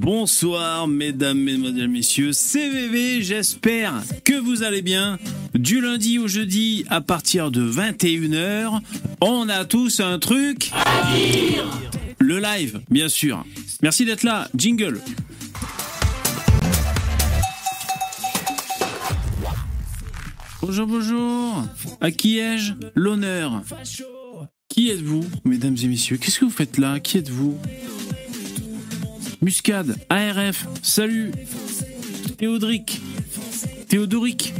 Bonsoir 0.00 0.86
mesdames, 0.86 1.40
mesdemoiselles, 1.40 1.88
messieurs, 1.88 2.32
c'est 2.32 2.70
VV, 2.70 3.20
j'espère 3.20 4.00
que 4.24 4.34
vous 4.38 4.62
allez 4.62 4.80
bien. 4.80 5.18
Du 5.54 5.80
lundi 5.80 6.20
au 6.20 6.28
jeudi 6.28 6.84
à 6.88 7.00
partir 7.00 7.50
de 7.50 7.68
21h, 7.68 8.78
on 9.20 9.48
a 9.48 9.64
tous 9.64 9.98
un 9.98 10.20
truc 10.20 10.70
à 10.72 11.12
dire. 11.12 11.66
Le 12.20 12.38
live, 12.38 12.80
bien 12.88 13.08
sûr. 13.08 13.44
Merci 13.82 14.04
d'être 14.04 14.22
là, 14.22 14.48
jingle. 14.54 15.00
Bonjour, 20.62 20.86
bonjour. 20.86 21.64
À 22.00 22.12
qui 22.12 22.38
ai-je 22.38 22.74
l'honneur? 22.94 23.64
Qui 24.68 24.90
êtes-vous, 24.90 25.24
mesdames 25.44 25.76
et 25.82 25.88
messieurs? 25.88 26.18
Qu'est-ce 26.18 26.38
que 26.38 26.44
vous 26.44 26.52
faites 26.52 26.78
là? 26.78 27.00
Qui 27.00 27.18
êtes-vous? 27.18 27.58
Muscade, 29.40 29.96
ARF, 30.08 30.66
salut. 30.82 31.30
Théodric, 32.38 33.00
Théodoric, 33.88 34.52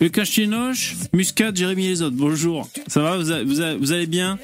le 0.00 0.08
Cachinoche, 0.08 0.94
Muscade, 1.12 1.56
Jérémy 1.56 1.86
les 1.88 2.02
autres. 2.02 2.16
Bonjour. 2.16 2.68
Ça 2.88 3.00
va 3.00 3.18
vous, 3.44 3.92
allez 3.92 4.06
bien? 4.06 4.38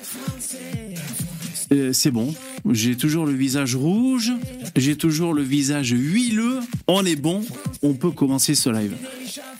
Euh, 1.72 1.92
C'est 1.92 2.10
bon. 2.10 2.34
J'ai 2.70 2.96
toujours 2.96 3.26
le 3.26 3.32
visage 3.32 3.74
rouge. 3.74 4.32
J'ai 4.76 4.96
toujours 4.96 5.32
le 5.34 5.42
visage 5.42 5.90
huileux. 5.90 6.60
On 6.86 7.04
est 7.04 7.16
bon. 7.16 7.44
On 7.82 7.94
peut 7.94 8.10
commencer 8.10 8.54
ce 8.54 8.70
live. 8.70 8.94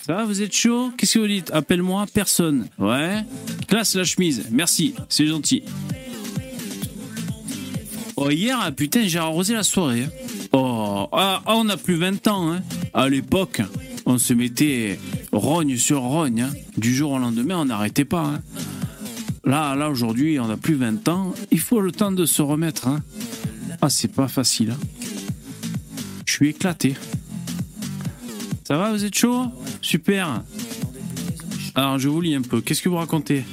Ça 0.07 0.15
va, 0.15 0.25
vous 0.25 0.43
êtes 0.43 0.55
chaud? 0.55 0.93
Qu'est-ce 0.97 1.15
que 1.15 1.19
vous 1.21 1.27
dites? 1.27 1.51
Appelle-moi 1.53 2.07
personne. 2.13 2.67
Ouais. 2.79 3.25
Classe 3.69 3.95
la 3.95 4.05
chemise. 4.05 4.45
Merci. 4.51 4.95
C'est 5.09 5.27
gentil. 5.27 5.63
Oh, 8.23 8.29
hier, 8.29 8.59
ah, 8.61 8.71
putain, 8.71 9.09
j'ai 9.09 9.19
arrosé 9.19 9.55
la 9.55 9.63
soirée. 9.63 10.03
Hein. 10.03 10.11
Oh, 10.53 11.09
ah, 11.11 11.41
ah, 11.47 11.55
on 11.57 11.67
a 11.71 11.79
plus 11.79 11.95
20 11.95 12.29
ans. 12.29 12.53
Hein. 12.53 12.61
À 12.93 13.09
l'époque, 13.09 13.63
on 14.05 14.19
se 14.19 14.35
mettait 14.35 15.01
rogne 15.33 15.79
sur 15.79 16.03
rogne. 16.03 16.43
Hein. 16.43 16.51
Du 16.77 16.95
jour 16.95 17.13
au 17.13 17.19
lendemain, 17.19 17.57
on 17.57 17.65
n'arrêtait 17.65 18.05
pas. 18.05 18.35
Là, 19.43 19.75
là 19.75 19.89
aujourd'hui, 19.89 20.39
on 20.39 20.51
a 20.51 20.59
plus 20.59 20.75
20 20.75 21.09
ans. 21.09 21.35
Il 21.51 21.61
faut 21.61 21.81
le 21.81 21.93
temps 21.93 22.13
de 22.13 22.27
se 22.27 22.43
remettre. 22.43 22.91
Ah, 23.81 23.89
c'est 23.89 24.13
pas 24.13 24.29
facile. 24.29 24.75
Je 26.27 26.33
suis 26.35 26.51
éclaté. 26.51 26.97
Ça 28.65 28.77
va, 28.77 28.93
vous 28.93 29.03
êtes 29.03 29.17
chaud? 29.17 29.47
Super. 29.81 30.43
Alors, 31.75 31.99
je 31.99 32.11
vous 32.11 32.21
lis 32.21 32.35
un 32.35 32.43
peu. 32.43 32.61
Qu'est-ce 32.61 32.83
que 32.83 32.91
vous 32.91 32.97
racontez? 32.97 33.45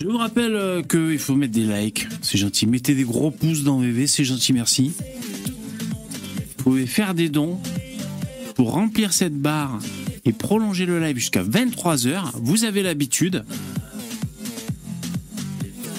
Je 0.00 0.06
vous 0.06 0.16
rappelle 0.16 0.54
euh, 0.54 0.82
qu'il 0.82 1.18
faut 1.18 1.34
mettre 1.34 1.52
des 1.52 1.64
likes, 1.64 2.06
c'est 2.22 2.38
gentil. 2.38 2.66
Mettez 2.66 2.94
des 2.94 3.04
gros 3.04 3.30
pouces 3.30 3.62
dans 3.62 3.78
VV, 3.78 4.06
c'est 4.06 4.24
gentil, 4.24 4.52
merci. 4.52 4.92
Vous 6.58 6.64
pouvez 6.64 6.86
faire 6.86 7.14
des 7.14 7.28
dons 7.28 7.58
pour 8.54 8.72
remplir 8.72 9.12
cette 9.12 9.36
barre 9.36 9.78
et 10.24 10.32
prolonger 10.32 10.86
le 10.86 11.00
live 11.00 11.16
jusqu'à 11.16 11.42
23h. 11.42 12.32
Vous 12.34 12.64
avez 12.64 12.82
l'habitude. 12.82 13.44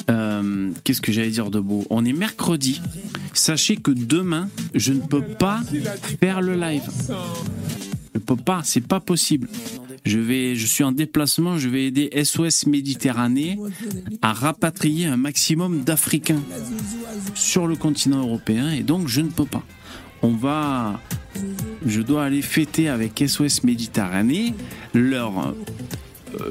Euh, 0.10 0.72
qu'est-ce 0.84 1.02
que 1.02 1.12
j'allais 1.12 1.30
dire 1.30 1.52
de 1.52 1.60
beau? 1.60 1.86
On 1.90 2.04
est 2.04 2.14
mercredi. 2.14 2.82
Sachez 3.34 3.78
que 3.78 3.92
demain, 3.92 4.50
je 4.74 4.94
ne 4.94 5.00
peux 5.00 5.22
pas 5.22 5.62
faire 6.20 6.42
le 6.42 6.56
live. 6.56 6.84
Je 7.08 8.20
ne 8.20 8.20
peux 8.20 8.36
pas, 8.36 8.62
c'est 8.64 8.86
pas 8.86 9.00
possible. 9.00 9.48
Je 10.06 10.66
suis 10.66 10.84
en 10.84 10.92
déplacement, 10.92 11.58
je 11.58 11.70
vais 11.70 11.86
aider 11.86 12.10
SOS 12.24 12.66
Méditerranée 12.66 13.58
à 14.22 14.34
rapatrier 14.34 15.06
un 15.06 15.18
maximum 15.18 15.84
d'Africains 15.84 16.42
sur 17.36 17.68
le 17.68 17.76
continent 17.76 18.22
européen 18.22 18.72
et 18.72 18.84
donc 18.84 19.08
je 19.08 19.22
ne 19.22 19.30
peux 19.30 19.46
pas. 19.46 19.64
On 20.24 20.34
va, 20.34 21.00
je 21.86 22.02
dois 22.02 22.26
aller 22.26 22.42
fêter 22.42 22.90
avec 22.90 23.24
SOS 23.26 23.64
Méditerranée 23.64 24.54
leur 24.94 25.56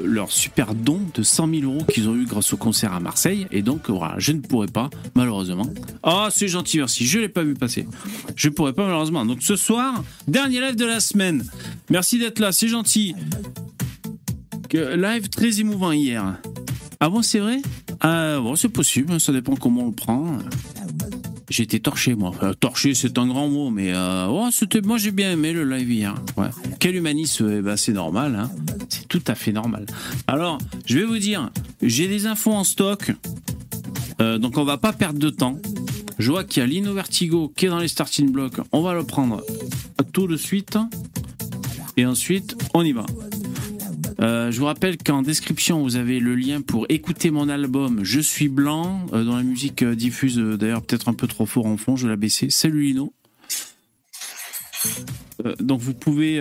leur 0.05 0.31
super 0.31 0.75
don 0.75 1.01
de 1.15 1.23
100 1.23 1.49
000 1.61 1.63
euros 1.73 1.85
qu'ils 1.85 2.09
ont 2.09 2.17
eu 2.17 2.25
grâce 2.25 2.53
au 2.53 2.57
concert 2.57 2.93
à 2.93 3.01
Marseille. 3.01 3.47
Et 3.51 3.63
donc, 3.63 3.89
voilà, 3.91 4.15
je 4.19 4.33
ne 4.33 4.41
pourrai 4.41 4.67
pas, 4.67 4.91
malheureusement. 5.15 5.67
Ah, 6.03 6.29
c'est 6.31 6.49
gentil, 6.49 6.79
merci. 6.79 7.07
Je 7.07 7.19
ne 7.19 7.23
l'ai 7.23 7.29
pas 7.29 7.43
vu 7.43 7.55
passer. 7.55 7.87
Je 8.37 8.49
ne 8.49 8.55
pourrai 8.55 8.73
pas, 8.73 8.85
malheureusement. 8.85 9.25
Donc, 9.25 9.43
ce 9.43 9.57
soir, 9.57 10.03
dernier 10.29 10.61
live 10.61 10.77
de 10.77 10.87
la 10.87 11.01
semaine. 11.01 11.45
Merci 11.91 12.19
d'être 12.19 12.39
là, 12.39 12.53
c'est 12.53 12.69
gentil. 12.69 13.15
live 14.73 15.29
très 15.29 15.61
émouvant 15.61 15.93
hier. 15.93 16.37
Ah 17.01 17.09
bon, 17.09 17.23
c'est 17.23 17.39
vrai? 17.39 17.61
Ah, 18.01 18.39
Bon, 18.41 18.57
c'est 18.57 18.69
possible, 18.69 19.19
ça 19.21 19.33
dépend 19.33 19.57
comment 19.57 19.83
on 19.83 19.87
le 19.87 19.93
prend. 19.93 20.39
Été 21.59 21.79
torché, 21.79 22.15
moi. 22.15 22.33
torché, 22.59 22.95
c'est 22.95 23.19
un 23.19 23.27
grand 23.27 23.49
mot, 23.49 23.69
mais 23.69 23.93
euh, 23.93 24.51
c'était, 24.51 24.81
moi 24.81 24.97
j'ai 24.97 25.11
bien 25.11 25.33
aimé 25.33 25.53
le 25.53 25.65
live 25.65 25.93
hier. 25.93 26.15
Ouais. 26.39 26.49
Quel 26.79 26.97
humanisme 26.97 27.51
eh 27.59 27.61
ben, 27.61 27.77
C'est 27.77 27.93
normal, 27.93 28.35
hein. 28.35 28.51
c'est 28.89 29.07
tout 29.07 29.23
à 29.27 29.35
fait 29.35 29.53
normal. 29.53 29.85
Alors, 30.27 30.57
je 30.87 30.99
vais 30.99 31.05
vous 31.05 31.19
dire, 31.19 31.51
j'ai 31.83 32.09
des 32.09 32.25
infos 32.25 32.53
en 32.53 32.65
stock, 32.65 33.13
euh, 34.23 34.39
donc 34.39 34.57
on 34.57 34.65
va 34.65 34.79
pas 34.79 34.95
perdre 34.95 35.19
de 35.19 35.29
temps. 35.29 35.59
Je 36.19 36.31
vois 36.31 36.45
qu'il 36.45 36.61
y 36.61 36.65
a 36.65 36.67
Lino 36.67 36.95
Vertigo 36.95 37.53
qui 37.55 37.67
est 37.67 37.69
dans 37.69 37.79
les 37.79 37.89
starting 37.89 38.33
blocks. 38.33 38.61
On 38.73 38.81
va 38.81 38.95
le 38.95 39.05
prendre 39.05 39.45
tout 40.13 40.27
de 40.27 40.37
suite. 40.37 40.79
Et 41.99 42.07
ensuite, 42.07 42.57
on 42.73 42.83
y 42.83 42.93
va. 42.93 43.05
Euh, 44.21 44.51
je 44.51 44.59
vous 44.59 44.67
rappelle 44.67 44.99
qu'en 44.99 45.23
description, 45.23 45.83
vous 45.83 45.97
avez 45.97 46.21
le 46.21 46.35
lien 46.35 46.61
pour 46.61 46.87
écouter 46.89 47.31
mon 47.31 47.49
album 47.49 48.01
Je 48.03 48.21
suis 48.21 48.49
blanc, 48.49 49.07
euh, 49.13 49.25
dont 49.25 49.37
la 49.37 49.43
musique 49.43 49.83
euh, 49.83 49.95
diffuse 49.95 50.37
d'ailleurs 50.37 50.83
peut-être 50.83 51.09
un 51.09 51.15
peu 51.15 51.27
trop 51.27 51.47
fort 51.47 51.67
en 51.67 51.77
fond, 51.77 51.97
je 51.97 52.07
l'ai 52.07 52.17
baissé. 52.17 52.51
Salut 52.51 52.83
Lino. 52.83 53.13
donc 55.61 55.81
vous 55.81 55.95
pouvez 55.95 56.41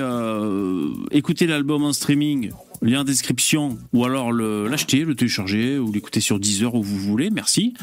écouter 1.12 1.47
l'album 1.47 1.84
en 1.84 1.94
streaming 1.94 2.51
lien 2.81 3.03
description, 3.03 3.78
ou 3.94 4.06
alors 4.06 4.31
l'acheter, 4.31 5.03
le, 5.03 5.16
télécharger, 5.16 5.78
ou 5.78 5.91
l'écouter 5.91 6.22
sur 6.22 6.40
Deezer 6.40 6.73
où 6.75 6.84
vous 6.84 6.97
voulez, 6.97 7.29
merci. 7.29 7.73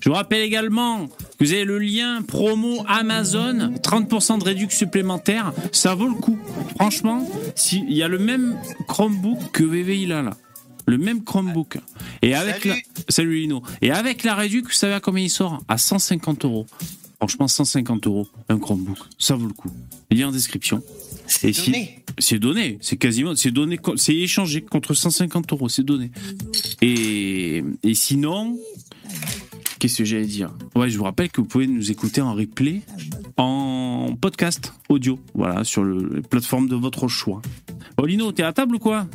Je 0.00 0.08
vous 0.08 0.14
rappelle 0.14 0.42
également 0.42 1.06
que 1.06 1.44
vous 1.44 1.52
avez 1.52 1.64
le 1.64 1.78
lien 1.78 2.22
promo 2.22 2.84
Amazon, 2.86 3.74
30% 3.82 4.38
de 4.38 4.44
réduction 4.44 4.78
supplémentaire, 4.78 5.52
ça 5.72 5.94
vaut 5.94 6.08
le 6.08 6.14
coup. 6.14 6.38
Franchement, 6.76 7.28
il 7.72 7.92
y 7.92 8.02
a 8.02 8.08
le 8.08 8.18
même 8.18 8.56
Chromebook 8.88 9.50
que 9.52 9.64
VV 9.64 10.00
il 10.00 10.12
a 10.12 10.22
là. 10.22 10.36
Le 10.86 10.98
même 10.98 11.22
Chromebook. 11.22 11.78
Et 12.22 12.34
avec 12.34 12.62
salut. 12.62 12.74
la... 12.96 13.02
Salut 13.08 13.34
Lino. 13.36 13.62
Et 13.80 13.92
avec 13.92 14.24
la 14.24 14.34
réduction, 14.34 14.68
vous 14.68 14.74
savez 14.74 14.94
à 14.94 15.00
combien 15.00 15.22
il 15.22 15.30
sort? 15.30 15.62
À 15.68 15.78
150 15.78 16.44
euros. 16.44 16.66
Franchement, 17.18 17.46
150 17.46 18.06
euros, 18.08 18.26
un 18.48 18.58
Chromebook. 18.58 18.98
Ça 19.16 19.36
vaut 19.36 19.46
le 19.46 19.52
coup. 19.52 19.70
Lien 20.10 20.28
en 20.28 20.32
description. 20.32 20.82
C'est 21.38 21.66
donné. 21.66 22.04
c'est 22.18 22.38
donné. 22.38 22.78
C'est 22.80 22.96
quasiment, 22.96 23.34
c'est 23.34 23.50
donné, 23.50 23.78
c'est 23.96 24.14
échangé 24.14 24.60
contre 24.62 24.94
150 24.94 25.52
euros. 25.52 25.68
C'est 25.68 25.82
donné. 25.82 26.10
Et, 26.80 27.62
et 27.82 27.94
sinon, 27.94 28.58
qu'est-ce 29.78 29.98
que 29.98 30.04
j'allais 30.04 30.26
dire? 30.26 30.52
Ouais, 30.74 30.90
je 30.90 30.98
vous 30.98 31.04
rappelle 31.04 31.30
que 31.30 31.40
vous 31.40 31.46
pouvez 31.46 31.66
nous 31.66 31.90
écouter 31.90 32.20
en 32.20 32.34
replay, 32.34 32.82
en 33.36 34.16
podcast 34.20 34.72
audio, 34.88 35.18
voilà, 35.34 35.64
sur 35.64 35.82
le 35.84 36.22
plateforme 36.22 36.68
de 36.68 36.76
votre 36.76 37.08
choix. 37.08 37.42
Olino, 37.96 38.32
t'es 38.32 38.42
à 38.42 38.52
table 38.52 38.76
ou 38.76 38.78
quoi? 38.78 39.06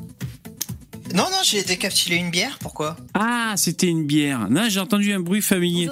Non, 1.13 1.23
non, 1.23 1.38
j'ai 1.44 1.63
décapsulé 1.63 2.18
une 2.18 2.29
bière, 2.29 2.57
pourquoi? 2.59 2.97
Ah, 3.13 3.53
c'était 3.56 3.88
une 3.88 4.06
bière. 4.06 4.50
Non, 4.50 4.68
j'ai 4.69 4.79
entendu 4.79 5.13
un 5.13 5.19
bruit 5.19 5.41
familier. 5.41 5.90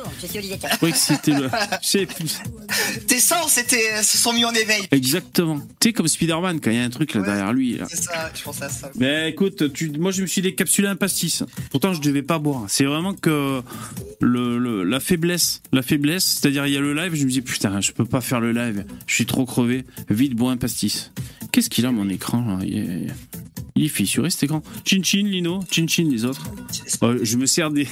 Oui, 0.81 0.91
c'était 0.93 1.31
le. 1.31 1.49
Tes 3.07 3.19
sens 3.19 3.51
c'était, 3.51 4.03
se 4.03 4.17
sont 4.17 4.33
mis 4.33 4.45
en 4.45 4.53
éveil. 4.53 4.87
Exactement. 4.91 5.59
Tu 5.79 5.89
sais, 5.89 5.93
comme 5.93 6.07
Spider-Man, 6.07 6.59
quand 6.59 6.71
il 6.71 6.77
y 6.77 6.79
a 6.79 6.83
un 6.83 6.89
truc 6.89 7.13
là 7.13 7.21
derrière 7.21 7.53
lui. 7.53 7.79
C'est 7.89 8.03
ça, 8.03 8.31
je 8.33 8.41
pense 8.43 8.61
à 8.61 8.69
ça. 8.69 8.91
Mais 8.95 9.29
écoute, 9.29 9.71
tu... 9.73 9.89
moi 9.91 10.11
je 10.11 10.21
me 10.21 10.27
suis 10.27 10.41
décapsulé 10.41 10.87
un 10.87 10.95
pastis. 10.95 11.43
Pourtant, 11.71 11.93
je 11.93 12.01
devais 12.01 12.23
pas 12.23 12.39
boire. 12.39 12.65
C'est 12.67 12.85
vraiment 12.85 13.13
que 13.13 13.61
le, 14.19 14.83
la 14.83 14.99
faiblesse. 14.99 15.61
La 15.71 15.81
faiblesse, 15.81 16.25
c'est-à-dire, 16.25 16.65
il 16.67 16.73
y 16.73 16.77
a 16.77 16.81
le 16.81 16.93
live, 16.93 17.15
je 17.15 17.25
me 17.25 17.29
dis, 17.29 17.41
putain, 17.41 17.81
je 17.81 17.91
peux 17.91 18.05
pas 18.05 18.21
faire 18.21 18.39
le 18.39 18.51
live. 18.51 18.85
Je 19.07 19.13
suis 19.13 19.25
trop 19.25 19.45
crevé. 19.45 19.85
Vite, 20.09 20.35
bois 20.35 20.51
un 20.51 20.57
pastis. 20.57 21.11
Qu'est-ce 21.55 21.69
qu'il 21.69 21.85
a, 21.85 21.91
mon 21.93 22.09
écran 22.09 22.41
là? 22.41 22.59
Il 22.65 23.85
est 23.85 23.87
fissuré 23.87 24.29
cet 24.29 24.43
écran. 24.43 24.61
Chin 24.83 25.01
chin, 25.01 25.23
Lino. 25.23 25.61
Chin 25.71 25.87
chin, 25.87 26.05
les 26.11 26.25
autres. 26.25 26.51
Euh, 27.01 27.19
je 27.23 27.37
me 27.37 27.45
sers 27.45 27.71
des. 27.71 27.87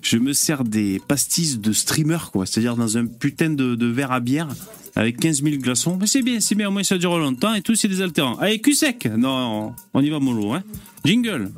Je 0.00 0.16
me 0.16 0.32
sers 0.32 0.64
des 0.64 0.98
pastilles 1.06 1.58
de 1.58 1.74
streamer, 1.74 2.16
quoi. 2.32 2.46
C'est-à-dire 2.46 2.76
dans 2.76 2.96
un 2.96 3.04
putain 3.04 3.50
de, 3.50 3.86
verre 3.86 4.10
à 4.10 4.20
bière 4.20 4.48
avec 4.96 5.18
15 5.18 5.42
000 5.42 5.56
glaçons. 5.56 5.98
Mais 6.00 6.06
c'est 6.06 6.22
bien, 6.22 6.40
c'est 6.40 6.54
bien. 6.54 6.68
Au 6.68 6.70
moins, 6.70 6.82
ça 6.82 6.96
dure 6.96 7.18
longtemps 7.18 7.52
et 7.52 7.60
tout, 7.60 7.74
c'est 7.74 7.88
des 7.88 8.00
altérants. 8.00 8.38
Allez, 8.38 8.58
cul 8.58 8.72
sec. 8.72 9.04
Non, 9.04 9.74
on 9.92 10.00
y 10.00 10.08
va 10.08 10.18
mollo, 10.18 10.54
hein. 10.54 10.62
Jingle. 11.04 11.50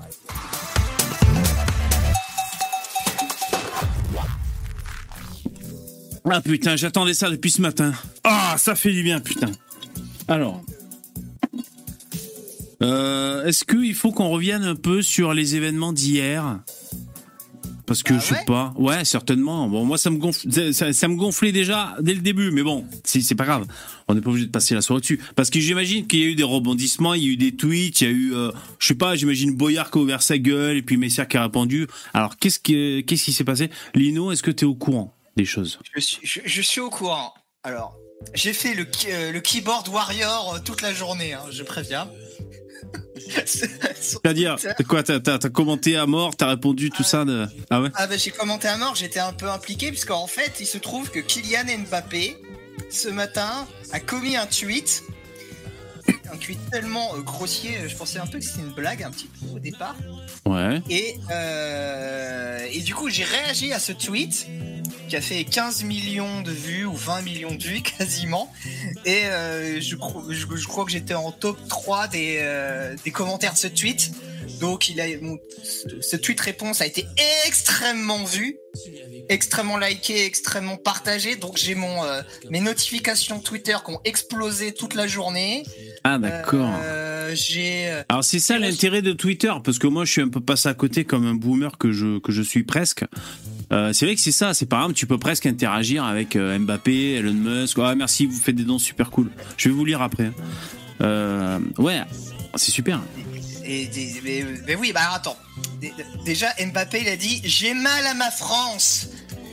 Ah 6.29 6.41
putain, 6.41 6.75
j'attendais 6.75 7.15
ça 7.15 7.31
depuis 7.31 7.53
ce 7.53 7.63
matin. 7.63 7.93
Ah, 8.25 8.57
ça 8.59 8.75
fait 8.75 8.91
du 8.91 9.05
bien, 9.05 9.21
putain. 9.21 9.53
Alors, 10.27 10.65
euh, 12.83 13.45
est-ce 13.47 13.65
qu'il 13.65 13.95
faut 13.95 14.13
qu'on 14.13 14.29
revienne 14.31 14.65
un 14.65 14.77
peu 14.77 15.03
sur 15.03 15.35
les 15.35 15.57
événements 15.57 15.93
d'hier? 15.93 16.61
Parce 17.87 18.05
que 18.05 18.15
Ah 18.15 18.19
je 18.21 18.25
sais 18.25 18.35
ouais? 18.35 18.45
pas. 18.47 18.73
Ouais, 18.77 19.05
certainement. 19.05 19.69
Bon, 19.69 19.85
moi, 19.85 19.99
ça 19.99 20.11
me 20.11 20.19
gonfle, 20.19 20.47
ça, 20.73 20.93
ça 20.93 21.09
me 21.09 21.17
gonflait 21.17 21.51
déjà 21.51 21.97
dès 22.01 22.15
le 22.15 22.21
début, 22.21 22.53
mais 22.53 22.63
bon, 22.63 22.85
c'est 23.03 23.21
c'est 23.21 23.35
pas 23.35 23.45
grave. 23.45 23.67
On 24.07 24.15
n'est 24.15 24.21
pas 24.21 24.31
obligé 24.31 24.47
de 24.47 24.51
passer 24.53 24.77
la 24.77 24.81
soirée 24.81 25.01
dessus. 25.01 25.21
Parce 25.35 25.51
que 25.51 25.59
j'imagine 25.59 26.07
qu'il 26.07 26.21
y 26.21 26.23
a 26.23 26.27
eu 26.27 26.35
des 26.37 26.45
rebondissements, 26.45 27.15
il 27.15 27.25
y 27.25 27.27
a 27.27 27.31
eu 27.33 27.37
des 27.37 27.57
tweets, 27.57 28.01
il 28.03 28.05
y 28.05 28.07
a 28.07 28.11
eu, 28.13 28.35
euh, 28.35 28.53
je 28.79 28.87
sais 28.87 28.95
pas, 28.95 29.17
j'imagine 29.17 29.57
Boyard 29.57 29.91
qui 29.91 29.99
a 29.99 30.03
ouvert 30.03 30.23
sa 30.23 30.39
gueule 30.39 30.77
et 30.77 30.83
puis 30.83 30.97
Messier 30.99 31.27
qui 31.29 31.37
a 31.37 31.43
répondu. 31.43 31.89
Alors, 32.15 32.37
qu'est-ce 32.37 32.61
qui, 32.61 33.05
qu'est-ce 33.05 33.25
qui 33.25 33.33
s'est 33.33 33.43
passé? 33.45 33.71
Lino, 33.97 34.31
est-ce 34.31 34.45
que 34.45 34.53
tu 34.53 34.65
es 34.67 34.69
au 34.69 34.77
courant 34.77 35.13
des 35.37 35.45
choses? 35.45 35.81
Je 35.97 36.01
suis, 36.01 36.19
je, 36.23 36.41
je 36.45 36.63
suis 36.63 36.81
au 36.81 36.91
courant. 36.91 37.35
Alors, 37.65 37.97
j'ai 38.35 38.53
fait 38.53 38.75
le, 38.75 38.87
euh, 39.09 39.33
le 39.33 39.41
keyboard 39.41 39.89
warrior 39.89 40.55
euh, 40.55 40.59
toute 40.65 40.81
la 40.83 40.95
journée, 40.95 41.33
hein, 41.33 41.43
je 41.51 41.65
préviens. 41.65 42.09
C'est-à-dire, 43.47 44.57
quoi, 44.89 45.03
t'as, 45.03 45.39
commenté 45.51 45.97
à 45.97 46.07
mort, 46.07 46.37
t'as 46.37 46.49
répondu 46.49 46.91
tout 46.91 47.03
ça 47.03 47.25
de... 47.25 47.47
Ah 47.71 47.81
ouais? 47.81 47.89
Ah 47.95 48.07
bah 48.07 48.17
j'ai 48.17 48.31
commenté 48.31 48.69
à 48.69 48.77
mort, 48.77 48.95
j'étais 48.95 49.21
un 49.21 49.33
peu 49.33 49.49
impliqué 49.49 49.89
puisqu'en 49.89 50.27
fait 50.27 50.59
il 50.61 50.67
se 50.67 50.79
trouve 50.79 51.11
que 51.11 51.21
Kylian 51.21 51.85
Mbappé 51.89 52.37
ce 52.89 53.09
matin 53.09 53.67
a 53.93 54.01
commis 54.01 54.37
un 54.37 54.47
tweet, 54.47 55.03
un 56.33 56.37
tweet 56.37 56.59
tellement 56.71 57.15
euh, 57.15 57.21
grossier, 57.21 57.89
je 57.89 57.97
pensais 57.97 58.19
un 58.19 58.27
peu 58.27 58.39
que 58.39 58.45
c'était 58.45 58.61
une 58.61 58.73
blague 58.73 59.03
un 59.03 59.11
petit 59.11 59.29
peu 59.29 59.57
au 59.57 59.59
départ. 59.59 59.97
Ouais. 60.47 60.83
Et, 60.89 61.17
euh, 61.31 62.67
et 62.73 62.81
du 62.81 62.95
coup 62.95 63.11
j'ai 63.11 63.25
réagi 63.25 63.73
à 63.73 63.79
ce 63.79 63.93
tweet 63.93 64.47
qui 65.11 65.17
a 65.17 65.21
fait 65.21 65.45
15 65.45 65.83
millions 65.85 66.41
de 66.41 66.51
vues 66.53 66.87
ou 66.87 66.95
20 66.95 67.23
millions 67.23 67.55
de 67.55 67.63
vues 67.63 67.83
quasiment. 67.99 68.51
Et 69.05 69.25
euh, 69.27 69.81
je, 69.81 69.97
crois, 69.97 70.23
je, 70.31 70.47
je 70.57 70.67
crois 70.67 70.85
que 70.87 70.93
j'étais 70.93 71.15
en 71.15 71.33
top 71.33 71.59
3 71.69 72.09
des, 72.09 72.39
euh, 72.41 72.95
des 73.05 73.11
commentaires 73.11 73.53
de 73.53 73.59
ce 73.59 73.67
tweet. 73.67 74.13
Donc 74.61 74.89
il 74.89 75.01
a, 75.01 75.07
mon- 75.21 75.39
ce- 76.03 76.17
tweet 76.17 76.41
réponse 76.41 76.81
a 76.81 76.87
été 76.87 77.07
extrêmement 77.47 78.25
vu, 78.25 78.57
extrêmement 79.29 79.79
liké, 79.79 80.25
extrêmement 80.25 80.77
partagé. 80.77 81.37
Donc 81.37 81.57
j'ai 81.57 81.75
mon 81.75 82.05
euh, 82.05 82.23
mes 82.51 82.61
notifications 82.61 83.41
Twitter 83.41 83.77
qui 83.85 83.93
ont 83.93 84.01
explosé 84.05 84.73
toute 84.73 84.95
la 84.95 85.07
journée. 85.07 85.65
Ah 86.05 86.19
d'accord. 86.19 86.73
Alors 88.09 88.25
c'est 88.25 88.39
ça 88.39 88.59
l'intérêt 88.59 89.03
de 89.03 89.13
Twitter, 89.13 89.53
parce 89.65 89.79
que 89.79 89.87
moi 89.87 90.05
je 90.05 90.13
suis 90.13 90.23
un 90.23 90.29
peu 90.29 90.41
passé 90.41 90.69
à 90.69 90.75
côté 90.75 91.05
comme 91.05 91.27
un 91.27 91.35
boomer 91.35 91.77
que 91.79 91.93
je, 91.93 92.19
que 92.19 92.33
je 92.33 92.43
suis 92.43 92.63
presque. 92.65 93.05
Euh, 93.73 93.93
c'est 93.93 94.05
vrai 94.07 94.15
que 94.17 94.21
c'est 94.21 94.33
ça, 94.33 94.53
c'est 94.53 94.67
par 94.67 94.81
exemple, 94.81 94.95
tu 94.99 95.07
peux 95.07 95.19
presque 95.19 95.47
interagir 95.47 96.05
avec 96.05 96.35
euh, 96.37 96.59
Mbappé, 96.59 97.15
Elon 97.15 97.35
Musk. 97.35 97.79
Ah 97.81 97.95
merci, 97.95 98.27
vous 98.27 98.39
faites 98.39 98.57
des 98.57 98.65
dons 98.65 98.79
super 98.81 99.11
cool. 99.11 99.31
Je 99.57 99.69
vais 99.69 99.75
vous 99.75 99.85
lire 99.85 100.03
après. 100.03 100.33
Euh, 101.01 101.59
ouais, 101.79 102.01
c'est 102.57 102.73
super. 102.73 103.01
Et 103.65 103.89
mais, 104.67 104.75
oui, 104.75 104.93
bah 104.93 105.13
attends. 105.15 105.37
Dé- 105.81 105.93
Déjà, 106.25 106.49
Mbappé, 106.59 107.03
il 107.03 107.09
a 107.09 107.17
dit 107.17 107.41
J'ai 107.45 107.75
mal 107.75 108.07
à 108.07 108.15
ma 108.15 108.31
France. 108.33 109.09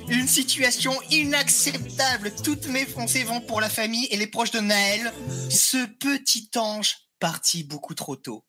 Une 0.10 0.28
situation 0.28 0.94
inacceptable. 1.12 2.32
Toutes 2.44 2.68
mes 2.70 2.86
pensées 2.86 3.24
vont 3.24 3.42
pour 3.42 3.62
la 3.62 3.70
famille 3.70 4.06
et 4.10 4.18
les 4.18 4.28
proches 4.28 4.52
de 4.52 4.60
Naël. 4.60 5.12
Ce 5.50 5.86
petit 6.00 6.50
ange 6.56 6.96
parti 7.20 7.64
beaucoup 7.64 7.94
trop 7.94 8.16
tôt. 8.16 8.44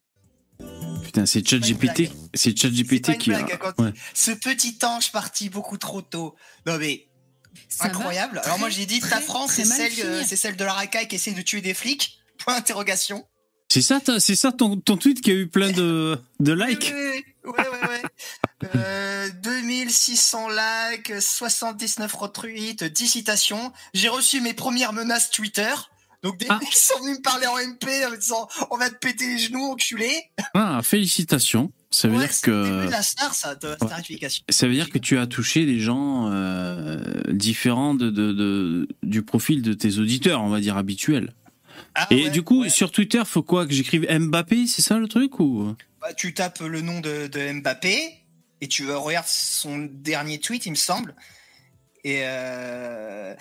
Putain, 1.02 1.26
c'est 1.26 1.46
ChatGPT, 1.46 2.10
c'est 2.34 2.56
ChatGPT 2.58 3.18
qui 3.18 3.32
a. 3.32 3.44
Ouais. 3.78 3.92
Ce 4.14 4.30
petit 4.30 4.78
ange 4.82 5.12
parti 5.12 5.48
beaucoup 5.48 5.78
trop 5.78 6.02
tôt. 6.02 6.34
Non 6.66 6.78
mais 6.78 7.08
Ça 7.68 7.86
incroyable. 7.86 8.40
Alors 8.44 8.58
moi 8.58 8.70
j'ai 8.70 8.86
dit 8.86 9.00
ta 9.00 9.20
France, 9.20 9.52
c'est 9.52 9.64
celle, 9.64 9.92
euh, 10.04 10.22
c'est 10.26 10.36
celle 10.36 10.56
de 10.56 10.64
la 10.64 10.72
racaille 10.72 11.08
qui 11.08 11.16
essaie 11.16 11.32
de 11.32 11.42
tuer 11.42 11.60
des 11.60 11.74
flics. 11.74 12.18
Point 12.38 12.54
d'interrogation. 12.54 13.26
C'est 13.70 13.82
ça, 13.82 14.00
c'est 14.18 14.36
ça 14.36 14.50
ton, 14.50 14.78
ton 14.78 14.96
tweet 14.96 15.20
qui 15.20 15.30
a 15.30 15.34
eu 15.34 15.46
plein 15.46 15.70
de, 15.70 16.18
de 16.40 16.52
likes. 16.52 16.92
Oui, 16.94 17.00
oui, 17.00 17.24
oui. 17.44 17.50
Ouais, 17.50 17.68
ouais, 17.68 17.88
ouais. 17.88 18.68
Euh, 18.76 19.28
2600 19.42 20.48
likes, 20.48 21.12
79 21.20 22.12
retweets, 22.14 22.84
10 22.84 23.08
citations. 23.08 23.72
J'ai 23.94 24.08
reçu 24.08 24.40
mes 24.40 24.54
premières 24.54 24.92
menaces 24.92 25.30
Twitter. 25.30 25.72
Donc 26.22 26.36
des 26.38 26.46
Ah. 26.48 26.58
mecs 26.60 26.74
sont 26.74 26.98
venus 27.02 27.18
me 27.18 27.22
parler 27.22 27.46
en 27.46 27.56
MP 27.58 27.86
en 28.06 28.10
me 28.10 28.16
disant 28.16 28.48
on 28.70 28.76
va 28.76 28.90
te 28.90 28.96
péter 28.96 29.26
les 29.26 29.38
genoux, 29.38 29.62
enculé. 29.72 30.10
Ah, 30.54 30.80
félicitations. 30.82 31.72
Ça 31.90 32.08
veut 32.08 32.16
Ouais, 32.18 32.24
dire 32.24 32.32
c'est 32.34 32.50
le 32.50 32.62
début 32.64 32.70
que 32.80 32.86
de 32.86 32.90
la 32.90 33.02
star, 33.02 33.34
ça, 33.34 33.54
de 33.54 33.76
ça 34.50 34.66
veut 34.66 34.74
dire 34.74 34.90
que 34.90 34.98
tu 34.98 35.16
as 35.16 35.26
touché 35.26 35.64
des 35.64 35.78
gens 35.80 36.28
euh, 36.30 37.00
différents 37.28 37.94
de, 37.94 38.10
de, 38.10 38.32
de- 38.32 38.88
du 39.04 39.22
profil 39.22 39.62
de 39.62 39.72
tes 39.72 39.98
auditeurs, 39.98 40.42
on 40.42 40.50
va 40.50 40.60
dire 40.60 40.76
habituels. 40.76 41.32
Ah 41.94 42.06
Et 42.10 42.24
ouais, 42.24 42.30
du 42.30 42.42
coup, 42.42 42.68
sur 42.68 42.90
Twitter, 42.90 43.22
faut 43.24 43.42
quoi 43.42 43.66
que 43.66 43.72
j'écrive 43.72 44.06
Mbappé, 44.10 44.66
c'est 44.66 44.82
ça 44.82 44.98
le 44.98 45.08
truc 45.08 45.40
ou? 45.40 45.74
Bah, 46.02 46.12
tu 46.12 46.34
tapes 46.34 46.60
le 46.60 46.80
nom 46.82 47.00
de, 47.00 47.26
de 47.28 47.52
Mbappé 47.60 48.18
et 48.60 48.68
tu 48.68 48.90
regardes 48.92 49.26
son 49.28 49.88
dernier 49.90 50.40
tweet, 50.40 50.66
il 50.66 50.70
me 50.72 50.76
semble. 50.76 51.14
Et, 52.04 52.20
euh, 52.24 53.34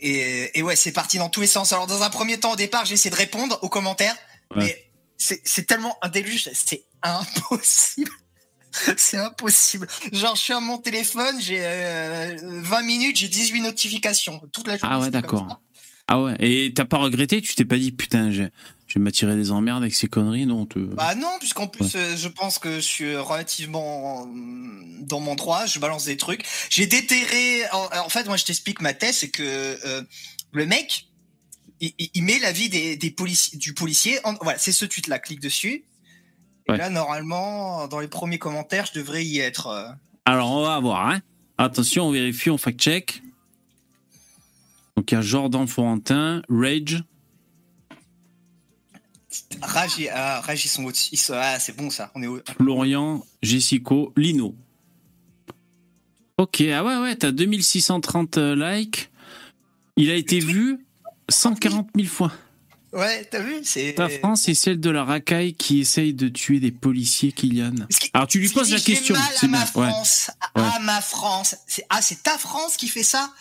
et, 0.00 0.58
et 0.58 0.62
ouais, 0.62 0.76
c'est 0.76 0.92
parti 0.92 1.18
dans 1.18 1.28
tous 1.28 1.40
les 1.40 1.46
sens. 1.46 1.72
Alors, 1.72 1.86
dans 1.86 2.02
un 2.02 2.10
premier 2.10 2.38
temps, 2.40 2.52
au 2.52 2.56
départ, 2.56 2.84
j'ai 2.84 2.94
essayé 2.94 3.10
de 3.10 3.16
répondre 3.16 3.58
aux 3.62 3.68
commentaires, 3.68 4.16
Ouais. 4.56 4.64
mais 4.64 4.90
c'est 5.16 5.66
tellement 5.66 5.96
un 6.02 6.08
déluge, 6.08 6.48
c'est 6.54 6.84
impossible. 7.02 8.10
C'est 8.96 9.16
impossible. 9.16 9.88
Genre, 10.12 10.36
je 10.36 10.40
suis 10.42 10.52
à 10.52 10.60
mon 10.60 10.78
téléphone, 10.78 11.40
j'ai 11.40 11.58
euh, 11.60 12.36
20 12.40 12.82
minutes, 12.82 13.16
j'ai 13.16 13.26
18 13.26 13.62
notifications. 13.62 14.40
Toute 14.52 14.68
la 14.68 14.76
journée. 14.76 14.94
Ah 14.94 15.00
ouais, 15.00 15.10
d'accord. 15.10 15.60
Ah 16.12 16.20
ouais. 16.20 16.34
Et 16.40 16.72
t'as 16.74 16.84
pas 16.84 16.98
regretté 16.98 17.40
Tu 17.40 17.54
t'es 17.54 17.64
pas 17.64 17.76
dit 17.78 17.92
putain, 17.92 18.32
je, 18.32 18.42
je 18.88 18.98
vais 18.98 19.00
m'attirer 19.00 19.36
des 19.36 19.52
emmerdes 19.52 19.82
avec 19.82 19.94
ces 19.94 20.08
conneries, 20.08 20.44
non 20.44 20.66
te... 20.66 20.78
Bah 20.80 21.14
non, 21.14 21.30
puisqu'en 21.38 21.68
plus, 21.68 21.94
euh, 21.94 22.16
je 22.16 22.26
pense 22.26 22.58
que 22.58 22.74
je 22.76 22.80
suis 22.80 23.16
relativement 23.16 24.26
euh, 24.26 24.30
dans 25.02 25.20
mon 25.20 25.36
droit, 25.36 25.66
je 25.66 25.78
balance 25.78 26.04
des 26.06 26.16
trucs. 26.16 26.44
J'ai 26.68 26.86
déterré... 26.86 27.62
En, 27.72 27.88
en 28.06 28.08
fait, 28.08 28.26
moi, 28.26 28.36
je 28.36 28.44
t'explique 28.44 28.80
ma 28.80 28.92
thèse, 28.92 29.18
c'est 29.18 29.30
que 29.30 29.42
euh, 29.44 30.02
le 30.52 30.66
mec, 30.66 31.06
il, 31.80 32.24
met 32.24 32.40
la 32.40 32.50
vie 32.50 32.68
des, 32.68 32.96
des 32.96 33.10
policiers, 33.12 33.56
du 33.56 33.72
policier... 33.72 34.18
En, 34.24 34.34
voilà, 34.42 34.58
c'est 34.58 34.72
ce 34.72 34.84
tweet-là, 34.86 35.20
clique 35.20 35.40
dessus. 35.40 35.84
Et 36.68 36.72
Ouais. 36.72 36.76
là, 36.76 36.90
normalement, 36.90 37.88
dans 37.88 38.00
les 38.00 38.08
premiers 38.08 38.38
commentaires, 38.38 38.86
je 38.92 38.98
devrais 38.98 39.24
y 39.24 39.38
être. 39.38 39.68
euh. 39.68 39.86
Alors 40.24 40.50
on 40.52 40.62
va 40.62 40.78
voir. 40.80 41.08
Hein. 41.08 41.20
Attention, 41.58 42.06
on 42.08 42.10
vérifie, 42.10 42.50
on 42.50 42.58
fact-check. 42.58 43.22
Donc 44.96 45.10
il 45.10 45.14
y 45.14 45.18
a 45.18 45.22
Jordan 45.22 45.66
Florentin, 45.66 46.42
Rage. 46.48 47.02
Rage, 49.62 50.00
et- 50.00 50.10
ah, 50.10 50.40
Rage, 50.40 50.64
ils 50.64 50.68
sont 50.68 50.84
au-dessus. 50.84 51.16
Ah, 51.32 51.58
c'est 51.60 51.76
bon 51.76 51.90
ça. 51.90 52.10
On 52.14 52.22
est 52.22 52.26
au... 52.26 52.40
Florian, 52.56 53.24
Jessico, 53.42 54.12
Lino. 54.16 54.54
Ok, 56.38 56.62
ah 56.62 56.82
ouais, 56.84 56.96
ouais, 56.96 57.16
t'as 57.16 57.30
2630 57.32 58.38
euh, 58.38 58.56
likes. 58.56 59.10
Il 59.96 60.10
a 60.10 60.14
été 60.14 60.40
vu 60.40 60.84
140 61.28 61.88
000 61.94 62.08
fois. 62.08 62.32
Ouais, 62.92 63.24
t'as 63.30 63.40
vu. 63.40 63.60
Ta 63.94 64.08
France 64.08 64.48
est 64.48 64.54
celle 64.54 64.80
de 64.80 64.90
la 64.90 65.04
racaille 65.04 65.54
qui 65.54 65.80
essaye 65.80 66.12
de 66.12 66.28
tuer 66.28 66.58
des 66.58 66.72
policiers, 66.72 67.30
Kylian. 67.30 67.74
Qui- 67.88 68.10
Alors 68.14 68.26
tu 68.26 68.40
lui 68.40 68.48
poses 68.48 68.72
la 68.72 68.80
question, 68.80 69.14
mal 69.14 69.22
à 69.22 69.40
bien. 69.40 69.48
ma 69.50 69.58
Ouais. 69.60 69.90
France, 69.90 70.30
à 70.54 70.78
ma 70.80 71.00
France. 71.00 71.54
Ah, 71.88 72.02
c'est 72.02 72.22
ta 72.24 72.36
France 72.38 72.76
qui 72.76 72.88
fait 72.88 73.04
ça? 73.04 73.32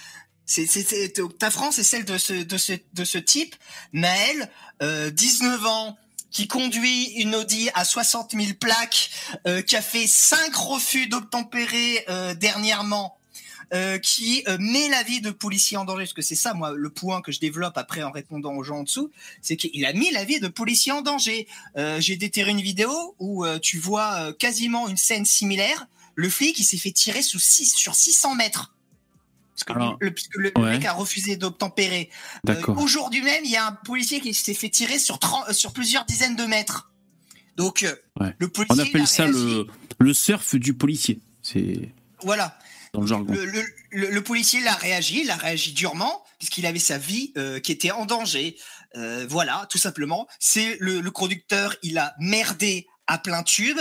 C'est 0.52 1.14
ta 1.38 1.52
France 1.52 1.78
est 1.78 1.84
celle 1.84 2.06
de 2.06 2.18
ce 2.18 2.34
de 2.34 2.58
ce 2.58 2.74
de 2.94 3.04
ce 3.04 3.20
type. 3.20 3.56
Naël, 3.94 4.50
euh, 4.82 5.12
19 5.12 5.64
ans, 5.68 5.98
qui 6.32 6.48
conduit 6.48 7.06
une 7.22 7.36
Audi 7.36 7.70
à 7.76 7.86
60 7.86 8.32
000 8.34 8.54
plaques, 8.60 9.12
euh, 9.48 9.62
qui 9.62 9.76
a 9.76 9.82
fait 9.82 10.08
cinq 10.08 10.56
refus 10.56 11.06
d'obtempérer 11.08 12.04
euh, 12.10 12.34
dernièrement. 12.34 13.16
euh, 13.72 14.00
qui 14.00 14.44
euh, 14.48 14.58
met 14.60 14.90
la 14.90 15.04
vie 15.04 15.22
de 15.22 15.30
policiers 15.30 15.78
en 15.78 15.86
danger, 15.86 16.06
parce 16.06 16.14
que 16.14 16.24
c'est 16.24 16.34
ça, 16.34 16.56
moi, 16.56 16.72
le 16.76 16.90
point 16.90 17.22
que 17.22 17.32
je 17.32 17.40
développe 17.40 17.78
après 17.78 18.02
en 18.02 18.10
répondant 18.10 18.56
aux 18.56 18.64
gens 18.64 18.80
en 18.80 18.84
dessous, 18.84 19.12
c'est 19.44 19.58
qu'il 19.58 19.86
a 19.86 19.94
mis 19.94 20.10
la 20.10 20.24
vie 20.26 20.40
de 20.40 20.48
policiers 20.48 20.92
en 20.92 21.04
danger. 21.04 21.48
Euh, 21.78 22.02
J'ai 22.02 22.16
déterré 22.16 22.50
une 22.50 22.62
vidéo 22.62 23.16
où 23.20 23.46
euh, 23.46 23.60
tu 23.60 23.78
vois 23.78 24.34
quasiment 24.40 24.88
une 24.90 24.98
scène 24.98 25.24
similaire. 25.24 25.86
Le 26.16 26.30
flic, 26.32 26.58
il 26.58 26.64
s'est 26.64 26.78
fait 26.78 26.92
tirer 26.92 27.22
sous 27.22 27.38
six, 27.38 27.72
sur 27.76 27.94
600 27.94 28.34
mètres. 28.34 28.74
Parce 29.66 29.78
que 29.78 29.84
Alors, 29.84 29.98
le, 30.00 30.14
puisque 30.14 30.36
le 30.36 30.52
ouais. 30.58 30.72
mec 30.78 30.86
a 30.86 30.94
refusé 30.94 31.36
d'obtempérer. 31.36 32.10
Euh. 32.48 32.56
Aujourd'hui 32.78 33.22
même, 33.22 33.44
il 33.44 33.52
y 33.52 33.58
a 33.58 33.66
un 33.68 33.72
policier 33.74 34.22
qui 34.22 34.34
s'est 34.34 34.54
fait 34.54 34.70
tirer 34.70 35.00
sur, 35.00 35.20
30 35.20 35.50
euh, 35.50 35.54
sur 35.54 35.74
plusieurs 35.74 36.06
dizaines 36.06 36.36
de 36.36 36.46
mètres. 36.46 36.92
Donc, 37.58 37.84
euh, 37.84 37.94
Ouais. 38.20 38.34
le 38.40 38.48
policier. 38.48 38.76
On 38.82 38.88
appelle 38.88 39.08
ça 39.08 39.26
le, 39.28 39.68
le 40.00 40.14
surf 40.14 40.56
du 40.56 40.74
policier. 40.74 41.20
C'est 41.42 41.92
Voilà. 42.24 42.58
dans 42.94 43.02
le 43.02 43.08
jargon. 43.08 43.34
Le, 43.34 43.44
le, 43.46 43.64
le, 43.92 44.10
le 44.12 44.24
policier 44.24 44.62
l'a 44.62 44.76
réagi, 44.76 45.22
il 45.24 45.32
a 45.32 45.36
réagi 45.36 45.74
durement, 45.74 46.24
puisqu'il 46.38 46.66
avait 46.66 46.80
sa 46.80 46.98
vie 46.98 47.34
euh, 47.38 47.60
qui 47.60 47.72
était 47.74 47.92
en 47.92 48.06
danger. 48.06 48.56
Euh, 48.96 49.26
voilà, 49.30 49.68
tout 49.70 49.78
simplement. 49.78 50.28
C'est 50.40 50.78
le, 50.80 51.02
le 51.02 51.12
conducteur, 51.12 51.76
il 51.84 51.98
a 51.98 52.16
merdé 52.20 52.88
à 53.08 53.18
plein 53.18 53.44
tube 53.44 53.78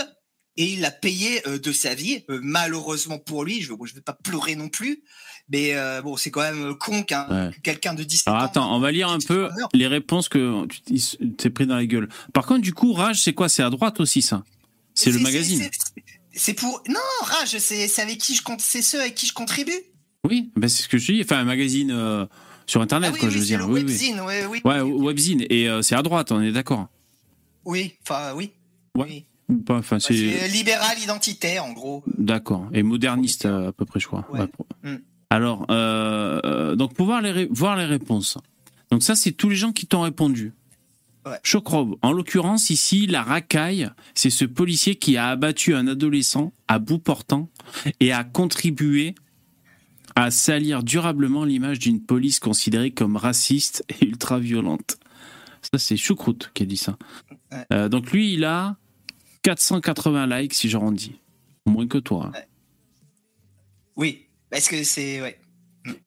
et 0.58 0.64
il 0.74 0.84
a 0.84 0.90
payé 0.90 1.40
euh, 1.48 1.58
de 1.58 1.72
sa 1.72 1.94
vie. 1.94 2.24
Euh, 2.28 2.38
malheureusement 2.42 3.18
pour 3.18 3.44
lui, 3.44 3.62
je 3.62 3.72
ne 3.72 3.78
vais 3.94 4.00
pas 4.02 4.12
pleurer 4.12 4.54
non 4.56 4.68
plus, 4.68 5.02
mais 5.48 5.74
euh, 5.74 6.02
bon, 6.02 6.16
c'est 6.18 6.30
quand 6.30 6.42
même 6.42 6.74
con 6.76 7.02
qu'un 7.02 7.26
Ouais. 7.48 7.50
quelqu'un 7.62 7.94
de 7.94 8.02
17 8.04 8.28
Alors 8.28 8.42
ans. 8.42 8.44
attends, 8.44 8.76
on 8.76 8.80
va 8.80 8.92
lire 8.92 9.08
un 9.08 9.18
peu 9.20 9.48
les 9.72 9.86
réponses 9.86 10.28
que 10.28 10.66
tu 10.66 11.32
t'es 11.36 11.48
pris 11.48 11.66
dans 11.66 11.76
la 11.76 11.86
gueule. 11.86 12.08
Par 12.34 12.44
contre, 12.44 12.60
du 12.60 12.74
coup, 12.74 12.92
Rage, 12.92 13.22
c'est 13.22 13.32
quoi? 13.32 13.48
C'est 13.48 13.62
à 13.62 13.70
droite 13.70 14.00
aussi, 14.00 14.20
ça? 14.20 14.44
C'est 14.94 15.10
le 15.12 15.20
magazine. 15.20 15.68
c'est- 16.32 16.54
pour. 16.54 16.82
Non, 16.88 16.98
Rage, 17.22 17.56
c'est 17.58 17.98
avec 18.02 18.18
qui 18.18 18.34
je 18.34 18.42
compte. 18.42 18.60
C'est 18.60 18.82
ceux 18.82 19.00
avec 19.00 19.14
qui 19.14 19.26
je 19.26 19.32
contribue. 19.32 19.72
Oui, 20.24 20.50
ben 20.56 20.68
c'est 20.68 20.82
ce 20.82 20.88
que 20.88 20.98
je 20.98 21.12
dis. 21.12 21.20
Enfin, 21.22 21.38
un 21.38 21.44
magazine 21.44 21.92
euh, 21.92 22.26
sur 22.66 22.82
Internet, 22.82 23.10
Ah 23.10 23.14
oui, 23.14 23.20
quoi, 23.20 23.28
oui, 23.28 23.34
je 23.34 23.38
veux 23.38 23.44
dire. 23.44 23.58
le 23.60 23.64
Oui, 23.66 23.74
oui. 23.74 23.80
webzine, 23.86 24.20
oui. 24.50 24.60
Ouais, 24.64 24.80
webzine. 24.80 25.46
Et 25.48 25.68
euh, 25.68 25.80
c'est 25.82 25.94
à 25.94 26.02
droite, 26.02 26.32
on 26.32 26.42
est 26.42 26.50
d'accord. 26.52 26.88
Oui, 27.64 27.94
enfin, 28.02 28.32
oui. 28.34 28.50
Ouais. 28.96 29.24
Enfin, 29.70 29.98
c'est. 29.98 30.14
C'est 30.14 30.48
libéral 30.48 30.98
identitaire, 31.02 31.64
en 31.64 31.72
gros. 31.72 32.02
D'accord. 32.18 32.68
Et 32.72 32.82
moderniste 32.82 33.46
euh, 33.46 33.68
à 33.68 33.72
peu 33.72 33.84
près, 33.84 33.98
je 34.00 34.06
crois. 34.06 34.26
Ouais. 34.32 34.40
Ouais. 34.84 34.92
Mm. 34.92 34.98
Alors, 35.30 35.66
euh, 35.70 36.40
euh, 36.44 36.76
donc 36.76 36.94
pour 36.94 37.06
voir 37.06 37.20
les, 37.22 37.30
ré- 37.32 37.48
voir 37.50 37.76
les 37.76 37.84
réponses. 37.84 38.38
Donc 38.90 39.02
ça, 39.02 39.14
c'est 39.14 39.32
tous 39.32 39.48
les 39.50 39.56
gens 39.56 39.72
qui 39.72 39.86
t'ont 39.86 40.02
répondu. 40.02 40.52
Ouais. 41.26 41.38
Chocrobe. 41.42 41.96
En 42.02 42.12
l'occurrence, 42.12 42.70
ici, 42.70 43.06
la 43.06 43.22
racaille, 43.22 43.90
c'est 44.14 44.30
ce 44.30 44.44
policier 44.46 44.96
qui 44.96 45.16
a 45.18 45.28
abattu 45.28 45.74
un 45.74 45.86
adolescent 45.86 46.52
à 46.68 46.78
bout 46.78 46.98
portant 46.98 47.50
et 48.00 48.12
a 48.12 48.24
contribué 48.24 49.14
à 50.14 50.30
salir 50.30 50.82
durablement 50.82 51.44
l'image 51.44 51.78
d'une 51.78 52.00
police 52.00 52.40
considérée 52.40 52.90
comme 52.90 53.16
raciste 53.16 53.84
et 54.00 54.06
ultra-violente. 54.06 54.98
Ça, 55.60 55.78
c'est 55.78 55.96
Choucroute 55.96 56.50
qui 56.54 56.62
a 56.62 56.66
dit 56.66 56.76
ça. 56.78 56.96
Ouais. 57.52 57.58
Euh, 57.72 57.88
donc 57.88 58.10
lui, 58.12 58.32
il 58.32 58.44
a 58.44 58.76
480 59.42 60.26
likes, 60.26 60.54
si 60.54 60.68
j'arrondis. 60.68 61.12
Moins 61.66 61.86
que 61.86 61.98
toi. 61.98 62.30
hein. 62.34 62.40
Oui. 63.96 64.26
Parce 64.50 64.68
que 64.68 64.82
c'est. 64.84 65.20
Ouais. 65.20 65.38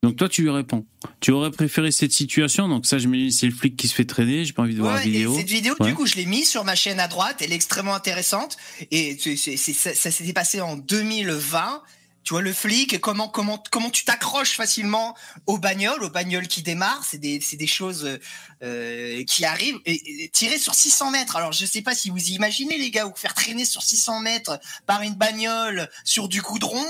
Donc 0.04 0.16
toi, 0.16 0.30
tu 0.30 0.44
lui 0.44 0.50
réponds. 0.50 0.86
Tu 1.22 1.32
aurais 1.32 1.50
préféré 1.52 1.92
cette 1.92 2.12
situation, 2.12 2.68
donc 2.68 2.86
ça, 2.86 2.98
je 3.00 3.08
me 3.08 3.16
dis, 3.16 3.32
c'est 3.32 3.48
le 3.48 3.52
flic 3.54 3.76
qui 3.76 3.88
se 3.88 3.96
fait 3.96 4.06
traîner, 4.06 4.46
j'ai 4.46 4.54
pas 4.54 4.62
envie 4.64 4.76
de 4.76 4.80
voir 4.80 4.96
la 4.96 5.02
et 5.04 5.10
vidéo. 5.10 5.36
cette 5.36 5.50
vidéo, 5.50 5.74
Ouais. 5.80 5.88
du 5.90 5.96
coup, 5.96 6.06
je 6.06 6.16
l'ai 6.16 6.26
mise 6.26 6.50
sur 6.50 6.64
ma 6.64 6.76
chaîne 6.76 7.00
à 7.00 7.08
droite. 7.08 7.38
Elle 7.42 7.52
est 7.52 7.56
extrêmement 7.56 7.96
intéressante. 7.96 8.58
Et 8.92 9.18
ça, 9.18 9.94
ça 9.96 10.12
s'était 10.12 10.34
passé 10.34 10.62
en 10.62 10.76
2020. 10.78 11.82
Tu 12.24 12.34
vois, 12.34 12.42
le 12.42 12.54
flic, 12.54 13.00
comment, 13.02 13.28
comment, 13.28 13.62
comment 13.72 13.90
tu 13.90 14.06
t'accroches 14.06 14.56
facilement 14.56 15.18
aux 15.48 15.58
bagnoles, 15.58 16.04
aux 16.04 16.10
bagnoles 16.10 16.48
qui 16.48 16.62
démarrent. 16.62 17.04
C'est 17.04 17.18
des, 17.18 17.40
c'est 17.42 17.58
des 17.58 17.68
choses 17.68 18.20
euh, 18.64 19.24
qui 19.26 19.44
arrivent. 19.46 19.80
Et, 19.86 20.24
et 20.26 20.30
tirer 20.30 20.60
sur 20.60 20.76
600 20.76 21.12
mètres. 21.12 21.36
Alors, 21.36 21.52
je 21.52 21.66
sais 21.66 21.82
pas 21.82 21.96
si 21.96 22.10
vous 22.10 22.30
imaginez, 22.30 22.78
les 22.78 22.92
gars, 22.92 23.06
vous 23.06 23.16
faire 23.16 23.34
traîner 23.34 23.66
sur 23.66 23.82
600 23.82 24.20
mètres 24.20 24.60
par 24.86 25.02
une 25.02 25.16
bagnole 25.16 25.90
sur 26.04 26.28
du 26.28 26.42
goudron. 26.42 26.86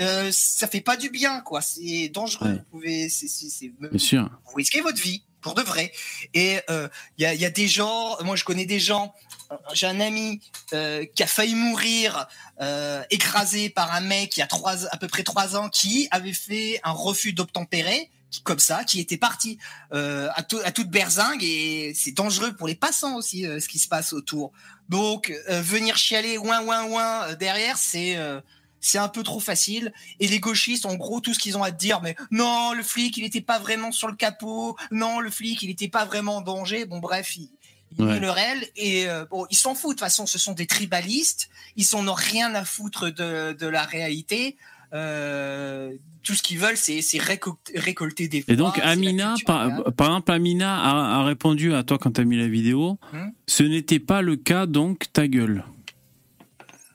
Euh, 0.00 0.30
ça 0.32 0.68
fait 0.68 0.80
pas 0.82 0.96
du 0.96 1.10
bien, 1.10 1.40
quoi. 1.40 1.62
C'est 1.62 2.08
dangereux. 2.10 2.46
Ouais. 2.48 2.54
Vous 2.56 2.78
pouvez, 2.78 3.08
c'est, 3.08 3.28
c'est, 3.28 3.48
c'est- 3.48 3.72
Bien 3.80 3.98
sûr. 3.98 4.30
vous 4.46 4.54
risquez 4.54 4.82
votre 4.82 5.00
vie 5.00 5.24
pour 5.40 5.54
de 5.54 5.62
vrai. 5.62 5.92
Et 6.34 6.58
il 6.68 6.88
y, 7.18 7.24
a, 7.24 7.34
y 7.34 7.44
a 7.44 7.50
des 7.50 7.68
gens, 7.68 8.16
moi 8.24 8.34
je 8.36 8.44
connais 8.44 8.66
des 8.66 8.80
gens, 8.80 9.14
euh, 9.14 9.25
j'ai 9.72 9.86
un 9.86 10.00
ami 10.00 10.40
euh, 10.72 11.04
qui 11.14 11.22
a 11.22 11.26
failli 11.26 11.54
mourir 11.54 12.26
euh, 12.60 13.02
écrasé 13.10 13.70
par 13.70 13.92
un 13.94 14.00
mec 14.00 14.36
il 14.36 14.40
y 14.40 14.42
a 14.42 14.46
trois, 14.46 14.86
à 14.86 14.96
peu 14.96 15.08
près 15.08 15.22
trois 15.22 15.56
ans 15.56 15.68
qui 15.68 16.08
avait 16.10 16.32
fait 16.32 16.80
un 16.84 16.92
refus 16.92 17.32
d'obtempérer 17.32 18.10
qui- 18.30 18.42
comme 18.42 18.58
ça, 18.58 18.84
qui 18.84 18.98
était 19.00 19.16
parti 19.16 19.58
euh, 19.92 20.28
à, 20.34 20.42
tout- 20.42 20.60
à 20.64 20.72
toute 20.72 20.88
berzingue 20.90 21.44
et 21.44 21.92
c'est 21.94 22.12
dangereux 22.12 22.54
pour 22.56 22.66
les 22.66 22.74
passants 22.74 23.16
aussi 23.16 23.42
ce 23.42 23.68
qui 23.68 23.78
se 23.78 23.88
passe 23.88 24.12
autour. 24.12 24.52
Donc 24.88 25.32
venir 25.48 25.96
chialer 25.96 26.38
ouin 26.38 26.62
ouin 26.62 26.84
ouin 26.84 27.34
derrière, 27.34 27.76
c'est 27.78 28.16
c'est 28.78 28.98
un 28.98 29.08
peu 29.08 29.24
trop 29.24 29.40
facile. 29.40 29.92
Et 30.20 30.28
les 30.28 30.38
gauchistes, 30.38 30.86
en 30.86 30.94
gros, 30.94 31.20
tout 31.20 31.34
ce 31.34 31.40
qu'ils 31.40 31.56
ont 31.56 31.62
à 31.64 31.72
te 31.72 31.76
dire, 31.76 32.00
mais 32.02 32.14
non, 32.30 32.72
le 32.72 32.84
flic, 32.84 33.16
il 33.16 33.24
n'était 33.24 33.40
pas 33.40 33.58
vraiment 33.58 33.90
sur 33.90 34.06
le 34.06 34.14
capot. 34.14 34.76
Non, 34.92 35.18
le 35.18 35.30
flic, 35.30 35.62
il 35.62 35.68
n'était 35.70 35.88
pas 35.88 36.04
vraiment 36.04 36.36
en 36.36 36.40
danger. 36.40 36.84
Bon, 36.84 36.98
bref, 37.00 37.36
ils 37.98 38.04
Ouais. 38.04 38.20
le 38.20 38.30
réel. 38.30 38.66
Et 38.76 39.08
euh, 39.08 39.24
bon, 39.30 39.46
ils 39.50 39.56
s'en 39.56 39.74
foutent. 39.74 39.90
De 39.90 39.94
toute 39.94 40.00
façon, 40.00 40.26
ce 40.26 40.38
sont 40.38 40.52
des 40.52 40.66
tribalistes. 40.66 41.48
Ils 41.76 41.94
en 41.96 42.06
ont 42.08 42.14
rien 42.14 42.54
à 42.54 42.64
foutre 42.64 43.10
de, 43.12 43.52
de 43.52 43.66
la 43.66 43.82
réalité. 43.84 44.56
Euh, 44.92 45.92
tout 46.22 46.34
ce 46.34 46.42
qu'ils 46.42 46.58
veulent, 46.58 46.76
c'est 46.76 47.02
c'est 47.02 47.18
récol- 47.18 47.56
récolter 47.74 48.28
des 48.28 48.38
Et 48.38 48.54
voix, 48.54 48.56
donc 48.56 48.74
c'est 48.76 48.80
la 48.82 48.90
Amina, 48.90 49.34
par, 49.44 49.84
par 49.94 50.06
exemple, 50.08 50.32
Amina 50.32 50.78
a, 50.80 51.18
a 51.20 51.24
répondu 51.24 51.74
à 51.74 51.82
toi 51.82 51.98
quand 51.98 52.12
tu 52.12 52.20
as 52.20 52.24
mis 52.24 52.36
la 52.36 52.48
vidéo. 52.48 52.98
Hmm. 53.12 53.30
Ce 53.46 53.62
n'était 53.64 53.98
pas 53.98 54.22
le 54.22 54.36
cas, 54.36 54.66
donc 54.66 55.12
ta 55.12 55.26
gueule. 55.28 55.64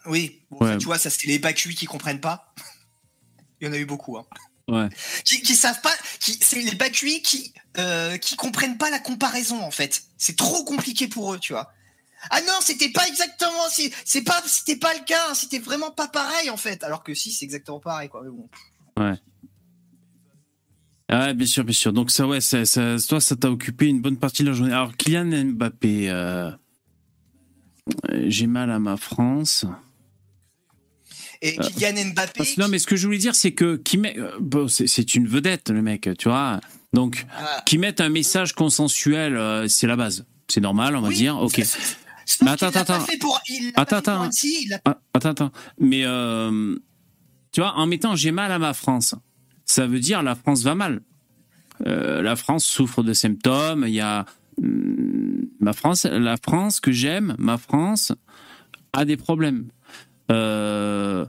Oui, 0.05 0.39
bon, 0.50 0.65
Ouais. 0.65 0.72
ça, 0.74 0.77
tu 0.77 0.86
vois, 0.86 0.98
ça 0.98 1.10
c'est 1.10 1.27
les 1.27 1.38
bacuits 1.39 1.75
qui 1.75 1.86
comprennent 1.86 2.22
pas. 2.22 2.53
Il 3.62 3.67
y 3.67 3.70
en 3.70 3.74
a 3.74 3.77
eu 3.77 3.86
beaucoup. 3.86 4.17
Hein. 4.17 4.25
Ouais. 4.72 4.88
qui, 5.25 5.42
qui 5.42 5.54
savent 5.56 5.82
pas, 5.82 5.94
qui, 6.20 6.40
c'est 6.42 6.62
les 6.62 6.75
bacuits 6.75 7.22
qui, 7.22 7.54
euh, 7.78 8.18
qui 8.18 8.36
comprennent 8.36 8.78
pas 8.78 8.90
la 8.90 9.00
comparaison 9.00 9.62
en 9.62 9.72
fait. 9.72 10.04
C'est 10.18 10.38
trop 10.38 10.63
compliqué 10.63 11.08
pour 11.08 11.34
eux, 11.34 11.40
tu 11.40 11.51
vois. 11.54 11.72
Ah 12.30 12.40
non, 12.42 12.54
c'était 12.62 12.90
pas 12.90 13.08
exactement, 13.08 13.68
c'est, 13.70 13.92
c'est 14.06 14.22
pas, 14.22 14.42
c'était 14.46 14.78
pas 14.78 14.94
le 14.94 15.04
cas, 15.04 15.28
hein, 15.30 15.34
c'était 15.34 15.60
vraiment 15.60 15.92
pas 15.92 16.08
pareil 16.08 16.50
en 16.50 16.58
fait. 16.58 16.84
Alors 16.84 17.04
que 17.04 17.13
si, 17.13 17.32
c'est 17.32 17.44
exactement 17.46 17.80
pareil, 17.80 18.10
quoi. 18.10 18.22
Mais 18.24 18.30
bon. 18.30 18.50
Ah, 21.13 21.34
bien 21.34 21.46
sûr, 21.48 21.66
bien 21.66 21.74
sûr. 21.74 21.92
Donc 21.92 22.10
ça, 22.12 22.25
ouais, 22.25 22.40
ça, 22.40 22.63
ça- 22.66 22.96
toi, 23.08 23.20
ça 23.20 23.36
t'a 23.36 23.51
occupé 23.51 23.88
une 23.88 24.01
bonne 24.01 24.18
partie 24.18 24.44
de 24.44 24.50
la 24.50 24.54
journée. 24.54 24.72
Alors, 24.72 24.96
Kylian 24.96 25.25
Mbappé, 25.25 26.10
euh, 26.10 26.51
j'ai 28.28 28.48
mal 28.48 28.72
à 28.72 28.80
ma 28.80 28.96
France. 28.96 29.66
Et 31.41 31.60
Euh, 31.60 31.63
Kylian 31.63 32.12
Mbappé. 32.13 32.53
Non, 32.57 32.67
mais 32.67 32.77
ce 32.79 32.86
que 32.88 32.95
je 32.95 33.05
voulais 33.07 33.17
dire, 33.17 33.33
c'est 33.36 33.51
que 33.51 33.77
qui 33.77 33.98
met, 33.98 34.17
euh, 34.19 34.31
bon, 34.39 34.67
c'est- 34.67 35.15
une 35.15 35.27
vedette, 35.27 35.69
le 35.69 35.81
mec, 35.81 36.10
tu 36.17 36.29
vois. 36.29 36.60
Donc, 36.93 37.25
Ah, 37.36 37.63
qui 37.65 37.77
mette 37.77 38.00
un 38.01 38.10
message 38.10 38.53
consensuel, 38.53 39.36
euh, 39.38 39.67
c'est 39.67 39.88
la 39.88 39.95
base. 39.95 40.25
C'est 40.48 40.62
normal, 40.62 40.95
on 40.95 41.01
va 41.01 41.07
oui, 41.07 41.15
dire. 41.15 41.38
Ok. 41.39 41.62
Mais 42.43 42.51
attends, 42.51 42.67
attends, 42.67 43.00
pour, 43.19 43.41
Attends, 43.75 44.01
Ah, 44.86 45.00
attends, 45.13 45.29
attends. 45.29 45.51
Mais 45.79 46.03
euh, 46.05 46.75
tu 47.51 47.62
vois, 47.62 47.74
en 47.75 47.88
mettant 47.88 48.15
j'ai 48.15 48.31
mal 48.31 48.51
à 48.51 48.60
ma 48.60 48.74
France, 48.74 49.15
ça 49.65 49.88
veut 49.88 50.00
dire 50.00 50.21
la 50.24 50.36
France 50.36 50.62
va 50.63 50.75
mal. 50.75 51.01
Euh, 51.88 52.21
la 52.21 52.36
France 52.36 52.63
souffre 52.65 53.01
de 53.03 53.13
symptômes. 53.13 53.86
Il 53.88 53.93
y 53.93 54.01
a 54.01 54.25
hum, 54.62 55.48
ma 55.60 55.74
France, 55.74 56.05
la 56.05 56.38
France 56.38 56.79
que 56.79 56.91
j'aime, 56.91 57.36
ma 57.39 57.57
France 57.57 58.12
a 58.93 59.05
des 59.05 59.17
problèmes. 59.17 59.67
Euh, 60.30 61.25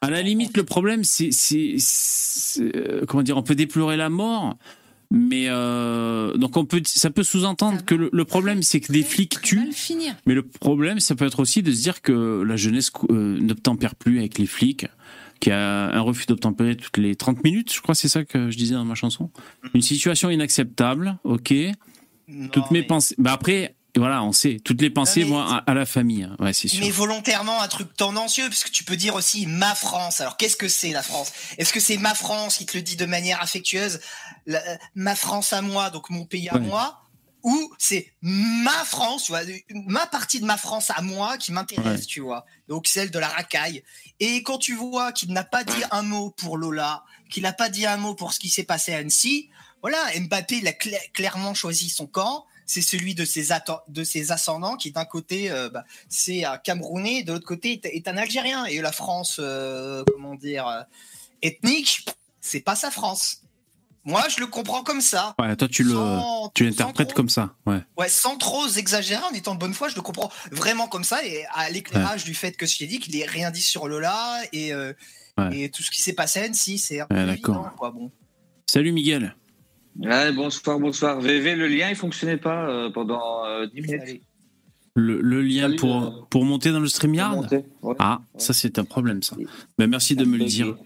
à 0.00 0.10
la 0.10 0.22
limite, 0.22 0.56
le 0.56 0.64
problème, 0.64 1.04
c'est, 1.04 1.30
c'est- 1.30 1.76
c'est- 1.78 2.74
euh, 2.76 3.04
comment 3.06 3.22
dire, 3.22 3.36
on 3.36 3.42
peut 3.42 3.54
déplorer 3.54 3.96
la 3.96 4.08
mort, 4.08 4.56
mais 5.12 5.44
euh, 5.48 6.36
donc 6.36 6.56
on 6.56 6.64
peut, 6.64 6.82
ça 6.84 7.10
peut 7.10 7.22
sous-entendre 7.22 7.84
que 7.84 7.94
le, 7.94 8.10
le 8.12 8.24
problème, 8.24 8.62
c'est 8.62 8.80
que 8.80 8.90
des 8.92 9.02
flics 9.04 9.40
tuent. 9.42 9.70
Mais 10.26 10.34
le 10.34 10.42
problème, 10.42 10.98
ça 10.98 11.14
peut 11.14 11.26
être 11.26 11.38
aussi 11.40 11.62
de 11.62 11.70
se 11.70 11.82
dire 11.82 12.02
que 12.02 12.42
la 12.42 12.56
jeunesse 12.56 12.90
euh, 13.10 13.38
n'obtempère 13.40 13.94
plus 13.94 14.18
avec 14.18 14.38
les 14.38 14.46
flics, 14.46 14.86
qu'il 15.38 15.50
y 15.50 15.54
a 15.54 15.92
un 15.94 16.00
refus 16.00 16.26
d'obtempérer 16.26 16.76
toutes 16.76 16.98
les 16.98 17.14
30 17.14 17.44
minutes, 17.44 17.72
je 17.72 17.80
crois 17.80 17.94
que 17.94 18.00
c'est 18.00 18.08
ça 18.08 18.24
que 18.24 18.50
je 18.50 18.56
disais 18.56 18.74
dans 18.74 18.84
ma 18.84 18.94
chanson. 18.96 19.30
Une 19.74 19.82
situation 19.82 20.30
inacceptable, 20.30 21.18
ok. 21.24 21.52
Non, 22.28 22.48
Toutes 22.48 22.70
mes 22.70 22.80
mais- 22.80 22.86
pensées. 22.86 23.14
Bah 23.18 23.32
après, 23.32 23.74
voilà, 23.96 24.22
on 24.22 24.32
sait, 24.32 24.58
toutes 24.64 24.80
les 24.80 24.90
pensées 24.90 25.22
vont 25.24 25.38
à, 25.40 25.62
à 25.66 25.74
la 25.74 25.84
famille. 25.84 26.22
hein. 26.24 26.36
Ouais, 26.38 26.52
c'est 26.52 26.68
sûr. 26.68 26.80
Mais 26.80 26.90
volontairement 26.90 27.60
un 27.60 27.68
truc 27.68 27.94
tendancieux, 27.94 28.48
parce 28.48 28.64
que 28.64 28.70
tu 28.70 28.84
peux 28.84 28.96
dire 28.96 29.14
aussi 29.14 29.46
ma 29.46 29.74
France. 29.74 30.20
Alors 30.20 30.36
qu'est-ce 30.36 30.56
que 30.56 30.68
c'est 30.68 30.90
la 30.92 31.02
France? 31.02 31.32
Est-ce 31.58 31.72
que 31.72 31.80
c'est 31.80 31.98
ma 31.98 32.14
France 32.14 32.56
qui 32.56 32.66
te 32.66 32.76
le 32.76 32.82
dit 32.82 32.96
de 32.96 33.04
manière 33.04 33.42
affectueuse, 33.42 34.00
la- 34.46 34.62
ma 34.94 35.14
France 35.14 35.52
à 35.52 35.60
moi, 35.62 35.90
donc 35.90 36.08
mon 36.10 36.24
pays 36.24 36.48
à 36.48 36.54
Ouais. 36.54 36.60
moi, 36.60 37.00
ou 37.42 37.72
c'est 37.76 38.12
ma 38.22 38.70
France, 38.84 39.24
tu 39.24 39.32
vois, 39.32 39.40
ma 39.74 40.06
partie 40.06 40.40
de 40.40 40.46
ma 40.46 40.56
France 40.56 40.90
à 40.94 41.02
moi 41.02 41.36
qui 41.38 41.52
m'intéresse, 41.52 42.00
Ouais. 42.00 42.06
tu 42.06 42.20
vois? 42.20 42.46
Donc 42.68 42.86
celle 42.86 43.10
de 43.10 43.18
la 43.18 43.28
racaille. 43.28 43.82
Et 44.20 44.42
quand 44.44 44.58
tu 44.58 44.74
vois 44.74 45.12
qu'il 45.12 45.32
n'a 45.32 45.44
pas 45.44 45.64
dit 45.64 45.82
un 45.90 46.02
mot 46.02 46.30
pour 46.30 46.56
Lola, 46.56 47.02
qu'il 47.30 47.42
n'a 47.42 47.52
pas 47.52 47.68
dit 47.68 47.84
un 47.84 47.96
mot 47.96 48.14
pour 48.14 48.32
ce 48.32 48.38
qui 48.38 48.48
s'est 48.48 48.62
passé 48.62 48.94
à 48.94 48.98
Annecy, 48.98 49.50
voilà, 49.82 49.98
Mbappé 50.20 50.58
il 50.58 50.68
a 50.68 50.70
cla- 50.72 51.10
clairement 51.12 51.52
choisi 51.54 51.90
son 51.90 52.06
camp. 52.06 52.46
C'est 52.66 52.82
celui 52.82 53.14
de 53.14 53.24
ses, 53.24 53.48
atten- 53.50 53.80
de 53.88 54.04
ses 54.04 54.32
ascendants 54.32 54.76
qui 54.76 54.90
d'un 54.92 55.04
côté 55.04 55.50
euh, 55.50 55.68
bah, 55.68 55.84
c'est 56.08 56.44
un 56.44 56.58
Camerounais, 56.58 57.22
de 57.22 57.32
l'autre 57.32 57.46
côté 57.46 57.72
est, 57.72 57.86
est 57.86 58.08
un 58.08 58.16
Algérien. 58.16 58.64
Et 58.66 58.80
la 58.80 58.92
France, 58.92 59.36
euh, 59.38 60.04
comment 60.12 60.34
dire, 60.34 60.66
euh, 60.66 60.82
ethnique, 61.42 62.06
c'est 62.40 62.60
pas 62.60 62.76
sa 62.76 62.90
France. 62.90 63.38
Moi, 64.04 64.24
je 64.28 64.40
le 64.40 64.48
comprends 64.48 64.82
comme 64.82 65.00
ça. 65.00 65.32
Ouais, 65.38 65.54
toi, 65.54 65.68
tu 65.68 65.84
le, 65.84 65.94
l'interprètes 66.64 67.12
comme 67.14 67.28
ça. 67.28 67.54
Ouais. 67.66 67.78
Ouais, 67.96 68.08
sans 68.08 68.36
trop 68.36 68.66
exagérer, 68.66 69.22
en 69.22 69.32
étant 69.32 69.54
de 69.54 69.60
bonne 69.60 69.74
foi, 69.74 69.88
je 69.88 69.94
le 69.94 70.02
comprends 70.02 70.30
vraiment 70.50 70.88
comme 70.88 71.04
ça. 71.04 71.24
Et 71.24 71.44
à 71.54 71.70
l'éclairage 71.70 72.24
du 72.24 72.34
fait 72.34 72.56
que 72.56 72.66
je 72.66 72.78
t'ai 72.78 72.86
dit 72.88 72.98
qu'il 72.98 73.14
ait 73.16 73.24
rien 73.26 73.52
dit 73.52 73.60
sur 73.62 73.86
Lola 73.88 74.40
et, 74.52 74.72
euh, 74.72 74.92
Ouais. 75.38 75.56
et 75.62 75.70
tout 75.70 75.82
ce 75.82 75.90
qui 75.90 76.02
s'est 76.02 76.12
passé 76.12 76.40
à 76.40 76.42
Annecy, 76.42 76.78
c'est 76.78 77.00
un 77.00 77.06
peu 77.06 77.16
évident, 77.16 77.70
quoi. 77.78 77.90
Bon. 77.90 78.10
Salut 78.66 78.92
Miguel. 78.92 79.34
Ouais, 79.98 80.32
bonsoir, 80.32 80.78
bonsoir. 80.78 81.20
VV, 81.20 81.54
le 81.54 81.68
lien, 81.68 81.90
il 81.90 81.96
fonctionnait 81.96 82.36
pas 82.38 82.68
euh, 82.68 82.90
pendant 82.90 83.44
euh, 83.44 83.66
10 83.66 83.80
minutes. 83.82 84.22
Le, 84.94 85.20
le 85.20 85.42
lien 85.42 85.62
Salut, 85.62 85.76
pour, 85.76 86.02
euh, 86.02 86.10
pour 86.30 86.44
monter 86.44 86.70
dans 86.70 86.80
le 86.80 86.86
StreamYard 86.88 87.34
Monter, 87.36 87.64
ouais. 87.82 87.94
Ah, 87.98 88.20
ça 88.36 88.52
c'est 88.52 88.78
un 88.78 88.84
problème 88.84 89.22
ça. 89.22 89.36
Ben, 89.78 89.88
merci 89.88 90.16
de 90.16 90.24
me 90.26 90.36
le 90.36 90.44
dire. 90.44 90.76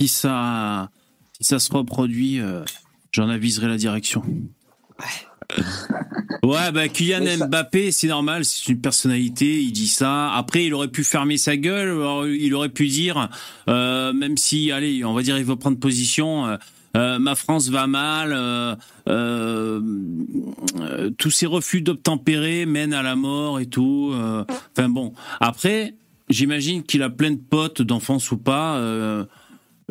Si 0.00 0.08
ça, 0.08 0.90
si 1.38 1.44
ça 1.44 1.58
se 1.58 1.70
reproduit, 1.70 2.40
euh, 2.40 2.62
j'en 3.12 3.28
aviserai 3.28 3.68
la 3.68 3.76
direction. 3.76 4.22
Ouais, 6.42 6.72
bah 6.72 6.88
Kylian 6.88 7.26
ça- 7.38 7.46
Mbappé, 7.48 7.90
c'est 7.90 8.06
normal, 8.06 8.44
c'est 8.46 8.68
une 8.72 8.80
personnalité, 8.80 9.60
il 9.62 9.72
dit 9.72 9.88
ça. 9.88 10.32
Après, 10.32 10.64
il 10.64 10.72
aurait 10.72 10.88
pu 10.88 11.04
fermer 11.04 11.36
sa 11.36 11.56
gueule, 11.56 11.88
il 12.38 12.54
aurait 12.54 12.68
pu 12.70 12.86
dire, 12.86 13.28
euh, 13.68 14.12
même 14.14 14.36
si, 14.38 14.70
allez, 14.72 15.04
on 15.04 15.12
va 15.12 15.22
dire, 15.22 15.36
il 15.36 15.44
veut 15.44 15.56
prendre 15.56 15.78
position. 15.78 16.46
Euh, 16.96 17.18
ma 17.18 17.34
France 17.34 17.68
va 17.68 17.86
mal, 17.86 18.32
euh, 18.32 18.74
euh, 19.08 19.80
tous 21.18 21.30
ces 21.30 21.46
refus 21.46 21.82
d'obtempérer 21.82 22.66
mènent 22.66 22.94
à 22.94 23.02
la 23.02 23.16
mort 23.16 23.60
et 23.60 23.66
tout. 23.66 24.12
Enfin 24.14 24.88
bon, 24.88 25.12
après, 25.40 25.94
j'imagine 26.28 26.82
qu'il 26.82 27.02
a 27.02 27.10
plein 27.10 27.30
de 27.32 27.40
potes, 27.40 27.82
d'enfance 27.82 28.30
ou 28.32 28.38
pas, 28.38 28.80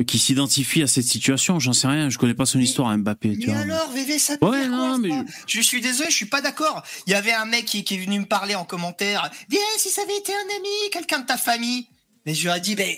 qui 0.08 0.18
s'identifient 0.18 0.84
à 0.84 0.88
cette 0.88 1.04
situation. 1.06 1.60
J'en 1.60 1.74
sais 1.74 1.88
rien, 1.88 2.10
je 2.10 2.18
connais 2.18 2.34
pas 2.34 2.46
son 2.46 2.58
Mais- 2.58 2.64
histoire, 2.64 2.98
Mbappé. 2.98 3.38
Tu 3.38 3.48
Mais 3.48 3.54
vois. 3.54 3.62
alors, 3.64 3.92
VV, 3.92 4.18
ça 4.18 4.34
Ouais, 4.42 4.68
non, 4.68 4.98
mais 4.98 5.10
je... 5.46 5.62
suis 5.62 5.82
désolé, 5.82 6.10
je 6.10 6.16
suis 6.16 6.26
pas 6.26 6.42
d'accord. 6.42 6.84
Il 7.06 7.12
y 7.12 7.16
avait 7.16 7.34
un 7.34 7.46
mec 7.46 7.66
qui, 7.66 7.84
qui 7.84 7.96
est 7.96 8.06
venu 8.06 8.20
me 8.20 8.26
parler 8.26 8.56
en 8.56 8.64
commentaire. 8.64 9.30
Viens, 9.50 9.60
si 9.78 9.90
ça 9.90 10.02
avait 10.04 10.18
été 10.18 10.32
un 10.34 10.56
ami, 10.58 10.70
quelqu'un 10.92 11.20
de 11.20 11.26
ta 11.26 11.38
famille. 11.38 11.88
Mais 12.26 12.34
je 12.34 12.48
lui 12.50 12.56
ai 12.56 12.60
dit, 12.62 12.76
ben, 12.76 12.94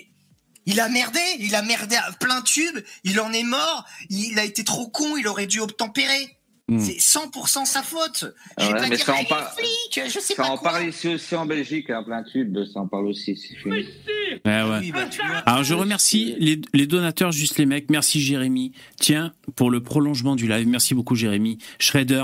il 0.66 0.80
a 0.80 0.90
merdé, 0.90 1.20
il 1.40 1.56
a 1.56 1.62
merdé 1.62 1.96
à 1.96 2.12
plein 2.20 2.42
tube, 2.42 2.78
il 3.04 3.20
en 3.20 3.32
est 3.34 3.44
mort, 3.44 3.86
il 4.10 4.38
a 4.40 4.44
été 4.46 4.64
trop 4.64 4.88
con, 4.90 5.18
il 5.18 5.28
aurait 5.28 5.48
dû 5.48 5.60
obtempérer. 5.60 6.38
Hmm. 6.68 6.80
C'est 6.80 7.00
100% 7.00 7.66
sa 7.66 7.84
faute. 7.84 8.34
Je 8.58 8.64
Ouais, 8.66 8.72
vais 8.72 8.80
pas 8.80 8.88
mais 8.88 8.96
dire, 8.96 9.06
ça 9.06 9.12
en 9.14 9.16
ah, 9.16 9.20
il 9.20 9.26
est 9.26 9.28
par- 9.30 9.54
flic, 9.56 10.02
je 10.08 10.20
sais 10.20 10.36
Ça 10.36 10.44
pas 10.44 10.50
en 10.50 10.58
parle 10.58 10.88
ici 10.88 11.08
aussi 11.10 11.36
en 11.36 11.46
Belgique, 11.46 11.90
à 11.90 12.02
plein 12.02 12.24
tube, 12.24 12.58
ça 12.72 12.80
en 12.80 12.88
parle 12.88 13.08
aussi. 13.08 13.38
Ouais. 13.66 13.86
Oui, 14.46 14.92
bah. 14.94 15.10
Alors 15.46 15.64
je 15.66 15.74
remercie 15.74 16.36
les, 16.40 16.62
les 16.74 16.88
donateurs, 16.88 17.34
juste 17.34 17.58
les 17.58 17.66
mecs. 17.66 17.90
Merci 17.90 18.22
Jérémy. 18.22 18.72
Tiens, 18.98 19.34
pour 19.58 19.70
le 19.70 19.84
prolongement 19.84 20.36
du 20.38 20.48
live, 20.48 20.68
merci 20.68 20.94
beaucoup 20.94 21.16
Jérémy. 21.16 21.58
Shredder, 21.80 22.24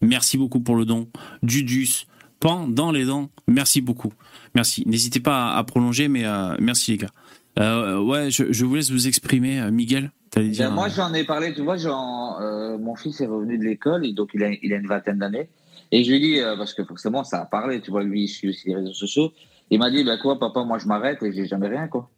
merci 0.00 0.38
beaucoup 0.38 0.60
pour 0.60 0.76
le 0.76 0.86
don. 0.86 1.10
Dudus, 1.42 2.06
Pan 2.40 2.66
dans 2.68 2.90
les 2.90 3.04
dents, 3.04 3.30
merci 3.48 3.80
beaucoup. 3.82 4.12
Merci. 4.54 4.84
N'hésitez 4.86 5.20
pas 5.20 5.52
à, 5.52 5.58
à 5.58 5.64
prolonger, 5.64 6.08
mais 6.08 6.24
euh, 6.24 6.54
merci 6.58 6.92
les 6.92 6.98
gars. 6.98 7.10
Euh, 7.58 8.00
ouais, 8.00 8.30
je, 8.30 8.52
je 8.52 8.64
vous 8.64 8.74
laisse 8.74 8.90
vous 8.90 9.06
exprimer. 9.06 9.60
Euh, 9.60 9.70
Miguel, 9.70 10.10
dire. 10.36 10.68
Ben, 10.68 10.74
moi, 10.74 10.86
euh, 10.86 10.90
j'en 10.94 11.14
ai 11.14 11.24
parlé, 11.24 11.54
tu 11.54 11.62
vois, 11.62 11.76
genre, 11.76 12.38
euh, 12.40 12.76
mon 12.78 12.96
fils 12.96 13.20
est 13.20 13.26
revenu 13.26 13.58
de 13.58 13.64
l'école, 13.64 14.04
et 14.04 14.12
donc 14.12 14.30
il 14.34 14.42
a, 14.42 14.50
il 14.62 14.72
a 14.72 14.76
une 14.76 14.86
vingtaine 14.88 15.18
d'années. 15.18 15.48
Et 15.92 16.02
je 16.02 16.10
lui 16.10 16.20
dis, 16.20 16.40
euh, 16.40 16.56
parce 16.56 16.74
que 16.74 16.84
forcément, 16.84 17.22
ça 17.22 17.40
a 17.42 17.46
parlé, 17.46 17.80
tu 17.80 17.90
vois, 17.90 18.02
lui, 18.02 18.24
il 18.24 18.28
suit 18.28 18.48
aussi 18.48 18.68
les 18.68 18.74
réseaux 18.76 18.92
sociaux. 18.94 19.32
Il 19.70 19.78
m'a 19.78 19.90
dit, 19.90 20.02
ben 20.04 20.18
quoi, 20.18 20.38
papa, 20.38 20.64
moi, 20.64 20.78
je 20.78 20.86
m'arrête 20.86 21.22
et 21.22 21.32
j'ai 21.32 21.46
jamais 21.46 21.68
rien, 21.68 21.86
quoi. 21.88 22.10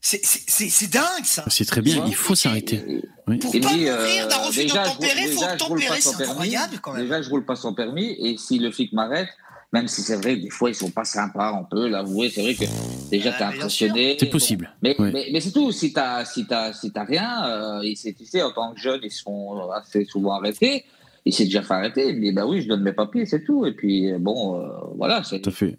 C'est- 0.00 0.86
dingue, 0.92 1.24
ça. 1.24 1.44
c'est 1.48 1.64
très 1.64 1.80
bien, 1.82 2.04
il 2.06 2.14
faut 2.14 2.36
s'arrêter. 2.36 3.02
Oui. 3.26 3.38
Pour 3.38 3.52
Il 3.54 3.60
me 3.60 3.64
pas 3.66 3.72
dit, 3.74 3.84
mourir 3.86 4.28
d'un 4.28 4.36
refus 4.36 4.60
déjà, 4.60 4.84
je 4.84 4.88
d'obtempérer, 4.90 5.20
roule- 5.24 5.32
faut 5.32 5.40
je 5.40 5.52
obtempérer, 5.52 6.00
c'est 6.00 6.22
incroyable 6.22 6.78
quand 6.80 6.92
même. 6.92 7.02
Déjà, 7.02 7.22
je 7.22 7.28
roule 7.28 7.44
pas 7.44 7.56
sans 7.56 7.74
permis, 7.74 8.16
et 8.20 8.36
si 8.38 8.60
le 8.60 8.70
flic 8.70 8.92
m'arrête, 8.92 9.28
même 9.72 9.88
si 9.88 10.00
c'est 10.02 10.16
vrai 10.16 10.36
que 10.38 10.42
des 10.44 10.50
fois, 10.50 10.70
ils 10.70 10.74
sont 10.74 10.90
pas 10.90 11.04
sympas, 11.04 11.52
on 11.52 11.64
peut 11.64 11.88
l'avouer, 11.88 12.30
c'est 12.30 12.42
vrai 12.42 12.54
que 12.54 12.64
déjà, 13.10 13.30
Euh, 13.30 13.38
t'es 13.38 13.44
impressionné. 13.44 14.16
C'est 14.18 14.26
possible. 14.30 14.70
Mais, 14.82 14.94
Ouais. 15.00 15.10
mais, 15.12 15.26
mais 15.32 15.40
c'est 15.40 15.50
tout. 15.52 15.72
Si 15.72 15.92
t'as 15.92 16.24
si 16.24 16.46
t'as 16.46 16.72
si 16.72 16.90
t'as 16.92 17.04
rien, 17.04 17.44
euh, 17.46 17.80
et 17.82 17.94
tu 17.94 18.24
sais, 18.24 18.42
en 18.42 18.52
tant 18.52 18.72
que 18.72 18.80
jeune, 18.80 19.00
ils 19.02 19.10
sont 19.10 19.58
assez 19.74 20.04
souvent 20.04 20.32
arrêtés. 20.34 20.84
Il 21.24 21.34
s'est 21.34 21.44
déjà 21.44 21.62
fait 21.62 21.74
arrêter. 21.74 22.08
Il 22.08 22.16
me 22.16 22.20
dit 22.22 22.32
bah 22.32 22.46
oui, 22.46 22.62
je 22.62 22.68
donne 22.68 22.82
mes 22.82 22.92
papiers, 22.92 23.26
c'est 23.26 23.42
tout. 23.44 23.66
Et 23.66 23.72
puis 23.72 24.12
euh, 24.12 24.18
bon, 24.18 24.60
euh, 24.60 24.68
voilà, 24.96 25.22
c'est 25.24 25.40
Tout 25.40 25.50
à 25.50 25.52
fait. 25.52 25.76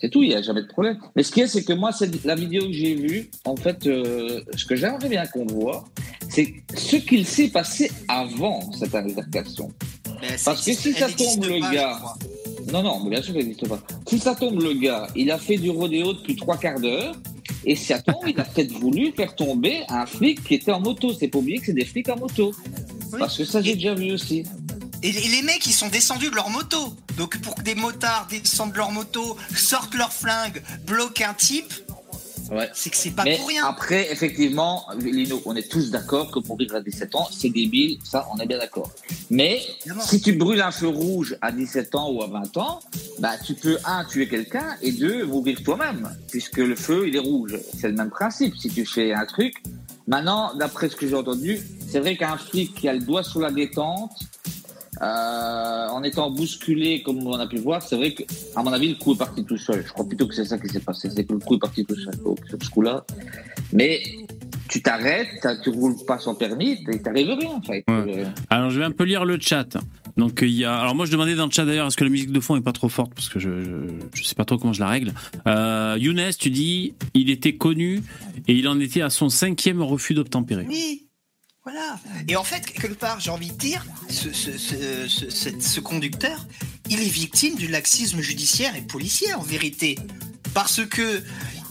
c'est 0.00 0.08
tout. 0.08 0.22
Il 0.22 0.30
y 0.30 0.34
a 0.34 0.40
jamais 0.42 0.62
de 0.62 0.66
problème. 0.68 0.98
Mais 1.14 1.22
ce 1.22 1.30
qui 1.30 1.42
est, 1.42 1.46
c'est 1.46 1.62
que 1.62 1.74
moi, 1.74 1.92
cette, 1.92 2.24
la 2.24 2.34
vidéo 2.34 2.62
que 2.66 2.72
j'ai 2.72 2.94
vue, 2.94 3.30
en 3.44 3.56
fait, 3.56 3.86
euh, 3.86 4.40
ce 4.56 4.64
que 4.64 4.74
j'aimerais 4.74 5.08
bien 5.10 5.26
qu'on 5.26 5.44
voit, 5.46 5.84
c'est 6.30 6.54
ce 6.74 6.96
qu'il 6.96 7.26
s'est 7.26 7.48
passé 7.50 7.90
avant 8.08 8.72
cette 8.72 8.94
altercation. 8.94 9.70
Parce 10.44 10.64
que 10.64 10.72
si 10.72 10.92
ça 10.94 11.08
tombe, 11.10 11.44
le 11.44 11.60
pas, 11.60 11.70
gars, 11.74 11.92
je 11.92 11.98
crois. 11.98 12.16
Non, 12.72 12.82
non, 12.82 13.00
mais 13.04 13.10
bien 13.10 13.22
sûr, 13.22 13.34
ça 13.34 13.38
n'existe 13.40 13.68
pas. 13.68 13.78
Si 14.08 14.18
ça 14.18 14.34
tombe, 14.34 14.62
le 14.62 14.72
gars, 14.72 15.06
il 15.14 15.30
a 15.30 15.38
fait 15.38 15.58
du 15.58 15.70
rodéo 15.70 16.14
depuis 16.14 16.36
trois 16.36 16.56
quarts 16.56 16.80
d'heure, 16.80 17.14
et 17.64 17.76
si 17.76 17.84
ça 17.84 18.00
tombe, 18.00 18.24
il 18.26 18.40
a 18.40 18.44
peut-être 18.44 18.72
voulu 18.72 19.12
faire 19.12 19.36
tomber 19.36 19.82
un 19.88 20.06
flic 20.06 20.42
qui 20.42 20.54
était 20.54 20.72
en 20.72 20.80
moto. 20.80 21.12
C'est 21.12 21.28
pas 21.28 21.38
oublier 21.38 21.58
que 21.58 21.66
c'est 21.66 21.74
des 21.74 21.84
flics 21.84 22.08
en 22.08 22.16
moto. 22.16 22.52
Oui. 23.12 23.18
Parce 23.18 23.36
que 23.36 23.44
ça, 23.44 23.60
j'ai 23.60 23.74
déjà 23.74 23.94
vu 23.94 24.12
aussi. 24.12 24.44
Et 25.02 25.12
les 25.12 25.28
les 25.28 25.42
mecs, 25.42 25.66
ils 25.66 25.72
sont 25.72 25.88
descendus 25.88 26.30
de 26.30 26.34
leur 26.34 26.48
moto. 26.48 26.94
Donc 27.18 27.38
pour 27.42 27.56
que 27.56 27.62
des 27.62 27.74
motards 27.74 28.26
descendent 28.30 28.72
de 28.72 28.78
leur 28.78 28.90
moto, 28.90 29.36
sortent 29.54 29.94
leur 29.94 30.12
flingue, 30.12 30.62
bloquent 30.86 31.24
un 31.28 31.34
type, 31.34 31.72
Ouais. 32.52 32.68
c'est 32.74 32.90
que 32.90 32.96
c'est 32.96 33.12
pas 33.12 33.24
Mais 33.24 33.38
pour 33.38 33.48
rien. 33.48 33.64
après, 33.66 34.12
effectivement, 34.12 34.86
Lino, 34.98 35.40
on 35.46 35.56
est 35.56 35.70
tous 35.70 35.90
d'accord 35.90 36.30
que 36.30 36.38
pour 36.38 36.58
vivre 36.58 36.76
à 36.76 36.80
17 36.80 37.14
ans, 37.14 37.28
c'est 37.30 37.48
débile, 37.48 37.98
ça, 38.04 38.28
on 38.34 38.38
est 38.38 38.46
bien 38.46 38.58
d'accord. 38.58 38.90
Mais 39.30 39.62
Évidemment. 39.80 40.02
si 40.02 40.20
tu 40.20 40.32
brûles 40.34 40.60
un 40.60 40.70
feu 40.70 40.88
rouge 40.88 41.36
à 41.40 41.50
17 41.50 41.94
ans 41.94 42.10
ou 42.10 42.22
à 42.22 42.26
20 42.26 42.56
ans, 42.58 42.80
bah, 43.18 43.32
tu 43.44 43.54
peux, 43.54 43.78
un, 43.84 44.04
tuer 44.04 44.28
quelqu'un 44.28 44.76
et 44.82 44.92
deux, 44.92 45.24
mourir 45.24 45.62
toi-même, 45.62 46.14
puisque 46.30 46.58
le 46.58 46.76
feu, 46.76 47.08
il 47.08 47.16
est 47.16 47.20
rouge. 47.20 47.56
C'est 47.78 47.88
le 47.88 47.94
même 47.94 48.10
principe. 48.10 48.54
Si 48.56 48.68
tu 48.68 48.84
fais 48.84 49.12
un 49.14 49.24
truc, 49.24 49.54
maintenant, 50.06 50.54
d'après 50.54 50.88
ce 50.90 50.96
que 50.96 51.08
j'ai 51.08 51.14
entendu, 51.16 51.58
c'est 51.88 52.00
vrai 52.00 52.16
qu'un 52.16 52.36
flic 52.36 52.74
qui 52.74 52.88
a 52.88 52.92
le 52.92 53.00
doigt 53.00 53.22
sur 53.22 53.40
la 53.40 53.50
détente, 53.50 54.12
euh, 55.00 55.88
en 55.88 56.02
étant 56.02 56.30
bousculé, 56.30 57.02
comme 57.02 57.26
on 57.26 57.38
a 57.38 57.46
pu 57.46 57.58
voir, 57.58 57.82
c'est 57.82 57.96
vrai 57.96 58.12
que, 58.12 58.24
à 58.54 58.62
mon 58.62 58.72
avis, 58.72 58.88
le 58.88 58.94
coup 58.96 59.14
est 59.14 59.18
parti 59.18 59.44
tout 59.44 59.56
seul. 59.56 59.84
Je 59.86 59.92
crois 59.92 60.06
plutôt 60.06 60.26
que 60.26 60.34
c'est 60.34 60.44
ça 60.44 60.58
qui 60.58 60.68
s'est 60.68 60.80
passé. 60.80 61.08
C'est 61.10 61.24
que 61.24 61.32
le 61.32 61.38
coup 61.38 61.54
est 61.54 61.60
parti 61.60 61.84
tout 61.84 61.96
seul 61.96 62.14
donc, 62.22 62.38
sur 62.46 62.58
ce 62.62 62.70
coup-là. 62.70 63.04
Mais 63.72 64.02
tu 64.68 64.82
t'arrêtes, 64.82 65.46
tu 65.62 65.70
roules 65.70 65.96
pas 66.06 66.18
sans 66.18 66.34
permis, 66.34 66.78
il 66.90 67.02
t'arrive 67.02 67.28
rien, 67.38 67.50
en 67.50 67.62
fait. 67.62 67.84
Ouais. 67.88 68.18
Euh, 68.18 68.24
Alors 68.50 68.70
je 68.70 68.78
vais 68.78 68.84
un 68.84 68.90
peu 68.90 69.04
lire 69.04 69.24
le 69.24 69.38
chat. 69.40 69.76
Donc 70.16 70.40
il 70.42 70.50
y 70.50 70.64
a. 70.66 70.74
Alors 70.74 70.94
moi 70.94 71.06
je 71.06 71.12
demandais 71.12 71.34
dans 71.34 71.46
le 71.46 71.50
chat 71.50 71.64
d'ailleurs 71.64 71.86
est-ce 71.86 71.96
que 71.96 72.04
la 72.04 72.10
musique 72.10 72.32
de 72.32 72.40
fond 72.40 72.54
est 72.56 72.60
pas 72.60 72.72
trop 72.72 72.90
forte? 72.90 73.14
Parce 73.14 73.30
que 73.30 73.38
je, 73.38 73.64
je 73.64 73.70
je 74.12 74.24
sais 74.24 74.34
pas 74.34 74.44
trop 74.44 74.58
comment 74.58 74.74
je 74.74 74.80
la 74.80 74.88
règle. 74.88 75.14
Euh, 75.46 75.96
Younes, 75.98 76.30
tu 76.38 76.50
dis 76.50 76.92
il 77.14 77.30
était 77.30 77.56
connu 77.56 78.02
et 78.46 78.52
il 78.52 78.68
en 78.68 78.78
était 78.78 79.00
à 79.00 79.08
son 79.08 79.30
cinquième 79.30 79.80
refus 79.80 80.12
d'obtempérer. 80.12 80.66
Oui, 80.68 81.06
voilà. 81.64 81.96
Et 82.28 82.36
en 82.36 82.44
fait, 82.44 82.64
quelque 82.66 82.92
part, 82.94 83.20
j'ai 83.20 83.30
envie 83.30 83.50
de 83.50 83.56
dire, 83.58 83.84
ce, 84.08 84.32
ce, 84.32 84.58
ce, 84.58 85.08
ce- 85.08 85.30
ce- 85.30 85.60
ce 85.60 85.80
conducteur, 85.80 86.46
il 86.88 87.00
est 87.00 87.08
victime 87.08 87.54
du 87.56 87.68
laxisme 87.68 88.20
judiciaire 88.20 88.74
et 88.76 88.82
policier, 88.82 89.32
en 89.34 89.42
vérité. 89.42 89.96
Parce 90.54 90.84
que 90.84 91.22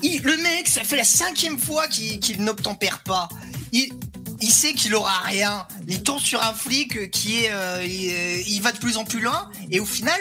il- 0.02 0.22
le 0.24 0.38
mec, 0.38 0.68
ça 0.68 0.84
fait 0.84 0.98
la 0.98 1.04
cinquième 1.04 1.60
fois 1.60 1.88
qu'il 1.88 2.42
n'obtempère 2.44 3.00
pas. 3.04 3.28
Il, 3.74 3.92
il 4.40 4.50
sait 4.52 4.74
qu'il 4.74 4.96
aura 4.96 5.20
rien. 5.20 5.68
Il 5.88 6.02
tombe 6.04 6.20
sur 6.20 6.42
un 6.42 6.54
flic 6.54 7.12
qui 7.12 7.44
est, 7.44 7.52
euh, 7.52 7.86
il, 7.86 8.10
euh, 8.12 8.42
il 8.48 8.62
va 8.62 8.72
de 8.72 8.78
plus 8.80 8.98
en 8.98 9.04
plus 9.04 9.20
loin, 9.22 9.50
et 9.70 9.80
au 9.80 9.86
final, 9.86 10.20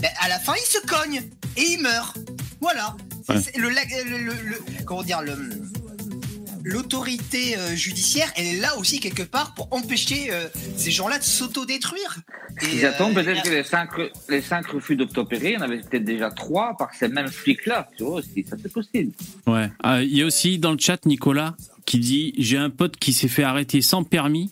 ben, 0.00 0.10
à 0.20 0.28
la 0.28 0.38
fin, 0.38 0.54
il 0.54 0.66
se 0.70 0.78
cogne 0.86 1.22
et 1.56 1.62
il 1.72 1.80
meurt. 1.80 2.16
Voilà. 2.60 2.96
Ouais. 3.28 3.40
le- 3.56 3.70
le- 3.70 4.18
le- 4.44 4.62
comment 4.84 5.02
dire 5.02 5.20
le 5.20 5.34
l'autorité 6.66 7.56
euh, 7.56 7.76
judiciaire, 7.76 8.26
elle 8.36 8.46
est 8.46 8.60
là 8.60 8.76
aussi 8.76 8.98
quelque 8.98 9.22
part 9.22 9.54
pour 9.54 9.68
empêcher 9.70 10.32
euh, 10.32 10.48
ces 10.76 10.90
gens-là 10.90 11.18
de 11.18 11.22
s'autodétruire. 11.22 12.16
Ça 12.80 12.92
tombe, 12.92 13.16
euh, 13.16 13.22
peut-être 13.22 13.44
que 13.44 13.50
les 13.50 13.62
cinq, 13.62 13.90
les 14.28 14.42
cinq 14.42 14.66
refus 14.66 14.96
d'obtempérer, 14.96 15.52
il 15.52 15.54
y 15.54 15.56
en 15.58 15.60
avait 15.60 15.78
peut-être 15.78 16.04
déjà 16.04 16.30
trois 16.30 16.76
par 16.76 16.92
ces 16.92 17.06
mêmes 17.06 17.28
flics-là. 17.28 17.88
Tu 17.96 18.02
vois 18.02 18.16
aussi, 18.16 18.44
ça 18.48 18.56
c'est 18.60 18.72
possible. 18.72 19.12
Ouais. 19.46 19.70
Il 20.02 20.16
y 20.16 20.22
a 20.22 20.26
aussi 20.26 20.58
dans 20.58 20.72
le 20.72 20.78
chat 20.78 21.06
Nicolas 21.06 21.54
qui 21.84 22.00
dit 22.00 22.34
j'ai 22.36 22.58
un 22.58 22.70
pote 22.70 22.96
qui 22.96 23.12
s'est 23.12 23.28
fait 23.28 23.44
arrêter 23.44 23.80
sans 23.80 24.02
permis. 24.02 24.50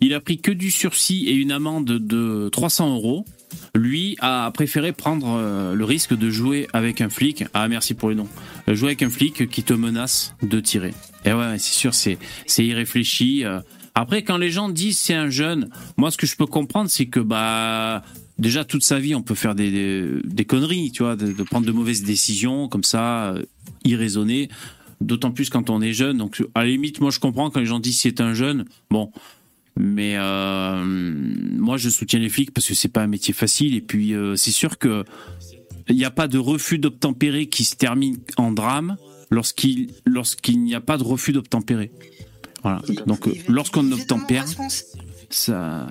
Il 0.00 0.14
a 0.14 0.20
pris 0.20 0.40
que 0.40 0.50
du 0.50 0.72
sursis 0.72 1.26
et 1.28 1.34
une 1.34 1.52
amende 1.52 1.86
de 1.86 2.48
300 2.50 2.96
euros. 2.96 3.24
Lui 3.78 4.16
a 4.20 4.50
préféré 4.50 4.92
prendre 4.92 5.36
euh, 5.38 5.74
le 5.74 5.84
risque 5.84 6.16
de 6.16 6.30
jouer 6.30 6.66
avec 6.72 7.00
un 7.00 7.08
flic. 7.08 7.44
Ah 7.54 7.68
merci 7.68 7.94
pour 7.94 8.08
le 8.08 8.16
nom. 8.16 8.28
Euh, 8.68 8.74
Jouer 8.74 8.88
avec 8.88 9.02
un 9.02 9.10
flic 9.10 9.48
qui 9.48 9.62
te 9.62 9.72
menace 9.72 10.34
de 10.42 10.58
tirer. 10.58 10.92
Et 11.24 11.32
ouais, 11.32 11.58
c'est 11.58 11.74
sûr, 11.74 11.94
c'est 11.94 12.18
c'est 12.46 12.66
irréfléchi. 12.66 13.44
euh. 13.44 13.60
Après, 13.94 14.22
quand 14.22 14.36
les 14.36 14.50
gens 14.50 14.68
disent 14.68 14.98
c'est 14.98 15.14
un 15.14 15.30
jeune, 15.30 15.70
moi 15.96 16.10
ce 16.10 16.16
que 16.16 16.26
je 16.26 16.36
peux 16.36 16.46
comprendre, 16.46 16.90
c'est 16.90 17.06
que 17.06 17.20
bah 17.20 18.02
déjà 18.38 18.64
toute 18.64 18.82
sa 18.82 18.98
vie 18.98 19.14
on 19.14 19.22
peut 19.22 19.34
faire 19.34 19.54
des, 19.54 19.70
des, 20.24 20.44
conneries, 20.44 20.90
tu 20.92 21.02
vois, 21.02 21.16
de, 21.16 21.32
de 21.32 21.42
prendre 21.42 21.66
de 21.66 21.72
mauvaises 21.72 22.02
décisions 22.02 22.68
comme 22.68 22.84
ça, 22.84 23.34
irraisonnées. 23.84 24.48
D'autant 25.00 25.30
plus 25.30 25.48
quand 25.50 25.70
on 25.70 25.80
est 25.80 25.92
jeune. 25.92 26.18
Donc 26.18 26.42
à 26.56 26.64
la 26.64 26.70
limite, 26.70 27.00
moi 27.00 27.12
je 27.12 27.20
comprends 27.20 27.50
quand 27.50 27.60
les 27.60 27.66
gens 27.66 27.78
disent 27.78 28.00
c'est 28.00 28.20
un 28.20 28.34
jeune. 28.34 28.64
Bon, 28.90 29.12
mais 29.78 30.16
euh, 30.16 30.82
moi 30.84 31.76
je 31.76 31.88
soutiens 31.88 32.18
les 32.18 32.28
flics 32.28 32.52
parce 32.52 32.66
que 32.66 32.74
c'est 32.74 32.88
pas 32.88 33.02
un 33.02 33.06
métier 33.06 33.32
facile. 33.32 33.74
Et 33.74 33.80
puis 33.80 34.12
euh, 34.12 34.36
c'est 34.36 34.50
sûr 34.50 34.78
que 34.78 35.04
il 35.88 35.96
n'y 35.96 36.04
a 36.04 36.10
pas 36.10 36.28
de 36.28 36.36
refus 36.36 36.78
d'obtempérer 36.78 37.46
qui 37.46 37.64
se 37.64 37.76
termine 37.76 38.18
en 38.36 38.52
drame 38.52 38.96
lorsqu'il 39.30 39.90
lorsqu'il 40.04 40.62
n'y 40.62 40.74
a 40.74 40.80
pas 40.80 40.98
de 40.98 41.04
refus 41.04 41.32
d'obtempérer. 41.32 41.92
Voilà. 42.62 42.82
Donc 43.06 43.28
euh, 43.28 43.34
lorsqu'on 43.46 43.90
obtempère, 43.92 44.46
ça 45.30 45.86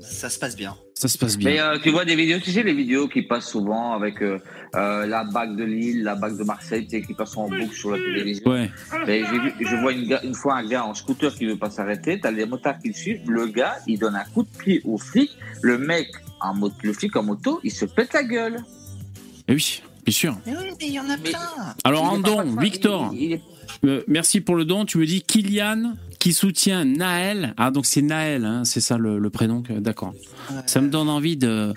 ça 0.00 0.30
se 0.30 0.38
passe 0.38 0.56
bien. 0.56 0.76
Ça 0.98 1.06
se 1.06 1.16
passe 1.16 1.38
bien. 1.38 1.50
Mais 1.50 1.60
euh, 1.60 1.78
tu 1.80 1.90
vois 1.90 2.04
des 2.04 2.16
vidéos, 2.16 2.40
tu 2.40 2.50
sais, 2.50 2.64
les 2.64 2.72
vidéos 2.74 3.06
qui 3.06 3.22
passent 3.22 3.48
souvent 3.48 3.92
avec 3.92 4.20
euh, 4.20 4.40
euh, 4.74 5.06
la 5.06 5.22
bague 5.22 5.54
de 5.54 5.62
Lille, 5.62 6.02
la 6.02 6.16
bague 6.16 6.36
de 6.36 6.42
Marseille, 6.42 6.86
tu 6.88 6.98
sais, 7.00 7.06
qui 7.06 7.14
passent 7.14 7.36
en 7.36 7.48
boucle 7.48 7.72
sur 7.72 7.92
la 7.92 7.98
télévision. 7.98 8.50
Ouais. 8.50 8.68
Mais 9.06 9.22
vu- 9.22 9.52
je 9.60 9.76
vois 9.76 9.92
une, 9.92 10.34
fois 10.34 10.56
un 10.56 10.66
gars 10.66 10.84
en 10.84 10.94
scooter 10.94 11.32
qui 11.32 11.46
veut 11.46 11.56
pas 11.56 11.70
s'arrêter, 11.70 12.18
t'as 12.20 12.32
les 12.32 12.46
motards 12.46 12.80
qui 12.80 12.88
le 12.88 12.94
suivent, 12.94 13.30
le 13.30 13.46
gars, 13.46 13.76
il 13.86 14.00
donne 14.00 14.16
un 14.16 14.24
coup 14.24 14.42
de 14.42 14.48
pied 14.60 14.82
au 14.84 14.98
flic, 14.98 15.30
le 15.62 15.78
mec, 15.78 16.08
en 16.40 16.54
moto, 16.54 16.74
le 16.82 16.92
flic 16.92 17.14
en 17.14 17.22
moto, 17.22 17.60
il 17.62 17.70
se 17.70 17.84
pète 17.84 18.12
la 18.12 18.24
gueule. 18.24 18.56
Eh 19.46 19.54
oui, 19.54 19.82
bien 20.04 20.12
sûr. 20.12 20.36
Mais 20.46 20.52
oui, 20.56 20.70
mais 20.80 20.86
il 20.88 20.92
y 20.94 20.98
en 20.98 21.08
a 21.08 21.16
Mais- 21.16 21.30
plein. 21.30 21.38
Alors, 21.84 22.02
Il 22.02 22.08
en 22.08 22.18
est 22.18 22.22
pas 22.22 22.42
don, 22.44 22.54
pas- 22.56 22.62
Victor, 22.62 23.10
il- 23.14 23.22
il 23.22 23.32
est- 23.34 23.42
euh, 23.84 24.02
merci 24.08 24.40
pour 24.40 24.56
le 24.56 24.64
don. 24.64 24.84
Tu 24.84 24.98
me 24.98 25.06
dis 25.06 25.22
Kylian 25.22 25.94
qui 26.18 26.32
soutient 26.32 26.84
Naël. 26.84 27.54
Ah, 27.56 27.70
donc 27.70 27.86
c'est 27.86 28.02
Naël, 28.02 28.44
hein, 28.44 28.64
c'est 28.64 28.80
ça 28.80 28.98
le, 28.98 29.18
le 29.18 29.30
prénom. 29.30 29.62
D'accord. 29.70 30.14
Ça 30.66 30.80
me 30.80 30.88
donne 30.88 31.08
envie 31.08 31.36
de, 31.36 31.72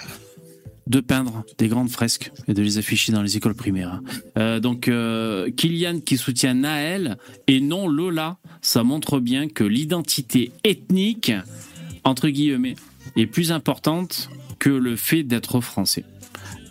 de 0.88 1.00
peindre 1.00 1.44
des 1.58 1.68
grandes 1.68 1.90
fresques 1.90 2.32
et 2.48 2.54
de 2.54 2.62
les 2.62 2.78
afficher 2.78 3.12
dans 3.12 3.22
les 3.22 3.38
écoles 3.38 3.54
primaires. 3.56 3.94
hein. 3.94 4.02
Euh, 4.38 4.60
donc, 4.60 4.88
euh, 4.88 5.52
Kylian 5.52 6.00
qui 6.00 6.18
soutient 6.18 6.56
Naël 6.56 7.18
et 7.48 7.62
non 7.62 7.88
Lola, 7.88 8.38
ça 8.62 8.84
montre 8.84 9.20
bien 9.20 9.48
que 9.48 9.64
l'identité 9.64 10.52
ethnique, 10.64 11.32
entre 12.04 12.30
guillemets, 12.30 12.76
est 13.16 13.28
plus 13.28 13.52
importante 13.52 14.30
que 14.58 14.70
le 14.70 14.96
fait 14.96 15.24
d'être 15.24 15.62
français. 15.62 16.04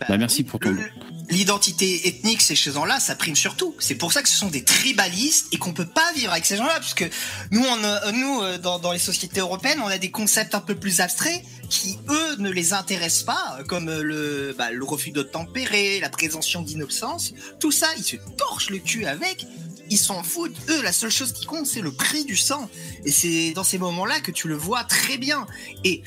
Bah, 0.09 0.17
merci 0.19 0.43
pour 0.43 0.59
ton 0.59 0.73
don. 0.73 0.83
L'identité 1.31 2.09
ethnique, 2.09 2.43
ces 2.43 2.55
gens-là, 2.57 2.99
ça 2.99 3.15
prime 3.15 3.37
surtout. 3.37 3.75
C'est 3.79 3.95
pour 3.95 4.13
ça 4.13 4.23
que 4.23 4.29
ce 4.29 4.37
sont 4.37 4.49
des 4.49 4.65
tribalistes 4.65 5.47
et 5.53 5.59
qu'on 5.59 5.73
peut 5.73 5.87
pas 5.87 6.13
vivre 6.15 6.33
avec 6.33 6.45
ces 6.45 6.57
gens-là, 6.57 6.79
puisque 6.81 7.09
nous, 7.53 7.65
a- 7.65 8.13
nous, 8.13 8.43
euh, 8.43 8.59
dans, 8.59 8.93
les 8.93 8.99
sociétés 8.99 9.41
européennes, 9.41 9.81
on 9.85 9.87
a 9.89 9.99
des 9.99 10.11
concepts 10.11 10.55
un 10.55 10.61
peu 10.61 10.75
plus 10.75 11.01
abstraits 11.01 11.43
qui, 11.69 11.99
eux, 12.09 12.37
ne 12.39 12.51
les 12.51 12.73
intéressent 12.73 13.23
pas, 13.25 13.59
euh, 13.61 13.65
comme 13.65 13.89
euh, 13.89 14.03
le, 14.03 14.55
bah, 14.59 14.73
le 14.73 14.85
refus 14.85 15.13
de 15.13 15.23
tempérer, 15.23 16.01
la 16.01 16.09
présomption 16.11 16.63
d'innocence. 16.63 17.33
Tout 17.61 17.71
ça, 17.71 17.87
ils 17.97 18.05
se 18.05 18.17
torchent 18.37 18.71
le 18.71 18.79
cul 18.79 19.07
avec. 19.07 19.47
Ils 19.89 19.99
s'en 19.99 20.23
foutent. 20.23 20.55
Eux, 20.69 20.83
la 20.83 20.93
seule 20.93 21.11
chose 21.11 21.33
qui 21.33 21.47
compte, 21.47 21.67
c'est 21.67 21.81
le 21.81 21.93
prix 21.93 22.25
du 22.25 22.37
sang. 22.37 22.69
Et 23.05 23.11
c'est 23.11 23.53
dans 23.53 23.65
ces 23.65 23.79
moments-là 23.79 24.21
que 24.21 24.31
tu 24.31 24.47
le 24.47 24.55
vois 24.55 24.85
très 24.85 25.19
bien. 25.19 25.47
Et 25.85 26.03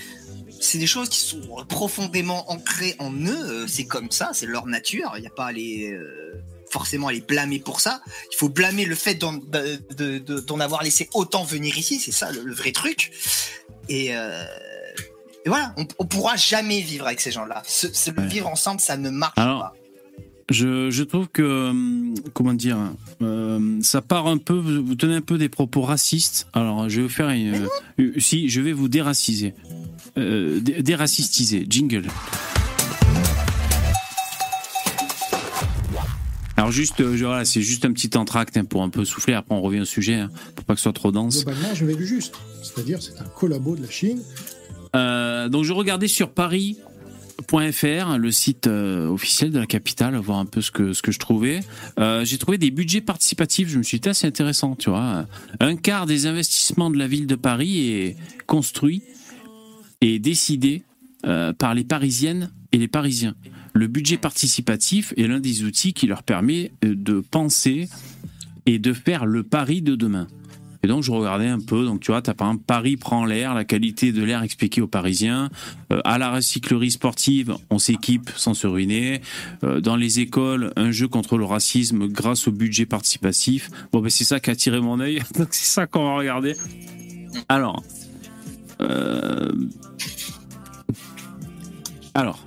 c'est 0.64 0.78
des 0.78 0.88
choses 0.88 1.10
qui 1.10 1.20
sont 1.20 1.42
profondément 1.68 2.50
ancrées 2.52 2.96
en 3.00 3.12
eux. 3.14 3.46
euh, 3.50 3.68
C'est 3.68 3.86
comme 3.86 4.12
ça, 4.12 4.32
c'est 4.34 4.46
leur 4.46 4.66
nature. 4.66 5.14
Il 5.18 5.22
n'y 5.22 5.28
a 5.28 5.32
pas 5.32 5.48
à 5.48 5.52
les 5.52 5.92
euh, 5.92 6.42
forcément 6.70 7.08
à 7.08 7.12
les 7.14 7.22
blâmer 7.22 7.60
pour 7.60 7.80
ça. 7.82 8.02
Il 8.32 8.36
faut 8.36 8.50
blâmer 8.50 8.86
le 8.86 8.96
fait 8.96 9.16
d'en 9.16 9.34
de- 9.34 9.80
de- 9.96 10.18
de- 10.20 10.40
d'en 10.40 10.60
avoir 10.60 10.82
laissé 10.84 11.10
autant 11.14 11.44
venir 11.44 11.78
ici. 11.78 12.00
C'est 12.00 12.12
ça 12.12 12.32
le, 12.32 12.42
le 12.44 12.54
vrai 12.54 12.72
truc. 12.72 13.12
Et, 13.90 14.16
euh, 14.16 14.44
et 15.46 15.50
voilà, 15.50 15.74
on, 15.78 15.86
on 16.00 16.06
pourra 16.06 16.36
jamais 16.38 16.82
vivre 16.82 17.06
avec 17.06 17.20
ces 17.20 17.32
gens-là. 17.32 17.62
Ce- 17.68 17.88
le 18.12 18.22
Ouais. 18.22 18.28
vivre 18.28 18.48
ensemble, 18.48 18.80
ça 18.80 18.98
ne 18.98 19.10
marche 19.10 19.38
Alors, 19.38 19.60
pas. 19.60 19.74
Je, 20.50 20.90
je 20.92 21.04
trouve 21.04 21.28
que, 21.30 21.72
comment 22.34 22.54
dire, 22.54 22.78
euh, 23.22 23.80
ça 23.82 24.02
part 24.02 24.28
un 24.28 24.38
peu, 24.38 24.54
vous, 24.54 24.96
tenez 24.96 25.16
un 25.16 25.22
peu 25.22 25.38
des 25.38 25.48
propos 25.50 25.82
racistes. 25.82 26.48
Alors, 26.54 26.90
je 26.90 26.98
vais 26.98 27.04
vous 27.04 27.14
faire 27.14 27.30
une. 27.30 27.68
euh, 28.00 28.14
si, 28.20 28.50
je 28.50 28.60
vais 28.62 28.74
vous 28.74 28.90
déraciser. 28.90 29.54
Euh, 30.18 30.60
dé- 30.60 30.82
déracistiser. 30.84 31.66
Jingle. 31.70 32.06
Alors, 36.56 36.72
juste, 36.72 37.02
euh, 37.02 37.16
voilà, 37.20 37.46
c'est 37.46 37.62
juste 37.64 37.84
un 37.84 37.92
petit 37.92 38.16
entracte 38.16 38.56
hein, 38.58 38.64
pour 38.66 38.84
un 38.84 38.90
peu 38.90 39.06
souffler. 39.06 39.34
Après, 39.34 39.56
on 39.56 39.62
revient 39.62 39.82
au 39.82 39.86
sujet, 39.86 40.16
hein, 40.16 40.30
pour 40.56 40.66
pas 40.66 40.74
que 40.76 40.80
ce 40.80 40.84
soit 40.84 40.94
trop 40.94 41.12
dense. 41.12 41.44
Globalement, 41.44 41.74
je 41.74 41.86
vais 41.86 41.96
du 41.96 42.06
juste. 42.06 42.36
C'est-à-dire, 42.62 43.02
c'est 43.02 43.20
un 43.20 43.26
collabo 43.26 43.76
de 43.76 43.82
la 43.82 43.90
Chine. 43.90 44.20
Euh, 44.96 45.50
donc 45.50 45.64
je 45.66 45.74
regardais 45.74 46.08
sur 46.08 46.30
paris.fr, 46.30 48.18
le 48.20 48.32
site 48.32 48.68
euh, 48.68 49.08
officiel 49.10 49.50
de 49.50 49.58
la 49.60 49.66
capitale, 49.66 50.16
voir 50.18 50.38
un 50.38 50.46
peu 50.46 50.62
ce 50.62 50.70
que, 50.70 50.94
ce 50.94 51.02
que 51.02 51.12
je 51.12 51.18
trouvais. 51.18 51.62
J'ai 51.98 52.38
trouvé 52.38 52.60
des 52.60 52.70
budgets 52.70 53.02
participatifs, 53.02 53.70
je 53.70 53.80
me 53.80 53.84
suis 53.84 54.00
dit, 54.00 54.10
c'est 54.14 54.28
intéressant, 54.28 54.76
tu 54.76 54.92
vois. 54.92 55.26
Un 55.60 55.76
quart 55.76 56.06
des 56.06 56.28
investissements 56.28 56.92
de 56.92 56.98
la 57.00 57.08
ville 57.08 57.26
de 57.26 57.36
Paris 57.36 57.90
est 57.90 58.16
construit 58.46 59.02
et 60.04 60.20
décidé 60.20 60.84
euh, 61.26 61.54
par 61.54 61.74
les 61.74 61.86
Parisiennes 61.86 62.52
et 62.74 62.78
les 62.78 62.90
Parisiens. 62.90 63.36
Le 63.74 63.88
budget 63.88 64.18
participatif 64.18 65.14
est 65.18 65.26
l'un 65.26 65.40
des 65.40 65.64
outils 65.64 65.94
qui 65.94 66.06
leur 66.06 66.24
permet 66.24 66.72
euh, 66.84 66.94
de 66.96 67.22
penser 67.22 67.88
et 68.66 68.80
de 68.80 68.94
faire 68.94 69.26
le 69.26 69.44
pari 69.44 69.82
de 69.82 69.96
demain. 69.96 70.28
Et 70.84 70.88
donc 70.88 71.02
je 71.02 71.12
regardais 71.12 71.48
un 71.48 71.62
peu, 71.62 71.86
donc 71.86 72.02
tu 72.02 72.12
vois, 72.12 72.22
t'as 72.22 72.34
par 72.34 72.50
exemple 72.50 72.66
Paris 72.68 72.98
prend 72.98 73.24
l'air, 73.24 73.54
la 73.54 73.64
qualité 73.64 74.12
de 74.12 74.22
l'air 74.22 74.44
expliquée 74.44 74.82
aux 74.82 74.88
Parisiens. 74.88 75.50
Euh, 75.94 76.02
à 76.04 76.18
la 76.18 76.30
recyclerie 76.32 76.92
sportive, 76.92 77.56
on 77.70 77.80
s'équipe 77.80 78.30
sans 78.36 78.54
se 78.54 78.68
ruiner. 78.68 79.22
Dans 79.62 79.96
les 79.96 80.20
écoles, 80.20 80.74
un 80.76 80.92
jeu 80.92 81.08
contre 81.08 81.38
le 81.38 81.46
racisme 81.46 82.10
grâce 82.10 82.50
au 82.50 82.52
budget 82.52 82.86
participatif. 82.86 83.70
Bon, 83.94 84.02
ben 84.02 84.10
c'est 84.10 84.26
ça 84.26 84.42
qui 84.42 84.50
a 84.50 84.54
attiré 84.54 84.82
mon 84.82 85.00
œil, 85.00 85.22
donc 85.38 85.48
c'est 85.52 85.72
ça 85.72 85.88
qu'on 85.88 86.04
va 86.04 86.16
regarder. 86.18 86.56
Alors, 87.48 87.82
alors, 92.14 92.46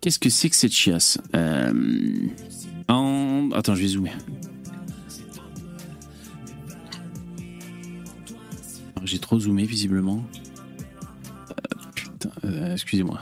qu'est-ce 0.00 0.18
que 0.18 0.30
c'est 0.30 0.48
que 0.48 0.56
cette 0.56 0.72
chiasse? 0.72 1.18
Euh, 1.34 1.72
en... 2.88 3.50
Attends, 3.52 3.74
je 3.74 3.82
vais 3.82 3.88
zoomer. 3.88 4.16
J'ai 9.04 9.18
trop 9.18 9.38
zoomé 9.38 9.64
visiblement. 9.64 10.24
Euh, 11.50 11.54
putain, 11.94 12.30
euh, 12.44 12.72
excusez-moi. 12.72 13.20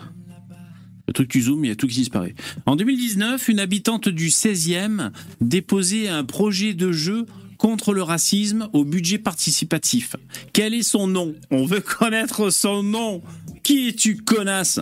Le 1.09 1.13
truc 1.13 1.29
tu 1.29 1.43
zoomes, 1.43 1.65
il 1.65 1.69
y 1.69 1.73
a 1.73 1.77
tout 1.77 1.89
qui 1.89 1.97
disparaît. 1.97 2.37
En 2.67 2.77
2019, 2.77 3.49
une 3.49 3.59
habitante 3.59 4.09
du 4.09 4.29
16e 4.29 5.11
déposait 5.41 6.09
un 6.09 6.25
projet 6.25 6.75
de 6.75 6.93
jeu 6.93 7.27
contre 7.61 7.93
le 7.93 8.03
racisme 8.03 8.71
au 8.73 8.85
budget 8.85 9.19
participatif. 9.19 10.17
Quel 10.55 10.73
est 10.73 10.83
son 10.83 11.07
nom? 11.07 11.35
On 11.51 11.67
veut 11.67 11.83
connaître 11.83 12.49
son 12.49 12.83
nom. 12.83 13.21
Qui 13.63 13.89
es-tu, 13.89 14.17
connasse? 14.17 14.81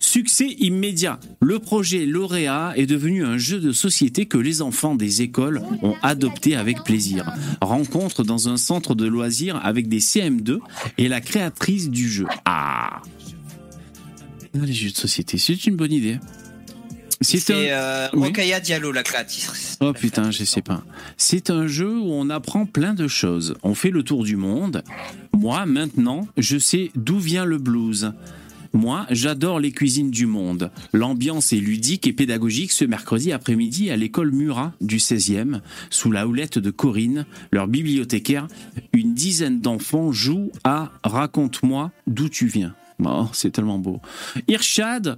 Succès 0.00 0.46
immédiat. 0.58 1.20
Le 1.42 1.58
projet 1.58 2.06
lauréat 2.06 2.72
est 2.76 2.86
devenu 2.86 3.22
un 3.22 3.36
jeu 3.36 3.60
de 3.60 3.70
société 3.70 4.24
que 4.24 4.38
les 4.38 4.62
enfants 4.62 4.94
des 4.94 5.20
écoles 5.20 5.60
ont 5.82 5.94
adopté 6.02 6.56
avec 6.56 6.84
plaisir. 6.84 7.30
Rencontre 7.60 8.24
dans 8.24 8.48
un 8.48 8.56
centre 8.56 8.94
de 8.94 9.06
loisirs 9.06 9.60
avec 9.62 9.86
des 9.86 10.00
CM2 10.00 10.60
et 10.96 11.08
la 11.08 11.20
créatrice 11.20 11.90
du 11.90 12.08
jeu. 12.08 12.26
Ah 12.46 13.02
Les 14.54 14.72
jeux 14.72 14.90
de 14.90 14.96
société, 14.96 15.36
c'est 15.36 15.66
une 15.66 15.76
bonne 15.76 15.92
idée. 15.92 16.18
C'est 17.20 17.50
euh, 17.50 18.08
oui. 18.14 18.32
Diallo, 18.62 18.92
la 18.92 19.02
créatrice. 19.02 19.78
Oh 19.80 19.92
putain, 19.92 20.30
je 20.30 20.44
sais 20.44 20.62
pas. 20.62 20.82
C'est 21.16 21.50
un 21.50 21.66
jeu 21.66 21.98
où 21.98 22.12
on 22.12 22.28
apprend 22.28 22.66
plein 22.66 22.94
de 22.94 23.08
choses. 23.08 23.54
On 23.62 23.74
fait 23.74 23.90
le 23.90 24.02
tour 24.02 24.24
du 24.24 24.36
monde. 24.36 24.82
Moi, 25.32 25.64
maintenant, 25.66 26.28
je 26.36 26.58
sais 26.58 26.90
d'où 26.94 27.18
vient 27.18 27.44
le 27.44 27.58
blues. 27.58 28.12
Moi, 28.72 29.06
j'adore 29.10 29.58
les 29.58 29.72
cuisines 29.72 30.10
du 30.10 30.26
monde. 30.26 30.70
L'ambiance 30.92 31.54
est 31.54 31.60
ludique 31.60 32.06
et 32.06 32.12
pédagogique 32.12 32.72
ce 32.72 32.84
mercredi 32.84 33.32
après-midi 33.32 33.90
à 33.90 33.96
l'école 33.96 34.32
Murat 34.32 34.72
du 34.82 34.98
16e, 34.98 35.60
sous 35.88 36.12
la 36.12 36.26
houlette 36.26 36.58
de 36.58 36.70
Corinne, 36.70 37.24
leur 37.52 37.68
bibliothécaire. 37.68 38.48
Une 38.92 39.14
dizaine 39.14 39.60
d'enfants 39.60 40.12
jouent 40.12 40.52
à 40.64 40.92
Raconte-moi 41.04 41.90
d'où 42.06 42.28
tu 42.28 42.46
viens. 42.46 42.74
Oh, 43.02 43.28
c'est 43.32 43.50
tellement 43.50 43.78
beau. 43.78 44.00
Irshad 44.48 45.16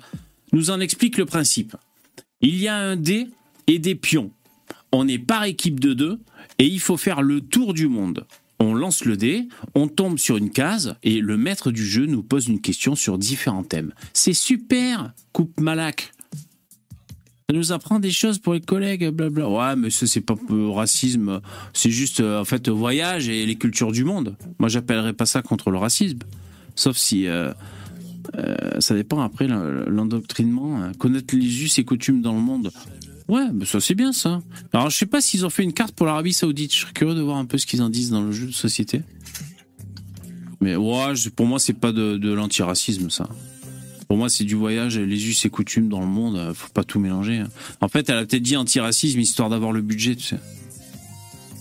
nous 0.52 0.70
en 0.70 0.78
explique 0.78 1.18
le 1.18 1.26
principe. 1.26 1.76
Il 2.40 2.57
y 2.57 2.68
a 2.68 2.77
un 2.77 2.96
dé 2.96 3.29
et 3.66 3.79
des 3.79 3.94
pions. 3.94 4.31
On 4.92 5.07
est 5.09 5.18
par 5.18 5.44
équipe 5.44 5.81
de 5.81 5.92
deux 5.92 6.20
et 6.59 6.66
il 6.66 6.81
faut 6.81 6.96
faire 6.96 7.22
le 7.22 7.40
tour 7.40 7.74
du 7.74 7.88
monde. 7.88 8.27
On 8.61 8.74
lance 8.74 9.05
le 9.05 9.16
dé, 9.16 9.46
on 9.74 9.87
tombe 9.87 10.18
sur 10.18 10.37
une 10.37 10.51
case 10.51 10.96
et 11.03 11.20
le 11.20 11.37
maître 11.37 11.70
du 11.70 11.87
jeu 11.87 12.07
nous 12.07 12.22
pose 12.22 12.48
une 12.48 12.61
question 12.61 12.96
sur 12.96 13.18
différents 13.18 13.62
thèmes. 13.62 13.92
C'est 14.12 14.33
super, 14.33 15.12
coupe 15.33 15.61
Malak. 15.61 16.12
Ça 17.51 17.57
nous 17.57 17.72
apprend 17.72 17.98
des 17.98 18.11
choses 18.11 18.38
pour 18.38 18.55
les 18.55 18.61
collègues, 18.61 19.09
blabla. 19.09 19.48
Ouais, 19.48 19.77
mais 19.77 19.90
ça, 19.90 20.07
c'est 20.07 20.20
pas 20.20 20.35
racisme. 20.74 21.40
C'est 21.72 21.90
juste, 21.90 22.20
euh, 22.20 22.40
en 22.40 22.44
fait, 22.44 22.68
voyage 22.68 23.29
et 23.29 23.46
les 23.46 23.57
cultures 23.57 23.90
du 23.90 24.05
monde. 24.05 24.37
Moi, 24.59 24.68
j'appellerais 24.68 25.14
pas 25.14 25.24
ça 25.24 25.40
contre 25.40 25.70
le 25.70 25.79
racisme. 25.79 26.18
Sauf 26.74 26.96
si. 26.96 27.27
euh, 27.27 27.53
euh, 28.36 28.80
ça 28.80 28.94
dépend 28.94 29.20
après 29.20 29.46
l'en- 29.48 29.62
l'endoctrinement. 29.88 30.82
hein. 30.82 30.92
Connaître 30.98 31.34
les 31.36 31.62
us 31.64 31.78
et 31.78 31.84
coutumes 31.84 32.20
dans 32.22 32.34
le 32.34 32.40
monde. 32.40 32.70
Ouais, 33.28 33.44
ça 33.64 33.80
c'est 33.80 33.94
bien 33.94 34.12
ça. 34.12 34.40
Alors 34.72 34.88
je 34.90 34.96
sais 34.96 35.06
pas 35.06 35.20
s'ils 35.20 35.44
ont 35.44 35.50
fait 35.50 35.62
une 35.62 35.72
carte 35.74 35.92
pour 35.94 36.06
l'Arabie 36.06 36.32
Saoudite. 36.32 36.74
Je 36.74 36.80
serais 36.80 36.92
curieux 36.92 37.14
de 37.14 37.20
voir 37.20 37.36
un 37.36 37.44
peu 37.44 37.58
ce 37.58 37.66
qu'ils 37.66 37.82
en 37.82 37.90
disent 37.90 38.10
dans 38.10 38.22
le 38.22 38.32
jeu 38.32 38.46
de 38.46 38.52
société. 38.52 39.02
Mais 40.60 40.76
ouais, 40.76 41.12
pour 41.36 41.46
moi 41.46 41.58
c'est 41.58 41.72
pas 41.74 41.92
de, 41.92 42.16
de 42.16 42.32
l'antiracisme 42.32 43.10
ça. 43.10 43.28
Pour 44.08 44.16
moi 44.16 44.28
c'est 44.30 44.44
du 44.44 44.54
voyage, 44.54 44.98
les 44.98 45.28
us 45.28 45.44
et 45.44 45.50
coutumes 45.50 45.88
dans 45.90 46.00
le 46.00 46.06
monde. 46.06 46.36
euh, 46.36 46.54
Faut 46.54 46.70
pas 46.72 46.84
tout 46.84 46.98
mélanger. 47.00 47.36
hein. 47.38 47.48
En 47.82 47.88
fait, 47.88 48.08
elle 48.08 48.16
a 48.16 48.24
peut-être 48.24 48.42
dit 48.42 48.56
antiracisme 48.56 49.20
histoire 49.20 49.50
d'avoir 49.50 49.72
le 49.72 49.82
budget, 49.82 50.16
tu 50.16 50.24
sais. 50.24 50.38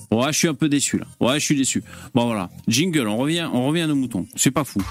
Ouais, 0.09 0.31
je 0.31 0.37
suis 0.37 0.47
un 0.47 0.53
peu 0.53 0.69
déçu 0.69 0.97
là. 0.97 1.05
Ouais, 1.19 1.37
je 1.37 1.43
suis 1.43 1.57
déçu. 1.57 1.83
Bon 2.15 2.25
voilà, 2.27 2.49
jingle. 2.69 3.07
On 3.09 3.17
revient, 3.17 3.49
on 3.53 3.67
revient 3.67 3.81
à 3.81 3.87
nos 3.87 3.95
moutons. 3.95 4.25
C'est 4.37 4.51
pas 4.51 4.63
fou. 4.63 4.81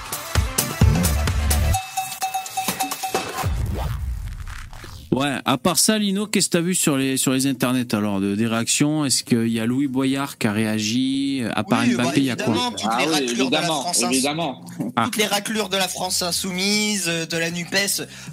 Ouais, 5.12 5.36
à 5.44 5.56
part 5.56 5.78
ça, 5.78 5.98
Lino, 5.98 6.26
qu'est-ce 6.26 6.46
que 6.48 6.50
tu 6.52 6.56
as 6.58 6.60
vu 6.60 6.74
sur 6.74 6.96
les, 6.96 7.16
sur 7.16 7.32
les 7.32 7.46
internets 7.46 7.94
alors 7.94 8.20
de, 8.20 8.34
Des 8.34 8.46
réactions? 8.46 9.04
Est-ce 9.04 9.22
qu'il 9.24 9.48
y 9.48 9.60
a 9.60 9.64
Louis 9.66 9.86
Boyard 9.86 10.36
qui 10.36 10.46
a 10.46 10.52
réagi? 10.52 11.42
À 11.54 11.62
part 11.64 11.82
Oui, 11.86 11.94
Mbappé, 11.94 12.04
bah, 12.08 12.12
il 12.16 12.22
y 12.24 12.30
a 12.30 12.36
quoi? 12.36 12.46
évidemment, 12.46 12.70
toutes 12.72 12.90
Ah 12.90 12.98
les 13.00 13.06
oui, 13.06 13.12
raclures 13.26 13.46
de 13.50 13.54
la 13.54 13.62
France 13.62 14.02
ins- 14.02 14.10
évidemment. 14.10 14.64
Ah. 14.96 15.04
toutes 15.04 15.16
les 15.16 15.26
raclures 15.26 15.68
de 15.68 15.76
la 15.76 15.88
France 15.88 16.22
insoumise, 16.22 17.04
euh, 17.08 17.24
de 17.24 17.36
la 17.36 17.50
Nupes, 17.50 17.76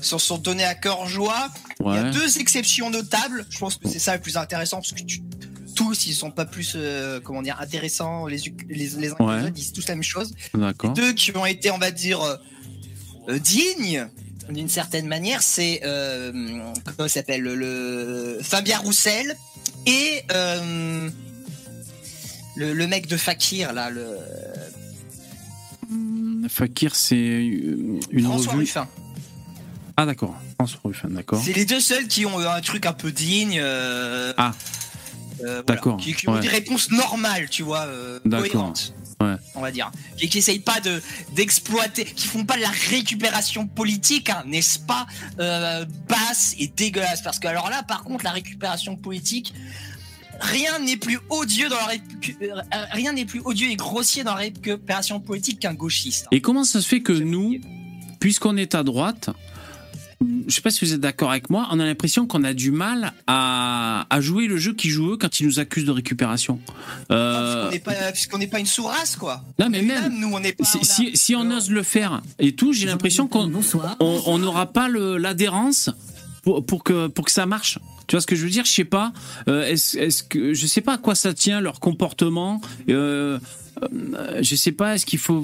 se 0.02 0.18
sont 0.18 0.38
données 0.40 0.64
à 0.66 0.76
cœur 0.76 1.08
joie. 1.08 1.50
Il 1.86 1.94
y 1.94 1.98
a 1.98 2.10
deux 2.10 2.40
exceptions 2.40 2.90
notables. 2.90 3.46
Je 3.50 3.60
pense 3.60 3.78
que 3.78 3.88
c'est 3.88 4.00
ça 4.00 4.16
le 4.16 4.22
plus 4.22 4.36
intéressant 4.38 4.78
parce 4.78 4.94
que 4.94 5.04
tu- 5.04 5.22
tous 5.76 6.06
ils 6.06 6.14
sont 6.14 6.30
pas 6.30 6.46
plus 6.46 6.74
euh, 6.76 7.20
comment 7.20 7.42
dire 7.42 7.58
intéressants 7.60 8.28
les, 8.28 8.38
les, 8.70 8.90
les 8.98 9.10
uns 9.12 9.16
Ouais. 9.20 9.50
disent 9.52 9.74
tous 9.74 9.88
la 9.88 9.96
même 9.96 10.04
chose. 10.04 10.32
D'accord. 10.54 10.92
Deux 10.94 11.14
qui 11.14 11.36
ont 11.36 11.48
été 11.48 11.72
on 11.72 11.80
va 11.80 11.90
dire 11.90 12.22
euh, 12.22 12.36
euh, 13.30 13.40
dignes 13.40 14.08
d'une 14.50 14.70
certaine 14.70 15.08
manière, 15.08 15.42
c'est 15.42 15.82
euh, 15.84 16.32
comment 16.98 17.08
s'appelle 17.08 17.42
le, 17.42 18.40
Fabien 18.42 18.80
Roussel 18.80 19.36
et 19.86 20.24
euh, 20.32 21.10
le, 22.56 22.74
le 22.74 22.88
mec 22.88 23.08
de 23.08 23.18
Fakir 23.18 23.74
là, 23.74 23.90
le 23.90 24.18
Fakir, 26.50 26.96
c'est 26.96 27.16
une 27.18 28.00
une 28.12 28.26
François 28.26 28.52
revue. 28.54 28.64
Ruffin. 28.64 28.88
Ah, 29.96 30.06
d'accord. 30.06 30.36
François 30.56 30.80
Ruffin, 30.84 31.08
d'accord. 31.10 31.42
C'est 31.44 31.54
les 31.54 31.66
deux 31.66 31.80
seuls 31.80 32.08
qui 32.08 32.26
ont 32.26 32.38
un 32.40 32.62
truc 32.62 32.86
un 32.86 32.94
peu 32.94 33.12
digne. 33.12 33.60
euh, 33.62 34.34
Ah. 34.38 34.52
euh, 35.42 35.46
voilà. 35.46 35.62
D'accord, 35.64 35.98
Qui, 35.98 36.14
qui 36.14 36.28
ont 36.28 36.40
des 36.40 36.48
réponses 36.50 36.92
normales, 36.92 37.48
tu 37.50 37.64
vois, 37.64 37.82
euh, 37.86 38.20
D'accord, 38.26 38.48
cohérentes. 38.52 38.94
Ouais. 39.24 39.36
On 39.56 39.62
va 39.62 39.72
dire. 39.72 39.92
Et 40.20 40.28
qui 40.30 40.38
essayent 40.40 40.60
pas 40.60 40.80
de 40.80 41.02
d'exploiter, 41.36 42.06
qui 42.06 42.28
font 42.28 42.46
pas 42.46 42.56
de 42.58 42.62
la 42.62 42.70
récupération 42.90 43.68
politique, 43.68 44.30
hein, 44.30 44.44
n'est-ce 44.46 44.80
pas, 44.80 45.08
euh, 45.40 45.86
basse 46.08 46.56
et 46.60 46.68
dégueulasse. 46.68 47.22
Parce 47.22 47.40
que 47.40 47.48
alors 47.48 47.70
là, 47.70 47.84
par 47.84 48.04
contre, 48.04 48.24
la 48.24 48.32
récupération 48.32 48.96
politique, 48.96 49.54
rien 50.40 50.80
n'est 50.80 50.98
plus 50.98 51.20
odieux 51.30 51.70
dans 51.70 51.76
la 51.78 51.94
récu- 51.96 52.38
euh, 52.42 52.62
rien 52.92 53.14
n'est 53.14 53.26
plus 53.26 53.42
odieux 53.46 53.70
et 53.70 53.76
grossier 53.76 54.24
dans 54.24 54.32
la 54.34 54.42
récupération 54.42 55.20
politique 55.20 55.60
qu'un 55.60 55.74
gauchiste. 55.74 56.26
hein. 56.26 56.30
Et 56.36 56.42
comment 56.42 56.64
ça 56.64 56.82
se 56.82 56.88
fait 56.88 57.02
que 57.02 57.14
nous, 57.14 57.58
puisqu'on 58.20 58.58
est 58.58 58.76
à 58.76 58.84
droite, 58.84 59.30
je 60.48 60.54
sais 60.54 60.62
pas 60.62 60.70
si 60.72 60.84
vous 60.86 60.94
êtes 60.94 61.00
d'accord 61.00 61.32
avec 61.32 61.50
moi, 61.50 61.68
on 61.72 61.80
a 61.80 61.86
l'impression 61.86 62.28
qu'on 62.28 62.44
a 62.44 62.54
du 62.54 62.72
mal 62.72 63.14
à, 63.28 64.06
à 64.10 64.22
jouer 64.22 64.48
le 64.48 64.58
jeu 64.58 64.74
qu'ils 64.74 64.92
jouent 64.92 65.14
eux 65.14 65.18
quand 65.18 65.40
ils 65.40 65.46
nous 65.48 65.60
accusent 65.60 65.86
de 65.86 65.92
récupération. 65.92 66.60
Euh, 67.12 67.70
Puisqu'on 68.12 68.38
n'est 68.38 68.48
pas, 68.48 68.52
pas 68.58 68.60
une 68.60 68.66
sous-race, 68.66 69.16
quoi. 69.16 69.44
non, 69.60 69.70
mais 69.70 69.82
même, 69.82 70.18
nous, 70.20 70.30
on 70.34 70.40
n'est 70.40 70.54
pas. 70.54 70.64
si, 70.66 70.78
on 70.78 70.82
a- 70.82 70.84
si, 70.84 71.12
si 71.18 71.36
on 71.36 71.50
ose 71.52 71.70
le 71.70 71.84
faire 71.84 72.22
et 72.40 72.54
tout, 72.54 72.74
j'ai 72.74 72.86
l'impression 72.86 73.28
qu'on 73.28 73.48
Bonsoir. 73.48 73.96
on 74.00 74.22
on 74.26 74.38
n'aura 74.38 74.68
pas 74.72 74.88
l'adhérence 74.90 75.90
pour, 76.44 76.66
pour, 76.66 76.84
que, 76.84 77.08
pour 77.08 77.26
que 77.26 77.32
ça 77.32 77.46
marche. 77.46 77.80
Tu 78.08 78.16
vois 78.16 78.22
ce 78.22 78.28
que 78.28 78.36
je 78.36 78.44
veux 78.44 78.50
dire? 78.52 78.66
Je 78.66 78.72
sais 78.72 78.84
pas. 78.86 79.14
Euh, 79.48 79.66
est-ce, 79.66 80.24
que 80.24 80.54
je 80.54 80.68
sais 80.68 80.82
pas 80.82 80.94
à 80.94 80.98
quoi 80.98 81.16
ça 81.16 81.34
tient 81.34 81.62
leur 81.62 81.80
comportement. 81.80 82.60
Euh, 82.90 83.40
euh, 83.82 84.40
je 84.42 84.56
sais 84.56 84.72
pas. 84.74 84.96
Est-ce 84.96 85.06
qu'il 85.06 85.20
faut 85.20 85.42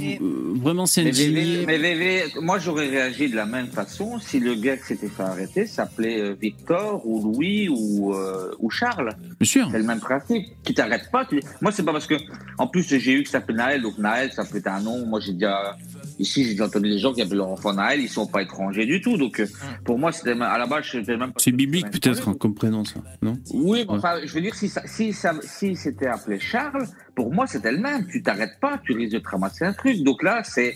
vraiment 0.55 0.83
Mais 0.83 0.87
s'indigner? 0.87 1.63
mais 1.65 1.77
VV, 1.77 2.23
moi 2.41 2.59
j'aurais 2.59 2.87
réagi 2.87 3.29
de 3.29 3.35
la 3.35 3.45
même 3.45 3.67
façon 3.67 4.19
si 4.19 4.39
le 4.39 4.55
gars 4.55 4.77
qui 4.77 4.85
s'était 4.87 5.07
fait 5.07 5.23
arrêter 5.23 5.65
s'appelait 5.65 6.19
euh, 6.21 6.35
Victor 6.39 7.01
ou 7.07 7.23
Louis 7.23 7.69
ou, 7.69 8.13
euh, 8.13 8.51
ou 8.59 8.69
Charles. 8.69 9.15
Bien 9.39 9.49
sûr. 9.49 9.67
C'est 9.71 9.79
le 9.79 9.83
même 9.85 9.99
principe. 10.01 10.45
Tu 10.63 10.73
t'arrêtes 10.73 11.09
pas. 11.11 11.25
tu- 11.25 11.39
Moi 11.61 11.71
c'est 11.71 11.83
pas 11.83 11.91
parce 11.93 12.07
que, 12.07 12.15
en 12.57 12.67
plus 12.67 12.87
j'ai 12.87 13.13
eu 13.13 13.23
qui 13.23 13.31
s'appelle 13.31 13.55
Naël, 13.55 13.81
donc 13.81 13.97
Naël 13.97 14.31
ça 14.33 14.43
peut 14.45 14.57
être 14.57 14.67
un 14.67 14.81
nom. 14.81 15.05
Moi 15.07 15.19
j'ai 15.21 15.33
déjà 15.33 15.75
ici 16.19 16.55
j'ai 16.55 16.61
entendu 16.61 16.89
des 16.89 16.99
gens 16.99 17.13
qui 17.13 17.21
appellent 17.21 17.37
leur 17.37 17.49
enfant 17.49 17.73
Naël, 17.73 17.99
ils 18.01 18.09
sont 18.09 18.27
pas 18.27 18.41
étrangers 18.43 18.85
du 18.85 19.01
tout. 19.01 19.17
Donc 19.17 19.39
euh, 19.39 19.47
pour 19.83 19.97
moi 19.97 20.11
c'était 20.11 20.35
même- 20.35 20.41
à 20.43 20.57
la 20.57 20.67
base 20.67 20.85
c'était 20.91 21.17
même. 21.17 21.31
pas- 21.31 21.39
C'est 21.39 21.51
biblique 21.51 21.89
peut-être 21.89 22.29
hein, 22.29 22.35
comme 22.39 22.53
prénom 22.53 22.83
ça, 22.85 22.99
non? 23.21 23.37
Oui, 23.53 23.79
Ouais. 23.79 23.85
enfin, 23.89 24.15
je 24.23 24.33
veux 24.33 24.41
dire, 24.41 24.53
si 24.55 24.69
ça, 24.69 24.81
si 24.85 25.13
ça, 25.13 25.33
si 25.41 25.75
c'était 25.75 26.07
appelé 26.07 26.39
Charles, 26.39 26.85
pour 27.15 27.33
moi, 27.33 27.47
c'était 27.47 27.71
le 27.71 27.79
même. 27.79 28.05
Tu 28.07 28.21
t'arrêtes 28.23 28.59
pas, 28.61 28.79
tu 28.83 28.93
risques 28.93 29.13
de 29.13 29.19
te 29.19 29.29
ramasser 29.29 29.65
un 29.65 29.73
truc. 29.73 30.03
Donc 30.03 30.23
là, 30.23 30.41
c'est, 30.45 30.75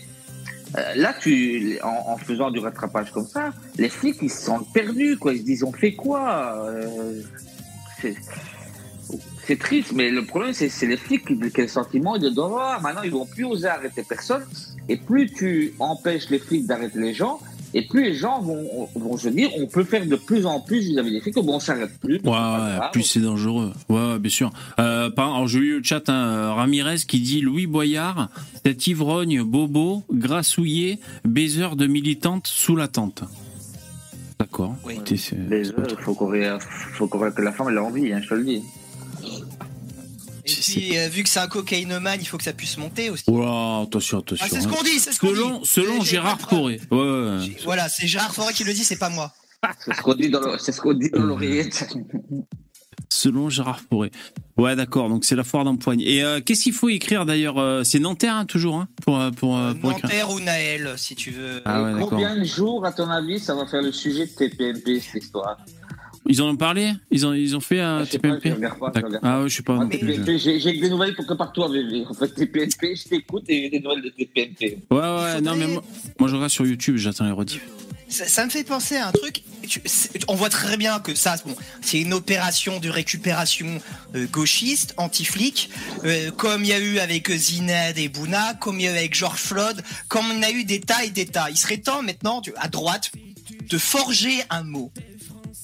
euh, 0.76 0.94
là, 0.96 1.14
tu, 1.18 1.78
en, 1.82 2.12
en 2.12 2.16
faisant 2.18 2.50
du 2.50 2.58
rattrapage 2.58 3.10
comme 3.12 3.26
ça, 3.26 3.50
les 3.78 3.88
flics, 3.88 4.18
ils 4.22 4.30
se 4.30 4.42
sentent 4.42 4.70
perdus, 4.72 5.16
quoi. 5.16 5.32
Ils 5.32 5.38
se 5.40 5.44
disent, 5.44 5.62
on 5.64 5.72
fait 5.72 5.94
quoi? 5.94 6.56
Euh, 6.68 7.22
c'est, 9.46 9.58
triste, 9.58 9.92
mais 9.92 10.10
le 10.10 10.24
problème, 10.24 10.52
c'est, 10.52 10.70
les 10.86 10.96
flics 10.96 11.26
qui, 11.26 11.38
quel 11.52 11.68
sentiment 11.68 12.16
ils 12.16 12.32
doivent 12.34 12.52
avoir. 12.52 12.82
Maintenant, 12.82 13.02
ils 13.02 13.10
vont 13.10 13.26
plus 13.26 13.44
oser 13.44 13.68
arrêter 13.68 14.02
personne. 14.08 14.42
Et 14.88 14.96
plus 14.96 15.30
tu 15.32 15.74
empêches 15.78 16.30
les 16.30 16.38
flics 16.38 16.66
d'arrêter 16.66 16.98
les 16.98 17.14
gens, 17.14 17.40
et 17.72 17.82
plus 17.82 18.04
les 18.04 18.14
gens 18.14 18.40
vont, 18.40 18.88
vont 18.94 19.16
se 19.16 19.28
dire, 19.28 19.50
on 19.56 19.66
peut 19.66 19.82
faire 19.82 20.06
de 20.06 20.14
plus 20.16 20.46
en 20.46 20.60
plus 20.60 20.80
vis-à-vis 20.80 21.10
des 21.10 21.20
flics, 21.20 21.34
bon, 21.34 21.56
on 21.56 21.60
s'arrête 21.60 21.98
plus. 21.98 22.16
Ouais, 22.16 22.30
ouais, 22.30 22.76
grave. 22.76 22.90
plus 22.92 23.02
c'est 23.02 23.20
dangereux. 23.20 23.72
Ouais, 23.88 24.12
ouais, 24.12 24.18
bien 24.18 24.30
sûr. 24.30 24.52
Euh, 24.78 25.10
par, 25.10 25.34
alors, 25.34 25.48
j'ai 25.48 25.58
eu 25.58 25.78
le 25.78 25.82
chat, 25.82 26.08
hein, 26.08 26.52
Ramirez 26.54 26.98
qui 27.08 27.20
dit 27.20 27.40
Louis 27.40 27.66
Boyard, 27.66 28.28
cet 28.64 28.86
ivrogne 28.86 29.42
bobo, 29.42 30.04
grassouillé, 30.12 31.00
baiser 31.24 31.66
de 31.76 31.86
militante 31.86 32.46
sous 32.46 32.76
la 32.76 32.88
tente. 32.88 33.24
D'accord. 34.38 34.76
Oui. 34.84 35.00
Il 35.10 35.72
faut 36.00 36.14
qu'on 36.14 36.28
ré- 36.28 37.30
que 37.34 37.42
la 37.42 37.52
femme 37.52 37.68
elle 37.70 37.78
a 37.78 37.84
envie, 37.84 38.12
hein, 38.12 38.20
je 38.22 38.28
te 38.28 38.34
le 38.34 38.44
dis. 38.44 38.62
Et 40.46 40.50
puis, 40.50 40.98
euh, 40.98 41.08
vu 41.08 41.22
que 41.22 41.28
c'est 41.28 41.40
un 41.40 41.46
cocaïnomane, 41.46 42.18
il 42.20 42.26
faut 42.26 42.36
que 42.36 42.44
ça 42.44 42.52
puisse 42.52 42.76
monter 42.76 43.08
aussi. 43.08 43.24
Là, 43.28 43.82
attention, 43.82 44.18
attention. 44.18 44.44
Ah, 44.46 44.48
c'est 44.50 44.60
ce 44.60 44.66
hein. 44.66 44.70
qu'on 44.70 44.82
dit, 44.82 44.98
c'est 44.98 45.12
ce 45.12 45.20
qu'on 45.20 45.32
dit. 45.32 45.66
Selon, 45.66 46.02
Gérard. 46.02 46.38
Corré. 46.38 46.80
Ouais, 46.90 46.98
ouais, 46.98 47.38
ouais. 47.38 47.56
Voilà, 47.64 47.88
c'est 47.88 48.06
Gérard 48.06 48.34
Forêt 48.34 48.52
qui 48.52 48.64
le 48.64 48.74
dit, 48.74 48.84
c'est 48.84 48.98
pas 48.98 49.08
moi. 49.08 49.32
C'est 49.84 49.94
ce 49.94 50.02
qu'on 50.02 50.14
dit 50.14 50.28
dans 50.28 50.42
ce 50.58 51.18
l'oreillette. 51.18 51.86
Selon 53.08 53.48
Gérard 53.48 53.80
Forêt. 53.80 54.10
Ouais, 54.56 54.76
d'accord. 54.76 55.08
Donc 55.08 55.24
c'est 55.24 55.36
la 55.36 55.44
foire 55.44 55.64
d'empoigne. 55.64 56.00
Et 56.00 56.22
euh, 56.22 56.40
qu'est-ce 56.40 56.64
qu'il 56.64 56.72
faut 56.72 56.88
écrire 56.88 57.24
d'ailleurs 57.24 57.58
euh, 57.58 57.82
C'est 57.84 57.98
Nanterre 57.98 58.34
hein, 58.34 58.44
toujours 58.44 58.76
hein, 58.76 58.88
pour 59.04 59.18
euh, 59.18 59.30
pour, 59.30 59.56
euh, 59.56 59.72
pour 59.74 59.92
écrire. 59.92 60.04
Nanterre 60.04 60.30
ou 60.30 60.40
Naël, 60.40 60.94
si 60.96 61.14
tu 61.14 61.30
veux. 61.30 61.62
Ah 61.64 61.82
ouais. 61.82 62.00
Combien 62.08 62.36
de 62.36 62.44
jours, 62.44 62.84
à 62.84 62.92
ton 62.92 63.08
avis, 63.08 63.38
ça 63.38 63.54
va 63.54 63.66
faire 63.66 63.82
le 63.82 63.92
sujet 63.92 64.26
de 64.26 64.30
TPMP, 64.30 65.00
cette 65.00 65.22
histoire? 65.22 65.56
Ils 66.26 66.40
en 66.40 66.48
ont 66.48 66.56
parlé 66.56 66.92
Ils 67.10 67.26
ont 67.26 67.34
ils 67.34 67.54
ont 67.56 67.60
fait 67.60 67.80
un 67.80 68.00
pas, 68.00 68.06
TPMP 68.06 68.54
pas, 68.80 68.90
pas. 68.90 69.00
Ah 69.22 69.42
ouais, 69.42 69.48
je 69.48 69.56
sais 69.56 69.62
pas. 69.62 69.78
TPMP, 69.86 70.38
J'ai 70.38 70.58
des 70.80 70.88
nouvelles 70.90 71.14
pour 71.14 71.26
que 71.26 71.34
par 71.34 71.52
toi, 71.52 71.68
VV. 71.68 72.06
En 72.08 72.14
fait, 72.14 72.28
TPMP, 72.28 72.94
je 72.96 73.08
t'écoute 73.08 73.44
et 73.48 73.62
j'ai 73.64 73.70
des 73.70 73.80
nouvelles 73.80 74.02
de 74.02 74.08
TPMP. 74.08 74.78
Ouais, 74.90 74.98
ouais, 75.00 75.40
non, 75.42 75.54
mais 75.56 75.66
moi, 75.66 75.82
moi, 76.18 76.28
je 76.28 76.34
regarde 76.34 76.50
sur 76.50 76.66
YouTube, 76.66 76.96
j'attends 76.96 77.26
les 77.26 77.32
rediffs. 77.32 77.66
Ça, 78.08 78.26
ça 78.28 78.44
me 78.44 78.50
fait 78.50 78.64
penser 78.64 78.96
à 78.96 79.08
un 79.08 79.12
truc. 79.12 79.42
on 80.28 80.34
voit 80.34 80.50
très 80.50 80.76
bien 80.76 81.00
que 81.00 81.14
ça, 81.14 81.36
bon, 81.44 81.54
c'est 81.80 82.00
une 82.00 82.12
opération 82.12 82.78
de 82.78 82.88
récupération 82.88 83.80
euh, 84.14 84.26
gauchiste, 84.30 84.94
anti-flic, 84.98 85.70
euh, 86.04 86.30
comme 86.30 86.62
il 86.62 86.68
y 86.68 86.72
a 86.72 86.78
eu 86.78 86.98
avec 86.98 87.30
Zined 87.30 87.98
et 87.98 88.08
Bouna, 88.08 88.54
comme 88.60 88.78
il 88.78 88.84
y 88.84 88.88
a 88.88 88.92
eu 88.94 88.98
avec 88.98 89.14
George 89.14 89.40
Floyd, 89.40 89.82
comme 90.08 90.26
on 90.30 90.42
a 90.42 90.50
eu 90.50 90.64
des 90.64 90.80
tas 90.80 91.04
et 91.04 91.10
des 91.10 91.26
tas. 91.26 91.48
Il 91.50 91.56
serait 91.56 91.78
temps 91.78 92.02
maintenant, 92.02 92.40
tu- 92.40 92.52
à 92.56 92.68
droite, 92.68 93.10
de 93.68 93.78
forger 93.78 94.42
un 94.50 94.62
mot 94.62 94.92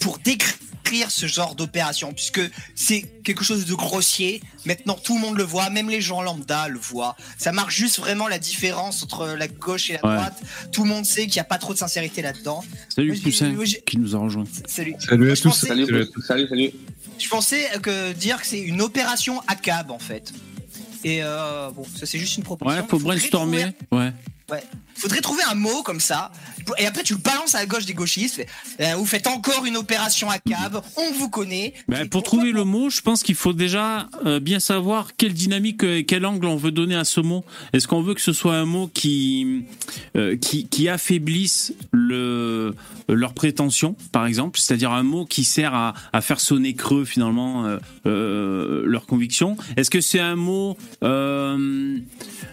pour 0.01 0.19
décrire 0.19 1.11
ce 1.11 1.27
genre 1.27 1.55
d'opération, 1.55 2.13
puisque 2.13 2.41
c'est 2.75 3.03
quelque 3.23 3.45
chose 3.45 3.65
de 3.67 3.75
grossier. 3.75 4.43
Maintenant, 4.65 4.95
tout 4.95 5.15
le 5.15 5.21
monde 5.21 5.37
le 5.37 5.45
voit, 5.45 5.71
même 5.71 5.89
les 5.89 6.01
gens 6.01 6.21
lambda 6.23 6.67
le 6.69 6.79
voient. 6.81 7.17
Ça 7.39 7.53
marque 7.53 7.71
juste 7.71 7.99
vraiment 8.01 8.27
la 8.27 8.39
différence 8.41 9.03
entre 9.05 9.29
la 9.29 9.47
gauche 9.47 9.91
et 9.91 9.93
la 10.03 10.05
Ouais. 10.05 10.17
droite. 10.17 10.43
Tout 10.73 10.83
le 10.83 10.89
monde 10.89 11.05
sait 11.07 11.25
qu'il 11.27 11.35
n'y 11.35 11.41
a 11.41 11.45
pas 11.45 11.59
trop 11.59 11.75
de 11.75 11.79
sincérité 11.79 12.23
là-dedans. 12.23 12.65
Salut 12.93 13.13
Moi, 13.13 13.21
Poussin 13.23 13.51
moi, 13.51 13.65
qui 13.65 13.99
nous 13.99 14.17
a 14.17 14.19
rejoint. 14.19 14.45
Salut. 14.67 14.95
Salut 14.99 15.25
Moi, 15.25 15.33
à 15.33 15.37
tous. 15.37 15.43
pensais- 15.43 15.67
Salut, 15.69 15.87
Salut 15.87 16.03
à 16.03 16.23
salut, 16.27 16.49
salut. 16.49 16.71
Je 17.19 17.29
pensais 17.29 17.69
que 17.83 18.13
dire 18.13 18.41
que 18.41 18.47
c'est 18.47 18.59
une 18.61 18.81
opération 18.83 19.41
à 19.47 19.55
cab 19.55 19.91
en 19.93 19.99
fait. 19.99 20.33
Et 21.05 21.23
euh, 21.23 21.71
bon, 21.71 21.85
ça 21.95 22.05
c'est 22.07 22.19
juste 22.19 22.37
une 22.37 22.43
proposition. 22.43 22.83
Ouais, 22.83 22.89
faut 22.89 22.99
Faudrait 22.99 23.17
brainstormer. 23.19 23.73
trouver- 23.89 24.05
Ouais. 24.07 24.13
Ouais. 24.51 24.63
Faudrait 24.97 25.21
trouver 25.21 25.43
un 25.45 25.55
mot 25.55 25.83
comme 25.83 26.01
ça. 26.01 26.33
Et 26.79 26.87
après, 26.87 27.03
tu 27.03 27.15
le 27.15 27.21
balances 27.21 27.55
à 27.55 27.59
la 27.59 27.67
gauche 27.67 27.87
des 27.87 27.95
gauchistes. 27.95 28.45
Euh, 28.81 28.95
vous 28.97 29.07
faites 29.07 29.27
encore 29.27 29.65
une 29.67 29.77
opération 29.77 30.31
à 30.31 30.39
cab. 30.39 30.81
On 30.97 31.13
vous 31.13 31.29
connaît. 31.29 31.75
Ben, 31.89 32.09
pour 32.09 32.23
trouver 32.23 32.53
le 32.53 32.65
mot, 32.65 32.91
je 32.91 33.01
pense 33.01 33.23
qu'il 33.23 33.35
faut 33.35 33.53
déjà 33.53 34.09
euh, 34.25 34.41
bien 34.41 34.61
savoir 34.61 35.17
quelle 35.17 35.35
dynamique 35.35 35.85
euh, 35.85 35.99
et 35.99 36.05
quel 36.05 36.27
angle 36.27 36.47
on 36.47 36.57
veut 36.57 36.73
donner 36.73 36.97
à 36.97 37.05
ce 37.05 37.21
mot. 37.21 37.45
Est-ce 37.73 37.89
qu'on 37.89 38.03
veut 38.03 38.15
que 38.15 38.21
ce 38.21 38.33
soit 38.33 38.57
un 38.57 38.65
mot 38.65 38.91
qui 38.93 39.65
euh, 40.17 40.37
qui, 40.37 40.69
qui 40.69 40.89
affaiblisse 40.89 41.73
le 41.93 42.75
leurs 43.09 43.35
prétentions, 43.35 43.97
par 44.13 44.27
exemple, 44.27 44.61
c'est-à-dire 44.61 44.93
un 44.93 45.03
mot 45.03 45.25
qui 45.25 45.43
sert 45.43 45.75
à, 45.75 45.95
à 46.13 46.21
faire 46.21 46.39
sonner 46.39 46.75
creux 46.75 47.05
finalement 47.05 47.67
euh, 47.67 47.79
euh, 48.07 48.83
leurs 48.87 49.07
convictions. 49.07 49.57
Est-ce 49.77 49.91
que 49.91 50.01
c'est 50.01 50.21
un 50.21 50.37
mot 50.37 50.77
euh, 51.03 51.99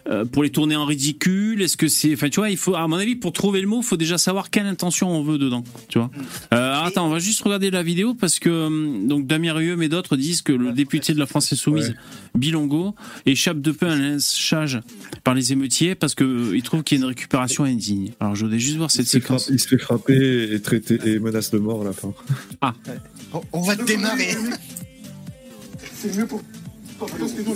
euh, 0.10 0.26
pour 0.26 0.42
les 0.44 0.50
tourner 0.50 0.76
en 0.76 0.86
ridicule? 0.86 1.62
Est-ce 1.62 1.78
que 1.78 1.88
c'est, 1.88 2.14
enfin, 2.14 2.30
tu 2.30 2.40
vois, 2.40 2.50
il 2.50 2.58
faut, 2.58 2.76
à 2.76 2.88
mon 2.88 2.96
avis, 2.96 3.16
pour 3.16 3.34
trouver 3.34 3.62
le 3.62 3.68
mot, 3.68 3.82
il 3.82 3.86
faut 3.86 3.98
déjà 3.98 4.07
savoir 4.18 4.50
quelle 4.50 4.66
intention 4.66 5.10
on 5.10 5.22
veut 5.24 5.38
dedans, 5.38 5.64
tu 5.90 6.00
vois. 6.00 6.10
Euh, 6.54 6.74
attends, 6.84 7.06
on 7.08 7.10
va 7.10 7.20
juste 7.20 7.42
regarder 7.42 7.70
la 7.70 7.84
vidéo 7.84 8.14
parce 8.14 8.40
que 8.40 8.50
hum, 8.50 9.08
donc 9.08 9.28
Damien 9.28 9.54
Rieu 9.54 9.82
et 9.84 9.90
d'autres 9.90 10.16
disent 10.16 10.42
que 10.42 10.54
le 10.54 10.72
député 10.72 11.14
de 11.14 11.20
la 11.20 11.26
France 11.26 11.52
Insoumise, 11.52 11.94
Bilongo, 12.36 12.96
échappe 13.26 13.60
de 13.60 13.72
peu 13.72 13.88
à 13.88 13.92
un 13.92 14.00
lynchage 14.00 14.80
par 15.26 15.34
les 15.34 15.52
émeutiers 15.52 15.96
parce 15.96 16.16
que 16.16 16.24
euh, 16.24 16.56
il 16.56 16.64
trouve 16.64 16.84
qu'il 16.84 16.98
y 16.98 17.02
a 17.02 17.04
une 17.04 17.10
récupération 17.10 17.66
indigne. 17.66 18.12
Alors, 18.22 18.36
je 18.36 18.46
voudrais 18.46 18.60
juste 18.60 18.78
voir 18.78 18.90
Il 18.94 18.98
cette 18.98 19.06
fait 19.08 19.20
séquence. 19.20 19.50
il 19.52 19.60
se 19.60 19.68
fait 19.68 19.78
frapper 19.78 20.54
et 20.54 20.62
traiter 20.62 21.00
et 21.06 21.20
menace 21.20 21.52
de 21.52 21.58
mort 21.58 21.82
à 21.82 21.86
la 21.86 21.94
fin. 21.94 22.14
On, 23.34 23.42
on 23.52 23.62
va 23.62 23.76
te 23.76 23.84
démarrer. 23.84 24.30
C'est 25.94 26.16
mieux 26.16 26.28
pour. 26.28 26.42
Moi, 27.00 27.08
je 27.12 27.26
suis 27.26 27.46
en 27.48 27.56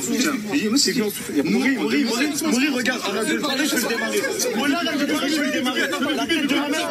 soutien. 0.00 0.32
C'est 0.76 0.92
bien. 0.92 1.06
Mourir, 1.44 1.80
mourir, 1.80 2.06
mourir, 2.06 2.30
mourir, 2.44 2.74
regarde. 2.74 3.00
Arrête 3.04 3.28
de 3.28 3.38
parler, 3.38 3.66
je 3.66 3.74
vais 3.74 3.82
le 3.82 3.88
démarrer. 3.88 4.22
Voilà, 4.56 4.78
arrête 4.78 5.00
de 5.00 5.06
parler, 5.12 5.28
je 5.28 5.40
vais 5.40 5.46
le 5.46 5.52
démarrer. 5.52 5.80
La 5.80 6.26
tête 6.26 6.46
de 6.46 6.54
ma 6.54 6.68
mère, 6.68 6.88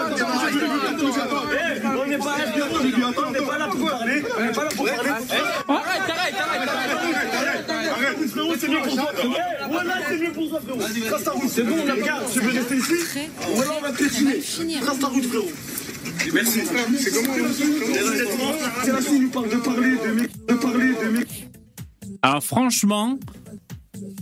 on 1.98 2.06
n'est 2.08 2.18
pas 2.18 2.38
là 2.38 2.46
on 3.18 3.32
n'est 3.32 3.42
pas 3.42 3.58
là 3.58 3.68
pour 3.68 3.90
parler. 3.90 4.24
On 4.38 4.44
n'est 4.44 4.52
pas 4.52 4.64
là 4.64 4.70
pour 4.76 4.86
parler. 4.86 5.10
Arrête, 5.10 5.32
arrête. 5.68 6.36
Arrête, 7.34 7.57
frérot, 8.56 8.58
c'est 8.60 8.68
mieux 8.70 8.82
pour 8.82 8.96
toi. 8.96 9.12
Voilà, 9.70 9.94
c'est 10.08 10.18
mieux 10.18 10.32
pour 10.32 10.50
toi, 10.50 10.62
frérot. 10.62 10.80
Trace 11.10 11.24
ta 11.24 11.32
route, 11.32 11.50
c'est 11.50 11.64
bon, 11.64 11.76
on 11.86 11.90
a 11.90 11.94
regarde. 11.94 12.24
Tu 12.32 12.40
veux 12.40 12.52
rester 12.52 12.76
ici 12.78 13.20
Voilà, 13.56 13.72
on 13.78 13.82
va 13.82 13.92
te 13.92 13.98
piétiner. 13.98 14.80
Trace 14.82 15.00
ta 15.00 15.08
route, 15.08 15.26
frérot. 15.26 15.52
Merci. 16.34 16.62
C'est 17.00 17.12
comment 17.12 17.34
c'est 19.02 19.20
nous 19.20 19.30
parle 19.30 19.50
de 19.50 19.56
parler, 19.58 19.92
de 19.98 20.12
mec, 20.14 20.32
de 20.48 20.54
parler, 20.56 20.94
de 21.04 21.10
mec. 21.18 21.48
Alors, 22.22 22.44
franchement, 22.44 23.20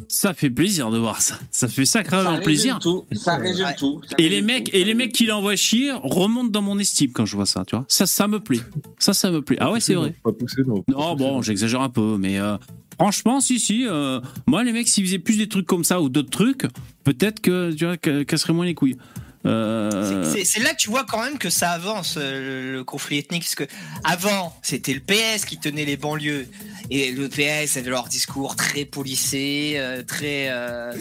ça 0.07 0.33
fait 0.33 0.49
plaisir 0.49 0.91
de 0.91 0.97
voir 0.97 1.21
ça. 1.21 1.39
Ça 1.51 1.67
fait 1.67 1.85
Ça 1.85 1.99
sacrément 1.99 2.29
résume 2.31 2.43
plaisir. 2.43 2.79
tout. 2.79 3.05
Ça 3.13 3.37
résume 3.37 3.67
tout. 3.77 4.01
Ça 4.09 4.15
Et 4.17 4.29
les 4.29 4.41
mecs, 4.41 4.65
tout. 4.71 4.75
et 4.75 4.83
les 4.83 4.93
mecs 4.93 5.11
qui 5.13 5.25
l'envoient 5.25 5.55
chier 5.55 5.91
remontent 6.03 6.49
dans 6.49 6.61
mon 6.61 6.77
estime 6.79 7.11
quand 7.11 7.25
je 7.25 7.35
vois 7.35 7.45
ça, 7.45 7.63
tu 7.65 7.75
vois. 7.75 7.85
Ça, 7.87 8.05
ça 8.05 8.27
me 8.27 8.39
plaît. 8.39 8.59
Ça, 8.99 9.13
ça 9.13 9.31
me 9.31 9.41
plaît. 9.41 9.57
Ah 9.59 9.71
ouais, 9.71 9.79
c'est 9.79 9.93
vrai. 9.95 10.13
Pas 10.23 10.31
poussé, 10.33 10.61
non. 10.65 10.81
Pas 10.81 10.91
Non, 10.93 11.15
bon, 11.15 11.41
j'exagère 11.41 11.81
un 11.81 11.89
peu, 11.89 12.17
mais 12.17 12.39
euh, 12.39 12.57
franchement, 12.95 13.39
si, 13.41 13.59
si. 13.59 13.85
euh, 13.87 14.19
moi, 14.47 14.63
les 14.63 14.71
mecs, 14.73 14.87
s'ils 14.87 15.05
faisaient 15.05 15.19
plus 15.19 15.37
des 15.37 15.47
trucs 15.47 15.65
comme 15.67 15.83
ça 15.83 16.01
ou 16.01 16.09
d'autres 16.09 16.29
trucs, 16.31 16.63
peut-être 17.03 17.39
que 17.41 17.71
tu 17.73 17.85
vois, 17.85 17.97
casserait 18.25 18.53
moins 18.53 18.65
les 18.65 18.73
couilles. 18.75 18.97
Euh, 19.45 20.33
C'est- 20.43 20.59
là 20.63 20.71
que 20.71 20.77
tu 20.77 20.89
vois 20.89 21.03
quand 21.03 21.21
même 21.23 21.37
que 21.37 21.51
ça 21.51 21.69
avance 21.69 22.15
euh, 22.17 22.63
le, 22.63 22.73
le 22.77 22.83
conflit 22.83 23.19
ethnique, 23.19 23.43
parce 23.43 23.53
que 23.53 23.65
avant 24.03 24.57
c'était 24.63 24.95
le 24.95 25.01
PS 25.01 25.45
qui 25.45 25.59
tenait 25.59 25.85
les 25.85 25.97
banlieues 25.97 26.47
et 26.89 27.11
le 27.11 27.29
PS 27.29 27.77
avait 27.77 27.91
leur 27.91 28.07
discours 28.07 28.55
très 28.55 28.85
policé, 28.85 29.73
euh, 29.75 30.01
très 30.01 30.47
euh, 30.49 30.93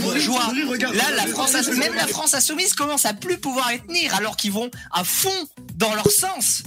bourgeois. 0.00 0.52
regarde. 0.68 0.94
Là, 0.94 1.02
la 1.16 1.26
France, 1.26 1.54
même 1.76 1.94
la 1.96 2.06
France 2.06 2.34
insoumise 2.34 2.74
commence 2.74 3.06
à 3.06 3.12
plus 3.14 3.38
pouvoir 3.38 3.68
les 3.72 3.80
tenir, 3.80 4.14
alors 4.14 4.36
qu'ils 4.36 4.52
vont 4.52 4.70
à 4.92 5.02
fond 5.02 5.30
dans 5.74 5.92
leur 5.96 6.08
sens. 6.08 6.62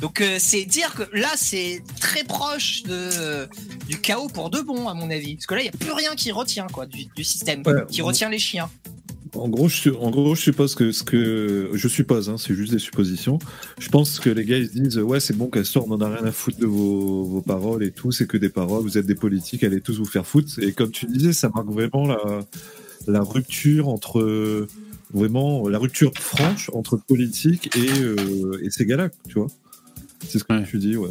Donc 0.00 0.20
euh, 0.20 0.36
c'est 0.38 0.64
dire 0.64 0.94
que 0.94 1.02
là 1.16 1.30
c'est 1.36 1.82
très 2.00 2.22
proche 2.24 2.82
de 2.84 3.48
du 3.88 4.00
chaos 4.00 4.28
pour 4.28 4.50
de 4.50 4.60
bon 4.60 4.88
à 4.88 4.94
mon 4.94 5.10
avis, 5.10 5.34
parce 5.34 5.46
que 5.46 5.54
là 5.54 5.62
il 5.62 5.66
y 5.66 5.68
a 5.68 5.72
plus 5.72 5.92
rien 5.92 6.14
qui 6.14 6.30
retient 6.30 6.66
quoi 6.68 6.86
du, 6.86 7.06
du 7.06 7.24
système, 7.24 7.62
Ouais, 7.66 7.84
qui 7.88 8.02
retient 8.02 8.28
les 8.28 8.38
chiens. 8.38 8.70
En 9.34 9.48
gros, 9.48 9.68
je, 9.68 9.90
en 9.90 10.10
gros, 10.10 10.34
je 10.34 10.40
suppose 10.40 10.74
que 10.74 10.90
ce 10.90 11.02
que 11.02 11.70
je 11.74 11.88
suppose, 11.88 12.30
hein, 12.30 12.36
c'est 12.38 12.54
juste 12.54 12.72
des 12.72 12.78
suppositions. 12.78 13.38
Je 13.78 13.88
pense 13.90 14.20
que 14.20 14.30
les 14.30 14.44
gars 14.44 14.56
ils 14.56 14.68
se 14.68 14.72
disent 14.72 14.98
ouais 14.98 15.20
c'est 15.20 15.36
bon 15.36 15.48
Castor, 15.48 15.84
on 15.86 15.92
en 15.92 16.00
a 16.00 16.08
rien 16.08 16.24
à 16.24 16.32
foutre 16.32 16.58
de 16.58 16.66
vos, 16.66 17.24
vos 17.24 17.42
paroles 17.42 17.82
et 17.84 17.90
tout, 17.90 18.10
c'est 18.12 18.26
que 18.26 18.36
des 18.36 18.48
paroles, 18.48 18.82
vous 18.82 18.98
êtes 18.98 19.06
des 19.06 19.14
politiques, 19.14 19.64
allez 19.64 19.80
tous 19.80 19.98
vous 19.98 20.06
faire 20.06 20.26
foutre. 20.26 20.58
Et 20.60 20.72
comme 20.72 20.90
tu 20.90 21.06
disais, 21.06 21.32
ça 21.32 21.50
marque 21.54 21.68
vraiment 21.68 22.06
la 22.06 22.18
la 23.06 23.20
rupture 23.22 23.88
entre 23.88 24.66
vraiment 25.12 25.68
la 25.68 25.78
rupture 25.78 26.12
franche 26.18 26.70
entre 26.74 26.96
politique 26.96 27.74
et 27.76 28.00
euh, 28.00 28.60
et 28.62 28.70
ces 28.70 28.86
gars-là, 28.86 29.08
tu 29.28 29.34
vois. 29.34 29.48
C'est 30.26 30.38
ce 30.38 30.44
que 30.44 30.52
Ouais. 30.52 30.64
tu 30.68 30.78
dis, 30.78 30.96
ouais. 30.96 31.10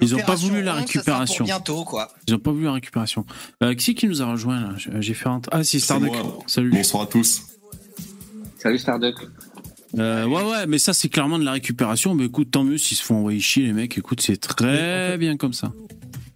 Ils 0.00 0.14
ont 0.14 0.18
pas 0.18 0.34
voulu 0.34 0.62
la 0.62 0.76
Honte, 0.76 0.88
ça 0.88 0.92
sera 0.92 1.02
pour 1.02 1.20
récupération. 1.20 1.44
bientôt 1.44 1.84
quoi. 1.84 2.12
Ils 2.26 2.34
ont 2.34 2.38
pas 2.38 2.50
voulu 2.50 2.64
la 2.64 2.72
récupération. 2.72 3.24
Euh, 3.62 3.74
qui 3.74 3.84
c'est 3.84 3.94
qui 3.94 4.08
nous 4.08 4.20
a 4.22 4.26
rejoint 4.26 4.60
là 4.60 4.74
J'ai- 5.00 5.14
fait 5.14 5.28
un... 5.28 5.40
Ah, 5.52 5.62
si, 5.62 5.78
Starduck. 5.80 6.12
Salut. 6.46 6.70
Bonsoir 6.70 7.04
à 7.04 7.06
tous. 7.06 7.42
Salut 8.58 8.78
Starduck. 8.78 9.14
Euh, 9.96 10.26
ouais, 10.26 10.42
ouais, 10.42 10.66
mais 10.66 10.78
ça, 10.78 10.92
c'est 10.92 11.08
clairement 11.08 11.38
de 11.38 11.44
la 11.44 11.52
récupération. 11.52 12.14
Mais 12.16 12.24
écoute, 12.24 12.50
tant 12.50 12.64
mieux 12.64 12.78
s'ils 12.78 12.96
se 12.96 13.04
font 13.04 13.16
envoyer 13.18 13.38
chier, 13.40 13.66
les 13.66 13.72
mecs. 13.72 13.96
Écoute, 13.96 14.20
c'est 14.20 14.36
très 14.36 14.64
En 14.66 15.10
fait- 15.12 15.18
bien 15.18 15.36
comme 15.36 15.52
ça. 15.52 15.72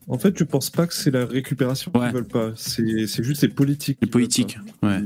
En 0.07 0.19
fait, 0.19 0.39
je 0.39 0.45
pense 0.45 0.71
pas 0.71 0.87
que 0.87 0.95
c'est 0.95 1.11
la 1.11 1.27
récupération 1.27 1.91
Ouais. 1.95 2.07
qu'ils 2.07 2.15
veulent 2.15 2.29
pas? 2.29 2.53
C'est 2.57 3.07
c'est 3.09 3.25
juste 3.25 3.43
les 3.43 3.49
politiques. 3.49 3.99
Les 4.01 4.09
politiques. 4.09 4.57
Ouais. 4.83 5.01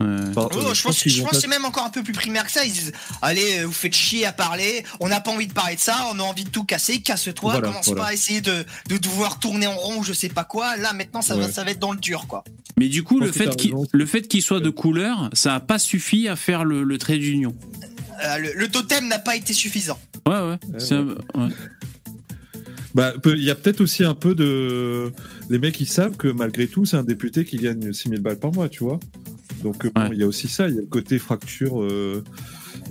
Enfin, 0.00 0.48
Oh, 0.52 0.58
euh, 0.58 0.74
je 0.74 0.82
pense, 0.84 1.02
je 1.08 1.22
que 1.24 1.34
c'est 1.36 1.48
même 1.48 1.64
encore 1.64 1.84
un 1.84 1.90
peu 1.90 2.04
plus 2.04 2.12
primaire 2.12 2.44
que 2.46 2.52
ça. 2.52 2.64
Ils 2.64 2.72
disent 2.72 2.92
Allez, 3.20 3.58
euh, 3.60 3.64
vous 3.66 3.72
faites 3.72 3.94
chier 3.94 4.24
à 4.26 4.32
parler, 4.32 4.84
on 5.00 5.08
n'a 5.08 5.20
pas 5.20 5.32
envie 5.32 5.48
de 5.48 5.52
parler 5.52 5.74
de 5.74 5.80
ça, 5.80 6.06
on 6.14 6.18
a 6.20 6.22
envie 6.22 6.44
de 6.44 6.50
tout 6.50 6.62
casser, 6.64 7.00
casse-toi, 7.00 7.52
Voilà, 7.52 7.68
commence 7.68 7.86
voilà. 7.86 8.02
pas 8.02 8.08
à 8.08 8.12
essayer 8.12 8.40
de, 8.40 8.64
de 8.88 8.96
devoir 8.96 9.40
tourner 9.40 9.66
en 9.66 9.74
rond 9.76 9.98
ou 9.98 10.04
je 10.04 10.12
sais 10.12 10.28
pas 10.28 10.44
quoi. 10.44 10.76
Là, 10.76 10.92
maintenant, 10.92 11.20
ça, 11.20 11.34
va, 11.34 11.46
Ouais. 11.46 11.52
ça 11.52 11.64
va 11.64 11.72
être 11.72 11.80
dans 11.80 11.90
le 11.92 11.98
dur, 11.98 12.26
quoi. 12.28 12.44
Mais 12.78 12.88
du 12.88 13.02
coup, 13.02 13.18
le 13.18 13.32
fait 13.32 13.56
qu'il 13.56 13.72
raison. 13.74 13.86
le 13.90 14.06
fait 14.06 14.28
qu'il 14.28 14.40
soit 14.42 14.60
de 14.60 14.70
couleur, 14.70 15.30
ça 15.32 15.56
a 15.56 15.60
pas 15.60 15.80
suffi 15.80 16.28
à 16.28 16.36
faire 16.36 16.64
le, 16.64 16.84
le 16.84 16.98
trait 16.98 17.18
d'union. 17.18 17.56
Euh, 18.24 18.38
le, 18.38 18.52
le 18.54 18.68
totem 18.68 19.08
n'a 19.08 19.18
pas 19.18 19.34
été 19.34 19.52
suffisant. 19.52 19.98
Ouais, 20.26 20.40
ouais. 20.40 20.58
c'est 20.78 20.94
un- 20.94 21.08
ouais. 21.08 21.48
Bah, 22.94 23.12
il 23.26 23.42
y 23.44 23.50
a 23.50 23.54
peut-être 23.54 23.80
aussi 23.80 24.04
un 24.04 24.14
peu 24.14 24.34
de. 24.34 25.12
Les 25.50 25.58
mecs, 25.58 25.80
ils 25.80 25.86
savent 25.88 26.16
que 26.16 26.28
malgré 26.28 26.66
tout, 26.68 26.84
c'est 26.84 26.96
un 26.96 27.02
député 27.04 27.44
qui 27.44 27.56
gagne 27.56 27.92
6000 27.92 28.20
balles 28.20 28.38
par 28.38 28.52
mois, 28.52 28.68
tu 28.68 28.82
vois. 28.84 28.98
Donc, 29.62 29.84
euh, 29.84 29.90
bon, 29.94 30.10
il 30.12 30.18
y 30.18 30.22
a 30.22 30.26
aussi 30.26 30.48
ça, 30.48 30.68
il 30.68 30.74
y 30.74 30.78
a 30.78 30.80
le 30.80 30.86
côté 30.86 31.18
fracture. 31.18 31.82
Euh, 31.82 32.22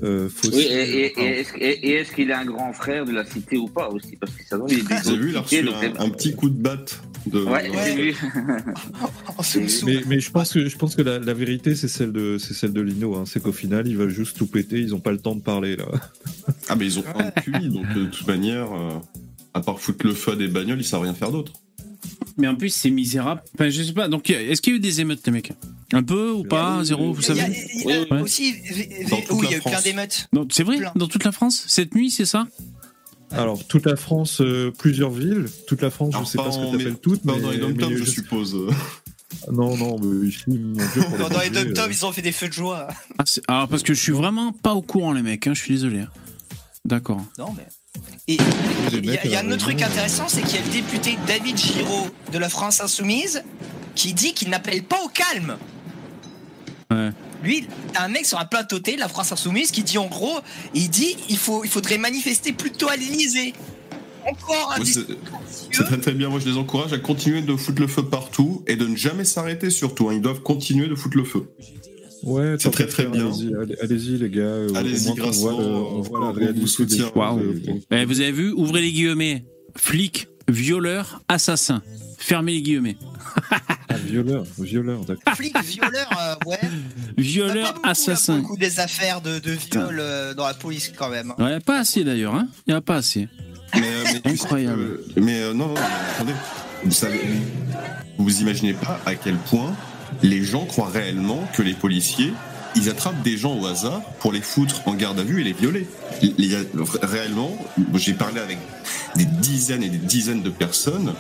euh, 0.04 0.28
fausse- 0.30 0.54
Oui, 0.54 0.64
et, 0.70 1.08
et- 1.08 1.42
enfin, 1.42 1.58
et 1.60 1.92
est-ce 1.94 2.12
qu'il 2.14 2.30
est 2.30 2.34
un 2.34 2.46
grand 2.46 2.74
frère 2.74 3.06
de 3.06 3.12
la 3.12 3.26
cité 3.26 3.58
ou 3.58 3.68
pas 3.68 3.90
aussi? 3.90 4.16
Parce 4.18 4.34
que 4.34 4.46
ça 4.46 4.58
donne 4.58 4.68
des 4.68 4.76
Vous 4.82 4.92
avez 5.10 5.18
vu, 5.18 5.30
il 5.32 5.38
a 5.38 5.42
reçu 5.42 5.68
un, 5.70 6.00
un 6.06 6.10
petit 6.10 6.36
coup 6.36 6.50
de 6.50 6.62
batte 6.62 7.02
de. 7.26 7.40
Ouais, 7.40 7.70
Ouais. 7.70 7.72
j'ai 7.86 8.02
vu. 8.12 8.16
Sous-sous. 9.44 9.86
mais, 9.86 10.02
mais 10.08 10.20
je 10.20 10.30
pense 10.32 10.52
que 10.54 10.68
je 10.68 10.78
pense 10.78 10.96
que 10.96 11.02
la, 11.02 11.20
la 11.20 11.34
vérité 11.34 11.76
c'est 11.76 11.88
celle 11.88 12.12
de 12.12 12.38
c'est 12.38 12.54
celle 12.54 12.74
de 12.74 12.82
Lino 12.82 13.16
hein. 13.16 13.24
c'est 13.26 13.42
qu'au 13.42 13.52
final 13.52 13.88
ils 13.88 13.96
veulent 13.98 14.10
juste 14.10 14.38
tout 14.38 14.48
péter 14.48 14.80
ils 14.80 14.94
ont 14.96 15.00
pas 15.00 15.12
le 15.12 15.20
temps 15.20 15.36
de 15.36 15.42
parler 15.42 15.76
là 15.76 15.86
Ah, 16.70 16.76
mais 16.76 16.86
ils 16.86 17.00
ont 17.00 17.04
un 17.16 17.32
QI, 17.32 17.70
donc 17.70 17.92
de 17.94 18.06
toute 18.06 18.28
manière, 18.28 18.72
euh, 18.74 18.98
à 19.54 19.62
part 19.62 19.80
foutre 19.80 20.06
le 20.06 20.14
feu 20.14 20.34
à 20.34 20.36
des 20.36 20.48
bagnoles, 20.48 20.80
ils 20.80 20.84
savent 20.86 21.02
rien 21.02 21.14
faire 21.14 21.32
d'autre. 21.32 21.54
Mais 22.38 22.48
en 22.48 22.56
plus, 22.56 22.70
c'est 22.70 22.90
misérable. 22.92 23.42
Enfin, 23.56 23.70
je 23.70 23.82
sais 23.82 23.94
pas. 23.94 24.08
Donc, 24.08 24.30
est-ce 24.30 24.62
qu'il 24.62 24.74
y 24.74 24.76
a 24.76 24.78
eu 24.78 24.80
des 24.82 25.02
émeutes, 25.02 25.26
les 25.26 25.32
mecs? 25.32 25.54
Un 25.94 26.04
peu 26.04 26.32
ou 26.32 26.44
pas 26.44 26.84
Zéro, 26.84 27.14
vous 27.14 27.22
Il 27.22 27.28
y 27.28 27.32
a, 27.32 27.36
savez 27.46 27.68
il 27.76 27.90
y 27.90 27.94
a 27.94 28.14
Ouais. 28.14 28.22
aussi, 28.22 28.54
où 29.32 29.44
il 29.44 29.50
y 29.50 29.54
a 29.54 29.58
eu 29.58 29.62
plein 29.62 29.72
France. 29.72 29.84
d'émeutes. 29.84 30.28
Non, 30.34 30.48
C'est 30.52 30.64
vrai 30.64 30.78
Plein. 30.78 30.92
Dans 30.96 31.08
toute 31.08 31.24
la 31.24 31.32
France 31.32 31.64
Cette 31.68 31.96
nuit, 31.96 32.12
c'est 32.12 32.26
ça? 32.26 32.46
Alors 33.32 33.66
toute 33.68 33.86
la 33.86 33.96
France 33.98 34.40
euh, 34.42 34.72
plusieurs 34.78 35.12
villes 35.12 35.48
toute 35.68 35.82
la 35.82 35.90
France 35.90 36.14
Alors, 36.14 36.26
je 36.26 36.32
sais 36.32 36.38
pas 36.38 36.50
ce 36.52 36.60
que 36.60 36.72
t'appelles 36.78 36.96
toutes 36.98 37.26
mais, 37.26 37.38
dans 37.40 37.52
les 37.52 37.58
dom 37.58 37.76
je 37.90 37.98
je- 37.98 38.04
suppose. 38.10 38.56
non 39.52 39.76
non 39.76 39.98
mais 40.00 40.28
ici, 40.30 40.44
mon 40.48 40.74
Dieu, 40.74 41.02
pour 41.02 41.18
les 41.18 41.36
Dans 41.36 41.42
les 41.42 41.50
dom 41.74 41.84
euh, 41.86 41.88
ils 41.92 42.06
ont 42.06 42.12
fait 42.14 42.22
des 42.22 42.32
feux 42.32 42.48
de 42.48 42.54
joie. 42.54 42.88
ah, 43.18 43.24
c'est- 43.26 43.42
ah, 43.50 43.68
parce 43.70 43.84
que 43.84 43.94
je 43.94 44.00
suis 44.02 44.14
vraiment 44.14 44.54
pas 44.54 44.74
au 44.74 44.82
courant, 44.82 45.12
les 45.12 45.22
mecs. 45.22 45.46
hein, 45.48 45.54
je 45.54 45.60
suis 45.62 45.74
désolé. 45.74 46.00
hein. 46.00 46.10
D'accord. 46.86 47.22
Non, 47.38 47.54
mais. 47.58 47.68
Et 48.30 48.38
il 48.94 49.06
y 49.06 49.30
y 49.30 49.36
a 49.36 49.40
un 49.42 49.46
euh, 49.50 49.54
autre 49.56 49.58
truc 49.66 49.82
intéressant, 49.82 50.26
c'est 50.30 50.42
qu'il 50.44 50.56
y 50.56 50.60
a 50.62 50.66
le 50.66 50.72
député 50.72 51.18
David 51.28 51.58
Giraud 51.58 52.08
de 52.32 52.38
la 52.38 52.48
France 52.48 52.80
Insoumise 52.80 53.44
qui 53.96 54.14
dit 54.14 54.34
qu'il 54.34 54.50
n'appelle 54.50 54.84
pas 54.84 55.02
au 55.04 55.10
calme. 55.10 55.58
Ouais. 56.92 57.10
Lui, 57.44 57.68
t'as 57.94 58.04
un 58.06 58.08
mec 58.08 58.26
sur 58.26 58.40
un 58.40 58.46
plateau 58.46 58.80
télé 58.80 58.96
de 58.98 59.02
la 59.02 59.10
France 59.10 59.32
Insoumise 59.32 59.72
qui 59.72 59.84
dit 59.84 59.98
en 59.98 60.08
gros, 60.08 60.40
il 60.74 60.90
dit 60.90 61.18
il 61.30 61.38
faut, 61.38 61.64
il 61.64 61.70
faudrait 61.70 61.98
manifester 61.98 62.54
plutôt 62.54 62.88
à 62.90 62.96
l'Elysée. 62.96 63.54
Encore 64.26 64.74
un 64.76 64.80
Ouais, 64.80 64.86
c'est- 64.86 65.84
très 65.84 65.98
très 66.00 66.12
bien, 66.14 66.30
moi 66.30 66.40
je 66.40 66.50
les 66.50 66.58
encourage 66.58 66.92
à 66.94 66.98
continuer 66.98 67.42
de 67.42 67.56
foutre 67.56 67.82
le 67.82 67.88
feu 67.88 68.04
partout 68.04 68.64
et 68.68 68.76
de 68.76 68.86
ne 68.88 68.96
jamais 68.96 69.24
s'arrêter 69.26 69.70
surtout. 69.70 70.10
hein. 70.10 70.14
Ils 70.14 70.22
doivent 70.22 70.42
continuer 70.42 70.88
de 70.88 70.96
foutre 70.96 71.18
le 71.18 71.24
feu. 71.24 71.50
ouais 72.24 72.56
C'est 72.60 72.72
très, 72.72 72.88
très 72.88 73.06
bien. 73.06 73.28
allez-y 73.28 73.54
allez- 73.56 73.76
allez-y 73.82 74.18
les 74.18 74.30
gars 74.30 74.56
Allez-y, 74.76 75.14
grâce 75.14 75.38
voit 75.40 75.54
au- 75.54 75.60
le- 75.60 75.66
on 75.68 76.02
voit 76.02 76.34
la 76.40 76.52
vous 76.52 76.68
soutient. 76.68 77.12
Eh, 77.92 78.06
vous 78.06 78.20
avez 78.22 78.32
vu 78.32 78.52
Ouvrez 78.52 78.82
les 78.82 78.92
guillemets. 78.92 79.46
Flic, 79.76 80.28
violeur, 80.50 81.22
assassin. 81.28 81.82
Fermez 82.18 82.54
les 82.54 82.62
guillemets. 82.62 82.98
Ah, 84.04 84.08
violeur 84.08 84.44
violeur 84.60 85.00
d'accord 85.06 85.34
flic, 85.36 85.58
violeur, 85.64 86.10
euh, 86.20 86.36
ouais. 86.50 86.60
A 86.62 86.68
Violeur, 87.22 87.74
beaucoup, 87.74 87.90
assassin. 87.90 88.38
beaucoup 88.40 88.58
des 88.58 88.80
affaires 88.80 89.22
de, 89.22 89.40
de 89.40 89.52
viol 89.52 89.98
euh, 90.00 90.34
dans 90.34 90.46
la 90.48 90.54
police 90.54 90.92
quand 90.96 91.10
même. 91.10 91.34
Ouais, 91.40 91.60
pas 91.60 91.80
assez 91.80 92.04
d'ailleurs, 92.04 92.36
hein. 92.36 92.48
Il 92.66 92.72
n'y 92.72 92.76
en 92.76 92.80
a 92.80 92.82
pas 92.82 92.96
assez. 92.98 93.28
Mais, 93.76 93.82
euh, 93.84 94.04
mais 94.06 94.22
tu 94.22 94.38
sais 94.38 94.44
Incroyable. 94.46 95.00
que- 95.16 95.20
mais 95.20 95.42
euh, 95.42 95.54
non, 95.54 95.68
non, 95.68 95.74
mais 95.74 95.80
attendez. 96.16 96.34
Vous 96.84 96.92
savez, 96.92 97.20
vous 98.18 98.42
imaginez 98.42 98.74
pas 98.74 99.00
à 99.06 99.16
quel 99.16 99.36
point 99.36 99.76
les 100.24 100.44
gens 100.44 100.66
croient 100.66 100.90
réellement 100.90 101.44
que 101.54 101.62
les 101.64 101.74
policiers, 101.74 102.34
ils 102.76 102.90
attrapent 102.90 103.22
des 103.24 103.36
gens 103.38 103.58
au 103.60 103.66
hasard 103.66 104.02
pour 104.20 104.32
les 104.32 104.42
foutre 104.42 104.88
en 104.88 104.94
garde 104.94 105.20
à 105.20 105.24
vue 105.24 105.42
et 105.42 105.44
les 105.44 105.54
violer. 105.54 105.88
Il 106.22 106.46
y 106.46 106.56
a- 106.56 106.60
réellement, 107.02 107.58
j'ai 107.96 108.14
parlé 108.14 108.40
avec 108.40 108.58
des 109.16 109.26
dizaines 109.26 109.84
et 109.84 109.90
des 109.90 109.98
dizaines 109.98 110.44
de 110.44 110.50
personnes. 110.52 111.14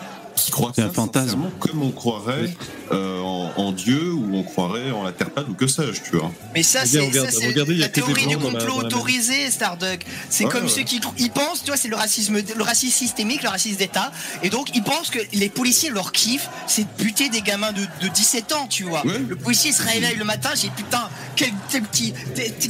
Qui 0.45 0.51
croient 0.51 0.71
C'est 0.75 0.81
ça 0.81 0.87
un 0.87 0.93
fantasme. 0.93 1.49
comme 1.59 1.81
on 1.83 1.91
croirait 1.91 2.53
euh, 2.91 3.19
en, 3.21 3.51
en 3.57 3.71
Dieu 3.71 4.13
ou 4.13 4.35
on 4.35 4.43
croirait 4.43 4.91
en 4.91 5.03
la 5.03 5.11
terre 5.11 5.29
plate 5.31 5.47
ou 5.49 5.53
que 5.53 5.67
sais-je, 5.67 6.01
tu 6.09 6.17
vois. 6.17 6.31
Mais 6.53 6.63
ça, 6.63 6.79
Regarde, 6.81 6.89
c'est 6.91 6.99
regarde, 7.09 7.29
ça, 7.31 7.39
c'est 7.39 7.47
regardez, 7.47 7.71
il 7.73 7.79
y 7.79 7.83
a 7.83 7.85
la 7.87 7.91
théorie 7.91 8.27
du 8.27 8.37
complot 8.37 8.75
autorisée, 8.77 9.49
Starduck. 9.51 10.05
C'est 10.29 10.45
Ouais, 10.45 10.51
comme 10.51 10.63
ouais. 10.63 10.69
ceux 10.69 10.83
qui 10.83 10.99
ils 11.17 11.31
pensent, 11.31 11.61
tu 11.63 11.67
vois, 11.67 11.77
c'est 11.77 11.87
le 11.87 11.95
racisme, 11.95 12.37
le 12.55 12.63
racisme 12.63 12.93
systémique, 12.97 13.43
le 13.43 13.49
racisme 13.49 13.77
d'État, 13.77 14.11
et 14.43 14.49
donc 14.49 14.69
ils 14.75 14.83
pensent 14.83 15.09
que 15.09 15.19
les 15.33 15.49
policiers 15.49 15.89
leur 15.89 16.11
kiff, 16.11 16.49
c'est 16.67 16.83
de 16.83 17.03
buter 17.03 17.29
des 17.29 17.41
gamins 17.41 17.71
de, 17.71 17.81
de 18.01 18.07
17 18.13 18.51
ans, 18.53 18.67
tu 18.67 18.83
vois. 18.83 19.05
Ouais. 19.05 19.19
Le 19.27 19.35
policier 19.35 19.71
se 19.71 19.81
réveille 19.83 20.15
le 20.15 20.23
matin, 20.25 20.49
j'ai 20.55 20.69
putain, 20.69 21.09
quel, 21.35 21.51
petit, 21.91 22.13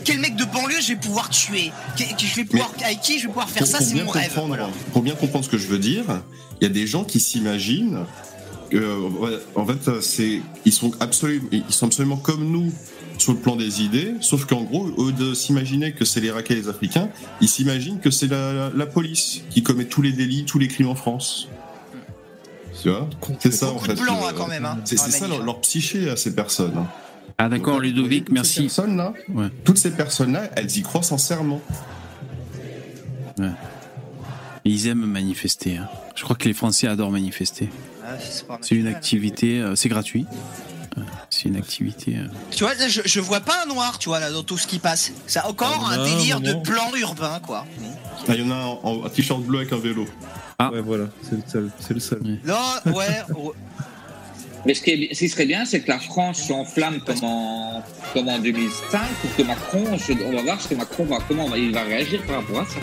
quel 0.03 0.19
mec 0.19 0.35
de 0.35 0.45
banlieue 0.45 0.81
je 0.81 0.89
vais 0.89 0.95
pouvoir 0.95 1.29
tuer, 1.29 1.71
je 1.97 2.35
vais 2.35 2.45
pouvoir, 2.45 2.71
avec 2.83 3.01
qui 3.01 3.17
je 3.17 3.23
vais 3.23 3.27
pouvoir 3.27 3.49
faire 3.49 3.63
Pour- 3.63 3.71
ça, 3.71 3.79
c'est 3.81 3.95
mon 3.95 4.09
rêve. 4.09 4.31
voilà. 4.47 4.69
Pour 4.93 5.01
bien 5.01 5.15
comprendre 5.15 5.45
ce 5.45 5.49
que 5.49 5.57
je 5.57 5.67
veux 5.67 5.79
dire, 5.79 6.03
il 6.59 6.63
y 6.67 6.69
a 6.69 6.73
des 6.73 6.87
gens 6.87 7.03
qui 7.03 7.19
s'imaginent 7.19 7.99
que, 8.69 8.77
euh, 8.77 9.39
en 9.55 9.65
fait, 9.65 9.87
euh, 9.87 10.01
c'est, 10.01 10.41
ils 10.65 10.73
sont 10.73 10.91
absolument, 10.99 11.47
ils 11.51 11.63
sont 11.69 11.85
absolument 11.87 12.17
comme 12.17 12.49
nous 12.51 12.71
sur 13.17 13.33
le 13.33 13.39
plan 13.39 13.55
des 13.55 13.81
idées, 13.81 14.13
sauf 14.21 14.45
qu'en 14.45 14.61
gros, 14.63 14.89
au 14.97 15.05
lieu 15.07 15.11
de 15.13 15.33
s'imaginer 15.33 15.91
que 15.93 16.05
c'est 16.05 16.19
les 16.19 16.29
et 16.29 16.55
les 16.55 16.67
Africains, 16.67 17.09
ils 17.41 17.47
s'imaginent 17.49 17.99
que 17.99 18.11
c'est 18.11 18.27
la, 18.27 18.69
la 18.75 18.85
police 18.85 19.41
qui 19.49 19.63
commet 19.63 19.85
tous 19.85 20.01
les 20.01 20.11
délits, 20.11 20.45
tous 20.45 20.59
les 20.59 20.67
crimes 20.67 20.89
en 20.89 20.95
France. 20.95 21.47
Tu 22.81 22.89
vois? 22.89 23.09
C'est 23.39 23.51
ça 23.51 23.71
en 23.71 23.79
fait. 23.79 23.95
de 23.95 23.99
blancs 24.01 24.19
le- 24.21 24.27
hein, 24.27 24.33
quand 24.37 24.47
même. 24.47 24.65
Hein, 24.65 24.77
C'est, 24.85 24.97
c'est 24.99 25.09
ça 25.11 25.27
leur, 25.27 25.43
leur 25.43 25.61
psyché 25.61 26.09
à 26.11 26.15
ces 26.15 26.35
personnes. 26.35 26.73
hein. 26.77 26.87
Ah 27.39 27.49
d'accord, 27.49 27.79
Ludovic, 27.79 28.25
toutes 28.25 28.45
Ces 28.45 28.61
merci. 28.61 28.69
Ouais. 29.33 29.47
toutes 29.63 29.77
ces 29.77 29.91
personnes-là, 29.91 30.49
elles 30.55 30.75
y 30.77 30.81
croient 30.81 31.03
sincèrement. 31.03 31.61
Ils 34.69 34.87
aiment 34.87 35.05
manifester. 35.05 35.77
hein. 35.77 35.87
Je 36.15 36.23
crois 36.23 36.35
que 36.35 36.45
les 36.45 36.53
Français 36.53 36.87
adorent 36.87 37.11
manifester. 37.11 37.69
Ah, 38.05 38.09
c'est 38.19 38.45
pas 38.47 38.57
C'est 38.61 38.75
une 38.75 38.87
activité, 38.87 39.59
euh, 39.59 39.75
c'est 39.75 39.89
gratuit. 39.89 40.25
Euh, 40.97 41.01
C'est 41.29 41.45
une 41.49 41.55
activité. 41.57 42.15
euh, 42.17 42.27
Tu 42.51 42.63
vois, 42.63 42.73
je, 42.87 43.01
je 43.05 43.19
vois 43.19 43.39
pas 43.39 43.63
un 43.63 43.67
noir, 43.67 43.99
tu 43.99 44.09
vois, 44.09 44.19
là, 44.19 44.31
dans 44.31 44.43
tout 44.43 44.57
ce 44.57 44.65
qui 44.67 44.79
passe. 44.79 45.11
C'est 45.27 45.41
encore 45.41 45.87
Ah, 45.89 45.93
un 45.93 45.97
non, 45.97 46.03
délire 46.03 46.39
de 46.41 46.53
non. 46.53 46.61
plan 46.61 46.89
urbain, 46.99 47.39
quoi. 47.45 47.65
Ah, 48.27 48.33
Il 48.35 48.41
y 48.41 48.43
en 48.43 48.51
a 48.51 48.55
un 48.55 48.65
en, 48.65 48.79
en 49.05 49.09
t-shirt 49.09 49.41
bleu 49.41 49.59
avec 49.59 49.71
un 49.73 49.77
vélo. 49.77 50.05
Ah. 50.59 50.71
Ouais, 50.71 50.81
voilà, 50.81 51.05
c'est 51.21 51.35
le 51.35 51.43
seul. 51.47 51.71
C'est 51.79 51.93
le 51.93 51.99
seul. 51.99 52.39
Là, 52.43 52.81
ouais, 52.87 52.93
ouais. 53.35 53.53
Mais 54.65 54.73
ce 54.73 54.81
qui, 54.81 54.89
est- 54.91 55.13
ce 55.13 55.19
qui 55.19 55.29
serait 55.29 55.45
bien, 55.45 55.63
c'est 55.65 55.81
que 55.81 55.87
la 55.89 55.99
France 55.99 56.39
s'enflamme 56.47 56.99
comme 57.01 57.23
en, 57.23 57.83
comme 58.13 58.27
en 58.27 58.39
2005 58.39 58.99
pour 59.21 59.35
que 59.35 59.43
Macron, 59.43 59.83
on 59.85 60.31
va 60.35 60.41
voir 60.41 60.59
ce 60.59 60.67
que 60.67 60.75
Macron 60.75 61.05
va, 61.05 61.19
comment 61.27 61.53
il 61.55 61.71
va 61.71 61.83
réagir 61.83 62.21
par 62.25 62.37
rapport 62.37 62.61
à 62.61 62.65
ça. 62.65 62.79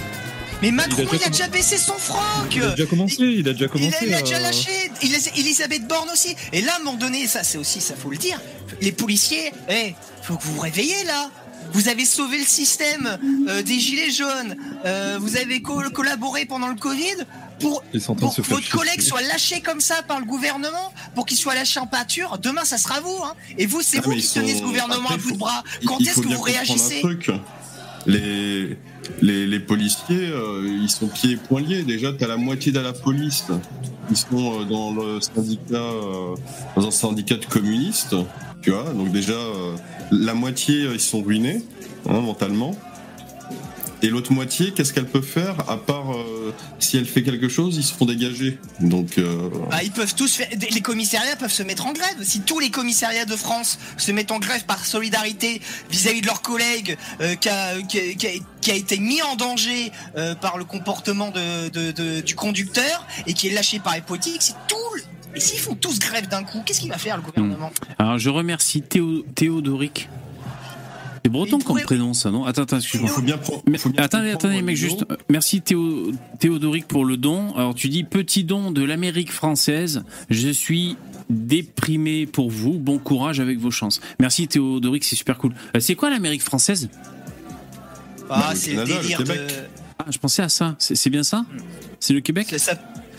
Mais 0.65 0.71
Macron, 0.71 1.03
Il 1.03 1.03
a 1.03 1.05
il 1.05 1.11
déjà 1.19 1.27
a 1.27 1.29
déjà 1.31 1.49
baissé 1.49 1.77
son 1.77 1.93
froc 1.93 2.19
Il 2.55 2.63
a 2.63 2.71
déjà 2.71 2.87
commencé, 2.87 3.17
il 3.23 3.47
a 3.49 3.53
déjà 3.53 3.67
Il 3.67 3.69
commencé. 3.71 3.97
a, 4.01 4.05
il 4.07 4.15
a 4.15 4.21
déjà 4.23 4.39
lâché. 4.41 4.71
Il 5.03 5.15
a- 5.15 5.19
Elisabeth 5.39 5.87
Borne 5.87 6.09
aussi. 6.11 6.35
Et 6.55 6.63
là, 6.63 6.73
à 6.75 6.81
un 6.81 6.85
moment 6.85 6.97
donné, 6.97 7.27
ça, 7.27 7.43
c'est 7.45 7.59
aussi, 7.59 7.81
ça 7.83 7.95
faut 7.97 8.11
le 8.11 8.17
dire. 8.17 8.41
Les 8.81 8.93
policiers, 8.93 9.53
eh, 9.69 9.95
faut 10.23 10.37
que 10.37 10.43
vous 10.45 10.55
vous 10.55 10.61
réveillez 10.61 11.05
là. 11.05 11.31
Vous 11.73 11.89
avez 11.89 12.05
sauvé 12.05 12.39
le 12.39 12.45
système 12.47 13.19
euh, 13.49 13.63
des 13.63 13.79
gilets 13.79 14.11
jaunes. 14.11 14.57
Euh, 14.87 15.19
vous 15.21 15.37
avez 15.37 15.61
co- 15.61 15.83
collaboré 15.91 16.45
pendant 16.47 16.69
le 16.69 16.77
Covid 16.77 17.17
pour, 17.61 17.83
sont 18.01 18.15
que 18.15 18.21
votre 18.43 18.69
collègue 18.71 19.01
chier. 19.01 19.09
soit 19.09 19.23
lâché 19.23 19.61
comme 19.61 19.81
ça 19.81 20.03
par 20.03 20.19
le 20.21 20.25
gouvernement, 20.27 20.93
pour 21.15 21.27
qu'il 21.27 21.37
soit 21.39 21.55
lâché 21.55 21.79
en 21.81 21.87
pâture. 21.87 22.39
Demain, 22.39 22.65
ça 22.65 22.79
sera 22.79 23.01
vous. 23.01 23.19
Hein. 23.25 23.35
Et 23.59 23.67
vous, 23.67 23.83
c'est 23.83 23.99
Ah, 23.99 24.03
vous 24.05 24.13
qui 24.13 24.19
ils 24.21 24.29
tenez 24.29 24.53
sont- 24.53 24.59
ce 24.61 24.63
gouvernement 24.65 25.03
après, 25.11 25.15
à 25.15 25.19
bout 25.19 25.33
de 25.33 25.37
bras. 25.39 25.63
Il- 25.83 25.89
Quand 25.89 25.99
il 26.01 26.09
est-ce 26.09 26.21
que 26.21 26.29
vous 26.29 26.41
réagissez 26.43 26.99
un 26.99 27.01
truc. 27.01 27.31
Les, 28.07 28.77
les, 29.23 29.61
policiers, 29.61 30.29
euh, 30.29 30.79
ils 30.83 30.91
sont 30.91 31.09
pieds 31.09 31.33
et 31.33 31.37
poings 31.37 31.61
liés. 31.61 31.83
Déjà, 31.83 32.13
tu 32.13 32.25
as 32.25 32.29
la 32.29 32.37
moitié 32.37 32.73
de 32.73 32.81
la 32.81 32.93
police. 32.93 33.45
Ils 34.11 34.17
sont 34.17 34.61
euh, 34.61 34.65
dans 34.65 34.93
le 34.93 35.21
syndicat, 35.21 35.75
euh, 35.77 36.35
dans 36.77 36.87
un 36.87 36.91
syndicat 36.91 37.37
de 37.37 37.47
communistes. 37.47 38.15
Tu 38.63 38.71
vois, 38.71 38.93
donc 38.95 39.13
déjà, 39.13 39.37
la 40.11 40.33
moitié, 40.35 40.89
ils 40.93 41.01
sont 41.01 41.23
ruinés 41.23 41.63
hein, 42.09 42.21
mentalement. 42.21 42.75
Et 44.03 44.09
l'autre 44.09 44.33
moitié, 44.33 44.73
qu'est-ce 44.73 44.93
qu'elle 44.93 45.07
peut 45.07 45.23
faire 45.23 45.69
à 45.71 45.79
part 45.79 46.13
si 46.79 46.99
elle 46.99 47.07
fait 47.07 47.23
quelque 47.23 47.49
chose, 47.49 47.77
ils 47.77 47.83
se 47.83 47.95
font 47.95 48.05
dégager. 48.05 48.59
Donc, 48.81 49.19
Bah, 49.71 49.83
ils 49.83 49.91
peuvent 49.91 50.15
tous 50.15 50.31
faire. 50.35 50.49
Les 50.71 50.81
commissariats 50.83 51.37
peuvent 51.37 51.53
se 51.53 51.63
mettre 51.63 51.87
en 51.87 51.93
grève. 51.93 52.17
Si 52.23 52.41
tous 52.41 52.59
les 52.59 52.71
commissariats 52.71 53.25
de 53.25 53.37
France 53.37 53.79
se 53.97 54.13
mettent 54.13 54.31
en 54.33 54.39
grève 54.39 54.65
par 54.67 54.85
solidarité 54.85 55.61
vis-à-vis 55.91 56.21
de 56.21 56.27
leurs 56.27 56.43
collègues 56.43 56.97
qui, 57.41 57.49
qui 57.89 58.17
qui 58.17 58.27
a- 58.27 58.31
qui 58.65 58.71
a 58.71 58.75
été 58.75 58.99
mis 58.99 59.21
en 59.23 59.37
danger 59.37 59.93
euh, 60.17 60.35
par 60.35 60.57
le 60.57 60.65
comportement 60.65 61.31
de, 61.31 61.69
de- 61.69 61.93
de- 61.93 62.21
du 62.23 62.35
conducteur 62.35 63.07
et 63.27 63.35
qui 63.35 63.49
est 63.49 63.53
lâché 63.53 63.79
par 63.79 63.95
les 63.95 64.01
politiques, 64.01 64.41
c'est 64.41 64.55
tout. 64.69 64.77
le- 64.97 65.03
Et 65.37 65.41
s'ils 65.41 65.59
font 65.59 65.75
tous 65.75 65.99
grève 65.99 66.29
d'un 66.29 66.45
coup, 66.45 66.63
qu'est-ce 66.65 66.81
qu'il 66.81 66.89
va 66.91 66.97
faire 66.99 67.17
le 67.17 67.23
gouvernement? 67.23 67.71
Alors 67.99 68.19
je 68.19 68.31
remercie 68.31 68.81
Théo, 68.83 69.23
Théodoric. 69.35 70.09
C'est 71.25 71.31
breton 71.31 71.47
Il 71.59 71.65
comme 71.65 71.77
pourrait- 71.77 71.83
prénom 71.85 72.15
ça, 72.15 72.31
non? 72.31 72.45
Attends, 72.45 72.63
attends, 72.63 72.77
excuse-moi. 72.79 73.11
faut 73.11 73.21
bien 73.23 73.37
prendre. 73.39 73.63
Mais- 73.67 73.77
faut 73.79 73.89
bien 73.91 74.03
attendez, 74.03 74.31
attendez, 74.31 74.63
mec, 74.63 74.77
juste. 74.77 75.05
Merci 75.29 75.61
Théo, 75.61 76.13
Théodoric 76.39 76.87
pour 76.89 77.05
le 77.05 77.17
don. 77.19 77.55
Alors 77.57 77.75
tu 77.75 77.89
dis 77.89 78.05
petit 78.05 78.45
don 78.45 78.71
de 78.71 78.83
l'Amérique 78.83 79.31
française. 79.33 80.05
Je 80.31 80.49
suis 80.49 80.97
déprimé 81.29 82.27
pour 82.27 82.51
vous. 82.51 82.79
Bon 82.79 82.99
courage 82.99 83.41
avec 83.41 83.59
vos 83.59 83.71
chances. 83.71 84.01
Merci 84.21 84.49
Théodoric, 84.49 85.05
c'est 85.05 85.17
super 85.17 85.37
cool. 85.39 85.55
Euh, 85.77 85.81
c'est 85.81 85.95
quoi 85.95 86.09
l'Amérique 86.11 86.43
française? 86.43 86.89
Ah, 88.31 88.53
c'est 88.55 88.73
le 88.73 88.77
Canada, 88.85 88.95
le 88.97 89.03
délire 89.03 89.19
de. 89.19 89.25
Québec. 89.25 89.53
Ah, 89.99 90.05
je 90.11 90.19
pensais 90.19 90.43
à 90.43 90.49
ça. 90.49 90.75
C'est 90.79 91.11
bien 91.11 91.23
ça? 91.23 91.45
C'est 92.01 92.13
le 92.13 92.21
Québec? 92.21 92.53
Ça- 92.59 92.75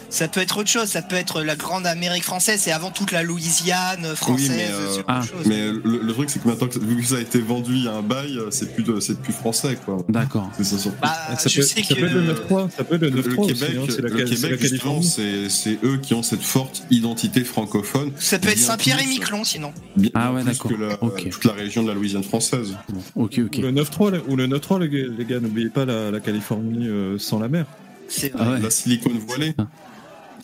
ça 0.09 0.27
peut 0.27 0.39
être 0.41 0.57
autre 0.57 0.69
chose. 0.69 0.87
Ça 0.87 1.01
peut 1.01 1.15
être 1.15 1.41
la 1.41 1.55
grande 1.55 1.85
Amérique 1.87 2.23
française. 2.23 2.59
C'est 2.61 2.71
avant 2.71 2.91
toute 2.91 3.11
la 3.11 3.23
Louisiane 3.23 4.15
française. 4.15 4.49
Oui, 4.51 4.55
mais, 4.57 4.67
euh, 4.71 5.03
ah. 5.07 5.21
Mais 5.45 5.67
le, 5.71 6.01
le 6.03 6.13
truc, 6.13 6.29
c'est 6.29 6.41
que 6.41 6.47
maintenant, 6.47 6.67
que, 6.67 6.79
vu 6.79 7.01
que 7.01 7.07
ça 7.07 7.15
a 7.15 7.19
été 7.19 7.39
vendu 7.39 7.73
il 7.75 7.83
y 7.83 7.87
a 7.87 7.93
un 7.93 8.01
bail, 8.01 8.39
c'est 8.51 8.73
plus, 8.73 8.83
de, 8.83 8.99
c'est 8.99 9.19
plus 9.19 9.33
français, 9.33 9.77
quoi. 9.83 9.97
D'accord. 10.09 10.49
C'est 10.57 10.63
ça, 10.63 10.77
surtout. 10.77 10.97
Bah, 11.01 11.13
Ça 11.37 11.49
je 11.49 11.57
peut, 11.57 11.61
sais 11.65 11.83
ça 11.83 11.93
que. 11.95 11.99
peut 11.99 12.05
être 12.07 12.13
le 12.13 12.33
9-3, 12.33 12.69
ça 12.75 12.83
peut 12.83 12.95
être 12.95 13.01
le 13.01 13.09
le 13.09 13.21
9-3 13.21 13.39
aussi, 13.39 13.53
Québec, 13.53 13.77
hein, 13.77 13.85
c'est 13.89 14.01
la, 14.01 14.09
le 14.09 14.27
c'est 14.27 14.33
la 14.49 14.55
Québec 14.57 14.61
justement, 14.71 15.01
c'est 15.01 15.49
c'est 15.49 15.77
eux 15.83 15.97
qui 16.01 16.13
ont 16.13 16.23
cette 16.23 16.41
forte 16.41 16.83
identité 16.91 17.43
francophone. 17.43 18.11
Ça 18.17 18.39
peut 18.39 18.49
être 18.49 18.57
Saint-Pierre 18.59 18.99
et 19.01 19.05
Miquelon, 19.07 19.43
sinon. 19.43 19.73
bien 19.95 20.09
Ah 20.13 20.31
ouais, 20.33 20.41
plus 20.43 20.51
d'accord. 20.53 20.71
que 20.71 20.75
la- 20.75 21.03
Ok. 21.03 21.29
toute 21.29 21.45
la 21.45 21.53
région 21.53 21.83
de 21.83 21.89
la 21.89 21.93
Louisiane 21.93 22.23
française. 22.23 22.75
Bon, 22.89 23.23
ok, 23.25 23.39
ok. 23.45 23.55
Ou 23.57 23.61
le 23.61 23.71
9-3, 23.71 24.11
là- 24.11 24.17
ou 24.27 24.35
le 24.35 24.47
9-3, 24.47 24.79
les 24.79 25.25
gars, 25.25 25.39
n'oubliez 25.39 25.69
pas 25.69 25.85
la, 25.85 26.11
la 26.11 26.19
Californie 26.19 26.87
euh, 26.87 27.17
sans 27.19 27.39
la 27.39 27.47
mer. 27.47 27.65
C'est 28.07 28.31
Ah 28.37 28.51
ouais. 28.51 28.59
La 28.61 28.69
silicone 28.69 29.17
voilée. 29.27 29.55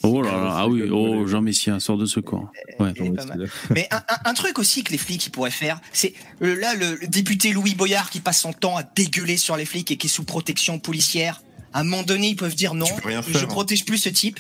Oh 0.04 0.22
là 0.22 0.32
là, 0.32 0.56
ah 0.58 0.68
oui, 0.68 0.89
oh 0.91 1.28
Jean 1.28 1.41
Messia, 1.41 1.80
sort 1.80 1.97
de 1.97 2.06
secours. 2.08 2.52
Ouais. 2.80 2.89
Est 2.95 3.12
pas 3.16 3.26
mal. 3.26 3.49
Mais 3.70 3.88
un, 3.91 3.97
un- 3.97 4.30
un 4.32 4.34
truc 4.34 4.58
aussi 4.58 4.84
que 4.84 4.91
les 4.91 4.97
flics 4.97 5.28
ils 5.28 5.30
pourraient 5.30 5.52
faire, 5.52 5.80
c'est 5.93 6.14
euh, 6.41 6.60
là 6.60 6.74
le, 6.74 6.95
le 6.99 7.08
député 7.08 7.52
Louis 7.54 7.76
Boyard 7.76 8.10
qui 8.10 8.20
passe 8.20 8.41
son 8.41 8.52
temps 8.54 8.78
à 8.78 8.84
dégueuler 8.84 9.38
sur 9.38 9.56
les 9.58 9.66
flics 9.66 9.91
et 9.91 9.97
qui 9.97 10.08
est 10.08 10.10
sous 10.10 10.24
protection 10.24 10.80
policière. 10.80 11.41
À 11.74 11.82
un 11.82 11.84
moment 11.84 12.04
donné, 12.04 12.30
ils 12.30 12.36
peuvent 12.36 12.56
dire 12.56 12.74
non, 12.74 12.88
rien 13.06 13.22
je 13.22 13.32
faire. 13.32 13.47
protège 13.47 13.86
plus 13.86 13.97
ce 13.99 14.10
type. 14.10 14.39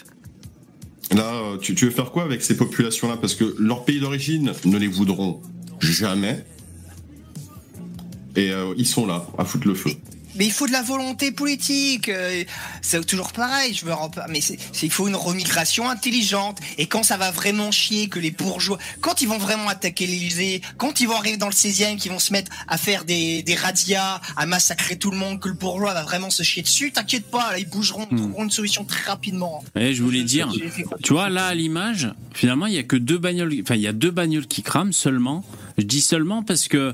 Là, 1.15 1.23
euh, 1.33 1.57
tu, 1.57 1.75
tu 1.75 1.85
veux 1.85 1.91
faire 1.91 2.11
quoi 2.11 2.23
avec 2.23 2.41
ces 2.41 2.57
populations-là? 2.57 3.17
Parce 3.17 3.35
que 3.35 3.55
leur 3.59 3.85
pays 3.85 3.99
d'origine 3.99 4.53
ne 4.65 4.77
les 4.77 4.87
voudront 4.87 5.41
jamais. 5.79 6.43
Et 8.35 8.49
euh, 8.51 8.73
ils 8.77 8.87
sont 8.87 9.05
là, 9.05 9.27
à 9.37 9.45
foutre 9.45 9.67
le 9.67 9.75
feu. 9.75 9.91
Mais 10.35 10.45
il 10.45 10.51
faut 10.51 10.67
de 10.67 10.71
la 10.71 10.81
volonté 10.81 11.31
politique. 11.31 12.09
euh, 12.09 12.43
c'est 12.81 13.05
toujours 13.05 13.31
pareil. 13.33 13.73
Je 13.73 13.85
veux 13.85 13.93
en 13.93 14.09
par- 14.09 14.27
mais 14.29 14.41
c'est, 14.41 14.57
c'est- 14.71 14.85
il 14.85 14.91
faut 14.91 15.07
une 15.07 15.15
remigration 15.15 15.89
intelligente. 15.89 16.59
Et 16.77 16.87
quand 16.87 17.03
ça 17.03 17.17
va 17.17 17.31
vraiment 17.31 17.71
chier, 17.71 18.07
que 18.07 18.19
les 18.19 18.31
bourgeois, 18.31 18.77
quand 19.01 19.21
ils 19.21 19.27
vont 19.27 19.37
vraiment 19.37 19.67
attaquer 19.67 20.07
l'Élysée, 20.07 20.61
quand 20.77 20.99
ils 21.01 21.07
vont 21.07 21.15
arriver 21.15 21.37
dans 21.37 21.47
le 21.47 21.53
16e, 21.53 21.97
qu'ils 21.97 22.11
vont 22.11 22.19
se 22.19 22.31
mettre 22.33 22.51
à 22.67 22.77
faire 22.77 23.05
des, 23.05 23.43
des 23.43 23.55
radias, 23.55 24.21
à 24.37 24.45
massacrer 24.45 24.97
tout 24.97 25.11
le 25.11 25.17
monde, 25.17 25.39
que 25.39 25.47
le 25.49 25.53
bourgeois 25.55 25.93
va 25.93 26.03
vraiment 26.03 26.29
se 26.29 26.43
chier 26.43 26.61
dessus, 26.63 26.91
t'inquiète 26.91 27.29
pas, 27.29 27.51
là, 27.51 27.59
ils 27.59 27.67
bougeront, 27.69 28.07
ils 28.11 28.15
Hmm. 28.15 28.19
trouveront 28.21 28.43
une 28.45 28.51
solution 28.51 28.83
très 28.85 29.03
rapidement. 29.09 29.63
Eh, 29.75 29.93
je 29.93 30.03
voulais 30.03 30.23
dire, 30.23 30.49
tu 31.03 31.13
vois, 31.13 31.29
là, 31.29 31.47
à 31.47 31.55
l'image, 31.55 32.09
finalement, 32.33 32.65
il 32.67 32.73
y 32.73 32.77
a 32.77 32.83
que 32.83 32.95
deux 32.95 33.17
bagnoles, 33.17 33.53
enfin, 33.61 33.75
il 33.75 33.81
y 33.81 33.87
a 33.87 33.93
deux 33.93 34.11
bagnoles 34.11 34.47
qui 34.47 34.63
crament 34.63 34.93
seulement. 34.93 35.43
Je 35.77 35.83
dis 35.83 36.01
seulement 36.01 36.43
parce 36.43 36.67
que 36.67 36.93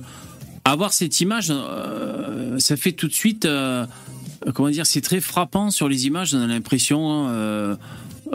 avoir 0.71 0.93
cette 0.93 1.19
image, 1.21 1.47
euh, 1.51 2.59
ça 2.59 2.77
fait 2.77 2.91
tout 2.91 3.07
de 3.07 3.13
suite, 3.13 3.45
euh, 3.45 3.85
comment 4.53 4.69
dire, 4.69 4.85
c'est 4.85 5.01
très 5.01 5.21
frappant 5.21 5.71
sur 5.71 5.87
les 5.89 6.07
images. 6.07 6.33
On 6.33 6.41
a 6.41 6.47
l'impression, 6.47 7.09
hein, 7.11 7.29
euh, 7.29 7.75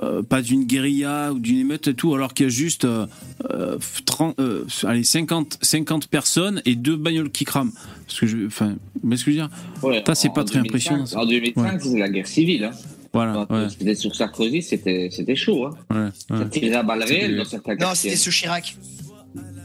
euh, 0.03 0.23
pas 0.23 0.41
d'une 0.41 0.65
guérilla 0.65 1.33
ou 1.33 1.39
d'une 1.39 1.59
émeute 1.59 1.89
et 1.89 1.95
tout, 1.95 2.15
alors 2.15 2.33
qu'il 2.33 2.45
y 2.45 2.47
a 2.47 2.51
juste 2.51 2.85
euh, 2.85 3.07
euh, 3.51 3.77
30, 4.07 4.39
euh, 4.41 4.65
allez, 4.85 5.05
50, 5.05 5.59
50 5.61 6.07
personnes 6.09 6.63
et 6.65 6.77
deux 6.77 6.97
bagnoles 6.97 7.31
qui 7.31 7.45
crament. 7.45 7.73
Parce 8.07 8.21
que 8.21 8.27
je, 8.27 8.47
enfin, 8.47 8.77
mais 9.03 9.17
ce 9.17 9.25
que 9.25 9.31
je 9.33 9.37
veux 9.37 9.43
dire, 9.43 9.51
Ouais, 9.83 10.03
Ça, 10.07 10.15
c'est 10.15 10.29
en 10.29 10.33
pas 10.33 10.45
très 10.45 10.61
2005, 10.61 10.69
impressionnant, 10.69 11.07
ça. 11.07 11.19
En 11.21 11.27
2005, 11.27 11.83
c'est 11.83 11.99
la 11.99 12.09
guerre 12.09 12.27
civile. 12.27 12.65
Hein. 12.65 12.71
voilà, 13.13 13.47
Quand 13.49 13.55
ouais, 13.55 13.69
c'était 13.69 13.95
sur 13.95 14.15
Sarkozy, 14.15 14.63
c'était 14.63 15.09
c'était 15.11 15.37
chaud. 15.37 15.67
Hein. 15.67 15.75
ouais, 15.91 16.11
ouais. 16.31 16.39
Ça 16.39 16.45
tirait 16.47 16.75
à 16.77 16.83
balles 16.83 17.03
réelles 17.03 17.37
dans 17.37 17.45
certains 17.45 17.75
Non, 17.75 17.95
c'était 17.95 18.17
sous 18.17 18.31
Chirac. 18.31 18.77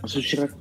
Sous 0.06 0.22
Chirac. 0.22 0.52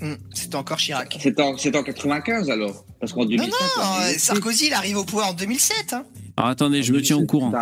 Hmm, 0.00 0.14
C'était 0.34 0.56
encore 0.56 0.78
Chirac. 0.78 1.18
C'est 1.20 1.38
en, 1.40 1.56
c'est 1.58 1.76
en 1.76 1.82
95 1.82 2.48
alors 2.50 2.84
Parce 3.00 3.12
qu'en 3.12 3.24
2005. 3.26 3.46
Non, 3.50 3.56
non, 3.76 3.82
a 3.82 4.08
euh, 4.08 4.14
Sarkozy, 4.18 4.66
il 4.68 4.72
arrive 4.72 4.96
au 4.98 5.04
pouvoir 5.04 5.28
en 5.28 5.34
2007. 5.34 5.92
Hein. 5.92 6.04
Alors 6.36 6.50
attendez, 6.50 6.82
je 6.82 6.92
me 6.92 7.02
tiens 7.02 7.16
au 7.18 7.26
courant. 7.26 7.52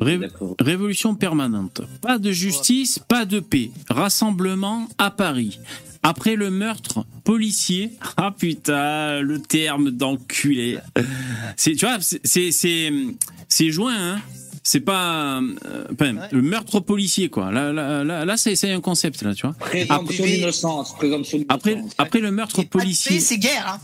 Ré-. 0.00 0.20
Révolution 0.60 1.14
permanente. 1.14 1.82
Pas 2.00 2.18
de 2.18 2.32
justice, 2.32 2.98
pas 2.98 3.24
de 3.26 3.40
paix. 3.40 3.70
Rassemblement 3.90 4.88
à 4.98 5.10
Paris. 5.10 5.58
Après 6.02 6.36
le 6.36 6.50
meurtre 6.50 7.04
policier. 7.24 7.92
Ah 8.16 8.30
putain, 8.36 9.20
le 9.20 9.40
terme 9.40 9.90
d'enculé. 9.90 10.78
C'est, 11.56 11.72
tu 11.72 11.84
vois, 11.84 11.98
c'est, 12.00 12.20
c'est, 12.24 12.50
c'est, 12.52 12.90
c'est 13.48 13.70
joint, 13.70 13.94
hein. 13.96 14.20
C'est 14.66 14.80
pas 14.80 15.40
euh, 15.42 15.84
enfin, 15.92 16.14
Ouais. 16.16 16.28
le 16.32 16.40
meurtre 16.40 16.80
policier, 16.80 17.28
quoi. 17.28 17.52
Là, 17.52 17.70
là, 17.72 18.02
là, 18.02 18.24
là, 18.24 18.36
c'est, 18.38 18.56
c'est 18.56 18.72
un 18.72 18.80
concept, 18.80 19.22
là, 19.22 19.34
tu 19.34 19.46
vois. 19.46 19.54
Présomption 19.58 20.24
Après- 20.24 20.36
d'innocence. 20.38 20.94
Présomption 20.94 21.44
Après, 21.50 21.74
d'innocence. 21.74 21.94
après 21.98 22.20
le 22.20 22.30
meurtre 22.30 22.62
policier. 22.62 23.16
paix, 23.16 23.20
c'est 23.20 23.36
guerre. 23.38 23.74
Hein. 23.76 23.80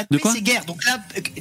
Pas 0.00 0.06
de, 0.10 0.16
De 0.16 0.22
paix, 0.22 0.28
c'est 0.34 0.40
guerre. 0.42 0.64
Donc 0.64 0.84
là, 0.84 0.98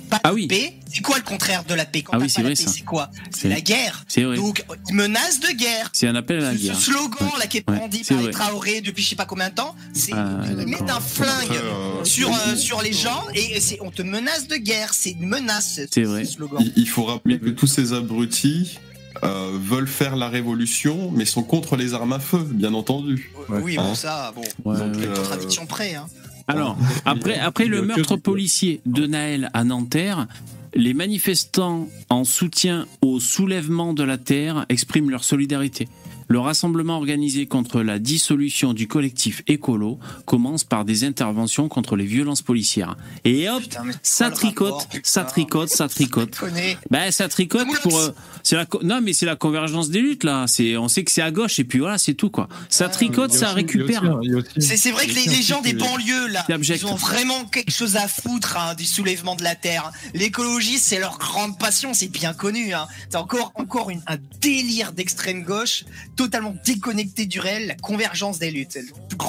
pas 0.10 0.18
de 0.18 0.22
Ah 0.24 0.34
oui. 0.34 0.48
paix, 0.48 0.74
c'est 0.92 1.02
quoi 1.02 1.18
le 1.18 1.24
contraire 1.24 1.64
de 1.66 1.74
la 1.74 1.86
paix? 1.86 2.02
Quand 2.02 2.14
Ah 2.14 2.18
oui, 2.18 2.24
pas 2.24 2.30
c'est 2.30 2.42
la 2.42 2.48
vrai, 2.50 2.56
c'est 2.56 2.82
quoi? 2.84 3.10
C'est- 3.36 3.50
la 3.50 3.62
guerre. 3.62 4.04
C'est 4.08 4.24
vrai. 4.24 4.36
Donc, 4.38 4.64
menace 4.92 5.40
de 5.40 5.56
guerre. 5.56 5.90
C'est 5.94 6.08
un 6.08 6.16
appel 6.16 6.38
à 6.44 6.52
la 6.52 6.58
Ce, 6.58 6.64
guerre. 6.64 6.76
ce 6.76 6.82
slogan 6.92 7.28
Ouais. 7.28 7.40
là 7.40 7.48
qui 7.48 7.58
est 7.58 7.66
brandi 7.68 8.02
c'est 8.04 8.14
par 8.16 8.24
les. 8.24 8.32
Traoré 8.32 8.82
depuis 8.82 9.04
je 9.04 9.10
sais 9.10 9.16
pas 9.16 9.26
combien 9.26 9.50
de 9.50 9.56
temps, 9.56 9.76
c'est 9.94 10.14
Ah, 10.14 10.26
mettent 10.66 10.90
un 10.90 11.00
flingue 11.00 11.52
euh, 11.52 12.04
sur 12.04 12.30
euh, 12.34 12.56
sur 12.56 12.82
les 12.82 12.94
gens 12.94 13.24
et 13.34 13.60
c'est 13.60 13.78
on 13.82 13.92
te 13.92 14.02
menace 14.02 14.48
de 14.48 14.56
guerre. 14.58 14.94
C'est 14.94 15.12
une 15.12 15.28
menace. 15.28 15.76
ce- 15.76 15.82
C'est 15.92 16.04
ce 16.04 16.08
vrai. 16.10 16.26
slogan. 16.26 16.60
Il, 16.62 16.74
il 16.76 16.88
faut 16.90 17.04
rappeler 17.06 17.40
que 17.40 17.50
tous 17.50 17.68
ces 17.68 17.94
abrutis 17.94 18.80
euh, 19.24 19.58
veulent 19.60 19.88
faire 19.88 20.16
la 20.16 20.30
révolution, 20.30 21.12
mais 21.12 21.26
sont 21.26 21.42
contre 21.44 21.76
les 21.76 21.94
armes 21.96 22.14
à 22.14 22.20
feu, 22.20 22.48
bien 22.50 22.74
entendu. 22.76 23.32
Oui, 23.50 23.76
bon 23.76 23.82
Hein 23.92 23.96
ça, 23.96 24.32
bon. 24.36 24.42
Ouais, 24.72 24.78
Donc, 24.78 24.96
ouais. 24.96 25.08
euh, 25.08 25.16
Contradiction 25.16 25.66
près. 25.66 25.96
Hein. 25.96 26.08
Alors, 26.48 26.78
après, 27.06 27.38
après 27.38 27.66
le 27.66 27.82
meurtre 27.82 28.16
policier 28.16 28.82
de 28.86 29.06
Naël 29.06 29.50
à 29.54 29.64
Nanterre, 29.64 30.28
les 30.74 30.94
manifestants 30.94 31.90
en 32.10 32.24
soutien 32.24 32.86
au 33.02 33.20
soulèvement 33.20 33.94
de 33.94 34.04
la 34.04 34.18
terre 34.18 34.66
expriment 34.70 35.10
leur 35.10 35.24
solidarité. 35.24 35.88
Le 36.28 36.40
rassemblement 36.40 36.98
organisé 36.98 37.46
contre 37.46 37.82
la 37.82 38.00
dissolution 38.00 38.74
du 38.74 38.88
collectif 38.88 39.44
écolo 39.48 40.00
commence 40.26 40.64
par 40.64 40.86
des 40.86 41.04
interventions 41.04 41.70
contre 41.70 41.96
les 41.96 42.06
violences 42.06 42.42
policières. 42.42 42.98
Et 43.24 43.50
hop, 43.50 43.62
Putain, 43.62 43.84
ça 44.04 44.30
tricote, 44.30 44.74
rapport, 44.74 44.88
ça 45.04 45.24
tricote, 45.24 45.70
ça 45.70 45.88
tricote. 45.88 46.36
Je 46.36 46.40
connais. 46.40 46.78
Ben 46.90 47.12
ça 47.12 47.28
tricote 47.30 47.68
pour 47.82 47.98
euh, 47.98 48.10
la 48.52 48.66
non 48.84 49.02
mais 49.02 49.14
c'est 49.14 49.26
la 49.26 49.36
convergence 49.36 49.90
des 49.90 50.00
luttes 50.00 50.24
là, 50.24 50.46
c'est 50.48 50.78
on 50.78 50.88
sait 50.88 51.04
que 51.04 51.12
c'est 51.12 51.22
à 51.22 51.32
gauche 51.32 51.60
et 51.60 51.64
puis 51.64 51.80
voilà, 51.80 51.98
c'est 51.98 52.14
tout 52.14 52.30
quoi. 52.30 52.48
Ça 52.70 52.90
tricote, 52.90 53.32
ça 53.32 53.52
récupère. 53.54 54.20
C'est 54.60 54.92
vrai 54.92 55.08
que 55.08 55.14
les, 55.14 55.26
les 55.26 55.42
gens 55.42 55.62
des 55.62 55.74
banlieues 55.74 56.28
là, 56.28 56.46
ils 56.50 56.86
ont 56.86 56.96
vraiment 56.96 57.46
quelque 57.46 57.72
chose 57.72 57.96
à 57.96 58.08
foutre 58.08 58.58
hein, 58.58 58.76
du 58.76 58.86
soulèvement 58.86 59.36
de 59.36 59.44
la 59.44 59.56
terre. 59.56 59.92
L'écologie, 60.14 60.78
c'est 60.78 61.00
leur 61.00 61.18
grande 61.18 61.58
passion, 61.58 61.94
c'est 61.94 62.08
bien 62.08 62.34
connu. 62.34 62.74
Hein. 62.74 62.88
C'est 63.10 63.18
encore 63.18 63.52
encore 63.56 63.90
une, 63.90 64.02
un 64.08 64.18
délire 64.42 64.92
d'extrême 64.92 65.44
gauche, 65.44 65.86
totalement 66.18 66.56
déconnecté 66.66 67.26
du 67.26 67.40
réel, 67.40 67.68
la 67.68 67.76
convergence 67.76 68.40
des 68.40 68.52
luttes. 68.52 68.78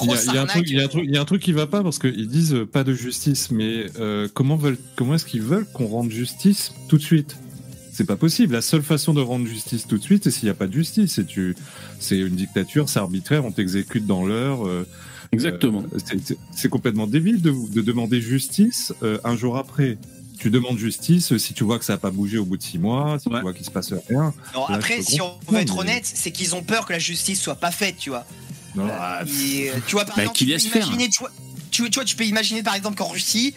Il 0.03 0.11
y, 0.11 0.15
a, 0.15 0.35
y 0.35 0.39
un 0.39 0.47
truc, 0.47 0.69
y 0.69 1.17
a 1.17 1.21
un 1.21 1.25
qui 1.43 1.53
va 1.53 1.67
pas 1.67 1.83
parce 1.83 1.99
qu'ils 1.99 2.29
disent 2.29 2.55
euh, 2.55 2.67
pas 2.67 2.83
de 2.83 2.95
justice, 2.95 3.51
mais 3.51 3.87
euh, 4.01 4.27
comment 4.35 4.57
veulent, 4.57 4.79
comment 4.97 5.15
est-ce 5.15 5.27
qu'ils 5.27 5.43
veulent 5.43 5.67
qu'on 5.73 5.87
rende 5.87 6.11
justice 6.11 6.73
tout 6.89 6.97
de 6.99 7.03
suite? 7.03 7.37
C'est 7.93 8.07
pas 8.07 8.17
possible. 8.17 8.55
La 8.55 8.63
seule 8.63 8.83
façon 8.83 9.13
de 9.13 9.21
rendre 9.21 9.47
justice 9.47 9.87
tout 9.87 9.99
de 9.99 10.03
suite, 10.03 10.25
c'est 10.25 10.31
s'il 10.31 10.45
n'y 10.45 10.51
a 10.51 10.55
pas 10.55 10.67
de 10.69 10.73
justice. 10.73 11.15
C'est 11.15 11.27
tu, 11.27 11.57
c'est 11.99 12.19
une 12.19 12.37
dictature, 12.37 12.89
c'est 12.89 12.99
arbitraire, 13.01 13.45
on 13.45 13.53
t'exécute 13.53 14.07
dans 14.07 14.25
l'heure. 14.25 14.67
euh, 14.67 14.87
Exactement. 15.33 15.83
euh, 15.93 15.99
c'est- 16.55 16.69
complètement 16.69 17.07
débile 17.07 17.43
de, 17.43 17.53
de 17.73 17.83
demander 17.83 18.21
justice 18.21 18.95
euh, 19.03 19.19
un 19.25 19.37
jour 19.37 19.57
après. 19.57 19.99
Tu 20.39 20.51
demandes 20.51 20.79
justice 20.79 21.37
si 21.37 21.53
tu 21.55 21.65
vois 21.65 21.79
que 21.79 21.85
ça 21.85 21.95
n'a 21.95 21.99
pas 21.99 22.11
bougé 22.11 22.39
au 22.39 22.45
bout 22.45 22.57
de 22.57 22.63
six 22.63 22.79
mois, 22.79 23.19
si 23.19 23.29
Ouais. 23.29 23.37
tu 23.37 23.43
vois 23.43 23.53
qu'il 23.55 23.65
se 23.67 23.71
passe 23.71 23.93
rien. 24.09 24.33
Non, 24.55 24.69
Là, 24.69 24.77
après, 24.77 25.03
si 25.03 25.21
on 25.21 25.39
veut 25.49 25.59
être 25.61 25.77
honnête, 25.77 26.05
c'est 26.13 26.31
qu'ils 26.31 26.55
ont 26.55 26.63
peur 26.63 26.87
que 26.87 26.93
la 26.93 26.99
justice 26.99 27.41
soit 27.41 27.57
pas 27.57 27.71
faite, 27.73 27.97
tu 27.99 28.11
vois. 28.11 28.25
Non, 28.77 28.87
Euh, 28.89 29.25
et, 29.45 29.71
euh, 29.71 29.75
tu 29.87 29.93
vois, 29.97 30.05
par 30.05 30.15
Bah, 30.17 30.23
exemple, 30.23 30.39
qu'ils 30.39 30.47
tu 30.47 30.53
peux 30.53 30.59
laissent 30.65 30.69
faire. 30.73 30.87
imaginer, 30.87 31.09
tu 31.11 31.19
vois, 31.19 31.31
tu, 31.71 31.83
tu 31.91 31.95
vois, 31.97 32.05
tu 32.05 32.15
peux 32.17 32.25
imaginer 32.25 32.63
par 32.63 32.75
exemple 32.77 32.97
qu'en 32.97 33.09
Russie, 33.09 33.55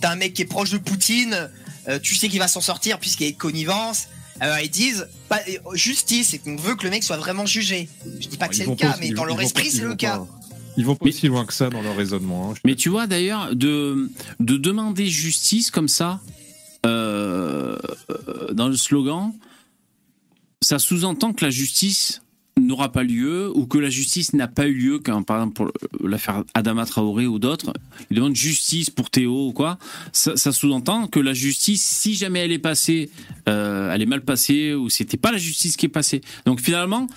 t'as 0.00 0.10
un 0.10 0.16
mec 0.16 0.34
qui 0.34 0.42
est 0.42 0.46
proche 0.46 0.70
de 0.70 0.78
Poutine, 0.78 1.50
euh, 1.88 1.98
tu 2.00 2.14
sais 2.16 2.28
qu'il 2.28 2.40
va 2.40 2.48
s'en 2.48 2.60
sortir 2.60 2.98
puisqu'il 2.98 3.24
y 3.24 3.26
a 3.26 3.30
une 3.30 3.36
connivence. 3.36 4.08
Alors 4.40 4.58
ils 4.58 4.68
disent 4.70 5.06
pas, 5.28 5.40
euh, 5.48 5.74
justice, 5.76 6.30
c'est 6.30 6.38
qu'on 6.38 6.56
veut 6.56 6.74
que 6.74 6.82
le 6.84 6.90
mec 6.90 7.04
soit 7.04 7.16
vraiment 7.16 7.46
jugé. 7.46 7.88
Je 8.20 8.26
dis 8.28 8.36
pas 8.36 8.48
que 8.48 8.56
c'est 8.56 8.66
le 8.66 8.74
cas, 8.74 8.92
pas- 8.92 8.98
mais 9.00 9.10
dans 9.10 9.24
leur 9.24 9.40
esprit 9.40 9.70
c'est 9.70 9.82
le 9.82 9.94
cas. 9.94 10.18
pas- 10.18 10.26
Ils 10.76 10.84
vont 10.84 10.94
pas 10.96 11.04
Mais- 11.06 11.10
aussi 11.12 11.26
loin 11.28 11.44
que 11.46 11.52
ça 11.52 11.70
dans 11.70 11.82
leur 11.82 11.96
raisonnement. 11.96 12.50
hein. 12.50 12.54
Mais 12.64 12.74
tu 12.76 12.88
vois 12.88 13.06
d'ailleurs 13.06 13.54
de 13.54 14.10
de 14.40 14.56
demander 14.56 15.06
justice 15.06 15.70
comme 15.70 15.88
ça 15.88 16.20
euh, 16.84 17.76
euh, 18.10 18.52
dans 18.52 18.68
le 18.68 18.76
slogan, 18.76 19.32
ça 20.62 20.78
sous-entend 20.78 21.32
que 21.32 21.44
la 21.44 21.50
justice 21.50 22.22
n'aura 22.58 22.90
pas 22.90 23.02
lieu 23.02 23.50
ou 23.54 23.66
que 23.66 23.76
la 23.76 23.90
justice 23.90 24.32
n'a 24.32 24.48
pas 24.48 24.66
eu 24.66 24.72
lieu 24.72 24.98
quand 24.98 25.22
par 25.22 25.36
exemple 25.42 25.54
pour 25.54 25.70
l'affaire 26.08 26.42
Adama 26.54 26.86
Traoré 26.86 27.26
ou 27.26 27.38
d'autres 27.38 27.74
ils 28.10 28.16
demandent 28.16 28.34
justice 28.34 28.88
pour 28.88 29.10
Théo 29.10 29.48
ou 29.48 29.52
quoi 29.52 29.78
ça, 30.12 30.36
ça 30.36 30.52
sous-entend 30.52 31.06
que 31.06 31.20
la 31.20 31.34
justice 31.34 31.82
si 31.84 32.14
jamais 32.14 32.40
elle 32.40 32.52
est 32.52 32.58
passée 32.58 33.10
euh, 33.50 33.92
elle 33.92 34.00
est 34.00 34.06
mal 34.06 34.22
passée 34.24 34.72
ou 34.72 34.88
c'était 34.88 35.18
pas 35.18 35.32
la 35.32 35.38
justice 35.38 35.76
qui 35.76 35.84
est 35.84 35.90
passée 35.90 36.22
donc 36.46 36.60
finalement 36.62 37.08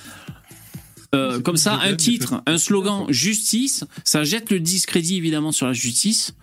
euh, 1.15 1.39
comme 1.41 1.57
ça, 1.57 1.79
un 1.83 1.95
titre, 1.95 2.41
un 2.45 2.57
slogan, 2.57 3.05
justice, 3.09 3.83
ça 4.03 4.23
jette 4.23 4.51
le 4.51 4.59
discrédit 4.59 5.17
évidemment 5.17 5.51
sur 5.51 5.65
la 5.67 5.73
justice. 5.73 6.33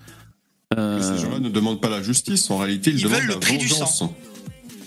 Euh, 0.76 1.00
Ces 1.00 1.22
gens-là 1.22 1.38
ne 1.38 1.48
demandent 1.48 1.80
pas 1.80 1.88
la 1.88 2.02
justice, 2.02 2.50
en 2.50 2.58
réalité, 2.58 2.90
ils, 2.90 2.96
Ils 2.98 3.02
demandent 3.04 3.18
veulent 3.18 3.26
le 3.28 3.34
la 3.34 3.40
prix 3.40 3.58
du 3.58 3.66
vengeance. 3.68 4.02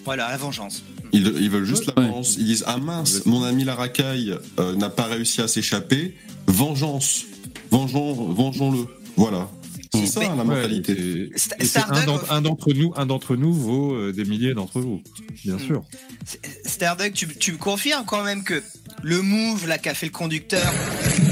Voilà, 0.05 0.29
la 0.29 0.37
vengeance. 0.37 0.83
Ils, 1.13 1.25
ils 1.39 1.49
veulent 1.49 1.65
juste 1.65 1.85
la 1.87 2.01
Ouais. 2.01 2.07
vengeance. 2.09 2.35
Ils 2.37 2.45
disent 2.45 2.63
Ah 2.67 2.77
mince, 2.77 3.25
mon 3.25 3.43
ami 3.43 3.63
la 3.63 3.75
racaille 3.75 4.35
euh, 4.59 4.75
n'a 4.75 4.89
pas 4.89 5.05
réussi 5.05 5.41
à 5.41 5.47
s'échapper. 5.47 6.15
Vengeance. 6.47 7.25
Vengeons, 7.71 8.13
vengeons-le. 8.33 8.85
Voilà. 9.15 9.49
C'est 9.93 10.05
ça 10.05 10.19
Mais- 10.19 10.27
la 10.27 10.35
Ouais, 10.35 10.43
mentalité. 10.43 11.31
c'est 11.35 11.79
un 11.79 12.05
d'entre- 12.41 12.73
nous, 12.73 12.93
un 12.95 13.05
d'entre 13.07 13.35
nous 13.35 13.53
vaut 13.53 13.93
euh, 13.95 14.11
des 14.13 14.23
milliers 14.23 14.53
d'entre 14.53 14.81
vous, 14.81 15.01
bien 15.43 15.55
Mm. 15.55 15.59
sûr. 15.59 15.83
Starduck, 16.65 17.13
tu, 17.13 17.27
tu 17.27 17.53
me 17.53 17.57
confirmes 17.57 18.05
quand 18.05 18.23
même 18.23 18.43
que 18.43 18.61
le 19.01 19.21
move 19.21 19.67
là 19.67 19.77
qu'a 19.79 19.93
fait 19.95 20.05
le 20.05 20.11
conducteur 20.11 20.71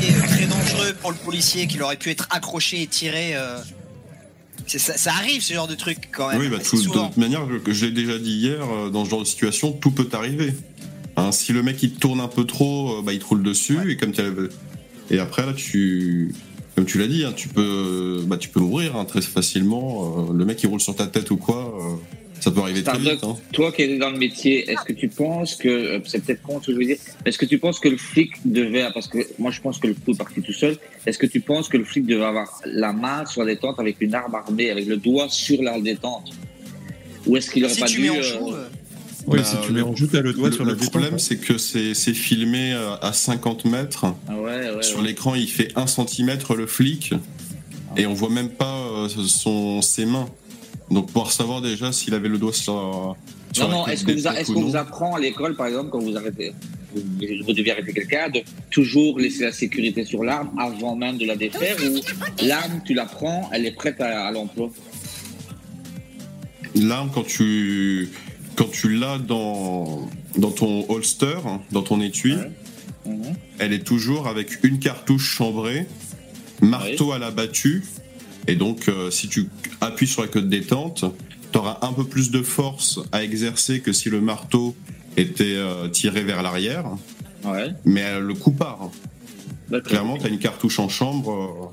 est 0.01 0.27
très 0.27 0.45
dangereux 0.47 0.93
pour 1.01 1.11
le 1.11 1.17
policier 1.17 1.67
qu'il 1.67 1.83
aurait 1.83 1.97
pu 1.97 2.09
être 2.09 2.27
accroché 2.31 2.81
et 2.81 2.87
tiré. 2.87 3.35
euh, 3.35 3.59
Ça, 4.65 4.97
ça 4.97 5.11
arrive 5.13 5.41
ce 5.43 5.53
genre 5.53 5.67
de 5.67 5.75
truc 5.75 6.09
quand 6.11 6.29
même. 6.29 6.39
Oui, 6.39 6.49
bah, 6.49 6.57
tout- 6.59 6.81
de 6.81 6.87
toute 6.89 7.17
manière, 7.17 7.47
je, 7.65 7.71
je 7.71 7.85
l'ai 7.85 7.91
déjà 7.91 8.17
dit 8.17 8.31
hier, 8.33 8.59
euh, 8.69 8.89
dans 8.89 9.05
ce 9.05 9.09
genre 9.11 9.19
de 9.21 9.25
situation, 9.27 9.71
tout 9.71 9.91
peut 9.91 10.09
arriver. 10.11 10.53
Hein, 11.15 11.31
si 11.31 11.53
le 11.53 11.63
mec 11.63 11.81
il 11.83 11.93
tourne 11.93 12.19
un 12.19 12.27
peu 12.27 12.43
trop, 12.45 12.97
euh, 12.97 13.01
bah, 13.01 13.13
il 13.13 13.19
te 13.19 13.25
roule 13.25 13.43
dessus, 13.43 13.77
Ouais. 13.77 13.91
et 13.93 13.97
comme 13.97 14.11
tu 14.11 14.21
et 15.09 15.19
après 15.19 15.45
là, 15.45 15.53
tu, 15.53 16.33
comme 16.77 16.85
tu 16.85 16.99
l'as 16.99 17.07
dit, 17.07 17.23
hein, 17.23 17.33
tu 17.35 17.47
peux, 17.47 18.21
bah, 18.27 18.37
tu 18.37 18.49
peux 18.49 18.59
mourir 18.59 18.95
hein, 18.97 19.05
très 19.05 19.23
facilement. 19.23 20.27
euh, 20.29 20.31
le 20.31 20.45
mec 20.45 20.61
il 20.61 20.67
roule 20.67 20.79
sur 20.79 20.95
ta 20.95 21.07
tête 21.07 21.31
ou 21.31 21.37
quoi, 21.37 21.75
euh, 21.75 21.95
ça 22.39 22.51
peut 22.51 22.59
arriver 22.59 22.83
très 22.83 22.99
vite. 22.99 23.23
Hein. 23.23 23.35
Toi 23.51 23.71
qui 23.71 23.81
es 23.81 23.97
dans 23.97 24.11
le 24.11 24.19
métier, 24.19 24.69
est-ce 24.69 24.83
que 24.85 24.93
tu 24.93 25.07
penses 25.07 25.55
que, 25.55 25.67
euh, 25.67 25.99
c'est 26.05 26.23
peut-être 26.23 26.43
con 26.43 26.61
ce 26.61 26.67
que 26.67 26.73
je 26.73 26.77
veux 26.77 26.85
dire, 26.85 26.97
est-ce 27.25 27.39
que 27.39 27.47
tu 27.47 27.57
penses 27.57 27.79
que 27.79 27.89
le 27.89 27.97
flic 27.97 28.33
devait, 28.45 28.85
parce 28.93 29.07
que 29.07 29.17
moi 29.39 29.49
je 29.49 29.59
pense 29.59 29.79
que 29.79 29.87
le 29.87 29.95
coup 29.95 30.11
est 30.11 30.17
parti 30.19 30.39
tout 30.43 30.53
seul, 30.53 30.77
est-ce 31.07 31.17
que 31.17 31.25
tu 31.25 31.39
penses 31.39 31.67
que 31.67 31.77
le 31.77 31.83
flic 31.83 32.05
devait 32.05 32.25
avoir 32.25 32.61
la 32.65 32.93
main 32.93 33.25
sur 33.25 33.41
la 33.43 33.55
détente 33.55 33.79
avec 33.79 33.99
une 33.99 34.13
arme 34.13 34.35
armée, 34.35 34.69
avec 34.69 34.85
le 34.85 34.97
doigt 34.97 35.29
sur 35.29 35.63
la 35.63 35.81
détente? 35.81 36.29
Ou 37.25 37.37
est-ce 37.37 37.49
qu'il 37.49 37.65
aurait 37.65 37.73
Si 37.73 37.79
pas 37.79 37.87
tu 37.87 38.01
dû... 38.01 38.11
euh, 39.27 39.31
euh, 39.31 39.33
Oui, 39.33 39.39
Bah, 39.39 39.43
si 39.43 39.55
tu 39.65 39.73
le- 39.73 39.75
mets 39.75 39.81
en 39.89 39.95
joue, 39.95 40.07
t'as 40.07 40.21
le 40.21 40.33
doigt 40.33 40.49
Le, 40.49 40.55
sur 40.55 40.65
la 40.65 40.71
le 40.71 40.77
détente, 40.77 40.91
problème, 40.91 41.19
c'est 41.19 41.37
que 41.37 41.57
c'est 41.57 41.93
filmé 42.13 42.73
euh, 42.73 42.95
à 43.01 43.13
50 43.13 43.65
mètres. 43.65 44.05
Ah 44.27 44.35
ouais, 44.35 44.71
ouais, 44.75 44.83
Sur 44.83 44.99
ouais. 44.99 45.05
l'écran, 45.07 45.35
il 45.35 45.47
fait 45.49 45.71
1 45.75 45.85
cm 45.87 46.37
le 46.57 46.67
flic 46.67 47.13
et 47.95 48.05
on 48.05 48.13
voit 48.13 48.29
même 48.29 48.49
pas 48.49 48.77
euh, 48.91 49.09
son, 49.09 49.81
ses 49.81 50.05
mains. 50.05 50.27
Donc 50.91 51.11
pour 51.11 51.31
savoir 51.31 51.61
déjà 51.61 51.91
s'il 51.91 52.13
avait 52.13 52.29
le 52.29 52.37
doigt 52.37 52.53
sur. 52.53 53.15
sur 53.51 53.63
Non, 53.67 53.69
la 53.71 53.75
non, 53.79 53.87
est-ce 53.87 54.05
que 54.05 54.11
des 54.13 54.21
vous, 54.21 54.53
qu'on 54.53 54.61
non. 54.61 54.67
vous 54.69 54.75
apprend 54.77 55.15
à 55.15 55.19
l'école, 55.19 55.55
par 55.55 55.67
exemple, 55.67 55.89
quand 55.89 55.99
vous 55.99 56.15
arrêtez, 56.15 56.53
vous, 56.95 57.01
vous 57.45 57.53
devez 57.53 57.71
arrêter 57.71 57.91
quelqu'un, 57.91 58.29
de 58.29 58.39
toujours 58.71 59.19
laisser 59.19 59.43
la 59.43 59.51
sécurité 59.51 60.05
sur 60.05 60.23
l'arme 60.23 60.49
avant 60.57 60.95
même 60.95 61.17
de 61.17 61.25
la 61.25 61.35
défaire, 61.35 61.75
ou 61.83 61.99
l'arme, 62.45 62.81
tu 62.85 62.93
la 62.93 63.05
prends, 63.05 63.49
elle 63.51 63.65
est 63.65 63.71
prête 63.75 63.99
à, 63.99 64.27
à 64.27 64.31
l'emploi? 64.31 64.69
L'arme, 66.75 67.09
quand 67.13 67.25
tu, 67.25 68.09
quand 68.57 68.69
tu 68.69 68.89
l'as 68.89 69.17
dans, 69.19 70.09
dans 70.37 70.51
ton 70.51 70.85
holster, 70.89 71.37
hein, 71.45 71.61
dans 71.71 71.83
ton 71.83 72.01
étui, 72.01 72.35
Ouais. 72.35 72.51
Mhm. 73.05 73.35
elle 73.59 73.71
est 73.71 73.85
toujours 73.85 74.27
avec 74.27 74.61
une 74.65 74.79
cartouche 74.79 75.23
chambrée, 75.29 75.87
marteau 76.61 77.13
à 77.13 77.19
la 77.19 77.31
battue. 77.31 77.85
Et 78.47 78.55
donc, 78.55 78.89
euh, 78.89 79.09
si 79.11 79.29
tu 79.29 79.47
appuies 79.79 80.07
sur 80.07 80.23
la 80.23 80.27
queue 80.27 80.41
de 80.41 80.47
détente, 80.47 81.05
tu 81.53 81.57
auras 81.57 81.77
un 81.83 81.93
peu 81.93 82.03
plus 82.03 82.31
de 82.31 82.41
force 82.41 82.99
à 83.13 83.23
exercer 83.23 83.79
que 83.79 83.93
si 83.93 84.09
le 84.09 84.19
marteau 84.19 84.75
était 85.15 85.55
euh, 85.55 85.87
tiré 85.87 86.23
vers 86.23 86.41
l'arrière. 86.43 86.85
Ouais, 87.45 87.69
Mais 87.85 88.03
euh, 88.03 88.19
le 88.19 88.33
coup 88.33 88.51
part. 88.51 88.89
d'accord. 89.69 89.89
Clairement, 89.89 90.17
tu 90.17 90.25
as 90.25 90.29
une 90.29 90.39
cartouche 90.39 90.79
en 90.79 90.89
chambre. 90.89 91.71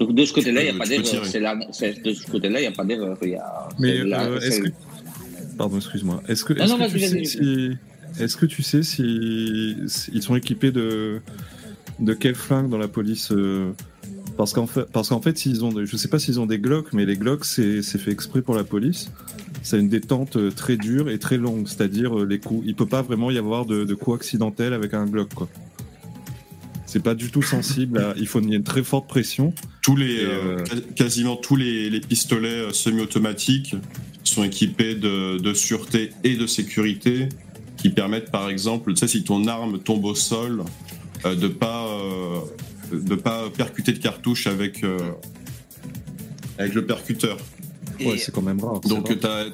Donc 0.00 0.14
de 0.14 0.24
ce 0.24 0.32
côté-là, 0.32 0.62
il 0.62 0.70
n'y 0.70 0.76
a 0.76 0.78
pas 0.78 0.86
d'erreur. 0.86 1.04
De 1.22 2.12
ce 2.12 2.26
côté-là, 2.30 2.58
il 2.60 2.62
n'y 2.62 2.66
a 2.66 2.72
pas 2.72 2.84
d'erreur. 2.84 3.16
Mais 3.78 3.98
euh, 4.00 4.40
est-ce 4.40 4.60
que, 4.62 4.68
Pardon, 5.58 5.76
excuse-moi. 5.76 6.22
Est-ce 6.28 6.44
que, 6.44 6.54
non, 6.54 6.76
que 6.76 6.80
vas-y, 6.82 6.90
tu 6.92 6.98
sais 7.00 7.24
si, 7.24 7.70
est-ce 8.22 8.36
que 8.36 8.46
tu 8.46 8.62
sais 8.62 8.82
si, 8.82 9.76
si 9.86 10.10
ils 10.14 10.22
sont 10.22 10.36
équipés 10.36 10.70
de 10.72 11.20
de 11.98 12.14
quel 12.14 12.36
flingue 12.36 12.68
dans 12.70 12.78
la 12.78 12.86
police 12.86 13.32
euh, 13.32 13.72
Parce 14.36 14.52
qu'en 14.52 14.68
fait, 14.68 14.84
parce 14.92 15.08
qu'en 15.08 15.20
fait, 15.20 15.36
s'ils 15.36 15.64
ont, 15.64 15.72
des- 15.72 15.84
je 15.84 15.96
sais 15.96 16.06
pas 16.08 16.20
s'ils 16.20 16.38
ont 16.38 16.46
des 16.46 16.58
Glocks, 16.60 16.92
mais 16.92 17.04
les 17.04 17.16
Glocks 17.16 17.44
c'est 17.44 17.82
c'est 17.82 17.98
fait 17.98 18.12
exprès 18.12 18.40
pour 18.40 18.54
la 18.54 18.62
police. 18.64 19.10
C'est 19.64 19.80
une 19.80 19.88
détente 19.88 20.36
euh, 20.36 20.50
très 20.52 20.76
dure 20.76 21.10
et 21.10 21.18
très 21.18 21.36
longue, 21.36 21.66
c'est-à-dire 21.66 22.20
euh, 22.20 22.24
les 22.24 22.38
coups. 22.38 22.62
Il 22.64 22.76
peut 22.76 22.86
pas 22.86 23.02
vraiment 23.02 23.30
y 23.32 23.36
avoir 23.38 23.66
de, 23.66 23.82
de 23.84 23.94
coups 23.94 24.18
accidentels 24.18 24.72
avec 24.72 24.94
un 24.94 25.04
Glock, 25.06 25.34
quoi. 25.34 25.48
C'est 26.86 27.02
pas 27.02 27.14
du 27.14 27.30
tout 27.30 27.42
sensible. 27.42 27.98
À, 27.98 28.14
il 28.16 28.26
faut 28.28 28.40
une, 28.40 28.52
une 28.52 28.62
très 28.62 28.82
forte 28.84 29.08
pression. 29.08 29.52
Tous 29.82 29.96
les, 29.96 30.20
euh, 30.24 30.56
euh, 30.58 30.80
quasiment 30.94 31.36
tous 31.36 31.56
les, 31.56 31.90
les 31.90 32.00
pistolets 32.00 32.68
euh, 32.68 32.70
sont 34.30 34.44
équipés 34.44 34.94
de, 34.94 35.38
de 35.38 35.54
sûreté 35.54 36.10
et 36.24 36.36
de 36.36 36.46
sécurité 36.46 37.28
qui 37.76 37.90
permettent, 37.90 38.30
par 38.30 38.48
exemple, 38.50 38.92
tu 38.94 39.00
sais, 39.00 39.08
si 39.08 39.22
ton 39.24 39.46
arme 39.46 39.78
tombe 39.78 40.04
au 40.04 40.14
sol, 40.14 40.64
euh, 41.24 41.34
de 41.34 41.48
pas 41.48 41.86
euh, 41.86 42.38
de 42.92 43.14
pas 43.14 43.48
percuter 43.50 43.92
de 43.92 43.98
cartouche 43.98 44.46
avec 44.46 44.82
euh, 44.84 44.98
avec 46.58 46.74
le 46.74 46.84
percuteur. 46.86 47.36
Et- 48.00 48.06
Ouais, 48.06 48.18
c'est 48.18 48.32
quand 48.32 48.42
même 48.42 48.60
rare. 48.60 48.80
Donc 48.82 49.06
tu 49.18 49.26
as, 49.26 49.46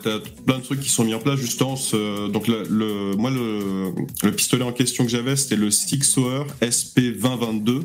plein 0.47 0.59
de 0.59 0.63
trucs 0.63 0.81
qui 0.81 0.91
sont 0.91 1.05
mis 1.05 1.15
en 1.15 1.19
place 1.19 1.39
justement. 1.41 1.77
ce- 1.77 2.29
donc 2.31 2.47
le, 2.47 2.63
le- 2.69 3.17
moi 3.17 3.31
le, 3.31 3.93
le 4.23 4.33
pistolet 4.33 4.65
en 4.65 4.73
question 4.73 5.05
que 5.05 5.11
j'avais 5.11 5.35
c'était 5.37 5.57
le 5.57 5.71
Six 5.71 6.17
Hour 6.19 6.47
SP 6.61 7.17
2022 7.21 7.81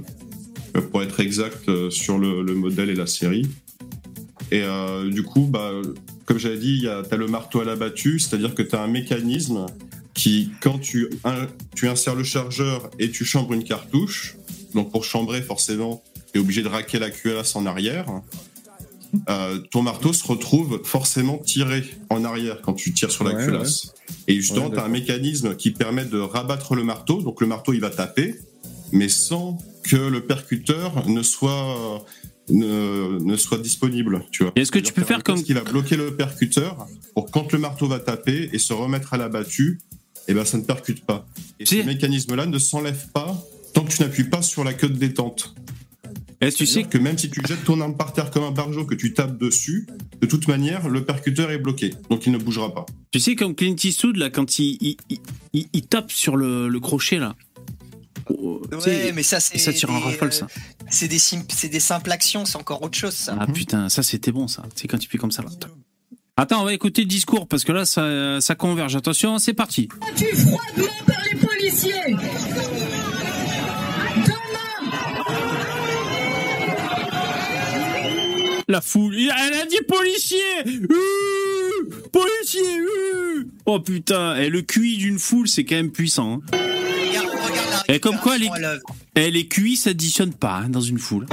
euh, 0.76 0.82
pour 0.82 1.02
être 1.02 1.20
exact 1.22 1.90
sur 1.90 2.18
le, 2.18 2.42
le 2.44 2.54
modèle 2.56 2.90
et 2.90 2.96
la 2.96 3.08
série. 3.08 3.48
Et 4.52 4.62
euh, 4.64 5.10
du 5.10 5.24
coup 5.24 5.46
bah 5.46 5.72
comme 6.30 6.38
j'avais 6.38 6.60
dit, 6.60 6.82
tu 6.82 6.88
as 7.14 7.18
le 7.18 7.26
marteau 7.28 7.60
à 7.62 7.66
la 7.66 7.76
battue, 7.76 8.20
c'est-à-dire 8.20 8.54
que 8.54 8.62
tu 8.62 8.76
as 8.76 8.82
un 8.84 8.88
mécanisme 8.88 9.66
qui 10.14 10.52
quand 10.62 10.78
tu, 10.78 11.10
un- 11.24 11.48
tu 11.76 11.88
insères 11.88 12.14
le 12.14 12.24
chargeur 12.24 12.88
et 13.00 13.10
tu 13.10 13.26
chambres 13.26 13.52
une 13.54 13.64
cartouche, 13.64 14.36
donc 14.76 14.92
pour 14.92 15.04
chambrer 15.06 15.42
forcément, 15.42 16.04
tu 16.32 16.38
es 16.38 16.42
obligé 16.42 16.62
de 16.62 16.68
raquer 16.68 17.00
la 17.00 17.10
cuirasse 17.10 17.56
en 17.56 17.66
arrière. 17.66 18.06
Euh, 19.28 19.58
ton 19.72 19.82
marteau 19.82 20.14
se 20.14 20.24
retrouve 20.28 20.82
forcément 20.86 21.40
tiré 21.40 21.84
en 22.12 22.24
arrière 22.24 22.62
quand 22.62 22.74
tu 22.74 22.94
tires 22.94 23.10
sur 23.10 23.24
la 23.24 23.34
Ouais, 23.34 23.44
culasse. 23.46 23.94
Et 24.28 24.36
justement, 24.36 24.68
Ouais, 24.68 24.74
tu 24.76 24.80
as 24.80 24.84
un 24.84 24.90
mécanisme 24.90 25.56
qui 25.56 25.72
permet 25.72 26.06
de 26.06 26.20
rabattre 26.20 26.76
le 26.76 26.84
marteau. 26.84 27.24
Donc 27.24 27.42
le 27.42 27.48
marteau, 27.48 27.74
il 27.74 27.80
va 27.82 27.90
taper, 27.90 28.36
mais 28.92 29.10
sans 29.10 29.58
que 29.82 29.96
le 29.96 30.22
percuteur 30.22 31.10
ne 31.10 31.24
soit 31.24 32.06
ne, 32.50 33.20
ne 33.20 33.36
soit 33.36 33.58
disponible. 33.60 34.24
Tu 34.32 34.44
vois. 34.44 34.52
Est-ce 34.56 34.72
que 34.72 34.80
tu 34.80 34.94
peux 34.94 35.02
qu'il 35.02 35.14
a 35.14 35.16
faire 35.18 35.24
comme- 35.24 35.36
test 35.36 35.48
qui 35.48 35.54
va 35.54 35.62
bloquer 35.62 35.96
le 35.98 36.16
percuteur 36.16 36.88
pour 37.14 37.30
quand 37.32 37.52
le 37.52 37.60
marteau 37.60 37.88
va 37.88 38.00
taper 38.00 38.50
et 38.54 38.60
se 38.60 38.74
remettre 38.74 39.14
à 39.14 39.18
la 39.18 39.30
battue, 39.30 39.80
et 40.28 40.34
ben 40.34 40.46
ça 40.46 40.58
ne 40.58 40.64
percute 40.64 41.06
pas. 41.06 41.26
Et 41.60 41.66
ce 41.66 41.76
mécanisme-là 41.84 42.46
ne 42.46 42.60
s'enlève 42.60 43.08
pas 43.14 43.36
tant 43.74 43.84
que 43.84 43.92
tu 43.92 44.02
n'appuies 44.02 44.24
pas 44.26 44.42
sur 44.42 44.64
la 44.64 44.74
queue 44.74 44.90
de 44.90 44.98
détente. 44.98 45.54
Est-ce 46.42 46.54
que 46.56 46.58
tu 46.60 46.66
sais 46.68 46.84
que 46.84 46.98
même 46.98 47.18
si 47.18 47.30
tu 47.30 47.42
jettes 47.46 47.66
ton 47.66 47.82
arme 47.82 47.98
par 47.98 48.14
terre 48.14 48.32
comme 48.32 48.44
un 48.44 48.52
barjot, 48.52 48.86
que 48.86 48.96
tu 48.96 49.14
tapes 49.14 49.38
dessus, 49.38 49.88
de 50.22 50.26
toute 50.26 50.48
manière, 50.48 50.88
le 50.88 51.04
percuteur 51.04 51.52
est 51.52 51.58
bloqué, 51.58 51.94
donc 52.10 52.26
il 52.28 52.32
ne 52.32 52.38
bougera 52.38 52.74
pas. 52.74 52.86
Tu 53.12 53.20
sais, 53.20 53.36
comme 53.36 53.56
Clint 53.56 53.76
Eastwood, 53.84 54.16
là, 54.16 54.30
quand 54.30 54.58
il- 54.58 54.96
il- 55.10 55.66
il 55.74 55.82
tape 55.88 56.12
sur 56.14 56.38
le, 56.38 56.70
le 56.70 56.80
crochet, 56.80 57.18
là. 57.20 57.36
Ouais, 58.30 59.12
mais 59.14 59.24
ça, 59.24 59.40
c'est. 59.40 59.56
et 59.56 59.58
ça 59.58 59.74
tire 59.74 59.90
en 59.92 60.00
rafale, 60.00 60.28
euh, 60.30 60.32
ça. 60.32 60.48
C'est 60.90 61.08
des, 61.08 61.18
sim- 61.20 61.46
c'est 61.50 61.70
des 61.70 61.80
simples 61.80 62.12
actions, 62.12 62.46
c'est 62.46 62.58
encore 62.58 62.82
autre 62.84 62.98
chose, 62.98 63.14
ça. 63.14 63.36
Ah 63.40 63.48
putain, 63.48 63.90
ça 63.90 64.04
c'était 64.04 64.32
bon, 64.32 64.48
ça. 64.48 64.64
C'est 64.76 64.88
quand 64.88 64.98
tu 65.00 65.10
fais 65.10 65.18
comme 65.18 65.32
ça, 65.32 65.42
là. 65.42 65.50
Attends, 66.38 66.62
on 66.62 66.66
va 66.66 66.74
écouter 66.74 67.02
le 67.02 67.08
discours, 67.08 67.48
parce 67.48 67.64
que 67.66 67.72
là, 67.72 67.86
ça, 67.86 68.40
ça 68.40 68.56
converge. 68.56 68.96
Attention, 68.96 69.40
c'est 69.40 69.54
parti. 69.54 69.90
battu 70.00 70.26
froidement 70.36 70.94
par 71.06 71.18
les 71.32 71.38
policiers? 71.40 71.92
Demain, 74.16 74.92
La 78.68 78.82
foule. 78.82 79.16
Elle 79.18 79.54
a 79.54 79.66
dit 79.66 79.80
policier 79.88 80.38
Ouh 80.68 81.90
Policier 82.12 82.62
ouh 82.82 83.44
Oh 83.66 83.80
putain, 83.80 84.36
et 84.38 84.50
le 84.50 84.62
QI 84.62 84.98
d'une 84.98 85.20
foule, 85.20 85.48
c'est 85.48 85.64
quand 85.66 85.76
même 85.76 85.92
puissant. 85.92 86.42
hein. 86.54 86.79
Et 87.90 88.00
comme 88.00 88.18
quoi, 88.18 88.38
les-. 88.38 88.50
Et 89.16 89.32
les 89.32 89.48
QI 89.48 89.76
s'additionnent 89.76 90.34
pas 90.34 90.58
hein, 90.58 90.70
dans 90.70 90.82
une 90.82 91.00
foule. 91.00 91.26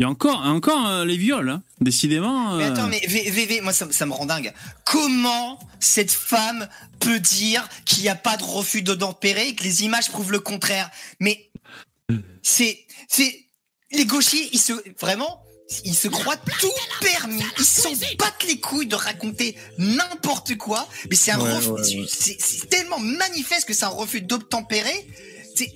Il 0.00 0.04
y 0.04 0.06
a 0.06 0.08
encore, 0.08 0.40
encore 0.46 0.86
euh, 0.88 1.04
les 1.04 1.18
viols, 1.18 1.50
hein. 1.50 1.62
décidément. 1.82 2.56
Mais 2.56 2.64
euh, 2.64 2.72
attends, 2.72 2.86
mais 2.88 3.00
V- 3.06 3.30
VV, 3.30 3.60
moi 3.60 3.74
ça, 3.74 3.86
ça 3.90 4.06
me 4.06 4.12
rend 4.14 4.24
dingue. 4.24 4.50
Comment 4.86 5.58
cette 5.78 6.10
femme 6.10 6.66
peut 7.00 7.20
dire 7.20 7.68
qu'il 7.84 8.02
n'y 8.02 8.08
a 8.08 8.14
pas 8.14 8.38
de 8.38 8.42
refus 8.42 8.80
d'obtempérer 8.80 9.48
et 9.48 9.54
que 9.54 9.62
les 9.62 9.84
images 9.84 10.08
prouvent 10.08 10.32
le 10.32 10.40
contraire? 10.40 10.90
Mais 11.20 11.50
c'est, 12.42 12.80
c'est 13.08 13.44
les 13.92 14.06
gauchers, 14.06 14.48
ils 14.54 14.58
se 14.58 14.72
vraiment, 14.98 15.42
ils 15.84 15.94
se 15.94 16.08
croient 16.08 16.38
tout 16.38 16.72
permis. 17.02 17.42
Ils 17.58 17.64
s'en 17.66 17.92
battent 18.18 18.46
les 18.48 18.58
couilles 18.58 18.86
de 18.86 18.96
raconter 18.96 19.54
n'importe 19.76 20.56
quoi. 20.56 20.88
Mais 21.10 21.16
c'est 21.16 21.32
un 21.32 21.40
Ouais, 21.40 21.52
refus, 21.52 21.68
ouais, 21.68 21.96
ouais. 22.00 22.06
c'est 22.08 22.38
c'est 22.40 22.70
tellement 22.70 22.98
manifeste 23.00 23.66
que 23.66 23.74
c'est 23.74 23.84
un 23.84 23.88
refus 23.88 24.22
d'obtempérer. 24.22 25.06
C'est, 25.54 25.70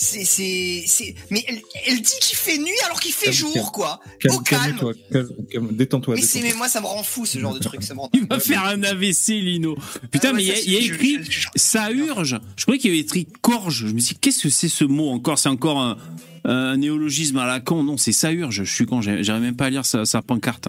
c'est, 0.00 0.24
c'est, 0.24 0.84
c'est- 0.86 1.14
mais 1.30 1.44
elle, 1.48 1.60
elle 1.86 2.00
dit 2.00 2.12
qu'il 2.20 2.36
fait 2.36 2.56
nuit 2.56 2.70
alors 2.86 3.00
qu'il 3.00 3.12
fait 3.12 3.26
Calme, 3.26 3.36
jour, 3.36 3.52
calme. 3.52 3.66
quoi. 3.72 4.00
Calme- 4.20 4.36
Au 4.36 4.40
calme. 4.40 5.68
Détends-toi. 5.72 6.14
Mais, 6.14 6.22
c'est, 6.22 6.40
mais 6.40 6.54
moi, 6.54 6.68
ça 6.68 6.80
me 6.80 6.86
rend 6.86 7.02
fou, 7.02 7.26
ce 7.26 7.38
genre 7.38 7.52
de 7.52 7.58
truc. 7.58 7.82
Ça 7.82 7.94
me 7.94 8.00
rend 8.00 8.10
Il 8.14 8.26
va 8.26 8.38
faire 8.38 8.64
un 8.64 8.82
AVC, 8.82 9.40
Lino. 9.40 9.76
Putain, 10.10 10.28
Ah 10.28 10.32
ouais, 10.32 10.36
mais 10.36 10.44
il 10.44 10.48
y 10.72 10.76
a, 10.76 10.80
y 10.80 10.84
écrit 10.86 11.18
je- 11.24 11.30
je- 11.30 11.40
je- 11.40 11.48
ça 11.56 11.90
urge. 11.90 12.38
Je 12.56 12.62
croyais 12.62 12.78
qu'il 12.78 12.90
y 12.90 12.94
avait 12.94 13.02
écrit 13.02 13.26
corge. 13.42 13.86
Je 13.88 13.92
me 13.94 13.98
suis 13.98 14.14
dit, 14.14 14.20
qu'est-ce 14.20 14.44
que 14.44 14.50
c'est 14.50 14.68
ce 14.68 14.84
mot 14.84 15.08
encore? 15.10 15.38
C'est 15.38 15.48
encore 15.48 15.80
un, 15.80 15.96
un 16.44 16.76
néologisme 16.76 17.38
à 17.38 17.46
la 17.46 17.58
con. 17.60 17.82
Non, 17.82 17.96
c'est 17.96 18.12
ça 18.12 18.30
urge. 18.32 18.62
Je 18.64 18.72
suis 18.72 18.86
con, 18.86 19.00
j'arrive 19.02 19.42
même 19.42 19.56
pas 19.56 19.66
à 19.66 19.70
lire 19.70 19.84
sa, 19.84 20.04
sa 20.04 20.22
pancarte. 20.22 20.68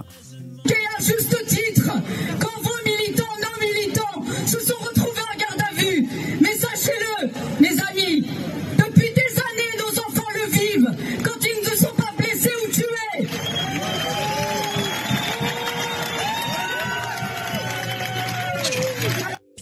Et 0.65 0.71
à 0.97 1.01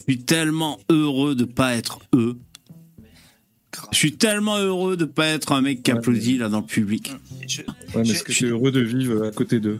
suis 0.07 0.19
tellement 0.23 0.79
heureux 0.89 1.35
de 1.35 1.43
pas 1.45 1.75
être 1.75 1.99
eux. 2.13 2.37
Je 3.91 3.97
suis 3.97 4.13
tellement 4.13 4.57
heureux 4.57 4.97
de 4.97 5.05
pas 5.05 5.27
être 5.27 5.51
un 5.51 5.61
mec 5.61 5.83
qui 5.83 5.91
Ouais, 5.91 5.97
applaudit 5.97 6.37
là 6.37 6.49
dans 6.49 6.61
le 6.61 6.65
public. 6.65 7.11
Je- 7.47 7.61
Ouais, 7.61 7.65
mais 7.97 8.05
je- 8.05 8.13
est-ce 8.13 8.23
que 8.23 8.33
je- 8.33 8.45
es 8.45 8.49
heureux 8.49 8.71
de 8.71 8.81
vivre 8.81 9.25
à 9.25 9.31
côté 9.31 9.59
d'eux? 9.59 9.79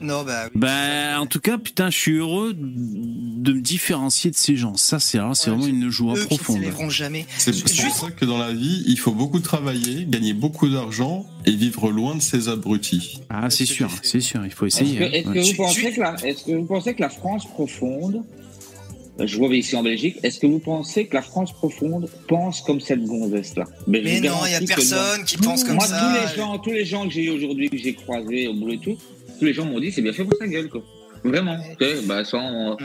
Non, 0.00 0.22
bah 0.24 0.46
oui. 0.46 0.60
Ben, 0.60 1.18
en 1.18 1.26
tout 1.26 1.40
cas, 1.40 1.56
putain, 1.56 1.88
je 1.88 1.96
suis 1.96 2.16
heureux 2.16 2.52
de 2.54 3.52
me 3.52 3.60
différencier 3.60 4.30
de 4.30 4.36
ces 4.36 4.56
gens. 4.56 4.76
Ça, 4.76 4.98
c'est 4.98 5.18
Ouais, 5.20 5.32
vraiment 5.46 5.66
une 5.66 5.88
joie 5.90 6.14
Eux 6.14 6.24
qui 6.26 6.34
ne 6.34 6.38
profonde. 6.38 6.56
s'élèveront 6.56 6.90
jamais. 6.90 7.26
C'est 7.38 7.52
Juste- 7.54 7.80
pour 7.82 7.94
ça 7.94 8.10
que 8.10 8.24
dans 8.24 8.38
la 8.38 8.52
vie, 8.52 8.82
il 8.86 8.98
faut 8.98 9.12
beaucoup 9.12 9.40
travailler, 9.40 10.04
gagner 10.06 10.32
beaucoup 10.34 10.68
d'argent 10.68 11.26
et 11.46 11.52
vivre 11.52 11.90
loin 11.90 12.16
de 12.16 12.22
ces 12.22 12.48
abrutis. 12.48 13.20
Ah, 13.30 13.50
c'est 13.50 13.66
sûr, 13.66 13.90
c'est 14.02 14.20
sûr. 14.20 14.44
Il 14.44 14.50
faut 14.52 14.66
Est-ce 14.66 14.82
essayer. 14.82 14.98
que, 14.98 15.04
hein. 15.04 15.10
est-ce 15.12 15.52
que 15.52 15.56
vous 15.56 15.56
pensez 15.64 15.92
que 15.92 16.00
la, 16.00 16.14
est-ce 16.26 16.44
que 16.44 16.52
vous 16.52 16.66
pensez 16.66 16.94
que 16.94 17.00
la 17.00 17.10
France 17.10 17.46
profonde, 17.46 18.16
euh, 18.16 18.43
je 19.18 19.36
vois 19.36 19.54
ici 19.54 19.76
en 19.76 19.82
Belgique, 19.82 20.16
est-ce 20.22 20.40
que 20.40 20.46
vous 20.46 20.58
pensez 20.58 21.06
que 21.06 21.14
la 21.14 21.22
France 21.22 21.52
profonde 21.52 22.08
pense 22.26 22.60
comme 22.62 22.80
cette 22.80 23.04
gonzesse-là? 23.04 23.64
Mais 23.86 24.00
non, 24.20 24.32
il 24.46 24.50
n'y 24.50 24.54
a 24.54 24.60
personne 24.60 25.24
qui 25.24 25.36
pense 25.36 25.62
comme 25.64 25.76
Moi, 25.76 25.86
ça. 25.86 26.00
tous 26.00 26.20
les 26.20 26.36
gens, 26.36 26.58
tous 26.58 26.72
les 26.72 26.84
gens 26.84 27.06
que 27.06 27.12
j'ai 27.12 27.24
eu 27.24 27.30
aujourd'hui, 27.30 27.70
que 27.70 27.76
j'ai 27.76 27.94
croisés 27.94 28.48
au 28.48 28.54
boulot 28.54 28.72
et 28.72 28.78
tout, 28.78 28.96
tous 29.38 29.44
les 29.44 29.52
gens 29.52 29.66
m'ont 29.66 29.78
dit 29.78 29.92
c'est 29.92 30.02
bien 30.02 30.12
fait 30.12 30.24
pour 30.24 30.36
sa 30.38 30.48
gueule, 30.48 30.68
quoi. 30.68 30.82
Vraiment. 31.22 31.56
Tu 31.78 31.86
sais, 31.86 32.02
bah, 32.06 32.24
sans, 32.24 32.76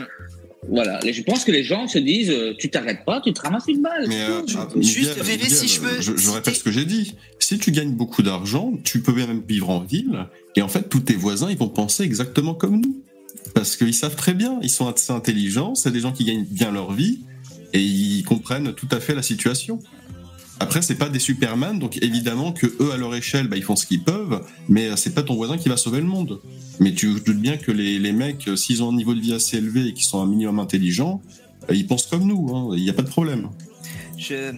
Voilà. 0.68 1.04
Et 1.04 1.12
je 1.12 1.22
pense 1.22 1.44
que 1.44 1.52
les 1.52 1.64
gens 1.64 1.88
se 1.88 1.98
disent, 1.98 2.30
euh, 2.30 2.54
tu 2.58 2.70
t'arrêtes 2.70 3.04
pas, 3.04 3.20
tu 3.20 3.32
te 3.32 3.40
ramasses 3.40 3.66
une 3.68 3.82
balle. 3.82 4.06
Mais 4.08 4.22
euh, 4.22 4.42
ah, 4.56 4.68
Juste, 4.76 5.18
Miguel, 5.18 5.38
VV, 5.38 5.48
si 5.48 5.64
Miguel, 5.64 5.68
je 5.68 5.80
peux 5.80 6.00
je, 6.00 6.16
je 6.16 6.30
répète 6.30 6.54
ce 6.54 6.64
que 6.64 6.70
j'ai 6.70 6.84
dit. 6.84 7.16
Si 7.38 7.58
tu 7.58 7.72
gagnes 7.72 7.92
beaucoup 7.92 8.22
d'argent, 8.22 8.72
tu 8.84 9.00
peux 9.00 9.12
même 9.12 9.42
vivre 9.46 9.70
en 9.70 9.80
ville, 9.80 10.26
et 10.56 10.62
en 10.62 10.68
fait, 10.68 10.88
tous 10.88 11.00
tes 11.00 11.14
voisins, 11.14 11.50
ils 11.50 11.58
vont 11.58 11.68
penser 11.68 12.04
exactement 12.04 12.54
comme 12.54 12.80
nous. 12.80 13.02
Parce 13.54 13.76
qu'ils 13.76 13.94
savent 13.94 14.16
très 14.16 14.34
bien, 14.34 14.58
ils 14.62 14.70
sont 14.70 14.86
assez 14.88 15.12
intelligents, 15.12 15.74
c'est 15.74 15.90
des 15.90 16.00
gens 16.00 16.12
qui 16.12 16.24
gagnent 16.24 16.44
bien 16.44 16.70
leur 16.70 16.92
vie, 16.92 17.20
et 17.72 17.82
ils 17.82 18.22
comprennent 18.24 18.74
tout 18.74 18.88
à 18.90 19.00
fait 19.00 19.14
la 19.14 19.22
situation. 19.22 19.80
Après, 20.60 20.82
c'est 20.82 20.96
pas 20.96 21.08
des 21.08 21.18
Superman, 21.18 21.78
donc 21.78 21.96
évidemment 22.02 22.52
que 22.52 22.66
eux, 22.80 22.92
à 22.92 22.98
leur 22.98 23.14
échelle, 23.14 23.48
bah, 23.48 23.56
ils 23.56 23.62
font 23.62 23.76
ce 23.76 23.86
qu'ils 23.86 24.02
peuvent, 24.02 24.44
mais 24.68 24.88
euh, 24.88 24.96
c'est 24.96 25.14
pas 25.14 25.22
ton 25.22 25.34
voisin 25.34 25.56
qui 25.56 25.70
va 25.70 25.78
sauver 25.78 26.00
le 26.00 26.06
monde. 26.06 26.40
Mais 26.80 26.92
tu 26.92 27.14
te 27.14 27.24
doutes 27.24 27.40
bien 27.40 27.56
que 27.56 27.72
les, 27.72 27.98
les 27.98 28.12
mecs, 28.12 28.46
euh, 28.46 28.56
s'ils 28.56 28.82
ont 28.82 28.90
un 28.90 28.94
niveau 28.94 29.14
de 29.14 29.20
vie 29.20 29.32
assez 29.32 29.56
élevé 29.56 29.86
et 29.86 29.94
qu'ils 29.94 30.04
sont 30.04 30.20
un 30.20 30.26
minimum 30.26 30.58
intelligents, 30.58 31.22
euh, 31.70 31.74
ils 31.74 31.86
pensent 31.86 32.06
comme 32.06 32.24
nous, 32.24 32.54
hein, 32.54 32.74
il 32.76 32.82
n'y 32.82 32.90
a 32.90 32.92
pas 32.92 33.02
de 33.02 33.08
problème. 33.08 33.48
Je, 34.18 34.52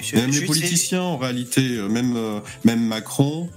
je, 0.00 0.16
Même 0.16 0.30
les 0.30 0.46
politiciens, 0.46 1.02
en 1.02 1.18
réalité, 1.18 1.60
même, 1.86 2.16
même 2.64 2.86
Macron 2.86 3.50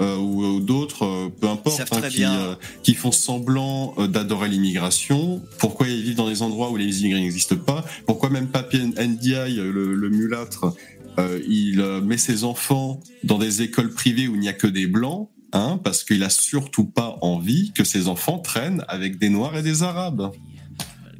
euh, 0.00 0.16
ou, 0.16 0.44
ou 0.44 0.60
d'autres, 0.60 1.04
euh, 1.04 1.28
peu 1.40 1.48
importe, 1.48 1.80
hein, 1.92 2.00
qui, 2.08 2.24
euh, 2.24 2.54
qui 2.82 2.94
font 2.94 3.12
semblant 3.12 3.94
euh, 3.98 4.06
d'adorer 4.06 4.48
l'immigration. 4.48 5.42
Pourquoi 5.58 5.88
ils 5.88 6.02
vivent 6.02 6.16
dans 6.16 6.28
des 6.28 6.42
endroits 6.42 6.70
où 6.70 6.76
les 6.76 7.00
immigrés 7.02 7.20
n'existent 7.20 7.56
pas? 7.56 7.84
Pourquoi 8.06 8.30
même 8.30 8.48
Papi 8.48 8.78
Ndiaye, 8.80 9.56
le, 9.56 9.94
le 9.94 10.08
mulâtre, 10.10 10.74
euh, 11.18 11.40
il 11.48 11.80
euh, 11.80 12.00
met 12.00 12.18
ses 12.18 12.44
enfants 12.44 13.00
dans 13.24 13.38
des 13.38 13.62
écoles 13.62 13.90
privées 13.92 14.28
où 14.28 14.34
il 14.34 14.40
n'y 14.40 14.48
a 14.48 14.52
que 14.54 14.66
des 14.66 14.86
blancs 14.86 15.28
Hein, 15.52 15.80
parce 15.82 16.04
qu'il 16.04 16.22
a 16.22 16.30
surtout 16.30 16.84
pas 16.84 17.18
envie 17.22 17.72
que 17.72 17.82
ses 17.82 18.06
enfants 18.06 18.38
traînent 18.38 18.84
avec 18.86 19.18
des 19.18 19.28
noirs 19.30 19.56
et 19.56 19.62
des 19.64 19.82
arabes? 19.82 20.30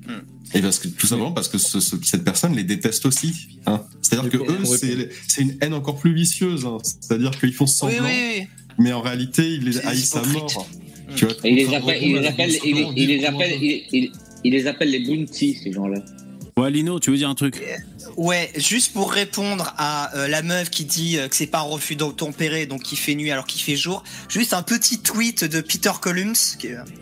Hmm. 0.07 0.21
Et 0.55 0.61
parce 0.61 0.79
que 0.79 0.87
tout 0.87 1.09
simplement 1.09 1.33
parce 1.33 1.49
que 1.49 1.59
ce- 1.59 1.81
ce- 1.81 1.97
cette 2.05 2.23
personne 2.23 2.55
les 2.55 2.63
déteste 2.63 3.07
aussi. 3.07 3.59
Hein. 3.67 3.83
C'est-à-dire 4.03 4.31
que 4.31 4.37
eux, 4.39 4.65
c'est 4.65 5.09
c'est 5.27 5.43
une 5.43 5.57
haine 5.61 5.75
encore 5.75 5.97
plus 5.97 6.15
vicieuse. 6.15 6.65
hein. 6.65 6.79
C'est-à-dire 7.01 7.33
qu'ils 7.39 7.53
font 7.53 7.65
Oui, 7.65 7.71
semblant, 7.73 8.05
oui, 8.05 8.39
oui. 8.39 8.47
Mais 8.81 8.93
en 8.93 9.01
réalité, 9.01 9.47
ils 9.49 9.65
les 9.65 9.79
à 9.87 9.95
hypocrite. 9.95 10.35
mort. 10.35 10.69
Tu 11.17 11.25
vois, 11.27 11.35
il 11.45 11.55
les 11.57 11.75
appelle, 11.75 12.03
il 12.03 12.17
les 12.17 12.27
appelle, 12.27 12.51
il, 12.65 12.77
il- 12.77 12.93
il 12.97 13.09
les 13.09 13.25
appelle, 13.25 13.53
il, 13.63 13.83
il- 13.93 14.13
il 14.45 14.53
les 14.53 14.67
appelle 14.67 14.91
les 14.91 15.01
bounty, 15.01 15.59
ces 15.63 15.73
gens-là. 15.73 16.01
Ouais, 16.57 16.71
Lino, 16.71 16.99
tu 17.01 17.11
veux 17.11 17.17
dire 17.17 17.29
un 17.31 17.35
truc 17.35 17.61
Ouais, 18.17 18.51
juste 18.57 18.93
pour 18.93 19.13
répondre 19.13 19.73
à 19.79 20.15
euh, 20.17 20.29
la 20.29 20.43
meuf 20.43 20.69
qui 20.71 20.85
dit 20.85 21.17
euh, 21.19 21.29
que 21.29 21.35
c'est 21.37 21.47
pas 21.47 21.59
un 21.61 21.63
refus 21.63 21.97
d'obtempérer, 21.97 22.67
donc 22.67 22.83
qui 22.83 22.97
fait 22.97 23.15
nuit 23.15 23.31
alors 23.31 23.47
qu'il 23.47 23.61
fait 23.63 23.77
jour, 23.77 24.03
juste 24.29 24.53
un 24.53 24.63
petit 24.63 24.99
tweet 24.99 25.45
de 25.45 25.61
Peter 25.61 25.93
Columns, 26.01 26.35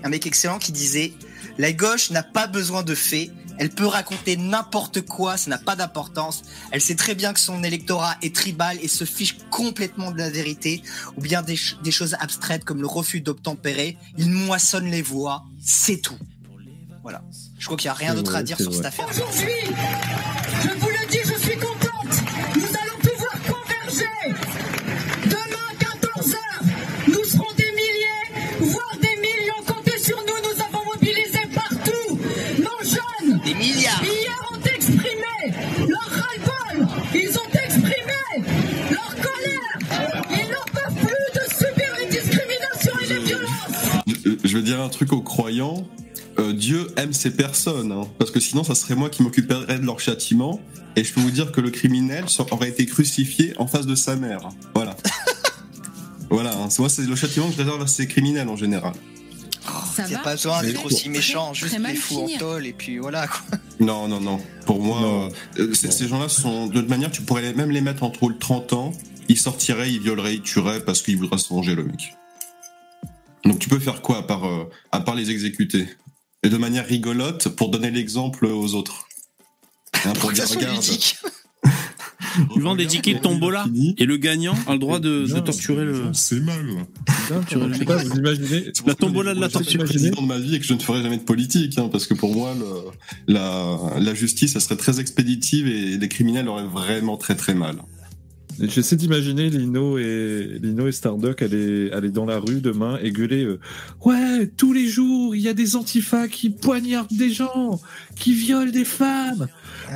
un 0.05 0.09
mec 0.09 0.26
excellent, 0.26 0.59
qui 0.59 0.70
disait 0.72 1.12
La 1.59 1.72
gauche 1.72 2.11
n'a 2.11 2.22
pas 2.22 2.47
besoin 2.47 2.83
de 2.83 2.95
faits, 2.95 3.31
elle 3.59 3.71
peut 3.71 3.87
raconter 3.87 4.37
n'importe 4.37 5.03
quoi, 5.03 5.37
ça 5.37 5.51
n'a 5.51 5.59
pas 5.59 5.77
d'importance. 5.77 6.43
Elle 6.71 6.81
sait 6.81 6.95
très 6.97 7.15
bien 7.15 7.33
que 7.33 7.41
son 7.41 7.63
électorat 7.63 8.17
est 8.23 8.35
tribal 8.35 8.79
et 8.83 8.89
se 8.89 9.05
fiche 9.05 9.37
complètement 9.51 10.11
de 10.11 10.19
la 10.19 10.31
vérité, 10.31 10.83
ou 11.17 11.21
bien 11.21 11.43
des, 11.43 11.57
ch- 11.57 11.77
des 11.83 11.91
choses 11.91 12.15
abstraites 12.21 12.65
comme 12.65 12.81
le 12.81 12.87
refus 12.87 13.21
d'obtempérer. 13.21 13.97
Il 14.17 14.31
moissonne 14.31 14.87
les 14.91 15.03
voix, 15.03 15.45
c'est 15.63 15.99
tout. 16.01 16.19
Voilà. 17.03 17.23
Je 17.59 17.65
crois 17.67 17.77
qu'il 17.77 17.87
n'y 17.89 17.93
a 17.93 17.95
rien 17.95 18.15
d'autre 18.15 18.37
à 18.37 18.43
dire 18.43 18.57
sur 18.57 18.67
vrai. 18.71 18.77
cette 18.77 18.87
affaire. 18.87 19.09
Aujourd'hui, 19.09 19.49
je 20.63 20.69
vous 20.79 20.88
Je- 44.45 44.57
vais 44.57 44.62
dire 44.62 44.81
un 44.81 44.89
truc 44.89 45.12
aux 45.12 45.20
croyants. 45.22 45.87
Euh, 46.39 46.53
Dieu 46.53 46.89
aime 46.97 47.12
ces 47.12 47.31
personnes, 47.33 47.91
hein, 47.93 48.07
parce 48.18 48.31
que 48.31 48.39
sinon, 48.41 48.62
ça 48.64 48.74
serait 48.74 48.95
moi 48.95 49.11
qui 49.11 49.22
m'occuperais 49.22 49.79
de 49.79 49.85
leur 49.87 49.99
châtiment. 50.01 50.61
Et 50.97 51.05
je 51.05 51.12
peux 51.12 51.20
vous 51.20 51.31
dire 51.31 51.53
que 51.53 51.61
le 51.61 51.70
criminel 51.70 52.24
aurait 52.51 52.68
été 52.68 52.87
crucifié 52.87 53.55
en 53.59 53.66
face 53.66 53.87
de 53.87 53.95
sa 53.95 54.16
mère. 54.16 54.49
Voilà. 54.74 54.97
voilà. 56.31 56.53
hein. 56.57 56.68
Moi, 56.79 56.89
c'est 56.89 57.03
le 57.07 57.16
châtiment 57.16 57.47
que 57.49 57.53
je 57.55 57.59
réserve 57.59 57.83
à 57.83 57.87
ces 57.87 58.07
criminels 58.07 58.49
en 58.49 58.57
général. 58.57 58.93
Ça 59.95 60.05
Il 60.05 60.11
n'y 60.11 60.14
a 60.14 60.18
va 60.18 60.24
pas 60.24 60.35
besoin 60.35 60.62
d'être 60.62 60.76
Très- 60.76 60.87
aussi 60.87 61.09
méchant, 61.09 61.47
très 61.53 61.55
juste 61.68 61.79
mal 61.79 61.93
les 61.93 61.97
fous 61.99 62.20
en 62.35 62.39
tôle 62.39 62.66
et 62.66 62.72
puis 62.72 62.99
voilà 62.99 63.26
quoi. 63.26 63.41
Non, 63.81 64.09
non, 64.09 64.20
non. 64.20 64.41
Pour 64.64 64.81
moi, 64.81 65.01
Non. 65.01 65.29
euh, 65.59 65.74
c- 65.74 65.91
ces 65.91 66.09
gens-là 66.09 66.29
sont. 66.29 66.68
De 66.68 66.81
toute 66.81 66.89
manière, 66.89 67.11
tu 67.11 67.22
pourrais 67.22 67.53
même 67.53 67.70
les 67.70 67.81
mettre 67.81 68.03
en 68.05 68.11
tôle 68.11 68.39
30 68.39 68.72
ans. 68.72 68.93
Ils 69.29 69.37
sortiraient, 69.39 69.91
ils 69.93 70.01
violeraient, 70.01 70.37
ils 70.37 70.41
tueraient 70.43 70.81
parce 70.81 71.03
qu'ils 71.03 71.18
voudraient 71.18 71.37
se 71.39 71.49
venger, 71.53 71.74
le 71.74 71.85
mec. 71.85 72.14
Donc 73.45 73.59
tu 73.59 73.68
peux 73.68 73.78
faire 73.78 74.03
quoi 74.03 74.18
à 74.18 74.22
part, 74.22 74.45
euh, 74.45 74.64
à 74.93 75.01
part 75.01 75.14
les 75.14 75.30
exécuter? 75.30 75.86
Et 76.43 76.49
de 76.49 76.57
manière 76.57 76.86
rigolote 76.86 77.49
pour 77.49 77.70
donner 77.70 77.91
l'exemple 77.91 78.47
aux 78.47 78.74
autres. 78.74 79.09
Hein, 80.05 80.12
pour 80.12 80.20
Pour 80.20 80.30
que 80.30 80.34
dire, 80.34 80.49
regarde. 80.49 80.84
Ils 82.55 82.62
vendent 82.62 82.78
des 82.78 82.86
tickets 82.86 83.16
de 83.16 83.20
tombola 83.20 83.66
et 83.97 84.05
le 84.05 84.16
gagnant 84.16 84.55
a 84.66 84.72
le 84.72 84.78
droit 84.78 85.01
de, 85.01 85.26
torturer 85.41 85.84
le. 85.84 86.05
C'est 86.12 86.41
mal. 86.41 86.86
Tu 87.49 87.59
je 87.59 87.78
sais 87.78 87.84
pas, 87.84 87.97
vous 87.97 88.16
imaginez. 88.16 88.72
La 88.86 88.95
tombola 88.95 89.34
de 89.34 89.41
la 89.41 89.49
je 89.49 89.55
suis 89.55 89.64
torture. 89.64 89.84
président 89.84 90.22
de 90.22 90.26
ma 90.26 90.39
vie 90.39 90.55
et 90.55 90.61
que 90.61 90.66
je 90.66 90.74
ne 90.74 90.78
ferai 90.78 91.03
jamais 91.03 91.16
de 91.16 91.22
politique, 91.22 91.76
hein, 91.78 91.89
parce 91.91 92.07
que 92.07 92.14
pour 92.14 92.34
moi, 92.34 92.55
le- 92.55 93.32
la, 93.32 93.78
la 93.99 94.14
justice, 94.14 94.53
ça 94.53 94.61
serait 94.61 94.76
très 94.76 95.01
expéditive 95.01 95.66
et 95.66 95.97
les 95.97 96.09
criminels 96.09 96.49
auraient 96.49 96.66
vraiment 96.66 97.16
très 97.16 97.34
très 97.34 97.55
mal. 97.55 97.76
J'essaie 98.61 98.97
d'imaginer 98.97 99.51
Lino 99.51 99.99
et 99.99 100.59
Lino 100.61 100.89
et 100.89 100.93
Starduck 100.93 101.43
aller 101.43 102.11
dans 102.11 102.25
la 102.25 102.39
rue 102.39 102.61
demain 102.61 102.99
et 103.03 103.13
gueuler 103.13 103.45
euh, 103.45 103.61
ouais 104.05 104.49
tous 104.57 104.73
les 104.73 104.89
jours 104.89 105.37
il 105.37 105.43
y 105.43 105.49
a 105.49 105.55
des 105.55 105.77
antifas 105.77 106.29
qui 106.29 106.51
poignardent 106.51 107.17
des 107.17 107.31
gens 107.31 107.81
qui 108.17 108.33
violent 108.33 108.73
des 108.73 108.85
femmes. 108.85 109.47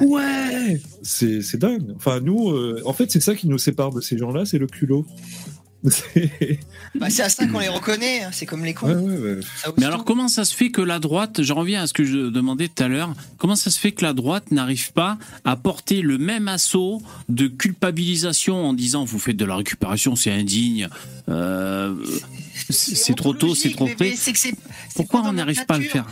Ouais! 0.00 0.80
C'est 1.02 1.56
dingue. 1.58 1.92
Enfin 1.96 2.20
nous 2.20 2.50
euh, 2.50 2.80
en 2.84 2.92
fait 2.92 3.10
c'est 3.10 3.20
ça 3.20 3.34
qui 3.34 3.48
nous 3.48 3.58
sépare 3.58 3.92
de 3.92 4.00
ces 4.00 4.16
gens-là 4.16 4.44
c'est 4.44 4.58
le 4.58 4.66
culot 4.66 5.06
Bah, 6.94 7.08
c'est 7.08 7.22
à 7.22 7.30
ça 7.30 7.46
qu'on 7.46 7.58
les 7.58 7.68
reconnaît, 7.68 8.22
hein, 8.22 8.30
c'est 8.32 8.44
comme 8.44 8.64
les 8.64 8.74
cons. 8.74 8.86
ouais, 8.86 8.94
ouais, 8.94 9.18
ouais. 9.36 9.40
Ça 9.56 9.70
aussi. 9.70 9.80
Mais 9.80 9.86
alors, 9.86 10.04
comment 10.04 10.28
ça 10.28 10.44
se 10.44 10.54
fait 10.54 10.70
que 10.70 10.82
la 10.82 10.98
droite, 10.98 11.42
je 11.42 11.52
reviens 11.54 11.82
à 11.82 11.86
ce 11.86 11.94
que 11.94 12.04
je 12.04 12.28
demandais 12.28 12.68
tout 12.68 12.82
à 12.82 12.88
l'heure, 12.88 13.14
comment 13.38 13.56
ça 13.56 13.70
se 13.70 13.78
fait 13.78 13.92
que 13.92 14.04
la 14.04 14.12
droite 14.12 14.50
n'arrive 14.50 14.92
pas 14.92 15.16
à 15.44 15.56
porter 15.56 16.02
le 16.02 16.18
même 16.18 16.48
assaut 16.48 17.02
de 17.30 17.46
culpabilisation 17.46 18.56
en 18.56 18.74
disant 18.74 19.04
vous 19.04 19.18
faites 19.18 19.38
de 19.38 19.44
la 19.46 19.56
récupération, 19.56 20.16
c'est 20.16 20.30
indigne, 20.30 20.88
euh, 21.30 21.94
c'est 22.68 23.16
trop 23.16 23.32
tôt, 23.32 23.54
c'est 23.54 23.70
trop 23.70 23.86
près. 23.86 24.14
Pourquoi 24.94 25.22
on 25.24 25.32
n'arrive 25.32 25.64
pas 25.64 25.76
à 25.76 25.78
le 25.78 25.84
faire? 25.84 26.06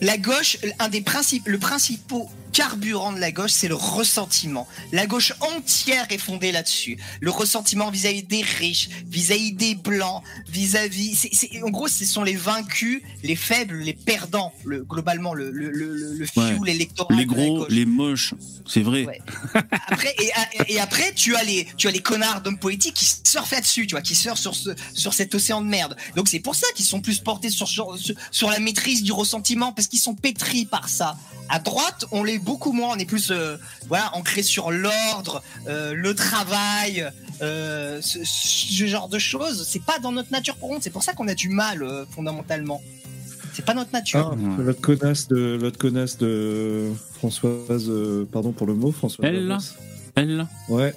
La 0.00 0.18
gauche, 0.18 0.58
un 0.78 0.88
des 0.88 1.00
principes, 1.00 1.48
le 1.48 1.58
principaux 1.58 2.28
carburant 2.52 3.12
de 3.12 3.18
la 3.20 3.30
gauche, 3.32 3.52
c'est 3.52 3.68
le 3.68 3.74
ressentiment. 3.74 4.66
La 4.92 5.06
gauche 5.06 5.32
entière 5.40 6.06
est 6.10 6.18
fondée 6.18 6.52
là-dessus. 6.52 6.98
Le 7.20 7.30
ressentiment 7.30 7.90
vis-à-vis 7.90 8.22
des 8.22 8.42
riches, 8.42 8.88
vis-à-vis 9.06 9.52
des 9.52 9.74
blancs, 9.74 10.22
vis-à-vis. 10.48 11.28
en 11.64 11.70
gros, 11.70 11.88
ce 11.88 12.04
sont 12.04 12.22
les 12.22 12.36
vaincus, 12.36 13.02
les 13.22 13.36
faibles, 13.36 13.76
les 13.78 13.92
perdants. 13.94 14.52
Le, 14.64 14.84
globalement, 14.84 15.34
le, 15.34 15.50
le, 15.50 15.70
le, 15.70 15.94
le- 15.94 16.26
Ouais. 16.36 16.70
électoral. 16.70 17.16
Les 17.18 17.24
de 17.24 17.30
la 17.34 17.36
gros, 17.46 17.66
les 17.68 17.86
moches, 17.86 18.34
c'est 18.66 18.82
vrai. 18.82 19.04
Ouais. 19.06 19.20
Après, 19.88 20.14
et, 20.20 20.74
et 20.74 20.80
après, 20.80 21.12
tu 21.14 21.34
as 21.36 21.42
les, 21.42 21.66
tu 21.76 21.88
as 21.88 21.90
les 21.90 22.00
connards 22.00 22.42
d'hommes 22.42 22.58
politiques 22.58 22.94
qui 22.94 23.06
surfent 23.24 23.50
là-dessus, 23.52 23.86
tu 23.86 23.92
vois, 23.94 24.02
qui 24.02 24.14
surfent 24.14 24.38
sur 24.38 24.54
ce, 24.54 24.70
sur 24.94 25.14
cet 25.14 25.34
océan 25.34 25.60
de 25.62 25.66
merde. 25.66 25.96
Donc 26.16 26.28
c'est 26.28 26.40
pour 26.40 26.54
ça 26.54 26.66
qu'ils 26.74 26.84
sont 26.84 27.00
plus 27.00 27.18
portés 27.20 27.50
sur, 27.50 27.66
sur, 27.68 27.96
sur- 28.30 28.50
la 28.50 28.58
maîtrise 28.58 29.02
du 29.02 29.12
ressentiment, 29.12 29.72
parce 29.72 29.88
qu'ils 29.88 29.98
sont 30.00 30.14
pétris 30.14 30.64
par 30.66 30.88
ça. 30.88 31.16
À 31.48 31.58
droite, 31.60 32.04
on 32.12 32.22
beaucoup 32.38 32.72
moins, 32.72 32.94
on 32.94 32.98
est 32.98 33.04
plus, 33.04 33.30
euh, 33.30 33.56
voilà, 33.88 34.14
ancré 34.16 34.42
sur 34.42 34.70
l'ordre, 34.70 35.42
euh, 35.66 35.94
le 35.94 36.14
travail, 36.14 37.06
euh, 37.42 38.00
ce, 38.02 38.18
ce 38.24 38.86
genre 38.86 39.08
de 39.08 39.18
choses. 39.18 39.66
C'est 39.68 39.82
pas 39.82 39.98
dans 39.98 40.12
notre 40.12 40.32
nature 40.32 40.56
pour 40.56 40.72
nous. 40.72 40.78
C'est 40.80 40.90
pour 40.90 41.02
ça 41.02 41.12
qu'on 41.12 41.28
a 41.28 41.34
du 41.34 41.48
mal 41.48 41.82
euh, 41.82 42.04
fondamentalement. 42.10 42.82
C'est 43.52 43.64
pas 43.64 43.74
notre 43.74 43.92
nature. 43.92 44.36
Ah, 44.36 44.62
l'autre 44.62 44.80
connasse 44.80 45.26
de 45.28 45.58
l'autre 45.60 45.78
connasse 45.78 46.16
de 46.18 46.92
Françoise 47.14 47.86
euh, 47.88 48.24
pardon 48.30 48.52
pour 48.52 48.68
le 48.68 48.74
mot 48.74 48.92
Françoise 48.92 49.26
Elle. 49.28 49.56
Elle, 50.14 50.46
ouais 50.68 50.94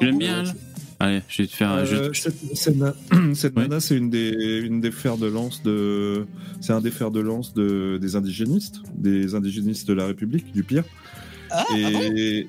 l'aimes 0.00 0.18
bien, 0.18 0.44
elle 0.44 0.54
Allez, 1.00 1.22
je 1.28 1.42
vais 1.42 1.48
te 1.48 1.54
faire. 1.54 1.86
je- 1.86 1.94
Euh, 1.96 2.12
cette, 2.12 2.34
cette 2.54 2.76
na- 2.76 2.94
cette 3.34 3.54
nana, 3.56 3.78
c'est 3.80 3.96
une 3.96 4.10
des, 4.10 4.60
une 4.64 4.80
des 4.80 4.90
fers 4.90 5.16
de 5.16 5.26
lance 5.26 5.62
de, 5.62 6.26
c'est 6.60 6.72
un 6.72 6.80
des 6.80 6.90
fers 6.90 7.10
de 7.12 7.20
lance 7.20 7.54
de, 7.54 7.98
des 8.00 8.16
indigénistes, 8.16 8.82
des 8.96 9.34
indigénistes 9.36 9.86
de 9.86 9.94
la 9.94 10.06
République, 10.06 10.52
du 10.52 10.64
pire. 10.64 10.84
Ah, 11.50 11.64
ah 11.68 11.72
bon? 11.92 12.00
et 12.16 12.48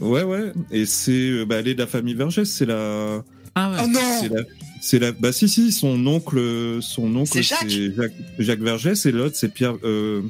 ouais, 0.00 0.22
ouais. 0.22 0.52
Et 0.70 0.86
c'est, 0.86 1.12
euh, 1.30 1.44
bah, 1.44 1.56
elle 1.56 1.68
est 1.68 1.74
de 1.74 1.80
la 1.80 1.86
famille 1.88 2.14
Vergès. 2.14 2.44
C'est 2.48 2.64
la, 2.66 3.24
Ah 3.56 3.70
ouais. 3.72 3.76
Oh 3.84 3.88
non 3.88 4.00
c'est 4.20 4.28
la, 4.28 4.42
C'est 4.80 4.98
la. 5.00 5.10
Bah 5.12 5.32
si 5.32 5.48
si, 5.48 5.72
son 5.72 6.06
oncle, 6.06 6.78
son 6.80 7.14
oncle, 7.16 7.30
C'est 7.32 7.42
Jacques 7.42 7.68
Jacques, 7.68 8.12
Jacques 8.38 8.60
Vergès 8.62 9.04
et 9.06 9.10
l'autre 9.12 9.34
c'est 9.36 9.52
Pierre, 9.52 9.74
euh, 9.84 10.22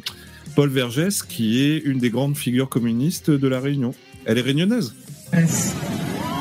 Paul 0.56 0.70
Vergès 0.70 1.22
qui 1.22 1.60
est 1.62 1.76
une 1.78 1.98
des 1.98 2.10
grandes 2.10 2.36
figures 2.38 2.70
communistes 2.70 3.30
de 3.30 3.48
la 3.48 3.60
Réunion. 3.60 3.92
Elle 4.24 4.38
est 4.38 4.42
réunionnaise. 4.42 4.94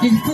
Il 0.02 0.12
faut, 0.26 0.34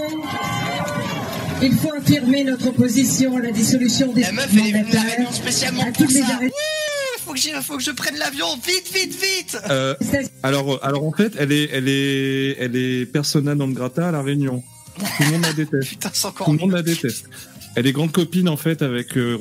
il 1.65 1.73
faut 1.73 1.93
affirmer 1.93 2.43
notre 2.43 2.67
opposition 2.67 3.37
à 3.37 3.41
la 3.41 3.51
dissolution 3.51 4.13
des 4.13 4.21
La 4.21 4.31
meuf, 4.31 4.49
elle 4.51 4.59
est 4.59 4.63
venue 4.63 4.75
à 4.75 4.81
la 4.81 4.83
mandataires, 4.83 5.15
Réunion 5.17 5.31
spécialement 5.31 5.91
pour 5.91 6.07
les 6.07 6.21
ça. 6.21 6.25
arrêt- 6.35 6.47
Ouh, 6.47 7.19
faut 7.25 7.33
que, 7.33 7.39
faut 7.61 7.77
que 7.77 7.83
je 7.83 7.91
prenne 7.91 8.17
l'avion, 8.17 8.47
vite, 8.65 8.91
vite, 8.93 9.13
vite 9.13 9.57
Euh, 9.69 9.95
alors 10.43 10.79
alors 10.83 11.03
en 11.05 11.11
fait, 11.11 11.33
elle 11.37 11.51
est 11.51 11.69
elle 11.71 11.87
est 11.87 12.55
elle 12.59 12.75
est 12.75 13.05
persona 13.05 13.55
non 13.55 13.67
grata 13.69 14.09
à 14.09 14.11
la 14.11 14.21
Réunion. 14.21 14.63
Tout 14.97 15.23
le 15.23 15.31
monde 15.31 15.41
la 15.43 15.53
déteste. 15.53 15.89
Putain, 15.89 16.09
c'est 16.13 16.27
Tout 16.45 16.51
le 16.53 16.57
monde 16.59 16.71
la 16.71 16.81
déteste. 16.83 17.25
Elle 17.75 17.87
est 17.87 17.91
grande 17.91 18.11
copine 18.13 18.47
en 18.47 18.57
fait 18.57 18.81
avec 18.81 19.17
euh, 19.17 19.35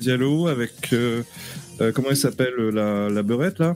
Diallo, 0.00 0.46
avec 0.48 0.92
euh, 0.92 1.22
euh, 1.80 1.90
comment 1.92 2.10
elle 2.10 2.16
s'appelle 2.16 2.54
euh, 2.58 2.70
la, 2.70 3.12
la 3.12 3.22
beurette 3.22 3.58
là? 3.58 3.74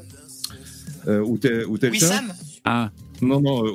Euh, 1.08 1.20
ou 1.20 1.36
ou 1.68 1.76
Oui. 1.90 2.00
Sam 2.00 2.32
Ah, 2.64 2.90
Non 3.22 3.40
non, 3.40 3.64
euh, 3.66 3.70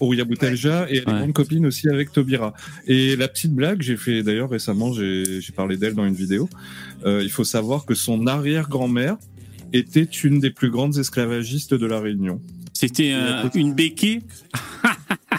Ouria 0.00 0.24
Boutelja 0.24 0.86
et 0.90 1.02
elle 1.06 1.14
est 1.14 1.22
Ouais. 1.26 1.32
copine 1.32 1.66
aussi 1.66 1.88
avec 1.88 2.12
Tobira. 2.12 2.54
Et 2.86 3.16
la 3.16 3.28
petite 3.28 3.52
blague, 3.52 3.82
j'ai 3.82 3.96
fait 3.96 4.22
d'ailleurs 4.22 4.50
récemment, 4.50 4.92
j'ai 4.92 5.40
parlé 5.54 5.76
d'elle 5.76 5.94
dans 5.94 6.06
une 6.06 6.14
vidéo. 6.14 6.48
Euh, 7.04 7.20
il 7.22 7.30
faut 7.30 7.44
savoir 7.44 7.84
que 7.84 7.94
son 7.94 8.26
arrière-grand-mère 8.26 9.16
était 9.72 10.04
une 10.04 10.40
des 10.40 10.50
plus 10.50 10.70
grandes 10.70 10.96
esclavagistes 10.98 11.74
de 11.74 11.86
la 11.86 12.00
Réunion. 12.00 12.40
c'était 12.72 13.12
euh, 13.12 13.48
une 13.54 13.74
béquée 13.74 14.22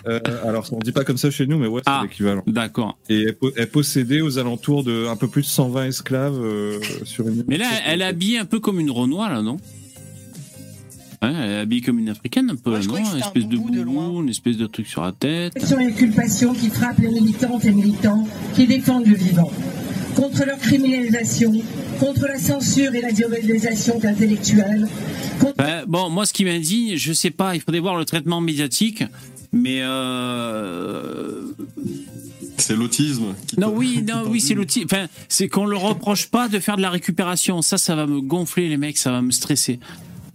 Euh, 0.08 0.20
alors 0.46 0.66
on 0.72 0.80
dit 0.80 0.94
pas 0.94 1.04
comme 1.04 1.18
ça 1.18 1.30
chez 1.30 1.46
nous, 1.46 1.58
mais 1.60 1.68
ouais, 1.68 1.82
c'est 1.84 1.92
Ah. 1.92 2.02
l'équivalent. 2.04 2.44
D'accord. 2.48 2.98
Et 3.10 3.22
elle, 3.24 3.36
po- 3.36 3.52
elle 3.58 3.68
possédait 3.70 4.22
aux 4.22 4.38
alentours 4.40 4.84
de 4.84 5.08
un 5.08 5.16
peu 5.18 5.28
plus 5.28 5.42
de 5.42 5.48
120 5.48 5.88
esclaves 5.88 6.40
euh, 6.42 6.80
sur 7.04 7.28
une. 7.28 7.44
Mais 7.48 7.58
là, 7.58 7.68
elle 7.86 8.02
habillée 8.02 8.38
un 8.38 8.46
peu 8.46 8.60
comme 8.60 8.80
une 8.80 8.92
Renoir, 8.92 9.30
là, 9.30 9.42
non? 9.42 9.58
Ouais, 11.22 11.32
elle 11.34 11.52
est 11.52 11.60
habillée 11.60 11.82
comme 11.82 12.00
une 12.00 12.10
africaine, 12.10 12.50
un 12.50 12.56
peu, 12.56 12.72
Ouais, 12.72 12.82
je 12.82 12.88
non 12.88 12.96
Une 12.98 13.06
c'était 13.06 13.18
un 13.18 13.20
espèce 13.20 13.46
de 13.48 13.58
boubou 13.58 14.22
une 14.22 14.30
espèce 14.30 14.58
de 14.58 14.68
truc 14.68 14.88
sur 14.88 15.02
la 15.04 15.12
tête. 15.12 15.54
et 15.58 15.86
inculpations 15.86 16.54
qui 16.54 16.70
frappent 16.70 17.00
les 17.00 17.10
militantes 17.10 17.66
et 17.66 17.72
militants 17.72 18.26
qui 18.56 18.68
défendent 18.68 19.08
le 19.08 19.16
vivant. 19.16 19.52
Contre 20.16 20.46
leur 20.46 20.58
criminalisation, 20.58 21.54
contre 22.00 22.28
la 22.28 22.40
censure 22.40 22.94
et 22.96 23.02
la 23.02 23.12
diabolisation 23.12 24.00
d'intellectuels, 24.00 24.88
contre 25.40 25.56
Ben, 25.58 25.84
bon, 25.88 26.10
moi, 26.10 26.26
ce 26.26 26.34
qui 26.34 26.46
m'indigne, 26.46 26.96
je 26.96 27.14
sais 27.14 27.32
pas, 27.32 27.56
il 27.56 27.62
faudrait 27.62 27.80
voir 27.80 27.98
le 27.98 28.06
traitement 28.06 28.40
médiatique, 28.42 29.04
mais 29.52 29.80
euh... 29.82 31.42
C'est 32.58 32.76
l'autisme. 32.76 33.36
qui 33.48 33.60
Non, 33.60 33.74
oui, 33.76 34.04
non, 34.08 34.24
oui, 34.28 34.42
c'est 34.42 34.54
l'outil. 34.54 34.84
Enfin, 34.86 35.08
c'est 35.28 35.48
qu'on 35.48 35.66
le 35.66 35.78
reproche 35.78 36.28
pas 36.28 36.48
de 36.48 36.60
faire 36.60 36.78
de 36.78 36.82
la 36.82 36.90
récupération. 36.90 37.62
Ça, 37.62 37.78
ça 37.78 37.96
va 37.96 38.06
me 38.06 38.22
gonfler, 38.22 38.68
les 38.68 38.78
mecs, 38.78 38.98
ça 38.98 39.12
va 39.12 39.22
me 39.22 39.32
stresser. 39.32 39.80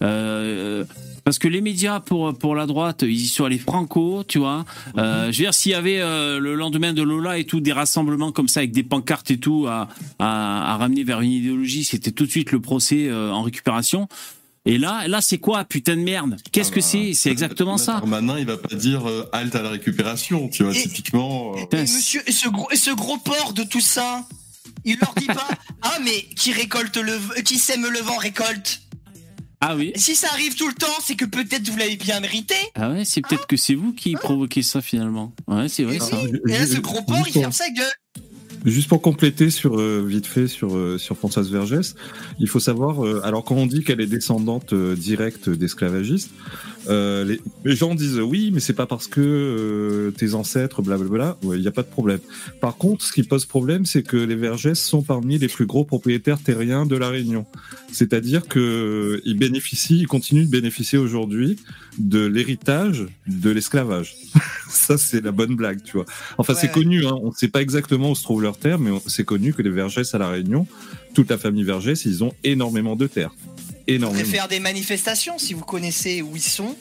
Euh, 0.03 0.85
parce 1.25 1.39
que 1.39 1.49
les 1.49 1.61
médias 1.61 2.01
pour 2.01 2.37
pour 2.37 2.55
la 2.55 2.67
droite, 2.67 3.03
ils 3.03 3.13
y 3.23 3.27
sont 3.27 3.45
allés 3.45 3.59
franco, 3.59 4.25
tu 4.27 4.39
vois. 4.39 4.65
Euh, 4.99 5.33
je 5.33 5.39
veux 5.39 5.45
dire, 5.45 5.55
s'il 5.55 5.73
y 5.73 5.75
avait 5.75 6.01
euh, 6.01 6.39
le 6.39 6.55
lendemain 6.55 6.93
de 6.93 7.03
Lola 7.03 7.39
et 7.39 7.45
tout 7.45 7.61
des 7.61 7.73
rassemblements 7.73 8.33
comme 8.33 8.49
ça 8.49 8.61
avec 8.61 8.73
des 8.73 8.83
pancartes 8.83 9.31
et 9.31 9.39
tout 9.39 9.67
à 9.69 9.89
à, 10.19 10.73
à 10.75 10.77
ramener 10.77 11.05
vers 11.05 11.21
une 11.23 11.31
idéologie, 11.33 11.85
c'était 11.85 12.11
tout 12.11 12.27
de 12.27 12.31
suite 12.31 12.53
le 12.53 12.61
procès 12.61 13.09
euh, 13.09 13.31
en 13.33 13.43
récupération. 13.43 14.09
Et 14.67 14.79
là, 14.79 15.07
là, 15.09 15.21
c'est 15.21 15.37
quoi, 15.39 15.65
putain 15.65 15.95
de 15.97 16.01
merde? 16.01 16.37
Qu'est-ce 16.51 16.71
Ah 16.71 16.75
que 16.77 16.81
bah, 16.81 16.87
c'est? 16.87 17.13
C'est 17.15 17.31
exactement 17.31 17.77
ça. 17.77 17.93
Darmanin, 17.95 18.39
il 18.39 18.47
va 18.47 18.57
pas 18.57 18.75
dire 18.75 19.07
euh, 19.07 19.29
halte 19.33 19.55
à 19.55 19.63
la 19.63 19.69
récupération, 19.71 20.49
tu 20.49 20.63
vois, 20.65 20.75
Et- 20.75 20.83
typiquement. 20.83 21.55
euh, 21.57 21.77
Et 21.77 21.83
monsieur, 21.83 22.23
et 22.27 22.33
ce 22.33 22.49
gros, 22.49 22.71
et 22.71 22.77
ce 22.77 22.91
gros 22.91 23.19
porc 23.19 23.53
de 23.53 23.63
tout 23.63 23.83
ça, 23.83 24.27
il 24.87 24.97
leur 24.99 25.13
dit 25.15 25.27
pas, 25.27 25.49
ah 25.83 25.99
mais 26.03 26.23
qui 26.35 26.53
récolte 26.53 26.97
le, 26.97 27.43
qui 27.43 27.59
sème 27.59 27.87
le 27.87 27.99
vent 28.01 28.17
récolte? 28.17 28.81
Ah 29.67 29.77
oui. 29.77 29.93
Si 29.97 30.15
ça 30.15 30.29
arrive 30.31 30.55
tout 30.57 30.69
le 30.69 30.75
temps, 30.75 30.93
c'est 31.03 31.15
que 31.15 31.25
peut-être 31.25 31.67
vous 31.71 31.79
l'avez 31.79 31.97
bien 31.97 32.21
mérité. 32.21 32.55
Ah 32.75 32.91
ouais, 32.91 33.07
c'est 33.07 33.23
peut-être 33.23 33.47
que 33.47 33.57
c'est 33.57 33.75
vous 33.75 33.95
qui 33.95 34.13
provoquez 34.13 34.63
ça 34.63 34.83
finalement. 34.83 35.33
Ouais, 35.49 35.69
c'est 35.71 35.85
vrai 35.85 35.97
Et, 35.97 36.01
ça. 36.01 36.19
oui. 36.23 36.39
Et 36.49 36.59
là, 36.59 36.67
ce 36.67 36.81
gros 36.81 37.01
porc, 37.01 37.27
il 37.29 37.33
ferme 37.33 37.51
sa 37.51 37.71
gueule. 37.71 37.87
Juste 38.67 38.89
pour 38.89 39.01
compléter 39.01 39.49
sur 39.51 39.79
euh, 39.79 40.05
vite 40.07 40.27
fait 40.27 40.49
sur 40.49 40.77
euh, 40.77 40.97
sur 40.99 41.17
Françoise 41.17 41.51
Vergès, 41.51 41.95
il 42.39 42.49
faut 42.49 42.61
savoir 42.61 43.05
euh, 43.05 43.21
alors 43.25 43.45
quand 43.45 43.57
on 43.57 43.67
dit 43.67 43.85
qu'elle 43.85 44.01
est 44.01 44.07
descendante 44.07 44.73
euh, 44.73 44.97
directe 44.97 45.51
d'esclavagistes, 45.51 46.31
euh, 46.89 47.25
les, 47.25 47.41
les 47.65 47.77
gens 47.77 47.95
disent 47.95 48.21
oui 48.21 48.51
mais 48.53 48.61
c'est 48.61 48.73
pas 48.75 48.87
parce 48.87 49.07
que 49.07 49.21
euh, 49.21 50.11
tes 50.13 50.35
ancêtres 50.35 50.83
blablabla, 50.83 51.37
ouais, 51.43 51.57
il 51.59 51.63
n'y 51.63 51.69
a 51.69 51.73
pas 51.73 51.83
de 51.83 51.89
problème. 51.89 52.21
Par 52.61 52.77
contre, 52.77 53.05
ce 53.05 53.13
qui 53.13 53.23
pose 53.23 53.47
problème, 53.47 53.87
c'est 53.87 54.03
que 54.03 54.17
les 54.17 54.35
Vergès 54.35 54.75
sont 54.75 55.03
parmi 55.03 55.39
les 55.39 55.49
plus 55.49 55.67
gros 55.67 55.85
propriétaires 55.85 56.39
terriens 56.43 56.87
de 56.87 56.97
la 56.97 57.09
Réunion. 57.09 57.47
C'est-à-dire 57.93 58.47
que 58.49 58.59
euh, 58.59 59.21
ils 59.25 59.37
bénéficient, 59.39 60.01
ils 60.01 60.07
continuent 60.07 60.45
de 60.47 60.51
bénéficier 60.51 60.99
aujourd'hui 60.99 61.57
de 61.99 62.25
l'héritage 62.27 63.07
de 63.27 63.51
l'esclavage. 63.51 64.17
Ça 64.69 64.99
c'est 64.99 65.23
la 65.25 65.33
bonne 65.33 65.57
blague, 65.57 65.83
tu 65.83 65.93
vois. 65.93 66.07
Enfin, 66.39 66.55
Ouais, 66.55 66.61
c'est 66.61 66.67
ouais. 66.69 66.73
connu, 66.73 67.07
hein. 67.07 67.19
on 67.23 67.29
ne 67.29 67.35
sait 67.35 67.49
pas 67.49 67.63
exactement 67.63 68.11
où 68.11 68.15
se 68.15 68.23
trouve 68.23 68.43
leur 68.43 68.57
terre, 68.59 68.79
mais 68.79 68.91
c'est 69.07 69.25
connu 69.25 69.53
que 69.53 69.63
les 69.63 69.71
Vergès 69.71 70.15
à 70.15 70.19
La 70.19 70.29
Réunion, 70.29 70.67
toute 71.15 71.31
la 71.31 71.39
famille 71.39 71.65
Vergès, 71.65 72.05
ils 72.05 72.23
ont 72.23 72.33
énormément 72.45 72.95
de 72.97 73.07
terres. 73.07 73.33
Pourrait 73.87 73.97
Énormément. 73.97 74.31
faire 74.31 74.49
des 74.49 74.61
manifestations 74.61 75.39
si 75.39 75.55
vous 75.55 75.65
connaissez 75.65 76.23
où 76.23 76.37
ils 76.37 76.43
sont. 76.43 76.75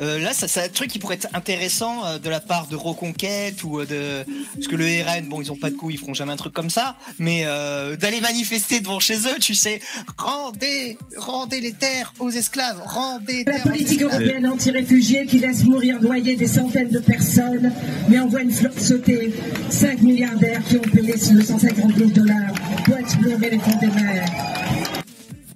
Euh, 0.00 0.20
là, 0.20 0.32
ça, 0.32 0.46
c'est 0.46 0.62
un 0.62 0.68
truc 0.68 0.90
qui 0.90 0.98
pourrait 0.98 1.16
être 1.16 1.28
intéressant 1.34 2.04
euh, 2.04 2.18
de 2.18 2.28
la 2.30 2.38
part 2.38 2.68
de 2.68 2.76
Reconquête 2.76 3.64
ou 3.64 3.80
euh, 3.80 3.84
de 3.84 4.30
parce 4.54 4.68
que 4.68 4.76
le 4.76 4.84
RN, 4.84 5.28
bon, 5.28 5.42
ils 5.42 5.50
ont 5.50 5.56
pas 5.56 5.70
de 5.70 5.74
coups, 5.74 5.94
ils 5.94 5.98
feront 5.98 6.14
jamais 6.14 6.32
un 6.32 6.36
truc 6.36 6.52
comme 6.52 6.70
ça, 6.70 6.96
mais 7.18 7.42
euh, 7.46 7.96
d'aller 7.96 8.20
manifester 8.20 8.78
devant 8.78 9.00
chez 9.00 9.16
eux, 9.16 9.38
tu 9.40 9.54
sais, 9.56 9.80
rendez, 10.16 10.96
rendez 11.16 11.60
les 11.60 11.72
terres 11.72 12.12
aux 12.20 12.30
esclaves, 12.30 12.80
rendez. 12.84 13.42
la 13.44 13.54
terres 13.54 13.66
aux 13.66 13.68
politique 13.70 14.02
européenne 14.02 14.46
anti-réfugiés 14.46 15.26
qui 15.26 15.40
laisse 15.40 15.64
mourir 15.64 16.00
noyer 16.00 16.36
des 16.36 16.46
centaines 16.46 16.90
de 16.90 17.00
personnes, 17.00 17.72
mais 18.08 18.20
envoie 18.20 18.42
une 18.42 18.52
flotte 18.52 18.78
sauter 18.78 19.34
5 19.70 20.00
milliardaires 20.02 20.62
qui 20.68 20.76
ont 20.76 20.80
payé 20.80 21.14
250 21.14 21.96
000 21.96 22.10
dollars 22.10 22.54
pour 22.84 22.96
explorer 22.98 23.50
les 23.50 23.58
fonds 23.58 23.78
des 23.80 23.88
mers. 23.88 24.87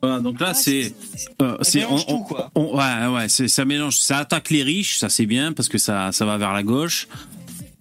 Voilà, 0.02 0.18
donc 0.18 0.40
là, 0.40 0.48
Ah, 0.50 0.54
c'est. 0.54 0.92
euh, 1.40 1.56
c'est 1.62 1.78
mélange 1.80 2.04
on- 2.08 2.26
on- 2.56 2.76
ouais, 2.76 3.06
ouais, 3.14 3.28
ça 3.28 3.64
mélange. 3.64 3.98
Ça 3.98 4.18
attaque 4.18 4.50
les 4.50 4.64
riches, 4.64 4.96
ça 4.98 5.08
c'est 5.08 5.26
bien, 5.26 5.52
parce 5.52 5.68
que 5.68 5.78
ça, 5.78 6.10
ça 6.10 6.24
va 6.24 6.36
vers 6.38 6.52
la 6.52 6.64
gauche. 6.64 7.06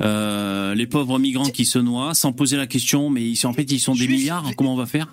Euh, 0.04 0.74
les 0.76 0.88
pauvres 0.88 1.20
migrants 1.20 1.50
qui 1.50 1.66
se 1.66 1.78
noient 1.80 2.14
sans 2.16 2.32
poser 2.32 2.58
la 2.58 2.66
question, 2.68 3.10
mais 3.10 3.22
ils, 3.24 3.36
sont- 3.36 3.50
en 3.50 3.54
fait 3.54 3.64
ils 3.72 3.80
sont 3.80 3.94
des 3.94 4.00
Juste- 4.00 4.12
milliards, 4.12 4.46
comment 4.56 4.74
on 4.74 4.78
va 4.78 4.86
faire? 4.88 5.08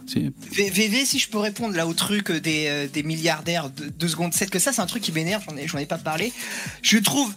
VV, 0.52 1.04
si 1.04 1.18
je 1.18 1.28
peux 1.28 1.38
répondre 1.38 1.74
là 1.76 1.86
au 1.86 1.92
truc 1.94 2.30
des, 2.32 2.66
euh, 2.68 2.86
des 2.90 3.02
milliardaires 3.02 3.70
de 3.70 4.08
secondes 4.08 4.32
7, 4.34 4.48
que 4.50 4.58
ça 4.58 4.72
c'est 4.72 4.80
un 4.80 4.86
truc 4.86 5.02
qui 5.02 5.12
m'énerve, 5.12 5.42
j'en 5.66 5.78
ai, 5.78 5.82
ai 5.82 5.86
pas 5.86 5.98
parlé. 5.98 6.32
Je 6.82 6.98
trouve 6.98 7.34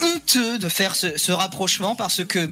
honteux 0.00 0.58
de 0.58 0.68
faire 0.68 0.94
ce, 0.96 1.16
ce 1.16 1.30
rapprochement 1.32 1.94
parce 1.94 2.24
que 2.24 2.50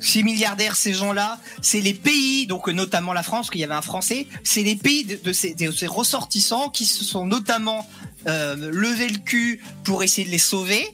ces 0.00 0.22
milliardaires, 0.22 0.76
ces 0.76 0.94
gens-là, 0.94 1.38
c'est 1.62 1.80
les 1.80 1.94
pays, 1.94 2.46
donc 2.46 2.68
euh, 2.68 2.72
notamment 2.72 3.12
la 3.12 3.22
France, 3.22 3.50
qu'il 3.50 3.60
y 3.60 3.64
avait 3.64 3.74
un 3.74 3.82
Français, 3.82 4.26
c'est 4.44 4.62
les 4.62 4.76
pays 4.76 5.04
de, 5.04 5.32
ces, 5.32 5.54
de 5.54 5.70
ces 5.70 5.86
ressortissants 5.86 6.70
qui 6.70 6.86
se 6.86 7.04
sont 7.04 7.26
notamment 7.26 7.88
euh, 8.26 8.56
levés 8.56 9.08
le 9.08 9.18
cul 9.18 9.62
pour 9.84 10.02
essayer 10.02 10.26
de 10.26 10.32
les 10.32 10.38
sauver. 10.38 10.86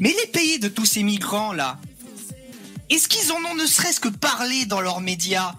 Mais 0.00 0.14
les 0.24 0.30
pays 0.30 0.58
de 0.58 0.68
tous 0.68 0.84
ces 0.84 1.02
migrants-là, 1.02 1.78
est-ce 2.90 3.08
qu'ils 3.08 3.32
en 3.32 3.44
ont 3.50 3.54
ne 3.54 3.66
serait-ce 3.66 4.00
que 4.00 4.08
parlé 4.08 4.66
dans 4.66 4.80
leurs 4.80 5.00
médias? 5.00 5.54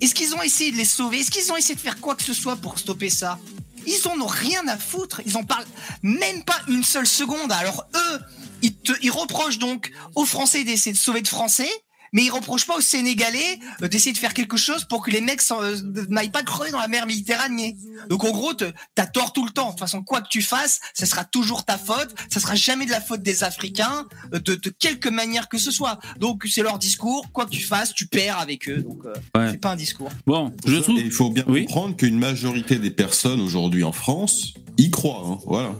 Est-ce 0.00 0.14
qu'ils 0.14 0.34
ont 0.34 0.42
essayé 0.42 0.72
de 0.72 0.76
les 0.76 0.84
sauver? 0.84 1.20
Est-ce 1.20 1.30
qu'ils 1.30 1.50
ont 1.52 1.56
essayé 1.56 1.74
de 1.74 1.80
faire 1.80 2.00
quoi 2.00 2.14
que 2.14 2.22
ce 2.22 2.34
soit 2.34 2.56
pour 2.56 2.78
stopper 2.78 3.08
ça? 3.10 3.38
Ils 3.86 4.08
en 4.08 4.20
ont 4.20 4.26
rien 4.26 4.66
à 4.68 4.76
foutre. 4.76 5.22
Ils 5.24 5.36
en 5.36 5.44
parlent 5.44 5.64
même 6.02 6.42
pas 6.44 6.60
une 6.68 6.82
seule 6.82 7.06
seconde. 7.06 7.52
Alors 7.52 7.86
eux, 7.94 8.20
ils, 8.62 8.74
te, 8.74 8.92
ils 9.02 9.10
reprochent 9.10 9.58
donc 9.58 9.92
aux 10.14 10.26
Français 10.26 10.64
d'essayer 10.64 10.92
de 10.92 10.98
sauver 10.98 11.22
de 11.22 11.28
Français, 11.28 11.70
mais 12.16 12.24
ils 12.24 12.30
reprochent 12.30 12.66
pas 12.66 12.76
aux 12.78 12.80
Sénégalais 12.80 13.60
euh, 13.82 13.88
d'essayer 13.88 14.12
de 14.14 14.18
faire 14.18 14.32
quelque 14.34 14.56
chose 14.56 14.84
pour 14.86 15.04
que 15.04 15.10
les 15.10 15.20
mecs 15.20 15.42
euh, 15.52 15.76
n'aillent 16.08 16.30
pas 16.30 16.42
crever 16.42 16.70
dans 16.70 16.80
la 16.80 16.88
mer 16.88 17.06
Méditerranée. 17.06 17.76
Donc 18.08 18.24
en 18.24 18.30
gros, 18.30 18.54
t'as 18.54 19.06
tort 19.06 19.32
tout 19.34 19.44
le 19.44 19.50
temps. 19.52 19.66
De 19.66 19.70
toute 19.72 19.80
façon, 19.80 20.02
quoi 20.02 20.22
que 20.22 20.28
tu 20.28 20.40
fasses, 20.40 20.80
ça 20.94 21.04
sera 21.04 21.24
toujours 21.24 21.64
ta 21.66 21.76
faute. 21.76 22.14
Ça 22.30 22.40
sera 22.40 22.54
jamais 22.54 22.86
de 22.86 22.90
la 22.90 23.02
faute 23.02 23.22
des 23.22 23.44
Africains, 23.44 24.06
euh, 24.32 24.38
de, 24.40 24.54
de 24.54 24.70
quelque 24.70 25.10
manière 25.10 25.48
que 25.50 25.58
ce 25.58 25.70
soit. 25.70 25.98
Donc 26.18 26.44
c'est 26.50 26.62
leur 26.62 26.78
discours. 26.78 27.30
Quoi 27.32 27.44
que 27.44 27.50
tu 27.50 27.62
fasses, 27.62 27.92
tu 27.94 28.06
perds 28.06 28.38
avec 28.38 28.68
eux. 28.70 28.78
Donc 28.82 29.04
euh, 29.04 29.12
Ouais. 29.38 29.50
c'est 29.50 29.60
pas 29.60 29.72
un 29.72 29.76
discours. 29.76 30.10
Bon, 30.26 30.52
je 30.66 30.76
trouve. 30.76 30.98
Il 30.98 31.10
faut 31.10 31.28
bien 31.30 31.44
Oui. 31.46 31.66
comprendre 31.66 31.96
qu'une 31.96 32.18
majorité 32.18 32.78
des 32.78 32.90
personnes 32.90 33.40
aujourd'hui 33.42 33.84
en 33.84 33.92
France 33.92 34.54
y 34.78 34.90
croient. 34.90 35.22
hein, 35.26 35.38
Voilà. 35.46 35.74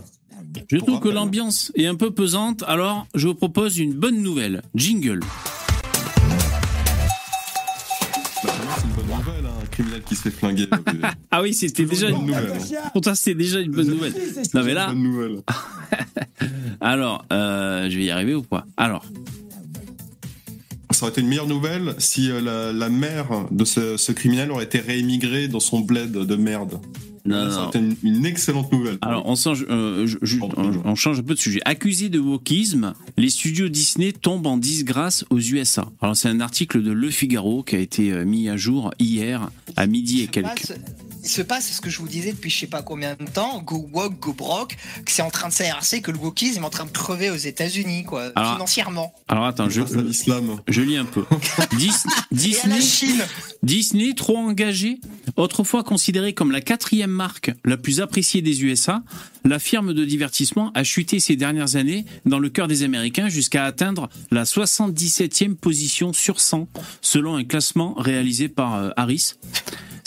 Je 0.70 0.76
trouve 0.78 1.00
que 1.00 1.08
l'ambiance 1.08 1.72
est 1.76 1.86
un 1.86 1.94
peu 1.96 2.10
pesante, 2.10 2.62
alors 2.66 3.06
je 3.14 3.28
vous 3.28 3.34
propose 3.34 3.78
une 3.78 3.94
bonne 3.94 4.20
nouvelle. 4.22 4.62
Jingle. 4.74 5.20
Criminel 9.76 10.02
qui 10.02 10.16
se 10.16 10.22
fait 10.22 10.30
flinguer. 10.30 10.66
donc, 10.66 10.88
euh, 10.88 11.08
Ah 11.30 11.42
oui, 11.42 11.52
c'était 11.54 11.84
déjà 11.84 12.10
bonne 12.10 12.20
une 12.22 12.26
nouvelle. 12.26 12.52
Pourtant, 12.92 13.14
c'était 13.14 13.34
déjà 13.34 13.60
une 13.60 13.72
bonne 13.72 13.88
nouvelle. 13.88 14.14
Non 14.54 14.64
mais 14.64 14.74
là, 14.74 14.86
Bonne 14.88 15.02
nouvelle. 15.02 15.42
alors, 16.80 17.24
euh, 17.32 17.88
je 17.90 17.96
vais 17.96 18.04
y 18.04 18.10
arriver 18.10 18.34
ou 18.34 18.42
pas? 18.42 18.64
Alors, 18.76 19.04
ça 20.90 21.02
aurait 21.04 21.12
été 21.12 21.20
une 21.20 21.28
meilleure 21.28 21.46
nouvelle 21.48 21.94
si 21.98 22.30
euh, 22.30 22.40
la, 22.40 22.72
la 22.72 22.88
mère 22.88 23.46
de 23.50 23.64
ce, 23.64 23.96
ce 23.96 24.12
criminel 24.12 24.50
aurait 24.50 24.64
été 24.64 24.78
réémigrée 24.78 25.48
dans 25.48 25.60
son 25.60 25.80
bled 25.80 26.12
de 26.12 26.36
merde. 26.36 26.80
Non, 27.24 27.50
ça 27.50 27.56
non. 27.56 27.62
aurait 27.62 27.68
été 27.70 27.78
une, 27.80 27.96
une 28.04 28.24
excellente 28.24 28.70
nouvelle. 28.70 28.98
Alors, 29.02 29.26
on 29.26 29.34
change, 29.34 29.66
euh, 29.68 30.06
je- 30.06 30.16
je- 30.22 30.38
on- 30.40 30.52
on 30.84 30.94
change 30.94 31.18
un 31.18 31.22
peu 31.24 31.34
de 31.34 31.38
sujet. 31.40 31.58
Accusé 31.64 32.08
de 32.08 32.20
wokisme, 32.20 32.94
les 33.16 33.30
studios 33.30 33.68
Disney 33.68 34.12
tombent 34.12 34.46
en 34.46 34.56
disgrâce 34.56 35.24
aux 35.30 35.40
USA. 35.40 35.88
Alors, 36.00 36.16
c'est 36.16 36.28
un 36.28 36.38
article 36.38 36.84
de 36.84 36.92
Le 36.92 37.10
Figaro 37.10 37.64
qui 37.64 37.74
a 37.74 37.80
été 37.80 38.12
euh, 38.12 38.24
mis 38.24 38.48
à 38.48 38.56
jour 38.56 38.92
hier 39.00 39.50
à 39.74 39.88
midi 39.88 40.22
et 40.22 40.28
quelques. 40.28 40.72
Il 41.26 41.28
se 41.28 41.42
passe 41.42 41.72
ce 41.72 41.80
que 41.80 41.90
je 41.90 41.98
vous 41.98 42.06
disais 42.06 42.30
depuis 42.30 42.50
je 42.50 42.56
sais 42.56 42.66
pas 42.68 42.82
combien 42.82 43.16
de 43.16 43.24
temps, 43.28 43.60
go 43.60 43.88
woke, 43.92 44.20
go 44.20 44.32
broke, 44.32 44.76
que 45.04 45.10
c'est 45.10 45.22
en 45.22 45.30
train 45.30 45.48
de 45.48 45.52
s'inverser, 45.52 46.00
que 46.00 46.12
le 46.12 46.18
wokisme 46.18 46.62
est 46.62 46.64
en 46.64 46.70
train 46.70 46.84
de 46.84 46.90
crever 46.90 47.30
aux 47.30 47.36
États-Unis, 47.36 48.04
quoi, 48.04 48.30
Alors, 48.36 48.52
financièrement. 48.52 49.12
Alors, 49.26 49.44
attends, 49.44 49.68
je, 49.68 49.82
l'islam. 49.82 50.60
je 50.68 50.82
lis 50.82 50.96
un 50.96 51.04
peu. 51.04 51.24
Disney, 52.30 52.80
Chine. 52.80 53.24
Disney, 53.64 54.14
trop 54.14 54.36
engagé, 54.36 55.00
autrefois 55.34 55.82
considérée 55.82 56.32
comme 56.32 56.52
la 56.52 56.60
quatrième 56.60 57.10
marque 57.10 57.50
la 57.64 57.76
plus 57.76 58.00
appréciée 58.00 58.40
des 58.40 58.62
USA, 58.62 59.02
la 59.44 59.58
firme 59.58 59.94
de 59.94 60.04
divertissement 60.04 60.70
a 60.76 60.84
chuté 60.84 61.18
ces 61.18 61.34
dernières 61.34 61.74
années 61.74 62.04
dans 62.24 62.38
le 62.38 62.50
cœur 62.50 62.68
des 62.68 62.84
Américains 62.84 63.28
jusqu'à 63.28 63.64
atteindre 63.64 64.08
la 64.30 64.44
77e 64.44 65.56
position 65.56 66.12
sur 66.12 66.38
100, 66.38 66.68
selon 67.00 67.34
un 67.34 67.42
classement 67.42 67.94
réalisé 67.94 68.48
par 68.48 68.76
euh, 68.76 68.90
Harris. 68.96 69.34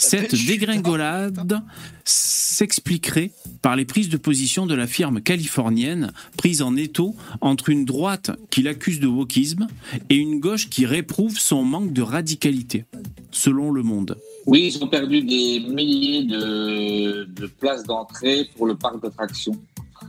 Cette 0.00 0.34
dégringolade 0.46 1.60
s'expliquerait 2.04 3.32
par 3.60 3.76
les 3.76 3.84
prises 3.84 4.08
de 4.08 4.16
position 4.16 4.66
de 4.66 4.74
la 4.74 4.86
firme 4.86 5.20
californienne 5.20 6.12
prise 6.38 6.62
en 6.62 6.74
étau 6.74 7.14
entre 7.42 7.68
une 7.68 7.84
droite 7.84 8.30
qui 8.50 8.62
l'accuse 8.62 8.98
de 8.98 9.06
wokisme 9.06 9.66
et 10.08 10.16
une 10.16 10.40
gauche 10.40 10.70
qui 10.70 10.86
réprouve 10.86 11.38
son 11.38 11.64
manque 11.64 11.92
de 11.92 12.00
radicalité, 12.00 12.86
selon 13.30 13.70
Le 13.70 13.82
Monde. 13.82 14.16
Oui, 14.46 14.72
ils 14.74 14.82
ont 14.82 14.88
perdu 14.88 15.20
des 15.20 15.60
milliers 15.60 16.24
de, 16.24 17.24
de 17.24 17.46
places 17.46 17.84
d'entrée 17.84 18.48
pour 18.56 18.66
le 18.66 18.76
parc 18.76 19.02
d'attractions. 19.02 19.60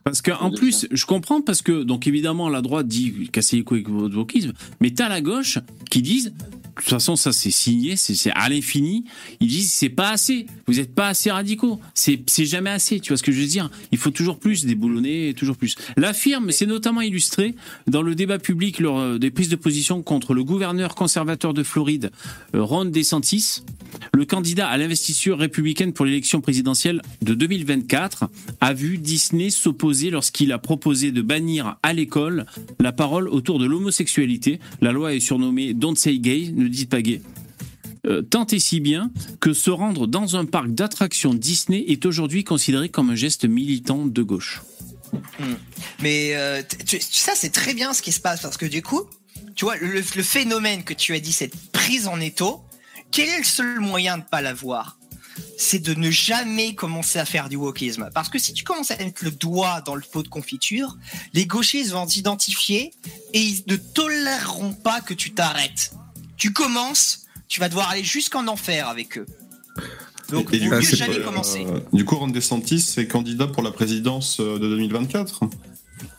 Parce 0.05 0.21
que 0.21 0.31
en 0.31 0.51
de 0.51 0.55
plus, 0.57 0.87
je 0.89 1.05
comprends 1.05 1.41
parce 1.41 1.61
que 1.61 1.83
donc 1.83 2.07
évidemment 2.07 2.47
la 2.47 2.61
droite 2.61 2.87
dit 2.87 3.29
casser 3.29 3.57
les 3.57 3.63
couilles 3.65 3.79
avec 3.81 3.89
votre 3.89 4.15
wokisme, 4.15 4.53
mais 4.79 4.91
t'as 4.91 5.09
la 5.09 5.19
gauche 5.19 5.59
qui 5.89 6.01
disent 6.01 6.33
toute 6.75 6.89
façon 6.89 7.15
ça 7.15 7.31
c'est 7.31 7.51
signé, 7.51 7.95
c'est 7.95 8.31
à 8.31 8.49
l'infini. 8.49 9.05
Ils 9.39 9.47
disent 9.47 9.71
c'est 9.71 9.89
pas 9.89 10.11
assez, 10.11 10.45
vous 10.67 10.79
êtes 10.79 10.93
pas 10.93 11.07
assez 11.07 11.31
radicaux, 11.31 11.79
c'est 11.93 12.45
jamais 12.45 12.69
assez. 12.69 12.99
Tu 12.99 13.09
vois 13.09 13.17
ce 13.17 13.23
que 13.23 13.31
je 13.31 13.41
veux 13.41 13.47
dire? 13.47 13.69
Il 13.91 13.97
faut 13.97 14.11
toujours 14.11 14.39
plus 14.39 14.65
déboulonner, 14.65 15.33
toujours 15.35 15.57
plus. 15.57 15.75
La 15.97 16.13
firme 16.13 16.51
s'est 16.51 16.65
notamment 16.65 17.01
illustrée 17.01 17.55
dans 17.87 18.01
le 18.01 18.15
débat 18.15 18.39
public 18.39 18.79
lors 18.79 18.99
euh, 18.99 19.17
des 19.17 19.31
prises 19.31 19.49
de 19.49 19.55
position 19.55 20.01
contre 20.01 20.33
le 20.33 20.43
gouverneur 20.43 20.95
conservateur 20.95 21.53
de 21.53 21.63
Floride, 21.63 22.11
euh, 22.55 22.63
Ron 22.63 22.85
DeSantis. 22.85 23.63
Le 24.13 24.25
candidat 24.25 24.67
à 24.67 24.77
l'investiture 24.77 25.37
républicaine 25.37 25.93
pour 25.93 26.05
l'élection 26.05 26.41
présidentielle 26.41 27.01
de 27.21 27.33
2024 27.33 28.25
a 28.61 28.73
vu 28.73 28.97
Disney 28.97 29.49
s'opposer 29.49 30.09
lorsqu'il 30.09 30.51
a 30.51 30.59
proposé 30.59 31.11
de 31.11 31.21
bannir 31.21 31.77
à 31.83 31.93
l'école 31.93 32.45
la 32.79 32.91
parole 32.91 33.27
autour 33.27 33.59
de 33.59 33.65
l'homosexualité. 33.65 34.59
La 34.81 34.91
loi 34.91 35.13
est 35.13 35.19
surnommée 35.19 35.73
Don't 35.73 35.95
Say 35.95 36.19
Gay, 36.19 36.53
ne 36.67 36.85
pas 36.85 37.01
gay. 37.01 37.21
Euh, 38.07 38.21
tant 38.23 38.47
et 38.47 38.59
si 38.59 38.79
bien 38.79 39.11
que 39.39 39.53
se 39.53 39.69
rendre 39.69 40.07
dans 40.07 40.35
un 40.35 40.45
parc 40.45 40.69
d'attractions 40.71 41.35
Disney 41.35 41.85
est 41.87 42.03
aujourd'hui 42.07 42.43
considéré 42.43 42.89
comme 42.89 43.11
un 43.11 43.15
geste 43.15 43.45
militant 43.45 44.05
de 44.07 44.21
gauche. 44.23 44.61
Mais 46.01 46.31
euh, 46.35 46.63
tu- 46.87 46.97
tu- 46.99 47.01
ça, 47.11 47.33
c'est 47.35 47.51
très 47.51 47.73
bien 47.73 47.93
ce 47.93 48.01
qui 48.01 48.11
se 48.11 48.19
passe 48.19 48.41
parce 48.41 48.57
que 48.57 48.65
du 48.65 48.81
coup, 48.81 49.01
tu 49.55 49.65
vois, 49.65 49.75
le, 49.77 49.93
le 49.95 50.23
phénomène 50.23 50.83
que 50.83 50.93
tu 50.93 51.13
as 51.13 51.19
dit, 51.19 51.31
cette 51.33 51.55
prise 51.71 52.07
en 52.07 52.19
étau, 52.19 52.61
quel 53.11 53.29
est 53.29 53.37
le 53.39 53.43
seul 53.43 53.79
moyen 53.79 54.17
de 54.17 54.23
pas 54.23 54.41
l'avoir? 54.41 54.97
C'est 55.57 55.79
de 55.79 55.93
ne 55.93 56.09
jamais 56.09 56.73
commencer 56.75 57.19
à 57.19 57.25
faire 57.25 57.49
du 57.49 57.55
wokisme. 57.55 58.09
Parce 58.13 58.29
que 58.29 58.39
si 58.39 58.53
tu 58.53 58.63
commences 58.63 58.89
à 58.91 58.97
mettre 58.97 59.23
le 59.23 59.31
doigt 59.31 59.81
dans 59.81 59.95
le 59.95 60.01
pot 60.01 60.23
de 60.23 60.27
confiture, 60.27 60.97
les 61.33 61.45
gauchistes 61.45 61.91
vont 61.91 62.05
t'identifier 62.05 62.93
et 63.33 63.41
ils 63.41 63.63
ne 63.67 63.75
toléreront 63.75 64.73
pas 64.73 65.01
que 65.01 65.13
tu 65.13 65.31
t'arrêtes. 65.33 65.93
Tu 66.41 66.53
commences, 66.53 67.27
tu 67.47 67.59
vas 67.59 67.69
devoir 67.69 67.91
aller 67.91 68.03
jusqu'en 68.03 68.47
enfer 68.47 68.87
avec 68.87 69.19
eux. 69.19 69.27
Donc, 70.29 70.51
Et- 70.51 70.55
et 70.55 70.59
du 70.59 70.69
jamais 70.81 71.19
pas- 71.19 71.23
commencer. 71.25 71.63
euh, 71.67 71.81
du 71.93 72.03
coup, 72.03 72.15
Ron 72.15 72.29
DeSantis 72.29 72.95
est 72.97 73.05
candidat 73.05 73.45
pour 73.45 73.61
la 73.61 73.69
présidence 73.69 74.39
euh, 74.39 74.57
de 74.57 74.67
2024 74.67 75.41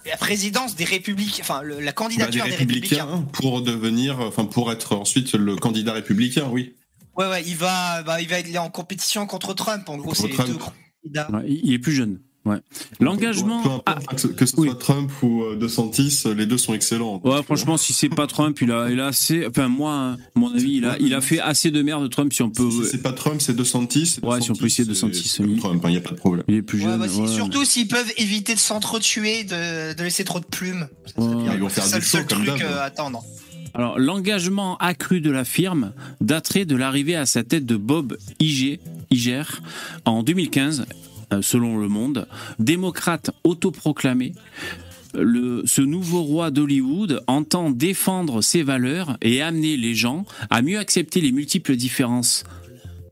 La 0.07 0.17
présidence 0.17 0.77
des 0.77 0.85
républicains, 0.85 1.43
enfin 1.43 1.63
le- 1.63 1.75
la 1.81 1.87
Bah, 1.87 1.87
des 1.87 1.93
candidature 1.95 2.45
des 2.45 2.51
républicains. 2.55 3.25
pour 3.33 3.63
devenir, 3.63 4.21
enfin 4.21 4.45
pour 4.45 4.71
être 4.71 4.95
ensuite 4.95 5.33
le 5.33 5.57
candidat 5.57 5.93
républicain, 5.93 6.49
oui. 6.53 6.77
Ouais, 7.17 7.27
ouais, 7.29 7.43
il 7.45 7.57
va, 7.57 8.05
bah, 8.05 8.21
il 8.21 8.29
va 8.29 8.39
être 8.39 8.57
en 8.59 8.71
compétition 8.71 9.27
contre 9.27 9.55
Trump. 9.55 9.89
En 9.89 9.97
gros, 9.97 10.15
c'est 10.15 10.29
les 10.29 10.37
deux 10.37 10.55
grands 10.55 10.73
candidats. 11.03 11.31
Ouais, 11.33 11.47
il 11.49 11.73
est 11.73 11.81
plus 11.81 11.95
jeune. 11.95 12.21
Ouais. 12.45 12.57
L'engagement. 12.99 13.63
Peu 13.63 13.69
Ah, 13.87 13.93
importe 13.99 14.15
que 14.17 14.21
ce- 14.21 14.27
que 14.27 14.47
ce 14.47 14.57
oui. 14.57 14.69
soit 14.69 14.79
Trump 14.79 15.11
ou 15.23 15.45
euh, 15.45 15.57
DeSantis, 15.57 16.23
les 16.37 16.47
deux 16.47 16.59
sont 16.59 16.75
excellents. 16.75 17.21
Ouais, 17.23 17.41
franchement, 17.45 17.77
si 17.77 17.93
c'est 17.93 18.09
pas 18.09 18.27
Trump, 18.27 18.61
il 18.61 18.73
a, 18.73 18.91
il 18.91 18.99
a 18.99 19.07
assez. 19.07 19.47
Enfin, 19.47 19.69
moi, 19.69 19.93
hein, 19.95 20.13
à 20.35 20.39
mon 20.41 20.53
avis, 20.53 20.73
il 20.79 20.85
a, 20.85 20.97
il 20.99 21.15
a 21.15 21.21
fait 21.21 21.39
assez 21.39 21.71
de 21.71 21.81
merde, 21.83 22.11
Trump, 22.11 22.33
si 22.33 22.43
on 22.43 22.51
peut. 22.51 22.69
Si 22.69 22.85
c'est 22.91 23.03
pas 23.03 23.13
Trump, 23.13 23.41
c'est 23.41 23.55
DeSantis. 23.55 24.19
Ouais, 24.25 24.41
si 24.41 24.51
on 24.51 24.55
peut 24.55 24.67
essayer 24.67 24.89
DeSantis, 24.89 25.37
oui. 25.41 25.57
Trump, 25.59 25.81
il 25.85 25.91
n'y 25.91 25.97
a 25.97 26.01
pas 26.01 26.11
de 26.11 26.17
problème. 26.17 26.45
Il 26.49 26.57
est 26.57 26.63
plus 26.63 26.79
Ouais, 26.79 26.85
jeune. 26.87 26.99
bah, 27.01 27.07
ouais. 27.07 27.29
Surtout 27.29 27.65
s'ils 27.65 27.87
peuvent 27.89 28.13
éviter 28.17 28.55
de 28.55 28.59
s'entretuer, 28.59 29.45
de, 29.45 29.95
de 29.95 30.03
laisser 30.03 30.25
trop 30.25 30.41
de 30.41 30.45
plumes. 30.45 30.89
Ça 31.07 31.23
serait 31.23 31.35
Ouais. 31.37 31.43
bien. 31.45 31.55
Ils 31.55 31.61
vont 31.61 31.69
faire 31.69 31.85
C'est 31.85 32.01
du 32.01 32.19
le 32.19 32.25
comme 32.25 32.45
truc 32.45 32.63
euh, 32.63 32.79
à 32.81 32.83
attendre. 32.83 33.23
Alors, 33.75 33.99
l'engagement 33.99 34.77
accru 34.79 35.21
de 35.21 35.31
la 35.31 35.45
firme 35.45 35.93
daterait 36.21 36.65
de 36.65 36.75
l'arrivée 36.77 37.15
à 37.17 37.25
sa 37.25 37.43
tête 37.45 37.65
de 37.67 37.77
Bob 37.77 38.19
Iger, 38.41 38.81
Iger 39.11 39.45
en 40.05 40.23
2015, 40.25 40.81
euh, 40.81 40.85
selon 41.41 41.79
Le 41.79 41.89
Monde. 41.89 42.27
Démocrate 42.59 43.31
autoproclamé, 43.45 44.33
le, 45.15 45.63
ce 45.67 45.83
nouveau 45.83 46.23
roi 46.23 46.51
d'Hollywood 46.51 47.23
entend 47.27 47.71
défendre 47.71 48.43
ses 48.43 48.63
valeurs 48.63 49.17
et 49.23 49.43
amener 49.43 49.77
les 49.77 49.95
gens 49.95 50.25
à 50.51 50.63
mieux 50.63 50.79
accepter 50.79 51.21
les 51.21 51.33
multiples 51.33 51.77
différences 51.77 52.45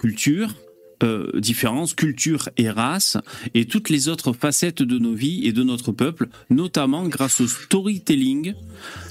culture, 0.01 0.55
euh, 1.03 1.31
différences, 1.39 1.95
culture 1.95 2.49
et 2.57 2.71
race, 2.71 3.19
et 3.55 3.67
toutes 3.67 3.91
les 3.91 4.09
autres 4.09 4.33
facettes 4.33 4.83
de 4.83 4.99
nos 4.99 5.15
vies 5.15 5.47
et 5.47 5.53
de 5.53 5.63
notre 5.63 5.93
peuple, 5.93 6.29
notamment 6.49 7.07
grâce 7.07 7.41
au 7.41 7.47
storytelling, 7.47 8.55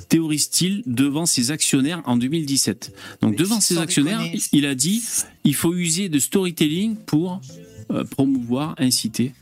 théorise-t-il 0.09 0.81
devant 0.87 1.27
ses 1.27 1.51
actionnaires 1.51 2.01
en 2.05 2.17
2017. 2.17 2.93
Donc 3.21 3.31
Mais 3.31 3.37
devant 3.37 3.61
ses 3.61 3.77
actionnaires, 3.77 4.23
déconner. 4.23 4.41
il 4.51 4.65
a 4.65 4.75
dit 4.75 5.01
il 5.43 5.55
faut 5.55 5.73
user 5.73 6.09
de 6.09 6.19
storytelling 6.19 6.95
pour 6.95 7.33
euh, 7.33 7.68
promouvoir, 8.15 8.75
inciter. 8.77 9.33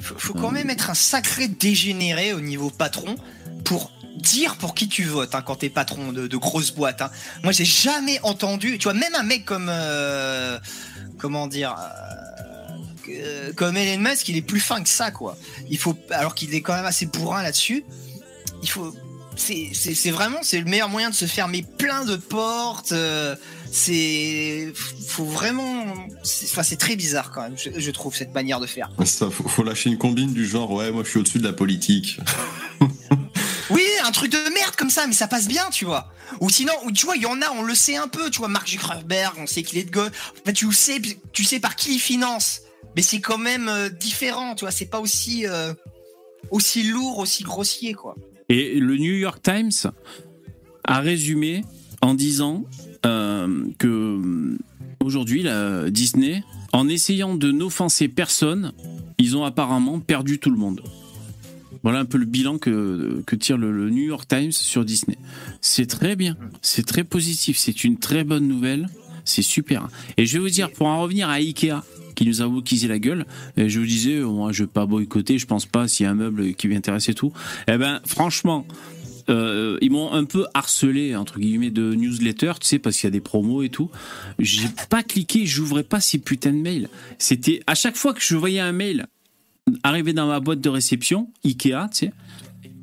Faut, 0.00 0.18
faut 0.18 0.34
quand 0.34 0.50
même 0.50 0.70
être 0.70 0.90
un 0.90 0.94
sacré 0.94 1.48
dégénéré 1.48 2.32
au 2.32 2.40
niveau 2.40 2.70
patron 2.70 3.16
pour 3.64 3.92
dire 4.16 4.56
pour 4.56 4.74
qui 4.74 4.88
tu 4.88 5.04
votes 5.04 5.34
hein, 5.34 5.42
quand 5.42 5.56
t'es 5.56 5.68
patron 5.70 6.12
de, 6.12 6.26
de 6.26 6.36
grosses 6.36 6.72
boîtes. 6.72 7.02
hein. 7.02 7.10
Moi, 7.42 7.52
j'ai 7.52 7.64
jamais 7.64 8.18
entendu, 8.22 8.78
tu 8.78 8.84
vois, 8.84 8.94
même 8.94 9.14
un 9.14 9.22
mec 9.22 9.44
comme, 9.44 9.68
euh, 9.70 10.58
comment 11.18 11.46
dire, 11.46 11.74
euh, 13.08 13.52
comme 13.56 13.76
Elon 13.76 14.00
Musk, 14.02 14.28
il 14.28 14.36
est 14.36 14.42
plus 14.42 14.60
fin 14.60 14.82
que 14.82 14.88
ça, 14.88 15.10
quoi. 15.10 15.36
Il 15.68 15.78
faut, 15.78 15.96
alors 16.10 16.34
qu'il 16.34 16.54
est 16.54 16.60
quand 16.62 16.74
même 16.74 16.86
assez 16.86 17.06
bourrin 17.06 17.42
là-dessus. 17.42 17.84
Il 18.62 18.68
faut, 18.68 18.94
c'est, 19.36 20.10
vraiment, 20.10 20.38
c'est 20.42 20.58
le 20.58 20.66
meilleur 20.66 20.88
moyen 20.88 21.10
de 21.10 21.14
se 21.14 21.24
fermer 21.26 21.62
plein 21.78 22.04
de 22.04 22.16
portes. 22.16 22.92
euh, 22.92 23.34
c'est, 23.70 24.72
faut 25.06 25.24
vraiment, 25.24 25.84
c'est- 26.22 26.46
enfin, 26.50 26.62
c'est 26.62 26.76
très 26.76 26.96
bizarre 26.96 27.30
quand 27.30 27.42
même, 27.42 27.56
je, 27.56 27.70
je 27.78 27.90
trouve 27.90 28.14
cette 28.16 28.34
manière 28.34 28.60
de 28.60 28.66
faire. 28.66 28.90
Ça, 29.04 29.30
faut, 29.30 29.48
faut 29.48 29.62
lâcher 29.62 29.90
une 29.90 29.98
combine 29.98 30.32
du 30.32 30.46
genre, 30.46 30.70
ouais, 30.72 30.90
moi 30.90 31.02
je 31.04 31.10
suis 31.10 31.18
au-dessus 31.18 31.38
de 31.38 31.44
la 31.44 31.52
politique. 31.52 32.20
Oui, 33.72 33.82
un 34.04 34.10
truc 34.10 34.32
de 34.32 34.52
merde 34.52 34.74
comme 34.76 34.90
ça, 34.90 35.06
mais 35.06 35.12
ça 35.12 35.28
passe 35.28 35.46
bien, 35.46 35.62
tu 35.70 35.84
vois. 35.84 36.12
Ou 36.40 36.50
sinon, 36.50 36.72
ou 36.86 36.90
tu 36.90 37.06
vois, 37.06 37.14
il 37.14 37.22
y 37.22 37.26
en 37.26 37.40
a, 37.40 37.50
on 37.52 37.62
le 37.62 37.76
sait 37.76 37.94
un 37.94 38.08
peu, 38.08 38.28
tu 38.28 38.38
vois, 38.38 38.48
Mark 38.48 38.68
Zuckerberg, 38.68 39.34
on 39.38 39.46
sait 39.46 39.62
qu'il 39.62 39.78
est 39.78 39.84
de 39.84 39.92
gauche. 39.92 40.10
Enfin, 40.42 40.52
tu 40.52 40.72
sais, 40.72 41.00
tu 41.32 41.44
sais 41.44 41.60
par 41.60 41.76
qui 41.76 41.94
il 41.94 41.98
finance. 42.00 42.62
Mais 42.96 43.02
c'est 43.02 43.20
quand 43.20 43.38
même 43.38 43.68
euh, 43.68 43.88
différent, 43.88 44.56
tu 44.56 44.64
vois, 44.64 44.72
c'est 44.72 44.86
pas 44.86 44.98
aussi, 44.98 45.46
euh, 45.46 45.72
aussi 46.50 46.82
lourd, 46.82 47.18
aussi 47.18 47.44
grossier, 47.44 47.94
quoi. 47.94 48.16
Et 48.48 48.80
le 48.80 48.96
New 48.96 49.14
York 49.14 49.40
Times 49.40 49.70
a 50.82 50.98
résumé 50.98 51.62
en 52.02 52.14
disant 52.14 52.64
euh, 53.06 53.64
que 53.78 53.86
euh, 53.86 54.58
aujourd'hui, 55.02 55.42
la 55.42 55.90
Disney, 55.90 56.44
en 56.72 56.88
essayant 56.88 57.34
de 57.34 57.50
n'offenser 57.50 58.08
personne, 58.08 58.72
ils 59.18 59.36
ont 59.36 59.44
apparemment 59.44 60.00
perdu 60.00 60.38
tout 60.38 60.50
le 60.50 60.56
monde. 60.56 60.82
Voilà 61.82 62.00
un 62.00 62.04
peu 62.04 62.18
le 62.18 62.26
bilan 62.26 62.58
que, 62.58 63.22
que 63.26 63.36
tire 63.36 63.56
le, 63.56 63.88
New 63.88 64.02
York 64.02 64.28
Times 64.28 64.52
sur 64.52 64.84
Disney. 64.84 65.16
C'est 65.62 65.86
très 65.86 66.14
bien, 66.14 66.36
c'est 66.60 66.84
très 66.84 67.04
positif, 67.04 67.56
c'est 67.56 67.84
une 67.84 67.96
très 67.96 68.22
bonne 68.22 68.46
nouvelle, 68.46 68.88
c'est 69.24 69.42
super. 69.42 69.88
Et 70.18 70.26
je 70.26 70.34
vais 70.34 70.40
vous 70.40 70.50
dire, 70.50 70.70
pour 70.70 70.86
en 70.86 71.00
revenir 71.00 71.30
à 71.30 71.34
Ikea, 71.34 71.82
qui 72.14 72.26
nous 72.26 72.42
a 72.42 72.46
wokisé 72.46 72.86
la 72.86 72.98
gueule, 72.98 73.24
et 73.56 73.70
je 73.70 73.80
vous 73.80 73.86
disais, 73.86 74.20
moi 74.20 74.52
je 74.52 74.64
vais 74.64 74.70
pas 74.70 74.84
boycotter, 74.84 75.38
je 75.38 75.46
pense 75.46 75.64
pas 75.64 75.88
s'il 75.88 76.04
y 76.04 76.06
a 76.06 76.12
un 76.12 76.14
meuble 76.14 76.52
qui 76.52 76.68
m'intéresse 76.68 77.08
et 77.08 77.14
tout. 77.14 77.32
Eh 77.66 77.78
ben, 77.78 78.02
franchement, 78.04 78.66
euh, 79.30 79.78
ils 79.80 79.90
m'ont 79.90 80.12
un 80.12 80.24
peu 80.24 80.46
harcelé 80.54 81.16
entre 81.16 81.38
guillemets 81.38 81.70
de 81.70 81.94
newsletter, 81.94 82.52
tu 82.60 82.66
sais, 82.66 82.78
parce 82.78 82.96
qu'il 82.96 83.06
y 83.06 83.08
a 83.08 83.12
des 83.12 83.20
promos 83.20 83.62
et 83.62 83.68
tout. 83.68 83.90
J'ai 84.38 84.68
pas 84.88 85.02
cliqué, 85.02 85.46
j'ouvrais 85.46 85.84
pas 85.84 86.00
ces 86.00 86.18
putains 86.18 86.52
de 86.52 86.58
mails. 86.58 86.88
C'était 87.18 87.60
à 87.66 87.74
chaque 87.74 87.96
fois 87.96 88.12
que 88.12 88.20
je 88.20 88.36
voyais 88.36 88.60
un 88.60 88.72
mail 88.72 89.06
arriver 89.82 90.12
dans 90.12 90.26
ma 90.26 90.40
boîte 90.40 90.60
de 90.60 90.68
réception, 90.68 91.28
Ikea, 91.44 91.88
tu 91.92 92.06
sais. 92.06 92.12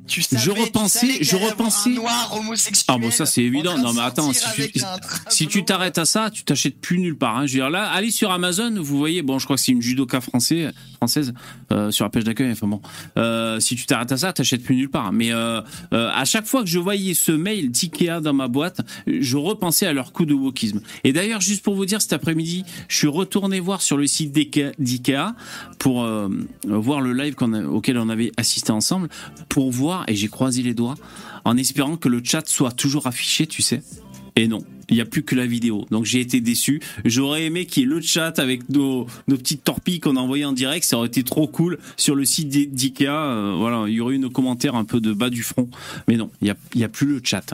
Tu 0.07 0.21
Je 0.21 0.27
savais- 0.27 0.41
tu 0.43 0.49
repensais- 0.49 1.17
je 1.23 1.35
repensais- 1.35 1.89
Un 1.91 1.93
noir 1.93 2.37
homosexuel. 2.37 2.85
Ah 2.87 2.97
bon 2.97 3.11
ça 3.11 3.25
c'est 3.25 3.43
évident. 3.43 3.77
Non 3.77 3.93
mais 3.93 4.01
attends, 4.01 4.31
si 4.33 4.43
tu, 4.55 4.81
si 5.29 5.47
tu 5.47 5.65
t'arrêtes 5.65 5.97
à 5.97 6.05
ça, 6.05 6.29
tu 6.31 6.43
t'achètes 6.43 6.79
plus 6.79 6.99
nulle 6.99 7.17
part. 7.17 7.37
Hein. 7.37 7.45
Je 7.45 7.53
veux 7.53 7.59
dire 7.59 7.69
là, 7.69 7.89
allez 7.91 8.11
sur 8.11 8.31
Amazon, 8.31 8.73
vous 8.77 8.97
voyez, 8.97 9.21
bon 9.21 9.39
je 9.39 9.45
crois 9.45 9.55
que 9.57 9.61
c'est 9.61 9.71
une 9.71 9.81
judoka 9.81 10.21
français, 10.21 10.69
française 10.97 11.33
euh, 11.71 11.91
sur 11.91 12.05
la 12.05 12.09
page 12.09 12.23
d'accueil. 12.23 12.51
Enfin 12.51 12.67
bon, 12.67 12.81
euh, 13.17 13.59
si 13.59 13.75
tu 13.75 13.85
t'arrêtes 13.85 14.11
à 14.11 14.17
ça, 14.17 14.33
t'achètes 14.33 14.63
plus 14.63 14.75
nulle 14.75 14.89
part. 14.89 15.11
Mais 15.11 15.31
euh, 15.31 15.61
à 15.91 16.25
chaque 16.25 16.45
fois 16.45 16.61
que 16.63 16.69
je 16.69 16.79
voyais 16.79 17.13
ce 17.13 17.31
mail 17.31 17.69
d'Ikea 17.71 18.21
dans 18.21 18.33
ma 18.33 18.47
boîte, 18.47 18.81
je 19.07 19.37
repensais 19.37 19.85
à 19.85 19.93
leur 19.93 20.11
coup 20.13 20.25
de 20.25 20.33
wokisme. 20.33 20.81
Et 21.03 21.13
d'ailleurs, 21.13 21.41
juste 21.41 21.63
pour 21.63 21.75
vous 21.75 21.85
dire, 21.85 22.01
cet 22.01 22.13
après-midi, 22.13 22.63
je 22.87 22.97
suis 22.97 23.07
retourné 23.07 23.59
voir 23.59 23.81
sur 23.81 23.97
le 23.97 24.07
site 24.07 24.31
d'Ikea 24.31 25.33
pour 25.79 26.07
voir 26.65 27.01
le 27.01 27.13
live 27.13 27.35
a- 27.41 27.67
auquel 27.69 27.97
on 27.97 28.09
avait 28.09 28.31
assisté 28.37 28.71
ensemble, 28.71 29.09
pour 29.49 29.71
voir, 29.71 29.96
et 30.07 30.15
j'ai 30.15 30.27
croisé 30.27 30.61
les 30.63 30.73
doigts, 30.73 30.95
en 31.45 31.57
espérant 31.57 31.97
que 31.97 32.09
le 32.09 32.21
chat 32.23 32.47
soit 32.47 32.71
toujours 32.71 33.07
affiché, 33.07 33.47
tu 33.47 33.61
sais. 33.61 33.81
Et 34.35 34.47
non, 34.47 34.63
il 34.87 34.93
n'y 34.95 35.01
a 35.01 35.05
plus 35.05 35.23
que 35.23 35.33
la 35.33 35.47
vidéo. 35.47 35.85
Donc 35.89 36.05
j'ai 36.05 36.19
été 36.21 36.41
déçu. 36.41 36.79
J'aurais 37.05 37.45
aimé 37.45 37.65
qu'il 37.65 37.81
y 37.81 37.85
ait 37.87 37.89
le 37.89 38.01
chat 38.01 38.37
avec 38.37 38.69
nos, 38.69 39.07
nos 39.27 39.35
petites 39.35 39.63
torpilles 39.63 39.99
qu'on 39.99 40.15
a 40.15 40.19
envoyées 40.19 40.45
en 40.45 40.53
direct. 40.53 40.85
Ça 40.85 40.97
aurait 40.97 41.07
été 41.07 41.23
trop 41.23 41.47
cool 41.47 41.79
sur 41.95 42.13
le 42.13 42.23
site 42.23 42.47
d'I- 42.49 42.67
d'IKEA. 42.67 43.07
euh, 43.09 43.55
voilà, 43.57 43.85
il 43.87 43.95
y 43.95 43.99
aurait 43.99 44.13
eu 44.13 44.19
nos 44.19 44.29
commentaires 44.29 44.75
un 44.75 44.85
peu 44.85 45.01
de 45.01 45.11
bas 45.11 45.31
du 45.31 45.41
front. 45.41 45.67
Mais 46.07 46.17
non, 46.17 46.29
il 46.41 46.53
n'y 46.75 46.83
a, 46.83 46.85
a 46.85 46.89
plus 46.89 47.07
le 47.07 47.21
chat. 47.23 47.51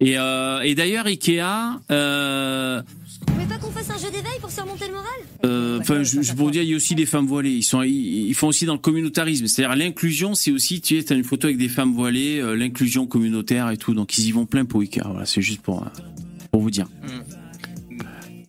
Et, 0.00 0.18
euh, 0.18 0.60
et 0.60 0.74
d'ailleurs, 0.74 1.06
Ikea, 1.06 1.80
euh, 1.90 2.82
Vous 3.20 3.34
pouvez 3.34 3.46
pas 3.46 3.58
qu'on 3.58 3.70
fasse 3.70 3.90
un 3.90 3.98
jeu 3.98 4.10
d'éveil 4.10 4.38
pour 4.40 4.50
surmonter 4.50 4.86
le 4.86 4.92
moral? 4.92 5.08
Euh, 5.44 5.80
enfin, 5.80 6.02
je, 6.02 6.22
je 6.22 6.32
pour 6.32 6.50
dire, 6.50 6.62
il 6.62 6.70
y 6.70 6.72
a 6.72 6.76
aussi 6.76 6.94
des 6.94 7.06
femmes 7.06 7.26
voilées. 7.26 7.52
Ils 7.52 7.62
sont, 7.62 7.82
ils, 7.82 8.28
ils 8.28 8.34
font 8.34 8.48
aussi 8.48 8.64
dans 8.66 8.74
le 8.74 8.78
communautarisme. 8.78 9.46
C'est-à-dire 9.46 9.76
l'inclusion, 9.76 10.34
c'est 10.34 10.50
aussi, 10.50 10.80
tu 10.80 10.98
sais, 10.98 11.04
t'as 11.04 11.14
une 11.14 11.24
photo 11.24 11.46
avec 11.46 11.58
des 11.58 11.68
femmes 11.68 11.92
voilées, 11.94 12.40
euh, 12.40 12.54
l'inclusion 12.54 13.06
communautaire 13.06 13.70
et 13.70 13.76
tout. 13.76 13.94
Donc 13.94 14.16
ils 14.18 14.26
y 14.26 14.32
vont 14.32 14.46
plein 14.46 14.64
pour 14.64 14.80
Ikea. 14.80 15.02
Voilà, 15.04 15.26
c'est 15.26 15.42
juste 15.42 15.60
pour, 15.60 15.82
euh, 15.82 15.86
pour 16.50 16.62
vous 16.62 16.70
dire, 16.70 16.88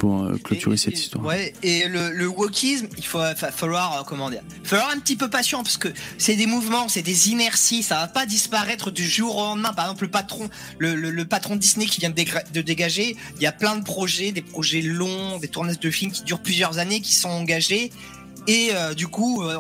pour 0.04 0.22
euh, 0.26 0.38
clôturer 0.38 0.76
Et- 0.76 0.78
cette 0.78 0.94
et- 0.96 0.98
histoire. 0.98 1.24
Ouais, 1.24 1.54
et 1.64 1.88
le, 1.88 2.10
le 2.12 2.28
wokisme, 2.28 2.88
il 2.98 3.06
faut 3.06 3.20
fa- 3.38 3.52
falloir, 3.54 4.00
euh, 4.00 4.04
comment 4.06 4.30
dire, 4.30 4.42
falloir 4.66 4.90
un 4.90 5.00
petit 5.00 5.16
peu 5.16 5.30
patient 5.30 5.64
parce 5.64 5.78
que 5.78 5.88
c'est 6.18 6.36
des 6.36 6.46
mouvements, 6.46 6.90
c'est 6.90 7.02
des 7.04 7.30
inerties, 7.30 7.84
ça 7.84 7.96
va 7.96 8.08
pas 8.10 8.26
disparaître 8.26 8.92
du 8.92 9.08
jour 9.08 9.38
au 9.38 9.44
lendemain. 9.44 9.72
Par 9.72 9.86
exemple, 9.86 10.04
le 10.04 10.12
patron, 10.12 10.50
le, 10.78 10.96
le- 10.96 11.10
le 11.10 11.26
patron 11.26 11.56
Disney 11.56 11.86
qui 11.86 12.02
vient 12.02 12.10
de, 12.10 12.62
dégager, 12.62 13.16
il 13.38 13.42
y 13.42 13.46
a 13.48 13.54
plein 13.54 13.78
de 13.78 13.84
projets, 13.86 14.34
des 14.34 14.42
projets 14.42 14.82
longs, 14.82 15.40
des 15.40 15.48
tournages 15.48 15.80
de 15.80 15.90
films 15.90 16.12
qui 16.12 16.24
durent 16.24 16.42
plusieurs 16.44 16.80
années, 16.80 17.00
qui 17.00 17.14
sont 17.16 17.30
engagés, 17.30 17.90
et 18.48 18.72
euh, 18.74 18.94
du 18.94 19.08
coup, 19.08 19.42
euh, 19.44 19.58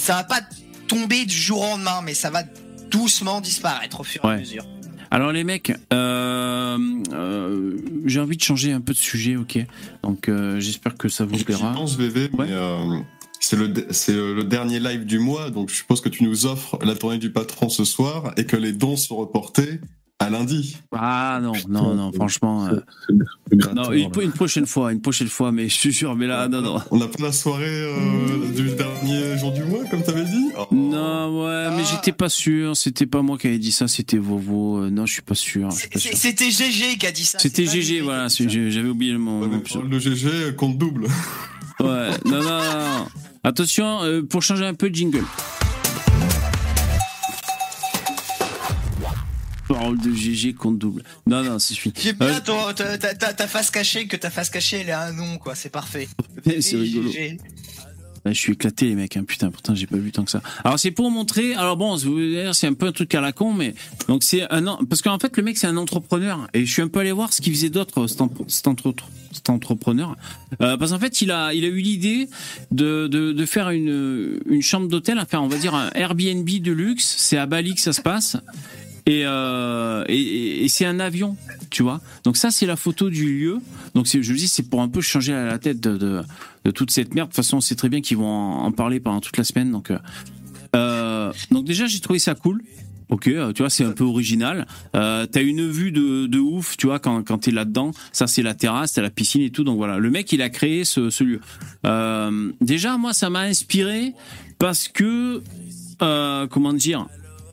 ça 0.00 0.14
va 0.16 0.24
pas 0.24 0.40
tomber 0.88 1.26
du 1.26 1.36
jour 1.36 1.60
au 1.62 1.66
lendemain, 1.66 2.00
mais 2.02 2.14
ça 2.14 2.30
va 2.30 2.42
doucement 2.90 3.40
disparaître 3.40 4.00
au 4.00 4.04
fur 4.04 4.24
et 4.24 4.28
à 4.28 4.36
mesure. 4.38 4.66
Alors 5.12 5.30
les 5.30 5.44
mecs, 5.44 5.74
euh, 5.92 6.78
euh, 7.12 7.76
j'ai 8.06 8.18
envie 8.18 8.38
de 8.38 8.42
changer 8.42 8.72
un 8.72 8.80
peu 8.80 8.94
de 8.94 8.98
sujet, 8.98 9.36
ok. 9.36 9.58
Donc 10.02 10.30
euh, 10.30 10.58
j'espère 10.58 10.96
que 10.96 11.10
ça 11.10 11.26
vous 11.26 11.36
plaira. 11.36 11.74
pense, 11.74 11.98
euh, 12.00 13.00
c'est 13.38 13.56
le, 13.56 13.74
c'est 13.90 14.14
le 14.14 14.42
dernier 14.42 14.80
live 14.80 15.04
du 15.04 15.18
mois, 15.18 15.50
donc 15.50 15.68
je 15.68 15.74
suppose 15.74 16.00
que 16.00 16.08
tu 16.08 16.24
nous 16.24 16.46
offres 16.46 16.78
la 16.82 16.94
tournée 16.94 17.18
du 17.18 17.30
patron 17.30 17.68
ce 17.68 17.84
soir 17.84 18.32
et 18.38 18.46
que 18.46 18.56
les 18.56 18.72
dons 18.72 18.96
sont 18.96 19.16
reportés 19.16 19.80
à 20.22 20.30
lundi. 20.30 20.76
Ah 20.92 21.40
non, 21.42 21.52
non, 21.68 21.94
non, 21.94 22.12
franchement. 22.12 22.66
euh, 22.66 22.80
non, 23.74 23.92
une, 23.92 24.32
prochaine 24.32 24.66
fois, 24.66 24.92
une 24.92 25.00
prochaine 25.00 25.28
fois, 25.28 25.52
mais 25.52 25.68
je 25.68 25.74
suis 25.74 25.92
sûr, 25.92 26.14
mais 26.16 26.26
là, 26.26 26.48
non, 26.48 26.60
non. 26.62 26.78
On 26.90 26.98
n'a 26.98 27.06
pas 27.08 27.22
la 27.22 27.32
soirée 27.32 27.64
euh, 27.66 28.52
du 28.54 28.70
dernier 28.74 29.36
jour 29.38 29.52
du 29.52 29.62
mois, 29.64 29.84
comme 29.90 30.02
t'avais 30.02 30.24
dit? 30.24 30.48
Oh. 30.58 30.66
Non, 30.74 31.44
ouais, 31.44 31.68
mais 31.76 31.82
Ah. 31.84 31.90
j'étais 31.90 32.12
pas 32.12 32.28
sûr. 32.28 32.76
C'était 32.76 33.06
pas 33.06 33.22
moi 33.22 33.38
qui 33.38 33.46
avais 33.48 33.58
dit 33.58 33.72
ça, 33.72 33.88
c'était 33.88 34.18
Vovo. 34.18 34.78
Euh, 34.84 34.90
non, 34.90 35.06
je 35.06 35.12
suis 35.14 35.22
pas 35.22 35.34
sûr. 35.34 35.70
C'était 35.72 36.50
GG 36.50 36.98
qui 36.98 37.06
a 37.06 37.12
dit 37.12 37.24
ça. 37.24 37.38
C'était 37.38 37.66
GG, 37.66 38.00
voilà. 38.00 38.28
J'avais 38.28 38.88
oublié 38.88 39.12
le 39.12 39.18
mot. 39.18 39.40
Ouais, 39.42 39.48
mon- 39.48 39.82
le 39.82 39.98
GG 39.98 40.54
compte 40.56 40.78
double. 40.78 41.06
Ouais, 41.80 42.10
non, 42.26 42.36
non, 42.36 42.42
non, 42.42 42.98
non. 42.98 43.06
Attention, 43.44 44.02
euh, 44.02 44.22
pour 44.22 44.42
changer 44.42 44.64
un 44.64 44.74
peu 44.74 44.88
de 44.88 44.94
jingle. 44.94 45.24
Parole 49.72 49.98
de 49.98 50.12
GG 50.12 50.54
compte 50.54 50.78
double. 50.78 51.02
Non, 51.26 51.42
non, 51.42 51.58
c'est 51.58 51.74
fini. 51.74 51.94
J'aime 52.00 52.16
bien 52.16 52.28
Euh, 52.28 52.40
ton- 52.44 52.72
ta, 52.74 52.98
ta- 52.98 53.14
ta- 53.14 53.32
ta 53.32 53.46
face 53.46 53.70
cachée, 53.70 54.06
que 54.06 54.16
ta 54.16 54.30
face 54.30 54.50
cachée, 54.50 54.78
elle 54.78 54.90
a 54.90 55.02
un 55.06 55.12
nom, 55.12 55.38
quoi. 55.38 55.54
C'est 55.54 55.70
parfait. 55.70 56.08
c'est 56.60 56.76
rigolo. 56.76 57.10
GG. 57.10 57.38
Ouais, 58.24 58.32
je 58.34 58.38
suis 58.38 58.52
éclaté 58.52 58.86
les 58.86 58.94
mecs, 58.94 59.16
hein. 59.16 59.24
putain, 59.26 59.50
pourtant 59.50 59.74
j'ai 59.74 59.88
pas 59.88 59.96
vu 59.96 60.12
tant 60.12 60.22
que 60.22 60.30
ça. 60.30 60.42
Alors 60.62 60.78
c'est 60.78 60.92
pour 60.92 61.10
montrer, 61.10 61.54
alors 61.54 61.76
bon, 61.76 61.96
c'est 62.52 62.68
un 62.68 62.72
peu 62.72 62.86
un 62.86 62.92
truc 62.92 63.12
à 63.16 63.20
la 63.20 63.32
con, 63.32 63.52
mais 63.52 63.74
donc 64.06 64.22
c'est 64.22 64.48
un 64.52 64.64
an, 64.68 64.78
parce 64.88 65.02
qu'en 65.02 65.18
fait 65.18 65.36
le 65.36 65.42
mec 65.42 65.58
c'est 65.58 65.66
un 65.66 65.76
entrepreneur 65.76 66.46
et 66.54 66.64
je 66.64 66.72
suis 66.72 66.82
un 66.82 66.86
peu 66.86 67.00
allé 67.00 67.10
voir 67.10 67.32
ce 67.32 67.40
qu'il 67.42 67.52
faisait 67.52 67.68
d'autre 67.68 68.06
cet, 68.06 68.20
entre- 68.20 68.44
cet 68.46 68.68
entre- 68.68 68.94
cet 69.32 69.50
entrepreneur, 69.50 70.16
Euh, 70.60 70.76
parce 70.76 70.92
qu'en 70.92 71.00
fait 71.00 71.20
il 71.20 71.32
a 71.32 71.52
il 71.52 71.64
a 71.64 71.68
eu 71.68 71.80
l'idée 71.80 72.28
de, 72.70 73.08
de 73.08 73.32
de 73.32 73.44
faire 73.46 73.70
une 73.70 74.38
une 74.48 74.62
chambre 74.62 74.86
d'hôtel, 74.86 75.18
enfin 75.18 75.40
on 75.40 75.48
va 75.48 75.58
dire 75.58 75.74
un 75.74 75.90
Airbnb 75.96 76.48
de 76.48 76.70
luxe, 76.70 77.16
c'est 77.18 77.38
à 77.38 77.46
Bali 77.46 77.74
que 77.74 77.80
ça 77.80 77.92
se 77.92 78.02
passe. 78.02 78.36
Et, 79.06 79.22
euh, 79.26 80.04
et, 80.08 80.64
et- 80.64 80.68
c'est 80.68 80.84
un 80.84 81.00
avion, 81.00 81.36
tu 81.70 81.82
vois. 81.82 82.00
Donc 82.24 82.36
ça, 82.36 82.50
c'est 82.50 82.66
la 82.66 82.76
photo 82.76 83.10
du 83.10 83.38
lieu. 83.38 83.58
Donc 83.94 84.06
je 84.06 84.18
vous 84.18 84.38
dis, 84.38 84.48
c'est 84.48 84.68
pour 84.68 84.80
un 84.80 84.88
peu 84.88 85.00
changer 85.00 85.32
la 85.32 85.58
tête 85.58 85.80
de, 85.80 86.22
de, 86.64 86.70
toute 86.70 86.90
cette 86.90 87.14
merde. 87.14 87.28
De 87.28 87.32
toute 87.32 87.36
façon, 87.36 87.56
on 87.56 87.60
sait 87.60 87.74
très 87.74 87.88
bien 87.88 88.00
qu'ils 88.00 88.16
vont 88.16 88.26
en, 88.26 88.70
parler 88.70 89.00
pendant 89.00 89.20
toute 89.20 89.36
la 89.36 89.44
semaine. 89.44 89.72
Donc, 89.72 89.90
euh, 89.90 89.98
euh, 90.76 91.32
donc 91.50 91.64
déjà, 91.64 91.86
j'ai 91.86 92.00
trouvé 92.00 92.18
ça 92.18 92.34
cool. 92.34 92.62
Ok, 93.08 93.24
tu 93.24 93.58
vois, 93.58 93.68
c'est 93.68 93.84
un 93.84 93.90
peu 93.90 94.04
original. 94.04 94.66
T'as 94.92 95.42
une 95.42 95.68
vue 95.68 95.92
de, 95.92 96.26
de 96.26 96.38
ouf, 96.38 96.78
tu 96.78 96.86
vois, 96.86 96.98
quand, 96.98 97.22
quand 97.22 97.38
t'es 97.38 97.50
là-dedans. 97.50 97.90
Ça, 98.12 98.26
c'est 98.26 98.42
la 98.42 98.54
terrasse, 98.54 98.92
t'as 98.94 99.02
la 99.02 99.10
piscine 99.10 99.42
et 99.42 99.50
tout. 99.50 99.64
Donc 99.64 99.76
voilà, 99.76 99.98
le 99.98 100.10
mec, 100.10 100.32
il 100.32 100.40
a 100.40 100.48
créé 100.48 100.84
ce, 100.84 101.10
ce 101.10 101.24
lieu. 101.24 101.40
Déjà, 102.62 102.96
moi, 102.96 103.12
ça 103.12 103.28
m'a 103.28 103.40
inspiré 103.40 104.14
parce 104.58 104.88
que, 104.88 105.42
comment 105.98 106.72
dire, 106.72 107.06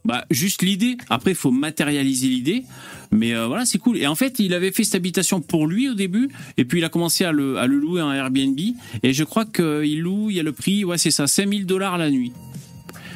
bah, 0.06 0.26
juste 0.32 0.62
l'idée. 0.62 0.97
Après, 1.10 1.32
il 1.32 1.36
faut 1.38 1.52
matérialiser 1.52 2.28
l'idée. 2.28 2.64
Mais 3.12 3.34
euh, 3.34 3.47
voilà, 3.47 3.66
c'est 3.66 3.78
cool. 3.80 3.97
Et 3.97 4.08
en 4.08 4.16
fait, 4.16 4.39
il 4.39 4.54
avait 4.54 4.72
fait 4.72 4.84
cette 4.84 4.95
habitation 4.95 5.41
pour 5.41 5.66
lui 5.68 5.89
au 5.89 5.95
début, 5.95 6.30
et 6.58 6.66
puis 6.66 6.80
il 6.80 6.84
a 6.86 6.89
commencé 6.89 7.26
à 7.26 7.32
le, 7.32 7.58
à 7.58 7.66
le 7.68 7.78
louer 7.78 8.02
en 8.02 8.12
Airbnb. 8.12 8.60
Et 9.04 9.14
je 9.14 9.24
crois 9.24 9.45
qu'il 9.45 10.00
loue, 10.02 10.30
il 10.30 10.36
y 10.38 10.39
a 10.39 10.43
le 10.43 10.52
prix, 10.54 10.84
ouais, 10.86 10.97
c'est 10.97 11.12
ça, 11.12 11.26
5000 11.28 11.66
dollars 11.66 11.97
la 11.97 12.10
nuit. 12.12 12.32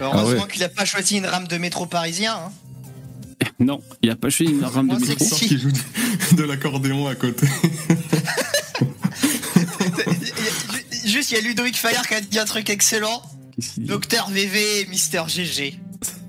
Heureusement 0.02 0.44
ouais. 0.44 0.48
qu'il 0.52 0.64
a 0.64 0.70
pas 0.70 0.86
choisi 0.86 1.18
une 1.18 1.26
rame 1.28 1.48
de 1.48 1.58
métro 1.58 1.86
parisien. 1.86 2.34
hein. 2.36 2.52
Non, 3.60 3.82
il 4.02 4.10
a 4.10 4.16
pas 4.16 4.30
choisi 4.30 4.52
une 4.52 4.64
rame 4.64 4.88
de 4.88 4.96
métro. 5.06 5.36
qui 5.36 5.58
joue 5.60 5.70
de, 5.72 6.36
de 6.38 6.44
l'accordéon 6.44 7.06
à 7.08 7.14
côté. 7.16 7.46
Juste, 11.06 11.32
il 11.32 11.36
y 11.36 11.38
a 11.38 11.42
Ludovic 11.42 11.78
Fayard 11.78 12.08
qui 12.08 12.14
a 12.16 12.22
dit 12.22 12.40
un 12.40 12.46
truc 12.46 12.70
excellent. 12.70 13.22
Docteur 13.78 14.30
VV 14.30 14.82
et 14.82 14.86
Mister 14.88 15.22
GG. 15.28 15.78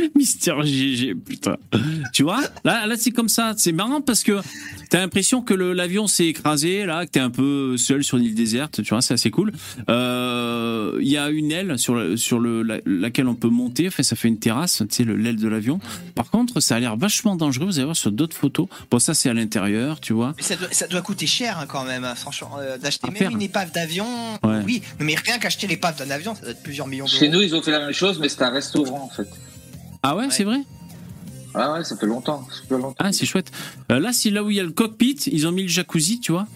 Mister 0.16 0.54
GG, 0.62 1.14
putain. 1.14 1.56
Tu 2.12 2.22
vois 2.22 2.40
Là, 2.64 2.86
là 2.86 2.94
c'est 2.96 3.10
comme 3.10 3.28
ça. 3.28 3.54
C'est 3.56 3.72
marrant 3.72 4.00
parce 4.00 4.22
que 4.22 4.40
t'as 4.90 4.98
l'impression 4.98 5.42
que 5.42 5.54
l'avion 5.54 6.06
s'est 6.06 6.26
écrasé, 6.26 6.84
là, 6.84 7.06
que 7.06 7.10
t'es 7.12 7.20
un 7.20 7.30
peu 7.30 7.76
seul 7.76 8.02
sur 8.04 8.18
une 8.18 8.24
île 8.24 8.34
déserte. 8.34 8.82
Tu 8.82 8.90
vois, 8.90 9.02
c'est 9.02 9.14
assez 9.14 9.30
cool. 9.30 9.52
Euh, 9.88 10.98
Il 11.00 11.08
y 11.08 11.16
a 11.16 11.30
une 11.30 11.50
aile 11.52 11.78
sur, 11.78 11.94
la- 11.94 12.16
sur 12.16 12.38
le, 12.38 12.62
la- 12.62 12.78
laquelle 12.86 13.26
on 13.28 13.34
peut 13.34 13.48
monter. 13.48 13.88
Enfin, 13.88 14.02
ça 14.02 14.16
fait 14.16 14.28
une 14.28 14.38
terrasse, 14.38 14.78
tu 14.88 14.94
sais, 14.96 15.04
le- 15.04 15.16
l'aile 15.16 15.36
de 15.36 15.48
l'avion. 15.48 15.80
Par 16.14 16.30
contre, 16.30 16.60
ça 16.60 16.76
a 16.76 16.80
l'air 16.80 16.96
vachement 16.96 17.36
dangereux. 17.36 17.66
Vous 17.66 17.76
allez 17.78 17.84
voir 17.84 17.96
sur 17.96 18.12
d'autres 18.12 18.36
photos. 18.36 18.66
Bon, 18.90 18.98
ça, 18.98 19.14
c'est 19.14 19.28
à 19.28 19.34
l'intérieur, 19.34 20.00
tu 20.00 20.12
vois. 20.12 20.34
Mais 20.36 20.42
ça 20.42 20.56
doit, 20.56 20.68
ça 20.70 20.86
doit 20.86 21.02
coûter 21.02 21.26
cher 21.26 21.58
hein, 21.58 21.66
quand 21.66 21.84
même, 21.84 22.04
hein, 22.04 22.14
franchement, 22.14 22.52
euh, 22.58 22.78
d'acheter 22.78 23.08
même 23.08 23.16
faire. 23.16 23.30
une 23.30 23.42
épave 23.42 23.72
d'avion. 23.72 24.06
Ouais. 24.42 24.60
Oui, 24.66 24.82
mais 25.00 25.14
rien 25.14 25.38
qu'acheter 25.38 25.66
l'épave 25.66 25.96
d'un 25.98 26.10
avion, 26.10 26.34
ça 26.34 26.42
doit 26.42 26.50
être 26.50 26.62
plusieurs 26.62 26.86
millions 26.86 27.04
d'euros. 27.06 27.18
Chez 27.18 27.28
nous, 27.28 27.40
ils 27.42 27.54
ont 27.54 27.62
fait 27.62 27.70
la 27.72 27.80
même 27.80 27.92
chose, 27.92 28.18
mais 28.20 28.28
c'était 28.28 28.44
un 28.44 28.50
restaurant 28.50 29.08
en 29.10 29.14
fait. 29.14 29.28
Ah 30.02 30.16
ouais, 30.16 30.26
c'est 30.30 30.44
vrai 30.44 30.58
Ah 31.54 31.72
ouais, 31.74 31.84
ça 31.84 31.96
fait 31.96 32.06
longtemps. 32.06 32.46
Ça 32.50 32.62
fait 32.68 32.74
longtemps. 32.76 32.94
Ah, 32.98 33.12
c'est 33.12 33.26
chouette. 33.26 33.50
Euh, 33.90 34.00
là, 34.00 34.12
c'est 34.12 34.30
là 34.30 34.42
où 34.42 34.50
il 34.50 34.56
y 34.56 34.60
a 34.60 34.64
le 34.64 34.70
cockpit. 34.72 35.16
Ils 35.30 35.46
ont 35.46 35.52
mis 35.52 35.62
le 35.62 35.68
jacuzzi, 35.68 36.18
tu 36.20 36.32
vois. 36.32 36.46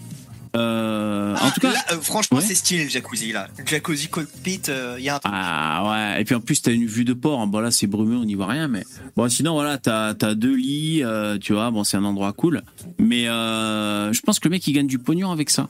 Euh, 0.55 1.35
Ah, 1.37 1.45
en 1.47 1.51
tout 1.51 1.59
cas, 1.59 1.71
là, 1.71 1.79
euh, 1.91 2.01
franchement, 2.01 2.37
Ouais. 2.39 2.43
c'est 2.43 2.55
stylé 2.55 2.85
le 2.85 2.89
jacuzzi 2.89 3.31
là. 3.31 3.47
Le 3.57 3.65
jacuzzi 3.65 4.07
cockpit, 4.07 4.61
il 4.97 5.03
y 5.03 5.09
a 5.09 5.15
un 5.15 5.19
truc. 5.19 5.33
Ah 5.35 5.89
ouais, 6.15 6.21
et 6.21 6.25
puis 6.25 6.33
en 6.35 6.39
plus 6.39 6.61
t'as 6.61 6.71
une 6.71 6.85
vue 6.85 7.03
de 7.05 7.13
port, 7.13 7.45
bon 7.47 7.59
là 7.59 7.69
c'est 7.69 7.85
brumeux, 7.85 8.15
on 8.17 8.23
n'y 8.25 8.33
voit 8.35 8.47
rien, 8.47 8.67
mais 8.67 8.83
bon 9.15 9.29
sinon 9.29 9.53
voilà, 9.53 9.77
t'as 9.77 10.15
as 10.19 10.35
deux 10.35 10.55
lits, 10.55 11.03
euh, 11.03 11.37
tu 11.37 11.53
vois, 11.53 11.69
bon 11.69 11.83
c'est 11.83 11.97
un 11.97 12.03
endroit 12.05 12.31
cool, 12.33 12.63
mais 12.97 13.27
euh, 13.27 14.11
je 14.13 14.21
pense 14.21 14.39
que 14.39 14.47
le 14.47 14.51
mec 14.53 14.65
il 14.65 14.73
gagne 14.73 14.87
du 14.87 14.97
pognon 14.97 15.31
avec 15.31 15.49
ça. 15.51 15.67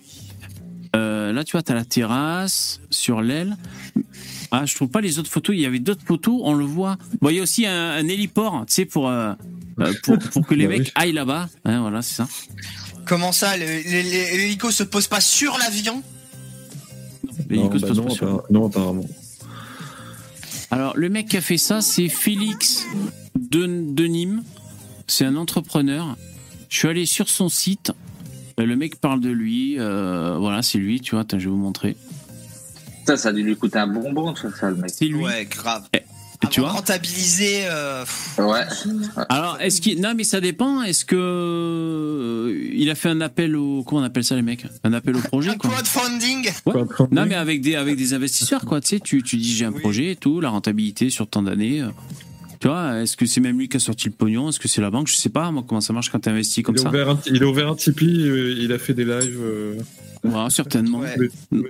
Euh, 0.96 1.34
là, 1.34 1.44
tu 1.44 1.52
vois, 1.54 1.64
t'as 1.64 1.74
la 1.74 1.86
terrasse 1.86 2.80
sur 2.90 3.22
l'aile. 3.22 3.58
Ah, 4.52 4.66
je 4.66 4.76
trouve 4.76 4.90
pas 4.90 5.02
les 5.02 5.20
autres 5.20 5.30
photos. 5.30 5.56
Il 5.56 5.62
y 5.62 5.66
avait 5.66 5.80
d'autres 5.80 6.06
photos, 6.06 6.40
on 6.44 6.54
le 6.54 6.66
voit. 6.66 6.98
Bon, 7.22 7.30
il 7.30 7.36
y 7.36 7.40
a 7.40 7.44
aussi 7.44 7.66
un, 7.66 7.92
un 7.92 8.08
héliport, 8.08 8.66
tu 8.68 8.74
sais, 8.74 8.86
pour, 8.86 9.10
euh, 9.10 9.34
euh, 9.80 9.94
pour, 10.04 10.18
pour 10.18 10.48
que 10.48 10.56
les 10.56 10.68
mecs 10.68 10.92
aillent 10.96 11.14
là-bas. 11.14 11.50
Hein, 11.66 11.82
voilà, 11.82 12.02
c'est 12.02 12.16
ça. 12.16 12.28
Comment 13.06 13.32
ça, 13.32 13.56
l'hélico 13.58 14.72
se 14.72 14.84
pose 14.84 15.08
pas 15.08 15.22
sur 15.22 15.58
l'avion? 15.58 16.02
L'hélico 17.50 17.74
non, 17.74 17.80
se 17.80 17.82
bah 17.82 17.88
pose 17.88 17.98
non, 17.98 18.04
pas 18.06 18.10
sur- 18.12 18.44
non, 18.50 18.66
apparemment. 18.68 19.06
Alors, 20.72 20.98
le 20.98 21.10
mec 21.10 21.28
qui 21.30 21.38
a 21.38 21.42
fait 21.42 21.58
ça, 21.58 21.82
c'est 21.82 22.10
Félix 22.10 22.86
de, 23.36 23.66
de 23.94 24.04
Nîmes. 24.06 24.44
C'est 25.08 25.24
un 25.26 25.36
entrepreneur. 25.38 26.18
Je 26.70 26.78
suis 26.80 26.88
allé 26.90 27.06
sur 27.06 27.30
son 27.30 27.48
site. 27.48 27.92
Le 28.60 28.76
mec 28.76 29.00
parle 29.00 29.22
de 29.22 29.30
lui. 29.30 29.76
euh, 29.80 30.38
voilà, 30.40 30.62
c'est 30.64 30.80
lui, 30.80 31.00
tu 31.00 31.12
vois. 31.12 31.22
Attends, 31.22 31.38
je 31.40 31.46
vais 31.46 31.52
vous 31.52 31.58
montrer. 31.58 31.96
Ça, 33.06 33.16
ça 33.16 33.30
a 33.30 33.32
dû 33.34 33.44
lui 33.44 33.56
coûter 33.56 33.78
un 33.78 33.88
bonbon, 33.88 34.36
ça, 34.36 34.50
ça, 34.60 34.70
le 34.72 34.78
mec. 34.78 34.90
C'est 34.92 35.06
lui. 35.06 35.24
Ouais, 35.24 35.46
grave. 35.46 35.84
Et 35.94 36.00
tu 36.50 36.60
Avant 36.60 36.68
de 36.70 36.72
vois 36.74 36.80
rentabiliser. 36.80 37.62
euh, 37.66 38.04
Ouais. 38.40 38.62
Alors, 39.30 39.58
est-ce 39.62 39.80
qu'il. 39.82 40.02
Non, 40.02 40.14
mais 40.16 40.24
ça 40.24 40.42
dépend. 40.42 40.82
Est-ce 40.84 41.06
que. 41.06 41.16
euh, 41.16 42.70
Il 42.74 42.90
a 42.90 42.96
fait 42.96 43.10
un 43.10 43.22
appel 43.22 43.56
au. 43.56 43.84
Comment 43.84 44.02
on 44.02 44.04
appelle 44.04 44.24
ça, 44.24 44.36
les 44.36 44.42
mecs? 44.42 44.66
Un 44.84 44.94
appel 44.94 45.16
au 45.16 45.20
projet, 45.22 45.50
un 45.52 45.56
quoi. 45.58 45.70
crowdfunding. 45.72 46.50
Ouais. 46.66 46.74
Non, 47.12 47.26
mais 47.28 47.36
avec 47.36 47.62
des, 47.62 47.76
avec 47.76 47.96
des 47.96 48.14
investisseurs, 48.14 48.66
quoi. 48.66 48.82
Tu 48.82 48.88
sais, 48.90 49.00
tu, 49.00 49.22
tu 49.24 49.38
dis 49.38 49.52
j'ai 49.56 49.66
un 49.66 49.72
Oui. 49.72 49.80
projet 49.82 50.12
et 50.12 50.16
tout, 50.16 50.42
la 50.42 50.50
rentabilité 50.50 51.10
sur 51.10 51.28
tant 51.28 51.42
d'années. 51.44 51.84
Tu 52.60 52.68
vois, 52.68 53.02
est-ce 53.02 53.16
que 53.18 53.26
c'est 53.26 53.42
même 53.42 53.58
lui 53.60 53.70
qui 53.70 53.78
a 53.78 53.80
sorti 53.80 54.08
le 54.08 54.14
pognon? 54.14 54.50
Est-ce 54.50 54.60
que 54.60 54.68
c'est 54.68 54.82
la 54.82 54.90
banque? 54.90 55.08
Je 55.08 55.16
sais 55.16 55.30
pas, 55.30 55.52
moi, 55.52 55.64
comment 55.68 55.82
ça 55.82 55.94
marche 55.94 56.10
quand 56.10 56.20
tu 56.20 56.30
investis 56.30 56.64
comme 56.64 56.76
Il 56.76 56.80
a, 56.80 56.84
ça? 56.84 56.90
ouvert 56.90 57.10
un, 57.10 57.20
il 57.28 57.44
a 57.44 57.48
ouvert 57.48 57.70
un 57.70 57.76
Tipeee, 57.76 58.28
euh, 58.28 58.56
il 58.58 58.72
a 58.72 58.80
fait 58.80 58.94
des 58.94 59.06
lives. 59.06 59.38
euh, 59.42 59.76
Voilà, 60.24 60.50
certainement. 60.50 61.00
Ouais. 61.00 61.16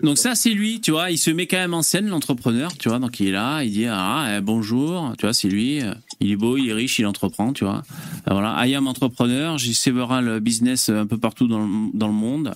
Donc 0.04 0.18
ça, 0.18 0.34
c'est 0.36 0.52
lui, 0.52 0.80
tu 0.80 0.92
vois. 0.92 1.12
Il 1.12 1.18
se 1.18 1.30
met 1.30 1.46
quand 1.48 1.58
même 1.58 1.74
en 1.74 1.82
scène, 1.82 2.08
l'entrepreneur, 2.08 2.76
tu 2.78 2.88
vois. 2.90 3.00
Donc 3.00 3.20
il 3.20 3.28
est 3.28 3.32
là, 3.32 3.64
il 3.64 3.72
dit 3.72 3.86
ah 3.88 4.38
eh, 4.38 4.42
bonjour, 4.42 5.14
tu 5.18 5.26
vois, 5.26 5.34
c'est 5.34 5.50
lui. 5.50 5.82
euh, 5.82 5.94
Il 6.22 6.32
est 6.32 6.36
beau, 6.38 6.58
il 6.58 6.70
est 6.70 6.74
riche, 6.74 6.98
il 7.00 7.06
entreprend, 7.06 7.52
tu 7.54 7.66
vois. 7.66 7.84
Euh, 8.28 8.32
Voilà, 8.32 8.66
I 8.66 8.74
am 8.76 8.88
entrepreneur. 8.88 9.58
J'ai 9.58 9.74
several 9.74 10.40
business 10.40 10.90
un 10.90 11.06
peu 11.06 11.18
partout 11.18 11.48
dans 11.48 11.60
le, 11.60 11.68
dans 11.94 12.08
le 12.08 12.14
monde. 12.14 12.54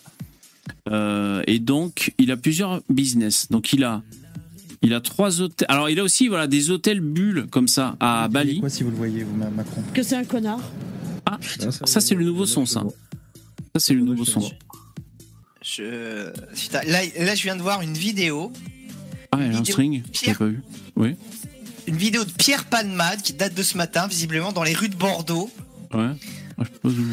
Euh, 0.90 1.44
et 1.48 1.60
donc 1.60 2.14
il 2.18 2.32
a 2.32 2.38
plusieurs 2.38 2.82
business. 2.90 3.48
Donc 3.50 3.74
il 3.74 3.84
a 3.84 4.02
il 4.82 4.94
a 4.94 5.02
trois 5.02 5.42
hôtels. 5.42 5.66
Alors 5.70 5.90
il 5.90 6.00
a 6.00 6.04
aussi 6.04 6.28
voilà 6.28 6.48
des 6.48 6.70
hôtels 6.70 7.00
bulles 7.02 7.48
comme 7.52 7.68
ça 7.68 7.96
à 8.00 8.28
Bali. 8.28 8.60
Quoi 8.60 8.70
si 8.70 8.84
vous 8.84 8.92
le 8.92 8.96
voyez, 8.98 9.24
vous, 9.24 9.36
Ma- 9.36 9.50
Macron 9.50 9.84
Que 9.94 10.04
c'est 10.04 10.16
un 10.16 10.24
connard. 10.26 10.60
Ah, 11.26 11.38
ça 11.86 12.02
c'est 12.02 12.16
le 12.16 12.26
nouveau 12.26 12.46
son, 12.46 12.66
ça. 12.66 12.84
Ça 13.74 13.80
c'est 13.80 13.94
le 13.94 14.02
nouveau 14.02 14.26
son. 14.26 14.52
Je... 15.64 16.32
Putain, 16.56 16.82
là, 16.88 17.02
là, 17.20 17.36
je 17.36 17.44
viens 17.44 17.56
de 17.56 17.62
voir 17.62 17.82
une 17.82 17.94
vidéo. 17.94 18.52
Ah, 19.32 19.38
il 19.40 19.54
a 19.56 19.60
un 19.60 19.64
string. 19.64 20.02
Je 20.06 20.08
l'ai 20.08 20.12
Pierre. 20.12 20.38
pas 20.38 20.46
vu. 20.46 20.62
Oui. 20.96 21.16
Une 21.88 21.96
vidéo 21.96 22.24
de 22.26 22.32
Pierre 22.32 22.66
Panmade 22.66 23.22
qui 23.22 23.34
date 23.34 23.54
de 23.54 23.64
ce 23.64 23.78
matin, 23.78 24.08
visiblement 24.08 24.52
dans 24.52 24.64
les 24.64 24.74
rues 24.74 24.90
de 24.90 24.96
Bordeaux. 24.96 25.50
Ouais. 25.94 26.12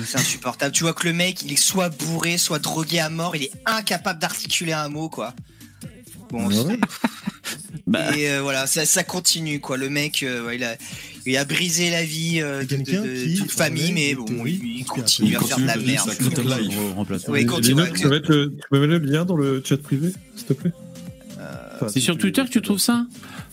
C'est 0.06 0.18
insupportable. 0.18 0.72
Tu 0.72 0.82
vois 0.82 0.94
que 0.94 1.06
le 1.06 1.12
mec, 1.12 1.42
il 1.42 1.52
est 1.52 1.56
soit 1.56 1.88
bourré, 1.90 2.38
soit 2.38 2.58
drogué 2.58 2.98
à 3.00 3.08
mort. 3.10 3.36
Il 3.36 3.44
est 3.44 3.52
incapable 3.66 4.18
d'articuler 4.20 4.72
un 4.72 4.88
mot, 4.88 5.08
quoi. 5.08 5.34
Bon, 6.30 6.48
Ah 6.50 6.62
ouais 6.62 6.78
Bah, 7.86 8.16
et 8.16 8.30
euh, 8.30 8.42
voilà, 8.42 8.66
ça, 8.66 8.84
ça 8.84 9.02
continue, 9.02 9.60
quoi. 9.60 9.76
Le 9.78 9.88
mec, 9.88 10.22
euh, 10.22 10.46
ouais, 10.46 10.56
il, 10.56 10.64
a, 10.64 10.76
il 11.24 11.36
a 11.38 11.44
brisé 11.46 11.90
la 11.90 12.02
vie 12.02 12.40
euh, 12.42 12.62
de, 12.64 13.38
toute 13.38 13.50
famille, 13.50 13.92
mais 13.92 14.14
bon, 14.14 14.26
il, 14.44 14.62
il 14.80 14.84
continue 14.84 15.36
à 15.36 15.40
Il 15.40 15.46
faire 15.46 15.59
de 15.59 15.64
la 15.64 15.76
merde. 15.76 16.10
Et 17.34 17.46
continue. 17.46 17.74
Lino, 17.74 17.86
tu 17.86 18.02
peux, 18.02 18.09
mettre 18.10 18.30
le, 18.30 18.50
tu 18.50 18.68
peux 18.70 18.80
mettre 18.86 18.92
le 19.05 19.10
lien 19.10 19.24
dans 19.24 19.36
le 19.36 19.62
chat 19.64 19.78
privé, 19.82 20.12
s'il 20.36 20.46
te 20.46 20.52
plaît 20.52 20.72
Enfin, 21.76 21.88
C'est 21.88 22.00
sur 22.00 22.14
tu- 22.14 22.20
Twitter 22.22 22.44
que 22.44 22.50
tu 22.50 22.60
trouves 22.60 22.78
ça? 22.80 23.06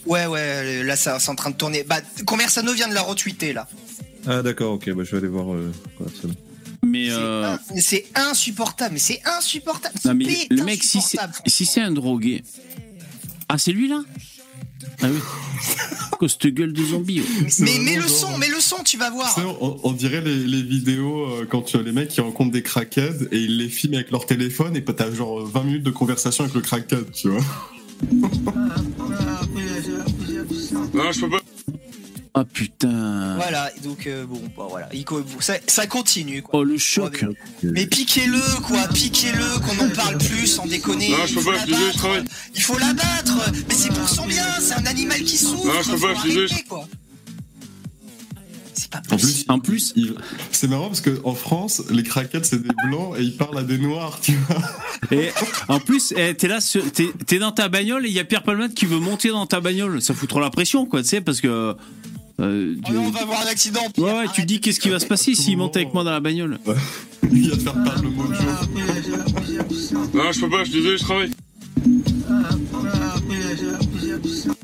Ouais, 0.06 0.26
ouais, 0.26 0.84
là, 0.84 0.96
ça, 0.96 1.20
c'est 1.20 1.30
en 1.30 1.36
train 1.36 1.52
de 1.52 1.56
tourner. 1.56 1.84
Bah, 1.84 2.00
Conversano 2.26 2.74
vient 2.74 2.88
de 2.90 2.94
la 2.94 3.04
retweeter, 3.04 3.54
là. 3.54 3.68
Ah 4.28 4.42
d'accord, 4.42 4.74
ok, 4.74 4.90
bah, 4.92 5.04
je 5.04 5.12
vais 5.12 5.18
aller 5.20 5.28
voir. 5.28 5.54
Euh, 5.54 5.72
bon. 6.00 6.06
Mais 6.86 7.08
C'est 7.08 7.14
euh, 7.14 7.54
in- 7.54 7.60
mais 7.74 7.82
C'est 7.82 8.06
insupportable, 8.16 8.94
mais 8.94 9.00
c'est 9.00 9.22
insupportable. 9.26 9.96
non, 10.06 10.14
mais 10.14 10.48
le 10.50 10.64
mec, 10.64 10.84
si 10.84 11.02
c'est 11.02 11.18
si 11.48 11.80
un 11.80 11.92
drogué. 11.92 12.44
Ah, 13.50 13.58
c'est 13.58 13.72
lui 13.72 13.88
là 13.88 14.04
Ah 15.02 15.08
oui. 15.10 15.20
Cette 16.30 16.48
gueule 16.48 16.74
de 16.74 16.84
zombie 16.84 17.20
ouais. 17.22 17.28
Mais, 17.60 17.78
mais 17.84 17.96
le 17.98 18.08
son, 18.08 18.38
mets 18.38 18.48
le 18.48 18.60
son, 18.60 18.84
tu 18.84 18.98
vas 18.98 19.10
voir. 19.12 19.34
Tu 19.36 19.42
sais, 19.42 19.48
on, 19.62 19.80
on 19.84 19.92
dirait 19.92 20.22
les, 20.22 20.36
les 20.38 20.64
vidéos 20.64 21.26
euh, 21.26 21.48
quand 21.50 21.62
tu 21.62 21.78
as 21.78 21.82
les 21.82 21.92
mecs 21.92 22.08
qui 22.10 22.22
rencontrent 22.22 22.52
des 22.52 22.64
crackheads 22.64 23.28
et 23.32 23.38
ils 23.38 23.58
les 23.58 23.70
filment 23.70 23.96
avec 23.96 24.12
leur 24.12 24.26
téléphone 24.26 24.76
et 24.76 24.84
t'as 24.84 25.12
genre 25.14 25.46
20 25.46 25.64
minutes 25.64 25.84
de 25.84 25.92
conversation 25.92 26.44
avec 26.46 26.56
le 26.56 26.62
crackhead, 26.62 27.12
tu 27.12 27.30
vois. 27.30 27.44
Non, 30.94 31.12
je 31.12 31.20
peux 31.22 31.30
pas. 31.30 31.40
Ah 32.38 32.44
putain. 32.44 33.36
Voilà, 33.38 33.72
donc 33.82 34.08
euh, 34.08 34.26
bon, 34.26 34.42
bah, 34.58 34.68
voilà, 34.70 34.90
ça, 35.40 35.54
ça 35.68 35.88
continue, 35.88 36.42
quoi. 36.42 36.60
Oh 36.60 36.64
le 36.66 36.78
choc. 36.78 37.24
Ouais, 37.24 37.34
Mais 37.64 37.86
piquez-le, 37.88 38.42
quoi, 38.62 38.88
piquez-le, 38.94 39.60
qu'on 39.62 39.86
en 39.86 39.90
parle 39.96 40.18
plus, 40.18 40.46
sans 40.48 40.66
déconner. 40.66 41.12
Non, 41.12 41.18
je 41.26 41.30
Il 41.32 41.36
peux 41.36 41.42
faut 41.42 41.52
pas, 41.52 41.60
je 41.66 41.74
suis. 41.74 42.26
Il 42.56 42.62
faut 42.62 42.78
l'abattre, 42.78 43.52
mais 43.70 43.74
c'est 43.74 43.94
pour 43.94 44.10
son 44.10 44.26
bien, 44.28 44.46
c'est 44.60 44.74
un 44.74 44.86
animal 44.86 45.22
qui 45.24 45.38
souffre. 45.38 45.66
Non, 45.66 45.82
je 45.82 45.92
peux 45.92 46.00
pas, 46.00 46.14
je 46.28 46.46
suis 46.48 46.64
quoi. 46.66 46.86
Pas 48.92 49.00
En 49.00 49.18
possible. 49.18 49.32
plus, 49.32 49.46
En 49.48 49.60
plus, 49.60 49.94
il- 49.96 50.16
c'est 50.52 50.68
marrant 50.68 50.88
parce 50.88 51.02
qu'en 51.02 51.34
France, 51.34 51.82
les 51.90 52.04
crackheads 52.04 52.44
c'est 52.44 52.62
des 52.62 52.70
blancs 52.88 53.16
et 53.18 53.22
ils 53.24 53.36
parlent 53.36 53.58
à 53.58 53.64
des 53.64 53.78
noirs, 53.78 54.20
tu 54.22 54.34
vois. 54.48 54.62
et 55.12 55.32
en 55.70 55.80
plus, 55.80 56.14
eh, 56.18 56.36
t'es 56.36 56.48
là, 56.48 56.60
t'es 57.26 57.40
dans 57.40 57.52
ta 57.52 57.68
bagnole 57.70 58.06
et 58.06 58.10
il 58.10 58.14
y 58.14 58.20
a 58.20 58.26
Pierre 58.26 58.44
Palmade 58.44 58.74
qui 58.74 58.86
veut 58.86 59.00
monter 59.00 59.30
dans 59.30 59.46
ta 59.48 59.60
bagnole. 59.62 60.02
Ça 60.02 60.14
fout 60.14 60.28
trop 60.30 60.40
la 60.42 60.50
pression, 60.50 60.86
quoi, 60.86 61.02
tu 61.02 61.08
sais, 61.10 61.22
parce 61.22 61.40
que. 61.42 61.76
Euh, 62.42 62.76
Oh 62.78 62.82
tu- 62.86 62.92
non, 62.94 63.06
on 63.06 63.10
va 63.12 63.22
avoir 63.22 63.42
un 63.42 63.48
accident. 63.50 63.82
Ouais, 63.82 63.90
Pierre, 63.94 64.16
ouais, 64.18 64.26
tu 64.34 64.42
te 64.42 64.48
dis 64.48 64.60
qu'est-ce 64.60 64.80
qui 64.80 64.90
va 64.90 65.00
se 65.00 65.06
passer 65.06 65.36
s'il 65.36 65.58
monte 65.58 65.76
avec 65.78 65.94
moi 65.94 66.04
dans 66.04 66.12
la 66.12 66.20
bagnole? 66.20 66.60
Il 67.32 67.50
va 67.50 67.56
te 67.56 67.62
faire 67.62 67.74
perdre 67.84 68.04
le 68.04 68.10
mojo. 68.10 68.34
Non, 70.14 70.32
je 70.32 70.40
peux 70.42 70.50
pas, 70.50 70.64
je 70.64 70.70
suis 70.72 70.80
désolé, 70.82 70.98
je 70.98 71.04
travaille. 71.04 71.32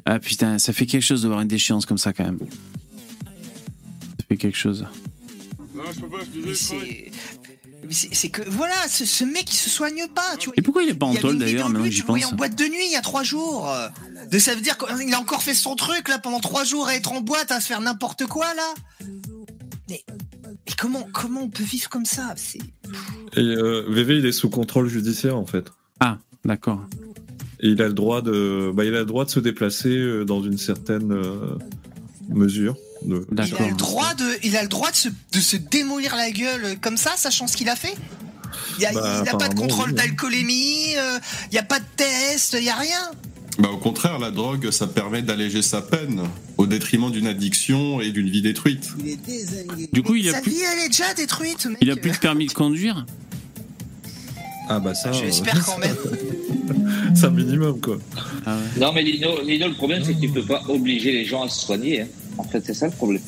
Ah 0.06 0.20
putain, 0.20 0.58
ça 0.60 0.74
fait 0.74 0.86
quelque 0.86 1.04
chose 1.04 1.22
de 1.22 1.28
voir 1.28 1.42
une 1.42 1.48
déchéance 1.48 1.86
comme 1.86 1.98
ça 1.98 2.14
quand 2.14 2.24
même. 2.26 2.40
Ça 2.40 4.26
fait 4.28 4.38
quelque 4.38 4.58
chose. 4.58 4.86
Non, 5.76 5.84
je 5.94 6.00
peux 6.02 6.08
pas, 6.08 6.18
je 6.20 6.32
suis 6.32 6.42
désolé, 6.42 6.56
je 6.56 6.66
travaille. 6.68 7.12
C'est. 7.92 8.10
mais 8.10 8.16
c'est- 8.16 8.22
C'est 8.22 8.30
que 8.30 8.42
voilà, 8.50 8.74
ce, 8.88 9.06
ce 9.06 9.24
mec 9.24 9.52
il 9.52 9.58
se 9.58 9.70
soigne 9.70 10.08
pas. 10.14 10.36
Tu 10.40 10.48
vois. 10.48 10.56
Et 10.58 10.62
pourquoi 10.62 10.84
il 10.84 10.90
est 10.90 10.94
pas 10.94 11.06
en 11.06 11.16
tôle 11.16 11.38
d'ailleurs 11.38 11.70
maintenant 11.70 11.86
que 11.86 11.92
j'y 11.92 12.02
pense 12.04 12.26
en 12.26 12.36
boîte 12.36 12.56
de 12.58 12.64
nuit 12.66 12.86
il 12.88 12.92
y 12.92 12.96
a 12.96 13.02
trois 13.02 13.24
jours. 13.24 13.70
De, 14.32 14.40
ça 14.40 14.56
veut 14.56 14.62
dire 14.62 14.78
qu'il 14.78 15.14
a 15.14 15.20
encore 15.20 15.44
fait 15.44 15.54
son 15.54 15.76
truc 15.76 16.08
là 16.10 16.20
pendant 16.20 16.40
trois 16.40 16.64
jours 16.64 16.88
à 16.88 16.96
être 16.96 17.12
en 17.12 17.22
boîte, 17.22 17.52
à 17.52 17.60
se 17.60 17.68
faire 17.68 17.82
n'importe 17.82 18.26
quoi 18.28 18.46
là. 18.54 18.74
Mais, 19.90 20.04
mais 20.10 20.74
comment, 20.78 21.08
comment 21.12 21.42
on 21.44 21.50
peut 21.50 21.64
vivre 21.64 21.90
comme 21.90 22.06
ça? 22.06 22.34
C'est 22.38 22.60
Et 23.36 23.40
euh, 23.42 23.86
VV, 23.90 24.18
il 24.20 24.26
est 24.26 24.32
sous 24.32 24.50
contrôle 24.50 24.88
judiciaire 24.88 25.38
en 25.38 25.46
fait. 25.46 25.66
Ah, 26.00 26.18
d'accord. 26.46 26.82
Et 27.64 27.68
il 27.70 27.82
a 27.82 27.88
le 27.88 27.94
droit 27.94 28.22
de, 28.22 28.72
bah, 28.74 28.86
il 28.86 28.96
a 28.96 29.00
le 29.00 29.06
droit 29.06 29.26
de 29.26 29.30
se 29.30 29.40
déplacer 29.40 29.90
euh, 29.96 30.24
dans 30.26 30.42
une 30.42 30.58
certaine 30.58 31.12
euh, 31.12 31.56
mesure. 32.30 32.76
De... 33.04 33.26
il 33.32 33.42
a 33.42 33.68
le 33.68 33.76
droit 33.76 34.14
de, 34.14 34.26
il 34.44 34.56
a 34.58 34.62
le 34.62 34.68
droit 34.68 34.92
de 34.92 34.96
se, 34.96 35.10
de 35.10 35.40
se 35.40 35.58
démolir 35.58 36.16
la 36.16 36.32
gueule 36.32 36.78
comme 36.82 36.98
ça, 36.98 37.12
sachant 37.18 37.48
ce 37.48 37.58
qu'il 37.58 37.70
a 37.70 37.76
fait? 37.76 37.96
Il 38.80 38.86
a, 38.86 38.92
Bah, 38.94 39.24
il 39.26 39.30
a 39.30 39.38
pas 39.38 39.48
de 39.50 39.56
contrôle 39.56 39.90
oui. 39.90 39.96
d'alcoolémie, 39.96 40.96
euh, 40.98 41.20
il 41.52 41.56
y 41.56 41.58
a 41.58 41.64
pas 41.64 41.80
de 41.80 41.86
test, 41.98 42.56
il 42.60 42.66
y 42.66 42.70
a 42.70 42.76
rien. 42.76 43.12
Bah 43.60 43.70
au 43.70 43.78
contraire, 43.78 44.18
la 44.18 44.32
drogue, 44.32 44.72
ça 44.72 44.88
permet 44.88 45.22
d'alléger 45.22 45.62
sa 45.62 45.82
peine 45.82 46.24
au 46.58 46.66
détriment 46.68 47.12
d'une 47.12 47.28
addiction 47.28 48.00
et 48.02 48.12
d'une 48.12 48.30
vie 48.30 48.42
détruite. 48.42 48.90
Du 49.92 50.04
coup, 50.04 50.16
il 50.16 50.30
a 50.30 50.34
Sa 50.34 50.42
plus, 50.42 50.52
vie 50.52 50.62
elle 50.72 50.86
est 50.86 50.90
déjà 50.90 51.14
détruite. 51.14 51.66
Mec. 51.66 51.78
il 51.82 51.92
a 51.92 51.96
plus 51.96 52.12
de 52.12 52.18
permis 52.18 52.46
de 52.48 52.54
conduire? 52.54 53.06
Ah 54.70 54.80
bah 54.80 54.94
ça. 54.96 55.12
J'espère 55.12 55.64
quand 55.66 55.78
même. 55.80 55.96
euh, 56.06 56.16
c'est 57.16 57.26
un 57.26 57.32
minimum 57.32 57.82
quoi. 57.82 57.98
Ah 58.46 58.56
ouais. 58.56 58.80
Non, 58.80 58.94
mais 58.94 59.04
Lino, 59.04 59.42
Lino, 59.42 59.68
le 59.68 59.74
problème, 59.74 60.02
c'est 60.06 60.14
que 60.14 60.22
tu 60.22 60.30
peux 60.30 60.46
pas 60.46 60.62
obliger 60.70 61.12
les 61.12 61.26
gens 61.26 61.44
à 61.44 61.50
se 61.50 61.66
soigner. 61.66 62.02
hein. 62.02 62.08
En 62.42 62.44
fait, 62.44 62.64
c'est 62.66 62.74
ça 62.74 62.88
le 62.88 62.92
problème. 62.92 63.22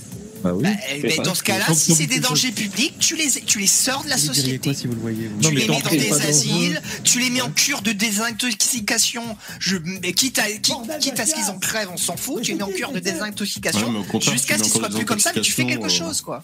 Bah 0.44 0.54
oui. 0.54 0.64
Bah, 0.64 0.70
mais 1.04 1.18
dans 1.18 1.36
ce 1.36 1.44
cas-là, 1.44 1.74
si 1.74 1.94
c'est 1.94 2.08
des 2.08 2.20
dangers 2.20 2.52
publics, 2.52 2.96
tu 3.00 3.16
les, 3.16 3.30
tu 3.30 3.60
les 3.60 3.68
sors 3.68 4.04
de 4.04 4.10
la 4.10 4.18
société. 4.18 4.58
quoi 4.58 4.74
si 4.74 4.88
vous 4.88 4.96
le 4.96 5.00
voyez 5.00 5.28
vous 5.28 5.42
Non, 5.42 5.50
tu 5.50 5.56
les 5.56 5.68
mets 5.68 5.82
dans 5.82 5.90
des 5.90 6.12
asiles, 6.12 6.82
tu 7.04 7.20
les 7.20 7.30
mets 7.30 7.42
en 7.42 7.52
cure 7.52 7.82
de 7.82 7.92
désintoxication. 7.92 9.24
Je, 9.60 9.78
mais 10.02 10.14
quitte 10.14 10.40
à, 10.40 10.52
quitte, 10.52 10.76
quitte 11.00 11.20
à 11.20 11.28
ce 11.28 11.36
qu'ils 11.36 11.50
en 11.50 11.60
crèvent, 11.60 11.92
on 11.94 11.98
s'en 11.98 12.18
fout. 12.18 12.42
Tu 12.42 12.52
les 12.52 12.58
mets 12.58 12.64
en 12.64 12.72
cure 12.72 12.92
de 12.92 13.00
désintoxication 13.00 14.04
jusqu'à 14.20 14.58
ce 14.58 14.64
qu'ils 14.64 14.72
soient 14.74 14.90
plus 14.90 15.06
comme 15.06 15.20
ça, 15.20 15.32
mais 15.36 15.42
tu 15.42 15.52
fais 15.52 15.66
quelque 15.66 15.90
chose, 15.90 16.22
quoi. 16.22 16.42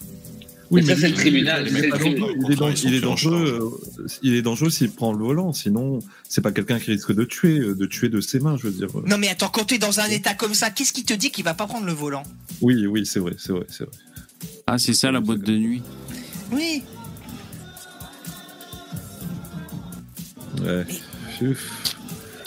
Oui, 0.70 0.82
Mais 0.86 0.94
ça, 0.94 1.00
c'est 1.00 1.08
le 1.08 1.14
tribunal, 1.14 1.66
il 1.68 1.84
est 2.94 3.00
dangereux, 3.00 3.80
il 4.22 4.34
est 4.34 4.70
s'il 4.70 4.90
prend 4.92 5.12
le 5.12 5.18
volant. 5.24 5.52
Sinon, 5.52 5.98
c'est 6.28 6.40
pas 6.42 6.52
quelqu'un 6.52 6.78
qui 6.78 6.92
risque 6.92 7.12
de 7.12 7.24
tuer, 7.24 7.58
euh, 7.58 7.74
de 7.74 7.86
tuer 7.86 8.08
de 8.08 8.20
ses 8.20 8.38
mains, 8.38 8.56
je 8.56 8.68
veux 8.68 8.72
dire. 8.72 8.86
Non 9.04 9.18
mais 9.18 9.28
attends, 9.28 9.48
quand 9.48 9.64
t'es 9.64 9.78
dans 9.78 9.98
un 9.98 10.06
état 10.06 10.34
comme 10.34 10.54
ça, 10.54 10.70
qu'est-ce 10.70 10.92
qui 10.92 11.04
te 11.04 11.12
dit 11.12 11.32
qu'il 11.32 11.44
va 11.44 11.54
pas 11.54 11.66
prendre 11.66 11.86
le 11.86 11.92
volant? 11.92 12.22
Oui, 12.60 12.86
oui, 12.86 13.04
c'est 13.04 13.18
vrai, 13.18 13.34
c'est 13.36 13.52
vrai, 13.52 13.66
c'est 13.68 13.82
vrai. 13.84 13.92
Ah, 14.68 14.78
c'est 14.78 14.92
ça 14.94 15.10
la 15.10 15.20
boîte 15.20 15.40
de 15.40 15.56
nuit. 15.56 15.82
Oui. 16.52 16.82
Ouais. 20.62 20.86
tu- 21.38 21.56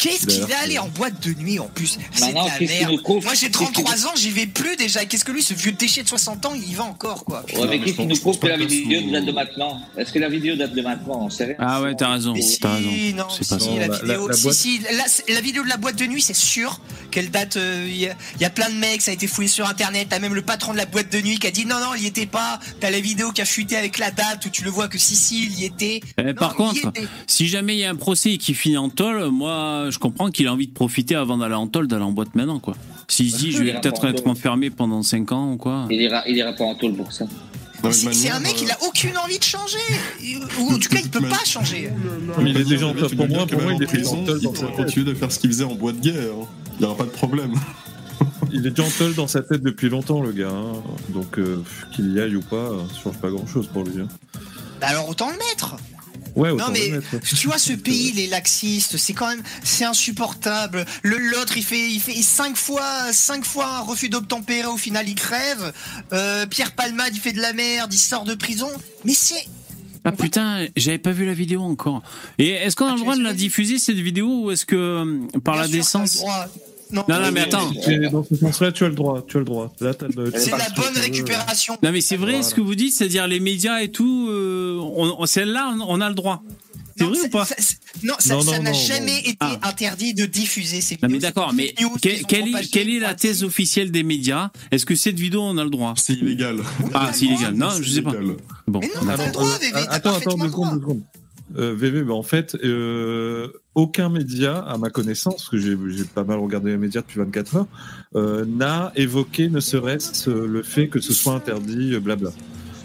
Qu'est-ce 0.04 0.28
qu'il 0.28 0.42
va 0.46 0.60
aller 0.64 0.78
en 0.80 0.88
boîte 0.90 1.26
de 1.26 1.34
nuit 1.34 1.60
en 1.60 1.68
plus? 1.68 1.98
C'est 2.12 2.20
de 2.20 2.26
Maintenant, 2.34 2.48
la 2.60 2.68
merde. 2.68 3.02
prouve 3.02 3.24
Moi 3.24 3.34
j'ai 3.34 3.48
Qu'est-ce 3.50 3.58
qu'il 3.72 3.74
33 3.84 4.08
ans, 4.08 4.12
j'y 4.16 4.32
vais 4.32 4.46
plus 4.48 4.76
déjà. 4.76 5.06
Qu'est-ce 5.06 5.24
que 5.26 5.32
lui, 5.32 5.42
ce 5.42 5.54
vieux 5.54 5.72
déchet 5.72 6.04
de 6.04 6.08
60 6.10 6.46
ans, 6.46 6.54
il 6.56 6.70
y 6.70 6.74
va 6.74 6.84
encore 6.84 7.24
quoi? 7.26 7.44
Ouais, 7.54 7.62
mais 7.62 7.68
mais 7.68 7.80
qu'est-ce 7.80 7.96
qui 7.98 8.06
nous 8.06 8.18
prouve 8.20 8.38
que 8.40 8.48
la 8.48 8.58
vidéo 8.58 9.00
sous- 9.02 9.12
date 9.12 9.26
de 9.26 9.32
maintenant? 9.32 9.80
Est-ce 9.98 10.12
que 10.12 10.20
la 10.20 10.30
vidéo 10.30 10.56
date 10.56 10.74
de 10.74 10.82
maintenant? 10.82 11.22
On 11.26 11.30
sait 11.30 11.46
rien. 11.46 11.56
Ah 11.60 11.82
ouais, 11.82 11.96
t'as 11.96 12.10
raison. 12.12 12.34
Mais 12.34 12.42
si, 12.42 12.60
T'as 12.60 12.74
raison. 12.76 12.90
non, 13.16 13.28
C'est 13.30 13.44
si, 13.44 13.50
pas 13.50 13.56
la, 13.58 13.88
vidéo, 13.88 14.28
la- 14.28 14.28
la 14.28 14.34
si, 14.34 14.44
boîte- 14.44 14.56
si, 14.56 14.80
la, 14.92 15.08
c'est- 15.08 15.30
la 15.34 15.42
vidéo 15.42 15.64
de 15.64 15.70
la 15.70 15.78
boîte 15.78 15.96
de 15.98 16.06
nuit, 16.06 16.22
c'est 16.22 16.36
sûr 16.36 16.80
qu'elle 17.12 17.32
date. 17.32 17.58
euh, 17.58 17.86
Il 17.88 17.98
y, 17.98 18.08
a- 18.08 18.16
il 18.36 18.42
y 18.42 18.46
a 18.46 18.50
plein 18.50 18.70
de 18.70 18.76
mecs, 18.76 19.02
ça 19.02 19.12
a 19.12 19.14
été 19.14 19.28
fouillé 19.28 19.48
sur 19.48 19.68
internet. 19.68 20.08
T'as 20.10 20.20
même 20.20 20.34
le 20.34 20.42
patron 20.42 20.74
de 20.74 20.78
la 20.78 20.86
boîte 20.86 21.12
de 21.12 21.22
nuit 21.22 21.38
qui 21.40 21.48
a 21.48 21.52
dit 21.52 21.66
non, 21.66 21.80
non, 21.80 21.94
il 21.96 22.04
y 22.04 22.08
était 22.08 22.26
pas. 22.26 22.60
T'as 22.80 22.90
la 22.90 23.00
vidéo 23.00 23.32
qui 23.32 23.42
a 23.42 23.46
fuité 23.46 23.78
avec 23.78 23.98
la 24.00 24.12
date 24.12 24.46
où 24.46 24.50
tu 24.50 24.64
le 24.64 24.70
vois 24.70 24.88
que 24.88 24.98
si, 24.98 25.16
si, 25.16 25.46
il 25.46 25.60
y 25.60 25.66
était. 25.66 26.02
Eh, 26.18 26.34
par 26.34 26.56
contre, 26.56 26.92
si 27.28 27.48
jamais 27.48 27.76
il 27.76 27.80
y 27.80 27.86
a 27.86 27.90
un 27.90 27.96
procès 27.96 28.38
qui 28.38 28.54
finit 28.54 28.78
en 28.78 28.90
tôle, 28.90 29.30
moi, 29.30 29.90
je 29.94 30.00
comprends 30.00 30.30
qu'il 30.32 30.48
a 30.48 30.54
envie 30.54 30.68
de 30.68 30.74
profiter 30.74 31.16
avant 31.16 31.38
d'aller 31.38 31.54
en 31.56 31.68
tôle, 31.68 31.88
d'aller 31.88 32.04
en 32.04 32.12
boîte 32.12 32.36
maintenant, 32.36 32.60
quoi. 32.60 32.76
S'il 33.08 33.32
se 33.32 33.38
dit, 33.38 33.52
je 33.52 33.64
Il 33.64 33.72
vais 33.72 33.80
peut-être 33.80 34.06
être 34.06 34.28
enfermé 34.28 34.70
pendant 34.70 35.04
5 35.04 35.32
ans 35.32 35.54
ou 35.54 35.58
quoi. 35.58 35.88
Il 35.90 36.02
ira, 36.02 36.24
il 36.28 36.36
ira 36.36 36.54
pas 36.54 36.64
en 36.66 36.76
tôle 36.76 36.94
pour 36.96 37.12
ça. 37.12 37.26
C'est 37.92 38.30
un 38.30 38.40
mec, 38.40 38.62
il 38.62 38.70
euh, 38.70 38.74
a 38.74 38.84
aucune 38.88 39.18
envie 39.18 39.38
de 39.38 39.44
changer. 39.44 39.78
Ou 40.60 40.72
en 40.72 40.80
tout 40.80 40.90
cas, 40.90 41.00
il 41.04 41.10
peut 41.10 41.20
pas 41.28 41.44
changer. 41.46 41.90
Mais 42.42 42.52
il 42.52 42.58
est 42.58 42.64
déjà 42.64 42.88
en 42.88 42.94
Pour 42.94 43.28
moi, 43.28 43.46
pour 43.46 43.62
moi, 43.62 43.74
il 43.74 43.84
est 43.84 43.86
en 43.86 43.90
déjà 43.90 44.10
en 44.10 44.12
prison, 44.14 44.26
tôle 44.26 44.40
il 44.42 44.50
pourra 44.52 44.72
continuer 44.72 45.06
de 45.06 45.14
faire 45.14 45.32
ce 45.32 45.40
qu'il 45.40 45.50
faisait 45.52 45.64
en 45.66 45.76
boîte 45.76 46.00
guerre. 46.00 46.16
hein. 46.16 46.48
Il 46.76 46.80
n'y 46.80 46.86
aura 46.86 46.96
pas 46.98 47.04
de 47.06 47.10
problème. 47.10 47.54
Il 48.52 48.66
est 48.68 48.70
déjà 48.70 48.88
en 48.88 48.92
tôle 48.92 49.16
dans 49.16 49.28
sa 49.28 49.42
tête 49.42 49.62
depuis 49.64 49.90
longtemps, 49.90 50.22
le 50.22 50.32
gars. 50.32 50.50
hein. 50.50 50.74
Donc, 51.10 51.38
euh, 51.40 51.62
qu'il 51.94 52.14
y 52.14 52.20
aille 52.20 52.36
ou 52.36 52.42
pas, 52.42 52.56
euh, 52.56 52.82
ça 52.94 53.02
change 53.04 53.18
pas 53.18 53.30
grand-chose 53.30 53.68
pour 53.68 53.84
lui. 53.84 54.00
hein. 54.02 54.08
Bah 54.80 54.88
alors 54.90 55.10
autant 55.10 55.30
le 55.30 55.38
mettre. 55.38 55.76
Ouais, 56.36 56.54
Non 56.54 56.66
mais 56.72 56.92
tu 57.24 57.48
vois 57.48 57.58
ce 57.58 57.74
pays 57.88 58.12
les 58.14 58.28
laxistes 58.28 58.98
c'est 58.98 59.14
quand 59.14 59.28
même 59.28 59.44
c'est 59.64 59.86
insupportable. 59.86 60.86
Le 61.04 61.18
l'autre 61.18 61.58
il 61.58 61.64
fait 61.64 61.90
il 61.92 62.00
fait 62.00 62.22
cinq 62.22 62.56
fois 62.58 63.12
cinq 63.14 63.46
fois 63.46 63.68
un 63.78 63.82
refus 63.82 64.10
d'obtempérer 64.10 64.68
au 64.68 64.78
final 64.78 65.08
il 65.08 65.16
crève. 65.16 65.74
Euh, 66.12 66.46
Pierre 66.48 66.72
Palmade 66.74 67.12
il 67.14 67.20
fait 67.20 67.34
de 67.34 67.42
la 67.42 67.54
merde 67.54 67.94
il 67.94 67.98
sort 68.00 68.24
de 68.24 68.36
prison. 68.36 68.70
Mais 69.06 69.14
c'est 69.14 69.46
Ah 70.06 70.12
putain, 70.12 70.68
j'avais 70.76 70.98
pas 70.98 71.12
vu 71.12 71.26
la 71.26 71.34
vidéo 71.34 71.62
encore. 71.62 72.02
Et 72.40 72.50
est-ce 72.50 72.76
qu'on 72.76 72.88
a 72.88 72.92
Ah, 72.92 72.96
le 72.96 73.00
droit 73.02 73.16
de 73.16 73.24
la 73.24 73.34
diffuser 73.34 73.78
cette 73.80 73.98
vidéo 73.98 74.46
ou 74.46 74.52
est-ce 74.52 74.66
que 74.66 74.76
euh, 74.76 75.40
par 75.44 75.56
bien 75.56 75.62
la 75.64 75.68
sûr, 75.68 75.78
décence. 75.78 76.24
Non, 76.94 77.04
Non, 77.10 77.20
non, 77.22 77.32
mais 77.32 77.42
attends. 77.42 77.72
dans 78.12 78.24
ce 78.24 78.36
sens-là, 78.36 78.72
tu 78.72 78.84
as 78.86 78.90
le 78.90 78.96
droit. 78.96 79.26
Tu 79.28 79.38
as 79.38 79.40
le 79.40 79.46
droit. 79.46 79.74
Là, 79.82 79.94
t'as 79.94 80.08
le- 80.08 80.32
c'est 80.36 80.52
de 80.52 80.58
la 80.58 80.70
bonne 80.70 80.98
récupération 81.02 81.78
Non 81.84 81.92
mais 81.92 82.02
c'est 82.02 82.18
vrai 82.18 82.32
Voilà. 82.34 82.44
ce 82.48 82.54
que 82.56 82.62
vous 82.62 82.76
dites, 82.76 82.94
c'est-à-dire 82.94 83.28
les 83.28 83.40
médias 83.40 83.82
et 83.82 83.90
tout, 83.90 84.28
euh, 84.30 84.78
on, 84.80 85.16
on- 85.20 85.26
celle-là 85.26 85.74
on, 85.80 85.82
on 85.98 86.02
a 86.02 86.10
le 86.10 86.16
droit. 86.16 86.44
C'est 86.96 87.06
Non, 87.06 87.10
vrai 87.10 87.22
ou 87.22 87.30
pas 87.30 87.46
ça- 87.46 87.56
Non, 88.04 88.14
ça 88.20 88.36
Non, 88.36 88.42
ça 88.42 88.58
non, 88.58 88.64
n'a 88.64 88.72
non, 88.72 88.78
jamais 88.78 89.20
été 89.22 89.38
Ah. 89.40 89.60
interdit 89.64 90.14
de 90.14 90.26
diffuser 90.28 90.80
ces 90.80 90.94
Non 91.02 91.08
vidéos. 91.08 91.16
mais 91.16 91.20
d'accord, 91.20 91.52
mais 91.54 91.74
quelle, 92.02 92.14
est, 92.20 92.22
propagés, 92.52 92.70
quelle 92.70 92.90
est 92.90 93.00
la 93.00 93.16
thèse 93.16 93.44
officielle 93.44 93.90
des 93.90 94.04
médias? 94.04 94.52
Est-ce 94.72 94.86
que 94.86 94.94
cette 94.94 95.20
vidéo 95.20 95.42
on 95.42 95.58
a 95.58 95.64
le 95.64 95.72
droit? 95.72 95.96
C'est 95.98 96.14
illégal. 96.14 96.58
Ah 96.94 97.10
c'est 97.12 97.26
illégal, 97.26 97.56
non 97.56 97.70
je 97.82 97.90
sais 97.90 98.04
pas. 98.04 98.12
Bon, 98.68 98.80
Mais 98.80 98.88
non, 98.90 98.94
t'as 99.08 99.18
d'accord. 99.18 99.26
le 99.26 99.32
droit, 99.32 99.50
attends, 99.90 100.14
attends, 100.16 100.38
deux 100.38 100.46
secondes, 100.50 100.74
deux 100.76 100.82
secondes. 100.82 101.02
Euh, 101.58 101.74
VV, 101.76 102.04
bah, 102.04 102.14
en 102.14 102.24
fait, 102.24 102.56
euh, 102.64 103.50
aucun 103.76 104.10
média, 104.10 104.58
à 104.58 104.78
ma 104.78 104.90
connaissance, 104.90 105.36
parce 105.36 105.50
que 105.50 105.58
j'ai 105.58 105.76
pas 106.06 106.24
mal 106.24 106.40
regardé 106.40 106.72
les 106.72 106.78
médias 106.78 107.02
depuis 107.02 107.20
24 107.20 107.56
heures, 107.58 107.68
euh, 108.16 108.46
n'a 108.46 108.92
évoqué 108.96 109.50
ne 109.50 109.60
serait-ce 109.60 110.30
euh, 110.30 110.48
le 110.48 110.64
fait 110.64 110.88
que 110.88 111.00
ce 111.00 111.14
soit 111.14 111.34
interdit, 111.34 111.94
euh, 111.94 112.00
blabla. 112.00 112.32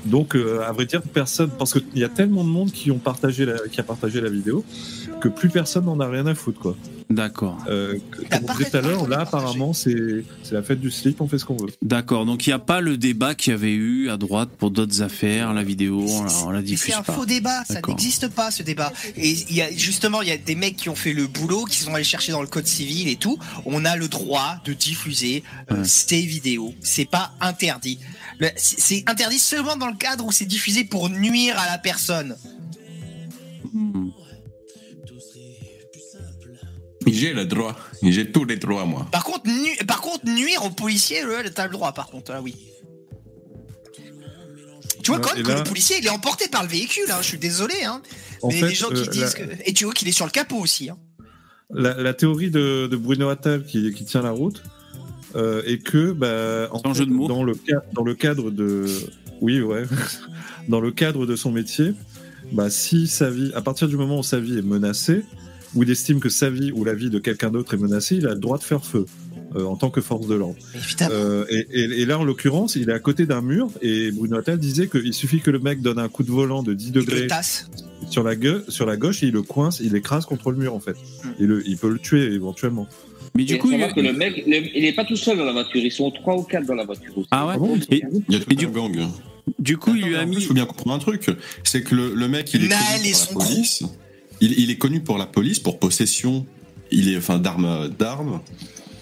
Donc, 0.05 0.37
euh, 0.37 0.63
à 0.67 0.73
vrai 0.73 0.87
dire, 0.87 1.03
personne, 1.03 1.51
parce 1.59 1.73
qu'il 1.73 1.99
y 1.99 2.05
a 2.05 2.09
tellement 2.09 2.45
de 2.45 2.51
monde 2.51 2.71
qui 2.71 2.91
ont 2.91 2.99
partagé 2.99 3.47
qui 3.73 3.81
a 3.81 3.85
partagé 3.85 4.21
la 4.21 4.31
vidéo, 4.31 4.65
que 5.21 5.29
plus 5.29 5.49
personne 5.49 5.87
n'en 5.87 6.01
a 6.01 6.09
rien 6.09 6.27
à 6.27 6.35
foutre, 6.35 6.61
quoi. 6.61 6.77
D'accord, 7.11 7.59
Euh, 7.69 7.99
comme 8.31 8.41
on 8.51 8.53
disait 8.59 8.71
tout 8.71 8.77
à 8.77 8.81
l'heure, 8.83 9.09
là, 9.09 9.21
apparemment, 9.21 9.73
c'est 9.73 10.25
c'est 10.43 10.53
la 10.55 10.63
fête 10.63 10.79
du 10.79 10.91
slip, 10.91 11.21
on 11.23 11.27
fait 11.29 11.39
ce 11.39 11.47
qu'on 11.47 11.57
veut. 11.57 11.71
d'accord. 11.81 12.27
Donc 12.27 12.47
il 12.47 12.51
n'y 12.51 12.55
a 12.55 12.59
pas 12.59 12.83
le 12.83 12.99
débat 12.99 13.35
qu'il 13.35 13.53
y 13.53 13.55
avait 13.55 13.73
eu 13.73 14.11
à 14.11 14.19
droite 14.19 14.51
pour 14.59 14.71
d'autres 14.71 15.01
affaires, 15.01 15.55
la 15.55 15.63
vidéo, 15.63 16.05
on 16.07 16.25
la, 16.25 16.33
on 16.45 16.51
la 16.51 16.59
Mais 16.61 16.65
diffuse 16.67 16.93
C'est 16.93 16.99
un 16.99 17.03
pas. 17.03 17.15
faux 17.15 17.25
débat, 17.25 17.65
ça 17.65 17.81
n'existe 17.87 18.29
pas 18.29 18.51
ce 18.51 18.63
débat. 18.63 18.93
Et 19.17 19.31
il 19.31 19.55
y 19.57 19.63
a 19.63 19.73
justement, 19.73 20.21
il 20.21 20.29
y 20.29 20.33
a 20.33 20.37
des 20.37 20.55
mecs 20.55 20.77
qui 20.77 20.91
ont 20.91 20.95
fait 20.95 21.15
le 21.15 21.27
boulot, 21.27 21.65
qui 21.65 21.79
sont 21.79 21.95
allés 21.95 22.05
chercher 22.05 22.33
dans 22.33 22.43
le 22.43 22.47
code 22.49 22.67
civil 22.67 23.09
et 23.09 23.17
tout. 23.17 23.39
On 23.65 23.87
a 23.87 23.97
le 23.97 24.09
droit 24.09 24.57
de 24.67 24.75
diffuser 24.75 25.45
euh, 25.71 25.77
Ouais. 25.79 25.85
ces 25.85 26.21
vidéos. 26.21 26.75
C'est 26.83 27.09
pas 27.09 27.33
interdit. 27.41 27.99
C'est 28.57 29.03
interdit 29.09 29.39
seulement 29.39 29.77
dans 29.77 29.89
le 29.89 29.97
cadre 29.97 30.27
où 30.27 30.31
c'est 30.33 30.45
diffusé 30.45 30.85
pour 30.85 31.09
nuire 31.09 31.59
à 31.59 31.71
la 31.71 31.79
personne. 31.79 32.37
Hmm. 33.73 34.09
J'ai 37.13 37.33
le 37.33 37.45
droit. 37.45 37.77
J'ai 38.03 38.31
tous 38.31 38.45
les 38.45 38.57
droits, 38.57 38.85
moi. 38.85 39.07
Par 39.13 39.25
contre, 39.25 39.47
nu- 39.47 39.77
par 39.87 40.01
contre 40.01 40.27
nuire 40.27 40.65
aux 40.65 40.71
policiers, 40.71 41.23
le- 41.25 41.49
t'as 41.51 41.67
le 41.67 41.73
droit. 41.73 41.93
Par 41.93 42.07
contre, 42.09 42.33
ah 42.35 42.41
oui. 42.43 42.55
Tu 45.03 45.11
vois 45.13 45.21
quand 45.21 45.35
même 45.35 45.43
que 45.45 45.49
là- 45.49 45.59
le 45.59 45.65
policier 45.65 45.97
il 46.01 46.07
est 46.07 46.11
emporté 46.11 46.49
par 46.49 46.63
le 46.63 46.69
véhicule. 46.69 47.05
Hein, 47.11 47.19
je 47.23 47.27
suis 47.29 47.39
désolé. 47.39 47.75
Hein. 47.85 48.03
En 48.43 48.49
Mais 48.49 48.55
fait, 48.61 48.69
les 48.69 48.75
gens 48.75 48.89
qui 48.89 49.03
euh, 49.03 49.07
disent 49.07 49.37
la- 49.39 49.47
que 49.47 49.53
et 49.65 49.73
tu 49.73 49.85
vois 49.85 49.95
qu'il 49.95 50.09
est 50.09 50.13
sur 50.13 50.27
le 50.27 50.31
capot 50.31 50.57
aussi. 50.57 50.91
Hein. 50.91 50.97
la, 51.71 51.95
la 52.01 52.15
théorie 52.15 52.51
de, 52.51 52.87
de 52.87 52.97
Bruno 52.97 53.29
Attal 53.29 53.65
qui, 53.65 53.93
qui 53.93 54.05
tient 54.05 54.23
la 54.23 54.31
route 54.31 54.63
euh, 55.37 55.63
est 55.67 55.79
que 55.79 56.13
bah, 56.13 56.69
en 56.73 56.95
jeu 56.95 57.05
de 57.07 57.11
mots. 57.13 57.29
dans 57.29 57.45
le 57.45 57.55
ca- 57.55 57.83
dans 57.93 58.03
le 58.05 58.15
cadre 58.15 58.51
de 58.51 58.87
oui 59.43 59.61
ouais 59.61 59.85
dans 60.69 60.81
le 60.81 60.91
cadre 60.93 61.27
de 61.27 61.37
son 61.37 61.53
métier 61.53 61.93
bah, 62.53 62.71
si 62.71 63.07
sa 63.07 63.29
vie 63.29 63.53
à 63.55 63.61
partir 63.61 63.87
du 63.89 63.97
moment 63.99 64.19
où 64.21 64.23
sa 64.23 64.41
vie 64.41 64.57
est 64.59 64.63
menacée 64.63 65.25
ou 65.75 65.83
il 65.83 65.91
estime 65.91 66.21
que 66.21 66.29
sa 66.29 66.51
vie 66.51 66.73
ou 66.73 66.85
la 66.85 66.95
vie 66.95 67.11
de 67.11 67.19
quelqu'un 67.19 67.51
d'autre 67.51 67.75
est 67.75 67.79
menacée 67.79 68.17
il 68.17 68.27
a 68.27 68.31
le 68.35 68.41
droit 68.41 68.59
de 68.59 68.63
faire 68.65 68.85
feu 68.85 69.07
euh, 69.57 69.65
en 69.65 69.77
tant 69.77 69.89
que 69.91 70.01
force 70.01 70.27
de 70.27 70.35
l'ordre 70.35 70.57
Évidemment. 70.75 71.15
Euh, 71.15 71.45
et, 71.49 71.67
et- 71.71 72.01
et 72.03 72.07
là 72.07 72.19
en 72.19 72.25
l'occurrence 72.25 72.77
il 72.77 72.91
est 72.91 72.93
à 72.93 72.99
côté 72.99 73.25
d'un 73.27 73.41
mur 73.41 73.71
et 73.83 74.11
Bruno 74.11 74.37
Attal 74.37 74.59
disait 74.59 74.89
qu'il 74.89 75.15
suffit 75.15 75.41
que 75.41 75.51
le 75.51 75.59
mec 75.59 75.81
donne 75.81 75.99
un 75.99 76.09
coup 76.09 76.23
de 76.23 76.31
volant 76.31 76.63
de 76.63 76.75
10 76.75 76.89
Il 76.89 76.95
le 76.95 77.01
degrés 77.03 77.27
sur 78.11 78.23
la, 78.23 78.37
gueule, 78.37 78.65
sur 78.69 78.87
la 78.87 78.97
gauche 78.97 79.23
et 79.23 79.27
il 79.27 79.33
le 79.33 79.43
coince, 79.43 79.81
il 79.81 79.93
l'écrase 79.93 80.25
contre 80.25 80.51
le 80.51 80.57
mur 80.57 80.75
en 80.75 80.81
fait. 80.81 80.93
Mm. 81.25 81.29
Et 81.43 81.47
le, 81.47 81.69
il 81.69 81.77
peut 81.77 81.91
le 81.91 81.99
tuer 81.99 82.33
éventuellement. 82.33 82.87
Mais 83.35 83.45
du 83.45 83.55
Et 83.55 83.59
coup, 83.59 83.71
il- 83.71 83.93
que 83.95 84.01
le 84.01 84.13
mec, 84.15 84.45
le- 84.47 84.77
il 84.77 84.85
est 84.85 84.93
pas 84.95 85.05
tout 85.05 85.17
seul 85.17 85.37
dans 85.37 85.45
la 85.45 85.53
voiture. 85.53 85.81
Ils 85.83 85.93
sont 85.93 86.11
trois 86.11 86.37
ou 86.37 86.43
quatre 86.43 86.65
dans 86.65 86.75
la 86.75 86.85
voiture. 86.85 87.13
aussi. 87.19 87.29
ah 87.31 87.47
ouais. 87.47 87.53
Ah 87.57 87.59
bon 87.59 87.77
Et 87.91 88.03
Il 88.29 88.35
y 88.35 88.37
a 88.37 88.41
tout 88.41 88.51
Et 88.51 88.55
du- 88.55 88.69
gang. 88.69 88.97
du 89.59 89.77
coup 89.77 89.95
il 89.95 90.05
lui 90.07 90.17
a 90.17 90.25
mis. 90.25 90.37
Il 90.37 90.43
faut 90.43 90.55
bien 90.55 90.65
comprendre 90.65 90.95
un 90.97 90.99
truc. 90.99 91.27
C'est 91.65 91.83
que 91.83 91.95
le, 91.95 92.15
le 92.15 92.29
mec, 92.29 92.53
il 92.55 92.65
est 92.65 92.69
Naël 92.69 92.83
connu 92.99 93.09
et 93.09 93.13
son 93.13 93.39
la 93.39 93.45
police. 93.45 93.83
Il, 94.41 94.59
il 94.59 94.71
est 94.71 94.79
connu 94.79 95.01
pour 95.01 95.19
la 95.19 95.27
police, 95.27 95.59
pour 95.59 95.79
possession 95.79 96.47
il 96.91 97.09
est, 97.13 97.17
enfin, 97.19 97.39
d'armes 97.39 97.89
d'armes 97.99 98.41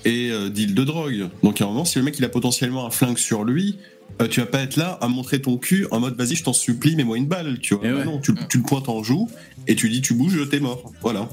et 0.04 0.30
euh, 0.30 0.48
deal 0.50 0.74
de 0.74 0.82
drogue. 0.84 1.28
Donc 1.42 1.60
à 1.60 1.64
un 1.64 1.68
moment, 1.68 1.84
si 1.84 1.98
le 1.98 2.04
mec 2.04 2.16
il 2.18 2.24
a 2.24 2.28
potentiellement 2.28 2.84
un 2.86 2.90
flingue 2.90 3.18
sur 3.18 3.44
lui, 3.44 3.78
euh, 4.20 4.28
tu 4.28 4.40
vas 4.40 4.46
pas 4.46 4.60
être 4.62 4.76
là 4.76 4.98
à 5.00 5.08
montrer 5.08 5.40
ton 5.42 5.56
cul 5.58 5.86
en 5.90 6.00
mode 6.00 6.16
vas-y, 6.16 6.34
je 6.36 6.42
t'en 6.44 6.52
supplie, 6.52 6.96
mets-moi 6.96 7.16
une 7.18 7.26
balle. 7.26 7.58
Tu 7.60 7.74
vois 7.74 7.82
Eh 7.86 7.90
Bah 7.92 7.98
ouais. 7.98 8.04
non, 8.04 8.18
tu, 8.20 8.32
tu 8.48 8.58
le 8.58 8.62
pointes 8.64 8.88
en 8.88 9.02
joue 9.02 9.28
et 9.68 9.76
tu 9.76 9.88
dis 9.88 10.00
tu 10.00 10.14
bouges, 10.14 10.48
t'es 10.50 10.58
mort. 10.60 10.92
Voilà. 11.02 11.28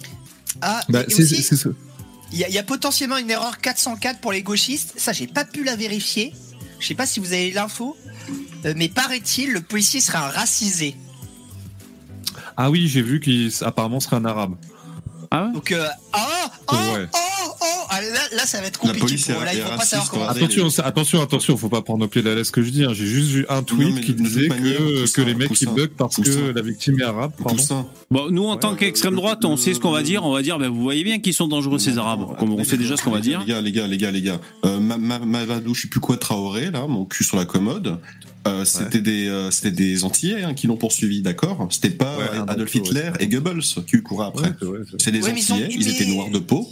Ah, 0.62 0.82
Bah, 0.90 1.04
et 1.08 1.12
c'est- 1.12 1.26
ce- 1.56 1.70
il 2.32 2.38
y, 2.40 2.44
a- 2.44 2.50
il 2.50 2.54
y 2.54 2.58
a 2.60 2.64
potentiellement 2.64 3.18
une 3.18 3.30
erreur 3.30 3.60
404 3.60 4.20
pour 4.20 4.32
les 4.32 4.42
gauchistes. 4.44 4.94
Ça, 4.98 5.14
j'ai 5.14 5.28
pas 5.28 5.46
pu 5.46 5.64
la 5.64 5.76
vérifier. 5.76 6.34
Je 6.80 6.88
sais 6.88 6.96
pas 6.96 7.06
si 7.06 7.20
vous 7.20 7.32
avez 7.34 7.52
l'info. 7.52 7.96
Euh, 8.66 8.74
mais 8.76 8.90
paraît-il, 8.90 9.52
le 9.52 9.62
policier 9.62 10.02
sera 10.02 10.28
un 10.28 10.32
racisé. 10.32 10.96
Ah 12.58 12.70
oui, 12.70 12.88
j'ai 12.88 13.02
vu 13.02 13.20
qu'il 13.20 13.52
apparemment 13.62 14.00
serait 14.00 14.18
un 14.18 14.26
arabe. 14.26 14.56
Ah 15.36 15.46
ouais 15.48 15.54
Donc, 15.54 15.72
euh, 15.72 15.84
oh, 16.16 16.18
oh, 16.72 16.76
Ouais. 16.76 17.08
oh, 17.12 17.18
oh, 17.62 17.66
ah, 17.90 18.02
là, 18.02 18.20
là, 18.38 18.46
ça 18.46 18.62
va 18.62 18.68
être 18.68 18.80
La 18.84 18.90
compliqué 18.92 19.00
police 19.08 19.26
pour 19.28 19.42
Là, 19.44 19.54
est 19.54 19.58
vont 19.62 19.64
pas 19.70 19.76
raciste, 19.78 19.90
savoir 19.92 20.10
comment. 20.12 20.22
regardez. 20.28 20.44
Attention, 20.44 20.84
attention, 20.86 21.22
attention, 21.24 21.58
faut 21.58 21.70
pas 21.70 21.82
prendre 21.82 22.06
au 22.06 22.08
pied 22.08 22.22
de 22.22 22.30
la 22.30 22.36
lettre 22.36 22.48
ce 22.48 22.52
que 22.52 22.62
je 22.62 22.70
dis. 22.70 22.84
hein. 22.84 22.94
J'ai 22.94 23.08
juste 23.08 23.30
vu 23.32 23.46
un 23.50 23.64
tweet 23.64 24.02
qui 24.02 24.14
disait 24.14 24.48
manière, 24.48 24.78
que, 25.14 25.22
les 25.22 25.34
mecs 25.34 25.60
ils 25.60 25.70
bug 25.70 25.90
parce 25.98 26.18
que 26.18 26.52
la 26.52 26.62
victime 26.62 27.00
est 27.00 27.04
arabe. 27.04 27.32
Bon, 28.12 28.30
nous 28.30 28.44
en 28.46 28.54
Ouais, 28.54 28.60
tant 28.60 28.76
qu'extrême 28.76 29.16
droite, 29.16 29.44
on 29.46 29.58
sait 29.58 29.74
ce 29.74 29.80
qu'on 29.80 29.92
va 29.92 30.04
dire. 30.04 30.24
On 30.24 30.32
va 30.34 30.44
dire, 30.44 30.60
ben, 30.60 30.70
vous 30.70 30.84
voyez 30.84 31.04
bien 31.04 31.20
qu'ils 31.20 31.34
sont 31.34 31.48
dangereux 31.48 31.80
ces 31.80 31.98
Arabes. 31.98 32.26
On 32.40 32.64
sait 32.64 32.78
déjà 32.78 32.96
ce 32.96 33.04
qu'on 33.04 33.12
va 33.12 33.20
dire. 33.22 33.40
Les 33.40 33.46
gars, 33.48 33.62
les 33.62 33.72
gars, 33.72 33.88
les 33.88 33.98
gars, 33.98 34.12
les 34.12 34.22
gars. 34.22 34.40
Euh, 34.66 34.80
ma, 34.80 34.98
ma, 34.98 35.18
Mamadou, 35.20 35.74
je 35.74 35.82
sais 35.82 35.88
plus 35.88 36.00
quoi, 36.00 36.18
Traoré, 36.18 36.70
là, 36.70 36.86
mon 36.88 37.06
cul 37.06 37.24
sur 37.24 37.38
la 37.38 37.46
commode. 37.46 37.98
Euh, 38.46 38.66
c'était 38.66 39.00
des, 39.00 39.30
euh, 39.30 39.52
c'était 39.52 39.72
des 39.72 40.04
Antillais 40.04 40.44
hein, 40.44 40.54
qui 40.54 40.68
l'ont 40.68 40.76
poursuivi, 40.76 41.22
d'accord 41.22 41.66
C'était 41.70 41.90
pas 41.90 42.18
Ouais, 42.18 42.26
Adolf 42.50 42.76
Hitler 42.76 43.00
ouais. 43.00 43.12
et 43.22 43.28
Goebbels 43.28 43.62
qui 43.88 44.02
couraient 44.02 44.28
après. 44.28 44.50
Ouais, 44.62 44.80
c'est 44.98 45.12
vrai, 45.12 45.23
Ouais, 45.24 45.66
ils 45.72 45.82
aimé- 45.88 45.92
étaient 45.96 46.06
noirs 46.06 46.30
de 46.30 46.40
peau, 46.40 46.68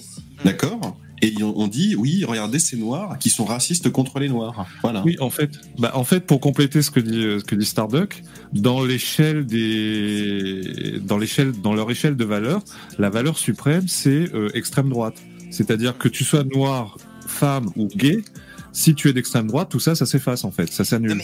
d'accord 0.46 0.98
Et 1.22 1.28
ils 1.38 1.44
ont, 1.44 1.54
on 1.56 1.68
dit, 1.68 1.96
oui, 1.96 2.26
regardez 2.26 2.58
ces 2.60 2.78
noirs 2.78 3.18
qui 3.20 3.30
sont 3.30 3.46
racistes 3.46 3.90
contre 3.92 4.20
les 4.20 4.28
noirs. 4.28 4.66
Voilà. 4.82 5.04
Oui, 5.06 5.16
en 5.20 5.30
fait, 5.30 5.52
bah, 5.78 5.92
en 5.94 6.04
fait, 6.04 6.22
pour 6.22 6.40
compléter 6.40 6.82
ce 6.82 6.90
que 6.90 7.00
dit, 7.00 7.24
euh, 7.24 7.40
ce 7.40 7.44
que 7.44 7.54
dit 7.56 7.66
Starduck, 7.66 8.24
dans 8.54 8.84
l'échelle 8.84 9.46
des, 9.46 11.00
dans 11.04 11.18
l'échelle, 11.18 11.52
dans 11.52 11.74
leur 11.74 11.90
échelle 11.92 12.16
de 12.16 12.26
valeur, 12.26 12.64
la 12.98 13.10
valeur 13.10 13.38
suprême, 13.38 13.88
c'est 13.88 14.34
euh, 14.34 14.50
extrême 14.56 14.90
droite. 14.90 15.16
C'est-à-dire 15.52 15.98
que 15.98 16.08
tu 16.08 16.24
sois 16.24 16.44
noir, 16.44 16.98
femme 17.28 17.70
ou 17.76 17.88
gay, 17.88 18.24
si 18.74 18.96
tu 18.96 19.10
es 19.10 19.14
d'extrême 19.14 19.48
droite, 19.48 19.70
tout 19.70 19.80
ça, 19.80 19.96
ça 19.96 20.06
s'efface 20.06 20.44
en 20.44 20.52
fait, 20.52 20.72
ça 20.72 20.84
s'annule. 20.86 21.22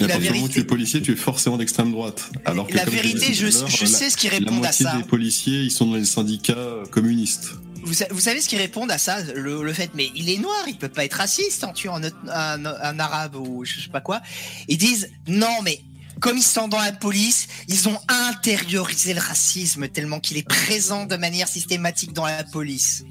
Mais 0.00 0.04
À 0.04 0.08
la 0.08 0.14
partir 0.14 0.32
du 0.32 0.38
moment 0.38 0.46
où 0.46 0.52
tu 0.52 0.60
es 0.60 0.64
policier, 0.64 1.02
tu 1.02 1.12
es 1.12 1.16
forcément 1.16 1.56
d'extrême 1.56 1.90
droite. 1.92 2.30
Alors 2.44 2.66
que 2.66 2.74
La 2.74 2.84
comme 2.84 2.94
vérité, 2.94 3.32
je- 3.34 3.46
la- 3.46 3.86
sais 3.86 4.10
ce 4.10 4.16
qu'ils 4.16 4.30
La 4.30 4.38
répondent 4.38 4.54
à 4.56 4.58
moitié 4.58 4.86
ça. 4.86 4.96
des 4.96 5.02
policiers, 5.04 5.60
ils 5.62 5.70
sont 5.70 5.86
dans 5.86 5.94
les 5.96 6.04
syndicats 6.04 6.52
euh, 6.56 6.86
communistes. 6.86 7.50
Vous, 7.84 7.94
sa- 7.94 8.08
vous 8.10 8.20
savez 8.20 8.40
ce 8.40 8.48
qu'ils 8.48 8.58
répondent 8.58 8.90
à 8.90 8.98
ça 8.98 9.22
le, 9.34 9.62
le 9.62 9.72
fait, 9.72 9.90
mais 9.94 10.10
il 10.14 10.28
est 10.30 10.38
noir, 10.38 10.64
il 10.66 10.76
peut 10.76 10.88
pas 10.88 11.04
être 11.04 11.14
raciste 11.14 11.64
en 11.64 11.72
tuant 11.72 11.94
un, 11.96 12.04
autre- 12.04 12.16
un, 12.28 12.64
un 12.66 12.98
arabe 12.98 13.36
ou 13.36 13.64
je 13.64 13.80
sais 13.80 13.88
pas 13.88 14.00
quoi. 14.00 14.20
Ils 14.68 14.76
disent 14.78 15.08
non, 15.26 15.62
mais 15.64 15.80
comme 16.20 16.36
ils 16.36 16.42
sont 16.42 16.66
dans 16.68 16.80
la 16.80 16.92
police, 16.92 17.46
ils 17.68 17.88
ont 17.88 17.98
intériorisé 18.08 19.14
le 19.14 19.20
racisme 19.20 19.88
tellement 19.88 20.18
qu'il 20.20 20.36
est 20.36 20.46
présent 20.48 21.06
de 21.06 21.16
manière 21.16 21.48
systématique 21.48 22.12
dans 22.12 22.26
la 22.26 22.42
police. 22.44 23.04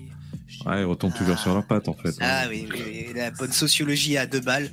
Ouais, 0.65 0.81
ils 0.81 0.85
retombent 0.85 1.13
toujours 1.13 1.39
sur 1.39 1.53
leurs 1.53 1.65
pattes 1.65 1.87
en 1.87 1.93
fait. 1.95 2.15
Ah 2.19 2.45
oui, 2.49 2.67
oui, 2.71 2.81
oui, 2.85 3.07
la 3.15 3.31
bonne 3.31 3.51
sociologie 3.53 4.17
à 4.17 4.25
deux 4.25 4.41
balles. 4.41 4.69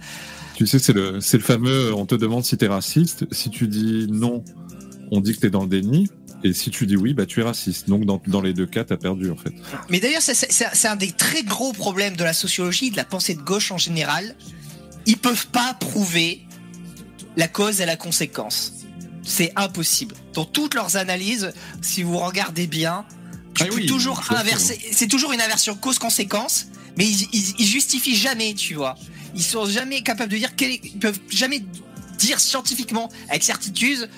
Tu 0.54 0.66
sais, 0.66 0.78
c'est 0.78 0.92
le, 0.92 1.20
c'est 1.20 1.36
le 1.36 1.42
fameux, 1.42 1.92
on 1.94 2.06
te 2.06 2.14
demande 2.14 2.44
si 2.44 2.56
t'es 2.56 2.68
raciste. 2.68 3.26
Si 3.32 3.50
tu 3.50 3.66
dis 3.68 4.06
non, 4.08 4.44
on 5.10 5.20
dit 5.20 5.34
que 5.34 5.40
t'es 5.40 5.50
dans 5.50 5.62
le 5.62 5.68
déni. 5.68 6.08
Et 6.44 6.52
si 6.52 6.70
tu 6.70 6.86
dis 6.86 6.96
oui, 6.96 7.14
bah 7.14 7.24
tu 7.26 7.40
es 7.40 7.42
raciste. 7.42 7.88
Donc 7.88 8.04
dans, 8.04 8.20
dans 8.26 8.40
les 8.42 8.52
deux 8.52 8.66
cas, 8.66 8.84
t'as 8.84 8.98
perdu 8.98 9.30
en 9.30 9.36
fait. 9.36 9.52
Mais 9.88 9.98
d'ailleurs, 9.98 10.20
c'est- 10.22 10.34
c'est 10.34 10.52
c'est- 10.52 10.68
c'est 10.74 10.88
un 10.88 10.96
des 10.96 11.10
très 11.10 11.42
gros 11.42 11.72
problèmes 11.72 12.16
de 12.16 12.24
la 12.24 12.34
sociologie, 12.34 12.90
de 12.90 12.96
la 12.96 13.04
pensée 13.04 13.34
de 13.34 13.40
gauche 13.40 13.72
en 13.72 13.78
général. 13.78 14.36
Ils 15.06 15.16
peuvent 15.16 15.46
pas 15.48 15.74
prouver 15.74 16.42
la 17.36 17.48
cause 17.48 17.80
et 17.80 17.86
la 17.86 17.96
conséquence. 17.96 18.74
C'est 19.22 19.52
impossible. 19.56 20.14
Dans 20.34 20.44
toutes 20.44 20.74
leurs 20.74 20.96
analyses, 20.96 21.52
si 21.80 22.02
vous 22.02 22.18
regardez 22.18 22.66
bien, 22.66 23.06
tu 23.54 23.62
Ah 23.62 23.66
peux 23.66 23.76
oui, 23.76 23.86
toujours 23.86 24.22
inverser. 24.30 24.78
C'est 24.92 25.08
toujours 25.08 25.32
une 25.32 25.40
inversion 25.40 25.74
cause-conséquence, 25.74 26.66
mais 26.98 27.06
ils, 27.06 27.22
ils, 27.32 27.54
ils 27.60 27.66
justifient 27.66 28.16
jamais, 28.16 28.52
tu 28.54 28.74
vois. 28.74 28.96
Ils 29.34 29.42
sont 29.42 29.66
jamais 29.66 30.02
capables 30.02 30.30
de 30.32 30.36
dire 30.38 30.54
quel 30.56 30.70
est- 30.72 30.80
ils 30.84 30.98
peuvent 30.98 31.20
jamais 31.28 31.64
dire 32.18 32.38
scientifiquement 32.40 33.10
avec 33.28 33.42
certitude 33.42 34.08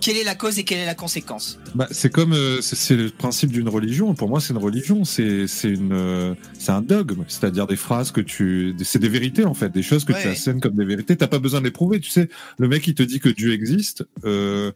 quelle 0.00 0.16
est 0.16 0.24
la 0.24 0.34
cause 0.34 0.58
et 0.58 0.64
quelle 0.64 0.80
est 0.80 0.86
la 0.86 0.96
conséquence. 0.96 1.60
Bah, 1.76 1.86
c'est 1.92 2.10
comme, 2.10 2.32
euh, 2.32 2.60
c'est- 2.60 2.96
le 2.96 3.08
principe 3.10 3.52
d'une 3.52 3.68
religion. 3.68 4.14
Pour 4.16 4.28
moi, 4.28 4.40
c'est 4.40 4.52
une 4.52 4.58
religion. 4.58 5.04
C'est, 5.04 5.46
c'est 5.46 5.68
une, 5.68 5.92
euh, 5.92 6.34
c'est 6.58 6.72
un 6.72 6.82
dogme. 6.82 7.22
C'est-à-dire 7.28 7.68
des 7.68 7.76
phrases 7.76 8.10
que 8.10 8.20
tu, 8.20 8.74
c'est 8.82 8.98
des 8.98 9.08
vérités 9.08 9.44
en 9.44 9.54
fait, 9.54 9.68
des 9.70 9.84
choses 9.84 10.04
que 10.04 10.12
Ouais, 10.12 10.22
tu 10.22 10.26
assènes 10.26 10.60
comme 10.60 10.74
des 10.74 10.84
vérités. 10.84 11.16
T'as 11.16 11.28
pas 11.28 11.38
besoin 11.38 11.60
de 11.60 11.66
les 11.66 11.70
prouver. 11.70 12.00
Tu 12.00 12.10
sais, 12.10 12.28
le 12.58 12.66
mec 12.66 12.84
il 12.88 12.94
te 12.96 13.04
dit 13.04 13.20
que 13.20 13.28
Dieu 13.28 13.52
existe. 13.52 14.04
Euh, 14.24 14.72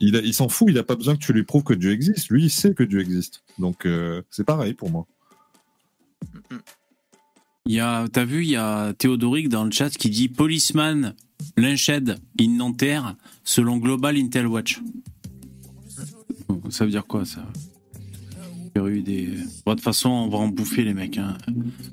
il, 0.00 0.18
il 0.24 0.32
s'en 0.32 0.48
fout. 0.48 0.68
Il 0.70 0.78
a 0.78 0.82
pas 0.82 0.96
besoin 0.96 1.14
que 1.14 1.22
tu 1.22 1.34
lui 1.34 1.42
prouves 1.42 1.64
que 1.64 1.74
Dieu 1.74 1.92
existe. 1.92 2.30
Lui, 2.30 2.44
il 2.44 2.50
sait 2.50 2.72
que 2.72 2.82
Dieu 2.84 3.00
existe. 3.00 3.42
Donc 3.58 3.86
c'est 4.30 4.44
pareil 4.44 4.72
pour 4.72 4.88
moi. 4.90 5.06
Il 7.70 7.74
y 7.74 7.78
a, 7.78 8.08
t'as 8.12 8.24
vu, 8.24 8.42
il 8.42 8.50
y 8.50 8.56
a 8.56 8.92
Théodoric 8.94 9.48
dans 9.48 9.62
le 9.64 9.70
chat 9.70 9.90
qui 9.90 10.10
dit 10.10 10.28
Policeman, 10.28 11.14
Lynched, 11.56 12.16
in 12.40 12.48
Nanterre, 12.56 13.14
selon 13.44 13.76
Global 13.76 14.16
Intel 14.16 14.48
Watch. 14.48 14.80
Ça 16.68 16.84
veut 16.84 16.90
dire 16.90 17.06
quoi 17.06 17.24
ça? 17.24 17.44
Il 18.74 18.78
y 18.78 18.80
aurait 18.80 18.90
eu 18.90 19.02
des. 19.02 19.26
De 19.28 19.36
toute 19.66 19.80
façon, 19.82 20.08
on 20.08 20.28
va 20.28 20.38
en 20.38 20.48
bouffer 20.48 20.82
les 20.82 20.94
mecs. 20.94 21.16
hein. 21.18 21.38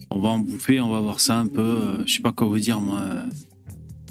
On 0.10 0.20
va 0.20 0.30
en 0.30 0.40
bouffer, 0.40 0.82
on 0.82 0.90
va 0.90 1.00
voir 1.00 1.20
ça 1.20 1.38
un 1.38 1.46
peu. 1.46 1.62
euh, 1.62 2.04
Je 2.08 2.14
sais 2.16 2.22
pas 2.24 2.32
quoi 2.32 2.48
vous 2.48 2.58
dire 2.58 2.82
moi. 2.82 3.04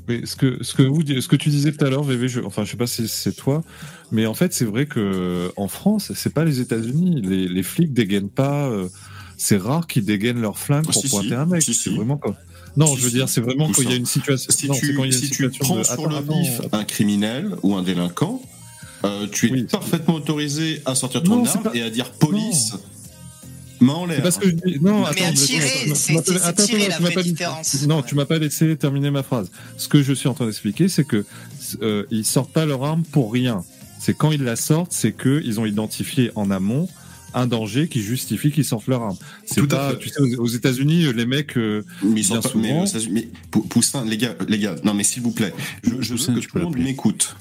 Mais 0.07 0.25
ce 0.25 0.37
que 0.37 0.63
ce 0.63 0.73
que 0.73 0.85
vous 0.85 1.01
ce 1.05 1.27
que 1.27 1.35
tu 1.35 1.49
disais 1.49 1.73
tout 1.73 1.85
à 1.85 1.91
l'heure, 1.91 2.05
VV, 2.05 2.29
je, 2.29 2.41
enfin 2.43 2.63
je 2.65 2.71
sais 2.71 2.77
pas 2.77 2.87
si 2.87 3.09
c'est 3.09 3.35
toi, 3.35 3.65
mais 4.13 4.25
en 4.27 4.35
fait 4.35 4.53
c'est 4.53 4.65
vrai 4.67 4.87
que 4.87 5.51
en 5.57 5.67
France 5.67 6.13
c'est 6.15 6.33
pas 6.33 6.45
les 6.45 6.61
États-Unis, 6.61 7.23
les, 7.23 7.49
les 7.49 7.63
flics 7.65 7.93
dégainent 7.93 8.31
pas. 8.31 8.69
euh, 8.69 8.89
c'est 9.37 9.57
rare 9.59 9.87
qu'ils 9.87 10.05
dégainent 10.05 10.41
leur 10.41 10.59
flingue 10.59 10.85
pour 10.85 10.95
si, 10.95 11.09
pointer 11.09 11.29
si. 11.29 11.35
un 11.35 11.47
mec. 11.47 11.63
Si, 11.63 11.75
c'est 11.75 11.91
si. 11.91 11.97
vraiment 11.97 12.17
quoi. 12.17 12.37
Non, 12.77 12.89
Si, 12.95 12.97
je 13.01 13.05
veux 13.05 13.11
dire, 13.11 13.29
c'est 13.29 13.41
vraiment 13.41 13.71
quand 13.73 13.83
il 13.83 13.91
y 13.91 13.93
a 13.93 13.97
une 13.97 14.05
situation. 14.07 14.51
Si 14.55 14.69
non, 14.69 14.75
c'est 14.75 14.81
tu, 14.81 14.95
quand 14.95 15.05
il 15.05 15.11
y 15.11 15.15
a 15.15 15.17
une 15.17 15.23
si 15.23 15.31
tu 15.31 15.37
situation 15.45 15.65
prends 15.65 15.77
de- 15.79 15.83
sur 15.85 15.93
Attends, 15.95 16.09
le 16.35 16.41
vif 16.43 16.61
un 16.73 16.85
criminel 16.85 17.51
ou 17.63 17.75
un 17.75 17.83
délinquant, 17.83 18.43
euh, 19.05 19.27
tu 19.33 19.49
es 19.49 19.53
Oui. 19.53 19.63
parfaitement 19.65 20.15
autorisé 20.15 20.83
à 20.85 20.95
sortir 20.95 21.23
ton 21.23 21.37
Non, 21.37 21.45
arme 21.47 21.63
pas- 21.63 21.75
et 21.75 21.81
à 21.83 21.89
dire 21.91 22.11
police, 22.13 22.75
main 23.81 23.93
en 23.95 24.07
C'est 24.07 24.13
l'air. 24.15 24.23
parce 24.23 24.39
que 24.39 24.49
je 24.49 24.79
non, 24.81 25.01
Mais 25.01 25.07
attends, 25.07 25.33
tirer, 25.35 25.87
non, 25.89 25.95
c'est- 25.95 26.67
tirer 26.67 26.89
la 26.89 26.99
vraie 26.99 27.23
différence. 27.23 27.83
Non, 27.87 27.97
Ouais. 27.97 28.03
tu 28.07 28.15
m'as 28.15 28.25
pas 28.27 28.39
laissé 28.39 28.77
terminer 28.77 29.11
ma 29.11 29.23
phrase. 29.23 29.51
Ce 29.79 29.89
que 29.89 30.03
je 30.03 30.13
suis 30.13 30.29
en 30.29 30.35
train 30.35 30.47
d'expliquer, 30.47 30.89
c'est 30.89 31.05
que 31.05 31.25
euh, 31.83 32.05
ils 32.11 32.25
sortent 32.25 32.53
pas 32.53 32.65
leur 32.67 32.85
arme 32.85 33.03
pour 33.05 33.33
rien. 33.33 33.65
C'est 33.99 34.15
quand 34.17 34.33
ils 34.33 34.43
la 34.43 34.57
sortent, 34.57 34.93
c'est 34.93 35.13
que 35.13 35.41
ils 35.45 35.59
ont 35.61 35.67
identifié 35.67 36.31
en 36.35 36.51
amont 36.51 36.89
un 37.37 37.47
danger 37.47 37.87
qui 37.87 38.01
justifie 38.03 38.51
qu'ils 38.51 38.65
sortent 38.65 38.89
leur 38.89 39.03
arme. 39.03 39.17
C'est 39.45 39.61
Tout 39.61 39.67
à 39.75 39.77
pas, 39.77 39.91
fait. 39.93 39.99
tu 39.99 40.09
sais, 40.09 40.21
aux, 40.21 40.41
aux 40.43 40.47
États-Unis, 40.49 41.13
les 41.15 41.27
mecs, 41.27 41.57
euh, 41.57 41.85
Mais 42.03 42.21
ils 42.21 42.25
sont 42.25 42.35
Bien 42.35 42.43
pas, 42.43 42.49
souvent. 42.49 42.85
mais, 43.13 43.29
Poussin, 43.69 44.05
les 44.05 44.17
gars, 44.17 44.35
les 44.49 44.59
gars, 44.59 44.75
non 44.83 44.95
mais 44.95 45.05
s'il 45.05 45.23
vous 45.23 45.31
plaît, 45.33 45.53
je, 45.85 46.01
je 46.01 46.13
Poussin, 46.15 46.33
veux 46.35 46.41
que 46.41 46.47
tout 46.47 46.59
le 46.59 46.65
monde 46.65 46.79
m'écoute. 46.79 47.37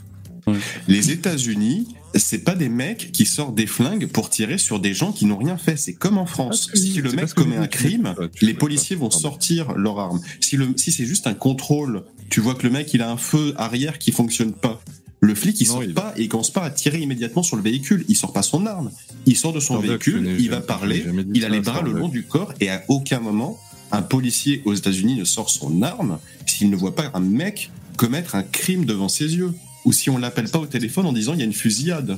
Ouais. 0.48 0.58
Les 0.88 1.10
États-Unis, 1.10 1.88
c'est 2.14 2.44
pas 2.44 2.54
des 2.54 2.70
mecs 2.70 3.12
qui 3.12 3.26
sortent 3.26 3.56
des 3.56 3.66
flingues 3.66 4.06
pour 4.08 4.30
tirer 4.30 4.58
sur 4.60 4.80
des 4.80 4.94
gens 4.94 5.12
qui 5.12 5.26
n'ont 5.26 5.38
rien 5.38 5.58
fait. 5.58 5.76
C'est 5.76 5.94
comme 5.94 6.18
en 6.20 6.28
France. 6.28 6.70
Ah, 6.72 6.78
si 6.78 7.02
le 7.02 7.12
mec 7.12 7.34
commet 7.34 7.58
un 7.58 7.66
crime, 7.68 8.14
les 8.42 8.54
policiers 8.54 8.96
pas, 8.96 9.04
vont 9.04 9.10
sortir 9.12 9.74
leur 9.74 10.00
arme. 10.00 10.20
Si 10.42 10.56
le, 10.56 10.68
si 10.78 10.92
c'est 10.92 11.06
juste 11.08 11.26
un 11.26 11.34
contrôle, 11.34 12.04
tu 12.30 12.42
vois 12.42 12.54
que 12.54 12.64
le 12.64 12.70
mec 12.72 12.94
il 12.94 13.02
a 13.02 13.10
un 13.12 13.18
feu 13.18 13.54
arrière 13.58 13.98
qui 13.98 14.12
fonctionne 14.12 14.54
pas. 14.54 14.82
Le 15.26 15.36
flic 15.36 15.60
il 15.62 15.68
Non, 15.68 15.74
sort 15.74 15.84
il- 15.84 15.94
pas 15.94 16.14
et 16.18 16.24
il 16.24 16.30
commence 16.30 16.52
pas 16.52 16.64
à 16.64 16.70
tirer 16.70 17.00
immédiatement 17.00 17.44
sur 17.44 17.56
le 17.58 17.62
véhicule. 17.64 18.06
Il 18.08 18.16
sort 18.16 18.34
pas 18.34 18.44
son 18.44 18.66
arme. 18.66 18.92
Il 19.26 19.36
sort 19.36 19.54
de 19.54 19.60
son 19.60 19.80
véhicule, 19.80 20.36
il 20.40 20.50
va 20.50 20.62
parler, 20.62 21.06
il 21.34 21.44
a 21.46 21.50
les 21.50 21.60
bras 21.62 21.82
le 21.82 21.92
long 21.92 22.08
du 22.10 22.24
corps 22.24 22.54
et 22.60 22.70
à 22.70 22.84
aucun 22.88 23.20
moment 23.20 23.60
un 23.92 24.02
policier 24.02 24.62
aux 24.66 24.74
États-Unis 24.74 25.16
ne 25.16 25.24
sort 25.24 25.50
son 25.50 25.82
arme 25.82 26.20
s'il 26.46 26.70
ne 26.70 26.76
voit 26.76 26.96
pas 26.96 27.12
un 27.14 27.20
mec 27.20 27.72
commettre 27.98 28.36
un 28.36 28.44
crime 28.44 28.86
devant 28.86 29.10
ses 29.10 29.36
yeux. 29.36 29.54
Ou 29.86 29.94
si 29.94 30.10
on 30.10 30.18
l'appelle 30.18 30.50
pas 30.50 30.60
au 30.60 30.66
téléphone 30.66 31.06
en 31.06 31.14
disant 31.14 31.34
il 31.34 31.40
y 31.40 31.44
a 31.44 31.46
une 31.46 31.54
fusillade. 31.54 32.18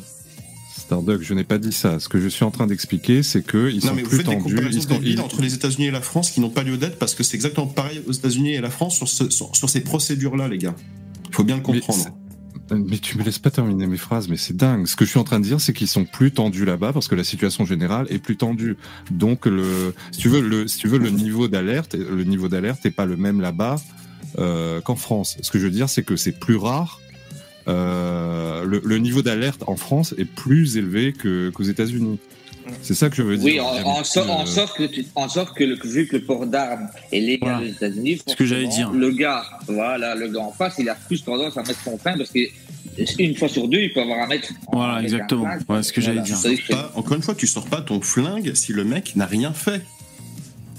Starduck, 0.77 1.21
je 1.21 1.33
n'ai 1.33 1.43
pas 1.43 1.57
dit 1.57 1.73
ça. 1.73 1.99
Ce 1.99 2.07
que 2.07 2.19
je 2.21 2.27
suis 2.29 2.45
en 2.45 2.51
train 2.51 2.65
d'expliquer, 2.67 3.21
c'est 3.21 3.41
que 3.41 3.69
ils 3.69 3.81
non 3.81 3.89
sont 3.89 3.93
mais 3.95 4.03
vous 4.03 4.09
plus 4.09 4.17
des 4.19 4.23
tendus. 4.23 4.55
comparaisons 4.55 4.77
ils 4.79 4.81
sont- 4.83 4.89
débiles 4.89 5.13
ils- 5.15 5.19
entre 5.21 5.41
les 5.41 5.53
États-Unis 5.53 5.87
et 5.87 5.91
la 5.91 6.01
France 6.01 6.31
qui 6.31 6.39
n'ont 6.39 6.49
pas 6.49 6.63
lieu 6.63 6.77
d'être 6.77 6.97
parce 6.97 7.13
que 7.13 7.23
c'est 7.23 7.35
exactement 7.35 7.67
pareil 7.67 8.01
aux 8.07 8.11
États-Unis 8.13 8.53
et 8.53 8.61
la 8.61 8.69
France 8.69 8.95
sur, 8.95 9.07
ce- 9.09 9.29
sur, 9.29 9.53
sur 9.55 9.69
ces 9.69 9.81
procédures-là, 9.81 10.47
les 10.47 10.57
gars. 10.57 10.75
Faut 11.31 11.43
bien 11.43 11.57
le 11.57 11.61
comprendre. 11.61 12.05
Mais 12.71 12.97
tu 12.97 13.17
me 13.17 13.23
laisses 13.23 13.39
pas 13.39 13.51
terminer 13.51 13.87
mes 13.87 13.97
phrases, 13.97 14.27
mais 14.27 14.37
c'est 14.37 14.55
dingue. 14.55 14.87
Ce 14.87 14.95
que 14.95 15.05
je 15.05 15.09
suis 15.09 15.19
en 15.19 15.23
train 15.23 15.39
de 15.39 15.45
dire, 15.45 15.61
c'est 15.61 15.73
qu'ils 15.73 15.87
sont 15.87 16.05
plus 16.05 16.31
tendus 16.31 16.65
là-bas 16.65 16.93
parce 16.93 17.07
que 17.07 17.15
la 17.15 17.23
situation 17.23 17.65
générale 17.65 18.07
est 18.09 18.19
plus 18.19 18.37
tendue. 18.37 18.77
Donc 19.11 19.47
si 20.11 20.19
tu 20.19 20.29
veux, 20.29 20.41
le, 20.41 21.09
niveau 21.09 21.47
d'alerte, 21.47 21.95
le 21.95 22.23
niveau 22.23 22.49
d'alerte 22.49 22.85
est 22.85 22.91
pas 22.91 23.05
le 23.05 23.15
même 23.15 23.41
là-bas 23.41 23.77
euh, 24.39 24.81
qu'en 24.81 24.95
France. 24.95 25.37
Ce 25.41 25.51
que 25.51 25.59
je 25.59 25.65
veux 25.65 25.71
dire, 25.71 25.89
c'est 25.89 26.03
que 26.03 26.15
c'est 26.15 26.37
plus 26.37 26.57
rare. 26.57 26.99
Euh, 27.67 28.65
le, 28.65 28.97
niveau 28.97 29.21
d'alerte 29.21 29.63
en 29.67 29.75
France 29.75 30.13
est 30.17 30.25
plus 30.25 30.77
élevé 30.77 31.13
qu'aux 31.13 31.63
États-Unis. 31.63 32.19
C'est 32.81 32.93
ça 32.93 33.09
que 33.09 33.15
je 33.15 33.21
veux 33.23 33.37
dire. 33.37 33.45
Oui, 33.45 33.59
en, 33.59 33.87
en, 33.87 34.03
so- 34.03 34.21
en 34.29 34.45
sorte 34.45 34.77
que, 34.77 34.83
tu- 34.83 35.05
en 35.15 35.27
sorte 35.29 35.55
que 35.57 35.63
le, 35.63 35.75
vu 35.83 36.07
que 36.07 36.17
le 36.17 36.23
port 36.23 36.45
d'armes 36.45 36.87
est 37.11 37.19
légal 37.19 37.49
Voilà. 37.49 37.59
aux 37.65 37.69
États-Unis, 37.71 38.21
Ce 38.27 38.35
que 38.35 38.45
j'allais 38.45 38.65
forcément, 38.65 38.91
dire. 38.91 38.99
Le 38.99 39.11
gars, 39.11 39.43
voilà, 39.67 40.15
le 40.15 40.27
gars 40.29 40.41
en 40.41 40.51
face, 40.51 40.75
il 40.79 40.87
a 40.89 40.95
plus 40.95 41.23
tendance 41.23 41.57
à 41.57 41.63
mettre 41.63 41.81
son 41.83 41.97
frein 41.97 42.17
parce 42.17 42.31
que 42.31 42.39
une 43.19 43.35
fois 43.35 43.47
sur 43.47 43.67
deux, 43.67 43.79
il 43.79 43.93
peut 43.93 44.01
avoir 44.01 44.23
à 44.23 44.27
mettre. 44.27 44.49
Voilà, 44.71 45.01
exactement. 45.03 45.45
un 45.45 45.59
flingue. 45.59 45.69
Ouais, 45.69 45.83
ce 45.83 45.93
que 45.93 46.01
j'allais 46.01 46.21
Voilà. 46.25 46.55
dire. 46.55 46.59
Pas- 46.69 46.91
encore 46.95 47.15
une 47.15 47.21
fois, 47.23 47.35
tu 47.35 47.47
sors 47.47 47.65
pas 47.67 47.81
ton 47.81 48.01
flingue 48.01 48.53
si 48.55 48.73
le 48.73 48.83
mec 48.83 49.15
n'a 49.15 49.25
rien 49.25 49.53
fait. 49.53 49.81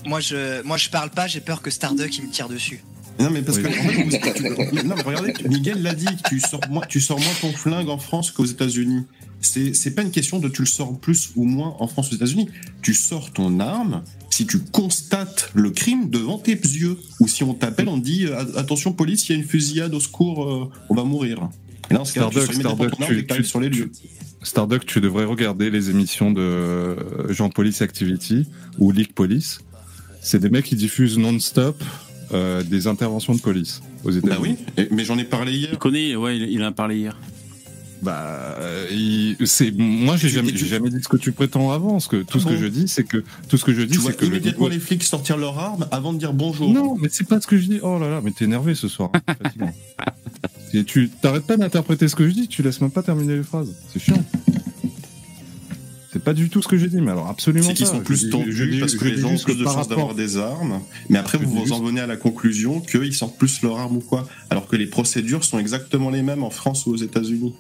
Moi 0.07 0.21
je, 0.21 0.63
moi 0.63 0.77
je 0.77 0.89
parle 0.89 1.11
pas, 1.11 1.27
j'ai 1.27 1.41
peur 1.41 1.61
que 1.61 1.71
Starduck 1.71 2.17
il 2.17 2.25
me 2.27 2.31
tire 2.31 2.49
dessus. 2.49 2.83
Non 3.21 3.31
mais 3.31 3.43
parce 3.43 3.59
Oui. 3.59 3.65
que 3.65 3.69
en 3.69 3.73
fait, 3.73 4.03
vous- 4.05 4.79
tu- 4.81 4.87
non, 4.87 4.95
mais 4.97 5.03
regardez, 5.03 5.35
Miguel 5.49 5.83
l'a 5.83 5.93
dit, 5.95 6.07
tu 6.29 6.39
sors 6.41 6.61
moins, 6.71 6.85
tu 6.89 7.01
sors 7.01 7.19
moins 7.19 7.33
ton 7.41 7.53
flingue 7.53 7.89
en 7.89 7.99
France 7.99 8.31
qu'aux 8.31 8.45
États-Unis. 8.45 9.05
C'est 9.41 9.95
pas 9.95 10.03
une 10.03 10.11
question 10.11 10.39
de 10.41 10.49
tu 10.49 10.63
le 10.63 10.67
sors 10.67 10.99
plus 10.99 11.31
ou 11.37 11.45
moins 11.45 11.75
en 11.79 11.87
France 11.87 12.11
ou 12.11 12.13
aux 12.13 12.17
États-Unis. 12.17 12.49
Tu 12.83 12.93
sors 12.95 13.33
ton 13.33 13.61
arme 13.61 14.03
si 14.31 14.47
tu 14.47 14.59
constates 14.59 15.51
le 15.55 15.71
crime 15.71 16.11
devant 16.11 16.39
tes 16.39 16.53
yeux 16.53 16.97
ou 17.21 17.27
si 17.29 17.43
on 17.45 17.55
t'appelle, 17.55 17.89
on 17.89 17.99
te 17.99 18.05
dit 18.05 18.27
euh, 18.27 18.37
attention 18.57 18.93
police, 18.93 19.29
il 19.29 19.33
y 19.33 19.35
a 19.37 19.39
une 19.43 19.47
fusillade 19.49 19.95
au 19.95 20.01
secours, 20.01 20.45
euh, 20.45 20.71
on 20.91 20.95
va 20.95 21.05
mourir. 21.05 21.49
Et 21.91 21.95
là, 21.95 22.05
ce 22.05 22.13
cas, 22.13 22.29
tu 22.29 22.33
Starduck, 22.39 22.43
sors 22.45 22.55
immédiatement 22.55 22.77
Starduck, 22.89 22.97
ton 22.99 23.03
arme 23.05 23.11
tu- 23.13 23.17
dès 23.17 23.23
que 23.23 23.29
t'arrives 23.29 23.45
tu- 23.45 23.49
sur 23.51 23.61
les 23.61 23.69
lieux. 23.71 23.91
Starduck, 24.43 24.87
tu 24.87 25.01
devrais 25.01 25.25
regarder 25.25 25.71
les 25.71 25.91
émissions 25.91 26.31
de 26.31 26.97
Jean 27.31 27.49
Police 27.49 27.83
Activity 27.83 28.47
ou 28.79 28.93
League 28.93 29.13
Police. 29.13 29.61
C'est 30.21 30.39
des 30.41 30.51
mecs 30.51 30.67
qui 30.67 30.77
diffusent 30.77 31.19
non-stop 31.19 31.83
euh, 32.33 32.63
des 32.63 32.87
interventions 32.87 33.35
de 33.35 33.41
police 33.41 33.81
aux 34.05 34.11
États-Unis. 34.11 34.57
Bah 34.77 34.77
oui, 34.77 34.87
mais 34.93 35.05
j'en 35.05 35.17
ai 35.19 35.25
parlé 35.25 35.53
hier. 35.53 35.71
Il 35.73 35.79
connaît, 35.79 36.15
ouais, 36.15 36.37
il, 36.37 36.51
il 36.53 36.63
en 36.63 36.67
a 36.67 36.73
parlé 36.73 36.99
hier. 36.99 37.17
Bah, 38.01 38.57
euh, 38.61 38.87
il- 38.93 39.37
c'est 39.47 39.73
moi 39.77 40.17
j'ai 40.17 40.29
jamais, 40.29 40.53
j'ai 40.55 40.67
jamais 40.67 40.89
dit 40.91 41.03
ce 41.03 41.09
que 41.09 41.17
tu 41.17 41.33
prétends 41.33 41.73
avant. 41.73 41.99
Ce 41.99 42.09
que 42.09 42.23
tout 42.23 42.39
ce 42.39 42.47
que 42.47 42.57
je 42.57 42.67
dis, 42.67 42.87
c'est 42.87 43.05
que 43.05 43.25
tout 43.49 43.57
ce 43.57 43.65
que 43.65 43.75
je 43.75 43.83
dis, 43.83 43.95
Tu 43.95 43.99
vois 43.99 44.13
c'est 44.13 44.19
que 44.19 44.25
immédiatement 44.27 44.69
les 44.69 44.79
flics 44.79 45.03
sortir 45.03 45.37
leur 45.37 45.59
arme 45.59 45.87
avant 45.91 46.13
de 46.13 46.19
dire 46.19 46.33
bonjour. 46.33 46.71
Non, 46.73 46.97
mais 47.01 47.09
c'est 47.11 47.27
pas 47.27 47.41
ce 47.41 47.47
que 47.47 47.57
je 47.59 47.67
dis. 47.69 47.81
Oh 47.83 47.99
là 47.99 48.09
là, 48.09 48.21
mais 48.23 48.31
t'es 48.31 48.45
énervé 48.45 48.75
ce 48.75 48.87
soir. 48.89 49.11
hein. 49.61 49.71
Et 50.75 50.85
tu 50.85 51.09
t'arrêtes 51.09 51.47
pas 51.47 51.57
d'interpréter 51.57 52.07
ce 52.09 52.15
que 52.15 52.29
je 52.29 52.35
dis. 52.35 52.47
Tu 52.49 52.63
laisses 52.63 52.81
même 52.81 52.91
pas 52.91 53.03
terminer 53.03 53.37
les 53.37 53.43
phrases. 53.43 53.75
C'est 53.93 53.99
chiant. 54.01 54.23
C'est 56.11 56.25
pas 56.25 56.33
du 56.33 56.49
tout 56.49 56.63
ce 56.63 56.69
que 56.69 56.79
j'ai 56.79 56.89
dit, 56.89 57.03
mais 57.03 57.11
alors 57.11 57.27
absolument 57.29 57.67
C'est 57.69 57.75
qu'ils 57.75 57.87
sont 57.87 58.01
plus 58.01 58.31
tendus 58.31 58.79
parce 58.81 58.95
que 58.95 59.05
les 59.05 59.19
gens 59.19 59.33
ont 59.33 59.37
plus 59.39 59.57
de 59.57 59.65
chances 59.65 59.89
d'avoir 59.89 60.15
des 60.15 60.39
armes. 60.39 60.81
Mais 61.11 61.19
après, 61.19 61.39
Je 61.39 61.45
vous 61.45 61.65
vous 61.65 61.73
en 61.73 61.83
venez 61.83 62.01
à 62.01 62.07
la 62.07 62.17
conclusion 62.17 62.81
qu'ils 62.81 63.15
sortent 63.15 63.37
plus 63.37 63.61
leur 63.63 63.79
arme 63.79 63.97
ou 63.97 64.01
quoi. 64.01 64.27
Alors 64.49 64.67
que 64.69 64.77
les 64.77 64.87
procédures 64.87 65.45
sont 65.45 65.59
exactement 65.59 66.09
les 66.09 66.23
mêmes 66.23 66.43
en 66.43 66.51
France 66.51 66.87
ou 66.87 66.93
aux 66.93 66.97
États-Unis. 66.97 67.55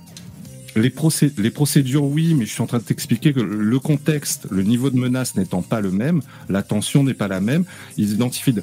Les, 0.76 0.90
procé- 0.90 1.32
les 1.38 1.50
procédures, 1.50 2.04
oui, 2.04 2.34
mais 2.34 2.46
je 2.46 2.52
suis 2.52 2.62
en 2.62 2.66
train 2.66 2.78
de 2.78 2.82
t'expliquer 2.84 3.32
que 3.32 3.40
le 3.40 3.78
contexte, 3.80 4.46
le 4.50 4.62
niveau 4.62 4.90
de 4.90 4.96
menace 4.96 5.34
n'étant 5.34 5.62
pas 5.62 5.80
le 5.80 5.90
même, 5.90 6.20
la 6.48 6.62
tension 6.62 7.02
n'est 7.02 7.14
pas 7.14 7.28
la 7.28 7.40
même, 7.40 7.64
ils 7.96 8.12
identifient. 8.12 8.52
de- 8.52 8.62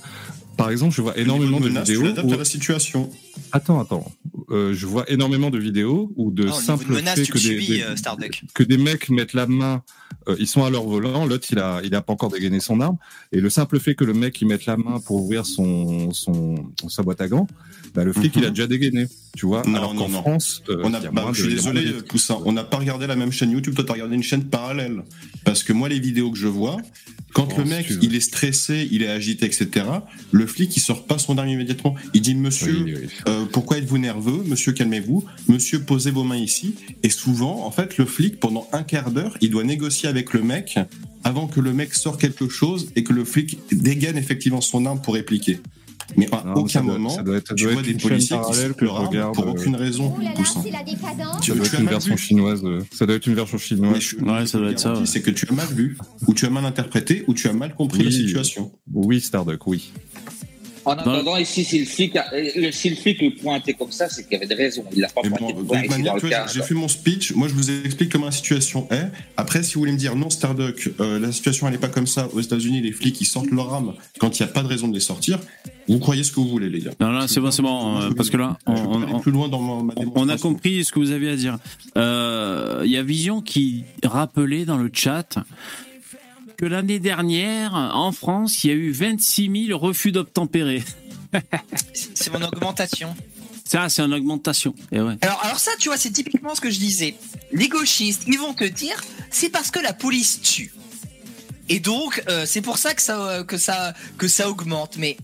Par 0.56 0.70
exemple, 0.70 0.94
je 0.96 1.02
vois 1.02 1.18
énormément 1.18 1.60
de, 1.60 1.66
menace, 1.68 1.90
vidéos. 1.90 2.14
Tu 2.14 2.22
où- 2.22 2.34
à 2.34 2.38
la 2.38 2.46
situation. 2.46 3.10
Attends, 3.52 3.80
attends. 3.80 4.12
Euh, 4.52 4.74
je 4.74 4.86
vois 4.86 5.10
énormément 5.12 5.50
de 5.50 5.58
vidéos 5.58 6.12
où 6.16 6.32
de 6.32 6.48
simples 6.50 6.94
faits 6.96 7.26
tu 7.26 7.32
que 7.32 7.38
des, 7.38 7.44
subis, 7.44 7.68
des- 7.68 7.82
euh, 7.84 7.96
que 8.54 8.64
des 8.64 8.78
mecs 8.78 9.10
mettent 9.10 9.34
la 9.34 9.48
main, 9.48 9.82
euh, 10.28 10.36
ils 10.40 10.48
sont 10.48 10.64
à 10.64 10.70
leur 10.70 10.84
volant, 10.84 11.26
l'autre 11.26 11.48
il 11.52 11.60
a, 11.60 11.82
il 11.84 11.96
a 11.96 12.02
pas 12.02 12.14
encore 12.14 12.30
dégainé 12.32 12.60
son 12.60 12.80
arme, 12.82 12.98
et 13.32 13.40
le 13.42 13.50
simple 13.50 13.80
fait 13.80 13.96
que 13.96 14.04
le 14.04 14.14
mec 14.14 14.40
il 14.42 14.48
mette 14.48 14.66
la 14.68 14.78
main 14.78 15.00
pour 15.00 15.24
ouvrir 15.24 15.46
son, 15.46 16.12
son, 16.14 16.56
sa 16.90 17.02
boîte 17.02 17.22
à 17.22 17.28
gants, 17.28 17.48
bah, 17.96 18.04
le 18.04 18.14
flic 18.14 18.36
Mhm. 18.36 18.42
il 18.44 18.46
a 18.48 18.50
déjà 18.52 18.68
dégainé, 18.68 19.08
tu 19.36 19.46
vois. 19.48 19.64
Non, 19.66 19.76
Alors 19.76 19.94
non, 19.94 20.02
qu'en 20.04 20.10
non. 20.10 20.22
France, 20.22 20.62
euh, 20.70 20.82
On 20.84 20.94
a, 20.94 21.00
il 21.00 21.04
y 21.04 21.08
a 21.08 21.12
bah, 21.12 21.26
je 21.34 21.40
suis 21.42 21.50
de- 21.52 21.56
désolé. 21.56 21.94
Poussin. 22.08 22.38
On 22.46 22.52
n'a 22.52 22.64
pas 22.66 22.78
regardé 22.78 23.08
la 23.08 23.16
même 23.16 23.32
chaîne 23.32 23.52
YouTube. 23.52 23.74
Toi, 23.74 23.84
t'as 23.86 23.94
regardé 23.94 24.16
une 24.16 24.24
chaîne 24.24 24.44
parallèle. 24.44 25.04
Parce 25.46 25.64
que 25.64 25.72
moi, 25.74 25.88
les 25.90 26.00
vidéos 26.00 26.30
que 26.32 26.38
je 26.38 26.48
vois, 26.48 26.78
quand 27.34 27.46
Bon, 27.50 27.58
le 27.60 27.66
mec, 27.66 27.88
il 28.02 28.16
est 28.16 28.20
stressé, 28.20 28.88
il 28.92 29.02
est 29.04 29.08
agité, 29.10 29.46
etc., 29.46 29.86
le 30.32 30.46
flic, 30.48 30.76
il 30.76 30.80
sort 30.82 31.06
pas 31.06 31.18
son 31.18 31.38
arme 31.38 31.48
immédiatement. 31.50 31.96
Il 32.14 32.22
dit, 32.22 32.36
monsieur, 32.36 32.82
Oui, 32.84 32.94
oui. 32.96 33.08
Euh, 33.28 33.46
pourquoi 33.52 33.78
êtes-vous 33.78 33.98
nerveux 33.98 34.44
Monsieur, 34.46 34.72
calmez-vous. 34.72 35.24
Monsieur, 35.48 35.80
posez 35.82 36.12
vos 36.12 36.24
mains 36.24 36.38
ici. 36.38 36.76
Et 37.04 37.10
souvent, 37.10 37.66
en 37.66 37.72
fait, 37.72 37.98
le 37.98 38.06
flic, 38.06 38.40
pendant 38.40 38.68
un 38.72 38.84
quart 38.84 39.12
d'heure, 39.12 39.38
il 39.42 39.50
doit 39.50 39.64
négocier 39.64 40.08
avec 40.10 40.34
le 40.34 40.42
mec 40.44 40.78
avant 41.24 41.48
que 41.48 41.60
le 41.60 41.74
mec 41.74 41.94
sorte 41.96 42.22
quelque 42.22 42.48
chose 42.50 42.90
et 42.96 43.04
que 43.04 43.14
le 43.14 43.26
flic 43.26 43.58
dégaine 43.72 44.18
effectivement 44.18 44.62
son 44.62 44.86
arme 44.86 45.02
pour 45.02 45.16
répliquer. 45.16 45.60
Mais 46.18 46.28
à 46.32 46.44
Non, 46.46 46.54
aucun 46.58 46.68
ça 46.68 46.82
doit- 46.82 46.94
moment, 46.94 47.10
ça 47.10 47.24
doit 47.24 47.38
être- 47.38 47.56
tu 47.56 47.64
vois 47.64 47.74
être 47.74 47.82
des 47.82 47.96
policiers 47.96 48.38
qui 48.38 48.54
sortent 48.54 48.74
que 48.74 48.86
regarde, 48.86 49.34
pour 49.34 49.44
euh, 49.48 49.52
aucune 49.52 49.76
raison. 49.76 50.14
Oh 50.16 50.20
là 50.22 50.26
là, 50.30 50.36
Poussin. 50.36 50.62
c'est 50.64 50.70
la 50.70 50.84
décadence. 50.84 51.44
Ça 51.44 51.56
doit 51.56 51.66
tu 51.66 51.74
être 51.74 51.80
une 51.80 51.88
version 51.88 52.14
vu. 52.16 52.22
chinoise. 52.22 52.62
Ça 52.92 53.06
doit 53.08 53.16
être 53.16 53.26
une 53.26 53.34
version 53.34 53.58
chinoise. 53.58 54.00
je- 54.00 54.16
Ouais, 54.18 54.46
ça 54.46 54.60
doit 54.60 54.70
être 54.70 54.80
ça, 54.80 54.90
garantis, 54.90 55.02
ouais. 55.02 55.08
C'est 55.12 55.22
que 55.24 55.32
tu 55.32 55.48
as 55.50 55.54
mal 55.54 55.66
vu, 55.74 55.98
ou 56.28 56.36
tu 56.36 56.46
as 56.46 56.52
mal 56.52 56.64
interprété, 56.64 57.24
ou 57.28 57.34
tu 57.34 57.48
as 57.48 57.54
mal 57.54 57.74
compris 57.74 58.04
la 58.04 58.12
situation. 58.12 58.72
Oui, 58.94 59.20
Starduck, 59.20 59.66
oui. 59.66 59.92
En 60.86 60.92
attendant, 60.94 61.38
ici, 61.38 61.64
si 61.64 61.80
le 61.80 61.86
flic, 61.86 62.16
a- 62.16 62.26
si 62.72 62.90
le 62.90 62.96
flic 62.96 63.22
le 63.22 63.32
pointait 63.36 63.74
comme 63.74 63.92
ça, 63.92 64.08
c'est 64.10 64.24
qu'il 64.24 64.34
y 64.34 64.36
avait 64.36 64.46
des 64.46 64.56
raisons. 64.56 64.84
Il 64.94 65.02
l'a 65.02 65.08
pas 65.10 65.22
pointé 65.22 65.38
bon, 65.40 65.48
de 65.52 65.62
de 65.62 65.68
point 65.68 65.78
toute 65.82 65.86
ici 65.86 65.98
manière, 65.98 66.14
dans 66.14 66.20
tu 66.20 66.26
le 66.28 66.32
vois, 66.32 66.46
cas. 66.46 66.52
j'ai 66.54 66.62
fait 66.62 66.74
mon 66.74 66.88
speech. 66.88 67.34
Moi, 67.34 67.48
je 67.48 67.54
vous 67.54 67.70
explique 67.86 68.12
comment 68.12 68.28
la 68.28 68.32
situation 68.32 68.88
est. 68.92 69.08
Après, 69.38 69.64
si 69.64 69.74
vous 69.74 69.80
voulez 69.82 69.92
me 69.94 69.98
dire 69.98 70.16
non, 70.16 70.30
Starduck, 70.30 70.92
euh, 71.00 71.20
la 71.20 71.32
situation 71.32 71.68
elle 71.68 71.74
est 71.76 71.80
pas 71.80 71.88
comme 71.88 72.08
ça. 72.08 72.30
Aux 72.34 72.40
États-Unis, 72.42 72.82
les 72.82 72.92
flics 72.92 73.20
ils 73.22 73.26
sortent 73.26 73.52
leur 73.52 73.74
arme 73.74 73.94
quand 74.20 74.40
il 74.40 74.44
n'y 74.44 74.50
a 74.50 74.52
pas 74.54 74.64
de 74.64 74.68
raison 74.68 74.88
de 74.88 74.94
les 74.94 75.00
sortir. 75.00 75.40
Vous 75.88 76.00
croyez 76.00 76.24
ce 76.24 76.32
que 76.32 76.40
vous 76.40 76.48
voulez, 76.50 76.70
les 76.70 76.80
gars. 76.80 76.92
Non, 77.00 77.12
là, 77.12 77.28
c'est 77.28 77.40
bon, 77.40 77.52
c'est 77.52 77.62
bon, 77.62 78.02
euh, 78.02 78.10
parce 78.18 78.30
que 78.32 78.38
là, 78.38 78.58
on, 78.66 78.74
on- 79.04 79.20
plus 79.20 79.32
loin 79.32 79.48
dans 79.50 79.60
ma, 79.62 79.84
ma 79.84 80.02
on 80.16 80.28
a 80.30 80.38
compris 80.38 80.84
ce 80.84 80.92
que 80.92 80.98
vous 81.00 81.12
aviez 81.12 81.30
à 81.30 81.36
dire. 81.36 81.58
Euh, 81.98 82.82
Il 82.86 82.92
y 82.92 82.98
a 82.98 83.04
Vision 83.04 83.42
qui 83.42 83.84
rappelait 84.04 84.66
dans 84.66 84.78
le 84.78 84.90
chat 84.94 85.36
que 86.58 86.66
l'année 86.66 87.00
dernière, 87.00 87.74
en 87.74 88.12
France, 88.12 88.64
il 88.64 88.68
y 88.70 88.74
a 88.74 88.76
eu 88.76 88.92
26 88.92 89.68
000 89.68 89.80
refus 89.80 90.12
d'obtempérer. 90.12 90.84
C'est 91.94 92.32
mon 92.32 92.42
augmentation. 92.42 93.16
Ça, 93.66 93.90
c'est 93.90 94.02
une 94.04 94.14
augmentation. 94.14 94.76
Et 94.92 95.02
ouais. 95.02 95.16
Alors, 95.22 95.44
alors 95.44 95.60
ça, 95.60 95.72
tu 95.80 95.90
vois, 95.90 95.98
c'est 95.98 96.12
typiquement 96.12 96.54
ce 96.56 96.62
que 96.62 96.70
je 96.70 96.78
disais. 96.80 97.16
Les 97.52 97.68
gauchistes, 97.68 98.24
ils 98.28 98.38
vont 98.38 98.54
te 98.54 98.64
dire, 98.64 99.02
c'est 99.32 99.50
parce 99.50 99.72
que 99.72 99.80
la 99.80 99.92
police 99.94 100.40
tue. 100.42 100.72
Et 101.68 101.80
donc, 101.80 102.24
euh, 102.30 102.46
c'est 102.46 102.62
pour 102.62 102.78
ça 102.78 102.94
que 102.94 103.02
ça, 103.02 103.20
euh, 103.28 103.44
que 103.44 103.58
ça, 103.58 103.94
que 104.20 104.28
ça 104.28 104.50
augmente. 104.52 104.98
Mais 104.98 105.18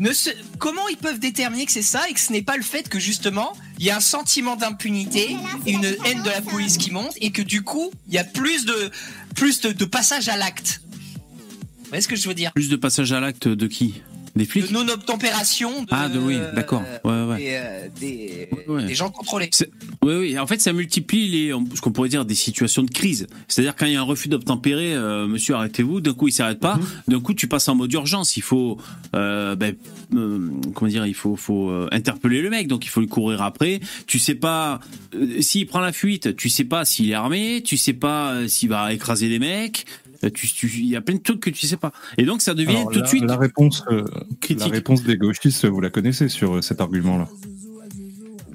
ne 0.00 0.12
se- 0.12 0.30
comment 0.58 0.88
ils 0.88 0.96
peuvent 0.96 1.20
déterminer 1.20 1.64
que 1.66 1.70
c'est 1.72 1.82
ça 1.82 2.08
et 2.10 2.12
que 2.14 2.20
ce 2.20 2.32
n'est 2.32 2.42
pas 2.42 2.56
le 2.56 2.64
fait 2.64 2.88
que 2.88 2.98
justement, 2.98 3.52
il 3.78 3.84
y 3.86 3.90
a 3.90 3.96
un 3.96 4.00
sentiment 4.00 4.56
d'impunité 4.56 5.36
et 5.66 5.72
une 5.72 5.84
haine 6.04 6.22
de 6.22 6.30
la 6.30 6.40
police 6.42 6.78
qui 6.78 6.90
monte 6.90 7.12
et 7.20 7.30
que 7.30 7.42
du 7.42 7.62
coup, 7.62 7.92
il 8.08 8.14
y 8.14 8.18
a 8.18 8.24
plus 8.24 8.64
de, 8.64 8.90
plus 9.34 9.60
de, 9.60 9.84
passage 9.84 10.28
à 10.28 10.36
l'acte. 10.36 10.82
Vous 10.86 11.88
voyez 11.88 12.02
ce 12.02 12.08
que 12.08 12.16
je 12.16 12.28
veux 12.28 12.34
dire 12.34 12.52
Plus 12.52 12.68
de 12.68 12.76
passage 12.76 13.12
à 13.12 13.20
l'acte 13.20 13.48
de 13.48 13.66
qui? 13.66 14.02
Des 14.34 14.44
De 14.44 14.48
flics 14.48 14.70
non-obtempération. 14.70 15.82
de- 15.82 15.88
Ah, 15.90 16.08
de 16.08 16.18
oui, 16.18 16.38
d'accord. 16.54 16.82
Ouais, 17.04 17.24
ouais. 17.24 17.36
Des, 17.36 17.50
euh, 17.52 17.88
des, 18.00 18.48
Ouais. 18.66 18.86
des 18.86 18.94
gens 18.94 19.10
contrôlés. 19.10 19.50
Oui, 20.02 20.14
oui. 20.14 20.38
En 20.38 20.46
fait, 20.46 20.58
ça 20.60 20.72
multiplie 20.72 21.28
les, 21.28 21.54
ce 21.74 21.80
qu'on 21.82 21.92
pourrait 21.92 22.08
dire 22.08 22.24
des 22.24 22.34
situations 22.34 22.82
de 22.82 22.90
crise. 22.90 23.26
C'est-à-dire 23.46 23.76
quand 23.76 23.84
il 23.86 23.92
y 23.92 23.96
a 23.96 24.00
un 24.00 24.04
refus 24.04 24.28
d'obtempérer, 24.28 24.94
euh, 24.94 25.26
monsieur, 25.26 25.54
arrêtez-vous. 25.54 26.00
D'un 26.00 26.14
coup, 26.14 26.28
il 26.28 26.32
s'arrête 26.32 26.60
pas. 26.60 26.78
D'un 27.08 27.20
coup, 27.20 27.34
tu 27.34 27.46
passes 27.46 27.68
en 27.68 27.74
mode 27.74 27.92
urgence. 27.92 28.36
Il 28.38 28.42
faut, 28.42 28.78
euh, 29.14 29.54
ben, 29.54 29.74
euh, 30.14 30.48
comment 30.74 30.90
dire, 30.90 31.04
il 31.06 31.14
faut, 31.14 31.36
faut 31.36 31.68
euh, 31.68 31.88
interpeller 31.92 32.40
le 32.40 32.48
mec. 32.48 32.68
Donc, 32.68 32.86
il 32.86 32.88
faut 32.88 33.00
lui 33.00 33.08
courir 33.08 33.42
après. 33.42 33.80
Tu 34.06 34.18
sais 34.18 34.34
pas 34.34 34.80
euh, 35.14 35.42
s'il 35.42 35.66
prend 35.66 35.80
la 35.80 35.92
fuite. 35.92 36.36
Tu 36.36 36.48
sais 36.48 36.64
pas 36.64 36.86
s'il 36.86 37.10
est 37.10 37.14
armé. 37.14 37.62
Tu 37.62 37.76
sais 37.76 37.92
pas 37.92 38.32
euh, 38.32 38.48
s'il 38.48 38.70
va 38.70 38.94
écraser 38.94 39.28
des 39.28 39.38
mecs. 39.38 39.84
Euh, 40.24 40.30
Il 40.62 40.86
y 40.86 40.96
a 40.96 41.00
plein 41.00 41.16
de 41.16 41.20
trucs 41.22 41.40
que 41.40 41.50
tu 41.50 41.66
sais 41.66 41.76
pas. 41.76 41.92
Et 42.18 42.24
donc, 42.24 42.42
ça 42.42 42.54
devient 42.54 42.70
Alors, 42.76 42.90
tout 42.90 42.98
la, 42.98 43.02
de 43.02 43.06
suite 43.08 43.24
la 43.24 43.36
réponse, 43.36 43.82
euh, 43.90 44.04
critique. 44.40 44.60
la 44.60 44.72
réponse 44.72 45.02
des 45.02 45.16
gauchistes, 45.16 45.64
vous 45.66 45.80
la 45.80 45.90
connaissez 45.90 46.28
sur 46.28 46.56
euh, 46.56 46.62
cet 46.62 46.80
argument-là. 46.80 47.28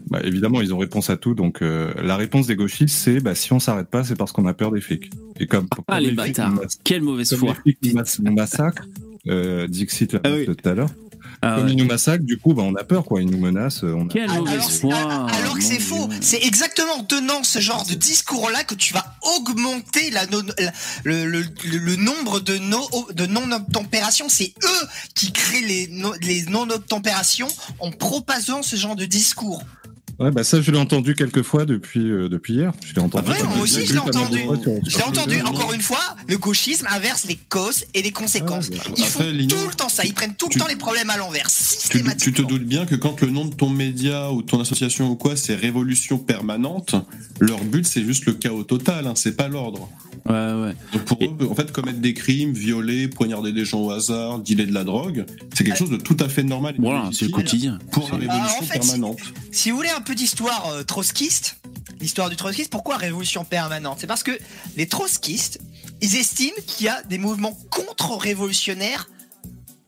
Bah, 0.09 0.21
évidemment, 0.23 0.61
ils 0.61 0.73
ont 0.73 0.77
réponse 0.77 1.09
à 1.09 1.17
tout. 1.17 1.33
Donc, 1.33 1.61
euh, 1.61 1.93
la 2.01 2.15
réponse 2.15 2.47
des 2.47 2.55
gauchistes, 2.55 2.95
c'est 2.97 3.19
bah, 3.19 3.35
si 3.35 3.51
on 3.51 3.59
s'arrête 3.59 3.89
pas, 3.89 4.03
c'est 4.05 4.15
parce 4.15 4.31
qu'on 4.31 4.45
a 4.45 4.53
peur 4.53 4.71
des 4.71 4.79
flics. 4.79 5.09
Et 5.39 5.47
comme, 5.47 5.67
Ah, 5.87 5.95
comme 5.95 6.03
les 6.05 6.11
bâtards. 6.11 6.53
Quelle 6.85 7.01
mauvaise 7.01 7.29
comme 7.31 7.39
foi. 7.39 7.49
les 7.65 7.73
flics 7.73 7.79
nous 7.83 7.93
mass- 7.93 8.19
nous 8.21 8.33
massacrent, 8.33 8.87
euh, 9.27 9.67
Dixit 9.67 10.13
l'a 10.13 10.21
Ah 10.23 10.31
oui. 10.31 10.45
tout 10.45 10.55
à 10.69 10.73
l'heure. 10.73 10.89
Ah 11.41 11.55
comme 11.55 11.65
ouais. 11.65 11.71
ils 11.73 11.77
nous 11.77 11.85
massacrent, 11.85 12.23
du 12.25 12.37
coup, 12.37 12.53
bah, 12.53 12.63
on 12.63 12.73
a 12.75 12.83
peur, 12.83 13.05
quoi. 13.05 13.21
Ils 13.21 13.29
nous 13.29 13.37
menacent. 13.37 13.83
euh, 13.83 13.93
On 13.93 14.07
a... 14.07 14.09
Quelle 14.11 14.23
Alors, 14.29 14.45
mauvaise 14.45 14.79
foi. 14.79 14.95
alors 14.95 15.55
que 15.55 15.63
c'est 15.63 15.79
faux. 15.79 16.09
C'est 16.19 16.43
exactement 16.43 16.93
en 16.99 17.03
tenant 17.03 17.43
ce 17.43 17.59
genre 17.59 17.85
de 17.85 17.93
discours-là 17.93 18.63
que 18.63 18.73
tu 18.75 18.93
vas 18.93 19.05
augmenter 19.37 20.09
la 20.09 20.25
le, 20.25 21.25
le- 21.25 21.41
le- 21.41 21.77
le 21.77 21.95
nombre 21.95 22.39
de, 22.39 22.57
no- 22.57 22.89
de 23.13 23.25
non-obtempérations. 23.27 24.29
C'est 24.29 24.53
eux 24.63 24.87
qui 25.15 25.31
créent 25.31 25.61
les, 25.61 25.87
no- 25.89 26.13
les 26.21 26.43
non-obtempérations 26.45 27.47
en 27.79 27.91
propageant 27.91 28.63
ce 28.63 28.75
genre 28.75 28.95
de 28.95 29.05
discours. 29.05 29.61
Ouais, 30.19 30.31
bah 30.31 30.43
ça, 30.43 30.59
je 30.61 30.71
l'ai 30.71 30.79
entendu 30.79 31.13
quelques 31.13 31.43
fois 31.43 31.65
depuis, 31.65 32.09
euh, 32.09 32.27
depuis 32.27 32.55
hier. 32.55 32.71
Je 32.83 32.93
l'ai 32.95 33.01
entendu. 33.01 33.25
Ah 33.27 33.33
pas 33.33 33.43
mal 33.43 33.49
moi 33.53 33.63
aussi, 33.63 33.81
j'ai 33.81 33.85
je 33.87 33.93
l'ai 33.93 33.99
entendu. 33.99 34.39
Je 34.87 34.97
l'ai 34.97 35.03
entendu, 35.03 35.41
encore 35.41 35.73
une 35.73 35.81
fois, 35.81 35.99
le 36.27 36.37
gauchisme 36.39 36.87
inverse 36.89 37.25
les 37.25 37.35
causes 37.49 37.85
et 37.93 38.01
les 38.01 38.11
conséquences. 38.11 38.69
Ah, 38.73 38.83
Ils 38.97 39.03
après, 39.03 39.23
font 39.25 39.29
Lino, 39.29 39.55
tout 39.55 39.67
le 39.69 39.75
temps 39.75 39.89
ça. 39.89 40.03
Ils 40.05 40.15
prennent 40.15 40.33
tout 40.33 40.47
tu- 40.49 40.57
le 40.57 40.63
temps 40.63 40.69
les 40.69 40.75
problèmes 40.75 41.11
à 41.11 41.17
l'envers, 41.17 41.47
Tu, 41.89 42.03
tu 42.17 42.33
te 42.33 42.41
doutes 42.41 42.63
bien 42.65 42.85
que 42.87 42.95
quand 42.95 43.21
le 43.21 43.29
nom 43.29 43.45
de 43.45 43.53
ton 43.53 43.69
média 43.69 44.31
ou 44.31 44.41
ton 44.41 44.59
association 44.59 45.09
ou 45.11 45.15
quoi, 45.15 45.35
c'est 45.35 45.53
révolution 45.55 46.17
permanente, 46.17 46.95
leur 47.39 47.63
but 47.63 47.85
c'est 47.85 48.03
juste 48.03 48.25
le 48.25 48.33
chaos 48.33 48.63
total, 48.63 49.05
hein, 49.07 49.13
c'est 49.15 49.35
pas 49.37 49.47
l'ordre. 49.47 49.87
Ouais, 50.27 50.33
ouais. 50.33 50.73
Donc 50.91 51.03
pour 51.05 51.17
eux, 51.23 51.47
en 51.49 51.55
fait, 51.55 51.71
commettre 51.71 51.99
des 51.99 52.13
crimes, 52.13 52.51
violer, 52.51 53.07
poignarder 53.07 53.53
des 53.53 53.63
gens 53.63 53.79
au 53.81 53.91
hasard, 53.91 54.39
dealer 54.39 54.65
de 54.65 54.73
la 54.73 54.83
drogue, 54.83 55.25
c'est 55.53 55.63
quelque 55.63 55.77
chose 55.77 55.89
de 55.91 55.95
tout 55.95 56.17
à 56.19 56.27
fait 56.27 56.43
normal. 56.43 56.75
Voilà, 56.79 57.09
c'est 57.13 57.25
le 57.25 57.31
quotidien. 57.31 57.79
Pour 57.91 58.03
la 58.03 58.09
C'est- 58.09 58.15
révolution 58.27 58.57
Ah, 58.59 58.63
en 58.63 58.65
fait, 58.65 58.79
permanente. 58.79 59.19
Si 59.51 59.69
vous 59.71 59.77
voulez 59.77 59.89
un 59.89 60.01
peu 60.07 60.15
d'histoire 60.15 60.69
euh, 60.69 60.83
trotskiste, 60.83 61.57
l'histoire 61.99 62.29
du 62.29 62.37
trotskiste, 62.37 62.71
pourquoi 62.71 62.95
révolution 62.95 63.43
permanente? 63.43 63.97
C'est 63.99 64.07
parce 64.07 64.23
que 64.23 64.31
les 64.77 64.87
trotskistes, 64.87 65.59
ils 65.99 66.15
estiment 66.15 66.55
qu'il 66.65 66.85
y 66.85 66.89
a 66.89 67.03
des 67.03 67.17
mouvements 67.17 67.57
contre-révolutionnaires 67.69 69.09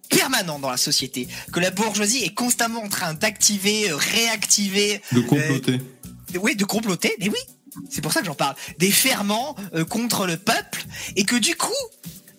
permanents 0.10 0.60
dans 0.60 0.70
la 0.70 0.78
société, 0.78 1.30
que 1.54 1.62
la 1.62 1.72
bourgeoisie 1.72 2.24
est 2.26 2.34
constamment 2.34 2.84
en 2.84 2.90
train 2.90 3.14
d'activer, 3.14 3.90
euh, 3.90 3.96
réactiver, 3.96 5.02
De 5.14 5.22
comploter. 5.22 5.80
oui, 6.42 6.58
de 6.58 6.66
comploter, 6.66 7.16
mais 7.20 7.30
oui, 7.30 7.40
c'est 7.90 8.02
pour 8.02 8.12
ça 8.12 8.20
que 8.20 8.26
j'en 8.26 8.36
parle, 8.36 8.56
des 8.78 8.92
ferments 8.92 9.56
euh, 9.74 9.86
contre 9.86 10.28
le 10.28 10.36
peuple, 10.36 10.84
et 11.16 11.24
que 11.24 11.38
du 11.38 11.56
coup, 11.56 11.72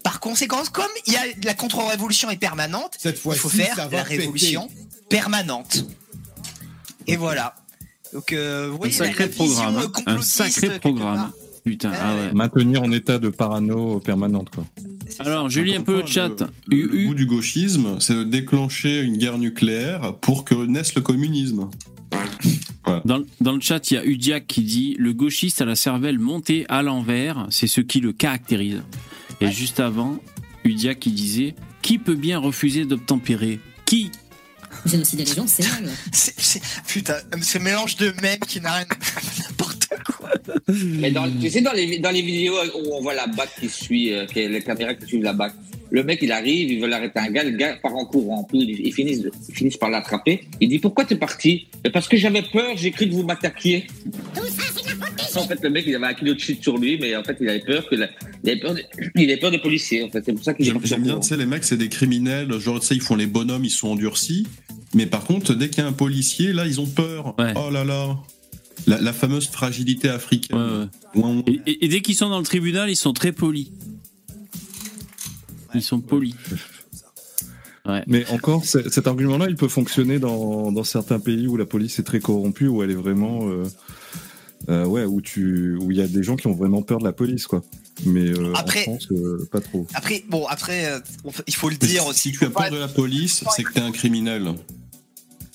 par 0.05 0.21
conséquent, 0.21 0.63
comme 0.71 0.91
il 1.07 1.15
y 1.15 1.17
a 1.17 1.23
la 1.45 1.55
contre-révolution 1.55 2.29
est 2.29 2.37
permanente, 2.37 2.99
Cette 2.99 3.17
il 3.17 3.21
fois-ci, 3.21 3.41
faut 3.41 3.49
faire 3.49 3.89
la 3.91 4.03
révolution 4.03 4.69
permanente. 5.09 5.87
Et 7.07 7.17
voilà. 7.17 7.55
Donc, 8.13 8.33
euh, 8.33 8.67
vous 8.69 8.75
Un 8.75 8.79
voyez, 8.79 8.93
la- 8.99 9.07
sacré 9.07 9.25
la 9.25 9.31
vision, 9.31 9.47
programme. 9.55 9.77
hein. 9.97 10.03
Un 10.07 10.23
sacré 10.23 10.79
programme. 10.81 11.17
part. 11.17 11.33
Putain, 11.65 11.93
ah 11.95 12.15
ouais. 12.17 12.33
Maintenir 12.33 12.83
en 12.83 12.91
état 12.91 13.19
de 13.19 13.29
parano 13.29 14.01
permanente, 14.01 14.49
quoi. 14.51 14.65
Alors, 15.19 15.51
je 15.51 15.61
lis 15.61 15.77
un 15.77 15.83
peu 15.83 16.01
le 16.01 16.07
chat. 16.07 16.31
Le, 16.67 16.77
le 16.87 16.95
U- 16.95 17.07
goût 17.09 17.15
du 17.15 17.27
gauchisme, 17.27 18.01
c'est 18.01 18.15
de 18.15 18.25
déclencher 18.25 19.01
une 19.03 19.19
guerre 19.19 19.37
nucléaire 19.39 20.15
pour 20.23 20.45
que 20.45 20.55
naisse 20.55 20.95
le 20.95 21.03
communisme. 21.03 21.69
Dans, 23.05 23.23
dans 23.41 23.53
le 23.53 23.61
chat, 23.61 23.91
il 23.91 23.95
y 23.95 23.97
a 23.99 24.05
Udiac 24.05 24.47
qui 24.47 24.63
dit 24.63 24.97
Le 24.99 25.13
gauchiste 25.13 25.61
à 25.63 25.65
la 25.65 25.77
cervelle 25.77 26.19
montée 26.19 26.65
à 26.69 26.83
l'envers, 26.83 27.47
c'est 27.51 27.67
ce 27.67 27.81
qui 27.81 28.01
le 28.01 28.13
caractérise. 28.13 28.83
Et 29.41 29.51
juste 29.53 29.81
avant, 29.81 30.19
Udiac 30.65 30.99
qui 30.99 31.13
disait 31.13 31.55
Qui 31.83 31.99
peut 31.99 32.15
bien 32.17 32.39
refuser 32.39 32.85
d'obtempérer? 32.87 33.61
Qui? 33.87 34.11
Génocider 34.87 35.25
les 35.25 35.35
gens, 35.35 35.47
c'est 35.47 35.63
mal. 35.69 35.91
C'est- 36.13 36.35
c'est- 36.41 36.63
Putain, 36.87 37.17
ce 37.43 37.59
mélange 37.59 37.97
de 37.97 38.13
mèmes 38.23 38.39
qui 38.41 38.61
n'a 38.61 38.73
rien. 38.73 38.87
N'importe 39.49 39.89
quoi. 40.07 40.31
Mais 40.69 41.11
dans, 41.11 41.31
tu 41.31 41.51
sais, 41.51 41.61
dans 41.61 41.73
les, 41.73 41.99
dans 41.99 42.11
les 42.11 42.23
vidéos 42.23 42.55
où 42.85 42.95
on 42.95 43.01
voit 43.03 43.15
la 43.15 43.27
BAC 43.27 43.49
qui 43.61 43.69
suit, 43.69 44.13
euh, 44.13 44.27
qui 44.27 44.41
est 44.41 44.49
les 44.49 44.63
caméras 44.63 44.95
qui 44.95 45.07
suivent 45.07 45.23
la 45.23 45.33
BAC, 45.33 45.53
le 45.91 46.05
mec 46.05 46.21
il 46.23 46.31
arrive, 46.33 46.71
il 46.71 46.81
veut 46.81 46.87
l'arrêter 46.87 47.19
un 47.19 47.31
gars, 47.31 47.43
le 47.43 47.51
gars 47.51 47.77
part 47.83 47.95
en 47.97 48.05
courant, 48.05 48.45
puis 48.45 48.59
ils, 48.61 48.87
ils 48.87 48.93
finissent, 48.93 49.23
ils 49.49 49.55
finissent 49.55 49.77
par 49.77 49.91
l'attraper. 49.91 50.43
Il 50.61 50.69
dit 50.69 50.79
Pourquoi 50.79 51.05
t'es 51.05 51.17
parti? 51.17 51.67
Parce 51.93 52.07
que 52.09 52.17
j'avais 52.17 52.43
peur, 52.43 52.77
j'ai 52.77 52.91
cru 52.93 53.09
que 53.09 53.13
vous 53.15 53.25
m'attaquiez. 53.25 53.87
En 55.39 55.47
fait, 55.47 55.59
le 55.63 55.71
mec 55.71 55.85
il 55.87 55.95
avait 55.95 56.07
un 56.07 56.15
kilo 56.15 56.35
de 56.35 56.39
shit 56.41 56.63
sur 56.63 56.79
lui, 56.79 56.99
mais 57.01 57.15
en 57.17 57.23
fait 57.25 57.37
il 57.41 57.49
avait 57.49 57.61
peur, 57.61 57.89
que 57.89 57.95
la- 57.95 58.09
il, 58.45 58.51
avait 58.51 58.61
peur 58.61 58.75
de- 58.75 58.83
il 59.17 59.31
avait 59.31 59.39
peur 59.41 59.51
des 59.51 59.59
policiers. 59.59 60.03
En 60.03 60.11
fait, 60.11 60.23
c'est 60.25 60.33
pour 60.33 60.43
ça 60.45 60.55
qu'il 60.55 60.67
est 60.69 60.73
J'aime 60.85 61.03
bien, 61.03 61.19
tu 61.21 61.29
sais, 61.29 61.37
les 61.37 61.47
mecs, 61.47 61.65
c'est 61.65 61.77
des 61.77 61.89
criminels, 61.89 62.53
genre, 62.59 62.81
tu 62.81 62.87
sais, 62.87 62.95
ils 62.97 63.01
font 63.03 63.17
les 63.17 63.27
bonhommes, 63.27 63.65
ils 63.65 63.71
sont 63.71 63.89
endurcis. 63.89 64.47
Mais 64.95 65.07
par 65.07 65.25
contre, 65.25 65.55
dès 65.55 65.69
qu'il 65.69 65.83
y 65.83 65.87
a 65.87 65.89
un 65.89 65.93
policier, 65.93 66.53
là, 66.53 66.67
ils 66.67 66.81
ont 66.81 66.87
peur. 66.87 67.35
Ouais. 67.39 67.53
Oh 67.57 67.71
là 67.71 67.85
là. 67.85 68.17
La, 68.87 69.01
la 69.01 69.13
fameuse 69.13 69.49
fragilité 69.49 70.09
africaine. 70.09 70.57
Ouais, 71.15 71.23
ouais. 71.23 71.43
Et, 71.47 71.61
et- 71.71 71.85
et 71.85 71.89
dès 71.89 72.01
qu'ils 72.01 72.15
sont 72.17 72.29
dans 72.31 72.39
le 72.39 72.45
tribunal, 72.45 72.89
ils 72.91 72.97
sont 72.97 73.13
très 73.13 73.31
polis. 73.33 73.69
Ils 75.75 75.83
sont 75.83 76.01
polis. 76.01 76.35
Mais 78.07 78.25
encore, 78.31 78.65
cet 78.65 79.07
argument-là, 79.09 79.47
il 79.49 79.57
peut 79.57 79.67
fonctionner 79.69 80.19
dans, 80.21 80.71
dans 80.71 80.85
certains 80.85 81.19
pays 81.19 81.47
où 81.49 81.57
la 81.57 81.67
police 81.67 81.99
est 81.99 82.05
très 82.05 82.21
corrompue, 82.21 82.69
où 82.69 82.83
elle 82.85 82.91
est 82.93 82.95
vraiment, 82.95 83.49
euh, 83.49 83.65
euh, 84.71 84.85
ouais, 84.87 85.05
où 85.05 85.21
tu, 85.21 85.77
où 85.81 85.91
il 85.91 85.97
y 85.99 86.03
a 86.03 86.07
des 86.07 86.23
gens 86.23 86.37
qui 86.37 86.47
ont 86.47 86.55
vraiment 86.55 86.83
peur 86.83 86.99
de 86.99 87.05
la 87.05 87.13
police, 87.13 87.47
quoi. 87.47 87.63
Mais 88.07 88.29
euh, 88.31 88.53
Après- 88.55 88.81
en 88.89 88.97
France, 88.99 89.09
euh, 89.11 89.47
pas 89.51 89.61
trop. 89.61 89.87
Après, 89.95 90.25
bon, 90.29 90.47
après, 90.47 90.87
euh, 90.87 91.01
il 91.47 91.55
faut 91.55 91.69
le 91.69 91.77
Mais 91.83 91.89
dire 91.89 92.03
si 92.05 92.09
aussi. 92.09 92.33
tu 92.33 92.45
as 92.45 92.51
peur 92.51 92.71
de 92.71 92.79
la 92.79 92.89
police, 92.89 93.45
c'est 93.55 93.63
que 93.65 93.73
t'es 93.73 93.81
un 93.81 93.93
criminel. 93.93 94.55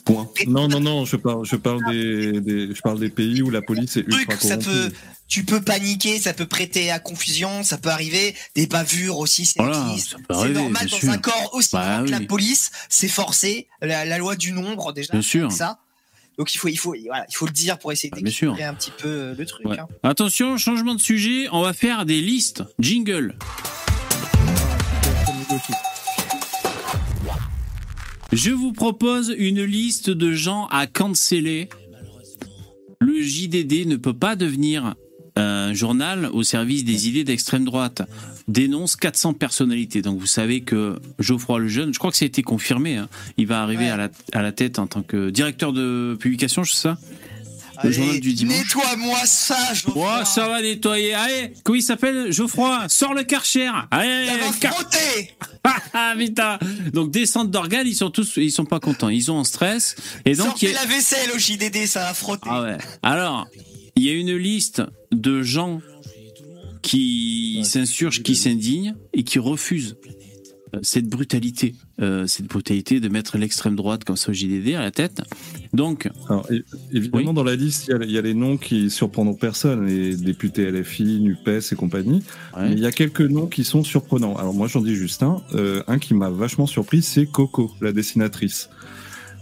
Point. 0.04 0.30
Non, 0.46 0.68
non, 0.68 0.80
non, 0.80 1.04
je 1.06 1.16
parle, 1.16 1.44
je 1.46 1.56
parle 1.56 1.82
des, 1.90 2.40
des- 2.40 2.76
je 2.76 2.82
parle 2.84 3.00
des 3.00 3.10
pays 3.10 3.42
où 3.42 3.50
la 3.50 3.64
police 3.64 3.98
est 3.98 4.02
ultra 4.08 4.38
ça 4.38 4.58
peut, 4.58 4.92
tu 5.28 5.44
peux 5.44 5.62
paniquer, 5.62 6.20
ça 6.20 6.34
peut 6.36 6.46
prêter 6.46 6.92
à 6.92 7.00
confusion, 7.00 7.64
ça 7.64 7.80
peut 7.80 7.90
arriver, 7.90 8.36
des 8.56 8.68
bavures 8.68 9.18
aussi, 9.18 9.48
c'est 9.48 9.60
Voilà, 9.60 9.80
normal 9.80 10.74
bien 10.86 10.92
dans 10.92 10.98
sûr. 11.00 11.10
un 11.10 11.18
corps 11.18 11.50
aussi 11.54 11.70
Bah 11.74 11.96
grand 11.98 12.06
que 12.06 12.12
la 12.12 12.20
police, 12.20 12.70
c'est 12.88 13.08
forcé, 13.08 13.68
la, 13.82 14.06
la 14.06 14.20
loi 14.20 14.36
du 14.36 14.52
nombre 14.52 14.94
déjà, 14.94 15.12
Bien 15.12 15.24
sûr. 15.24 15.52
ça. 15.52 15.80
Donc 16.38 16.54
il 16.54 16.58
faut, 16.58 16.68
il 16.68 16.76
faut, 16.78 16.94
voilà, 17.06 17.26
il 17.30 17.36
faut 17.36 17.46
le 17.46 17.52
dire 17.54 17.78
pour 17.80 17.92
essayer 17.92 18.12
Ah, 18.14 18.20
d'équilibrer 18.20 18.64
un 18.64 18.74
petit 18.74 18.92
peu 18.92 19.08
euh, 19.08 19.36
le 19.38 19.46
truc. 19.46 19.66
Ouais. 19.68 19.80
hein. 19.80 19.88
Attention, 20.04 20.58
changement 20.58 20.96
de 20.96 21.00
sujet, 21.02 21.48
on 21.52 21.62
va 21.62 21.74
faire 21.74 22.06
des 22.06 22.22
listes. 22.22 22.64
Jingle. 22.80 23.36
Je 28.32 28.52
vous 28.52 28.74
propose 28.74 29.34
une 29.38 29.64
liste 29.64 30.10
de 30.10 30.34
gens 30.34 30.68
à 30.68 30.88
canceller. 30.88 31.70
Le 33.00 33.22
JDD 33.22 33.86
ne 33.88 33.96
peut 33.96 34.14
pas 34.14 34.36
devenir 34.36 34.96
un 35.36 35.74
journal 35.74 36.30
au 36.34 36.44
service 36.44 36.84
des 36.84 37.08
idées 37.08 37.24
d'extrême 37.24 37.66
droite. 37.66 38.02
Dénonce 38.48 38.96
400 38.96 39.34
personnalités. 39.34 40.02
Donc 40.02 40.20
vous 40.20 40.28
savez 40.28 40.62
que 40.62 41.00
Geoffroy 41.20 41.60
Lejeune, 41.60 41.94
je 41.94 42.00
crois 42.00 42.12
que 42.12 42.18
ça 42.18 42.26
a 42.26 42.28
été 42.28 42.44
confirmé, 42.44 42.98
hein, 42.98 43.10
il 43.38 43.48
va 43.48 43.62
arriver 43.64 43.86
Ouais. 43.86 43.90
à, 43.92 43.98
la, 43.98 44.10
à 44.34 44.42
la 44.44 44.52
tête 44.52 44.78
en 44.80 44.86
tant 44.88 45.02
que 45.02 45.30
directeur 45.32 45.74
de 45.74 46.16
publication, 46.20 46.64
je 46.64 46.72
sais 46.74 46.82
ça? 46.82 46.98
Le 47.84 47.90
Allez, 47.90 47.94
journal 47.94 48.20
du 48.22 48.34
dimanche. 48.34 48.58
Nettoie-moi 48.58 49.18
ça, 49.26 49.74
Geoffroy. 49.74 50.20
Oh, 50.22 50.26
ça 50.26 50.48
va 50.48 50.62
nettoyer. 50.62 51.14
Allez, 51.14 51.54
comment 51.64 51.76
il 51.76 51.82
s'appelle 51.82 52.32
Geoffroy, 52.32 52.86
sors 52.88 53.14
le 53.14 53.24
karcher. 53.24 53.70
Allez, 53.92 54.28
Ça 54.28 54.38
va 54.38 54.52
car-. 54.62 54.90
Ah. 55.94 56.14
Donc 56.94 57.12
descente 57.12 57.52
d'organes, 57.52 57.88
ils 57.88 57.96
sont 57.96 58.10
tous, 58.12 58.34
ils 58.38 58.52
sont 58.52 58.64
pas 58.66 58.80
contents, 58.80 59.10
ils 59.10 59.24
sont 59.24 59.34
en 59.34 59.44
stress. 59.44 59.96
Et 60.24 60.36
donc 60.36 60.62
il 60.62 60.68
Sortez 60.70 60.72
y 60.72 60.76
a- 60.78 60.82
la 60.82 60.86
vaisselle 60.86 61.30
au 61.36 61.38
JDD, 61.40 61.86
ça 61.88 62.02
va 62.02 62.14
frotter. 62.14 62.48
ah 62.50 62.62
ouais. 62.62 62.78
Alors, 63.04 63.48
il 63.96 64.04
y 64.04 64.10
a 64.10 64.14
une 64.14 64.36
liste 64.38 64.82
de 65.12 65.42
gens 65.42 65.82
qui 66.90 67.62
s'insurgent, 67.64 68.22
qui 68.22 68.36
s'indignent 68.36 68.96
et 69.14 69.24
qui 69.24 69.40
refusent 69.40 69.98
euh, 70.76 70.80
cette 70.84 71.08
brutalité, 71.08 71.76
euh, 72.02 72.28
cette 72.28 72.48
brutalité 72.48 73.00
de 73.00 73.08
mettre 73.10 73.38
l'extrême 73.38 73.76
droite 73.76 74.04
comme 74.04 74.18
ça 74.18 74.32
au 74.32 74.34
JDD 74.34 74.76
à 74.76 74.82
la 74.82 74.92
tête. 74.92 75.22
Donc, 75.74 76.10
Alors, 76.30 76.48
évidemment, 76.92 77.34
dans 77.34 77.44
la 77.44 77.56
liste, 77.56 77.88
il 77.88 77.92
y, 77.92 77.94
a- 77.96 78.04
il 78.06 78.12
y 78.12 78.18
a 78.18 78.22
les 78.22 78.34
noms 78.34 78.58
qui 78.58 78.90
surprendront 78.90 79.36
personne, 79.36 79.86
les 79.88 80.16
députés 80.16 80.64
LFI, 80.72 81.20
NUPES 81.22 81.72
et 81.72 81.76
compagnie. 81.76 82.22
ouais. 82.58 82.70
Mais 82.70 82.72
il 82.74 82.80
y 82.80 82.86
a 82.86 82.92
quelques 82.92 83.22
noms 83.22 83.48
qui 83.48 83.64
sont 83.64 83.84
surprenants. 83.84 84.36
Alors 84.36 84.54
moi, 84.54 84.68
j'en 84.68 84.82
dis 84.82 84.96
juste 84.96 85.24
un. 85.24 85.42
Euh, 85.54 85.82
un 85.88 85.98
qui 86.00 86.14
m'a 86.14 86.30
vachement 86.30 86.68
surpris, 86.68 87.02
c'est 87.02 87.26
Coco, 87.26 87.72
la 87.82 87.92
dessinatrice. 87.92 88.70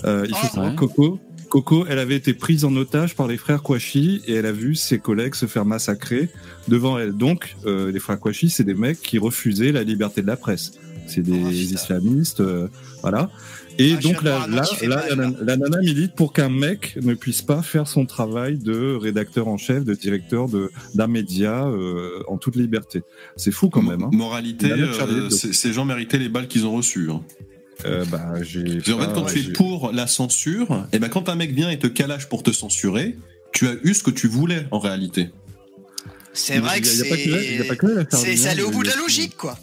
Euh, 0.05 0.25
il 0.27 0.35
faut 0.35 0.41
Ah, 0.43 0.49
savoir 0.49 0.69
ouais. 0.71 0.75
Coco. 0.75 1.19
Coco, 1.53 1.85
elle 1.87 1.99
avait 1.99 2.15
été 2.15 2.33
prise 2.33 2.65
en 2.65 2.75
otage 2.75 3.13
par 3.15 3.27
les 3.27 3.37
frères 3.37 3.61
Kouachi 3.61 4.23
et 4.25 4.33
elle 4.33 4.47
a 4.47 4.51
vu 4.51 4.73
ses 4.73 4.97
collègues 4.97 5.35
se 5.35 5.45
faire 5.45 5.65
massacrer 5.65 6.29
devant 6.67 6.97
elle. 6.97 7.11
Donc, 7.13 7.55
euh, 7.67 7.91
les 7.91 7.99
frères 7.99 8.19
Kouachi, 8.19 8.49
c'est 8.49 8.63
des 8.63 8.73
mecs 8.73 8.99
qui 8.99 9.19
refusaient 9.19 9.71
la 9.71 9.83
liberté 9.83 10.23
de 10.23 10.27
la 10.27 10.35
presse. 10.35 10.71
C'est 11.05 11.21
des 11.21 11.39
Oh, 11.45 11.51
islamistes, 11.51 12.39
euh, 12.39 12.69
voilà. 13.03 13.29
Et 13.77 13.93
Ah, 13.95 14.01
donc 14.01 14.23
là, 14.23 14.47
la, 14.47 15.55
nana 15.57 15.77
milite 15.79 16.15
pour 16.15 16.33
qu'un 16.33 16.49
mec 16.49 16.97
ne 17.03 17.13
puisse 17.13 17.43
pas 17.43 17.61
faire 17.61 17.87
son 17.87 18.07
travail 18.07 18.57
de 18.57 18.95
rédacteur 18.95 19.47
en 19.47 19.57
chef, 19.57 19.83
de 19.85 19.93
directeur 19.93 20.49
de 20.49 20.71
d'un 20.95 21.07
média 21.07 21.67
euh, 21.67 22.23
en 22.27 22.37
toute 22.37 22.55
liberté. 22.55 23.03
C'est 23.35 23.51
fou 23.51 23.69
quand 23.69 23.83
même. 23.83 24.01
Hein. 24.01 24.09
Moralité, 24.11 24.71
euh, 24.71 25.29
ces 25.29 25.71
gens 25.71 25.85
méritaient 25.85 26.17
les 26.17 26.29
balles 26.29 26.47
qu'ils 26.47 26.65
ont 26.65 26.73
reçues. 26.75 27.11
hein. 27.11 27.21
Euh, 27.85 28.05
bah, 28.05 28.35
j'ai. 28.41 28.79
En 28.93 28.99
fait, 28.99 29.13
quand 29.13 29.25
tu 29.25 29.39
es 29.39 29.41
j'ai- 29.43 29.51
pour 29.53 29.91
la 29.91 30.07
censure, 30.07 30.85
et 30.93 30.99
ben 30.99 31.09
quand 31.09 31.27
un 31.29 31.35
mec 31.35 31.51
vient 31.51 31.69
et 31.69 31.79
te 31.79 31.87
calache 31.87 32.27
pour 32.29 32.43
te 32.43 32.51
censurer, 32.51 33.17
tu 33.51 33.67
as 33.67 33.75
eu 33.83 33.93
ce 33.93 34.03
que 34.03 34.11
tu 34.11 34.27
voulais 34.27 34.67
en 34.71 34.79
réalité. 34.79 35.29
C'est 36.33 36.59
vrai 36.59 36.81
que 36.81 36.87
Il 36.87 36.97
y 36.97 37.01
a- 37.01 37.05
il 37.05 37.07
y 37.07 37.07
a 37.07 37.09
pas 37.09 37.15
que 37.17 37.21
elle- 37.21 37.43
il 37.51 37.57
y 37.57 38.01
a 38.01 38.05
pas 38.05 38.17
c'est. 38.17 38.35
C'est 38.37 38.49
aller 38.49 38.63
au 38.63 38.71
bout 38.71 38.83
de 38.83 38.87
la 38.89 38.95
logique, 38.95 39.35
quoi. 39.37 39.57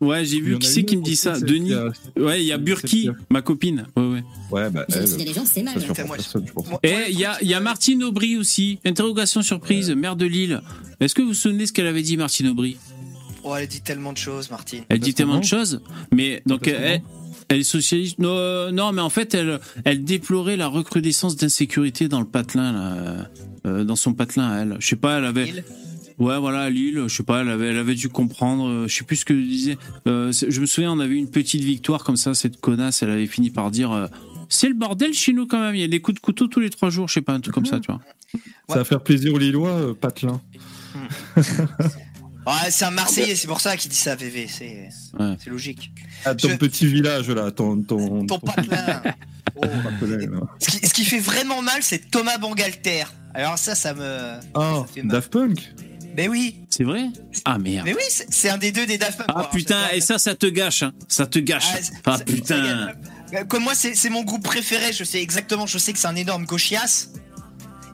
ouais, 0.00 0.24
j'ai 0.24 0.40
vu 0.40 0.58
qui 0.58 0.66
c'est 0.68 0.84
qui 0.84 0.96
me 0.96 1.02
dit 1.02 1.16
ça. 1.16 1.38
Denis. 1.38 1.74
Ouais, 2.16 2.42
il 2.42 2.46
y 2.46 2.52
a 2.52 2.58
Burki, 2.58 3.10
ma 3.30 3.42
copine. 3.42 3.86
Ouais, 3.96 4.02
ouais. 4.04 4.24
Ouais, 4.50 4.70
bah, 4.70 4.84
elle, 4.88 4.94
Génocider 4.94 5.24
les 5.24 5.32
gens, 5.34 5.44
c'est 5.44 5.62
mal. 5.62 5.76
Et 6.82 6.92
moi, 6.92 7.00
il 7.08 7.18
y 7.18 7.24
a, 7.24 7.38
il 7.42 7.48
y 7.48 7.54
a 7.54 7.60
Martine 7.60 8.02
Aubry 8.04 8.36
aussi. 8.36 8.78
Interrogation 8.84 9.42
surprise, 9.42 9.90
maire 9.90 10.16
de 10.16 10.26
Lille. 10.26 10.60
Est-ce 11.00 11.14
que 11.14 11.22
vous 11.22 11.28
vous 11.28 11.34
souvenez 11.34 11.66
ce 11.66 11.72
qu'elle 11.72 11.86
avait 11.86 12.02
dit, 12.02 12.16
Martine 12.16 12.48
Aubry? 12.48 12.76
Oh, 13.44 13.54
elle 13.54 13.68
dit 13.68 13.80
tellement 13.80 14.12
de 14.12 14.18
choses, 14.18 14.50
Martine. 14.50 14.82
Elle 14.88 14.98
dit 14.98 15.14
tellement 15.14 15.38
de 15.38 15.44
choses, 15.44 15.80
mais 16.12 16.42
donc 16.46 16.66
elle, 17.48 17.60
est 17.60 17.62
socialiste. 17.62 18.18
Non, 18.18 18.36
euh, 18.36 18.70
non, 18.70 18.92
mais 18.92 19.02
en 19.02 19.10
fait, 19.10 19.34
elle, 19.34 19.60
elle 19.84 20.04
déplorait 20.04 20.56
la 20.56 20.68
recrudescence 20.68 21.36
d'insécurité 21.36 22.08
dans 22.08 22.20
le 22.20 22.26
patelin, 22.26 22.72
là, 22.72 23.28
euh, 23.66 23.84
dans 23.84 23.96
son 23.96 24.14
patelin. 24.14 24.50
à 24.50 24.62
Elle, 24.62 24.76
je 24.80 24.86
sais 24.86 24.96
pas, 24.96 25.18
elle 25.18 25.24
avait. 25.24 25.64
Ouais, 26.18 26.38
voilà, 26.38 26.60
à 26.60 26.70
Lille, 26.70 27.04
je 27.08 27.14
sais 27.14 27.22
pas, 27.22 27.42
elle 27.42 27.50
avait, 27.50 27.68
elle 27.68 27.76
avait 27.76 27.94
dû 27.94 28.08
comprendre. 28.08 28.68
euh, 28.68 28.88
je 28.88 28.94
sais 28.94 29.04
plus 29.04 29.16
ce 29.16 29.24
que 29.26 29.34
je 29.34 29.46
disais. 29.46 29.78
Euh, 30.06 30.32
je 30.32 30.60
me 30.60 30.66
souviens, 30.66 30.92
on 30.92 30.98
avait 30.98 31.14
eu 31.14 31.18
une 31.18 31.30
petite 31.30 31.62
victoire 31.62 32.04
comme 32.04 32.16
ça. 32.16 32.32
Cette 32.32 32.58
connasse, 32.58 33.02
elle 33.02 33.10
avait 33.10 33.26
fini 33.26 33.50
par 33.50 33.70
dire. 33.70 33.92
euh, 33.92 34.06
c'est 34.48 34.68
le 34.68 34.74
bordel 34.74 35.12
chez 35.12 35.32
nous 35.32 35.46
quand 35.46 35.60
même. 35.60 35.74
Il 35.74 35.80
y 35.80 35.84
a 35.84 35.88
des 35.88 36.00
coups 36.00 36.14
de 36.14 36.20
couteau 36.20 36.46
tous 36.46 36.60
les 36.60 36.70
trois 36.70 36.88
jours, 36.88 37.08
je 37.08 37.14
sais 37.14 37.20
pas, 37.20 37.34
un 37.34 37.40
truc 37.40 37.54
comme 37.54 37.66
ça, 37.66 37.80
tu 37.80 37.90
vois. 37.90 38.00
Ça 38.68 38.76
va 38.76 38.84
faire 38.84 39.02
plaisir 39.02 39.34
aux 39.34 39.38
Lillois, 39.38 39.70
euh, 39.70 39.94
Patelin. 39.94 40.40
Ouais, 42.46 42.70
c'est 42.70 42.84
un 42.84 42.90
Marseillais, 42.92 43.34
c'est 43.34 43.48
pour 43.48 43.60
ça 43.60 43.76
qu'il 43.76 43.90
dit 43.90 43.96
ça, 43.96 44.14
VV. 44.14 44.46
C'est 44.48 44.88
Ouais. 45.18 45.36
logique. 45.46 45.90
Ah, 46.24 46.34
ton 46.34 46.48
Je- 46.50 46.54
petit 46.56 46.86
village 46.86 47.28
là, 47.28 47.50
ton 47.50 47.82
ton. 47.82 48.24
Ton 48.26 48.38
patelin. 48.38 49.02
Oh. 49.58 49.60
patelin, 49.84 50.18
là. 50.18 50.40
Ce 50.58 50.68
qui, 50.70 50.86
ce 50.86 50.92
qui 50.92 51.04
fait 51.06 51.18
vraiment 51.18 51.62
mal, 51.62 51.78
c'est 51.82 52.10
Thomas 52.10 52.36
Bangalter. 52.36 53.04
Alors 53.32 53.56
ça, 53.58 53.74
ça 53.74 53.94
me. 53.94 54.38
Ah, 54.54 54.82
ça 54.82 54.86
fait 54.94 55.02
mal. 55.02 55.12
Daft 55.16 55.32
Punk. 55.32 55.72
Mais 56.14 56.28
oui, 56.28 56.56
C'est 56.70 56.84
vrai? 56.84 57.06
Ah 57.44 57.56
merde. 57.58 57.84
mais 57.86 57.94
oui, 57.94 58.02
c'est 58.30 58.48
un 58.50 58.58
des 58.58 58.70
deux 58.72 58.86
des 58.86 58.98
Daft 58.98 59.16
Punk. 59.18 59.28
Ah 59.34 59.48
putain, 59.52 59.88
et 59.94 60.00
ça, 60.02 60.18
ça 60.18 60.34
te 60.34 60.46
gâche, 60.46 60.82
hein. 60.82 60.92
Ça 61.08 61.26
te 61.26 61.38
gâche. 61.38 61.64
Ah, 62.04 62.16
Ah 62.16 62.18
putain. 62.18 62.92
Comme 63.48 63.64
moi, 63.64 63.74
c'est 63.74 63.94
c'est 63.94 64.10
mon 64.10 64.24
groupe 64.24 64.44
préféré. 64.44 64.92
Je 64.92 65.04
sais 65.04 65.22
exactement. 65.22 65.66
Je 65.66 65.78
sais 65.78 65.92
que 65.92 65.98
c'est 65.98 66.06
un 66.08 66.16
énorme 66.16 66.44
gauchias. 66.44 67.08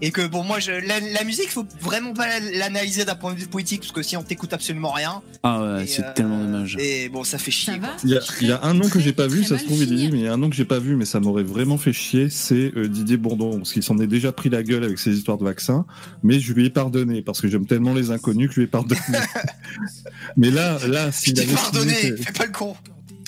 Et 0.05 0.11
que 0.11 0.27
bon, 0.27 0.43
moi, 0.43 0.59
je, 0.59 0.73
la, 0.73 0.99
la 0.99 1.23
musique, 1.25 1.49
faut 1.49 1.65
vraiment 1.81 2.13
pas 2.13 2.27
l'analyser 2.41 3.05
d'un 3.05 3.15
point 3.15 3.33
de 3.35 3.39
vue 3.39 3.47
politique 3.47 3.81
parce 3.83 3.93
que 3.93 4.03
si 4.03 4.17
on 4.17 4.25
t'écoute 4.25 4.53
absolument 4.53 4.91
rien. 4.91 5.23
Ah 5.45 5.63
ouais, 5.77 5.87
c'est 5.87 6.03
euh, 6.05 6.13
tellement 6.13 6.39
dommage. 6.43 6.77
Et 6.81 7.09
bon, 7.09 7.23
ça 7.23 7.39
fait 7.39 7.53
chier. 7.53 7.75
Ça 7.75 7.79
quoi. 7.79 7.89
va 7.91 7.97
Il 8.03 8.11
y, 8.11 8.17
a, 8.17 8.21
il 8.41 8.49
y 8.49 8.53
a 8.53 8.65
un 8.65 8.75
nom 8.75 8.89
que 8.89 8.99
j'ai 8.99 9.13
pas 9.13 9.29
vu, 9.29 9.45
ça 9.45 9.59
se 9.59 9.65
trouve, 9.65 9.81
il 9.81 9.93
est 10.05 10.11
mais 10.11 10.19
il 10.19 10.25
y 10.25 10.27
a 10.29 10.33
un 10.33 10.37
nom 10.37 10.51
que 10.51 10.57
j'ai 10.57 10.65
pas 10.65 10.81
vu, 10.81 10.97
mais 10.97 11.05
ça 11.05 11.21
m'aurait 11.21 11.45
vraiment 11.45 11.79
fait 11.79 11.93
chier, 11.93 12.29
c'est 12.31 12.73
euh, 12.77 12.89
Didier 12.89 13.17
Bourdon, 13.17 13.59
parce 13.59 13.73
qu'il 13.73 13.85
s'en 13.85 13.97
est 13.99 14.09
déjà 14.09 14.33
pris 14.33 14.51
la 14.51 14.65
gueule 14.65 14.83
avec 14.83 14.99
ses 14.99 15.17
histoires 15.17 15.39
de 15.39 15.45
vaccins, 15.45 15.87
mais 16.25 16.41
je 16.41 16.53
lui 16.53 16.67
ai 16.67 16.71
pardonné, 16.71 17.23
parce 17.23 17.41
que 17.41 17.47
j'aime 17.47 17.67
tellement 17.67 17.95
les 17.95 18.11
inconnus 18.11 18.49
que 18.49 18.55
je 18.55 18.61
lui 18.61 18.65
ai 18.67 18.71
pardonné. 18.71 19.01
mais 20.37 20.51
là, 20.51 20.79
là, 20.89 21.13
s'il 21.13 21.39
avait 21.39 21.53
pardonné. 21.53 21.95
signé- 21.95 22.17
Fais 22.17 22.33
pas 22.33 22.47
le 22.47 22.53
con. 22.53 22.75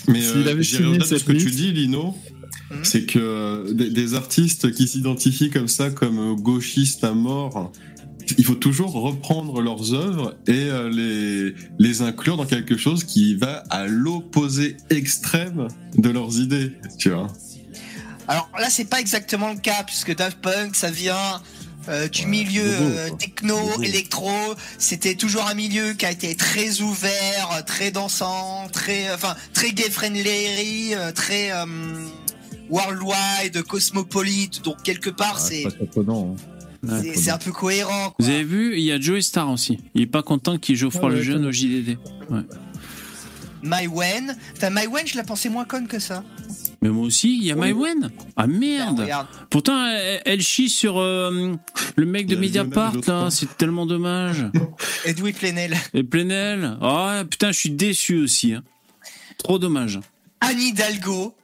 Mais 0.09 0.21
S'il 0.21 0.47
euh, 0.47 0.51
avait 0.51 0.63
signé 0.65 0.99
cette 1.05 1.19
ce 1.21 1.25
que 1.25 1.33
tu 1.33 1.51
dis, 1.51 1.73
Lino, 1.73 2.15
Mhm. 2.77 2.85
c'est 2.85 3.05
que 3.05 3.19
euh, 3.19 3.73
des, 3.73 3.91
des 3.91 4.15
artistes 4.15 4.73
qui 4.73 4.87
s'identifient 4.89 5.51
comme 5.51 5.69
ça, 5.69 5.91
comme 5.91 6.19
euh, 6.19 6.35
gauchistes 6.35 7.05
à 7.05 7.13
mort, 7.13 7.73
il 8.39 8.45
faut 8.45 8.55
toujours 8.55 8.93
reprendre 8.93 9.61
leurs 9.61 9.93
œuvres 9.93 10.35
et 10.47 10.53
euh, 10.71 10.89
les, 10.89 11.55
les 11.79 12.03
inclure 12.03 12.37
dans 12.39 12.47
quelque 12.47 12.77
chose 12.77 13.05
qui 13.05 13.35
va 13.35 13.65
à 13.71 13.87
l'opposé 13.87 14.77
extrême 14.91 15.69
de 15.97 16.09
leurs 16.09 16.39
idées, 16.41 16.73
tu 16.99 17.11
vois. 17.11 17.29
Alors 18.27 18.49
là, 18.59 18.71
c'est 18.71 18.87
pas 18.87 19.01
exactement 19.01 19.53
le 19.53 19.59
cas 19.59 19.83
puisque 19.87 20.17
Daft 20.17 20.39
Punk, 20.41 20.75
ça 20.75 20.91
vient 20.91 21.43
euh, 21.91 22.09
du 22.09 22.23
Ouais, 22.23 22.29
milieu 22.29 22.63
euh, 22.65 23.11
techno, 23.19 23.59
Bobo. 23.59 23.83
électro. 23.83 24.31
C'était 24.79 25.17
toujours 25.17 25.47
un 25.47 25.53
milieu 25.53 25.93
qui 25.93 26.07
a 26.07 26.11
été 26.11 26.35
très 26.35 26.81
ouvert, 26.81 27.63
très 27.67 27.91
dansant, 27.91 28.67
très, 28.73 29.13
enfin, 29.13 29.37
très 29.53 29.73
gay 29.73 29.91
friendly, 29.91 30.95
euh, 30.95 31.13
très 31.13 31.53
euh, 31.53 31.67
worldwide, 32.71 33.63
cosmopolite. 33.67 34.63
Donc 34.63 34.83
quelque 34.83 35.11
part, 35.11 35.35
Ah, 35.37 35.41
c'est 35.41 35.63
pas 35.63 35.71
surprenant. 35.71 36.37
hein. 36.87 37.01
c'est- 37.03 37.15
c'est 37.15 37.31
un 37.31 37.39
peu 37.39 37.53
cohérent. 37.53 38.11
quoi. 38.11 38.15
Vous 38.19 38.29
avez 38.29 38.45
vu, 38.45 38.75
il 38.77 38.83
y 38.85 38.93
a 38.93 39.01
Joey 39.01 39.23
Star 39.23 39.51
aussi. 39.51 39.79
Il 39.95 40.03
est 40.03 40.07
pas 40.07 40.23
content 40.23 40.59
qu'il 40.59 40.77
Geoffroy 40.77 41.03
Ah 41.05 41.09
ouais, 41.13 41.17
le 41.17 41.23
jeune 41.23 41.45
au 41.47 41.53
JDD. 41.53 41.99
Ouais. 42.31 42.41
My 43.63 43.87
Wen, 43.87 44.37
Putain, 44.53 44.69
My 44.71 44.87
Wen, 44.87 45.07
je 45.07 45.17
la 45.17 45.25
pensais 45.25 45.49
moins 45.49 45.65
conne 45.65 45.87
que 45.87 45.99
ça. 45.99 46.23
Mais 46.83 46.91
moi 46.91 47.07
aussi, 47.07 47.39
il 47.39 47.45
y 47.45 47.51
a 47.51 47.55
Oui. 47.55 47.61
Maïwen. 47.73 48.11
Ah 48.37 48.47
merde. 48.47 49.01
Regarde. 49.01 49.27
Pourtant, 49.49 49.87
elle, 49.87 50.21
elle 50.27 50.43
chie 50.43 50.69
sur 50.69 50.99
euh, 50.99 51.55
le 51.97 52.05
mec 52.07 52.27
de 52.27 52.37
Mediapart, 52.37 52.93
là. 53.07 53.31
C'est 53.31 53.57
tellement 53.57 53.87
dommage. 53.87 54.45
Edoui 55.07 55.33
Plenel. 55.33 55.75
Et 55.95 56.03
Plenel. 56.05 56.77
Ah 56.83 57.23
putain, 57.29 57.53
je 57.53 57.59
suis 57.59 57.71
déçu 57.71 58.19
aussi. 58.19 58.53
hein. 58.53 58.63
Trop 59.39 59.59
dommage. 59.59 59.99
Anne 60.43 60.61
Hidalgo. 60.61 61.35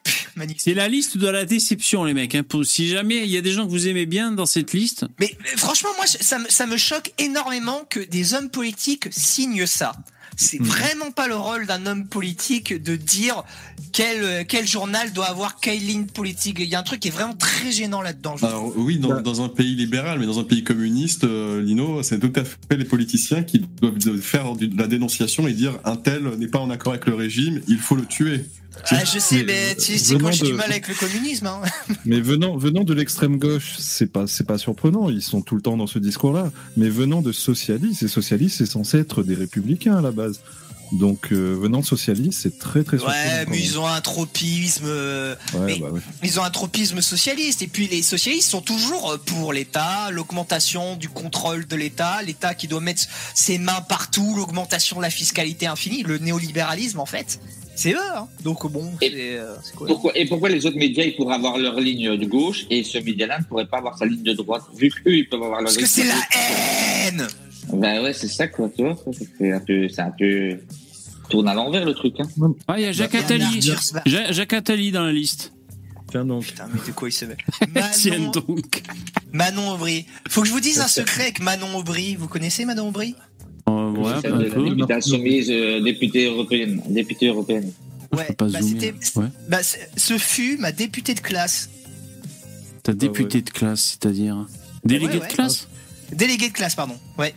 C'est 0.59 0.75
la 0.75 0.89
liste 0.89 1.19
de 1.19 1.29
la 1.29 1.45
déception, 1.45 2.05
les 2.05 2.15
mecs. 2.15 2.35
hein. 2.35 2.45
Si 2.65 2.89
jamais 2.89 3.25
il 3.25 3.31
y 3.31 3.37
a 3.37 3.41
des 3.41 3.53
gens 3.53 3.67
que 3.67 3.71
vous 3.71 3.89
aimez 3.89 4.07
bien 4.07 4.33
dans 4.33 4.47
cette 4.47 4.73
liste, 4.73 5.07
Mais 5.19 5.37
euh, 5.41 5.57
franchement, 5.57 5.91
moi, 5.97 6.07
ça 6.07 6.67
me 6.67 6.77
choque 6.77 7.13
énormément 7.19 7.85
que 7.89 8.01
des 8.01 8.35
hommes 8.35 8.51
politiques 8.51 9.09
signent 9.11 9.67
ça. 9.67 9.95
C'est 10.37 10.61
Mhm. 10.61 10.67
vraiment 10.67 11.11
pas 11.11 11.29
le 11.29 11.37
rôle 11.37 11.67
d'un 11.67 11.85
homme 11.87 12.07
politique 12.07 12.73
de 12.83 12.97
dire 12.97 13.43
quel, 13.93 14.47
quel 14.47 14.67
journal 14.67 15.13
doit 15.13 15.27
avoir 15.27 15.59
quelle 15.61 15.79
ligne 15.79 16.07
politique. 16.07 16.57
Il 16.61 16.67
y 16.69 16.75
a 16.75 16.81
un 16.81 16.83
truc 16.85 17.01
qui 17.01 17.09
est 17.09 17.13
vraiment 17.13 17.35
très 17.35 17.73
gênant 17.73 18.03
là-dedans. 18.03 18.37
Alors 18.43 18.73
oui, 18.77 18.99
dans, 18.99 19.21
dans 19.21 19.43
un 19.43 19.49
pays 19.49 19.75
libéral, 19.75 20.19
mais 20.19 20.27
dans 20.27 20.39
un 20.39 20.45
pays 20.45 20.65
communiste, 20.65 21.25
euh, 21.25 21.61
Lino, 21.63 22.03
c'est 22.03 22.19
tout 22.21 22.33
à 22.37 22.45
fait 22.45 22.77
les 22.77 22.85
politiciens 22.85 23.43
qui 23.43 23.65
doivent 23.81 24.19
faire 24.21 24.55
de 24.55 24.71
la 24.77 24.87
dénonciation 24.87 25.47
et 25.49 25.53
dire 25.53 25.79
un 25.85 25.97
tel 25.97 26.23
n'est 26.39 26.49
pas 26.49 26.59
en 26.59 26.71
accord 26.71 26.93
avec 26.93 27.07
le 27.07 27.15
régime, 27.15 27.61
il 27.69 27.79
faut 27.79 27.97
le 27.97 28.07
tuer. 28.07 28.45
Ah, 28.91 29.05
je 29.05 29.19
sais, 29.19 29.39
mais, 29.45 29.45
mais 29.45 29.75
tu 29.77 29.99
sais 29.99 30.17
quoi, 30.17 30.31
j'ai 30.31 30.47
du 30.47 30.53
mal 30.55 30.71
avec 30.71 30.89
le 30.89 30.95
communisme. 30.95 31.47
Hein. 31.49 31.61
Mais 32.07 32.21
venant, 32.21 32.57
venant 32.57 32.83
de 32.83 32.95
l'extrême 32.95 33.37
gauche, 33.37 33.75
c'est 33.79 34.11
pas, 34.11 34.27
c'est 34.27 34.47
pas 34.47 34.57
surprenant. 34.59 35.11
Ils 35.11 35.21
sont 35.21 35.43
tout 35.43 35.55
le 35.57 35.61
temps 35.61 35.77
dans 35.77 35.89
ce 35.89 35.99
discours-là. 35.99 36.51
Mais 36.79 36.89
venant 36.89 37.21
de 37.21 37.33
socialistes, 37.33 38.05
et 38.05 38.09
socialistes, 38.09 38.57
c'est 38.59 38.67
censé 38.67 38.99
être 38.99 39.23
des 39.23 39.35
républicains 39.35 40.01
la 40.01 40.13
base. 40.21 40.41
Donc, 40.93 41.29
euh, 41.31 41.55
venant 41.57 41.79
de 41.81 41.85
socialistes, 41.87 42.41
c'est 42.43 42.59
très 42.59 42.83
très. 42.83 42.97
Ouais, 42.99 43.07
mais 43.47 43.51
même. 43.51 43.55
ils 43.55 43.79
ont 43.79 43.87
un 43.87 44.01
tropisme. 44.01 44.87
euh, 44.87 45.37
Ouais, 45.55 45.61
mais- 45.67 45.79
bah 45.79 45.91
ouais. 45.91 46.01
Ils 46.25 46.41
ont 46.41 46.43
un 46.43 46.51
tropisme 46.51 47.01
socialiste. 47.01 47.63
Et 47.63 47.69
puis 47.69 47.87
les 47.87 48.03
socialistes 48.03 48.51
sont 48.51 48.61
toujours 48.61 49.17
pour 49.25 49.53
l'État, 49.53 50.11
l'augmentation 50.11 50.97
du 50.97 51.09
contrôle 51.09 51.65
de 51.69 51.77
l'État, 51.77 52.23
l'État 52.27 52.55
qui 52.57 52.67
doit 52.67 52.81
mettre 52.81 53.03
ses 53.35 53.59
mains 53.59 53.81
partout, 53.89 54.35
l'augmentation 54.37 54.97
de 54.97 55.03
la 55.03 55.11
fiscalité 55.11 55.69
infinie, 55.69 56.03
le 56.03 56.19
néolibéralisme 56.19 56.99
en 56.99 57.07
fait. 57.07 57.39
C'est 57.77 57.93
eux, 57.93 58.11
hein. 58.17 58.27
Donc 58.43 58.67
bon, 58.71 58.91
Et- 59.01 59.11
c'est 59.11 59.39
euh, 59.39 59.55
c'est 59.63 59.77
quoi? 59.77 59.87
Pourquoi, 59.87 60.19
et 60.19 60.27
pourquoi 60.27 60.49
les 60.49 60.67
autres 60.67 60.77
médias 60.77 61.05
ils 61.05 61.15
pourraient 61.15 61.37
avoir 61.37 61.57
leur 61.57 61.79
ligne 61.79 62.17
de 62.17 62.27
gauche 62.27 62.67
et 62.69 62.83
ce 62.83 62.99
média-là 62.99 63.39
ne 63.39 63.45
pourrait 63.45 63.67
pas 63.69 63.79
avoir 63.79 63.97
sa 63.97 64.07
ligne 64.07 64.25
de 64.25 64.33
droite 64.33 64.65
vu 64.77 64.91
qu'eux 64.91 65.15
ils 65.15 65.29
peuvent 65.29 65.41
avoir 65.43 65.61
leur 65.63 65.73
Parce 65.73 65.77
que 65.77 65.83
ligne 65.83 65.89
c'est 65.89 66.03
de 66.03 66.09
la 66.09 66.15
gauche? 66.15 67.07
haine 67.07 67.27
Ben 67.73 68.03
ouais, 68.03 68.13
c'est 68.13 68.29
ça 68.29 68.49
quoi, 68.49 68.69
tu 68.75 68.83
vois. 68.83 68.97
ça, 68.97 69.11
C'est 69.39 69.53
un 69.53 69.61
peu. 69.61 69.89
C'est 69.89 70.01
un 70.03 70.13
peu. 70.19 70.59
Tourne 71.29 71.47
à 71.49 71.55
l'envers 71.55 71.85
le 71.85 71.95
truc. 71.95 72.15
Hein. 72.19 72.27
ah, 72.67 72.75
il 72.79 72.83
y 72.83 72.87
a 72.87 72.93
Jacques 72.93 73.13
Bah, 73.13 73.19
Attali. 73.21 73.61
Ja- 74.07 74.33
Jacques 74.33 74.53
Attali 74.53 74.91
dans 74.91 75.05
la 75.05 75.13
liste. 75.13 75.53
Tiens 76.11 76.25
donc. 76.25 76.43
Putain, 76.45 76.67
mais 76.73 76.81
de 76.85 76.93
quoi 76.93 77.09
il 77.09 77.13
se 77.13 77.25
met 77.25 77.37
Tiens 77.93 78.19
Manon, 78.19 78.31
donc. 78.33 78.83
Manon 79.33 79.71
Aubry. 79.75 80.07
Faut 80.29 80.41
que 80.43 80.49
je 80.49 80.53
vous 80.53 80.59
dise 80.61 80.81
un 80.81 80.89
secret 80.89 81.23
avec 81.23 81.41
Manon 81.41 81.77
Aubry. 81.79 82.17
Vous 82.17 82.27
connaissez 82.27 82.65
Manon 82.65 82.89
Aubry? 82.89 83.15
Euh, 83.69 83.91
ouais, 83.93 84.13
C'est 84.21 84.27
un 84.29 84.39
la 84.39 84.51
peu. 84.51 84.69
députée 84.71 84.93
insoumise, 84.95 85.51
euh, 85.51 85.81
députée 85.81 86.27
européenne. 86.27 86.83
Députée 86.89 87.29
européenne. 87.29 87.71
Ouais, 88.13 88.35
bah, 88.37 88.47
c'était- 88.61 88.93
ouais. 89.15 89.27
bah, 89.49 89.59
ce 89.63 90.19
fut 90.19 90.57
ma 90.59 90.73
députée 90.73 91.15
de 91.15 91.21
classe. 91.21 91.71
T'as 92.83 92.93
député 92.95 93.41
de 93.43 93.51
classe, 93.51 93.99
c'est-à-dire 94.01 94.47
délégué 94.85 95.15
Ouais, 95.15 95.21
ouais. 95.21 95.29
de 95.29 95.33
classe? 95.33 95.69
Déléguée 96.13 96.49
de 96.49 96.55
classe, 96.55 96.75
pardon. 96.75 96.97
Ouais. 97.19 97.35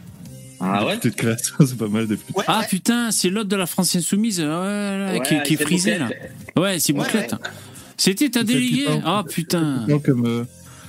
Ah 0.65 0.85
ouais 0.85 0.97
Petite 0.97 1.15
classe, 1.17 1.51
c'est 1.59 1.77
pas 1.77 1.87
mal 1.87 2.07
des 2.07 2.15
putes. 2.17 2.35
Ouais, 2.35 2.43
Ah 2.47 2.59
ouais. 2.61 2.67
putain, 2.69 3.11
c'est 3.11 3.29
l'autre 3.29 3.49
de 3.49 3.55
la 3.55 3.65
France 3.65 3.95
Insoumise, 3.95 4.39
ouais, 4.39 4.45
là, 4.45 5.19
qui, 5.19 5.33
Ouais, 5.35 5.43
qui 5.43 5.53
est 5.55 5.57
frisé 5.57 5.97
là. 5.97 6.09
Ouais, 6.55 6.79
c'est 6.79 6.93
Ouais, 6.93 6.99
bouclette. 7.03 7.35
C'était 7.97 8.29
ta 8.29 8.43
déléguée. 8.43 8.87
Ah 9.05 9.23
putain. 9.29 9.85
Non, 9.87 9.99
comme, 9.99 10.25
euh, 10.25 10.43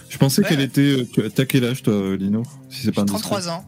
je 0.09 0.17
pensais 0.19 0.43
Ouais, 0.43 0.49
qu'elle 0.49 0.59
ouais. 0.59 0.65
était. 0.65 1.07
euh, 1.19 1.29
T'as 1.35 1.45
quel 1.45 1.65
âge, 1.65 1.83
toi, 1.83 2.17
Lino 2.17 2.43
Si 2.71 2.83
c'est 2.83 2.93
pas 2.93 3.03
indiscret. 3.03 3.21
33 3.23 3.49
ans. 3.51 3.65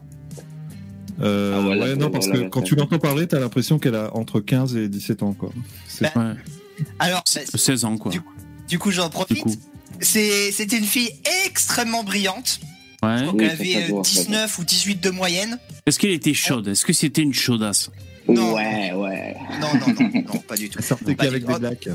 Euh, 1.19 1.55
Ah, 1.57 1.61
voilà, 1.61 1.85
ouais, 1.85 1.95
non, 1.95 2.09
parce 2.11 2.27
voilà, 2.27 2.43
que 2.45 2.49
quand 2.49 2.61
tu 2.61 2.75
l'entends 2.75 2.99
parler, 2.99 3.25
t'as 3.27 3.39
l'impression 3.39 3.79
qu'elle 3.79 3.95
a 3.95 4.15
entre 4.15 4.39
15 4.39 4.75
et 4.75 4.87
17 4.87 5.23
ans, 5.23 5.33
quoi. 5.33 5.51
C'est- 5.87 6.03
Bah, 6.03 6.11
Ouais, 6.15 6.83
Alors, 6.99 7.23
bah, 7.35 7.41
16 7.55 7.85
ans 7.85 7.97
quoi. 7.97 8.11
Du 8.11 8.21
Du 8.69 8.77
coup, 8.79 8.91
j'en 8.91 9.05
Du 9.05 9.11
profite. 9.11 9.43
coup. 9.43 9.55
C'est- 9.99 10.51
C'était 10.51 10.77
une 10.77 10.85
fille 10.85 11.09
extrêmement 11.47 12.03
brillante. 12.03 12.59
Ouais. 13.03 13.17
Je 13.19 13.23
crois 13.23 13.33
Oui, 13.33 13.39
qu'elle 13.39 13.49
ça, 13.49 13.53
avait 13.61 13.73
ça 13.73 13.79
euh, 13.79 13.87
doit, 13.89 14.03
ça 14.03 14.09
19 14.23 14.57
ou 14.59 14.63
18 14.63 15.03
de 15.03 15.09
moyenne. 15.11 15.59
Est-ce 15.85 15.99
qu'elle 15.99 16.11
était 16.11 16.33
chaude? 16.33 16.67
Est-ce 16.67 16.85
que 16.85 16.93
c'était 16.93 17.21
une 17.21 17.33
chaudasse? 17.33 17.89
Non. 18.27 18.53
Ouais, 18.55 18.91
ouais. 18.93 19.35
Non, 19.61 19.67
non, 19.75 19.93
non, 19.99 20.21
non, 20.33 20.39
pas 20.39 20.55
du 20.57 20.69
tout. 20.69 20.79
Elle 20.79 20.85
sortait 20.85 21.15
Pas 21.15 21.25
qu'avec 21.25 21.45
des 21.45 21.53
blacks. 21.59 21.87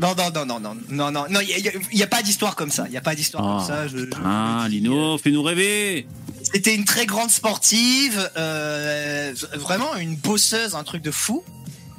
Non, 0.00 0.14
non, 0.16 0.30
non, 0.34 0.46
non, 0.46 0.60
non, 0.60 0.76
non, 0.90 1.10
non, 1.10 1.24
non, 1.28 1.40
il 1.40 1.96
y, 1.98 2.02
a- 2.02 2.06
pas 2.06 2.22
d'histoire 2.22 2.54
comme 2.56 2.70
ça. 2.70 2.84
Il 2.88 2.92
y 2.92 2.96
a 2.96 3.00
pas 3.00 3.14
d'histoire 3.16 3.44
Ah, 3.44 3.56
comme 3.58 3.66
ça. 3.76 3.88
je- 3.88 3.98
je- 3.98 4.10
Ah, 4.24 4.66
Lino, 4.70 5.18
fais-nous 5.18 5.42
rêver 5.42 6.06
C'était 6.52 6.74
une 6.74 6.84
très 6.84 7.04
grande 7.04 7.30
sportive, 7.30 8.30
euh, 8.36 9.34
vraiment 9.56 9.96
une 9.96 10.14
bosseuse, 10.16 10.74
un 10.76 10.84
truc 10.84 11.02
de 11.02 11.10
fou. 11.10 11.42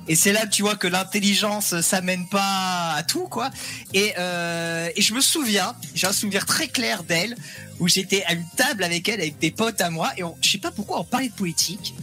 Et 0.10 0.16
c'est 0.16 0.34
là 0.34 0.48
que 0.48 0.50
tu 0.50 0.64
vois 0.64 0.76
que 0.76 0.88
l'intelligence, 0.88 1.80
ça 1.82 2.02
mène 2.02 2.28
pas 2.28 2.94
à 2.96 3.04
tout, 3.04 3.28
quoi. 3.28 3.52
Et, 3.94 4.14
euh, 4.18 4.90
et 4.96 5.02
je 5.04 5.14
me 5.14 5.22
souviens, 5.22 5.76
j'ai 5.94 6.08
un 6.08 6.12
souvenir 6.12 6.48
très 6.48 6.68
clair 6.68 7.04
d'elle, 7.04 7.38
où 7.80 7.88
j'étais 7.88 8.24
à 8.26 8.34
une 8.34 8.46
table 8.58 8.84
avec 8.84 9.08
elle, 9.08 9.22
avec 9.22 9.38
des 9.38 9.52
potes 9.52 9.80
à 9.82 9.92
moi, 9.92 10.12
et 10.18 10.24
on, 10.24 10.36
je 10.42 10.50
sais 10.50 10.58
pas 10.58 10.72
pourquoi 10.72 11.00
on 11.00 11.04
parlait 11.04 11.30
de 11.30 11.34
politique, 11.36 11.94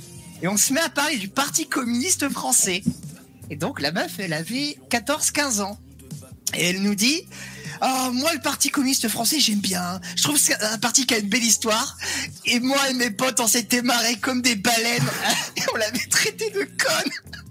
et 0.40 0.46
on 0.46 0.56
se 0.56 0.72
met 0.72 0.80
à 0.80 0.88
parler 0.88 1.16
du 1.16 1.26
Parti 1.26 1.66
communiste 1.66 2.28
français. 2.28 2.84
Et 3.50 3.56
donc 3.56 3.80
la 3.80 3.90
meuf, 3.90 4.12
elle 4.18 4.32
avait 4.34 4.78
14-15 4.88 5.62
ans. 5.62 5.78
Et 6.54 6.70
elle 6.70 6.82
nous 6.82 6.94
dit, 6.94 7.26
oh, 7.82 8.10
moi 8.12 8.32
le 8.34 8.40
Parti 8.40 8.70
communiste 8.70 9.08
français, 9.08 9.40
j'aime 9.40 9.58
bien. 9.58 10.00
Je 10.14 10.22
trouve 10.22 10.36
que 10.36 10.42
c'est 10.42 10.62
un 10.62 10.78
parti 10.78 11.06
qui 11.06 11.14
a 11.14 11.18
une 11.18 11.28
belle 11.28 11.42
histoire. 11.42 11.96
Et 12.44 12.60
moi 12.60 12.78
et 12.88 12.94
mes 12.94 13.10
potes, 13.10 13.40
on 13.40 13.48
s'était 13.48 13.82
marrés 13.82 14.16
comme 14.16 14.42
des 14.42 14.54
baleines. 14.54 15.10
On 15.74 15.76
l'avait 15.76 16.06
traité 16.08 16.50
de 16.50 16.60
conne. 16.60 17.45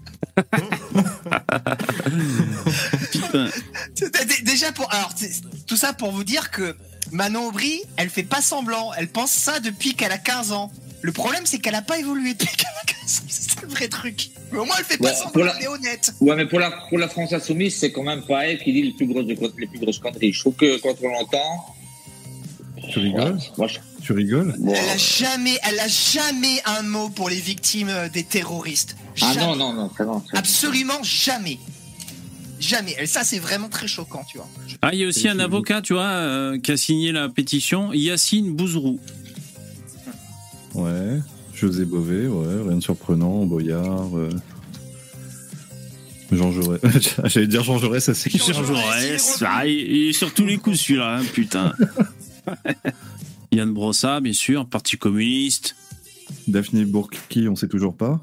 Putain. 3.12 3.48
Déjà 4.44 4.72
pour, 4.72 4.92
alors 4.94 5.14
tout 5.68 5.78
ça 5.78 5.94
pour 5.94 6.12
vous 6.12 6.24
dire 6.24 6.52
que 6.52 6.76
Manon 7.12 7.48
Aubry, 7.48 7.82
elle 7.98 8.10
fait 8.10 8.24
pas 8.24 8.42
semblant. 8.42 8.92
Elle 8.98 9.08
pense 9.08 9.32
ça 9.32 9.60
depuis 9.60 9.94
qu'elle 9.96 10.12
a 10.12 10.18
15 10.18 10.52
ans. 10.52 10.72
Le 11.02 11.12
problème, 11.12 11.44
c'est 11.46 11.60
qu'elle 11.60 11.76
a 11.76 11.82
pas 11.84 12.00
évolué 12.00 12.34
depuis 12.34 12.56
qu'elle 12.58 12.68
a 12.82 12.86
15 12.86 13.20
ans. 13.20 13.24
C'est 13.28 13.62
le 13.62 13.68
vrai 13.68 13.88
truc. 13.88 14.32
Mais 14.52 14.58
au 14.60 14.66
moins, 14.66 14.76
elle 14.80 14.86
fait 14.86 14.98
pas 14.98 15.10
Ouais, 15.10 15.14
semblant. 15.14 15.32
pour 15.32 15.44
la- 15.44 15.56
Elle 15.58 15.64
est 15.64 15.68
honnête. 15.68 16.14
Ouais, 16.20 16.36
mais 16.36 16.48
pour 16.48 16.60
la, 16.60 16.72
pour 16.90 16.98
la 16.98 17.08
France 17.08 17.32
Insoumise, 17.34 17.78
c'est 17.78 17.92
quand 17.92 18.02
même 18.04 18.24
pas 18.26 18.48
elle 18.48 18.58
qui 18.60 18.74
dit 18.74 18.82
les 18.82 18.94
plus 18.94 19.06
grosses, 19.06 19.26
les 19.28 19.68
plus 19.68 19.80
grosses 19.80 20.00
conneries. 20.00 20.34
Je 20.34 20.40
trouve 20.40 20.56
que 20.56 20.80
quand 20.82 20.96
on 21.04 21.10
l'entend. 21.10 21.75
Tu 22.92 23.00
rigoles 23.00 23.38
Moi, 23.58 23.68
je- 23.68 23.80
Tu 24.04 24.14
rigoles 24.14 24.54
bon, 24.60 24.74
Elle 24.76 24.90
a 24.90 24.98
jamais, 24.98 25.58
elle 25.64 25.80
a 25.80 25.88
jamais 25.88 26.62
un 26.66 26.84
mot 26.84 27.10
pour 27.10 27.30
les 27.30 27.40
victimes 27.40 27.90
euh, 27.90 28.08
des 28.10 28.24
terroristes. 28.24 28.96
Ah 29.22 29.34
non, 29.40 29.56
non, 29.56 29.74
non, 29.74 29.88
vraiment. 29.88 30.24
Absolument 30.34 31.02
jamais. 31.02 31.58
Jamais. 32.60 32.96
Et 33.00 33.06
ça, 33.06 33.24
c'est 33.24 33.40
vraiment 33.40 33.68
très 33.70 33.88
choquant, 33.88 34.24
tu 34.30 34.38
vois. 34.38 34.48
Ah, 34.82 34.92
il 34.94 35.00
y 35.00 35.04
a 35.04 35.08
aussi 35.08 35.28
un 35.28 35.40
avocat, 35.40 35.82
tu 35.82 35.94
vois, 35.94 36.04
euh, 36.04 36.60
qui 36.60 36.72
a 36.72 36.78
signé 36.78 37.12
la 37.12 37.30
pétition, 37.30 37.92
Yacine 37.94 38.56
Bouzrou. 38.56 39.00
Ouais. 40.74 41.20
José 41.54 41.86
Bové, 41.86 42.28
ouais, 42.28 42.68
rien 42.68 42.78
de 42.78 42.84
surprenant, 42.84 43.46
Boyard. 43.46 44.18
euh, 44.18 44.30
Jean 46.32 46.52
Jaurès. 46.52 46.80
J'allais 47.26 47.48
dire 47.48 47.64
Jean 47.64 47.78
Jaurès, 47.78 48.04
ça 48.04 48.14
c'est 48.14 48.30
Jean 48.30 48.48
Jean 48.54 48.64
Jaurès, 48.64 48.82
Jaurès. 48.84 49.38
il 49.40 49.44
est 49.44 49.48
Ah, 49.50 49.66
il 49.68 50.10
est 50.10 50.14
sur 50.14 50.34
tous 50.34 50.46
les 50.46 50.58
coups 50.58 50.80
celui-là, 50.80 51.18
hein, 51.20 51.24
putain. 51.34 51.74
Yann 53.52 53.72
Brossa, 53.74 54.20
bien 54.20 54.34
sûr, 54.34 54.68
Parti 54.68 54.98
communiste. 54.98 55.76
Daphné 56.48 56.86
Bourki, 56.86 57.48
on 57.48 57.56
sait 57.56 57.68
toujours 57.68 57.96
pas. 57.96 58.22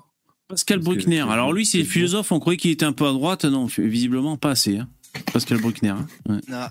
Pascal 0.48 0.80
Bruckner. 0.80 1.24
Alors 1.28 1.52
lui, 1.52 1.64
c'est 1.64 1.84
philosophe, 1.84 2.32
on 2.32 2.40
croyait 2.40 2.58
qu'il 2.58 2.70
était 2.72 2.84
un 2.84 2.92
peu 2.92 3.06
à 3.06 3.12
droite. 3.12 3.44
Non, 3.44 3.66
visiblement 3.78 4.36
pas 4.36 4.50
assez. 4.50 4.78
hein. 4.78 4.88
Pascal 5.32 5.58
Bruckner. 5.60 5.90
hein. 5.90 6.06
Ouais. 6.28 6.40
Non. 6.48 6.66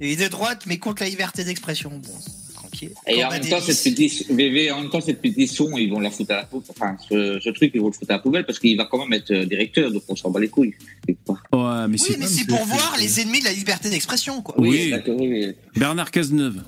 Il 0.00 0.08
est 0.08 0.24
de 0.24 0.28
droite, 0.28 0.62
mais 0.66 0.78
contre 0.78 1.02
la 1.02 1.08
liberté 1.08 1.44
d'expression. 1.44 1.90
Bon, 1.90 2.08
tranquille. 2.54 2.92
Et 3.06 3.22
en 3.24 3.30
même 3.30 3.46
temps, 3.46 3.60
cette 3.60 3.82
pétition, 3.82 4.34
VV, 4.34 4.70
en 4.72 4.80
même 4.82 4.90
temps, 4.90 5.00
cette 5.00 5.20
pétition, 5.20 5.76
ils 5.76 5.90
vont 5.90 6.00
la 6.00 6.10
foutre 6.10 6.32
à 6.32 6.36
la 6.36 6.44
poubelle. 6.44 6.70
Enfin, 6.70 6.96
ce, 7.08 7.38
ce 7.40 7.50
truc, 7.50 7.70
ils 7.74 7.80
vont 7.80 7.88
le 7.88 7.92
foutre 7.92 8.10
à 8.10 8.14
la 8.14 8.18
poubelle 8.20 8.46
parce 8.46 8.58
qu'il 8.58 8.76
va 8.76 8.86
quand 8.86 8.98
même 8.98 9.12
être 9.12 9.30
euh, 9.30 9.44
directeur, 9.44 9.92
donc 9.92 10.02
on 10.08 10.16
s'en 10.16 10.30
bat 10.30 10.40
les 10.40 10.48
couilles. 10.48 10.74
Ouais, 11.06 11.14
mais 11.52 11.86
Oui, 11.88 11.98
c'est 11.98 12.16
mais 12.18 12.26
c'est 12.26 12.46
pour 12.46 12.64
voir 12.64 12.96
les 12.98 13.20
ennemis 13.20 13.40
de 13.40 13.44
la 13.44 13.52
liberté 13.52 13.90
d'expression, 13.90 14.40
quoi. 14.42 14.54
Oui, 14.58 14.92
oui. 15.06 15.54
Bernard 15.76 16.10
Cazeneuve, 16.10 16.62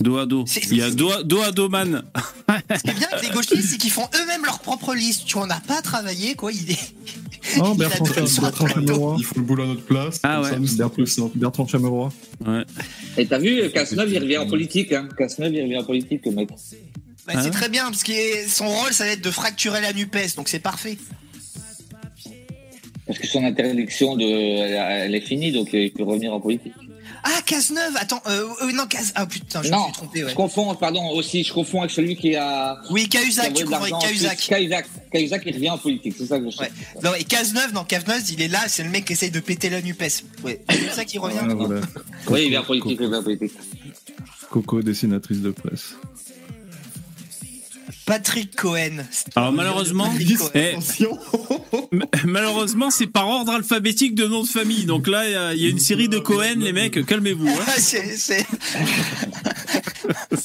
dos 0.00 0.18
à 0.18 0.26
dos. 0.26 0.44
Il 0.70 0.76
y 0.76 0.82
a 0.82 0.90
dos 0.90 1.10
à 1.10 1.22
dos, 1.22 1.42
à 1.42 1.52
dos 1.52 1.68
man. 1.68 2.02
Ce 2.76 2.82
qui 2.82 2.90
est 2.90 2.94
bien 2.94 3.08
avec 3.12 3.28
les 3.28 3.34
gauchistes, 3.34 3.68
c'est 3.68 3.78
qu'ils 3.78 3.90
font 3.90 4.08
eux-mêmes 4.14 4.44
leur 4.44 4.60
propre 4.60 4.94
liste. 4.94 5.24
Tu 5.26 5.36
on 5.36 5.46
n'a 5.46 5.60
pas 5.60 5.82
travaillé, 5.82 6.34
quoi. 6.34 6.52
Il 6.52 6.70
est... 6.70 6.94
Oh, 7.58 7.70
Il 7.72 7.78
Bertrand, 7.78 8.04
Bertrand. 8.04 8.66
Chameroy. 8.68 9.16
Ils 9.18 9.24
font 9.24 9.34
le 9.36 9.42
boulot 9.42 9.64
à 9.64 9.66
notre 9.66 9.84
place. 9.84 10.20
Ah 10.22 10.40
ouais. 10.40 10.50
Bertrand 11.34 11.66
Chameroy. 11.66 12.12
Ouais. 12.46 12.64
Et 13.16 13.26
t'as 13.26 13.38
vu, 13.38 13.70
Cazeneuve, 13.70 14.12
il 14.12 14.18
revient 14.18 14.38
en 14.38 14.46
politique, 14.46 14.92
hein. 14.92 15.08
Cazeneuve, 15.16 15.54
il 15.54 15.62
revient 15.62 15.78
en 15.78 15.84
politique, 15.84 16.24
le 16.24 16.32
mec. 16.32 16.48
Bah, 16.48 16.54
Ah 17.28 17.32
c'est 17.40 17.44
ouais 17.44 17.50
très 17.50 17.68
bien, 17.68 17.84
parce 17.84 18.02
que 18.02 18.12
son 18.48 18.68
rôle, 18.68 18.92
ça 18.92 19.04
va 19.04 19.12
être 19.12 19.24
de 19.24 19.30
fracturer 19.30 19.80
la 19.80 19.92
NUPES, 19.92 20.36
donc 20.36 20.48
c'est 20.48 20.58
parfait. 20.58 20.98
Parce 23.06 23.18
que 23.18 23.26
son 23.26 23.44
interdiction, 23.44 24.16
de, 24.16 24.24
elle, 24.24 25.06
elle 25.06 25.14
est 25.14 25.20
finie, 25.20 25.52
donc 25.52 25.74
euh, 25.74 25.84
il 25.84 25.92
peut 25.92 26.04
revenir 26.04 26.32
en 26.32 26.40
politique. 26.40 26.72
Cazeneuve, 27.46 27.96
attends, 27.96 28.22
euh, 28.26 28.46
euh, 28.62 28.72
non, 28.72 28.86
Caz... 28.86 29.12
Ah 29.14 29.26
putain, 29.26 29.62
je 29.62 29.68
me 29.68 29.72
non, 29.72 29.84
suis 29.84 29.92
trompé, 29.92 30.24
ouais. 30.24 30.30
je 30.30 30.34
confonds, 30.34 30.74
pardon, 30.74 31.10
aussi, 31.10 31.44
je 31.44 31.52
confonds 31.52 31.80
avec 31.80 31.90
celui 31.90 32.16
qui 32.16 32.34
a. 32.36 32.78
Oui, 32.90 33.08
Cahuzac, 33.08 33.52
tu 33.54 33.64
comprends 33.64 33.98
Cahuzac. 33.98 34.38
Cahuzac. 34.48 34.86
Cahuzac, 35.10 35.42
il 35.46 35.54
revient 35.54 35.70
en 35.70 35.78
politique, 35.78 36.14
c'est 36.18 36.26
ça 36.26 36.38
que 36.38 36.50
je 36.50 36.56
sais. 36.56 36.62
Ouais. 36.62 36.70
Non, 37.02 37.14
et 37.14 37.24
Cazeneuve, 37.24 37.72
non, 37.72 37.84
Cazeneuve, 37.84 38.22
il 38.30 38.42
est 38.42 38.48
là, 38.48 38.60
c'est 38.68 38.82
le 38.82 38.90
mec 38.90 39.04
qui 39.04 39.12
essaye 39.12 39.30
de 39.30 39.40
péter 39.40 39.70
la 39.70 39.82
NUPES. 39.82 40.24
Ouais, 40.42 40.62
c'est 40.68 40.90
ça 40.90 41.04
qui 41.04 41.18
revient. 41.18 41.38
Ah, 41.40 41.54
voilà. 41.54 41.80
Oui, 42.28 42.44
il 42.44 42.50
vient 42.50 42.62
en 42.62 42.64
politique, 42.64 42.98
il 43.00 43.08
vient 43.08 43.18
en 43.18 43.22
politique. 43.22 43.52
Coco, 44.50 44.82
dessinatrice 44.82 45.40
de 45.40 45.50
presse. 45.50 45.94
Patrick 48.06 48.54
Cohen. 48.56 48.98
Alors 49.34 49.52
malheureusement, 49.52 50.12
eh, 50.54 50.76
malheureusement, 52.24 52.90
c'est 52.90 53.06
par 53.06 53.28
ordre 53.28 53.52
alphabétique 53.52 54.14
de 54.14 54.26
nom 54.26 54.42
de 54.42 54.48
famille. 54.48 54.84
Donc 54.84 55.06
là, 55.08 55.26
il 55.26 55.32
y 55.32 55.34
a- 55.36 55.54
il 55.54 55.62
y, 55.62 55.66
a 55.66 55.68
une 55.70 55.78
série 55.78 56.08
de 56.08 56.18
Cohen, 56.18 56.56
les 56.58 56.72
mecs, 56.72 57.04
calmez-vous. 57.06 57.48
hein. 57.48 57.64
C'est. 57.78 58.46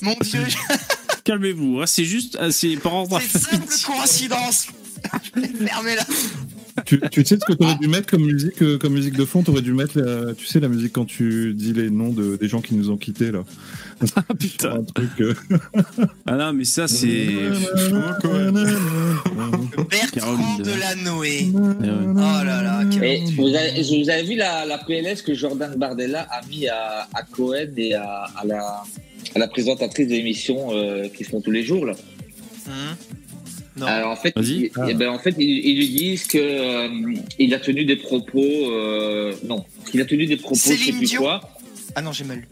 Mon 0.01 0.15
dieu, 0.21 0.45
Calmez-vous. 1.25 1.81
hein. 1.81 1.85
C'est 1.85 2.05
juste, 2.05 2.37
euh, 2.39 2.49
c'est 2.51 2.77
par 2.77 2.93
ordre 2.93 3.19
c'est 3.21 3.37
simple 3.39 3.67
coïncidence. 3.85 4.67
Je 5.35 5.41
vais 5.41 5.67
fermer 5.67 5.95
là. 5.95 6.03
Tu, 6.85 6.99
tu 7.11 7.25
sais 7.25 7.35
ce 7.39 7.45
que 7.45 7.53
t'aurais 7.53 7.75
dû 7.77 7.87
mettre 7.87 8.07
comme 8.07 8.25
musique, 8.25 8.61
euh, 8.61 8.77
comme 8.77 8.93
musique 8.93 9.15
de 9.17 9.25
fond? 9.25 9.43
T'aurais 9.43 9.61
dû 9.61 9.73
mettre, 9.73 9.99
la, 9.99 10.33
tu 10.33 10.45
sais, 10.45 10.59
la 10.59 10.67
musique 10.67 10.93
quand 10.93 11.05
tu 11.05 11.53
dis 11.53 11.73
les 11.73 11.89
noms 11.89 12.09
de, 12.09 12.35
des 12.37 12.47
gens 12.47 12.61
qui 12.61 12.75
nous 12.75 12.89
ont 12.89 12.97
quittés 12.97 13.31
là. 13.31 13.43
Ah 14.15 14.23
putain. 14.37 14.75
Un 14.75 14.83
truc. 14.83 15.09
euh, 15.19 15.33
Ah 16.25 16.35
non, 16.35 16.53
mais 16.53 16.63
ça, 16.65 16.87
c'est. 16.87 17.27
Bertrand. 19.89 20.37
Eh 20.63 21.09
ouais. 21.09 21.47
Oh 21.53 22.15
là 22.15 22.61
là. 22.63 22.81
Et 23.01 23.23
vous 23.35 23.47
avez, 23.55 23.81
vous 24.03 24.09
avez 24.09 24.23
vu 24.23 24.35
la, 24.35 24.65
la 24.65 24.77
PLS 24.77 25.21
que 25.21 25.33
Jordan 25.33 25.73
Bardella 25.75 26.21
a 26.31 26.45
mis 26.47 26.67
à, 26.67 27.07
à 27.13 27.23
Cohen 27.23 27.67
et 27.77 27.93
à, 27.95 28.25
à 28.35 28.45
la, 28.45 28.83
à 29.35 29.39
la 29.39 29.47
présentatrice 29.47 30.07
de 30.07 30.13
l'émission 30.13 30.69
euh, 30.71 31.07
qu'ils 31.09 31.25
font 31.25 31.41
tous 31.41 31.51
les 31.51 31.63
jours 31.63 31.85
là? 31.85 31.93
Hum. 32.67 32.95
Non. 33.79 33.85
Alors 33.87 34.11
en 34.11 34.15
fait, 34.15 34.33
eh 34.37 34.93
ben, 34.93 35.09
en 35.09 35.19
fait, 35.19 35.35
ils, 35.37 35.67
ils 35.69 35.77
lui 35.77 35.89
disent 35.89 36.27
que 36.27 36.37
euh, 36.37 36.89
il 37.37 37.53
a 37.53 37.59
tenu 37.59 37.85
des 37.85 37.95
propos, 37.95 38.41
euh, 38.43 39.33
non, 39.45 39.63
qu'il 39.89 40.01
a 40.01 40.05
tenu 40.05 40.25
des 40.25 40.37
propos, 40.37 40.55
je 40.55 40.75
sais 40.75 40.91
plus 40.91 41.05
Dion. 41.07 41.21
quoi. 41.21 41.41
Ah 41.95 42.01
non, 42.01 42.11
j'ai 42.11 42.23
mal 42.25 42.37
lu. 42.39 42.47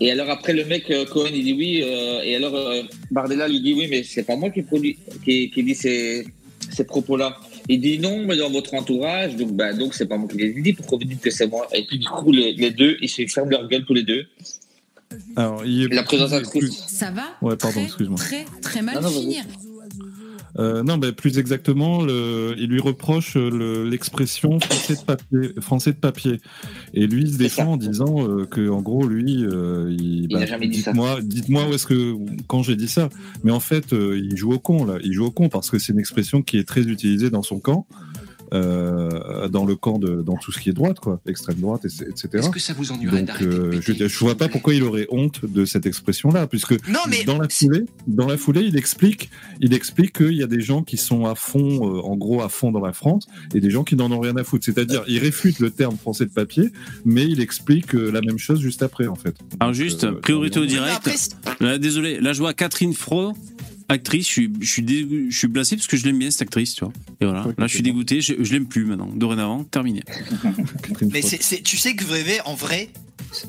Et 0.00 0.10
alors 0.10 0.30
après 0.30 0.52
le 0.52 0.64
mec 0.64 0.90
euh, 0.90 1.04
Cohen 1.04 1.28
il 1.32 1.44
dit 1.44 1.52
oui 1.52 1.80
euh, 1.84 2.22
et 2.24 2.34
alors 2.34 2.56
euh, 2.56 2.82
Bardella 3.12 3.46
lui 3.46 3.60
dit 3.60 3.72
oui 3.72 3.86
mais 3.88 4.02
c'est 4.02 4.24
pas 4.24 4.34
moi 4.34 4.50
qui 4.50 4.62
produit 4.62 4.98
qui, 5.24 5.48
qui 5.50 5.62
dit 5.62 5.76
ces, 5.76 6.26
ces 6.72 6.82
propos 6.84 7.16
là. 7.16 7.36
Il 7.68 7.80
dit 7.80 8.00
non 8.00 8.24
mais 8.26 8.36
dans 8.36 8.50
votre 8.50 8.74
entourage 8.74 9.36
donc 9.36 9.52
bah 9.52 9.72
donc 9.74 9.94
c'est 9.94 10.06
pas 10.06 10.16
moi 10.16 10.28
qui 10.28 10.38
les 10.38 10.46
ai 10.58 10.60
dit 10.60 10.72
pourquoi 10.72 10.98
vous 10.98 11.04
dites 11.04 11.20
que 11.20 11.30
c'est 11.30 11.46
moi? 11.46 11.68
Et 11.72 11.84
puis 11.86 11.98
du 12.00 12.06
coup 12.08 12.32
les, 12.32 12.52
les 12.54 12.70
deux 12.72 12.96
ils 13.00 13.08
se 13.08 13.24
ferment 13.28 13.50
leur 13.50 13.68
gueule 13.68 13.84
tous 13.84 13.94
les 13.94 14.02
deux. 14.02 14.24
Alors, 15.36 15.64
il 15.66 15.82
est 15.84 15.88
La 15.94 16.02
plus- 16.02 16.16
présentatrice. 16.16 16.84
Ça 16.88 17.10
va 17.10 17.24
Ouais, 17.42 17.54
pardon, 17.56 17.74
très, 17.80 17.84
excuse-moi. 17.84 18.16
Très, 18.18 18.44
très 18.62 18.80
mal 18.82 18.94
Non, 18.94 19.02
non, 19.02 19.10
finir. 19.20 19.44
Euh, 20.58 20.82
non, 20.82 20.98
mais 20.98 21.12
plus 21.12 21.38
exactement, 21.38 22.02
le, 22.02 22.54
il 22.58 22.66
lui 22.68 22.80
reproche 22.80 23.36
euh, 23.36 23.48
le- 23.50 23.88
l'expression 23.88 24.60
français 24.60 24.94
de 24.96 25.00
papier, 25.00 25.54
français 25.60 25.92
de 25.92 25.96
papier. 25.96 26.40
Et 26.92 27.06
lui 27.06 27.22
il 27.22 27.32
se 27.32 27.38
défend 27.38 27.62
ça. 27.64 27.68
en 27.68 27.76
disant 27.78 28.28
euh, 28.28 28.44
que, 28.44 28.68
en 28.68 28.82
gros, 28.82 29.06
lui, 29.06 29.44
euh, 29.44 29.94
il, 29.98 30.26
Il 30.30 30.36
n'a 30.36 30.44
jamais 30.46 30.68
dit 30.68 30.82
ça. 30.82 30.90
dites-moi, 30.92 31.20
dites-moi 31.22 31.68
où 31.68 31.72
est-ce 31.74 31.86
que, 31.86 32.14
quand 32.48 32.62
j'ai 32.62 32.76
dit 32.76 32.88
ça. 32.88 33.08
Mais 33.44 33.50
en 33.50 33.60
fait, 33.60 33.92
euh, 33.94 34.18
il 34.22 34.36
joue 34.36 34.52
au 34.52 34.58
con 34.58 34.84
là. 34.84 34.98
Il 35.02 35.12
joue 35.14 35.24
au 35.24 35.30
con 35.30 35.48
parce 35.48 35.70
que 35.70 35.78
c'est 35.78 35.92
une 35.92 35.98
expression 35.98 36.42
qui 36.42 36.58
est 36.58 36.64
très 36.68 36.82
utilisée 36.82 37.30
dans 37.30 37.42
son 37.42 37.58
camp, 37.58 37.86
euh, 38.52 39.48
dans 39.48 39.64
le 39.64 39.76
camp 39.76 39.98
de, 39.98 40.22
dans 40.22 40.36
tout 40.36 40.52
ce 40.52 40.60
qui 40.60 40.70
est 40.70 40.72
droite, 40.72 41.00
quoi, 41.00 41.20
extrême 41.26 41.56
droite, 41.56 41.84
et- 41.84 42.08
etc. 42.08 42.28
Est-ce 42.34 42.50
que 42.50 42.60
ça 42.60 42.72
vous 42.72 42.92
ennuierait 42.92 43.18
Donc, 43.18 43.26
d'arrêter 43.26 43.46
euh, 43.46 43.80
je, 43.80 43.92
je 44.08 44.18
vois 44.18 44.34
pas 44.36 44.48
pourquoi 44.48 44.74
il 44.74 44.82
aurait 44.82 45.06
honte 45.10 45.44
de 45.44 45.64
cette 45.64 45.86
expression-là, 45.86 46.46
puisque 46.46 46.72
Non, 46.88 47.00
mais 47.08 47.24
dans 47.24 47.38
la 47.38 47.48
foulée, 47.48 47.84
dans 48.06 48.26
la 48.26 48.36
foulée, 48.36 48.62
il 48.62 48.76
explique, 48.76 49.30
il 49.60 49.72
explique 49.74 50.12
qu'il 50.18 50.34
y 50.34 50.42
a 50.42 50.46
des 50.46 50.60
gens 50.60 50.82
qui 50.82 50.96
sont 50.96 51.26
à 51.26 51.34
fond, 51.34 51.80
euh, 51.96 52.00
en 52.02 52.16
gros 52.16 52.42
à 52.42 52.48
fond 52.48 52.70
dans 52.72 52.84
la 52.84 52.92
France, 52.92 53.26
et 53.54 53.60
des 53.60 53.70
gens 53.70 53.84
qui 53.84 53.96
n'en 53.96 54.10
ont 54.12 54.20
rien 54.20 54.36
à 54.36 54.44
foutre. 54.44 54.64
C'est-à-dire, 54.64 55.02
il 55.08 55.18
réfute 55.18 55.58
le 55.58 55.70
terme 55.70 55.96
français 55.96 56.26
de 56.26 56.30
papier, 56.32 56.70
mais 57.04 57.24
il 57.24 57.40
explique 57.40 57.94
euh, 57.94 58.10
la 58.10 58.20
même 58.20 58.38
chose 58.38 58.60
juste 58.60 58.82
après, 58.82 59.06
en 59.06 59.14
fait. 59.16 59.34
Alors 59.60 59.72
juste, 59.74 60.04
euh, 60.04 60.12
priorité 60.20 60.60
au 60.60 60.66
direct. 60.66 61.08
Là, 61.60 61.78
désolé, 61.78 62.20
là 62.20 62.32
je 62.32 62.38
vois 62.40 62.52
Catherine 62.54 62.92
Fro, 62.94 63.32
actrice, 63.92 64.26
je 64.26 64.32
suis, 64.32 64.52
je 64.60 64.68
suis, 64.70 64.82
dé- 64.82 65.06
je 65.30 65.36
suis 65.36 65.48
blessé 65.48 65.76
parce 65.76 65.86
que 65.86 65.96
je 65.96 66.04
l'aime 66.04 66.18
bien 66.18 66.30
cette 66.30 66.42
actrice, 66.42 66.74
tu 66.74 66.84
vois. 66.84 66.92
Et 67.20 67.24
voilà, 67.24 67.46
là 67.58 67.66
je 67.66 67.74
suis 67.74 67.82
dégoûté, 67.82 68.20
je, 68.20 68.34
je 68.40 68.52
l'aime 68.52 68.66
plus 68.66 68.84
maintenant. 68.84 69.10
Dorénavant, 69.14 69.64
terminé. 69.64 70.02
Mais 71.12 71.20
Frotte. 71.20 71.30
c'est, 71.30 71.42
c'est- 71.42 71.62
tu 71.62 71.76
sais 71.76 71.94
que 71.94 72.04
VV, 72.04 72.40
en 72.44 72.54
vrai, 72.54 72.90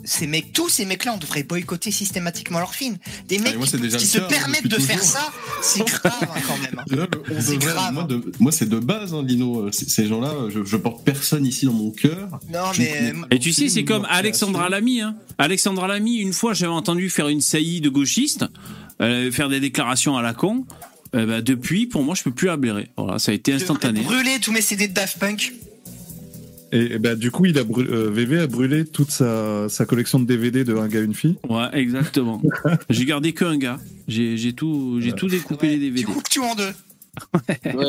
ces 0.05 0.27
mecs, 0.27 0.53
tous 0.53 0.69
ces 0.69 0.85
mecs-là, 0.85 1.13
on 1.15 1.17
devrait 1.17 1.43
boycotter 1.43 1.91
systématiquement 1.91 2.59
leur 2.59 2.73
film. 2.73 2.95
Des 3.27 3.37
mecs 3.39 3.53
Ah, 3.55 3.57
moi, 3.57 3.67
qui, 3.67 3.77
déjà 3.77 3.99
se 3.99 4.17
cas, 4.17 4.23
hein, 4.23 4.27
permettent 4.29 4.67
de 4.67 4.79
faire 4.79 5.01
ça, 5.03 5.31
c'est 5.61 5.85
grave 5.85 6.13
hein, 6.21 6.41
quand 6.47 6.57
même. 6.57 6.79
hein. 6.79 6.83
Là, 6.95 7.07
le 7.11 7.35
on 7.35 7.41
C'est 7.41 7.57
devrait- 7.57 7.73
grave. 7.73 7.93
Moi, 7.93 8.03
de- 8.03 8.31
moi, 8.39 8.51
c'est 8.51 8.69
de 8.69 8.79
base, 8.79 9.13
hein, 9.13 9.23
Lino. 9.23 9.69
C- 9.71 9.85
Ces 9.89 10.07
gens-là, 10.07 10.33
je, 10.53 10.63
je 10.63 10.77
porte 10.77 11.03
personne 11.03 11.45
ici 11.45 11.65
dans 11.65 11.73
mon 11.73 11.91
cœur. 11.91 12.39
Non, 12.51 12.71
Je 12.73 12.81
mais 12.81 13.11
euh, 13.13 13.25
Et 13.31 13.39
tu 13.39 13.51
sais, 13.51 13.67
c'est 13.67 13.83
comme 13.83 14.05
Alexandra. 14.09 14.69
Lamy. 14.69 15.01
Hein. 15.01 15.15
Alexandra 15.37 15.87
Lamy, 15.87 16.15
une 16.17 16.33
fois, 16.33 16.53
j'avais 16.53 16.71
entendu 16.71 17.09
faire 17.09 17.27
une 17.27 17.41
saillie 17.41 17.81
de 17.81 17.89
gauchiste, 17.89 18.45
euh, 19.01 19.31
faire 19.31 19.49
des 19.49 19.59
déclarations 19.59 20.17
à 20.17 20.21
la 20.21 20.33
con. 20.33 20.65
Euh, 21.15 21.25
bah, 21.27 21.41
depuis, 21.41 21.85
pour 21.85 22.03
moi, 22.03 22.15
je 22.15 22.23
peux 22.23 22.31
plus 22.31 22.47
la 22.47 22.57
blairer. 22.57 22.89
Voilà, 22.97 23.19
ça 23.19 23.31
a 23.31 23.35
été 23.35 23.53
instantané. 23.53 24.01
brûler 24.01 24.37
tous 24.41 24.51
mes 24.51 24.61
CD 24.61 24.87
de 24.87 24.93
Daft 24.93 25.19
Punk. 25.19 25.53
Et, 26.71 26.93
et 26.95 26.99
ben, 26.99 27.15
du 27.15 27.29
coup, 27.29 27.45
il 27.45 27.57
a 27.59 27.63
brû- 27.63 27.87
euh, 27.87 28.09
VV 28.09 28.39
a 28.39 28.47
brûlé 28.47 28.83
toute 28.85 29.11
sa, 29.11 29.69
sa 29.69 29.85
collection 29.85 30.19
de 30.19 30.25
DVD 30.25 30.63
de 30.63 30.75
Un 30.75 30.87
gars, 30.87 31.01
une 31.01 31.13
fille. 31.13 31.35
Ouais, 31.47 31.67
exactement. 31.73 32.41
j'ai 32.89 33.05
gardé 33.05 33.33
que 33.33 33.45
un 33.45 33.57
gars. 33.57 33.79
J'ai 34.07 34.37
j'ai 34.37 34.53
tout, 34.53 34.99
j'ai 34.99 35.11
tout 35.13 35.27
découpé 35.27 35.67
Ouais, 35.67 35.73
les 35.73 35.79
DVD. 35.79 36.01
Tu 36.01 36.07
coupes 36.07 36.27
tout 36.29 36.43
en 36.43 36.55
deux. 36.55 36.71
Ouais, 37.35 37.43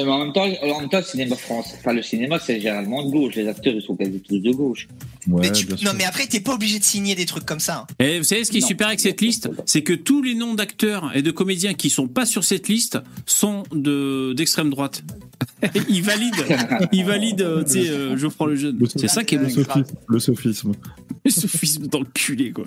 mais 0.05 0.11
en 0.11 0.19
même 0.25 0.33
temps, 0.35 0.45
en 0.45 0.81
même 0.81 0.91
temps, 0.91 0.99
le 0.99 1.05
cinéma 1.05 1.35
France, 1.37 1.73
enfin 1.79 1.95
le 1.95 2.03
cinéma 2.03 2.39
c'est 2.39 2.61
généralement 2.61 3.03
de 3.07 3.11
gauche, 3.11 3.35
les 3.37 3.49
acteurs 3.49 3.73
ils 3.75 3.81
sont 3.81 3.97
quasi 3.97 4.21
tous 4.21 4.39
de 4.39 4.51
gauche. 4.53 4.87
Ouais, 5.27 5.41
mais 5.41 5.53
tu- 5.53 5.65
bien 5.65 5.77
non, 5.77 5.81
sûr. 5.81 5.95
mais 5.97 6.05
après, 6.05 6.27
t'es 6.27 6.41
pas 6.41 6.53
obligé 6.53 6.79
de 6.79 6.85
signer 6.85 7.15
des 7.15 7.25
trucs 7.25 7.47
comme 7.47 7.59
ça. 7.61 7.87
hein. 7.89 8.05
Et 8.05 8.19
vous 8.19 8.25
savez 8.25 8.45
ce 8.45 8.51
qui 8.51 8.59
est 8.59 8.61
Non. 8.61 8.67
super 8.67 8.89
avec 8.89 9.01
cette 9.01 9.23
liste, 9.23 9.49
c'est 9.65 9.83
que 9.83 9.95
tous 9.95 10.21
les 10.23 10.35
noms 10.35 10.53
d'acteurs 10.53 11.11
et 11.17 11.23
de 11.23 11.31
comédiens 11.31 11.73
qui 11.73 11.89
sont 11.89 12.07
pas 12.07 12.27
sur 12.27 12.45
cette 12.45 12.69
liste 12.69 12.99
sont 13.25 13.63
de 13.73 14.35
d'extrême 14.37 14.69
droite. 14.69 15.03
ils 15.89 16.03
valident, 16.03 16.45
ils 16.93 17.05
valident. 17.05 17.41
euh, 17.41 17.65
Tu 17.65 17.85
sais, 17.85 17.89
euh, 17.89 18.17
je 18.19 18.27
prends 18.27 18.45
le 18.47 18.57
jeune. 18.57 18.79
C'est 18.95 19.09
ça 19.09 19.25
qui 19.25 19.37
est 19.37 19.39
le 19.39 19.47
bon. 19.47 19.55
sophisme. 19.55 19.95
Le 20.07 20.19
sophisme. 20.19 20.73
Le 21.25 21.31
sophisme 21.31 21.87
d'enculé 21.87 22.53
quoi. 22.53 22.67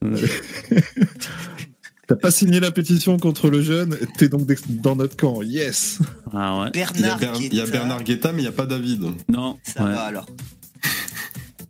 T'as 2.12 2.16
pas 2.20 2.30
signé 2.30 2.60
la 2.60 2.70
pétition 2.70 3.16
contre 3.16 3.48
le 3.48 3.62
jeune, 3.62 3.96
t'es 4.18 4.28
donc 4.28 4.46
dans 4.68 4.96
notre 4.96 5.16
camp. 5.16 5.40
Yes. 5.42 5.98
Ah 6.30 6.60
ouais. 6.60 6.70
Il 6.74 6.80
y, 6.80 6.82
a 6.82 6.90
Bernard 6.92 7.18
Ber- 7.18 7.36
il 7.40 7.42
y 7.54 7.60
a 7.60 7.64
Guetta, 7.64 7.78
Bernard 7.78 8.04
Guetta, 8.04 8.32
mais 8.32 8.38
il 8.40 8.42
n'y 8.42 8.48
a 8.48 8.52
pas 8.52 8.66
David. 8.66 9.02
Non. 9.30 9.58
Ça 9.62 9.82
ouais. 9.84 9.92
va 9.92 10.02
alors. 10.02 10.26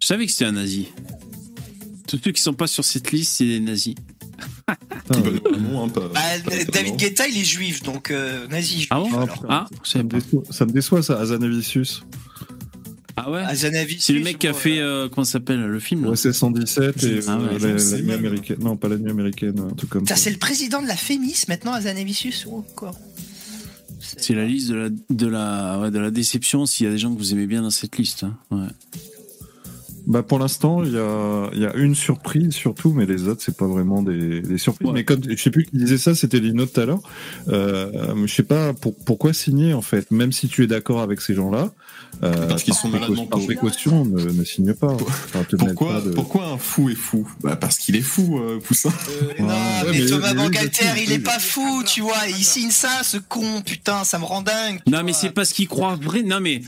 Je 0.01 0.07
savais 0.07 0.27
que 0.27 0.33
c'était 0.33 0.47
un 0.47 0.53
nazi. 0.53 0.89
Tous 2.09 2.19
ceux 2.25 2.33
qui 2.33 2.43
sont 2.43 2.55
pas 2.55 2.67
sur 2.67 2.85
cette 2.85 3.13
liste, 3.13 3.35
c'est 3.37 3.45
des 3.47 3.61
nazis. 3.61 3.95
Putain, 5.07 5.21
non, 5.61 5.85
hein, 5.85 5.89
pas- 5.89 6.01
Bah, 6.09 6.09
pas 6.45 6.55
étonnant. 6.57 6.71
David 6.73 6.97
Guetta, 6.97 7.29
il 7.29 7.39
est 7.41 7.45
juif, 7.45 7.85
donc 7.85 8.11
euh, 8.11 8.49
nazi 8.49 8.75
juif. 8.79 8.89
Ah 8.91 8.99
bon 8.99 9.11
Ah, 9.13 9.23
alors. 9.23 9.47
Ah, 9.49 9.67
ça 9.85 10.03
me 10.03 10.73
déçoit, 10.73 11.03
ça, 11.05 11.21
Azanavicius. 11.21 12.03
Ah 13.17 13.31
ouais. 13.31 13.41
Azanavicius, 13.43 14.05
C'est 14.05 14.13
le 14.15 14.21
mec 14.21 14.39
qui 14.39 14.47
a 14.49 14.53
ouais. 14.53 14.59
fait 14.59 14.79
euh, 14.79 15.09
comment 15.09 15.25
ça 15.25 15.33
s'appelle 15.33 15.61
le 15.61 15.81
film 15.81 16.05
là 16.05 16.11
OSS 16.11 16.33
117 16.33 17.03
et 17.05 17.21
Ah 17.29 17.39
ouais, 17.39 17.49
euh, 17.63 17.79
la, 17.93 18.01
nuit 18.03 18.13
américaine. 18.13 18.57
Non, 18.61 18.77
pas 18.77 18.89
la 18.89 18.97
nuit 18.97 19.11
américaine, 19.11 19.59
un 19.61 19.75
truc 19.75 19.91
comme 19.91 20.07
Ça, 20.07 20.17
ça. 20.17 20.23
c'est 20.23 20.31
le 20.31 20.39
président 20.39 20.81
de 20.83 20.87
la 20.89 20.97
Fémis 20.97 21.45
maintenant, 21.49 21.73
Azanavicius 21.73 22.47
ou 22.47 22.65
quoi 22.75 22.93
C'est 24.01 24.35
la 24.35 24.47
liste 24.47 24.69
de 24.71 24.75
la 24.75 24.89
de 25.11 25.27
la 25.27 25.79
ouais, 25.81 25.91
de 25.91 25.99
la 25.99 26.11
déception. 26.11 26.65
S'il 26.67 26.87
y 26.87 26.89
a 26.89 26.93
des 26.93 26.99
gens 26.99 27.13
que 27.13 27.19
vous 27.19 27.33
aimez 27.33 27.47
bien 27.47 27.63
dans 27.63 27.71
cette 27.71 27.99
liste. 27.99 28.25
hein. 28.25 28.37
Ouais. 28.51 28.67
Bah 30.13 30.23
pour 30.23 30.39
l'instant, 30.39 30.85
il 30.85 30.93
y 30.93 30.99
a, 30.99 31.49
il 31.55 31.61
y 31.61 31.65
a 31.67 31.75
une 31.75 31.95
surprise 31.95 32.53
surtout, 32.53 32.93
mais 32.93 33.07
les 33.07 33.29
autres 33.29 33.43
c'est 33.43 33.57
pas 33.57 33.67
vraiment 33.67 34.03
des, 34.03 34.43
des 34.43 34.59
surprises. 34.59 34.87
Ouais. 34.89 34.93
Mais 34.95 35.05
comme 35.05 35.21
je 35.27 35.35
sais 35.43 35.51
plus 35.51 35.65
qui 35.65 35.77
disait 35.77 35.97
ça, 35.97 36.15
c'était 36.15 36.39
Lino 36.39 36.67
tout 36.67 36.79
à 36.81 36.85
l'heure. 36.85 37.01
Euh, 37.49 37.91
je 38.27 38.33
sais 38.35 38.43
pas 38.43 38.75
pour, 38.75 38.95
pourquoi 39.07 39.33
signer 39.33 39.73
en 39.75 39.83
fait, 39.83 40.11
même 40.11 40.31
si 40.33 40.49
tu 40.49 40.63
es 40.63 40.67
d'accord 40.67 41.01
avec 41.01 41.21
ces 41.23 41.35
gens-là. 41.35 41.73
Euh, 42.23 42.47
Parce 42.47 42.63
qu'ils 42.63 42.75
sont 42.75 42.89
malades. 42.89 43.09
Par 43.31 43.41
précaution, 43.41 44.05
ne, 44.05 44.23
ne 44.23 44.45
signe 44.45 44.75
pas. 44.75 44.93
Enfin, 44.93 45.45
Pourquoi, 45.59 45.95
pas 45.95 46.01
de- 46.03 46.11
pourquoi 46.11 46.47
un 46.49 46.59
fou 46.59 46.91
est 46.91 46.95
fou? 46.95 47.27
Bah 47.41 47.57
Parce 47.57 47.79
qu'il 47.79 47.97
est 47.97 48.03
fou, 48.03 48.39
euh, 48.39 48.59
Poussin. 48.61 48.91
non, 49.39 49.47
Ouais, 49.47 49.55
mais, 49.93 49.99
mais- 50.01 50.07
Thomas 50.07 50.35
Bangalter, 50.35 50.85
il- 50.99 51.05
il 51.05 51.13
est 51.13 51.19
pas 51.21 51.39
fou, 51.39 51.83
tu 51.87 52.03
vois. 52.03 52.29
Il 52.29 52.45
signe 52.45 52.71
ça, 52.71 53.03
ce 53.03 53.17
con, 53.17 53.63
putain, 53.65 54.05
ça 54.05 54.19
me 54.19 54.25
rend 54.25 54.43
dingue. 54.43 54.81
Non, 54.87 55.03
mais 55.05 55.15
c'est 55.15 55.31
parce 55.31 55.53
qu'il 55.55 55.69
croit 55.69 55.97
vrai. 56.01 56.23
Non, 56.23 56.39
mais. 56.41 56.61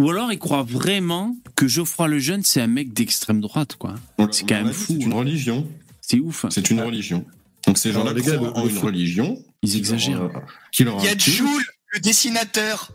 Ou 0.00 0.08
alors 0.10 0.32
il 0.32 0.38
croit 0.38 0.62
vraiment 0.62 1.36
que 1.56 1.68
Geoffroy 1.68 2.08
Lejeune, 2.08 2.42
c'est 2.42 2.60
un 2.62 2.66
mec 2.66 2.92
d'extrême 2.94 3.40
droite, 3.40 3.76
quoi. 3.76 3.94
C'est 4.30 4.48
quand 4.48 4.60
On 4.60 4.64
même 4.64 4.72
fou, 4.72 4.94
C'est 4.98 5.04
une 5.04 5.12
hein. 5.12 5.16
religion. 5.16 5.68
C'est 6.00 6.18
ouf. 6.18 6.46
C'est 6.48 6.70
une 6.70 6.80
religion. 6.80 7.24
Donc 7.66 7.76
ces 7.76 7.92
gens-là 7.92 8.14
croient 8.14 8.56
en 8.58 8.64
une 8.64 8.70
fou- 8.70 8.86
religion. 8.86 9.38
Ils 9.62 9.72
qui 9.72 9.76
exagèrent. 9.78 10.30
Qui 10.72 10.84
leur 10.84 10.96
Il 11.00 11.04
y 11.04 11.08
a. 11.08 11.18
Jules, 11.18 11.44
le 11.92 12.00
dessinateur. 12.00 12.92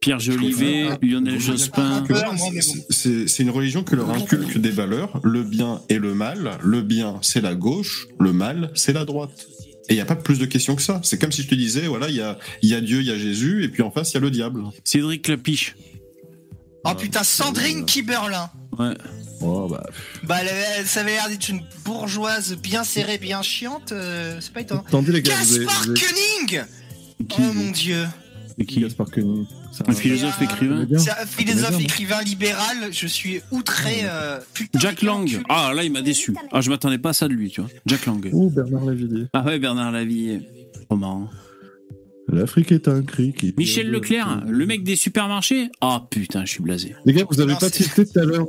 Pierre 0.00 0.18
Jolivet, 0.20 0.88
Lionel 1.02 1.38
Jospin. 1.38 2.02
C'est 2.90 3.38
une 3.42 3.50
religion 3.50 3.84
que 3.84 3.94
leur 3.94 4.10
inculque 4.10 4.58
des 4.58 4.70
valeurs, 4.70 5.20
le 5.22 5.42
bien 5.44 5.82
et 5.90 5.98
le 5.98 6.14
mal. 6.14 6.58
Le 6.62 6.80
bien, 6.82 7.18
c'est 7.22 7.40
la 7.42 7.54
gauche, 7.54 8.08
le 8.18 8.32
mal, 8.32 8.72
c'est 8.74 8.92
la 8.94 9.04
droite. 9.04 9.46
Et 9.88 9.92
il 9.92 9.96
n'y 9.96 10.00
a 10.00 10.04
pas 10.06 10.16
plus 10.16 10.38
de 10.38 10.46
questions 10.46 10.74
que 10.76 10.82
ça. 10.82 11.00
C'est 11.04 11.20
comme 11.20 11.30
si 11.30 11.42
je 11.42 11.48
te 11.48 11.54
disais, 11.54 11.86
voilà, 11.86 12.08
il 12.08 12.16
y 12.16 12.20
a, 12.20 12.38
il 12.62 12.70
y 12.70 12.74
a 12.74 12.80
Dieu, 12.80 13.00
il 13.00 13.06
y 13.06 13.10
a 13.12 13.18
Jésus, 13.18 13.62
et 13.64 13.68
puis 13.68 13.82
en 13.82 13.90
face, 13.90 14.10
il 14.12 14.14
y 14.14 14.16
a 14.16 14.20
le 14.20 14.30
diable. 14.30 14.62
Cédric 14.82 15.28
Lapiche. 15.28 15.76
Oh 16.84 16.94
putain, 16.94 17.22
Sandrine 17.22 17.84
Kiberlin. 17.86 18.50
Ouais. 18.78 18.94
Oh, 19.40 19.66
bah, 19.68 19.82
Bah, 20.24 20.36
elle 20.40 20.48
avait- 20.48 20.84
ça 20.84 21.00
avait 21.00 21.12
l'air 21.12 21.28
d'être 21.28 21.48
une 21.48 21.62
bourgeoise 21.84 22.56
bien 22.56 22.84
serrée, 22.84 23.18
bien 23.18 23.42
chiante. 23.42 23.92
euh, 23.92 24.38
c'est 24.40 24.52
pas 24.52 24.60
étonnant. 24.60 24.84
attendez 24.86 25.12
les 25.12 25.22
gars, 25.22 25.34
vous 25.42 25.54
avez, 25.56 25.64
Gaspard 25.64 25.82
vous 25.84 25.90
avez- 25.90 26.00
Koenig 26.00 26.64
Qui, 27.28 27.40
Oh 27.40 27.52
mon 27.52 27.70
dieu. 27.70 28.06
c'est 28.58 28.64
qui 28.66 28.80
Gaspard 28.80 29.10
Koenig. 29.10 29.46
C'est 29.72 29.88
Un 29.88 29.92
philosophe 29.94 30.36
un- 30.40 30.44
écrivain. 30.44 30.86
C'est 30.98 31.10
un 31.10 31.24
philosophe, 31.26 31.80
écrivain 31.80 32.20
libéral. 32.22 32.76
Je 32.92 33.06
suis 33.06 33.40
outré. 33.50 34.00
euh, 34.04 34.38
putain, 34.52 34.78
Jack 34.78 34.96
quel 34.96 35.06
Lang. 35.08 35.22
enculé. 35.22 35.42
Ah, 35.48 35.72
là, 35.74 35.82
il 35.82 35.90
m'a 35.92 36.02
déçu. 36.02 36.34
Ah, 36.52 36.60
je 36.60 36.68
m'attendais 36.68 36.98
pas 36.98 37.10
à 37.10 37.12
ça 37.14 37.26
de 37.26 37.32
lui, 37.32 37.48
tu 37.50 37.62
vois. 37.62 37.70
Jack 37.86 38.04
Lang. 38.06 38.28
Ou 38.32 38.50
Bernard 38.50 38.84
Lavillier. 38.84 39.26
Ah 39.32 39.42
ouais, 39.42 39.58
Bernard 39.58 39.90
Lavie. 39.92 40.40
Trop 40.88 40.96
marrant. 40.98 41.30
L'Afrique 42.32 42.72
est 42.72 42.88
un 42.88 43.02
cri 43.02 43.32
qui. 43.32 43.52
Michel 43.58 43.90
Leclerc, 43.90 44.42
le 44.48 44.64
mec 44.66 44.82
des 44.84 44.96
supermarchés? 44.96 45.68
Ah 45.80 46.02
putain, 46.10 46.44
je 46.44 46.50
suis 46.52 46.62
blasé. 46.62 46.94
Les 47.04 47.12
gars, 47.12 47.24
vous 47.30 47.40
avez 47.40 47.52
Non, 47.52 47.58
pas 47.58 47.70
tilté 47.70 48.06
tout 48.06 48.18
à 48.18 48.24
l'heure. 48.24 48.46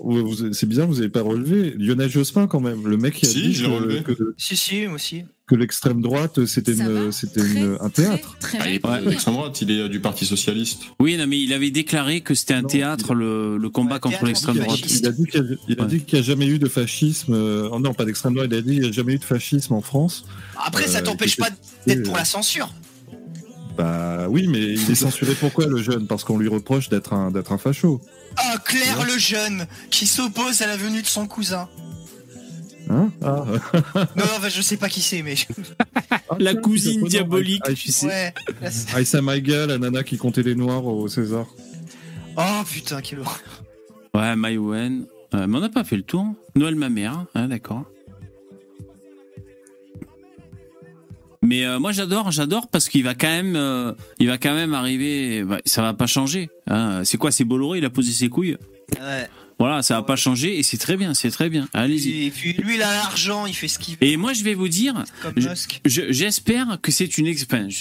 C'est 0.53 0.67
bizarre, 0.67 0.87
vous 0.87 0.99
avez 0.99 1.09
pas 1.09 1.21
relevé. 1.21 1.75
Lionel 1.77 2.09
Jospin, 2.09 2.47
quand 2.47 2.61
même. 2.61 2.87
Le 2.87 2.97
mec 2.97 3.15
qui 3.15 3.25
a 3.25 3.29
Si, 3.29 3.41
dit 3.49 3.61
que, 3.61 3.67
relevé. 3.67 4.03
que, 4.03 4.13
Si, 4.37 4.55
si, 4.55 4.85
moi 4.85 4.95
aussi. 4.95 5.23
que 5.47 5.55
l'extrême 5.55 6.01
droite, 6.01 6.45
c'était 6.45 6.73
Ça 6.75 6.85
un 6.85 7.89
théâtre. 7.89 8.37
Très, 8.39 8.79
Ah, 8.83 8.99
très 8.99 9.09
d'extrême 9.09 9.33
droite, 9.35 9.61
il 9.61 9.71
est 9.71 9.79
euh, 9.81 9.89
du 9.89 9.99
Parti 9.99 10.25
Socialiste. 10.25 10.83
Oui, 10.99 11.17
non, 11.17 11.27
mais 11.27 11.39
il 11.41 11.51
avait 11.51 11.71
déclaré 11.71 12.21
que 12.21 12.33
c'était 12.33 12.53
un 12.53 12.61
Non, 12.61 12.67
théâtre, 12.69 13.13
le, 13.13 13.57
le 13.57 13.69
combat 13.69 13.95
Ouais, 13.95 13.99
contre 13.99 14.25
l'extrême 14.25 14.57
droite. 14.59 14.79
Il 14.79 15.07
a 15.07 15.11
dit 15.11 15.25
qu'il 15.25 15.41
y 15.75 15.79
a, 15.81 16.19
Ouais. 16.19 16.23
jamais 16.23 16.47
eu 16.47 16.57
de 16.59 16.69
fascisme. 16.69 17.33
euh, 17.33 17.67
oh 17.71 17.79
non, 17.79 17.93
pas 17.93 18.05
d'extrême 18.05 18.33
droite. 18.33 18.47
Il 18.51 18.57
a 18.57 18.61
dit 18.61 18.71
qu'il 18.71 18.81
n'y 18.81 18.87
a 18.87 18.91
jamais 18.93 19.13
eu 19.15 19.19
de 19.19 19.25
fascisme 19.25 19.73
en 19.73 19.81
France. 19.81 20.25
Après, 20.55 20.87
ça 20.87 20.99
Euh, 20.99 21.01
t'empêche 21.01 21.35
il 21.37 21.41
pas 21.41 21.49
d'être 21.85 22.03
pour 22.03 22.15
la 22.15 22.23
censure. 22.25 22.71
Bah 23.77 24.27
oui, 24.29 24.47
mais 24.47 24.59
il 24.59 24.91
est 24.91 24.95
censuré 24.95 25.33
pourquoi 25.33 25.65
le 25.65 25.81
jeune 25.81 26.05
Parce 26.07 26.23
qu'on 26.23 26.37
lui 26.37 26.47
reproche 26.47 26.89
d'être 26.89 27.13
un, 27.13 27.31
d'être 27.31 27.51
un 27.51 27.57
facho. 27.57 28.01
Ah, 28.37 28.55
Claire 28.63 29.05
le 29.05 29.17
jeune, 29.17 29.65
qui 29.89 30.05
s'oppose 30.05 30.61
à 30.61 30.67
la 30.67 30.77
venue 30.77 31.01
de 31.01 31.07
son 31.07 31.27
cousin. 31.27 31.67
Hein 32.89 33.09
ah. 33.23 33.45
Non, 33.95 34.05
non, 34.15 34.23
enfin, 34.37 34.49
je 34.49 34.61
sais 34.61 34.77
pas 34.77 34.89
qui 34.89 35.01
c'est, 35.01 35.21
mais. 35.21 35.35
La 36.39 36.53
cousine 36.55 36.93
japonais. 36.95 37.09
diabolique, 37.09 37.61
Ah, 37.65 37.73
tu 37.73 37.91
sais. 37.91 38.07
Ouais. 38.07 38.33
Aïssa 38.93 39.21
Maïga, 39.21 39.67
la 39.67 39.77
nana 39.77 40.03
qui 40.03 40.17
comptait 40.17 40.43
les 40.43 40.55
noirs 40.55 40.85
au 40.85 41.07
César. 41.07 41.45
Oh 42.37 42.63
putain, 42.69 43.01
quelle 43.01 43.19
horreur. 43.19 43.39
Ouais, 44.13 44.35
Maïwen. 44.35 45.05
Euh, 45.33 45.47
mais 45.47 45.57
on 45.57 45.61
n'a 45.61 45.69
pas 45.69 45.83
fait 45.83 45.95
le 45.95 46.03
tour. 46.03 46.25
Noël 46.55 46.75
ma 46.75 46.89
mère, 46.89 47.25
hein, 47.35 47.47
d'accord. 47.47 47.85
Mais 51.43 51.65
euh, 51.65 51.77
moi 51.77 51.91
j'adore, 51.91 52.31
j'adore 52.31 52.67
parce 52.69 52.87
qu'il 52.89 53.03
va 53.03 53.15
quand 53.15 53.27
même, 53.27 53.55
euh, 53.57 53.91
il 54.17 54.27
va 54.27 54.37
quand 54.37 54.53
même 54.53 54.73
arriver. 54.73 55.43
bah, 55.43 55.59
ça 55.65 55.81
va 55.81 55.93
pas 55.93 56.07
changer. 56.07 56.49
hein. 56.67 57.01
C'est 57.03 57.17
quoi 57.17 57.31
C'est 57.31 57.43
Bolloré, 57.43 57.79
il 57.79 57.85
a 57.85 57.89
posé 57.89 58.11
ses 58.13 58.29
couilles? 58.29 58.57
Voilà, 59.59 59.81
ça 59.81 59.95
va 59.95 60.03
pas 60.03 60.15
changer 60.15 60.57
et 60.59 60.63
c'est 60.63 60.77
très 60.77 60.97
bien, 60.97 61.13
c'est 61.13 61.29
très 61.31 61.49
bien. 61.49 61.67
Allez-y. 61.73 62.25
Et 62.25 62.31
puis 62.31 62.53
lui, 62.53 62.75
il 62.75 62.81
a 62.81 62.91
l'argent, 62.93 63.45
il 63.45 63.53
fait 63.53 63.67
ce 63.67 63.79
qu'il 63.79 63.93
veut, 63.95 64.03
Et 64.05 64.17
moi 64.17 64.33
je 64.33 64.43
vais 64.43 64.53
vous 64.55 64.67
dire, 64.67 65.03
je- 65.85 66.11
j'espère 66.11 66.79
que 66.81 66.91
c'est 66.91 67.17
une, 67.17 67.33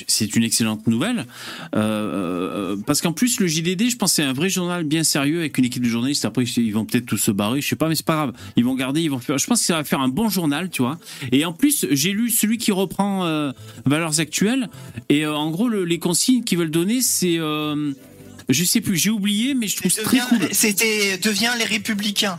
c'est 0.07 0.37
une 0.37 0.45
excellente 0.45 0.87
nouvelle. 0.87 1.27
Euh, 1.75 2.73
euh, 2.75 2.77
parce 2.87 3.01
qu'en 3.01 3.13
plus, 3.13 3.41
le 3.41 3.47
JDD, 3.47 3.89
je 3.91 3.97
pense 3.97 4.13
c'est 4.15 4.23
un 4.23 4.33
vrai 4.33 4.49
journal 4.51 4.85
bien 4.85 5.03
sérieux 5.03 5.41
avec 5.41 5.59
une 5.59 5.65
équipe 5.65 5.83
de 5.83 5.89
journalistes. 5.89 6.25
Après, 6.25 6.45
ils 6.45 6.71
vont 6.73 6.85
peut-être 6.85 7.07
tous 7.07 7.17
se 7.19 7.31
barrer, 7.31 7.61
je 7.61 7.69
sais 7.69 7.77
pas, 7.77 7.89
mais 7.89 7.95
c'est 7.95 8.07
pas 8.07 8.15
grave. 8.15 8.33
Ils 8.57 8.65
vont 8.65 8.75
garder, 8.75 9.01
ils 9.03 9.11
vont 9.11 9.19
faire. 9.19 9.39
Je 9.39 9.47
pense 9.47 9.61
que 9.61 9.67
ça 9.67 9.75
va 9.77 9.85
faire 9.85 10.01
un 10.01 10.09
bon 10.09 10.29
journal, 10.29 10.71
tu 10.71 10.83
vois. 10.83 10.99
Et 11.33 11.45
en 11.45 11.53
plus, 11.53 11.87
j'ai 11.91 12.13
lu 12.13 12.31
celui 12.31 12.59
qui 12.59 12.73
reprend 12.73 13.25
euh, 13.27 13.53
Valeurs 13.87 14.21
Actuelles. 14.21 14.69
Et 15.09 15.25
euh, 15.25 15.35
en 15.35 15.51
gros, 15.51 15.69
le- 15.69 15.85
les 15.85 15.99
consignes 15.99 16.45
qu'ils 16.45 16.59
veulent 16.59 16.71
donner, 16.71 17.01
c'est. 17.01 17.39
Je 18.53 18.65
sais 18.65 18.81
plus, 18.81 18.97
j'ai 18.97 19.11
oublié, 19.11 19.55
mais 19.55 19.69
je 19.69 19.77
trouve 19.77 19.91
ça 19.93 20.03
très 20.03 20.19
cool. 20.19 20.39
C'était 20.53 21.19
devient 21.19 21.53
les 21.59 21.65
républicains. 21.65 22.39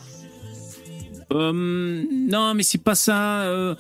Euh, 1.32 2.04
non, 2.12 2.54
mais 2.54 2.64
c'est 2.64 2.84
pas 2.84 2.96
ça. 2.96 3.42
euh, 3.44 3.76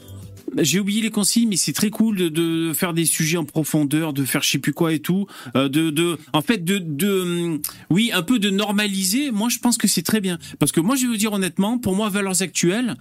J'ai 0.57 0.79
oublié 0.79 1.01
les 1.01 1.09
consignes, 1.11 1.49
mais 1.49 1.55
c'est 1.55 1.73
très 1.73 1.89
cool 1.89 2.15
de, 2.15 2.29
de 2.29 2.73
faire 2.73 2.93
des 2.93 3.05
sujets 3.05 3.37
en 3.37 3.45
profondeur, 3.45 4.13
de 4.13 4.23
faire 4.25 4.41
je 4.43 4.49
sais 4.49 4.57
plus 4.59 4.73
quoi 4.73 4.93
et 4.93 4.99
tout, 4.99 5.27
euh, 5.55 5.67
de, 5.69 5.89
de, 5.89 6.17
en 6.31 6.41
fait, 6.41 6.63
de, 6.63 6.77
de, 6.79 7.59
oui, 7.89 8.11
un 8.13 8.21
peu 8.23 8.39
de 8.39 8.49
normaliser. 8.49 9.31
Moi, 9.31 9.49
je 9.49 9.59
pense 9.59 9.77
que 9.77 9.87
c'est 9.87 10.01
très 10.03 10.21
bien, 10.21 10.37
parce 10.59 10.71
que 10.71 10.79
moi, 10.79 10.95
je 10.95 11.03
vais 11.03 11.07
vous 11.09 11.17
dire 11.17 11.33
honnêtement, 11.33 11.77
pour 11.77 11.95
moi, 11.95 12.09
valeurs 12.09 12.41
actuelles, 12.41 12.95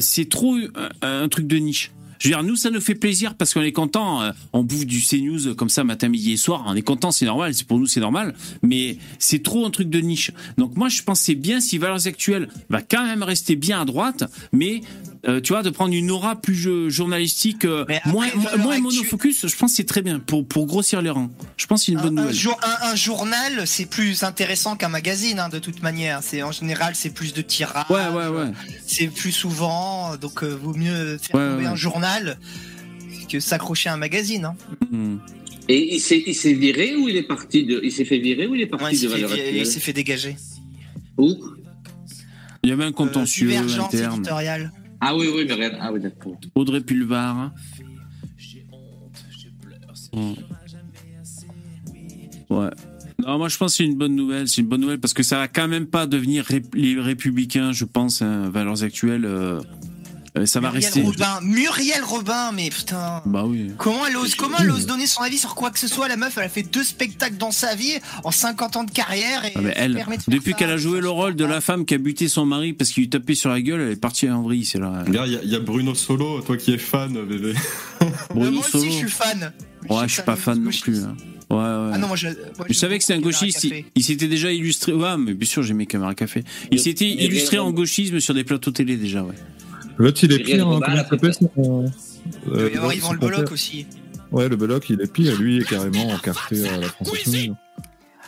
c'est 0.00 0.28
trop 0.28 0.56
un, 0.56 1.24
un 1.24 1.28
truc 1.28 1.46
de 1.46 1.56
niche. 1.56 1.90
Je 2.24 2.30
veux 2.30 2.36
dire, 2.36 2.42
nous, 2.42 2.56
ça 2.56 2.70
nous 2.70 2.80
fait 2.80 2.94
plaisir 2.94 3.34
parce 3.34 3.52
qu'on 3.52 3.60
est 3.60 3.72
content. 3.72 4.22
euh, 4.22 4.32
on 4.54 4.62
bouffe 4.62 4.86
du 4.86 4.98
CNews 4.98 5.54
comme 5.54 5.68
ça 5.68 5.84
matin, 5.84 6.08
midi 6.08 6.32
et 6.32 6.36
soir. 6.38 6.64
On 6.66 6.74
est 6.74 6.80
content, 6.80 7.10
c'est 7.10 7.26
normal. 7.26 7.52
Pour 7.68 7.78
nous, 7.78 7.86
c'est 7.86 8.00
normal. 8.00 8.34
Mais 8.62 8.96
c'est 9.18 9.42
trop 9.42 9.66
un 9.66 9.70
truc 9.70 9.90
de 9.90 9.98
niche. 10.00 10.30
Donc 10.56 10.74
moi, 10.74 10.88
je 10.88 11.02
c'est 11.12 11.34
bien 11.34 11.60
si 11.60 11.76
Valeurs 11.76 12.06
Actuelles 12.06 12.48
va 12.70 12.80
quand 12.80 13.04
même 13.04 13.22
rester 13.22 13.56
bien 13.56 13.82
à 13.82 13.84
droite, 13.84 14.24
mais 14.52 14.80
euh, 15.26 15.40
tu 15.40 15.52
vois, 15.52 15.62
de 15.62 15.70
prendre 15.70 15.94
une 15.94 16.10
aura 16.10 16.36
plus 16.40 16.54
jo- 16.54 16.88
journalistique, 16.90 17.64
euh, 17.64 17.82
après, 17.82 18.02
moins, 18.10 18.26
moins 18.58 18.78
monofocus. 18.78 19.46
Je 19.46 19.56
pense 19.56 19.72
que 19.72 19.76
c'est 19.76 19.84
très 19.84 20.02
bien 20.02 20.18
pour 20.20 20.46
pour 20.46 20.66
grossir 20.66 21.00
les 21.02 21.10
rangs. 21.10 21.30
Je 21.56 21.66
pense 21.66 21.80
que 21.80 21.86
c'est 21.86 21.92
une 21.92 22.00
bonne 22.00 22.18
Un, 22.18 22.22
nouvelle. 22.26 22.36
un- 22.62 22.92
un 22.92 22.94
journal, 22.94 23.66
c'est 23.66 23.86
plus 23.86 24.22
intéressant 24.22 24.76
qu'un 24.76 24.88
magazine, 24.88 25.38
hein, 25.38 25.48
de 25.48 25.58
toute 25.58 25.82
manière. 25.82 26.20
C'est 26.22 26.42
en 26.42 26.52
général, 26.52 26.94
c'est 26.94 27.10
plus 27.10 27.32
de 27.32 27.42
tirages. 27.42 27.84
Ouais, 27.90 28.08
ouais, 28.08 28.28
ouais. 28.28 28.50
C'est 28.86 29.08
plus 29.08 29.32
souvent, 29.32 30.16
donc 30.16 30.42
euh, 30.42 30.48
vaut 30.54 30.74
mieux 30.74 31.18
faire 31.18 31.34
Ouais, 31.36 31.48
tomber 31.50 31.62
ouais. 31.64 31.66
un 31.70 31.76
journal 31.76 32.38
que 33.30 33.40
s'accrocher 33.40 33.88
à 33.88 33.94
un 33.94 33.96
magazine. 33.96 34.44
Hein. 34.44 34.56
Hmm. 34.90 35.16
Et 35.68 35.94
il 35.94 36.00
s'est, 36.00 36.22
il 36.26 36.34
s'est 36.34 36.52
viré 36.52 36.94
ou 36.94 37.08
il 37.08 37.16
est 37.16 37.22
parti 37.22 37.64
de, 37.64 37.80
il 37.82 37.90
s'est 37.90 38.04
fait 38.04 38.18
virer 38.18 38.46
ou 38.46 38.54
il 38.54 38.60
est 38.60 38.66
parti 38.66 38.84
Ouais, 38.84 38.90
il 38.92 39.00
de 39.00 39.08
s'est 39.08 39.14
fait, 39.16 39.22
valeur 39.26 39.38
il 39.54 39.66
s'est 39.66 39.80
fait 39.80 39.92
dégager. 39.94 40.36
Où? 41.16 41.36
Il 42.62 42.70
y 42.70 42.72
avait 42.72 42.84
un 42.84 42.88
Euh, 42.88 42.92
contentieux 42.92 43.48
divergence 43.48 43.94
interne. 43.94 44.14
éditoriale. 44.16 44.72
Ah 45.00 45.16
oui, 45.16 45.28
oui, 45.34 45.50
rien. 45.50 45.70
Ah 45.80 45.92
oui, 45.92 46.00
d'accord. 46.00 46.38
Audrey 46.54 46.80
Pulvar. 46.80 47.52
Ouais. 52.50 52.70
Non, 53.18 53.38
moi 53.38 53.48
je 53.48 53.56
pense 53.56 53.72
que 53.72 53.76
c'est 53.78 53.84
une 53.84 53.96
bonne 53.96 54.14
nouvelle. 54.14 54.48
C'est 54.48 54.60
une 54.60 54.68
bonne 54.68 54.80
nouvelle 54.80 55.00
parce 55.00 55.14
que 55.14 55.22
ça 55.22 55.38
va 55.38 55.48
quand 55.48 55.68
même 55.68 55.86
pas 55.86 56.06
devenir 56.06 56.46
les 56.74 57.00
républicains, 57.00 57.72
je 57.72 57.84
pense, 57.84 58.22
hein, 58.22 58.50
valeurs 58.50 58.82
actuelles. 58.82 59.24
euh, 59.24 59.60
euh, 60.36 60.46
ça 60.46 60.58
va 60.60 60.68
Muriel 60.70 60.84
rester. 60.84 61.02
Robin, 61.02 61.38
Muriel 61.42 62.02
Robin, 62.04 62.50
mais 62.52 62.68
putain. 62.70 63.22
Bah 63.24 63.44
oui. 63.46 63.70
Comment 63.78 64.06
elle 64.06 64.16
ose, 64.16 64.34
comment 64.34 64.56
elle 64.58 64.70
ose 64.70 64.86
donner 64.86 65.06
son 65.06 65.22
avis 65.22 65.38
sur 65.38 65.54
quoi 65.54 65.70
que 65.70 65.78
ce 65.78 65.86
soit 65.88 66.08
La 66.08 66.16
meuf, 66.16 66.36
elle 66.36 66.44
a 66.44 66.48
fait 66.48 66.62
deux 66.64 66.82
spectacles 66.84 67.36
dans 67.36 67.52
sa 67.52 67.74
vie 67.74 67.94
en 68.24 68.30
50 68.30 68.76
ans 68.76 68.84
de 68.84 68.90
carrière 68.90 69.44
et 69.44 69.52
Ah, 69.54 69.60
elle, 69.76 69.94
de 69.94 70.00
depuis 70.32 70.54
qu'elle 70.54 70.70
a 70.70 70.76
joué 70.76 71.00
le 71.00 71.08
rôle 71.10 71.36
de 71.36 71.44
la 71.44 71.60
femme 71.60 71.84
qui 71.84 71.94
a 71.94 71.98
buté 71.98 72.26
son 72.28 72.46
mari 72.46 72.72
parce 72.72 72.90
qu'il 72.90 73.04
lui 73.04 73.10
tapait 73.10 73.34
sur 73.36 73.50
la 73.50 73.60
gueule, 73.60 73.80
elle 73.80 73.92
est 73.92 73.96
partie 73.96 74.28
en 74.28 74.42
vrille, 74.42 74.64
c'est 74.64 74.78
là. 74.78 75.04
Regarde, 75.06 75.28
il 75.28 75.34
y 75.34 75.36
a- 75.36 75.42
il 75.44 75.50
y, 75.50 75.54
a 75.56 75.60
Bruno 75.60 75.94
Solo, 75.94 76.40
toi 76.40 76.56
qui 76.56 76.72
es 76.72 76.78
fan, 76.78 77.12
bébé. 77.12 77.54
Euh, 78.02 78.06
Bruno 78.34 78.50
moi 78.50 78.60
aussi, 78.60 78.70
Solo. 78.72 78.84
je 78.86 78.90
suis 78.96 79.08
fan. 79.08 79.52
Ouais, 79.88 80.08
je 80.08 80.12
suis 80.14 80.22
pas 80.22 80.36
fan 80.36 80.58
non 80.62 80.70
plus. 80.70 81.04
hein. 81.04 81.14
Ouais, 81.50 81.56
ouais. 81.58 81.90
Ah 81.92 81.98
non, 81.98 82.08
moi 82.08 82.16
je. 82.16 82.28
moi, 82.28 82.66
Je 82.68 82.72
savais 82.74 82.96
que 82.98 83.04
c'était 83.04 83.18
un 83.18 83.22
gauchiste. 83.22 83.68
Il, 83.94 84.02
s'était 84.02 84.28
déjà 84.28 84.50
illustré. 84.50 84.92
Ouais, 84.92 85.16
mais 85.18 85.34
bien 85.34 85.46
sûr, 85.48 85.62
j'aimais 85.62 85.84
Caméra 85.86 86.14
Café. 86.14 86.42
Il 86.72 86.80
s'était 86.80 87.06
illustré 87.08 87.58
en 87.58 87.70
gauchisme 87.70 88.18
sur 88.18 88.32
des 88.34 88.44
plateaux 88.44 88.70
télé 88.70 88.96
déjà, 88.96 89.22
ouais. 89.22 89.34
L'autre, 89.96 90.24
il 90.24 90.32
est 90.32 90.38
pire. 90.40 90.66
Hein, 90.68 90.80
comment 90.84 91.04
s'appelle 91.08 91.34
son- 91.34 91.92
Il 92.46 92.52
euh, 92.52 92.70
y 92.72 92.76
avoir 92.76 92.92
Yvan 92.92 93.12
Le 93.12 93.18
compère 93.18 93.52
aussi. 93.52 93.86
Ouais, 94.32 94.48
le 94.48 94.56
Bolloc, 94.56 94.90
il 94.90 95.00
est 95.00 95.12
pire. 95.12 95.38
Lui, 95.40 95.56
il 95.56 95.62
est 95.62 95.64
carrément 95.64 96.08
encarté 96.08 96.68
à 96.68 96.76
la 96.76 96.88
France 96.88 97.08
Insoumise. 97.12 97.52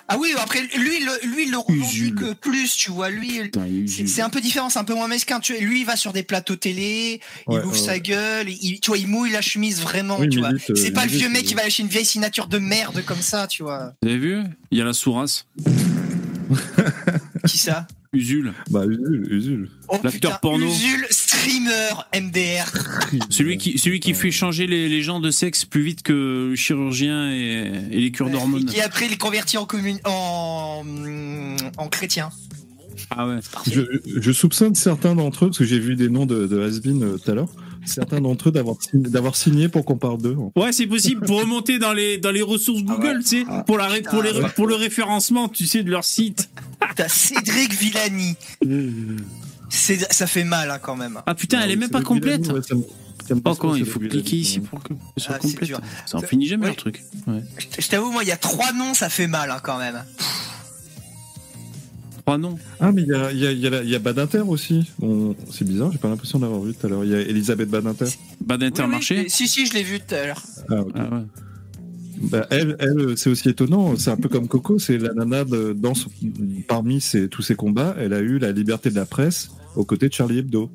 Ah 0.09 0.19
oui, 0.21 0.29
après 0.41 0.61
lui, 0.61 1.01
le, 1.05 1.29
lui, 1.35 1.47
il 1.47 1.51
le 1.51 1.59
revendique 1.59 2.41
plus, 2.41 2.77
tu 2.77 2.93
vois. 2.93 3.11
Lui, 3.11 3.41
c'est 3.89 4.23
un 4.23 4.31
peu 4.31 4.41
différent, 4.41 4.71
c'est 4.71 4.79
un 4.79 4.85
peu 4.85 4.95
moins 4.95 5.09
mesquin. 5.09 5.41
Tu 5.41 5.53
vois, 5.55 5.61
lui, 5.63 5.81
il 5.81 5.85
va 5.87 5.97
sur 5.97 6.13
des 6.13 6.23
plateaux 6.23 6.55
télé, 6.55 7.21
il 7.51 7.59
ouvre 7.59 7.73
ouais, 7.73 7.77
sa 7.77 7.99
gueule, 7.99 8.49
il, 8.49 8.79
tu 8.79 8.91
vois, 8.93 8.99
il 8.99 9.09
mouille 9.09 9.33
la 9.33 9.41
chemise 9.41 9.81
vraiment, 9.83 10.17
Oui, 10.21 10.29
tu 10.29 10.39
vois. 10.39 10.51
milite, 10.53 10.71
euh, 10.71 10.75
C'est 10.77 10.93
pas 10.93 11.07
le 11.07 11.11
vieux 11.11 11.29
mec 11.29 11.43
euh. 11.43 11.49
qui 11.49 11.55
va 11.55 11.65
lâcher 11.65 11.83
une 11.83 11.89
vieille 11.89 12.05
signature 12.05 12.47
de 12.47 12.59
merde 12.59 13.03
comme 13.05 13.21
ça, 13.21 13.49
tu 13.49 13.65
vois. 13.65 13.95
Vous 14.01 14.09
avez 14.09 14.19
vu 14.19 14.43
Il 14.71 14.79
y 14.79 14.81
a 14.81 14.85
la 14.85 14.93
sourasse. 14.93 15.49
Qui 17.49 17.59
ça? 17.59 17.89
Usul. 18.13 18.55
Bah, 18.71 18.85
Usul, 18.87 19.27
Usul. 19.29 19.71
Oh, 19.89 19.99
L'acteur 20.05 20.39
porno. 20.39 20.67
Usul, 20.67 21.05
streamer, 21.47 22.03
MDR. 22.15 22.67
Celui 23.31 23.59
qui, 23.59 23.79
celui 23.79 24.01
qui 24.01 24.15
fait 24.15 24.31
changer 24.31 24.67
les, 24.67 24.89
les 24.89 25.03
gens 25.03 25.21
de 25.21 25.31
sexe 25.31 25.65
plus 25.65 25.83
vite 25.83 26.03
que 26.03 26.49
le 26.51 26.57
chirurgien 26.57 27.31
et, 27.33 27.71
et 27.91 28.01
les 28.01 28.11
cures 28.11 28.29
Et 28.29 28.33
d'hormones. 28.33 28.65
qui 28.67 28.81
après 28.81 29.07
il 29.07 29.13
est 29.13 29.17
converti 29.19 29.57
en 29.57 29.65
commun... 29.65 29.97
en, 30.05 30.83
en 31.77 31.89
chrétien. 31.89 32.31
Ah 33.11 33.29
ouais. 33.29 33.39
Je, 33.71 33.83
je 34.21 34.33
soupçonne 34.33 34.75
certains 34.75 35.15
d'entre 35.15 35.45
eux, 35.45 35.49
parce 35.49 35.59
que 35.59 35.65
j'ai 35.65 35.79
vu 35.79 35.95
des 35.95 36.09
noms 36.09 36.27
de, 36.27 36.47
de 36.47 36.61
has-been, 36.61 37.03
euh, 37.05 37.19
tout 37.19 37.31
à 37.31 37.35
l'heure, 37.35 37.49
certains 37.85 38.21
d'entre 38.21 38.49
eux 38.49 38.53
d'avoir 38.53 38.77
signé, 38.83 39.09
d'avoir 39.09 39.37
signé 39.37 39.69
pour 39.69 39.85
qu'on 39.85 39.99
parle 39.99 40.21
d'eux. 40.21 40.37
Ouais, 40.57 40.73
c'est 40.73 40.87
possible 40.89 41.25
pour 41.25 41.39
remonter 41.41 41.79
dans 41.79 41.93
les, 41.93 42.19
dans 42.19 42.33
les 42.33 42.43
ressources 42.43 42.83
Google, 42.83 43.21
tu 43.23 43.43
sais, 43.43 43.45
pour, 43.67 43.79
la, 43.79 43.89
pour, 44.11 44.23
les, 44.23 44.31
Ah, 44.43 44.49
pour 44.49 44.67
le 44.67 44.75
référencement, 44.75 45.49
tu 45.49 45.67
sais, 45.67 45.85
de 45.85 45.91
leur 45.91 46.05
site. 46.05 46.49
T'as 46.97 47.09
Cédric 47.09 47.73
Villani. 47.75 48.35
C'est- 49.69 50.13
Ça 50.13 50.27
fait 50.27 50.45
mal 50.45 50.71
hein, 50.71 50.79
quand 50.81 50.97
même. 50.97 51.21
Ah 51.27 51.35
putain, 51.35 51.61
elle 51.61 51.71
est 51.73 51.77
même 51.77 51.91
pas 51.91 52.03
complète. 52.03 52.47
Ouais, 52.53 52.63
ça 52.63 52.75
me- 52.75 52.83
Oh, 53.29 53.35
pas, 53.41 53.57
il 53.77 53.85
faut 53.85 53.99
cliquer 53.99 54.37
ici 54.37 54.61
pour 54.61 54.81
que 54.81 54.93
ce 55.17 55.25
soit 55.25 55.35
Ah, 55.35 55.39
c'est 55.43 55.49
complète. 55.51 55.69
dur. 55.69 55.81
Ça 56.07 56.19
en 56.19 56.21
finit 56.21 56.47
jamais 56.47 56.63
Ouais. 56.65 56.69
leur 56.69 56.77
truc. 56.77 57.03
Ouais. 57.27 57.43
Je 57.77 57.89
t'avoue, 57.89 58.13
moi, 58.13 58.23
il 58.23 58.29
y 58.29 58.33
a 58.33 58.37
trois 58.37 58.73
noms, 58.73 58.95
ça 58.95 59.09
fait 59.09 59.27
mal 59.27 59.51
hein, 59.51 59.59
quand 59.61 59.79
même. 59.79 60.01
Trois 62.25 62.39
noms. 62.39 62.57
Ah, 62.79 62.93
mais 62.93 63.03
il 63.03 63.09
y 63.09 63.15
a, 63.15 63.33
il 63.33 63.39
y, 63.39 63.47
a, 63.47 63.53
il 63.53 63.59
y, 63.59 63.67
a 63.67 63.71
la- 63.71 63.83
il 63.83 63.89
y 63.91 63.95
a 63.97 63.99
Badinter 63.99 64.41
aussi. 64.47 64.89
Bon, 65.01 65.35
c'est 65.53 65.65
bizarre, 65.67 65.91
j'ai 65.91 65.99
pas 65.99 66.09
l'impression 66.09 66.39
d'avoir 66.39 66.61
vu 66.61 66.73
tout 66.75 66.87
à 66.87 66.91
l'heure. 66.91 67.05
Il 67.05 67.11
y 67.11 67.15
a 67.15 67.21
Elisabeth 67.21 67.69
Badinter. 67.69 68.07
Bas 68.41 68.59
d'intermarché. 68.59 69.15
Oui, 69.17 69.21
oui, 69.25 69.31
si, 69.31 69.49
si, 69.49 69.67
je 69.67 69.75
l'ai 69.75 69.83
vu 69.83 69.99
tout 70.01 70.15
à 70.15 70.27
l'heure. 70.27 70.43
Ah, 70.71 70.81
ok. 70.83 70.93
Ah 70.95 71.03
ouais. 71.03 71.23
Bah, 72.23 72.47
elle, 72.51 72.77
elle 72.81 73.17
c'est 73.17 73.31
aussi 73.31 73.49
étonnant. 73.49 73.97
C'est 73.97 74.11
un 74.11 74.17
peu 74.17 74.29
comme 74.29 74.49
Coco. 74.49 74.79
C'est 74.79 74.99
la 74.99 75.13
nana 75.13 75.45
de- 75.45 75.73
dans 75.77 75.95
son- 75.95 76.11
parmi 76.67 77.01
ses- 77.01 77.29
tous 77.29 77.43
ses 77.43 77.55
combats. 77.55 77.95
Elle 77.99 78.13
a 78.13 78.21
eu 78.21 78.39
la 78.39 78.53
liberté 78.53 78.91
de 78.91 78.95
la 78.97 79.07
presse 79.07 79.51
aux 79.75 79.85
côtés 79.85 80.09
de 80.09 80.15
Charlie 80.15 80.39
Hebdo. 80.39 80.71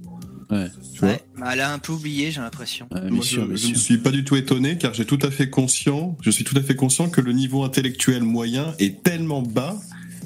Ouais. 0.49 0.67
Tu 0.93 0.99
vois 0.99 1.09
Ouais, 1.09 1.23
bah, 1.39 1.49
elle 1.53 1.61
a 1.61 1.73
un 1.73 1.79
peu 1.79 1.93
oublié, 1.93 2.29
j'ai 2.31 2.41
l'impression. 2.41 2.87
Ouais, 2.91 3.01
je, 3.21 3.39
ne 3.41 3.55
suis 3.75 3.97
pas 3.97 4.11
du 4.11 4.23
tout 4.25 4.35
étonné 4.35 4.77
car 4.77 4.93
j'ai 4.93 5.05
tout 5.05 5.19
à 5.21 5.31
fait 5.31 5.49
conscient, 5.49 6.17
je 6.21 6.29
suis 6.29 6.43
tout 6.43 6.57
à 6.57 6.61
fait 6.61 6.75
conscient 6.75 7.09
que 7.09 7.21
le 7.21 7.31
niveau 7.31 7.63
intellectuel 7.63 8.23
moyen 8.23 8.73
est 8.77 9.01
tellement 9.01 9.41
bas 9.41 9.79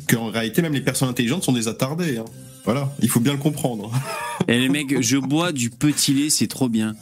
qu'en 0.09 0.29
réalité 0.31 0.61
même 0.63 0.73
les 0.73 0.81
personnes 0.81 1.09
intelligentes 1.09 1.43
sont 1.43 1.53
des 1.53 1.67
attardés. 1.67 2.17
hein. 2.17 2.25
Voilà, 2.65 2.91
il 3.03 3.09
faut 3.09 3.19
bien 3.19 3.33
le 3.33 3.37
comprendre. 3.37 3.91
Et 4.47 4.57
les 4.59 4.69
mecs, 4.69 4.99
je 4.99 5.17
bois 5.17 5.51
du 5.51 5.69
petit 5.69 6.13
lait, 6.15 6.31
c'est 6.31 6.47
trop 6.47 6.67
bien. 6.69 6.95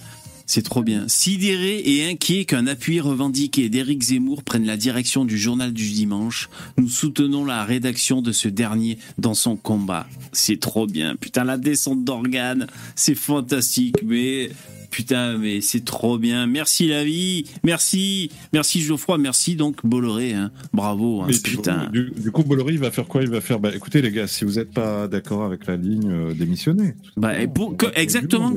C'est 0.53 0.61
trop 0.61 0.83
bien. 0.83 1.07
Sidéré 1.07 1.81
et 1.83 2.07
inquiet 2.07 2.45
qu'un 2.45 2.67
appui 2.67 2.99
revendiqué 2.99 3.69
d'Éric 3.69 4.03
Zemmour 4.03 4.43
prenne 4.43 4.67
la 4.67 4.77
direction 4.77 5.25
du 5.25 5.35
journal 5.35 5.73
du 5.73 5.89
dimanche, 5.89 6.47
nous 6.77 6.89
soutenons 6.89 7.43
la 7.43 7.63
rédaction 7.63 8.21
de 8.21 8.31
ce 8.31 8.49
dernier 8.49 8.99
dans 9.17 9.33
son 9.33 9.55
combat. 9.55 10.05
C'est 10.31 10.59
trop 10.59 10.85
bien. 10.85 11.15
Putain, 11.15 11.43
la 11.43 11.57
descente 11.57 12.03
d'organes, 12.03 12.67
c'est 12.95 13.15
fantastique, 13.15 13.95
mais 14.05 14.51
putain, 14.93 15.37
mais 15.39 15.59
c'est 15.59 15.83
trop 15.83 16.17
bien. 16.19 16.45
Merci 16.45 16.87
la 16.87 17.03
vie, 17.03 17.45
merci, 17.63 18.29
merci 18.53 18.79
Geoffroy, 18.81 19.17
merci 19.17 19.55
donc 19.55 19.77
Bolloré, 19.83 20.33
hein. 20.33 20.51
bravo, 20.71 21.21
hein. 21.21 21.25
Mais 21.27 21.37
putain. 21.37 21.89
Du, 21.91 22.11
du 22.15 22.31
coup, 22.31 22.43
Bolloré, 22.43 22.73
il 22.73 22.79
va 22.79 22.91
faire 22.91 23.07
quoi? 23.07 23.23
Il 23.23 23.29
va 23.29 23.41
faire. 23.41 23.59
Bah, 23.59 23.71
écoutez, 23.75 24.01
les 24.03 24.11
gars, 24.11 24.27
si 24.27 24.45
vous 24.45 24.53
n'êtes 24.53 24.71
pas 24.71 25.07
d'accord 25.07 25.43
avec 25.43 25.65
la 25.65 25.75
ligne, 25.77 26.09
euh, 26.11 26.33
démissionnez. 26.33 26.93
Bah, 27.17 27.39
et 27.41 27.47
pour- 27.47 27.75
que- 27.75 27.87
exactement. 27.95 28.53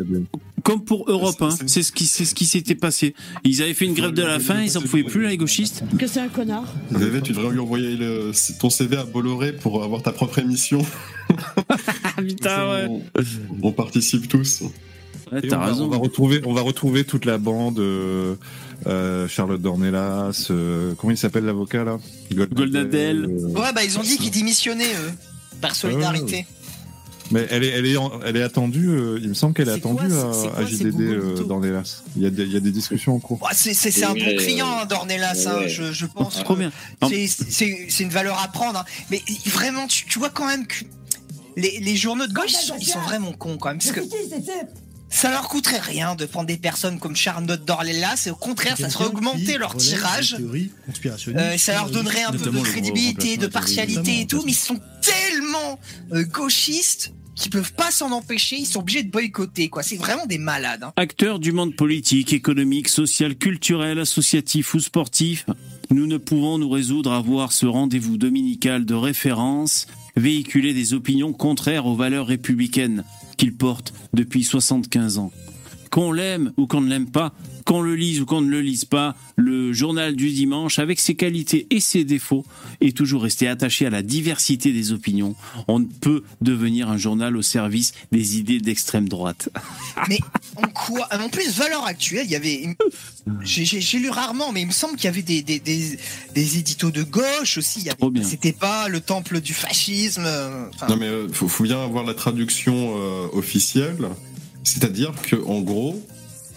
Comme 0.62 0.84
pour 0.84 1.08
Europe, 1.08 1.40
hein. 1.42 1.50
c'est 1.66 1.82
ce 1.84 1.92
qui 1.92 2.06
c'est 2.06 2.24
ce 2.24 2.34
qui 2.34 2.44
s'était 2.44 2.74
passé. 2.74 3.14
Ils 3.44 3.62
avaient 3.62 3.72
fait 3.74 3.84
une 3.84 3.94
grève 3.94 4.12
de 4.12 4.22
la 4.22 4.40
faim, 4.40 4.62
ils 4.64 4.76
en 4.76 4.82
pouvaient 4.82 5.04
plus 5.04 5.26
les 5.28 5.36
gauchistes. 5.36 5.84
Que 5.98 6.06
c'est 6.08 6.18
un 6.20 6.28
connard. 6.28 6.64
Vévé, 6.90 7.22
tu 7.22 7.32
devrais 7.32 7.52
lui 7.52 7.60
envoyer 7.60 7.96
le- 7.96 8.32
ton 8.58 8.68
CV 8.68 8.96
à 8.96 9.04
Bolloré 9.04 9.52
pour 9.52 9.82
avoir 9.84 10.02
ta 10.02 10.12
propre 10.12 10.38
émission. 10.40 10.84
Ah 12.04 12.22
putain 12.22 12.70
ouais. 12.70 12.86
on, 12.88 13.02
on 13.62 13.72
participe 13.72 14.28
tous. 14.28 14.62
Ouais, 15.32 15.40
Et 15.42 15.48
t'as 15.48 15.56
on, 15.56 15.60
va, 15.60 15.66
raison. 15.66 15.84
on 15.86 15.88
va 15.88 15.96
retrouver, 15.96 16.40
on 16.44 16.52
va 16.52 16.60
retrouver 16.62 17.04
toute 17.04 17.24
la 17.24 17.38
bande. 17.38 17.78
euh, 17.80 18.36
euh, 18.86 19.26
Charlotte 19.26 19.60
Dornelas, 19.60 20.48
euh, 20.50 20.94
comment 20.98 21.10
il 21.10 21.16
s'appelle 21.16 21.44
l'avocat 21.46 21.82
là? 21.84 21.98
Goldadel. 22.32 23.24
euh, 23.24 23.48
Ouais, 23.60 23.72
bah 23.74 23.82
ils 23.84 23.98
ont 23.98 24.02
dit 24.02 24.18
qu'ils 24.18 24.30
démissionnaient, 24.30 24.84
eux. 24.94 25.12
Par 25.60 25.74
solidarité. 25.74 26.46
mais 27.30 27.46
elle 27.50 27.64
est, 27.64 27.68
elle 27.70 27.86
est, 27.86 27.96
elle 28.26 28.36
est 28.36 28.42
attendue. 28.42 28.88
euh, 28.90 29.18
il 29.22 29.30
me 29.30 29.34
semble 29.34 29.54
qu'elle 29.54 29.68
est 29.70 29.72
attendue 29.72 30.04
à, 30.04 30.08
quoi 30.08 30.58
à 30.58 30.66
ces 30.66 30.76
JDD 30.76 31.00
euh, 31.00 31.44
Dornelas. 31.44 32.02
Il 32.16 32.22
y 32.22 32.26
a, 32.26 32.30
des, 32.30 32.42
il 32.44 32.52
y 32.52 32.56
a 32.56 32.60
des 32.60 32.70
discussions 32.70 33.14
en 33.16 33.18
cours. 33.18 33.42
Ouais, 33.42 33.48
c'est 33.52 34.04
un 34.04 34.12
bon 34.12 34.36
client, 34.36 34.66
euh, 34.68 34.82
hein, 34.82 34.86
Dornelas, 34.86 35.46
hein, 35.48 35.60
ouais. 35.60 35.68
je, 35.70 35.90
je 35.92 36.06
pense. 36.06 36.36
C'est 36.36 36.44
trop 36.44 36.54
bien. 36.56 36.70
Une 37.10 38.10
valeur 38.10 38.38
à 38.40 38.48
prendre. 38.48 38.78
hein. 38.80 38.84
Mais 39.10 39.22
vraiment, 39.46 39.86
tu, 39.86 40.04
tu 40.06 40.18
vois 40.18 40.30
quand 40.30 40.46
même 40.46 40.66
que 40.66 40.84
les, 41.56 41.80
les 41.80 41.96
journaux 41.96 42.26
de 42.26 42.32
gauche, 42.34 42.52
ils 42.52 42.66
sont, 42.66 42.76
ils 42.78 42.86
sont 42.86 43.00
vraiment 43.00 43.32
cons 43.32 43.56
quand 43.56 43.70
même. 43.70 43.78
Parce 43.78 43.92
que 43.92 44.00
ça 45.08 45.30
leur 45.30 45.48
coûterait 45.48 45.80
rien 45.80 46.14
de 46.14 46.26
prendre 46.26 46.46
des 46.46 46.56
personnes 46.56 46.98
comme 46.98 47.16
Charlotte 47.16 47.64
Dornelas. 47.64 48.24
Et 48.26 48.30
au 48.30 48.34
contraire, 48.36 48.76
ça 48.76 48.90
serait 48.90 49.06
augmenter 49.06 49.58
leur 49.58 49.76
tirage. 49.76 50.36
Euh, 51.28 51.56
ça 51.56 51.74
leur 51.74 51.90
donnerait 51.90 52.24
un 52.24 52.32
peu 52.32 52.50
de 52.50 52.60
crédibilité, 52.62 53.36
de 53.36 53.42
de 53.42 53.46
partialité 53.46 54.20
et 54.20 54.26
tout, 54.26 54.42
mais 54.44 54.52
ils 54.52 54.54
sont 54.54 54.80
tellement 55.00 55.78
euh, 56.12 56.24
gauchistes 56.24 57.12
qu'ils 57.36 57.50
peuvent 57.50 57.74
pas 57.74 57.90
s'en 57.90 58.10
empêcher, 58.12 58.56
ils 58.56 58.66
sont 58.66 58.80
obligés 58.80 59.02
de 59.02 59.10
boycotter, 59.10 59.68
quoi. 59.68 59.82
C'est 59.82 59.96
vraiment 59.96 60.24
des 60.26 60.38
malades. 60.38 60.84
hein. 60.84 60.92
Acteurs 60.96 61.38
du 61.38 61.52
monde 61.52 61.76
politique, 61.76 62.32
économique, 62.32 62.88
social, 62.88 63.36
culturel, 63.36 63.98
associatif 63.98 64.72
ou 64.72 64.80
sportif, 64.80 65.44
nous 65.90 66.06
ne 66.06 66.16
pouvons 66.16 66.56
nous 66.58 66.70
résoudre 66.70 67.12
à 67.12 67.20
voir 67.20 67.52
ce 67.52 67.66
rendez-vous 67.66 68.16
dominical 68.16 68.86
de 68.86 68.94
référence 68.94 69.86
véhiculer 70.16 70.72
des 70.72 70.94
opinions 70.94 71.34
contraires 71.34 71.84
aux 71.86 71.94
valeurs 71.94 72.26
républicaines 72.26 73.04
qu'il 73.36 73.54
porte 73.54 73.92
depuis 74.12 74.44
75 74.44 75.18
ans. 75.18 75.32
Qu'on 75.96 76.12
l'aime 76.12 76.52
ou 76.58 76.66
qu'on 76.66 76.82
ne 76.82 76.90
l'aime 76.90 77.06
pas, 77.10 77.32
qu'on 77.64 77.80
le 77.80 77.96
lise 77.96 78.20
ou 78.20 78.26
qu'on 78.26 78.42
ne 78.42 78.50
le 78.50 78.60
lise 78.60 78.84
pas, 78.84 79.16
le 79.36 79.72
journal 79.72 80.14
du 80.14 80.28
dimanche, 80.30 80.78
avec 80.78 81.00
ses 81.00 81.14
qualités 81.14 81.66
et 81.70 81.80
ses 81.80 82.04
défauts, 82.04 82.44
est 82.82 82.94
toujours 82.94 83.22
resté 83.22 83.48
attaché 83.48 83.86
à 83.86 83.90
la 83.90 84.02
diversité 84.02 84.74
des 84.74 84.92
opinions. 84.92 85.34
On 85.68 85.78
ne 85.78 85.86
peut 85.86 86.22
devenir 86.42 86.90
un 86.90 86.98
journal 86.98 87.34
au 87.34 87.40
service 87.40 87.94
des 88.12 88.36
idées 88.36 88.60
d'extrême 88.60 89.08
droite. 89.08 89.48
Mais 90.10 90.18
en 90.56 90.68
quoi 90.68 91.08
En 91.18 91.30
plus, 91.30 91.56
valeur 91.56 91.86
actuelle, 91.86 92.26
il 92.26 92.30
y 92.30 92.36
avait. 92.36 92.76
J'ai 93.42 93.98
lu 93.98 94.10
rarement, 94.10 94.52
mais 94.52 94.60
il 94.60 94.66
me 94.66 94.72
semble 94.72 94.96
qu'il 94.96 95.06
y 95.06 95.08
avait 95.08 95.22
des, 95.22 95.40
des, 95.42 95.58
des, 95.60 95.98
des 96.34 96.58
éditos 96.58 96.90
de 96.90 97.04
gauche 97.04 97.56
aussi. 97.56 97.80
il 97.80 97.88
avait- 97.90 98.10
bien. 98.10 98.22
C'était 98.22 98.52
pas 98.52 98.88
le 98.88 99.00
temple 99.00 99.40
du 99.40 99.54
fascisme. 99.54 100.24
euh, 100.26 100.68
enfin, 100.74 100.88
Non 100.88 100.96
mais 100.98 101.06
euh, 101.08 101.26
faut, 101.32 101.48
faut 101.48 101.64
bien 101.64 101.82
avoir 101.82 102.04
la 102.04 102.12
traduction 102.14 102.94
euh, 102.98 103.28
officielle, 103.32 103.96
c'est-à-dire 104.66 105.12
que 105.22 105.36
en 105.46 105.60
gros, 105.60 106.02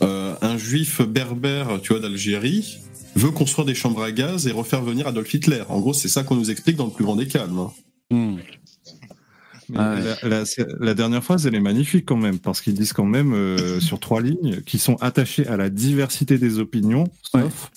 euh, 0.01 0.33
un 0.41 0.57
juif 0.57 1.01
berbère, 1.01 1.79
tu 1.83 1.93
vois, 1.93 2.01
d'Algérie, 2.01 2.79
veut 3.15 3.31
construire 3.31 3.65
des 3.65 3.75
chambres 3.75 4.03
à 4.03 4.11
gaz 4.11 4.47
et 4.47 4.51
refaire 4.51 4.81
venir 4.83 5.07
Adolf 5.07 5.33
Hitler. 5.33 5.63
En 5.69 5.79
gros, 5.79 5.93
c'est 5.93 6.07
ça 6.07 6.23
qu'on 6.23 6.35
nous 6.35 6.51
explique 6.51 6.75
dans 6.77 6.85
le 6.85 6.91
plus 6.91 7.03
grand 7.05 7.15
des 7.15 7.27
calmes. 7.27 7.57
hein. 7.59 7.71
Hmm. 8.11 8.35
Mais 9.69 9.77
Ah 9.79 9.93
ouais. 9.95 10.01
la, 10.23 10.29
la- 10.29 10.45
c'est- 10.45 10.65
la 10.79 10.93
dernière 10.95 11.23
phrase, 11.23 11.45
elle 11.45 11.53
est 11.53 11.59
magnifique 11.59 12.05
quand 12.07 12.17
même, 12.17 12.39
parce 12.39 12.59
qu'ils 12.61 12.73
disent 12.73 12.93
quand 12.93 13.05
même 13.05 13.33
euh, 13.33 13.79
sur 13.87 13.99
trois 13.99 14.21
lignes 14.21 14.61
qu'ils 14.65 14.79
sont 14.79 14.95
attachés 14.95 15.45
à 15.47 15.57
la 15.57 15.69
diversité 15.69 16.37
des 16.39 16.57
opinions, 16.57 17.03
sauf, 17.21 17.69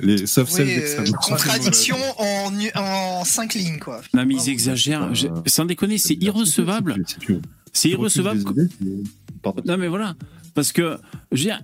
les, 0.00 0.26
sauf 0.26 0.48
oui, 0.48 0.54
celles 0.56 0.68
euh, 0.70 0.74
d'extrême 0.76 1.04
droite. 1.06 1.20
contradiction 1.28 1.96
en, 2.18 2.50
en 2.80 3.24
cinq 3.24 3.54
lignes, 3.54 3.78
quoi. 3.78 4.00
Non 4.14 4.24
mais 4.26 4.34
ils 4.34 4.48
exagèrent. 4.50 5.14
Je- 5.14 5.28
sans 5.46 5.66
déconner, 5.66 5.98
c'est 5.98 6.14
irrecevable. 6.14 6.96
C'est 7.72 7.90
irrecevable. 7.90 8.42
Non 9.64 9.76
mais 9.76 9.88
voilà. 9.88 10.14
Parce 10.54 10.72
que, 10.72 10.98
je 11.32 11.44
veux 11.44 11.50
dire, 11.50 11.62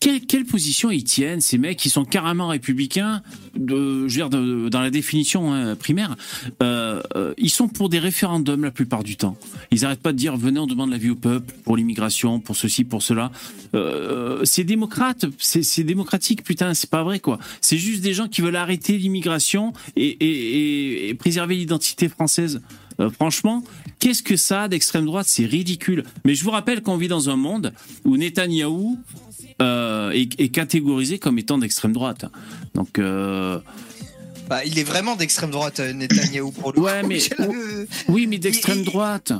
quelle, 0.00 0.44
position 0.44 0.90
ils 0.90 1.04
tiennent, 1.04 1.40
ces 1.40 1.58
mecs? 1.58 1.78
Qui 1.78 1.90
sont 1.90 2.04
carrément 2.04 2.48
républicains, 2.48 3.22
je 3.54 3.74
veux 3.74 4.08
dire, 4.08 4.30
dans 4.30 4.80
la 4.80 4.90
définition 4.90 5.52
hein, 5.52 5.76
primaire, 5.76 6.16
euh, 6.62 7.02
euh, 7.16 7.34
ils 7.38 7.50
sont 7.50 7.68
pour 7.68 7.88
des 7.88 7.98
référendums 7.98 8.64
la 8.64 8.70
plupart 8.70 9.02
du 9.02 9.16
temps. 9.16 9.36
Ils 9.70 9.82
n'arrêtent 9.82 10.02
pas 10.02 10.12
de 10.12 10.16
dire, 10.16 10.36
venez, 10.36 10.60
on 10.60 10.66
demande 10.66 10.90
l'avis 10.90 11.10
au 11.10 11.16
peuple, 11.16 11.54
pour 11.64 11.76
l'immigration, 11.76 12.40
pour 12.40 12.56
ceci, 12.56 12.84
pour 12.84 13.02
cela. 13.02 13.30
Euh, 13.74 14.44
c'est 14.44 14.64
démocrate, 14.64 15.26
c'est 15.38 15.84
démocratique, 15.84 16.44
putain, 16.44 16.74
c'est 16.74 16.90
pas 16.90 17.02
vrai 17.02 17.20
quoi. 17.20 17.38
C'est 17.60 17.78
juste 17.78 18.02
des 18.02 18.14
gens 18.14 18.28
qui 18.28 18.40
veulent 18.40 18.56
arrêter 18.56 18.98
l'immigration 18.98 19.72
et 19.96 21.14
préserver 21.18 21.56
l'identité 21.56 22.08
française. 22.08 22.60
Euh, 23.00 23.10
franchement, 23.10 23.64
qu'est-ce 23.98 24.22
que 24.22 24.36
ça 24.36 24.62
a 24.64 24.68
d'extrême 24.68 25.06
droite 25.06 25.26
C'est 25.28 25.46
ridicule. 25.46 26.04
Mais 26.24 26.34
je 26.34 26.44
vous 26.44 26.50
rappelle 26.50 26.82
qu'on 26.82 26.96
vit 26.96 27.08
dans 27.08 27.30
un 27.30 27.36
monde 27.36 27.72
où 28.04 28.16
Netanyahou 28.16 28.98
euh, 29.62 30.10
est, 30.10 30.38
est 30.40 30.48
catégorisé 30.50 31.18
comme 31.18 31.38
étant 31.38 31.58
d'extrême 31.58 31.92
droite. 31.92 32.26
Donc, 32.74 32.98
euh, 32.98 33.58
Bah, 34.48 34.64
il 34.64 34.78
est 34.78 34.84
vraiment 34.84 35.16
d'extrême 35.16 35.50
droite, 35.50 35.80
euh, 35.80 35.92
Netanyahou, 35.92 36.50
pour 36.52 36.72
le 36.72 36.80
Ouais, 36.80 37.00
coup. 37.02 37.08
mais- 37.08 37.20
Oui, 38.08 38.26
mais 38.26 38.38
d'extrême 38.38 38.82
droite. 38.84 39.32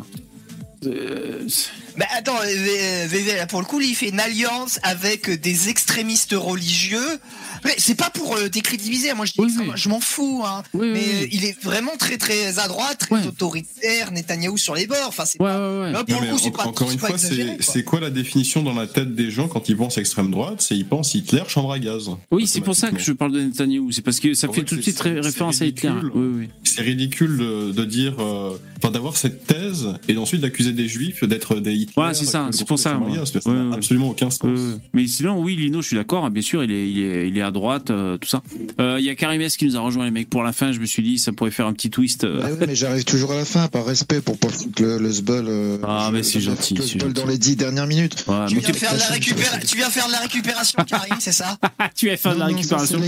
Bah 1.98 2.06
attends, 2.16 2.36
euh, 2.36 2.46
euh, 2.46 3.06
VV, 3.08 3.36
là, 3.36 3.46
pour 3.46 3.60
le 3.60 3.66
coup, 3.66 3.80
il 3.80 3.94
fait 3.94 4.08
une 4.08 4.20
alliance 4.20 4.78
avec 4.82 5.28
euh, 5.28 5.36
des 5.36 5.68
extrémistes 5.68 6.34
religieux. 6.36 7.18
Mais 7.64 7.74
c'est 7.76 7.94
pas 7.94 8.08
pour 8.08 8.36
euh, 8.36 8.48
décrédibiliser, 8.48 9.12
moi 9.12 9.26
je 9.26 9.32
dis 9.32 9.40
Oui, 9.40 9.52
oui. 9.58 9.66
je 9.74 9.88
m'en 9.90 10.00
fous, 10.00 10.42
hein. 10.46 10.62
Oui, 10.72 10.88
mais 10.94 11.00
oui. 11.22 11.28
il 11.32 11.44
est 11.44 11.62
vraiment 11.62 11.94
très 11.98 12.16
très 12.16 12.58
à 12.58 12.68
droite, 12.68 12.98
très 13.00 13.16
Ouais. 13.16 13.26
autoritaire, 13.26 14.12
Netanyahou 14.12 14.56
sur 14.56 14.74
les 14.74 14.86
bords. 14.86 14.96
Enfin, 15.08 15.24
c'est 15.26 15.40
Ouais, 15.42 15.50
ouais, 15.50 15.80
ouais. 15.82 15.92
là 15.92 16.04
pour 16.04 16.20
le 16.22 16.28
coup, 16.28 16.38
c'est 16.42 16.50
pas 16.52 16.64
encore 16.66 16.90
une 16.90 16.98
pas 16.98 17.08
fois, 17.08 17.18
c'est 17.18 17.84
quoi. 17.84 18.00
la 18.00 18.08
définition 18.10 18.62
dans 18.62 18.72
la 18.72 18.86
tête 18.86 19.14
des 19.14 19.30
gens 19.30 19.46
quand 19.48 19.68
ils 19.68 19.76
pensent 19.76 19.98
extrême 19.98 20.30
droite? 20.30 20.62
C'est 20.62 20.74
ils 20.76 20.86
pensent 20.86 21.14
Hitler, 21.14 21.42
chambre 21.48 21.72
à 21.72 21.78
gaz. 21.78 22.08
Oui, 22.30 22.46
c'est 22.46 22.60
pour 22.62 22.74
ça 22.76 22.90
que 22.90 22.98
je 23.00 23.12
parle 23.12 23.32
de 23.32 23.40
Netanyahou. 23.42 23.92
C'est 23.92 24.02
parce 24.02 24.20
que 24.20 24.32
ça 24.32 24.48
En 24.48 24.52
fait 24.54 24.62
tout 24.62 24.76
de 24.76 24.82
suite 24.82 25.00
référence 25.00 25.60
à 25.60 25.66
Hitler. 25.66 25.90
ridicule. 25.90 26.12
Oui, 26.14 26.28
oui. 26.42 26.48
C'est 26.64 26.82
ridicule 26.82 27.36
de, 27.36 27.72
de 27.72 27.84
dire, 27.84 28.14
euh, 28.20 28.56
enfin 28.78 28.90
d'avoir 28.90 29.16
cette 29.18 29.46
thèse 29.46 29.88
et 30.08 30.16
ensuite 30.16 30.40
d'accuser 30.40 30.72
des 30.72 30.88
juifs 30.88 31.24
d'être 31.24 31.56
des 31.56 31.74
Hitler. 31.82 32.02
Ouais, 32.02 32.14
c'est 32.14 32.24
ça, 32.26 32.48
c'est 32.52 32.66
pour 32.66 32.78
ça, 32.78 32.98
n'a 32.98 33.74
absolument 33.74 34.10
aucun 34.10 34.30
sens. 34.30 34.40
Euh, 34.44 34.76
mais 34.92 35.06
sinon, 35.06 35.40
oui, 35.42 35.56
Lino, 35.56 35.82
je 35.82 35.86
suis 35.88 35.96
d'accord. 35.96 36.24
hein, 36.24 36.30
Bien 36.30 36.42
sûr, 36.42 36.62
il 36.64 36.70
est, 36.72 36.88
il 36.90 36.98
est, 37.04 37.28
il 37.28 37.38
est 37.38 37.42
à 37.42 37.50
droite, 37.50 37.90
euh, 37.90 38.16
tout 38.18 38.28
ça. 38.28 38.42
Euh, 38.80 38.96
Il 38.98 39.04
y 39.04 39.10
a 39.10 39.14
Karim 39.14 39.40
S 39.40 39.56
qui 39.56 39.66
nous 39.66 39.76
a 39.76 39.80
rejoint, 39.80 40.04
les 40.04 40.10
mecs. 40.10 40.30
Pour 40.30 40.42
la 40.42 40.52
fin, 40.52 40.72
je 40.72 40.80
me 40.80 40.86
suis 40.86 41.02
dit, 41.02 41.18
ça 41.18 41.32
pourrait 41.32 41.50
faire 41.50 41.66
un 41.66 41.72
petit 41.72 41.90
twist. 41.90 42.24
euh. 42.24 42.42
Ouais, 42.44 42.52
ouais, 42.52 42.66
mais 42.66 42.74
j'arrive 42.74 43.04
toujours 43.04 43.32
à 43.32 43.36
la 43.36 43.44
fin, 43.44 43.68
par 43.68 43.84
respect, 43.86 44.20
pour 44.20 44.38
pas 44.38 44.48
foutre 44.48 44.82
le, 44.82 44.98
le 44.98 45.10
euh, 45.30 45.78
Ah, 45.82 46.06
je- 46.10 46.14
mais 46.16 46.22
c'est 46.22 46.40
gentil, 46.40 46.74
Le 46.74 46.82
gentil. 46.86 47.12
dans 47.14 47.26
les 47.26 47.38
dix 47.38 47.56
dernières 47.56 47.86
minutes. 47.86 48.24
Ouais, 48.28 48.46
Tu 48.48 48.54
mais 48.54 48.60
viens, 48.60 48.70
tu, 48.70 48.78
faire 48.78 48.94
de 48.94 48.98
la 48.98 49.06
récupéra- 49.06 49.58
tu 49.66 49.76
viens 49.76 49.90
faire 49.90 50.06
de 50.06 50.12
la 50.12 50.18
récupération, 50.20 50.84
Karim, 50.86 51.16
c'est 51.18 51.32
ça 51.32 51.56
tu 51.96 52.08
vas 52.08 52.16
faire 52.16 52.34
de 52.34 52.38
la 52.40 52.46
récupération. 52.46 53.00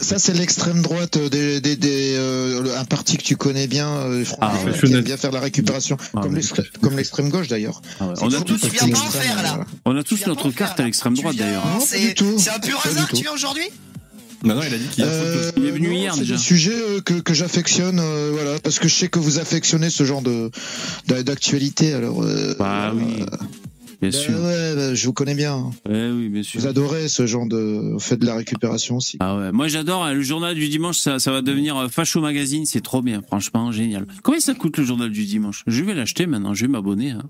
Ça, 0.00 0.18
c'est 0.18 0.34
l'extrême 0.36 0.82
droite 0.82 1.16
euh, 1.16 1.28
des, 1.28 1.60
des, 1.76 2.14
euh, 2.16 2.78
un 2.78 2.84
parti 2.84 3.16
que 3.16 3.22
tu 3.22 3.36
connais 3.36 3.66
bien, 3.66 3.88
euh, 3.88 4.24
Ah, 4.40 4.52
qui 4.84 4.92
aime 4.92 5.00
bien 5.02 5.16
faire 5.16 5.30
de 5.30 5.36
la 5.36 5.40
récupération, 5.42 5.96
Ah, 6.14 6.20
comme 6.22 6.34
l'extrême- 6.34 6.66
comme 6.80 6.96
l'extrême 6.96 7.28
gauche 7.28 7.48
d'ailleurs. 7.48 7.80
On 8.20 8.32
a 8.32 8.40
tous, 8.40 8.60
tu 8.60 8.68
viens 8.70 8.88
pas 8.88 8.98
en 9.00 9.10
faire, 9.10 9.42
là. 9.42 9.60
on 9.84 9.96
a 9.96 10.02
Tu 10.02 10.10
tous 10.10 10.16
viens 10.16 10.28
notre 10.28 10.50
carte 10.50 10.78
à 10.80 10.84
l'extrême 10.84 11.14
droite, 11.14 11.36
d'ailleurs. 11.36 11.64
C'est 11.84 12.00
du 12.00 12.14
tout. 12.14 12.36
c'est 12.38 12.50
un 12.50 12.58
pur 12.58 12.80
hasard, 12.84 13.08
tu 13.08 13.22
viens 13.22 13.32
aujourd'hui 13.32 13.64
Non, 14.44 14.54
non, 14.54 14.60
il 14.66 14.74
a 14.74 14.78
dit 14.78 14.88
qu'il 14.88 15.04
Euh, 15.04 15.50
est 15.56 15.70
venu 15.70 15.88
non, 15.88 15.94
hier, 15.94 16.14
c'est 16.14 16.20
déjà. 16.20 16.34
des 16.36 16.40
sujets 16.40 16.72
euh, 16.74 17.00
que, 17.00 17.14
que 17.14 17.32
j'affectionne, 17.34 17.98
euh, 18.00 18.30
voilà, 18.32 18.58
parce 18.60 18.78
que 18.78 18.88
je 18.88 18.94
sais 18.94 19.08
que 19.08 19.18
vous 19.18 19.38
affectionnez 19.38 19.88
ce 19.90 20.04
genre 20.04 20.22
de 20.22 20.50
d'actualité. 21.06 21.94
Alors, 21.94 22.22
euh, 22.22 22.54
Bah 22.58 22.92
oui, 22.94 23.24
bien 24.02 24.10
bah 24.10 24.16
sûr. 24.18 24.34
ouais, 24.38 24.74
bah, 24.74 24.94
je 24.94 25.06
vous 25.06 25.12
connais 25.14 25.34
bien. 25.34 25.70
Ouais, 25.88 26.10
oui, 26.10 26.28
bien 26.28 26.42
sûr. 26.42 26.60
Vous 26.60 26.66
adorez 26.66 27.08
ce 27.08 27.26
genre 27.26 27.46
de, 27.46 27.92
vous 27.92 27.98
faites 27.98 28.18
de 28.18 28.26
la 28.26 28.34
récupération 28.34 28.96
aussi. 28.96 29.16
Ah 29.20 29.36
ouais, 29.36 29.52
moi 29.52 29.68
j'adore 29.68 30.04
hein, 30.04 30.12
le 30.12 30.22
journal 30.22 30.54
du 30.54 30.68
dimanche, 30.68 30.98
ça, 30.98 31.18
ça 31.18 31.30
va 31.32 31.40
devenir 31.42 31.76
euh, 31.76 31.88
Facho 31.88 32.20
Magazine, 32.20 32.66
c'est 32.66 32.82
trop 32.82 33.00
bien, 33.02 33.22
franchement, 33.26 33.72
génial. 33.72 34.06
Combien 34.22 34.40
ça 34.40 34.54
coûte 34.54 34.76
le 34.76 34.84
journal 34.84 35.10
du 35.10 35.24
dimanche? 35.24 35.62
Je 35.66 35.82
vais 35.84 35.94
l'acheter 35.94 36.26
maintenant, 36.26 36.52
je 36.54 36.66
vais 36.66 36.70
m'abonner. 36.72 37.12
hein. 37.12 37.22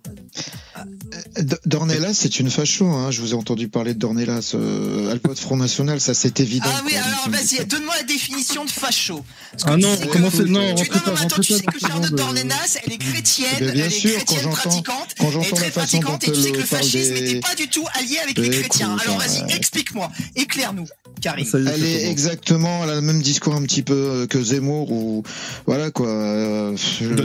D- 1.39 1.57
Dornelas, 1.67 2.15
c'est 2.15 2.41
une 2.41 2.51
facho. 2.51 2.87
Hein. 2.87 3.11
Je 3.11 3.21
vous 3.21 3.33
ai 3.33 3.35
entendu 3.35 3.69
parler 3.69 3.95
de 3.95 3.99
Dornelas. 3.99 4.53
Euh, 4.55 5.11
elle 5.13 5.21
peut 5.21 5.31
être 5.33 5.39
Front 5.39 5.57
National, 5.57 6.01
ça 6.01 6.15
c'est 6.15 6.41
évident. 6.41 6.67
Ah 6.69 6.83
oui, 6.87 6.95
alors 6.97 7.29
vas-y, 7.31 7.65
donne-moi 7.67 7.95
la 7.99 8.03
définition 8.05 8.65
de 8.65 8.71
facho. 8.71 9.23
Ah 9.65 9.75
tu 9.75 9.81
non, 9.83 9.89
comment 10.13 10.31
c'est 10.31 10.45
Non, 10.45 10.75
Tu, 10.75 10.91
non, 10.91 10.97
non, 11.07 11.13
attends, 11.21 11.41
tu 11.41 11.53
sais 11.53 11.63
que 11.65 11.79
Charlotte 11.79 12.13
Dornelas, 12.15 12.79
elle 12.87 12.93
est 12.95 12.99
chrétienne, 12.99 13.49
bien 13.61 13.69
elle 13.71 13.81
est 13.81 13.91
sûr, 13.91 14.11
quand 14.27 14.35
chrétienne 14.35 14.51
pratiquante, 14.53 15.15
quand 15.19 15.31
elle 15.31 15.47
est 15.47 15.51
très 15.53 15.65
la 15.67 15.71
façon 15.71 15.99
dont 15.99 16.03
pratiquante, 16.05 16.29
et 16.29 16.33
tu 16.33 16.41
sais 16.41 16.53
que 16.53 16.62
le 16.63 16.67
fascisme 16.67 17.15
des- 17.15 17.21
n'était 17.21 17.41
pas 17.41 17.55
du 17.55 17.69
tout 17.69 17.85
allié 17.95 18.19
avec 18.23 18.39
les 18.39 18.51
chrétiens. 18.51 18.97
Alors 19.03 19.19
vas-y, 19.19 19.55
explique-moi, 19.55 20.11
éclaire-nous, 20.37 20.87
est, 21.25 21.55
Elle 21.55 21.85
est 21.85 22.11
exactement, 22.11 22.83
elle 22.85 22.91
a 22.91 22.95
le 22.97 23.01
même 23.01 23.23
discours 23.23 23.55
un 23.55 23.63
petit 23.63 23.83
peu 23.83 23.95
euh, 23.95 24.27
que 24.27 24.43
Zemmour 24.43 24.91
ou 24.91 25.23
voilà 25.67 25.91
quoi. 25.91 26.09
Euh, 26.09 26.77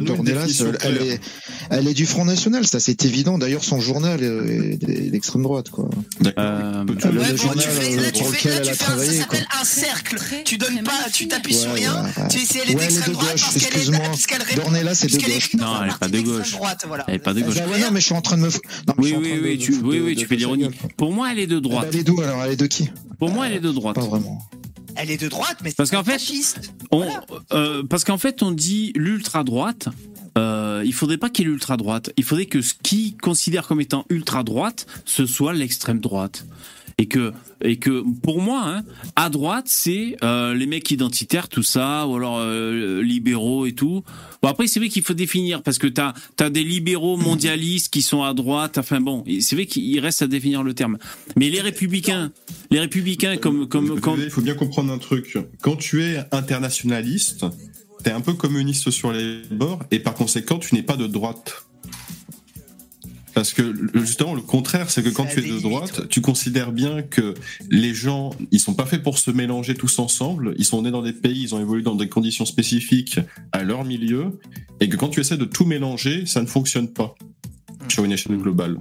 Dornelas, 0.02 0.64
elle, 0.82 0.98
est, 0.98 1.20
elle 1.70 1.88
est 1.88 1.94
du 1.94 2.06
Front 2.06 2.26
National, 2.26 2.66
ça 2.68 2.80
c'est 2.80 3.06
évident. 3.06 3.38
D'ailleurs, 3.38 3.64
son 3.64 3.80
journal 3.80 4.22
est 4.24 5.10
d'extrême 5.12 5.44
droite 5.44 5.70
quoi. 5.70 5.90
D'accord. 6.22 6.44
Euh, 6.44 6.84
le 6.84 7.12
nous 7.12 7.20
Ouais, 7.22 7.28
le 7.28 7.32
bon, 7.32 7.38
journal, 7.38 7.58
tu 7.64 7.70
fais, 7.70 7.94
euh, 7.98 8.02
là, 8.02 8.12
tu 8.12 8.24
fais, 8.24 8.30
lequel 8.32 8.54
là, 8.54 8.60
tu 8.60 8.66
fais 8.66 8.72
un, 8.72 8.76
ça 8.76 8.86
travaillé, 8.86 9.20
s'appelle 9.20 9.48
un 9.60 9.64
cercle. 9.66 10.18
Tu 10.46 10.58
donnes 10.58 10.84
pas, 10.84 10.92
tu 11.12 11.28
t'appuies 11.28 11.54
sur 11.56 11.74
rien. 11.74 12.04
ouais, 12.04 12.24
ouais. 12.24 12.28
Tu 12.30 12.40
sais, 12.40 12.60
elle 12.64 12.72
est 12.72 12.76
d'extrême 12.76 13.08
de 13.10 13.14
droite 13.14 13.32
gauche, 13.32 13.42
parce 13.42 13.54
qu'elle 13.56 13.64
est, 13.64 13.68
excuse-moi. 13.78 14.00
parce 14.06 14.26
qu'elle. 14.28 14.56
Dornelas, 14.56 14.96
c'est 14.96 15.08
de 15.08 15.18
gauche. 15.18 15.54
Non, 15.56 15.84
elle 15.84 15.90
est 15.90 15.98
pas 16.00 16.08
de 16.08 16.20
gauche. 16.22 16.52
droite, 16.52 16.84
voilà. 16.88 17.06
Elle 17.08 17.16
est 17.16 17.20
pas 17.20 17.34
de 17.34 17.42
Ah 17.42 17.46
gauche. 17.46 17.56
ouais, 17.56 17.80
non, 17.80 17.88
mais 17.92 18.00
je 18.00 18.06
suis 18.06 18.16
en 18.16 18.22
train 18.22 18.38
de 18.38 18.42
me. 18.44 18.50
f- 18.50 18.60
non, 18.88 18.94
mais 18.98 19.10
je 19.10 19.16
Oui, 19.16 19.24
suis 19.26 19.27
en 19.27 19.27
oui, 19.34 19.40
oui, 19.44 19.58
tu, 19.58 19.72
de- 19.72 19.84
oui, 19.84 19.98
de- 20.00 20.04
oui, 20.04 20.16
de 20.16 20.20
tu 20.22 20.26
fais 20.28 20.36
l'ironie. 20.36 20.68
Pour 20.98 21.12
moi, 21.14 21.32
elle 21.32 21.40
est 21.40 21.48
de 21.48 21.60
droite. 21.60 21.88
Elle 21.92 22.00
est 22.00 22.04
d'où 22.04 22.20
alors 22.22 22.44
Elle 22.44 22.52
est 22.54 22.56
de 22.58 22.68
qui? 22.68 22.90
Pour 23.20 23.30
moi, 23.30 23.48
elle 23.48 23.54
est 23.56 23.60
de 23.60 23.72
droite. 23.72 23.96
Pas 23.96 24.02
vraiment. 24.06 24.42
Elle 24.96 25.12
est 25.12 25.22
de 25.22 25.28
droite, 25.28 25.58
mais 25.64 25.72
Parce 25.78 25.90
c'est 25.90 25.96
qu'en 25.96 26.04
pas 26.04 26.12
fait, 26.14 26.20
fasciste. 26.20 26.74
On, 26.92 27.06
euh, 27.54 27.84
parce 27.84 28.04
qu'en 28.04 28.18
fait, 28.18 28.42
on 28.42 28.52
dit 28.52 28.94
l'ultra 28.96 29.44
droite. 29.44 29.90
Euh, 30.38 30.84
il 30.86 30.94
faudrait 30.94 31.18
pas 31.18 31.30
qu'il 31.30 31.46
y 31.46 31.48
ait 31.48 31.52
l'ultra 31.52 31.78
droite. 31.78 32.12
Il 32.18 32.24
faudrait 32.24 32.46
que 32.46 32.62
ce 32.62 32.74
qui 32.82 33.16
considère 33.18 33.68
comme 33.68 33.82
étant 33.82 34.06
ultra 34.10 34.44
droite, 34.44 34.86
ce 35.06 35.26
soit 35.26 35.54
l'extrême 35.54 36.00
droite. 36.00 36.46
Et 37.00 37.06
que, 37.06 37.32
et 37.62 37.78
que 37.78 38.04
pour 38.24 38.42
moi, 38.42 38.64
hein, 38.66 38.84
à 39.16 39.30
droite, 39.30 39.66
c'est 39.68 40.18
euh, 40.24 40.56
les 40.56 40.66
mecs 40.66 40.90
identitaires, 40.90 41.48
tout 41.48 41.62
ça, 41.62 42.08
ou 42.08 42.16
alors 42.16 42.40
euh, 42.40 43.04
libéraux 43.04 43.68
et 43.68 43.74
tout. 43.74 44.04
Bon 44.42 44.50
après, 44.50 44.66
c'est 44.66 44.80
vrai 44.80 44.90
qu'il 44.90 45.04
faut 45.04 45.14
définir 45.14 45.62
parce 45.62 45.78
que 45.78 45.86
t'as 45.86 46.14
as 46.40 46.50
des 46.50 46.64
libéraux 46.64 47.16
mondialistes 47.16 47.94
qui 47.94 48.02
sont 48.02 48.24
à 48.24 48.34
droite. 48.34 48.80
Enfin 48.80 49.00
bon, 49.00 49.24
c'est 49.42 49.56
vrai 49.56 49.68
qu'il 49.68 50.00
reste 50.00 50.24
à 50.24 50.28
définir 50.28 50.64
le 50.64 50.74
terme. 50.74 50.98
Mais 51.36 51.52
les 51.52 51.62
républicains, 51.62 52.32
les 52.72 52.80
républicains 52.80 53.38
comme 53.38 53.68
comme 53.68 54.00
comme 54.00 54.20
Il 54.20 54.32
faut 54.32 54.42
bien 54.42 54.56
comprendre 54.56 54.92
un 54.92 54.98
truc. 54.98 55.38
Quand 55.62 55.76
tu 55.76 56.04
es 56.04 56.18
internationaliste, 56.32 57.46
t'es 58.04 58.12
un 58.12 58.22
peu 58.22 58.34
communiste 58.34 58.90
sur 58.90 59.12
les 59.12 59.44
bords 59.52 59.84
et 59.92 60.00
par 60.00 60.14
conséquent, 60.16 60.58
tu 60.58 60.74
n'es 60.74 60.84
pas 60.84 60.98
de 60.98 61.06
droite. 61.06 61.68
Parce 63.38 63.54
que 63.54 63.72
justement, 63.94 64.34
le 64.34 64.42
contraire, 64.42 64.90
c'est 64.90 65.04
que 65.04 65.10
quand 65.10 65.26
tu 65.28 65.34
es 65.38 65.42
de 65.44 65.48
limites, 65.48 65.62
droite, 65.62 66.00
ouais. 66.00 66.08
tu 66.08 66.22
considères 66.22 66.72
bien 66.72 67.04
que 67.04 67.36
les 67.70 67.94
gens, 67.94 68.32
ils 68.50 68.60
sont 68.60 68.74
pas 68.74 68.88
faits 68.88 69.04
pour 69.04 69.20
se 69.20 69.30
mélanger 69.30 69.76
tous 69.76 70.00
ensemble. 70.00 70.56
Ils 70.58 70.66
sont 70.66 70.82
nés 70.82 70.90
dans 70.90 71.04
des 71.04 71.14
pays, 71.14 71.44
ils 71.44 71.54
ont 71.54 71.60
évolué 71.62 71.84
dans 71.84 71.94
des 71.94 72.10
conditions 72.10 72.46
spécifiques 72.46 73.20
à 73.52 73.62
leur 73.62 73.84
milieu, 73.84 74.40
et 74.80 74.90
que 74.90 74.96
quand 74.96 75.10
tu 75.10 75.20
essaies 75.20 75.38
de 75.38 75.46
tout 75.46 75.66
mélanger, 75.66 76.26
ça 76.26 76.42
ne 76.42 76.48
fonctionne 76.48 76.88
pas 76.88 77.14
sur 77.90 78.04
une 78.06 78.12
échelle 78.12 78.38
globale. 78.38 78.80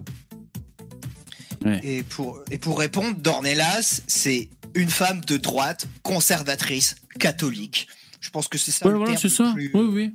Et 1.83 2.03
pour, 2.05 2.41
et 2.51 2.57
pour 2.57 2.78
répondre, 2.78 3.15
Dornelas, 3.19 4.01
c'est 4.07 4.49
une 4.74 4.89
femme 4.89 5.20
de 5.27 5.37
droite, 5.37 5.87
conservatrice, 6.03 6.95
catholique. 7.19 7.89
Je 8.23 8.31
pense 8.31 8.49
que 8.49 8.57
c'est 8.57 8.70
ça 8.70 8.87
Ouais, 8.87 8.93
le 8.93 8.99
voilà, 8.99 9.19
c'est 9.19 9.28
ça. 9.28 9.53
plus- 9.53 9.70
Oui, 9.74 9.87
oui. 9.93 10.12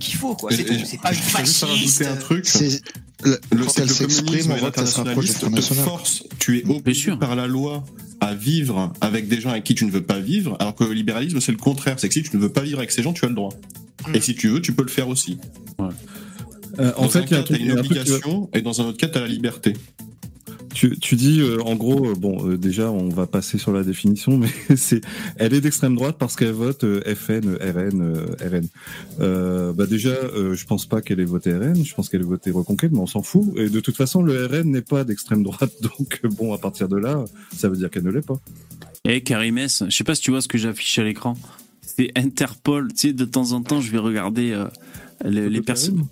qu'il 0.00 0.14
faut, 0.14 0.34
quoi. 0.34 0.50
C'est 0.52 1.00
pas 1.02 1.10
une 1.12 1.20
fasciste. 1.20 2.02
un 2.06 2.16
truc. 2.16 2.46
Le, 3.24 3.40
Le, 3.52 3.64
quand 3.64 3.72
elle 3.78 3.84
le 3.84 3.92
s'exprime, 3.92 4.26
communisme 4.26 4.52
on 4.52 4.56
et 4.56 4.60
voit 4.60 4.70
qu'elle 4.70 4.86
se 4.86 4.96
rapproche 4.96 5.26
du 5.26 5.32
l'internationaliste 5.32 5.38
Front 5.38 5.50
te 5.50 5.54
National. 5.54 5.84
force, 5.84 6.24
tu 6.38 6.58
es 6.58 6.64
obligé 6.66 7.16
par 7.16 7.36
la 7.36 7.46
loi 7.46 7.84
à 8.20 8.34
vivre 8.34 8.92
avec 9.00 9.28
des 9.28 9.40
gens 9.40 9.50
avec 9.50 9.64
qui 9.64 9.74
tu 9.74 9.84
ne 9.84 9.90
veux 9.90 10.02
pas 10.02 10.18
vivre, 10.20 10.56
alors 10.60 10.74
que 10.74 10.84
le 10.84 10.92
libéralisme 10.92 11.40
c'est 11.40 11.52
le 11.52 11.58
contraire, 11.58 11.98
c'est 11.98 12.08
que 12.08 12.14
si 12.14 12.22
tu 12.22 12.36
ne 12.36 12.42
veux 12.42 12.52
pas 12.52 12.62
vivre 12.62 12.78
avec 12.78 12.90
ces 12.90 13.02
gens, 13.02 13.12
tu 13.12 13.24
as 13.24 13.28
le 13.28 13.34
droit. 13.34 13.52
Mm. 14.08 14.14
Et 14.16 14.20
si 14.20 14.34
tu 14.34 14.48
veux, 14.48 14.60
tu 14.60 14.72
peux 14.72 14.82
le 14.82 14.88
faire 14.88 15.08
aussi. 15.08 15.38
Euh, 16.78 16.92
en 16.96 17.02
Dans 17.02 17.08
fait, 17.08 17.18
un 17.20 17.22
il 17.24 17.30
y 17.30 17.34
a 17.34 17.38
un 17.38 17.42
cas, 17.42 17.48
t'as 17.48 17.54
truc, 17.54 17.60
une 17.60 17.78
obligation, 17.78 18.50
et 18.54 18.62
dans 18.62 18.80
un 18.80 18.86
autre 18.86 18.98
cas, 18.98 19.08
tu 19.08 19.18
as 19.18 19.20
la 19.20 19.28
liberté. 19.28 19.74
Tu, 20.74 20.98
tu 20.98 21.16
dis, 21.16 21.40
euh, 21.40 21.60
en 21.62 21.74
gros, 21.74 22.10
euh, 22.10 22.14
bon, 22.14 22.48
euh, 22.48 22.56
déjà, 22.56 22.90
on 22.90 23.08
va 23.08 23.26
passer 23.26 23.58
sur 23.58 23.72
la 23.72 23.82
définition, 23.82 24.38
mais 24.68 24.76
c'est, 24.76 25.02
elle 25.36 25.54
est 25.54 25.60
d'extrême 25.60 25.94
droite 25.94 26.16
parce 26.18 26.36
qu'elle 26.36 26.52
vote 26.52 26.84
FN, 27.14 27.56
RN, 27.60 28.16
RN. 28.40 29.72
Bah 29.74 29.86
déjà, 29.86 30.14
je 30.34 30.64
pense 30.64 30.86
pas 30.86 31.02
qu'elle 31.02 31.20
ait 31.20 31.24
voté 31.24 31.52
RN, 31.54 31.84
je 31.84 31.94
pense 31.94 32.08
qu'elle 32.08 32.22
ait 32.22 32.24
voté 32.24 32.50
Reconquête, 32.50 32.92
mais 32.92 33.00
on 33.00 33.06
s'en 33.06 33.22
fout. 33.22 33.52
Et 33.56 33.68
de 33.68 33.80
toute 33.80 33.96
façon, 33.96 34.22
le 34.22 34.46
RN 34.46 34.70
n'est 34.70 34.82
pas 34.82 35.04
d'extrême 35.04 35.42
droite, 35.42 35.72
donc 35.82 36.20
bon, 36.36 36.52
à 36.52 36.58
partir 36.58 36.88
de 36.88 36.96
là, 36.96 37.24
ça 37.56 37.68
veut 37.68 37.76
dire 37.76 37.90
qu'elle 37.90 38.04
ne 38.04 38.10
l'est 38.10 38.26
pas. 38.26 38.40
Eh 39.04 39.22
Karim 39.22 39.58
S, 39.58 39.84
je 39.88 39.96
sais 39.96 40.04
pas 40.04 40.14
si 40.14 40.22
tu 40.22 40.30
vois 40.30 40.40
ce 40.40 40.48
que 40.48 40.58
j'affiche 40.58 40.98
à 40.98 41.04
l'écran. 41.04 41.36
C'est 41.84 42.10
Interpol. 42.16 42.88
Tu 42.92 43.08
sais, 43.08 43.12
de 43.12 43.24
temps 43.24 43.52
en 43.52 43.62
temps, 43.62 43.80
je 43.80 43.90
vais 43.90 43.98
regarder 43.98 44.56
les, 45.24 45.50
les 45.50 45.60
personnes. 45.60 46.06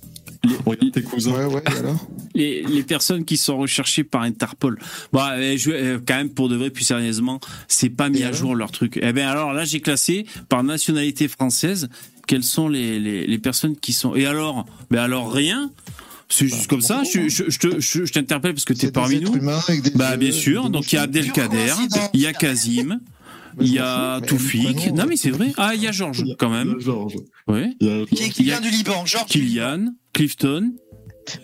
Regarde 0.65 0.93
tes 0.93 1.03
cousins. 1.03 1.33
Ouais, 1.33 1.45
ouais, 1.45 1.63
alors 1.67 1.97
les, 2.35 2.63
les 2.63 2.83
personnes 2.83 3.25
qui 3.25 3.37
sont 3.37 3.59
recherchées 3.59 4.05
par 4.05 4.23
Interpol. 4.23 4.79
Bon, 5.13 5.21
je, 5.57 5.71
euh, 5.71 5.99
quand 6.07 6.15
même 6.17 6.31
pour 6.31 6.49
de 6.49 6.57
vrai, 6.57 6.71
plus 6.71 6.85
sérieusement, 6.85 7.41
c'est 7.69 7.91
pas 7.91 8.09
mis 8.09 8.21
Et 8.21 8.25
à 8.25 8.33
jour 8.33 8.55
leur 8.55 8.71
truc. 8.71 8.99
Eh 9.03 9.13
ben 9.13 9.27
alors 9.29 9.53
là, 9.53 9.65
j'ai 9.65 9.81
classé 9.81 10.27
par 10.49 10.63
nationalité 10.65 11.29
française 11.29 11.89
quelles 12.27 12.45
sont 12.45 12.69
les, 12.69 12.99
les, 12.99 13.27
les 13.27 13.39
personnes 13.39 13.77
qui 13.77 13.93
sont. 13.93 14.15
Et 14.15 14.25
alors, 14.27 14.65
ben 14.91 15.01
alors 15.01 15.33
rien. 15.33 15.71
C'est 16.33 16.47
juste 16.47 16.69
comme 16.69 16.81
ça. 16.81 17.03
Je, 17.03 17.29
je, 17.29 17.45
je 17.49 17.59
te- 17.59 17.81
je- 17.81 18.05
je 18.05 18.13
t'interpelle 18.13 18.55
parce 18.55 18.65
que 18.65 18.73
t'es 18.73 18.93
parmi 18.93 19.17
êtres 19.17 19.33
nous. 19.33 19.39
humains 19.39 19.59
avec 19.67 19.83
des 19.83 19.91
Bah 19.91 20.17
bien 20.17 20.31
sûr. 20.31 20.71
Donc 20.71 20.93
il 20.93 20.95
y 20.95 20.99
a. 20.99 21.03
Abdelkader, 21.03 21.73
il 22.15 22.21
y 22.21 22.27
a 22.27 22.33
Kazim, 22.33 23.01
il 23.61 23.73
y 23.73 23.79
a 23.79 24.21
Toufik. 24.21 24.93
Non 24.93 25.05
mais 25.09 25.17
c'est 25.17 25.31
vrai. 25.31 25.53
Ah 25.57 25.75
il 25.75 25.83
y 25.83 25.87
a 25.89 25.93
Georges 25.93 26.25
quand 26.39 26.51
même. 26.51 26.77
Georges. 26.79 27.17
Oui. 27.49 27.77
Il 27.81 27.87
y 27.87 27.91
a- 28.03 28.29
Qui, 28.31 28.43
vient 28.45 28.61
du 28.61 28.71
Liban, 28.71 29.05
Georges. 29.07 29.27
Kylian, 29.31 29.87
Clifton. 30.13 30.73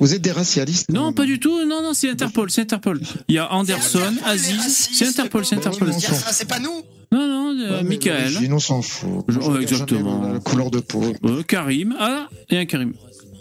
Vous 0.01 0.15
êtes 0.15 0.23
des 0.23 0.33
racialistes 0.33 0.91
Non, 0.91 1.13
pas 1.13 1.25
du 1.27 1.39
tout. 1.39 1.65
Non, 1.67 1.83
non, 1.83 1.93
c'est 1.95 2.11
Interpol, 2.11 2.51
c'est 2.51 2.63
Interpol. 2.63 3.01
Il 3.29 3.35
y 3.35 3.39
a 3.39 3.53
Anderson, 3.53 4.15
Aziz. 4.25 4.89
C'est 4.93 5.07
Interpol, 5.07 5.45
c'est 5.45 5.57
Interpol. 5.57 5.89
non, 5.91 5.97
Dire 5.97 6.15
ça, 6.15 6.33
C'est 6.33 6.49
pas 6.49 6.59
nous. 6.59 6.83
Non, 7.13 7.27
non, 7.29 7.47
Ouais, 7.57 7.71
euh, 7.71 7.83
Michael. 7.85 8.33
L'origine, 8.33 8.53
on 8.53 8.59
s'en 8.59 8.83
fout. 8.83 9.25
Exactement. 9.61 10.33
La 10.33 10.41
couleur 10.41 10.71
de 10.71 10.81
peau. 10.81 11.03
Euh, 11.25 11.43
Karim. 11.45 11.95
Ah, 12.01 12.29
il 12.51 12.55
y 12.55 12.59
a 12.59 12.61
un 12.61 12.67
Karim. 12.67 12.95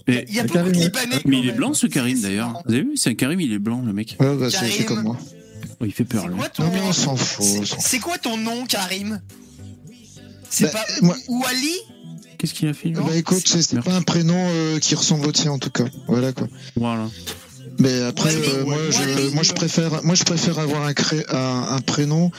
Et- 0.08 0.24
Il 0.28 0.36
y 0.36 0.40
a 0.40 0.44
beaucoup 0.44 0.60
de 0.60 0.70
Libanais. 0.70 1.22
mais 1.26 1.40
il 1.40 1.50
est 1.50 1.54
blanc 1.54 1.74
ce 1.74 1.88
Karim 1.88 2.22
d'ailleurs. 2.22 2.62
Vous 2.68 2.74
avez 2.74 2.84
vu 2.84 2.92
C'est 2.96 3.10
un 3.10 3.16
Karim, 3.16 3.40
il 3.40 3.52
est 3.52 3.58
blannt 3.60 3.82
le 3.84 3.92
mec. 3.92 4.16
Ouais, 4.20 4.36
bah, 4.38 4.50
c'est 4.52 4.86
comme 4.86 5.02
moi. 5.02 5.18
Oh, 5.80 5.86
il 5.86 5.92
fait 5.94 6.06
peur 6.06 6.22
C'est 6.24 6.30
lui. 6.30 6.38
quoi 6.38 6.50
ton 6.50 6.64
Non, 6.64 6.72
mais 6.74 6.82
on 6.82 6.94
s'en 6.94 7.16
fout. 7.16 7.46
c'est- 7.80 8.00
quoi 8.00 8.18
ton 8.18 8.38
nom, 8.38 8.66
Karim 8.66 9.22
C'est 10.50 10.72
Bah, 10.72 10.84
pas 10.86 11.02
moi- 11.02 11.18
Ouali 11.28 11.74
Qu'est-ce 12.38 12.54
qu'il 12.54 12.68
a 12.68 12.74
fait 12.74 12.90
lui 12.90 12.96
Bah 12.96 13.16
écoute, 13.16 13.44
c'est 13.46 13.62
c'est 13.62 13.82
pas 13.82 13.94
un 13.96 14.02
prénom 14.02 14.36
euh, 14.38 14.80
qui 14.80 14.94
ressemble 14.96 15.26
au 15.26 15.32
tien 15.32 15.52
en 15.52 15.60
tout 15.60 15.70
cas. 15.72 15.86
Voilà 16.08 16.32
quoi. 16.34 16.48
Voilà. 16.76 17.10
Mais 17.80 18.02
après, 18.04 18.34
Wally, 18.36 18.48
euh, 18.48 18.64
moi, 18.66 18.78
je, 18.90 19.30
moi, 19.34 19.44
je 19.44 19.54
préfère, 19.54 20.04
moi, 20.04 20.16
je 20.16 20.24
préfère 20.24 20.60
avoir 20.60 20.84
un, 20.86 20.94
cré- 20.94 21.26
un, 21.30 21.68
un 21.72 21.82
prénom 21.82 22.32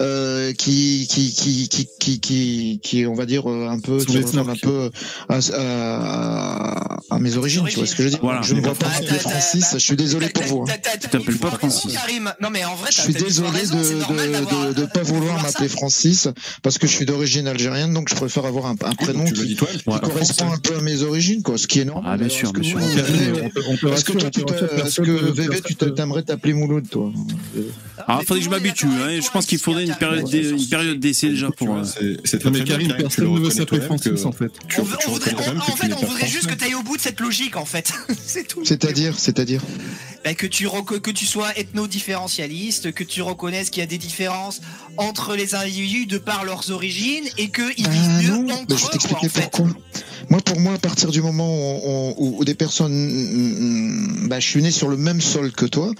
euh, 0.00 0.52
qui, 0.52 1.06
qui, 1.10 1.32
qui, 1.32 1.68
qui, 1.68 1.88
qui, 1.98 2.20
qui, 2.20 2.80
qui, 2.82 3.06
on 3.06 3.14
va 3.14 3.24
dire 3.26 3.50
euh, 3.50 3.68
un 3.68 3.78
peu, 3.80 3.98
qui 4.04 4.12
les 4.18 4.22
ressemble 4.24 4.50
un 4.50 4.56
peu 4.56 4.90
à, 5.28 5.38
à, 5.86 6.98
à 7.10 7.18
mes 7.18 7.36
origines. 7.36 7.64
Tu 7.68 7.76
vois 7.76 7.86
ce 7.86 7.92
que 7.94 7.98
je 8.02 8.08
veux 8.08 8.10
dire 8.10 8.20
Voilà. 8.22 8.42
Je 8.42 8.54
ne 8.54 8.60
vois 8.60 8.74
pas 8.74 8.86
Ah, 8.90 9.00
m'appeler 9.00 9.18
t'as- 9.18 9.28
Francis. 9.30 9.66
Je 9.74 9.78
suis 9.78 9.96
désolé 9.96 10.28
pour 10.28 10.44
vous. 10.44 10.62
hein. 10.68 10.74
Tu 11.00 11.08
t'appelles 11.08 11.38
pas 11.38 11.50
Francis. 11.50 11.94
Non 12.40 12.50
mais 12.50 12.64
en 12.64 12.74
vrai, 12.74 12.90
Je 12.94 13.00
suis 13.02 13.12
désolé 13.14 13.50
de 13.62 13.72
de, 13.72 14.74
de, 14.74 14.80
de 14.80 14.86
pas 14.86 15.02
vouloir 15.02 15.40
m'appeler 15.42 15.68
Francis 15.68 16.28
parce 16.62 16.78
que 16.78 16.86
je 16.86 16.92
suis 16.92 17.06
d'origine 17.06 17.46
algérienne, 17.48 17.92
donc 17.94 18.08
je 18.08 18.14
préfère 18.14 18.44
avoir 18.46 18.66
un, 18.66 18.74
un 18.84 18.94
prénom 18.94 19.24
qui, 19.24 19.32
dis 19.46 19.56
correspond 19.56 20.50
un 20.52 20.58
peu 20.58 20.76
à 20.76 20.80
mes 20.80 21.02
origines, 21.02 21.42
quoi. 21.42 21.58
Ce 21.58 21.66
qui 21.66 21.80
est 21.80 21.84
normal. 21.84 22.12
Ah, 22.14 22.16
bien 22.18 22.28
sûr, 22.28 22.52
bien 22.52 22.62
sûr. 22.62 22.78
euh, 22.78 23.92
Est-ce 23.94 24.04
que 24.04 24.12
toi, 24.12 24.30
tu 24.30 24.42
est-ce 24.86 25.00
que 25.00 25.10
VV, 25.10 25.60
tu 25.62 25.74
t'aimerais 25.74 26.22
t'appeler 26.22 26.52
Mouloud, 26.54 26.88
toi 26.88 27.10
Alors, 28.06 28.22
il 28.22 28.26
faudrait 28.26 28.40
que 28.40 28.44
je 28.44 28.50
m'habitue. 28.50 28.86
Hein. 28.86 29.20
Je 29.22 29.30
pense 29.30 29.46
qu'il 29.46 29.58
faudrait 29.58 29.84
une 29.84 29.94
période, 29.94 30.28
d'e- 30.28 30.52
une 30.58 30.68
période 30.68 30.98
d'essai 31.00 31.28
déjà 31.30 31.50
pour. 31.50 31.68
vois, 31.68 31.78
euh, 31.80 31.84
c'est- 31.84 32.16
C'est 32.24 32.38
très 32.38 32.50
bien, 32.50 32.64
tu 32.64 32.88
personne 32.94 33.32
ne 33.32 33.38
veut 33.40 33.50
s'appeler 33.50 33.80
Francis 33.80 34.24
en 34.24 34.32
fait. 34.32 34.52
en, 34.78 34.84
fait, 34.84 35.92
on 35.92 36.06
voudrait 36.06 36.26
juste 36.28 36.46
que 36.46 36.54
tu 36.54 36.64
ailles 36.64 36.74
au 36.74 36.82
bout 36.82 36.96
de 36.96 37.02
cette 37.02 37.20
logique, 37.20 37.56
en 37.56 37.64
fait. 37.64 37.92
c'est 38.26 38.46
tout. 38.46 38.64
C'est-à-dire, 38.64 39.18
c'est-à-dire. 39.18 39.62
Bah, 40.24 40.34
que 40.34 40.46
tu 40.46 40.66
reco- 40.66 41.00
que 41.00 41.10
tu 41.10 41.26
sois 41.26 41.50
ethno-différentialiste, 41.58 42.92
que 42.92 43.04
tu 43.04 43.22
reconnaisses 43.22 43.70
qu'il 43.70 43.80
y 43.80 43.84
a 43.84 43.86
des 43.86 43.98
différences 43.98 44.60
entre 44.96 45.34
les 45.36 45.54
individus 45.54 46.06
de 46.06 46.18
par 46.18 46.44
leurs 46.44 46.70
origines 46.70 47.24
et 47.38 47.50
qu'ils 47.50 47.86
Ah 47.86 47.88
vivent 47.90 48.30
mieux 48.30 48.36
non, 48.46 48.52
entre 48.54 48.64
mais 48.70 48.76
je 48.76 48.76
eux, 48.76 48.76
vais 48.76 48.80
quoi, 48.80 48.90
t'expliquer 48.92 49.26
en 49.26 49.30
fait. 49.30 49.40
pourquoi. 49.50 49.68
Moi, 50.30 50.40
pour 50.40 50.60
moi, 50.60 50.74
à 50.74 50.78
partir 50.78 51.10
du 51.10 51.20
moment 51.20 51.48
où, 51.48 51.80
on- 51.84 52.14
où- 52.16 52.36
où 52.38 52.44
des 52.44 52.54
personnes, 52.54 54.28
bah, 54.28 54.40
je 54.40 54.46
suis 54.48 54.62
né 54.62 54.70
sur 54.70 54.88
le 54.88 54.96
même 54.96 55.20
sol 55.20 55.52
que 55.52 55.66
toi, 55.66 55.90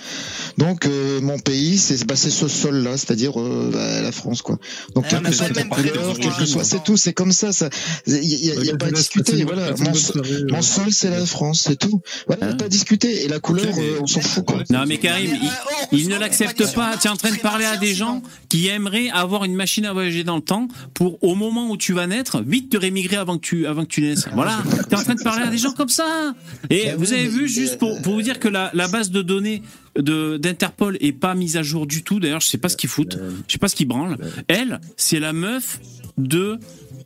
donc 0.59 0.87
euh, 0.87 1.21
mon 1.21 1.39
pays, 1.39 1.77
c'est 1.77 2.07
bah, 2.07 2.17
c'est 2.17 2.31
ce 2.31 2.49
sol-là, 2.49 2.97
c'est-à-dire 2.97 3.39
euh, 3.41 3.71
bah, 3.73 4.01
la 4.01 4.13
France, 4.13 4.41
quoi. 4.43 4.59
Donc 4.95 5.09
quelle 5.09 5.23
que 5.23 5.33
soit 5.33 5.49
ta 5.51 5.65
couleur, 5.65 6.17
quel 6.19 6.31
hein, 6.31 6.35
que 6.39 6.47
soit, 6.47 6.65
c'est 6.65 6.83
tout, 6.85 6.97
c'est 6.97 7.13
comme 7.13 7.33
ça. 7.33 7.53
Ça, 7.53 7.69
il 8.07 8.15
y, 8.15 8.51
a- 8.51 8.55
il 8.55 8.65
y 8.65 8.71
a 8.71 8.77
pas 8.77 8.87
à 8.87 8.91
discuter. 8.91 9.45
Voilà, 9.45 9.75
mon, 9.79 9.93
sol- 9.95 10.47
mon 10.51 10.63
sol, 10.63 10.93
c'est 10.93 11.11
la 11.11 11.27
France, 11.27 11.63
c'est 11.67 11.77
tout. 11.77 12.01
Voilà, 12.27 12.47
il 12.47 12.51
y 12.51 12.53
a 12.53 12.57
pas 12.57 12.65
à 12.67 12.69
discuter. 12.69 13.25
Et 13.25 13.29
la 13.29 13.41
couleur, 13.41 13.75
euh, 13.79 13.99
on 14.01 14.07
s'en 14.07 14.21
fout, 14.21 14.45
quoi. 14.47 14.63
Non 14.71 14.85
mais 14.87 14.99
Karim, 14.99 15.31
il, 15.43 15.47
euh, 15.49 15.51
il 15.93 16.09
ne 16.09 16.17
l'accepte 16.17 16.73
pas. 16.75 16.97
Tu 16.97 17.09
es 17.09 17.11
en 17.11 17.17
train 17.17 17.33
de 17.33 17.39
parler 17.41 17.65
à 17.65 17.77
des 17.77 17.95
gens 17.95 18.23
qui 18.49 18.69
aimeraient 18.83 19.11
avoir 19.11 19.45
une 19.45 19.55
machine 19.55 19.87
à 19.87 19.93
voyager 19.93 20.25
dans 20.25 20.37
le 20.37 20.43
temps 20.43 20.69
pour 20.95 21.23
au 21.23 21.35
moment 21.35 21.71
où 21.71 21.77
tu 21.77 21.93
vas 21.93 22.07
naître, 22.07 22.43
vite 22.43 22.71
te 22.71 22.77
rémigrer 22.77 23.17
avant 23.17 23.37
que 23.39 23.47
tu 23.47 23.67
avant 23.67 23.85
que 23.85 23.91
tu 23.91 24.03
naisses. 24.03 24.27
Voilà. 24.35 24.63
Tu 24.89 24.95
es 24.95 24.99
en 24.99 25.03
train 25.03 25.15
de 25.15 25.23
parler 25.23 25.45
à 25.45 25.51
des 25.51 25.59
gens 25.59 25.73
comme 25.73 25.89
ça. 25.89 26.35
Et 26.71 26.93
vous 26.93 27.13
oui, 27.13 27.19
avez 27.19 27.29
vu 27.29 27.49
juste 27.49 27.79
pour, 27.79 28.01
pour 28.03 28.15
vous 28.15 28.23
dire 28.23 28.39
que 28.39 28.49
la, 28.49 28.71
la 28.75 28.89
base 28.89 29.11
de 29.11 29.23
données 29.23 29.63
de 29.97 30.37
d'Interpol 30.37 30.97
est 31.01 31.13
pas 31.13 31.35
mise 31.35 31.57
à 31.57 31.63
jour 31.63 31.87
du 31.87 32.03
tout. 32.03 32.19
D'ailleurs, 32.19 32.41
je 32.41 32.49
sais 32.49 32.59
pas 32.59 32.69
ce 32.69 32.77
qu'ils 32.77 32.91
foutent. 32.91 33.19
Je 33.47 33.53
sais 33.53 33.59
pas 33.59 33.69
ce 33.69 33.77
qu'ils 33.77 33.89
branlent. 33.89 34.19
Elle, 34.49 34.81
c'est 34.97 35.21
la 35.21 35.33
meuf 35.33 35.81
de 36.19 36.59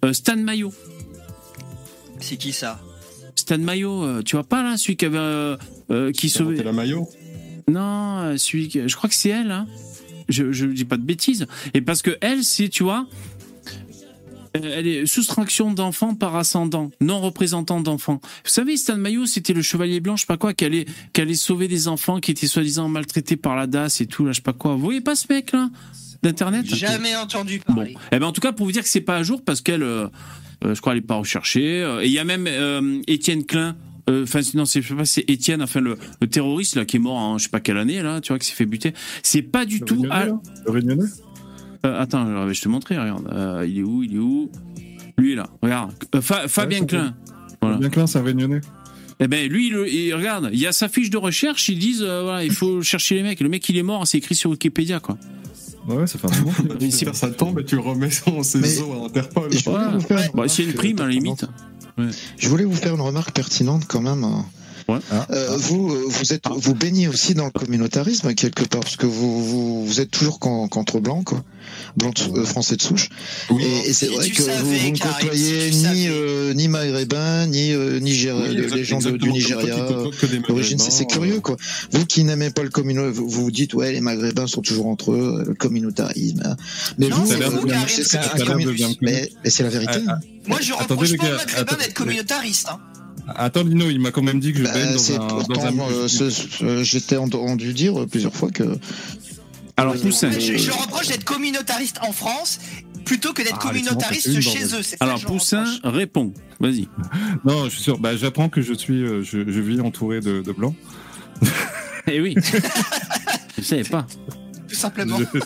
euh, 0.05 0.13
Stan 0.13 0.37
Mayo. 0.37 0.73
C'est 2.21 2.37
qui 2.37 2.53
ça? 2.53 2.81
Stan 3.35 3.59
Mayo, 3.59 4.03
euh, 4.03 4.23
tu 4.23 4.37
vois 4.37 4.45
pas 4.45 4.63
là 4.63 4.77
celui 4.77 4.97
qui 4.97 5.05
avait 5.05 5.19
euh, 5.19 5.57
euh, 5.91 6.13
qui 6.13 6.29
sauvait 6.29 6.63
la 6.63 6.73
maillot 6.73 7.07
Non, 7.69 8.19
euh, 8.19 8.37
celui 8.39 8.71
je 8.87 8.97
crois 8.97 9.09
que 9.11 9.15
c'est 9.15 9.29
elle. 9.29 9.51
Hein. 9.51 9.67
Je, 10.29 10.53
je 10.53 10.67
dis 10.67 10.85
pas 10.85 10.97
de 10.97 11.03
bêtises. 11.05 11.47
Et 11.75 11.81
parce 11.81 12.03
que 12.03 12.17
elle, 12.21 12.43
c'est, 12.45 12.69
tu 12.69 12.83
vois, 12.83 13.07
euh, 14.57 14.75
elle 14.79 14.87
est 14.87 15.07
soustraction 15.07 15.73
d'enfants 15.73 16.15
par 16.15 16.35
ascendant, 16.37 16.91
non 17.01 17.21
représentant 17.21 17.81
d'enfants. 17.81 18.21
Vous 18.23 18.51
savez, 18.51 18.77
Stan 18.77 18.97
Mayo, 18.97 19.27
c'était 19.27 19.53
le 19.53 19.63
chevalier 19.63 20.01
blanc, 20.01 20.17
je 20.17 20.23
sais 20.23 20.27
pas 20.27 20.37
quoi, 20.39 20.55
qui 20.55 20.65
allait, 20.65 20.87
qui 21.13 21.21
allait 21.21 21.35
sauver 21.35 21.69
des 21.69 21.89
enfants 21.89 22.21
qui 22.21 22.31
étaient 22.31 22.47
soi-disant 22.47 22.89
maltraités 22.89 23.37
par 23.37 23.55
la 23.57 23.67
DAS 23.67 24.01
et 24.01 24.07
tout, 24.07 24.25
là, 24.25 24.33
je 24.33 24.37
sais 24.37 24.43
pas 24.43 24.53
quoi. 24.53 24.75
Vous 24.75 24.81
voyez 24.81 25.01
pas 25.01 25.15
ce 25.15 25.27
mec 25.33 25.53
là 25.53 25.69
d'internet? 26.23 26.65
Jamais 26.75 27.15
entendu 27.15 27.61
Bon, 27.69 27.75
parler. 27.75 27.95
eh 28.11 28.19
ben 28.19 28.27
en 28.27 28.33
tout 28.33 28.41
cas 28.41 28.53
pour 28.53 28.67
vous 28.67 28.73
dire 28.73 28.83
que 28.83 28.89
c'est 28.89 29.01
pas 29.03 29.17
à 29.17 29.23
jour 29.23 29.43
parce 29.45 29.61
qu'elle, 29.61 29.83
euh, 29.83 30.09
euh, 30.65 30.75
je 30.75 30.81
crois, 30.81 30.93
elle 30.95 30.99
est 31.01 31.03
pas 31.03 31.17
recherchée. 31.17 31.81
Et 32.03 32.07
il 32.07 32.13
y 32.13 32.19
a 32.19 32.25
même 32.25 32.47
euh, 32.49 33.01
Étienne 33.07 33.45
Klein. 33.45 33.77
Euh, 34.09 34.23
Enfin 34.25 34.41
non, 34.55 34.65
c'est 34.65 34.83
je 34.83 34.89
sais 34.89 34.95
pas, 34.95 35.05
c'est 35.05 35.25
Étienne, 35.29 35.63
enfin 35.63 35.81
le, 35.81 35.97
le 36.21 36.27
terroriste 36.29 36.77
là 36.77 36.85
qui 36.85 36.97
est 36.97 37.01
mort 37.01 37.17
en 37.17 37.39
je 37.39 37.45
sais 37.45 37.51
pas 37.51 37.61
quelle 37.61 37.79
année 37.79 38.03
là, 38.03 38.21
tu 38.21 38.29
vois, 38.33 38.39
qui 38.39 38.47
s'est 38.49 38.55
fait 38.55 38.67
buter. 38.67 38.93
C'est 39.23 39.43
pas 39.43 39.65
du 39.65 39.79
Le 39.79 39.85
tout. 39.85 39.95
Réunionnais, 40.03 40.15
à- 40.15 40.27
Le 40.67 40.71
Réunionnais? 40.71 41.05
Euh, 41.85 42.01
attends, 42.01 42.27
je 42.45 42.49
vais 42.49 42.55
te 42.55 42.69
montrer. 42.69 42.99
Regarde, 42.99 43.29
Euh, 43.33 43.67
il 43.69 43.79
est 43.79 43.83
où 43.83 44.03
Il 44.03 44.15
est 44.15 44.19
où? 44.19 44.51
Lui 45.19 45.35
là, 45.35 45.49
regarde. 45.63 45.93
Euh, 46.15 46.21
Fa- 46.21 46.47
Fabien 46.49 46.81
c'est 46.81 46.87
Klein. 46.87 47.15
Voilà. 47.63 47.77
Bien 47.79 47.89
Klein, 47.91 48.07
c'est 48.07 48.19
un 48.19 48.23
Réunionnais. 48.23 48.61
Eh 49.19 49.29
ben 49.29 49.49
lui, 49.51 49.69
il, 49.69 49.93
il- 49.95 50.15
regarde, 50.15 50.51
il 50.53 50.59
y 50.59 50.67
a 50.67 50.73
sa 50.73 50.89
fiche 50.89 51.09
de 51.11 51.17
recherche. 51.17 51.69
Ils 51.71 51.79
disent 51.79 52.03
euh, 52.03 52.23
voilà, 52.23 52.45
il 52.45 52.53
faut 52.53 52.83
chercher 52.83 53.15
les 53.17 53.23
mecs. 53.23 53.41
Le 53.41 53.49
mec, 53.49 53.67
il 53.69 53.77
est 53.79 53.83
mort. 53.83 54.07
C'est 54.07 54.19
écrit 54.19 54.35
sur 54.35 54.51
Wikipédia 54.51 55.01
quoi. 55.01 55.17
Ouais, 55.89 56.07
ça 56.07 56.19
fait 56.19 56.27
un 56.31 56.39
moment. 56.41 56.53
Mais 56.69 56.77
Tu 56.79 56.91
c'est- 56.91 57.15
ça 57.15 57.31
tombe 57.31 57.61
et 57.61 57.65
tu 57.65 57.77
le 57.77 57.81
remets 57.81 58.11
en 58.27 58.39
os 58.39 58.57
à 58.57 58.59
Interpol. 59.07 59.49
Ouais. 59.51 60.31
Bah, 60.35 60.43
a 60.43 60.63
une 60.63 60.73
prime 60.75 61.01
à 61.01 61.05
la 61.05 61.09
limite. 61.11 61.47
Je 62.39 62.49
voulais 62.49 62.65
vous 62.65 62.75
faire 62.75 62.95
une 62.95 63.01
remarque 63.01 63.33
pertinente 63.33 63.85
quand 63.87 64.01
même. 64.01 64.27
Hein. 64.89 65.01
Ouais. 65.09 65.25
Euh, 65.31 65.57
vous, 65.57 65.91
euh, 65.93 66.05
vous 66.07 66.33
êtes, 66.33 66.45
vous 66.49 66.75
baignez 66.75 67.09
aussi 67.09 67.35
dans 67.35 67.45
le 67.47 67.51
communautarisme 67.51 68.33
quelque 68.35 68.65
part, 68.65 68.81
parce 68.81 68.97
que 68.97 69.07
vous, 69.07 69.45
vous, 69.45 69.85
vous 69.87 70.01
êtes 70.01 70.11
toujours 70.11 70.39
con- 70.39 70.69
contre 70.69 71.01
blanc, 71.01 71.23
quoi, 71.25 71.43
blanc 71.97 72.11
de- 72.11 72.39
euh, 72.41 72.45
français 72.45 72.77
de 72.77 72.83
souche. 72.83 73.09
Oui. 73.51 73.65
Et, 73.65 73.91
et 73.91 73.93
c'est 73.93 74.07
vrai 74.07 74.31
que 74.31 74.43
savais, 74.43 74.59
vous, 74.63 74.75
vous 74.77 74.91
ne 74.93 74.99
côtoyez 74.99 75.71
ni 75.71 76.09
euh, 76.09 76.55
ni 76.55 76.69
maghrébins, 76.69 77.47
ni 77.47 77.73
euh, 77.73 77.99
Nigéri- 78.01 78.49
Oui, 78.49 78.69
les 78.75 78.85
gens 78.85 78.99
de- 78.99 79.11
du 79.17 79.31
Nigeria. 79.33 79.77
D'origine, 80.49 80.79
c'est 80.79 81.07
curieux 81.07 81.41
quoi. 81.41 81.57
Vous 81.91 82.07
qui 82.07 82.25
n'aimez 82.25 82.51
pas 82.51 82.63
le 82.63 82.71
communautarisme, 82.71 83.21
vous 83.23 83.29
vous 83.29 83.51
dites 83.51 83.75
ouais 83.75 83.93
les 83.93 84.01
Maghrébins 84.01 84.47
sont 84.47 84.63
toujours 84.63 84.87
entre 84.87 85.13
eux, 85.13 85.45
le 85.47 85.55
communautarisme. 85.55 86.43
hein. 86.45 86.57
Mais 86.99 87.09
Non, 87.09 87.17
vous, 87.17 87.27
c'est 87.27 87.35
vous, 87.45 87.69
c'est- 87.89 88.17
un 88.19 88.45
commun- 88.45 88.73
mais, 89.01 89.31
mais 89.43 89.51
c'est 89.51 89.63
la 89.63 89.69
vérité. 89.71 89.99
Ah, 90.09 90.19
Moi, 90.47 90.59
je 90.61 90.73
reproche 90.73 91.11
les 91.11 91.17
pas 91.17 91.27
aux 91.27 91.37
Maghrébins 91.37 91.77
d'être 91.77 91.95
communautariste. 91.95 92.69
Hein. 92.71 92.79
Attends, 93.29 93.65
Lino, 93.65 93.89
il 93.91 93.99
m'a 94.01 94.11
quand 94.13 94.23
même 94.23 94.39
dit 94.41 94.53
que 94.53 94.59
je 94.61 94.65
Bah, 94.65 94.73
baigne 94.73 94.95
dans 94.95 95.61
un, 95.65 95.79
un 95.79 95.91
euh, 95.91 96.09
ce- 96.09 96.31
ce- 96.31 96.83
j'étais 96.85 97.17
entendu 97.17 97.73
dire 97.73 98.07
plusieurs 98.11 98.35
fois 98.35 98.51
que 98.51 98.63
Alors 99.77 99.95
Euh, 99.95 99.99
Poussin. 99.99 100.31
Je, 100.31 100.57
je 100.57 100.71
reproche 100.71 101.09
d'être 101.09 101.25
communautariste 101.25 101.99
en 102.03 102.13
France 102.13 102.61
plutôt 103.05 103.33
que 103.33 103.43
d'être 103.43 103.59
Ah, 103.61 103.69
communautariste 103.69 104.41
chez 104.41 104.61
bordel. 104.61 104.81
eux. 104.81 104.97
Alors 105.01 105.21
Poussin 105.21 105.65
répond. 105.85 106.33
Vas-y. 106.61 106.89
Non, 107.45 107.65
je 107.65 107.71
suis 107.71 107.83
sûr. 107.83 107.99
Bah, 107.99 108.17
j'apprends 108.17 108.49
que 108.49 108.63
je 108.63 108.73
suis, 108.75 109.03
euh, 109.03 109.23
je, 109.23 109.39
je 109.51 109.61
vis 109.61 109.81
entouré 109.81 110.21
de, 110.21 110.41
de 110.43 110.53
blancs. 110.53 110.75
Eh 112.09 112.21
oui. 112.21 112.37
Je 113.59 113.63
savais 113.63 113.83
pas. 113.83 114.07
Tout 114.69 114.75
simplement. 114.77 115.19
Je- 115.19 115.41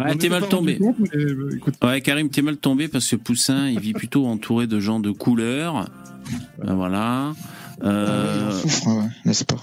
Ouais, 0.00 0.14
t'es 0.16 0.28
mal 0.28 0.46
tombé. 0.48 0.78
compte, 0.78 0.96
mais, 1.00 1.08
euh, 1.20 1.60
Ouais, 1.82 2.00
Karim, 2.00 2.28
t'es 2.30 2.40
mal 2.40 2.56
tombé 2.56 2.86
parce 2.86 3.08
que 3.08 3.16
Poussin, 3.16 3.68
il 3.68 3.80
vit 3.80 3.92
plutôt 3.94 4.26
entouré 4.26 4.68
de 4.68 4.78
gens 4.78 5.00
de 5.00 5.10
couleur. 5.10 5.88
Ben 6.64 6.74
voilà. 6.74 7.34
euh, 7.82 8.36
il 8.36 8.44
en 8.44 8.48
Euh, 8.50 8.60
souffre, 8.60 8.86
ouais, 8.88 9.08
n'est-ce 9.24 9.44
pas? 9.44 9.62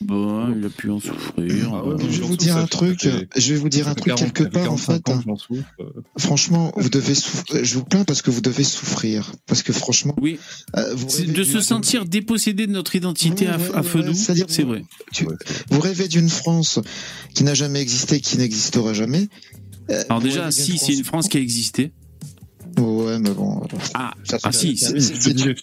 Bon, 0.00 0.50
il 0.56 0.64
a 0.64 0.70
pu 0.70 0.90
en 0.90 0.98
souffrir. 0.98 1.70
Ah 1.74 1.84
ouais, 1.84 1.94
Euh, 1.94 1.98
Je 2.10 2.20
vais 2.22 2.26
vous 2.26 2.36
dire 2.38 2.54
souffre, 2.54 2.64
un 2.64 2.66
truc. 2.66 3.06
Je 3.36 3.52
vais 3.52 3.60
vous 3.60 3.68
dire 3.68 3.86
un 3.86 3.94
truc 3.94 4.14
40, 4.16 4.32
quelque 4.32 4.44
part 4.50 4.62
en 4.62 4.76
45 4.76 4.94
fait. 5.06 5.10
ans 5.12 5.20
hein. 5.28 5.34
souffre. 5.36 5.92
Franchement, 6.16 6.72
vous 6.76 6.88
devez 6.88 7.14
souffrir. 7.14 7.62
Je 7.64 7.74
vous 7.74 7.84
plains 7.84 8.04
parce 8.04 8.22
que 8.22 8.30
vous 8.30 8.40
devez 8.40 8.64
souffrir. 8.64 9.30
Parce 9.46 9.62
que 9.62 9.74
franchement, 9.74 10.14
Oui, 10.22 10.38
euh, 10.76 10.94
vous 10.94 11.10
c'est 11.10 11.22
rêvez 11.22 11.32
de 11.34 11.44
se 11.44 11.60
sentir 11.60 12.06
dépossédé 12.06 12.66
de 12.66 12.72
notre 12.72 12.96
identité 12.96 13.46
à, 13.46 13.58
ouais, 13.58 13.74
à 13.74 13.82
feu 13.82 13.98
ouais, 14.00 14.06
doux, 14.06 14.14
c'est 14.14 14.62
vrai. 14.62 14.84
tu- 15.12 15.26
vous 15.70 15.80
rêvez 15.80 16.08
d'une 16.08 16.30
France 16.30 16.78
qui 17.34 17.44
n'a 17.44 17.52
jamais 17.54 17.82
existé, 17.82 18.20
qui 18.22 18.38
n'existera 18.38 18.94
jamais. 18.94 19.28
Euh, 19.90 20.02
Alors 20.08 20.20
vous 20.22 20.28
déjà, 20.28 20.50
si, 20.50 20.78
c'est 20.78 20.94
une 20.94 21.04
France 21.04 21.28
qui 21.28 21.36
a 21.36 21.40
existé. 21.40 21.92
Ouais, 22.78 23.18
mais 23.18 23.30
bon. 23.30 23.60
Ah, 23.94 24.12
ah 24.42 24.52
si, 24.52 24.78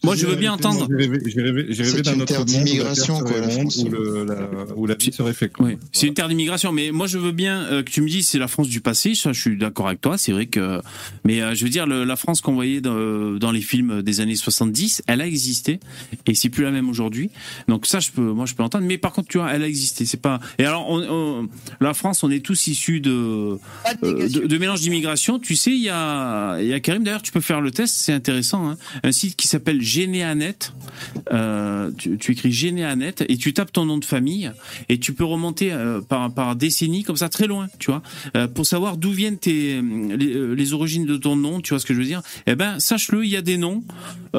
moi 0.03 0.15
je 0.15 0.25
veux 0.25 0.35
bien 0.35 0.53
entendre. 0.53 0.87
J'ai 1.27 1.41
rêvé, 1.41 2.01
d'un 2.01 2.13
une 2.13 2.21
autre 2.21 2.25
terre 2.33 2.45
d'immigration, 2.45 3.19
quoi, 3.19 3.39
la 3.39 3.49
France. 3.49 3.77
où, 3.85 3.89
le, 3.89 4.25
la, 4.25 4.75
où 4.75 4.85
la 4.85 4.95
vie 4.95 5.11
serait 5.11 5.33
féconde. 5.33 5.67
Oui, 5.67 5.77
c'est 5.91 6.07
une 6.07 6.13
terre 6.13 6.27
d'immigration, 6.27 6.71
mais 6.71 6.91
moi 6.91 7.07
je 7.07 7.17
veux 7.17 7.31
bien 7.31 7.63
euh, 7.65 7.83
que 7.83 7.91
tu 7.91 8.01
me 8.01 8.07
dises 8.09 8.27
c'est 8.27 8.39
la 8.39 8.47
France 8.47 8.67
du 8.67 8.81
passé. 8.81 9.15
Ça, 9.15 9.31
je 9.33 9.39
suis 9.39 9.57
d'accord 9.57 9.87
avec 9.87 10.01
toi. 10.01 10.17
C'est 10.17 10.31
vrai 10.31 10.45
que, 10.47 10.81
mais 11.23 11.41
euh, 11.41 11.53
je 11.55 11.63
veux 11.63 11.69
dire 11.69 11.85
le- 11.87 12.03
la 12.03 12.15
France 12.15 12.41
qu'on 12.41 12.53
voyait 12.53 12.81
dans, 12.81 13.33
dans 13.37 13.51
les 13.51 13.61
films 13.61 14.01
des 14.01 14.19
années 14.21 14.35
70, 14.35 15.03
elle 15.07 15.21
a 15.21 15.27
existé 15.27 15.79
et 16.27 16.35
c'est 16.35 16.49
plus 16.49 16.63
la 16.63 16.71
même 16.71 16.89
aujourd'hui. 16.89 17.29
Donc 17.67 17.85
ça, 17.85 17.99
je 17.99 18.09
peux, 18.11 18.21
moi 18.33 18.45
je 18.45 18.55
peux 18.55 18.63
entendre. 18.63 18.85
Mais 18.85 18.97
par 18.97 19.13
contre, 19.13 19.27
tu 19.29 19.37
vois, 19.37 19.51
elle 19.53 19.63
a 19.63 19.67
existé. 19.67 20.05
C'est 20.05 20.21
pas. 20.21 20.39
Et 20.59 20.65
alors, 20.65 20.89
on, 20.89 21.01
on- 21.09 21.49
la 21.79 21.93
France, 21.93 22.23
on 22.23 22.31
est 22.31 22.39
tous 22.43 22.67
issus 22.67 22.99
de 22.99 23.57
Pas 23.83 23.93
de 23.93 24.07
euh, 24.07 24.29
de, 24.29 24.47
de 24.47 24.57
mélange 24.57 24.81
d'immigration. 24.81 25.39
Tu 25.39 25.55
sais, 25.55 25.71
il 25.71 25.81
y 25.81 25.89
a, 25.89 26.59
il 26.61 26.67
y 26.67 26.73
a 26.73 26.79
D'ailleurs, 27.03 27.21
tu 27.21 27.31
peux 27.31 27.41
faire 27.41 27.61
le 27.61 27.71
test. 27.71 27.95
C'est 27.95 28.13
intéressant. 28.13 28.69
Hein. 28.69 28.77
Un 29.03 29.11
site 29.11 29.35
qui 29.35 29.47
s'appelle 29.47 29.81
Généanet. 29.81 30.57
Euh, 31.31 31.91
tu, 31.97 32.31
écris 32.31 32.51
Généanet 32.51 33.15
et 33.27 33.37
tu 33.37 33.53
tapes 33.53 33.71
ton 33.71 33.85
nom 33.85 33.97
de 33.97 34.05
famille 34.05 34.51
et 34.89 34.99
tu 34.99 35.13
peux 35.13 35.23
remonter 35.23 35.71
euh, 35.71 36.01
par 36.01 36.33
par 36.33 36.55
décennie 36.55 37.03
comme 37.03 37.17
ça 37.17 37.29
très 37.29 37.47
loin. 37.47 37.67
Tu 37.79 37.91
vois, 37.91 38.01
euh, 38.35 38.47
pour 38.47 38.65
savoir 38.65 38.97
d'où 38.97 39.11
viennent 39.11 39.37
les, 39.45 40.73
origines 40.73 41.05
de 41.05 41.17
ton 41.17 41.35
nom. 41.35 41.61
Tu 41.61 41.69
vois 41.69 41.79
ce 41.79 41.85
que 41.85 41.93
je 41.93 41.99
veux 41.99 42.05
dire 42.05 42.21
Eh 42.47 42.55
ben, 42.55 42.79
sache-le. 42.79 43.23
Il 43.25 43.29
y 43.29 43.37
a 43.37 43.41
des 43.41 43.57
noms. 43.57 43.83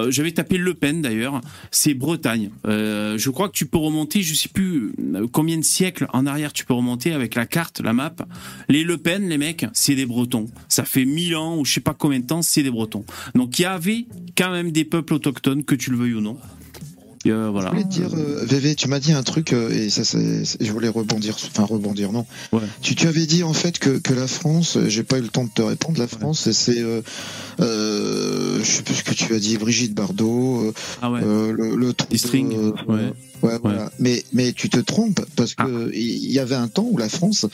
J'avais 0.08 0.32
tapé 0.32 0.58
Le 0.58 0.74
Pen 0.74 1.00
d'ailleurs. 1.00 1.40
C'est 1.70 1.94
Bretagne. 1.94 2.50
Je 2.64 3.30
crois 3.30 3.48
que 3.48 3.54
tu 3.54 3.66
peux 3.66 3.78
remonter. 3.78 4.22
Je 4.22 4.34
sais 4.34 4.48
plus 4.48 4.92
combien 5.32 5.56
de 5.56 5.64
siècles 5.64 6.06
en 6.12 6.26
arrière 6.26 6.52
tu 6.52 6.64
peux 6.64 6.74
remonter 6.74 7.12
avec 7.12 7.34
la 7.34 7.46
carte, 7.46 7.80
la 7.80 7.92
map. 7.92 8.14
Les 8.68 8.82
Le 8.82 8.98
Pen, 8.98 9.28
les 9.28 9.38
mecs, 9.38 9.66
c'est 9.72 9.94
des 9.94 10.06
Bretons. 10.06 10.46
Ça 10.68 10.84
fait 10.84 11.04
mille 11.04 11.36
ans 11.36 11.56
ou 11.56 11.64
je 11.64 11.72
sais 11.72 11.80
pas 11.80 11.94
combien 11.94 12.20
de 12.20 12.26
temps, 12.26 12.42
c'est 12.46 12.62
des 12.62 12.70
Bretons. 12.70 13.04
Donc 13.34 13.58
il 13.58 13.62
y 13.62 13.64
avait 13.66 14.06
quand 14.36 14.50
même 14.50 14.72
des 14.72 14.84
peuples 14.84 15.14
autochtones, 15.14 15.64
que 15.64 15.74
tu 15.74 15.90
le 15.90 15.96
veuilles 15.96 16.14
ou 16.14 16.20
non. 16.20 16.36
Et, 17.24 17.30
euh, 17.30 17.48
voilà. 17.50 17.70
Je 17.70 17.72
voulais 17.72 17.84
te 17.84 17.88
dire, 17.88 18.08
euh, 18.14 18.44
VV, 18.44 18.76
tu 18.76 18.88
m'as 18.88 19.00
dit 19.00 19.12
un 19.12 19.24
truc 19.24 19.52
euh, 19.52 19.70
et 19.70 19.90
ça, 19.90 20.02
je 20.60 20.72
voulais 20.72 20.88
rebondir, 20.88 21.34
enfin 21.34 21.64
rebondir, 21.64 22.12
non. 22.12 22.24
Ouais. 22.52 22.60
Tu, 22.82 22.94
tu 22.94 23.08
avais 23.08 23.26
dit 23.26 23.42
en 23.42 23.52
fait 23.52 23.80
que, 23.80 23.98
que 23.98 24.14
la 24.14 24.28
France, 24.28 24.76
euh, 24.76 24.88
j'ai 24.88 25.02
pas 25.02 25.18
eu 25.18 25.22
le 25.22 25.28
temps 25.28 25.44
de 25.44 25.50
te 25.50 25.62
répondre, 25.62 25.98
la 25.98 26.06
France, 26.06 26.50
c'est, 26.52 26.78
je 26.78 27.02
sais 28.62 28.82
plus 28.82 28.94
ce 28.94 29.02
que 29.02 29.14
tu 29.14 29.34
as 29.34 29.40
dit, 29.40 29.56
Brigitte 29.58 29.94
Bardot, 29.94 30.72
Ah 31.02 31.10
ouais. 31.10 31.20
le, 31.20 31.74
le 31.74 31.86
ouais. 32.86 33.12
Ouais, 33.42 33.58
voilà. 33.62 33.90
Mais, 33.98 34.24
mais 34.32 34.52
tu 34.52 34.68
te 34.68 34.78
trompes 34.78 35.20
parce 35.36 35.54
Ah. 35.58 35.64
que 35.66 35.90
il 35.94 36.30
y 36.32 36.38
avait 36.38 36.54
un 36.54 36.68
temps 36.68 36.86
où 36.90 36.96
la 36.98 37.08
France, 37.08 37.46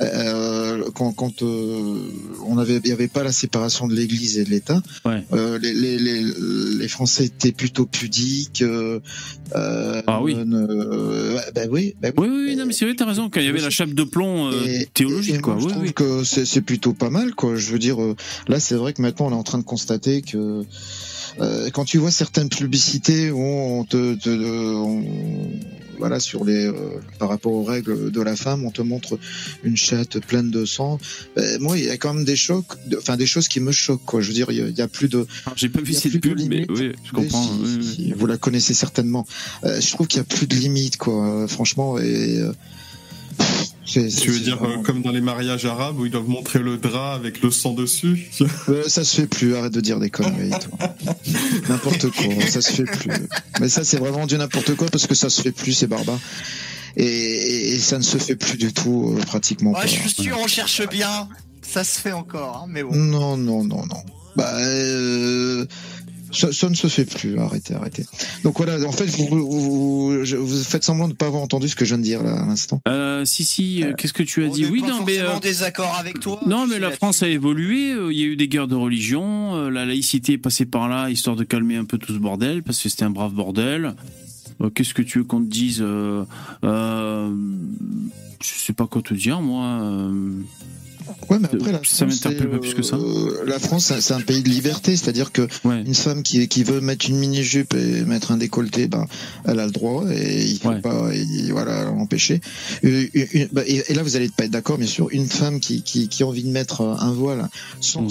euh, 0.00 0.84
quand, 0.94 1.12
quand 1.12 1.42
euh, 1.42 1.98
on 2.46 2.58
avait, 2.58 2.80
il 2.84 2.88
y 2.88 2.92
avait 2.92 3.08
pas 3.08 3.22
la 3.24 3.32
séparation 3.32 3.86
de 3.88 3.94
l'Église 3.94 4.38
et 4.38 4.44
de 4.44 4.50
l'État, 4.50 4.82
Ouais. 5.04 5.24
euh, 5.32 5.58
les, 5.58 5.72
les, 5.72 5.98
les, 5.98 6.24
les 6.78 6.88
Français 6.88 7.26
étaient 7.26 7.52
plutôt 7.52 7.86
pudiques. 7.86 8.62
Euh, 8.62 9.00
euh, 9.54 10.02
Ah 10.06 10.22
oui. 10.22 10.34
euh, 10.36 11.38
ben 11.54 11.68
oui, 11.70 11.94
ben 12.00 12.12
oui. 12.16 12.28
Oui, 12.28 12.44
oui, 12.48 12.56
non, 12.56 12.66
mais 12.66 12.72
c'est 12.72 12.84
vrai, 12.84 12.94
t'as 12.94 13.06
raison. 13.06 13.30
Quand 13.30 13.40
il 13.40 13.46
y 13.46 13.48
avait 13.48 13.60
la 13.60 13.70
chape 13.70 13.90
de 13.94 14.04
plomb 14.04 14.50
euh, 14.52 14.62
Et- 14.66 14.86
théologique, 14.92 15.36
et 15.36 15.40
quoi. 15.40 15.54
moi, 15.54 15.62
je 15.68 15.74
trouve 15.74 15.92
que 15.92 16.24
c'est 16.24 16.44
c'est 16.44 16.60
plutôt 16.62 16.92
pas 16.92 17.10
mal, 17.10 17.34
quoi. 17.34 17.56
Je 17.56 17.70
veux 17.70 17.78
dire, 17.78 17.96
là, 18.48 18.60
c'est 18.60 18.74
vrai 18.74 18.92
que 18.92 19.02
maintenant, 19.02 19.26
on 19.26 19.30
est 19.30 19.34
en 19.34 19.42
train 19.42 19.58
de 19.58 19.64
constater 19.64 20.22
que 20.22 20.62
euh, 21.40 21.70
quand 21.70 21.84
tu 21.84 21.98
vois 21.98 22.10
certaines 22.10 22.48
publicités 22.48 23.30
où 23.30 23.40
on 23.40 23.84
te, 23.84 24.14
te- 24.14 24.74
on- 24.74 25.04
voilà, 25.98 26.18
sur 26.18 26.44
les, 26.44 26.66
euh, 26.66 26.74
par 27.20 27.28
rapport 27.28 27.52
aux 27.52 27.62
règles 27.62 28.10
de 28.10 28.20
la 28.20 28.34
femme, 28.34 28.64
on 28.64 28.70
te 28.72 28.82
montre 28.82 29.16
une 29.62 29.76
chatte 29.76 30.18
pleine 30.18 30.50
de 30.50 30.64
sang. 30.64 30.98
Ben, 31.36 31.60
moi, 31.60 31.78
il 31.78 31.84
y 31.84 31.90
a 31.90 31.96
quand 31.96 32.12
même 32.14 32.24
des 32.24 32.34
chocs, 32.36 32.66
de- 32.88 32.96
enfin 32.98 33.16
des 33.16 33.26
choses 33.26 33.46
qui 33.46 33.60
me 33.60 33.70
choquent, 33.70 34.04
quoi. 34.04 34.20
Je 34.20 34.28
veux 34.28 34.34
dire, 34.34 34.50
il 34.50 34.56
y 34.56 34.60
a- 34.60 34.66
il 34.68 34.76
y 34.76 34.82
a 34.82 34.88
plus 34.88 35.08
de, 35.08 35.26
Alors, 35.46 35.56
J'ai 35.56 35.68
pas 35.68 35.80
vu 35.80 35.92
cette 35.94 36.20
pub, 36.20 36.40
mais 36.48 36.66
oui, 36.68 36.92
je 37.04 37.12
comprends. 37.12 37.42
si, 37.44 37.50
oui, 37.62 37.76
oui. 37.78 37.84
si, 37.96 38.12
vous 38.12 38.26
la 38.26 38.36
connaissez 38.38 38.74
certainement. 38.74 39.24
Euh, 39.64 39.80
je 39.80 39.90
trouve 39.92 40.08
qu'il 40.08 40.18
y 40.18 40.20
a 40.20 40.24
plus 40.24 40.48
de 40.48 40.56
limites, 40.56 40.96
quoi. 40.96 41.26
euh, 41.44 41.46
Franchement, 41.46 41.96
et 41.98 42.40
Tu 43.86 44.00
veux 44.00 44.40
dire 44.40 44.56
vraiment- 44.58 44.80
euh, 44.80 44.82
comme 44.82 45.02
dans 45.02 45.10
les 45.12 45.20
mariages 45.20 45.66
arabes 45.66 45.98
où 46.00 46.06
ils 46.06 46.10
doivent 46.10 46.28
montrer 46.28 46.58
le 46.58 46.78
drap 46.78 47.14
avec 47.14 47.42
le 47.42 47.50
sang 47.50 47.74
dessus 47.74 48.28
Euh, 48.68 48.82
ça 48.88 49.04
se 49.04 49.16
fait 49.20 49.26
plus, 49.26 49.54
arrête 49.54 49.72
de 49.72 49.80
dire 49.80 50.00
des 50.00 50.10
conneries, 50.10 50.50
toi. 50.50 50.94
n'importe 51.68 52.10
quoi, 52.10 52.46
ça 52.48 52.60
se 52.60 52.72
fait 52.72 52.84
plus. 52.84 53.12
Mais 53.60 53.68
ça, 53.68 53.84
c'est 53.84 53.98
vraiment 53.98 54.26
du 54.26 54.36
n'importe 54.36 54.74
quoi 54.74 54.88
parce 54.88 55.06
que 55.06 55.14
ça 55.14 55.28
se 55.30 55.42
fait 55.42 55.52
plus, 55.52 55.72
c'est 55.74 55.86
barbare. 55.86 56.18
Et, 56.96 57.04
et- 57.06 57.74
et 57.74 57.78
ça 57.78 57.98
ne 57.98 58.02
se 58.02 58.18
fait 58.18 58.36
plus 58.36 58.56
du 58.56 58.72
tout, 58.72 59.14
euh, 59.16 59.20
pratiquement 59.22 59.72
Ouais, 59.72 59.80
pas. 59.82 59.86
je 59.86 59.92
suis 59.98 60.10
sûr, 60.10 60.38
on 60.42 60.46
cherche 60.48 60.86
bien. 60.88 61.28
Ça 61.62 61.84
se 61.84 61.98
fait 62.00 62.12
encore, 62.12 62.62
hein, 62.64 62.66
mais 62.68 62.82
bon. 62.82 62.94
Non, 62.94 63.36
non, 63.36 63.64
non, 63.64 63.84
non. 63.86 64.02
Bah, 64.36 64.50
euh, 64.58 65.64
ça, 66.34 66.52
ça 66.52 66.68
ne 66.68 66.74
se 66.74 66.86
fait 66.88 67.04
plus. 67.04 67.38
Arrêtez, 67.38 67.74
arrêtez. 67.74 68.04
Donc 68.42 68.56
voilà, 68.58 68.84
en 68.86 68.92
fait, 68.92 69.06
vous, 69.06 69.26
vous, 69.28 69.60
vous- 69.60 70.24
je- 70.24 70.36
vous 70.36 70.62
faites 70.62 70.84
semblant 70.84 71.06
de 71.06 71.12
ne 71.12 71.16
pas 71.16 71.26
avoir 71.26 71.42
entendu 71.42 71.68
ce 71.68 71.76
que 71.76 71.84
je 71.84 71.90
viens 71.94 71.98
de 71.98 72.02
dire 72.02 72.22
là 72.22 72.42
à 72.42 72.46
l'instant. 72.46 72.80
Euh, 72.88 73.24
si, 73.24 73.44
si, 73.44 73.82
euh, 73.84 73.92
qu'est-ce 73.96 74.12
que 74.12 74.22
tu 74.22 74.44
as 74.44 74.48
On 74.48 74.50
dit 74.52 74.66
Oui, 74.66 74.80
pas 74.80 74.88
non, 74.88 75.04
mais. 75.06 75.18
euh, 75.18 75.38
désaccord 75.40 75.94
avec 75.98 76.20
toi. 76.20 76.40
Non, 76.46 76.66
mais 76.66 76.78
la. 76.78 76.90
France 76.90 77.22
a 77.22 77.28
évolué. 77.28 77.92
euh, 77.92 78.12
Il 78.12 78.18
y 78.18 78.22
a 78.22 78.26
eu 78.26 78.36
des 78.36 78.48
guerres 78.48 78.68
de 78.68 78.74
religion. 78.74 79.54
euh, 79.56 79.70
La 79.70 79.84
laïcité 79.86 80.32
est 80.34 80.38
passée 80.38 80.66
par 80.66 80.88
là, 80.88 81.10
histoire 81.10 81.36
de 81.36 81.44
calmer 81.44 81.76
un 81.76 81.84
peu 81.84 81.98
tout 81.98 82.12
ce 82.12 82.18
bordel, 82.18 82.62
parce 82.62 82.82
que 82.82 82.88
c'était 82.88 83.04
un 83.04 83.10
brave 83.10 83.32
bordel. 83.32 83.94
Euh, 84.60 84.70
Qu'est-ce 84.70 84.94
que 84.94 85.02
tu 85.02 85.18
veux 85.18 85.24
qu'on 85.24 85.40
te 85.42 85.50
dise 85.50 85.78
euh, 85.82 86.24
euh, 86.64 87.30
Je 88.42 88.48
sais 88.48 88.72
pas 88.72 88.86
quoi 88.86 89.02
te 89.02 89.14
dire, 89.14 89.40
moi. 89.40 90.10
Euh, 91.08 91.12
Ouais, 91.30 91.38
mais 91.40 91.48
après, 91.52 91.72
la 91.72 91.78
Ça 91.78 91.84
France, 91.84 92.00
m'interpelle 92.24 92.38
c'est, 92.42 92.48
pas 92.48 92.58
plus 92.58 92.74
que 92.74 92.82
ça. 92.82 92.96
euh, 92.96 93.44
la 93.46 93.58
France, 93.58 93.92
c'est- 94.00 94.12
un 94.12 94.20
pays 94.20 94.42
de 94.42 94.48
liberté, 94.48 94.96
c'est-à-dire 94.96 95.32
que 95.32 95.42
Ouais. 95.64 95.82
une 95.84 95.94
femme 95.94 96.22
qui, 96.22 96.46
qui 96.48 96.64
veut 96.64 96.80
mettre 96.80 97.08
une 97.08 97.16
mini-jupe 97.18 97.74
et 97.74 98.04
mettre 98.04 98.30
un 98.32 98.36
décolleté, 98.36 98.86
ben, 98.86 99.06
elle 99.46 99.58
a 99.58 99.66
le 99.66 99.72
droit 99.72 100.04
et 100.12 100.44
il 100.44 100.58
faut 100.58 100.68
Ouais. 100.68 100.80
pas 100.80 101.08
il- 101.14 101.50
voilà, 101.52 101.84
l'empêcher. 101.84 102.40
Une- 102.82 103.08
bah, 103.52 103.62
Et, 103.66 103.82
et 103.88 103.94
là, 103.94 104.02
vous 104.02 104.16
allez 104.16 104.28
pas 104.28 104.44
être 104.44 104.50
d'accord, 104.50 104.78
bien 104.78 104.86
sûr. 104.86 105.08
Une 105.10 105.26
femme 105.26 105.60
qui, 105.60 105.82
qui, 105.82 106.08
qui 106.08 106.22
a 106.22 106.26
envie 106.26 106.42
de 106.44 106.50
mettre 106.50 106.82
un 106.82 107.12
voile 107.12 107.48
sans, 107.80 108.02
Mm. 108.02 108.10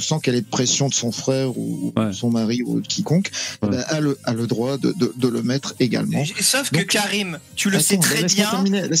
sans, 0.00 0.18
qu'elle 0.20 0.34
ait 0.34 0.40
de 0.40 0.46
pression 0.46 0.88
de 0.88 0.94
son 0.94 1.12
frère 1.12 1.56
ou 1.58 1.92
Ouais. 1.96 2.06
de 2.08 2.12
son 2.12 2.30
mari 2.30 2.62
ou 2.64 2.80
de 2.80 2.86
quiconque, 2.86 3.30
Ouais. 3.62 3.68
ben, 3.70 3.84
a, 3.88 4.00
le, 4.00 4.18
a 4.24 4.32
le 4.34 4.46
droit 4.46 4.78
de, 4.78 4.92
de, 4.98 5.12
de 5.16 5.28
le 5.28 5.42
mettre 5.42 5.74
également. 5.80 6.24
Sauf 6.40 6.70
que 6.70 6.78
Donc- 6.78 6.86
Karim, 6.86 7.38
tu 7.54 7.70
le 7.70 7.76
Attends, 7.76 7.84
sais 7.86 7.98
très 7.98 8.22
bien 8.24 8.50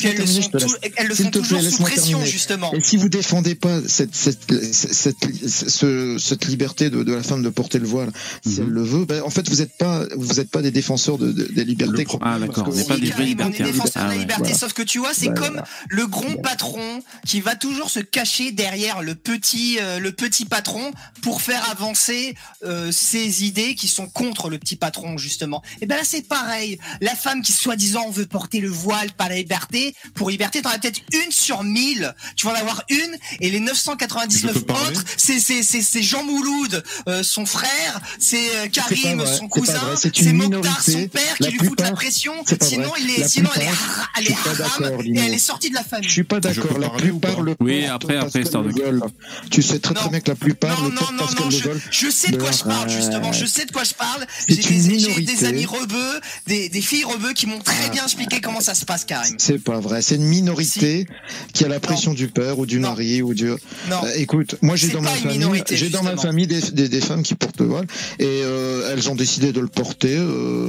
qu'elles 0.00 0.18
le 0.18 0.26
sont, 0.26 0.42
tout- 0.50 0.58
elles 0.96 1.06
le 1.08 1.30
toujours 1.30 1.60
sous 1.62 1.82
pression, 1.82 2.18
terminer. 2.18 2.30
justement. 2.30 2.72
Et 2.74 2.80
si 2.80 2.96
vous 2.96 3.08
défendez 3.26 3.56
pas 3.56 3.80
cette, 3.88 4.14
cette, 4.14 4.38
cette, 4.72 4.94
cette, 5.02 5.68
ce- 5.68 6.16
cette 6.18 6.46
liberté 6.46 6.90
de, 6.90 7.02
de 7.02 7.12
la 7.12 7.22
femme 7.24 7.42
de 7.42 7.48
porter 7.48 7.78
le 7.80 7.86
voile, 7.86 8.10
si 8.46 8.60
Mhm. 8.60 8.66
elle 8.68 8.72
le 8.72 8.82
veut, 8.84 9.04
ben, 9.04 9.20
en 9.22 9.30
fait, 9.30 9.48
vous 9.48 9.56
n'êtes 9.56 9.76
pas, 9.78 10.04
vous 10.16 10.38
êtes 10.38 10.50
pas 10.50 10.62
des 10.62 10.70
défenseurs 10.70 11.18
de, 11.18 11.32
de- 11.32 11.44
des 11.52 11.64
libertés. 11.64 12.06
Ah, 12.20 12.38
d'accord, 12.38 12.68
on 12.68 12.72
n'est 12.74 12.84
pas 12.84 12.96
des 12.96 13.06
vrais 13.06 13.16
Karim, 13.16 13.38
on 13.40 13.42
est 13.46 13.48
libertaires. 13.48 13.66
défenseur 13.66 13.92
de 13.94 13.98
Ah 13.98 14.02
la 14.04 14.14
ouais. 14.14 14.18
liberté, 14.20 14.42
Voilà. 14.44 14.58
sauf 14.58 14.72
que 14.74 14.82
tu 14.82 14.98
vois, 15.00 15.12
c'est 15.12 15.26
Bah, 15.28 15.34
comme 15.40 15.52
voilà. 15.54 15.68
le 15.88 16.06
grand 16.06 16.36
patron 16.40 17.02
qui 17.26 17.40
va 17.40 17.56
toujours 17.56 17.90
se 17.90 17.98
cacher 18.00 18.52
derrière 18.52 19.02
le 19.02 19.16
petit, 19.16 19.78
euh, 19.80 19.98
le 19.98 20.12
petit 20.12 20.44
patron 20.44 20.92
pour 21.22 21.42
faire 21.42 21.68
avancer 21.70 22.36
euh, 22.64 22.92
ses 22.92 23.44
idées 23.44 23.74
qui 23.74 23.88
sont 23.88 24.06
contre 24.06 24.48
le 24.50 24.58
petit 24.58 24.76
patron 24.76 25.18
justement. 25.18 25.62
Et 25.80 25.86
ben 25.86 25.96
là 25.96 26.02
c'est 26.04 26.22
pareil. 26.28 26.78
La 27.00 27.14
femme 27.16 27.42
qui 27.42 27.52
soi-disant 27.52 28.10
veut 28.10 28.26
porter 28.26 28.60
le 28.60 28.68
voile 28.68 29.10
par 29.12 29.28
la 29.28 29.36
liberté, 29.36 29.94
pour 30.14 30.30
liberté, 30.30 30.62
t'en 30.62 30.70
as 30.70 30.78
peut-être 30.78 31.00
une 31.12 31.32
sur 31.32 31.64
mille. 31.64 32.14
Tu 32.36 32.46
vas 32.46 32.52
en 32.52 32.56
avoir 32.56 32.84
une 32.88 33.15
et 33.40 33.50
les 33.50 33.60
999 33.60 34.40
Je 34.54 34.58
peux 34.58 34.64
parler 34.66 34.88
autres, 34.96 35.04
c'est 35.16 35.38
c'est 35.40 35.62
c'est 35.62 35.82
c'est 35.82 36.02
Jean 36.02 36.24
Mouloud, 36.24 36.82
euh, 37.08 37.22
son 37.22 37.46
frère, 37.46 38.00
c'est 38.18 38.36
euh, 38.56 38.68
Karim, 38.72 39.18
vrai, 39.20 39.36
son 39.36 39.48
cousin, 39.48 39.80
c'est 39.96 40.32
Mokhtar, 40.32 40.82
son 40.82 41.08
père 41.08 41.36
qui 41.40 41.50
lui 41.50 41.58
fout 41.66 41.78
de 41.78 41.82
la 41.82 41.92
pression. 41.92 42.32
Sinon 42.62 42.88
vrai. 42.88 43.00
il 43.02 43.10
est, 43.10 43.18
La 43.20 43.28
sinon 43.28 43.50
elle 43.56 43.62
est, 43.62 43.66
plupart- 43.66 44.10
elle 44.18 44.26
est 44.28 44.32
haram 44.32 45.00
et 45.04 45.18
elle 45.20 45.34
est 45.34 45.38
sortie 45.38 45.70
de 45.70 45.74
la 45.74 45.84
famille. 45.84 46.08
Je 46.08 46.12
suis 46.12 46.24
pas 46.24 46.40
d'accord. 46.40 46.78
La 46.78 46.90
plupart 46.90 47.40
le 47.42 47.54
Oui, 47.60 47.86
après, 47.86 48.16
après, 48.16 48.42
de- 48.42 48.48
veulent. 48.82 49.02
Tu 49.50 49.62
sais 49.62 49.78
très 49.78 49.94
très 49.94 50.08
bien 50.08 50.20
que 50.20 50.30
la 50.30 50.36
plupart 50.36 50.80
Non, 50.82 50.88
le 50.88 50.94
non, 50.94 51.00
parce 51.18 51.34
non, 51.38 51.50
je, 51.50 51.68
je 51.90 52.10
sais 52.10 52.30
de 52.30 52.36
quoi 52.36 52.50
je 52.52 52.62
parle 52.64 52.88
justement, 52.90 53.32
je 53.32 53.46
sais 53.46 53.64
de 53.64 53.72
quoi 53.72 53.84
je 53.84 53.94
parle. 53.94 54.26
C'est 54.48 54.60
J'ai 54.60 54.74
une 54.74 55.14
des, 55.14 55.22
des 55.22 55.44
amis 55.44 55.66
rebeux, 55.66 56.20
des, 56.46 56.68
des 56.68 56.80
filles 56.80 57.04
rebeux 57.04 57.32
qui 57.32 57.46
m'ont 57.46 57.60
très 57.60 57.90
bien 57.90 58.04
expliqué 58.04 58.40
comment 58.40 58.60
ça 58.60 58.74
se 58.74 58.84
passe, 58.84 59.04
Karim. 59.04 59.36
C'est 59.38 59.62
pas 59.62 59.80
vrai. 59.80 60.02
C'est 60.02 60.16
une 60.16 60.24
minorité 60.26 61.06
qui 61.52 61.64
a 61.64 61.68
la 61.68 61.80
pression 61.80 62.12
du 62.14 62.28
père 62.28 62.58
ou 62.58 62.66
du 62.66 62.78
mari 62.78 63.05
ou 63.22 63.34
du. 63.34 63.46
Non, 63.46 63.56
Euh, 64.04 64.10
écoute, 64.16 64.56
moi 64.62 64.76
j'ai 64.76 64.88
dans 64.88 65.00
ma 65.02 65.10
famille, 65.10 65.38
minorité, 65.38 65.76
j'ai 65.76 65.88
dans 65.88 66.02
ma 66.02 66.10
justement. 66.12 66.22
famille 66.30 66.46
des, 66.46 66.60
des, 66.72 66.88
des 66.88 67.00
femmes 67.00 67.22
qui 67.22 67.34
portent 67.34 67.60
le 67.60 67.66
voile 67.66 67.86
et 68.18 68.24
euh, 68.26 68.90
elles 68.92 69.08
ont 69.10 69.14
décidé 69.14 69.52
de 69.52 69.60
le 69.60 69.68
porter 69.68 70.16
euh, 70.16 70.68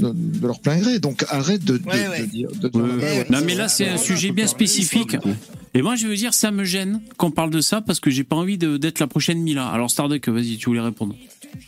de, 0.00 0.12
de 0.14 0.46
leur 0.46 0.60
plein 0.60 0.78
gré. 0.78 0.98
Donc 0.98 1.24
arrête 1.28 1.64
de, 1.64 1.78
de, 1.78 1.84
Ouais, 1.86 2.08
ouais. 2.08 2.20
de 2.20 2.24
dire. 2.26 2.48
de 2.50 2.68
dire- 2.68 2.80
Ouais, 2.82 2.90
Ouais, 2.90 2.96
ouais. 2.96 3.02
ouais. 3.18 3.26
Non, 3.30 3.38
mais 3.44 3.54
là, 3.54 3.68
c'est 3.68 3.88
un 3.88 3.96
sujet 3.98 4.30
bien 4.32 4.46
spécifique. 4.46 5.16
Et 5.74 5.80
moi, 5.82 5.96
je 5.96 6.06
veux 6.06 6.16
dire, 6.16 6.34
ça 6.34 6.50
me 6.50 6.64
gêne 6.64 7.00
qu'on 7.16 7.30
parle 7.30 7.50
de 7.50 7.60
ça 7.62 7.80
parce 7.80 7.98
que 8.00 8.10
j'ai 8.10 8.24
pas 8.24 8.36
envie 8.36 8.58
d'être 8.58 8.98
la 9.00 9.06
prochaine 9.06 9.38
Mila. 9.40 9.66
Alors, 9.68 9.90
Starduck, 9.90 10.28
vas-y, 10.28 10.56
tu 10.58 10.66
voulais 10.68 10.80
répondre. 10.80 11.14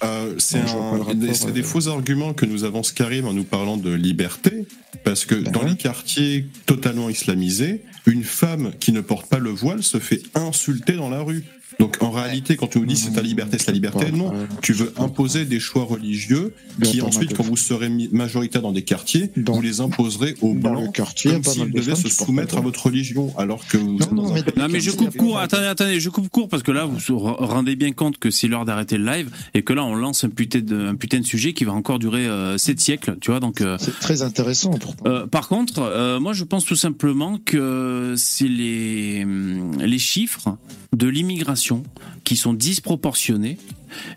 Euh, 0.02 0.34
c'est 0.38 0.62
des, 0.62 0.70
rapport, 0.70 1.10
c'est 1.34 1.46
euh. 1.48 1.50
des 1.52 1.62
faux 1.62 1.88
arguments 1.88 2.32
que 2.34 2.46
nous 2.46 2.64
avance 2.64 2.90
Karim 2.92 3.26
en 3.26 3.32
nous 3.34 3.44
parlant 3.44 3.76
de 3.76 3.90
liberté, 3.92 4.66
parce 5.04 5.24
Parce 5.24 5.24
que 5.26 5.34
dans 5.36 5.62
les 5.62 5.76
quartiers 5.76 6.46
totalement 6.66 7.08
islamisés, 7.10 7.82
une 8.06 8.24
femme 8.24 8.72
qui 8.80 8.92
ne 8.92 9.00
porte 9.00 9.26
pas 9.26 9.38
le 9.38 9.50
voile 9.50 9.82
se 9.82 9.98
fait 10.04 10.22
insulter 10.34 10.94
dans 10.94 11.10
la 11.10 11.22
rue. 11.22 11.44
Donc 11.80 11.96
en 12.02 12.10
réalité, 12.12 12.56
quand 12.56 12.68
tu 12.68 12.78
nous 12.78 12.86
dis 12.86 12.94
c'est 12.96 13.12
ta 13.12 13.20
liberté, 13.20 13.58
c'est 13.58 13.66
la 13.68 13.72
liberté, 13.72 14.12
non. 14.12 14.32
Tu 14.62 14.72
veux 14.72 14.92
imposer 14.96 15.44
des 15.44 15.58
choix 15.58 15.82
religieux 15.84 16.54
qui 16.82 17.00
ensuite, 17.02 17.34
quand 17.36 17.42
vous 17.42 17.56
serez 17.56 17.90
majoritaire 18.12 18.62
dans 18.62 18.70
des 18.72 18.82
quartiers, 18.82 19.30
vous 19.36 19.60
les 19.60 19.80
imposerez 19.80 20.36
aux 20.40 20.54
blancs 20.54 20.94
quartier, 20.94 21.32
comme 21.32 21.42
s'ils 21.44 21.72
de 21.72 21.78
devaient 21.80 21.96
se 21.96 22.08
soumettre 22.08 22.58
à 22.58 22.60
votre 22.60 22.86
religion, 22.86 23.32
alors 23.36 23.66
que 23.66 23.76
vous 23.76 23.96
êtes 24.00 24.14
dans 24.14 24.32
un 24.32 24.42
pays 24.42 24.52
Non 24.56 24.68
mais 24.70 24.78
je 24.80 24.92
coupe 24.92 25.16
court, 25.16 25.38
attendez, 25.38 25.66
attendez, 25.66 25.98
je 25.98 26.10
coupe 26.10 26.28
court 26.28 26.48
parce 26.48 26.62
que 26.62 26.70
là 26.70 26.84
vous 26.84 26.98
vous 27.08 27.18
rendez 27.18 27.74
bien 27.74 27.90
compte 27.92 28.18
que 28.18 28.30
c'est 28.30 28.46
l'heure 28.46 28.64
d'arrêter 28.64 28.96
le 28.96 29.06
live 29.06 29.30
et 29.54 29.62
que 29.62 29.72
là 29.72 29.84
on 29.84 29.96
lance 29.96 30.22
un 30.22 30.28
putain 30.30 30.60
de, 30.60 30.86
un 30.86 30.94
putain 30.94 31.18
de 31.18 31.24
sujet 31.26 31.54
qui 31.54 31.64
va 31.64 31.72
encore 31.72 31.98
durer 31.98 32.28
7 32.56 32.78
siècles, 32.80 33.16
tu 33.20 33.30
vois 33.32 33.40
donc. 33.40 33.60
euh, 33.60 33.76
C'est 33.80 33.98
très 33.98 34.22
intéressant 34.22 34.70
pourtant. 34.78 35.04
euh, 35.10 35.26
par 35.26 35.48
contre, 35.48 35.80
euh, 35.80 36.20
moi 36.20 36.34
je 36.34 36.44
pense 36.44 36.64
tout 36.64 36.76
simplement 36.76 37.38
que 37.44 38.14
c'est 38.16 38.46
les, 38.48 39.22
hum, 39.24 39.72
les 39.82 39.98
chiffres 39.98 40.56
de 40.96 41.08
l'immigration 41.08 41.53
frustration 41.54 41.86
qui 42.24 42.36
sont 42.36 42.54
disproportionnés, 42.54 43.58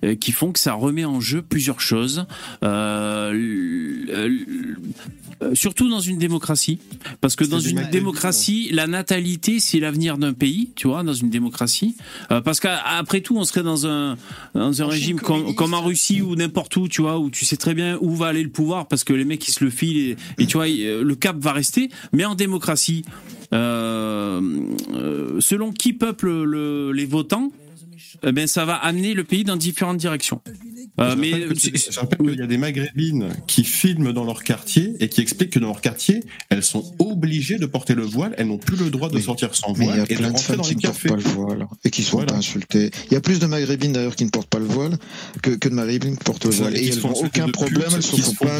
euh, 0.03 0.15
qui 0.15 0.31
font 0.31 0.51
que 0.51 0.59
ça 0.59 0.73
remet 0.73 1.05
en 1.05 1.19
jeu 1.21 1.41
plusieurs 1.41 1.81
choses. 1.81 2.25
Euh, 2.63 3.33
euh, 4.09 5.53
surtout 5.53 5.87
dans 5.87 5.99
une 5.99 6.17
démocratie, 6.17 6.79
parce 7.21 7.35
que 7.35 7.43
dans 7.45 7.59
une 7.59 7.87
démocratie, 7.91 8.69
la 8.71 8.87
natalité 8.87 9.59
c'est 9.59 9.79
l'avenir 9.79 10.17
d'un 10.17 10.33
pays, 10.33 10.71
tu 10.75 10.87
vois, 10.87 11.03
dans 11.03 11.13
une 11.13 11.29
démocratie. 11.29 11.95
Euh, 12.31 12.41
parce 12.41 12.59
qu'après 12.59 13.21
tout, 13.21 13.37
on 13.37 13.43
serait 13.43 13.61
dans 13.61 13.85
un 13.85 14.17
dans 14.55 14.81
un 14.81 14.87
régime 14.87 15.19
comme, 15.19 15.53
comme 15.53 15.75
en 15.75 15.83
Russie 15.83 16.21
ou 16.23 16.35
n'importe 16.35 16.75
où, 16.77 16.87
tu 16.87 17.01
vois, 17.03 17.19
où 17.19 17.29
tu 17.29 17.45
sais 17.45 17.55
très 17.57 17.75
bien 17.75 17.99
où 18.01 18.15
va 18.15 18.27
aller 18.27 18.41
le 18.41 18.49
pouvoir 18.49 18.87
parce 18.87 19.03
que 19.03 19.13
les 19.13 19.25
mecs 19.25 19.47
ils 19.47 19.51
se 19.51 19.63
le 19.63 19.69
filent 19.69 19.99
et, 19.99 20.17
et 20.39 20.47
tu 20.47 20.57
vois 20.57 20.67
le 20.67 21.13
cap 21.15 21.37
va 21.37 21.51
rester. 21.53 21.89
Mais 22.13 22.25
en 22.25 22.33
démocratie, 22.33 23.05
euh, 23.53 24.41
selon 25.39 25.71
qui 25.71 25.93
peuple 25.93 26.29
le- 26.45 26.91
les 26.93 27.05
votants, 27.05 27.51
eh 28.23 28.31
ben 28.31 28.47
ça 28.47 28.65
va 28.65 28.75
amener 28.75 29.13
le 29.13 29.23
pays 29.23 29.43
dans 29.43 29.55
différentes 29.57 29.97
directions. 29.97 30.41
Euh, 30.99 31.11
Je 31.11 31.15
mais 31.15 31.31
je 31.31 31.99
rappelle 31.99 32.17
qu'il 32.27 32.39
y 32.39 32.41
a 32.41 32.47
des 32.47 32.57
maghrébines 32.57 33.29
qui 33.47 33.63
filment 33.63 34.13
dans 34.13 34.23
leur 34.25 34.43
quartier 34.43 34.93
et 34.99 35.09
qui 35.09 35.21
expliquent 35.21 35.51
que 35.51 35.59
dans 35.59 35.67
leur 35.67 35.81
quartier, 35.81 36.21
elles 36.49 36.63
sont 36.63 36.95
obligées 36.99 37.57
de 37.57 37.65
porter 37.65 37.93
le 37.93 38.03
voile, 38.03 38.33
elles 38.37 38.47
n'ont 38.47 38.57
plus 38.57 38.75
le 38.77 38.89
droit 38.89 39.09
de 39.09 39.19
sortir 39.19 39.53
sans 39.55 39.73
voile 39.73 40.05
et 40.09 40.15
de 40.15 40.19
de 40.19 40.25
rentrer 40.25 40.43
femmes 40.43 40.57
dans 40.57 40.63
qui 40.63 40.69
les 40.71 40.75
ne 40.77 40.81
portent 40.81 40.93
cafés. 40.95 41.09
pas 41.09 41.15
le 41.15 41.21
voile 41.21 41.67
et 41.83 41.89
qui 41.91 42.03
sont 42.03 42.17
Voilà. 42.17 42.31
pas 42.33 42.37
insultées. 42.39 42.89
Il 43.07 43.13
y 43.13 43.15
a 43.17 43.21
plus 43.21 43.39
de 43.39 43.45
maghrébines 43.45 43.93
d'ailleurs 43.93 44.15
qui 44.15 44.25
ne 44.25 44.29
portent 44.29 44.49
pas 44.49 44.59
le 44.59 44.65
voile 44.65 44.97
que, 45.41 45.51
que 45.51 45.69
de 45.69 45.73
maghrébines 45.75 46.17
qui 46.17 46.23
portent 46.23 46.45
le 46.45 46.51
voile. 46.51 46.73
qui 46.73 46.79
Et 46.85 46.91
se 46.91 46.95
elles 46.95 46.99
font 47.01 47.09
n'ont 47.09 47.25
aucun 47.25 47.45
de 47.47 47.51
problème, 47.51 47.83
elles 47.91 47.97
ne 47.97 48.01
qui 48.01 48.21
font 48.21 48.33
pas 48.33 48.59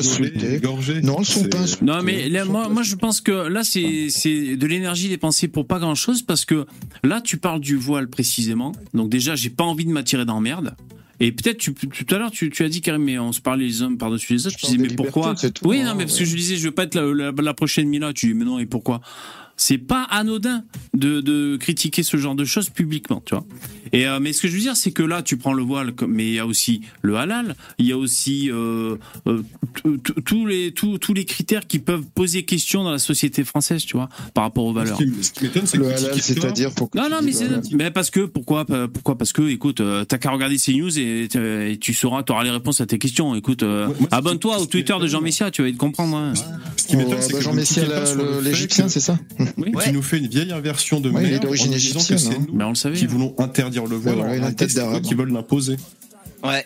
égorger. 0.54 1.02
Non, 1.02 1.16
elles 1.16 1.20
ne 1.22 1.26
sont 1.26 1.44
pas 1.46 1.60
insultées. 1.60 1.86
Non, 1.86 2.02
mais 2.04 2.30
là, 2.30 2.46
moi, 2.46 2.70
moi, 2.70 2.84
je 2.84 2.96
pense 2.96 3.22
que 3.22 3.32
là, 3.32 3.64
c'est 3.64 4.08
c'est 4.10 4.56
de 4.58 4.68
l'énergie 4.68 5.10
dépensée 5.10 5.48
pour 5.48 5.66
pas 5.66 5.80
grand 5.80 5.96
chose 5.96 6.22
parce 6.22 6.46
que 6.46 6.66
là, 7.04 7.22
tu 7.22 7.38
parles 7.38 7.62
du 7.62 7.76
voile 7.76 8.08
précisément. 8.10 8.72
Donc 8.94 9.10
déjà, 9.10 9.36
j'ai 9.36 9.47
pas 9.50 9.64
envie 9.64 9.86
de 9.86 9.92
m'attirer 9.92 10.26
dans 10.26 10.40
merde. 10.40 10.76
Et 11.20 11.32
peut-être 11.32 11.58
tu, 11.58 11.74
tout 11.74 12.16
à 12.16 12.20
l'heure 12.20 12.30
tu, 12.30 12.52
tu 12.52 12.64
as 12.64 12.70
dit 12.70 12.82
Karim 12.82 13.04
mais 13.04 13.18
on 13.18 13.32
se 13.32 13.42
parlait 13.42 13.66
les 13.66 13.82
hommes 13.82 13.98
par-dessus 13.98 14.34
les 14.34 14.46
autres. 14.46 14.56
Tu 14.56 14.66
parle 14.66 14.78
disais 14.78 14.90
mais 14.90 14.96
pourquoi 14.96 15.34
Oui 15.64 15.80
hein, 15.80 15.86
non 15.86 15.96
mais 15.96 16.06
parce 16.06 16.20
que 16.20 16.26
je 16.26 16.36
disais 16.36 16.58
je 16.58 16.66
veux 16.66 16.72
pas 16.72 16.84
être 16.84 16.94
la, 16.96 17.32
la, 17.32 17.32
la 17.32 17.54
prochaine 17.56 17.88
Mila. 17.88 18.14
Tu 18.14 18.28
dis 18.28 18.34
mais 18.36 18.46
non 18.46 18.60
et 18.60 18.68
pourquoi? 18.68 19.02
C'est 19.58 19.80
pas 19.80 20.04
anodin 20.04 20.64
de, 20.94 21.20
de 21.20 21.58
critiquer 21.58 22.04
ce 22.04 22.18
genre 22.18 22.36
de 22.36 22.46
choses 22.46 22.70
publiquement, 22.70 23.22
tu 23.26 23.34
vois. 23.34 23.46
Et 23.94 24.06
euh, 24.08 24.20
mais 24.20 24.34
ce 24.34 24.42
que 24.42 24.48
je 24.48 24.54
veux 24.54 24.60
dire 24.60 24.76
c'est 24.76 24.92
que 24.92 25.04
là 25.04 25.22
tu 25.22 25.38
prends 25.38 25.54
le 25.54 25.64
voile 25.64 25.94
mais 26.08 26.28
il 26.28 26.34
y 26.34 26.40
a 26.40 26.46
aussi 26.46 26.82
le 27.02 27.16
halal, 27.16 27.56
il 27.78 27.86
y 27.86 27.92
a 27.92 27.98
aussi 27.98 28.52
euh, 28.52 28.98
euh, 29.28 29.42
tous 30.26 30.46
les 30.46 30.72
tous 30.74 30.98
tous 30.98 31.14
les 31.14 31.26
critères 31.26 31.66
qui 31.68 31.80
peuvent 31.80 32.04
poser 32.14 32.44
question 32.44 32.84
dans 32.84 32.92
la 32.92 33.00
société 33.00 33.44
française, 33.44 33.86
tu 33.86 33.96
vois, 33.96 34.10
par 34.34 34.44
rapport 34.44 34.66
aux 34.66 34.74
valeurs. 34.74 34.98
Ce 35.22 35.32
qui, 35.32 35.44
m'étonne, 35.44 35.66
c'est 35.66 35.78
Le 35.78 35.88
halal, 35.88 36.22
c'est-à-dire 36.22 36.74
pour 36.74 36.90
Non, 36.96 37.10
non, 37.10 37.20
mais 37.24 37.32
c'est, 37.32 37.48
mais 37.74 37.92
parce 37.92 38.10
que, 38.10 38.26
pourquoi, 38.26 38.66
pourquoi, 38.66 39.18
parce 39.18 39.34
que, 39.34 39.48
écoute, 39.50 39.82
t'as 40.08 40.18
qu'à 40.18 40.32
regarder 40.32 40.58
ces 40.58 40.74
news 40.74 40.98
et, 41.00 41.28
tu 41.80 41.94
sauras, 41.94 42.24
t'auras 42.24 42.44
les 42.44 42.52
réponses 42.52 42.82
à 42.82 42.86
tes 42.86 43.00
questions. 43.00 43.36
Écoute, 43.36 43.64
Ouais, 43.64 43.94
abonne-toi 44.12 44.60
au 44.60 44.66
Twitter 44.66 44.96
de 45.00 45.08
Jean 45.08 45.22
Messia, 45.22 45.52
tu 45.52 45.64
vas 45.64 45.72
te 45.72 45.78
comprendre. 45.78 46.18
hein. 46.18 46.34
Ce 46.76 46.88
qui 46.88 46.98
m'étonne, 46.98 47.22
c'est 47.22 47.32
bah, 47.32 47.38
que 47.38 47.44
Jean 47.44 47.52
vous 47.52 47.56
ne 47.56 47.62
Messia, 47.62 47.84
l'égyptien, 48.42 48.90
c'est 48.90 49.00
ça? 49.00 49.18
Oui, 49.58 49.72
qui 49.84 49.92
nous 49.92 50.02
fait 50.02 50.18
une 50.18 50.28
vieille 50.28 50.52
inversion 50.52 51.00
de 51.00 51.10
merde 51.10 51.42
d'origine 51.42 51.70
en 51.70 51.72
nous 51.72 51.78
disant 51.78 52.00
que 52.00 52.14
égyptienne, 52.14 52.18
c'est 52.18 52.38
hein. 52.38 52.46
nous 52.48 52.56
mais 52.56 52.64
on 52.64 52.70
le 52.70 52.76
savait. 52.76 52.98
qui 52.98 53.06
voulons 53.06 53.36
interdire 53.38 53.86
le 53.86 53.96
voile, 53.96 54.20
en 54.20 54.52
d'arabe. 54.52 55.02
qui 55.02 55.14
veulent 55.14 55.32
l'imposer. 55.32 55.78
Ouais. 56.44 56.66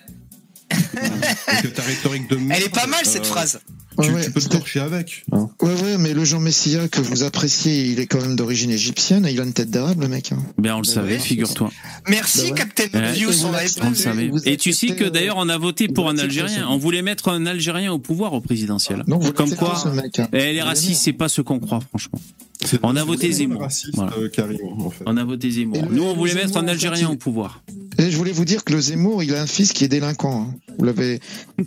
Donc 1.64 1.74
ta 1.74 1.82
rhétorique 1.82 2.30
de 2.30 2.38
merde, 2.38 2.62
Elle 2.62 2.68
est 2.68 2.74
pas 2.74 2.88
mal 2.88 3.06
cette 3.06 3.26
euh, 3.26 3.30
phrase. 3.30 3.60
Tu, 4.02 4.10
ouais, 4.10 4.24
tu 4.24 4.32
peux 4.32 4.40
te 4.42 4.48
torcher 4.48 4.80
avec. 4.80 5.26
hein. 5.32 5.50
Ouais, 5.62 5.74
ouais, 5.82 5.98
mais 5.98 6.14
le 6.14 6.24
Jean 6.24 6.40
Messia 6.40 6.88
que 6.88 7.02
vous 7.02 7.24
appréciez, 7.24 7.88
il 7.88 8.00
est 8.00 8.06
quand 8.08 8.22
même 8.22 8.36
d'origine 8.36 8.72
égyptienne 8.72 9.26
et 9.26 9.32
il 9.32 9.40
a 9.40 9.44
une 9.44 9.54
tête 9.54 9.70
d'arabe, 9.70 10.00
le 10.02 10.08
mec. 10.08 10.32
hein. 10.32 10.38
Ben, 10.58 10.76
on 10.76 10.78
le 10.82 10.88
Bah 10.88 10.94
savait, 10.94 11.14
ouais. 11.16 11.20
figure-toi. 11.20 11.70
Merci 12.08 12.38
Bah 12.40 12.44
ouais. 12.46 12.52
Captain 12.58 12.84
Ouais. 13.00 13.10
Obvious, 13.10 13.46
on 13.46 13.52
l'avait 13.52 13.70
pas 13.70 13.86
On 13.88 13.90
le 13.90 13.96
vu. 13.96 14.32
Et 14.46 14.58
tu 14.58 14.72
sais 14.74 14.88
que 14.96 15.04
d'ailleurs, 15.04 15.36
on 15.38 15.50
a 15.50 15.58
voté 15.58 15.88
pour 15.88 16.10
un 16.10 16.18
Algérien. 16.18 16.68
On 16.70 16.78
voulait 16.78 17.02
mettre 17.02 17.28
un 17.30 17.46
Algérien 17.46 17.92
au 17.92 18.00
pouvoir 18.00 18.34
au 18.34 18.42
présidentiel. 18.42 19.04
Non, 19.08 19.20
vous 19.20 19.34
Comme 19.34 19.54
quoi, 19.56 19.76
ce 19.76 19.90
mec. 19.90 20.20
hein. 20.20 20.28
eh, 20.34 20.54
les 20.54 20.62
racistes, 20.62 21.02
c'est 21.04 21.14
pas 21.14 21.30
ce 21.30 21.42
qu'on 21.42 21.60
croit, 21.60 21.80
franchement. 21.90 22.20
On 22.84 22.96
a 22.96 23.04
voté 23.04 23.32
Zemmour. 23.32 23.62
raciste, 23.62 23.96
Voilà. 23.96 24.14
euh, 24.20 24.30
carrément, 24.30 24.86
en 24.86 24.90
fait. 24.92 25.04
On 25.08 25.18
a 25.18 25.24
voté 25.24 25.50
Zemmour. 25.50 25.88
Nous, 25.92 26.04
on 26.04 26.14
voulait 26.14 26.36
mettre 26.36 26.58
un 26.58 26.68
Algérien 26.68 27.10
au 27.10 27.16
pouvoir. 27.16 27.64
Et 27.98 28.11
voulais 28.22 28.32
vous 28.34 28.46
dire 28.46 28.64
que 28.64 28.72
le 28.74 28.80
Zemmour, 28.80 29.24
il 29.24 29.34
a 29.34 29.42
un 29.42 29.48
fils 29.48 29.74
qui 29.74 29.84
est 29.84 29.88
délinquant. 29.88 30.48
hein. 30.50 30.56
Vous 30.78 30.86
l'avez. 30.86 31.20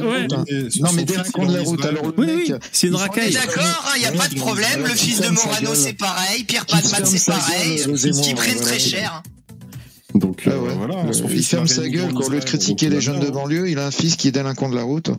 Ouais. 0.00 0.22
route, 0.22 0.32
hein. 0.32 0.44
Non, 0.80 0.92
mais 0.92 1.04
délinquant 1.04 1.46
de 1.46 1.56
la 1.56 1.62
route. 1.62 1.84
Alors, 1.84 2.06
le 2.06 2.14
Oui, 2.16 2.26
mec, 2.26 2.36
oui, 2.48 2.54
c'est 2.72 2.88
une 2.88 2.96
racaille. 2.96 3.32
d'accord, 3.32 3.92
il 3.96 4.00
n'y 4.00 4.06
a 4.06 4.12
pas 4.12 4.26
de 4.28 4.34
problème. 4.34 4.82
Le 4.82 4.90
qui 4.94 5.06
fils 5.10 5.20
de 5.20 5.28
Morano, 5.28 5.74
c'est 5.74 5.92
pareil. 5.92 6.42
Pierre 6.44 6.64
ferme 6.68 7.04
c'est 7.04 7.24
pareil. 7.30 7.78
Zemmour, 7.94 8.22
Qui 8.22 8.34
prennent 8.34 8.60
très 8.60 8.78
cher. 8.78 9.22
Donc 10.14 10.42
Ah 10.46 10.50
euh, 10.50 10.56
voilà, 10.76 11.12
son 11.12 11.24
il 11.28 11.36
fils 11.36 11.48
ferme 11.48 11.66
sa 11.66 11.88
gueule 11.88 12.12
quoi. 12.12 12.26
Au 12.26 12.30
lieu 12.30 12.40
de 12.40 12.44
critiquer 12.44 12.86
donc, 12.86 12.92
les 12.92 12.98
euh, 12.98 13.00
jeunes 13.00 13.20
de 13.20 13.26
voilà. 13.26 13.42
banlieue, 13.42 13.70
il 13.70 13.78
a 13.78 13.86
un 13.86 13.90
fils 13.90 14.16
qui 14.16 14.28
est 14.28 14.32
délinquant 14.32 14.68
de 14.68 14.76
la 14.76 14.82
route. 14.82 15.10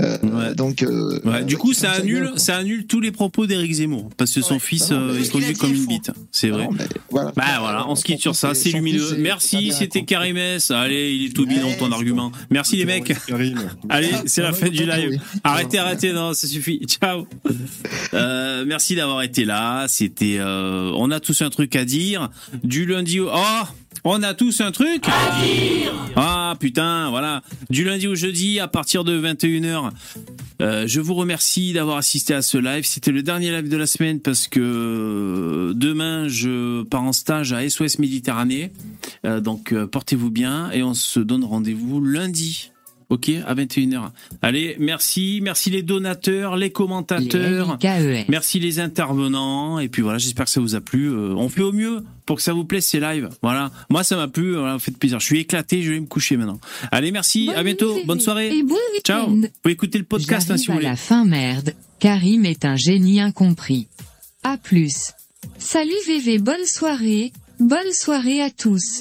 Euh, 0.00 0.16
Ouais. 0.22 0.54
Donc, 0.54 0.82
euh, 0.82 1.18
Ouais, 1.24 1.44
du 1.44 1.56
coup, 1.56 1.72
ça 1.72 1.90
annule, 1.90 2.24
gueule, 2.28 2.38
ça 2.38 2.56
annule 2.56 2.86
tous 2.86 3.00
les 3.00 3.10
propos 3.10 3.46
d'Éric 3.46 3.72
Zemmour, 3.72 4.10
parce 4.16 4.32
que 4.32 4.40
son 4.42 4.58
fils 4.60 4.88
Ah 4.90 4.94
non, 4.94 5.00
euh, 5.00 5.14
mais 5.14 5.22
est 5.24 5.30
conduit 5.30 5.54
comme 5.54 5.74
une 5.74 5.86
bite. 5.86 6.12
C'est 6.30 6.50
vrai. 6.50 6.64
Non, 6.64 6.76
voilà. 7.10 7.32
Bah 7.34 7.44
voilà, 7.58 7.88
on 7.88 7.94
se 7.96 8.04
quitte 8.04 8.20
sur 8.20 8.34
ça, 8.36 8.54
c'est 8.54 8.70
lumineux. 8.70 9.16
Merci, 9.18 9.72
c'était 9.72 10.00
délinquant. 10.00 10.04
Karimès. 10.06 10.70
Allez, 10.70 11.14
il 11.14 11.26
est 11.26 11.32
tout 11.34 11.46
bidon 11.46 11.72
ton 11.78 11.86
Ouais, 11.88 11.94
argument. 11.94 12.30
Merci 12.50 12.76
les 12.76 12.84
mecs. 12.84 13.12
Karim. 13.26 13.58
Allez, 13.88 14.10
c'est 14.26 14.42
la 14.42 14.50
Ouais, 14.50 14.56
fin 14.56 14.68
du 14.68 14.84
ouais, 14.88 15.08
live. 15.08 15.20
Arrêtez, 15.42 15.78
arrêtez, 15.78 16.12
non, 16.12 16.32
ça 16.32 16.46
suffit. 16.46 16.80
Ciao. 16.86 17.26
Euh, 18.14 18.64
merci 18.66 18.94
d'avoir 18.94 19.22
été 19.22 19.44
là. 19.44 19.86
C'était, 19.88 20.36
euh, 20.38 20.92
on 20.96 21.10
a 21.10 21.18
tous 21.20 21.42
un 21.42 21.50
truc 21.50 21.74
à 21.76 21.84
dire. 21.84 22.30
Du 22.62 22.86
lundi 22.86 23.20
au, 23.20 23.28
oh, 23.32 23.64
on 24.04 24.22
a 24.22 24.34
tous 24.34 24.60
un 24.60 24.70
truc 24.70 25.04
à 25.06 25.42
dire. 25.42 25.92
Ah 26.16 26.56
putain, 26.58 27.10
voilà. 27.10 27.42
Du 27.70 27.84
lundi 27.84 28.06
au 28.06 28.14
jeudi 28.14 28.60
à 28.60 28.68
partir 28.68 29.04
de 29.04 29.20
21h. 29.20 29.90
Euh, 30.60 30.84
je 30.86 31.00
vous 31.00 31.14
remercie 31.14 31.72
d'avoir 31.72 31.98
assisté 31.98 32.34
à 32.34 32.42
ce 32.42 32.58
live. 32.58 32.84
C'était 32.84 33.12
le 33.12 33.22
dernier 33.22 33.50
live 33.50 33.68
de 33.68 33.76
la 33.76 33.86
semaine 33.86 34.20
parce 34.20 34.48
que 34.48 34.60
euh, 34.60 35.72
demain 35.74 36.28
je 36.28 36.82
pars 36.84 37.02
en 37.02 37.12
stage 37.12 37.52
à 37.52 37.68
SOS 37.68 37.98
Méditerranée. 37.98 38.72
Euh, 39.24 39.40
donc 39.40 39.72
euh, 39.72 39.86
portez-vous 39.86 40.30
bien 40.30 40.70
et 40.72 40.82
on 40.82 40.94
se 40.94 41.20
donne 41.20 41.44
rendez-vous 41.44 42.00
lundi. 42.00 42.72
Ok, 43.10 43.30
à 43.46 43.54
21h. 43.54 44.10
Allez, 44.42 44.76
merci, 44.78 45.40
merci 45.42 45.70
les 45.70 45.80
donateurs, 45.82 46.56
les 46.56 46.70
commentateurs, 46.70 47.78
Les 47.82 48.24
merci 48.28 48.60
les 48.60 48.80
intervenants, 48.80 49.78
et 49.78 49.88
puis 49.88 50.02
voilà, 50.02 50.18
j'espère 50.18 50.44
que 50.44 50.50
ça 50.50 50.60
vous 50.60 50.74
a 50.74 50.82
plu. 50.82 51.08
Euh, 51.10 51.32
on 51.34 51.48
fait 51.48 51.62
au 51.62 51.72
mieux 51.72 52.04
pour 52.26 52.36
que 52.36 52.42
ça 52.42 52.52
vous 52.52 52.66
plaise 52.66 52.84
ces 52.84 53.00
lives. 53.00 53.30
Voilà, 53.42 53.70
moi 53.88 54.04
ça 54.04 54.16
m'a 54.16 54.28
plu, 54.28 54.54
voilà, 54.54 54.74
vous 54.74 54.78
faites 54.80 54.98
plaisir. 54.98 55.20
Je 55.20 55.24
suis 55.24 55.38
éclaté, 55.40 55.82
je 55.82 55.92
vais 55.92 56.00
me 56.00 56.06
coucher 56.06 56.36
maintenant. 56.36 56.60
Allez, 56.92 57.10
merci, 57.10 57.50
à 57.56 57.62
bientôt, 57.62 57.98
bonne 58.04 58.20
soirée. 58.20 58.54
Et 58.54 58.62
bon 58.62 58.76
Ciao. 59.04 59.28
Vous 59.30 59.46
pouvez 59.62 59.72
écouter 59.72 59.96
le 59.98 60.04
podcast 60.04 60.50
hein, 60.50 60.58
si 60.58 60.66
vous 60.66 60.72
J'arrive 60.74 60.88
à 60.88 60.90
voulez. 60.90 60.90
la 60.90 60.96
fin 60.96 61.24
merde. 61.24 61.74
Karim 62.00 62.44
est 62.44 62.66
un 62.66 62.76
génie 62.76 63.20
incompris. 63.22 63.88
À 64.42 64.58
plus. 64.58 65.12
Salut 65.56 65.90
VV, 66.06 66.38
bonne 66.40 66.66
soirée. 66.66 67.32
Bonne 67.58 67.92
soirée 67.92 68.42
à 68.42 68.50
tous. 68.50 68.96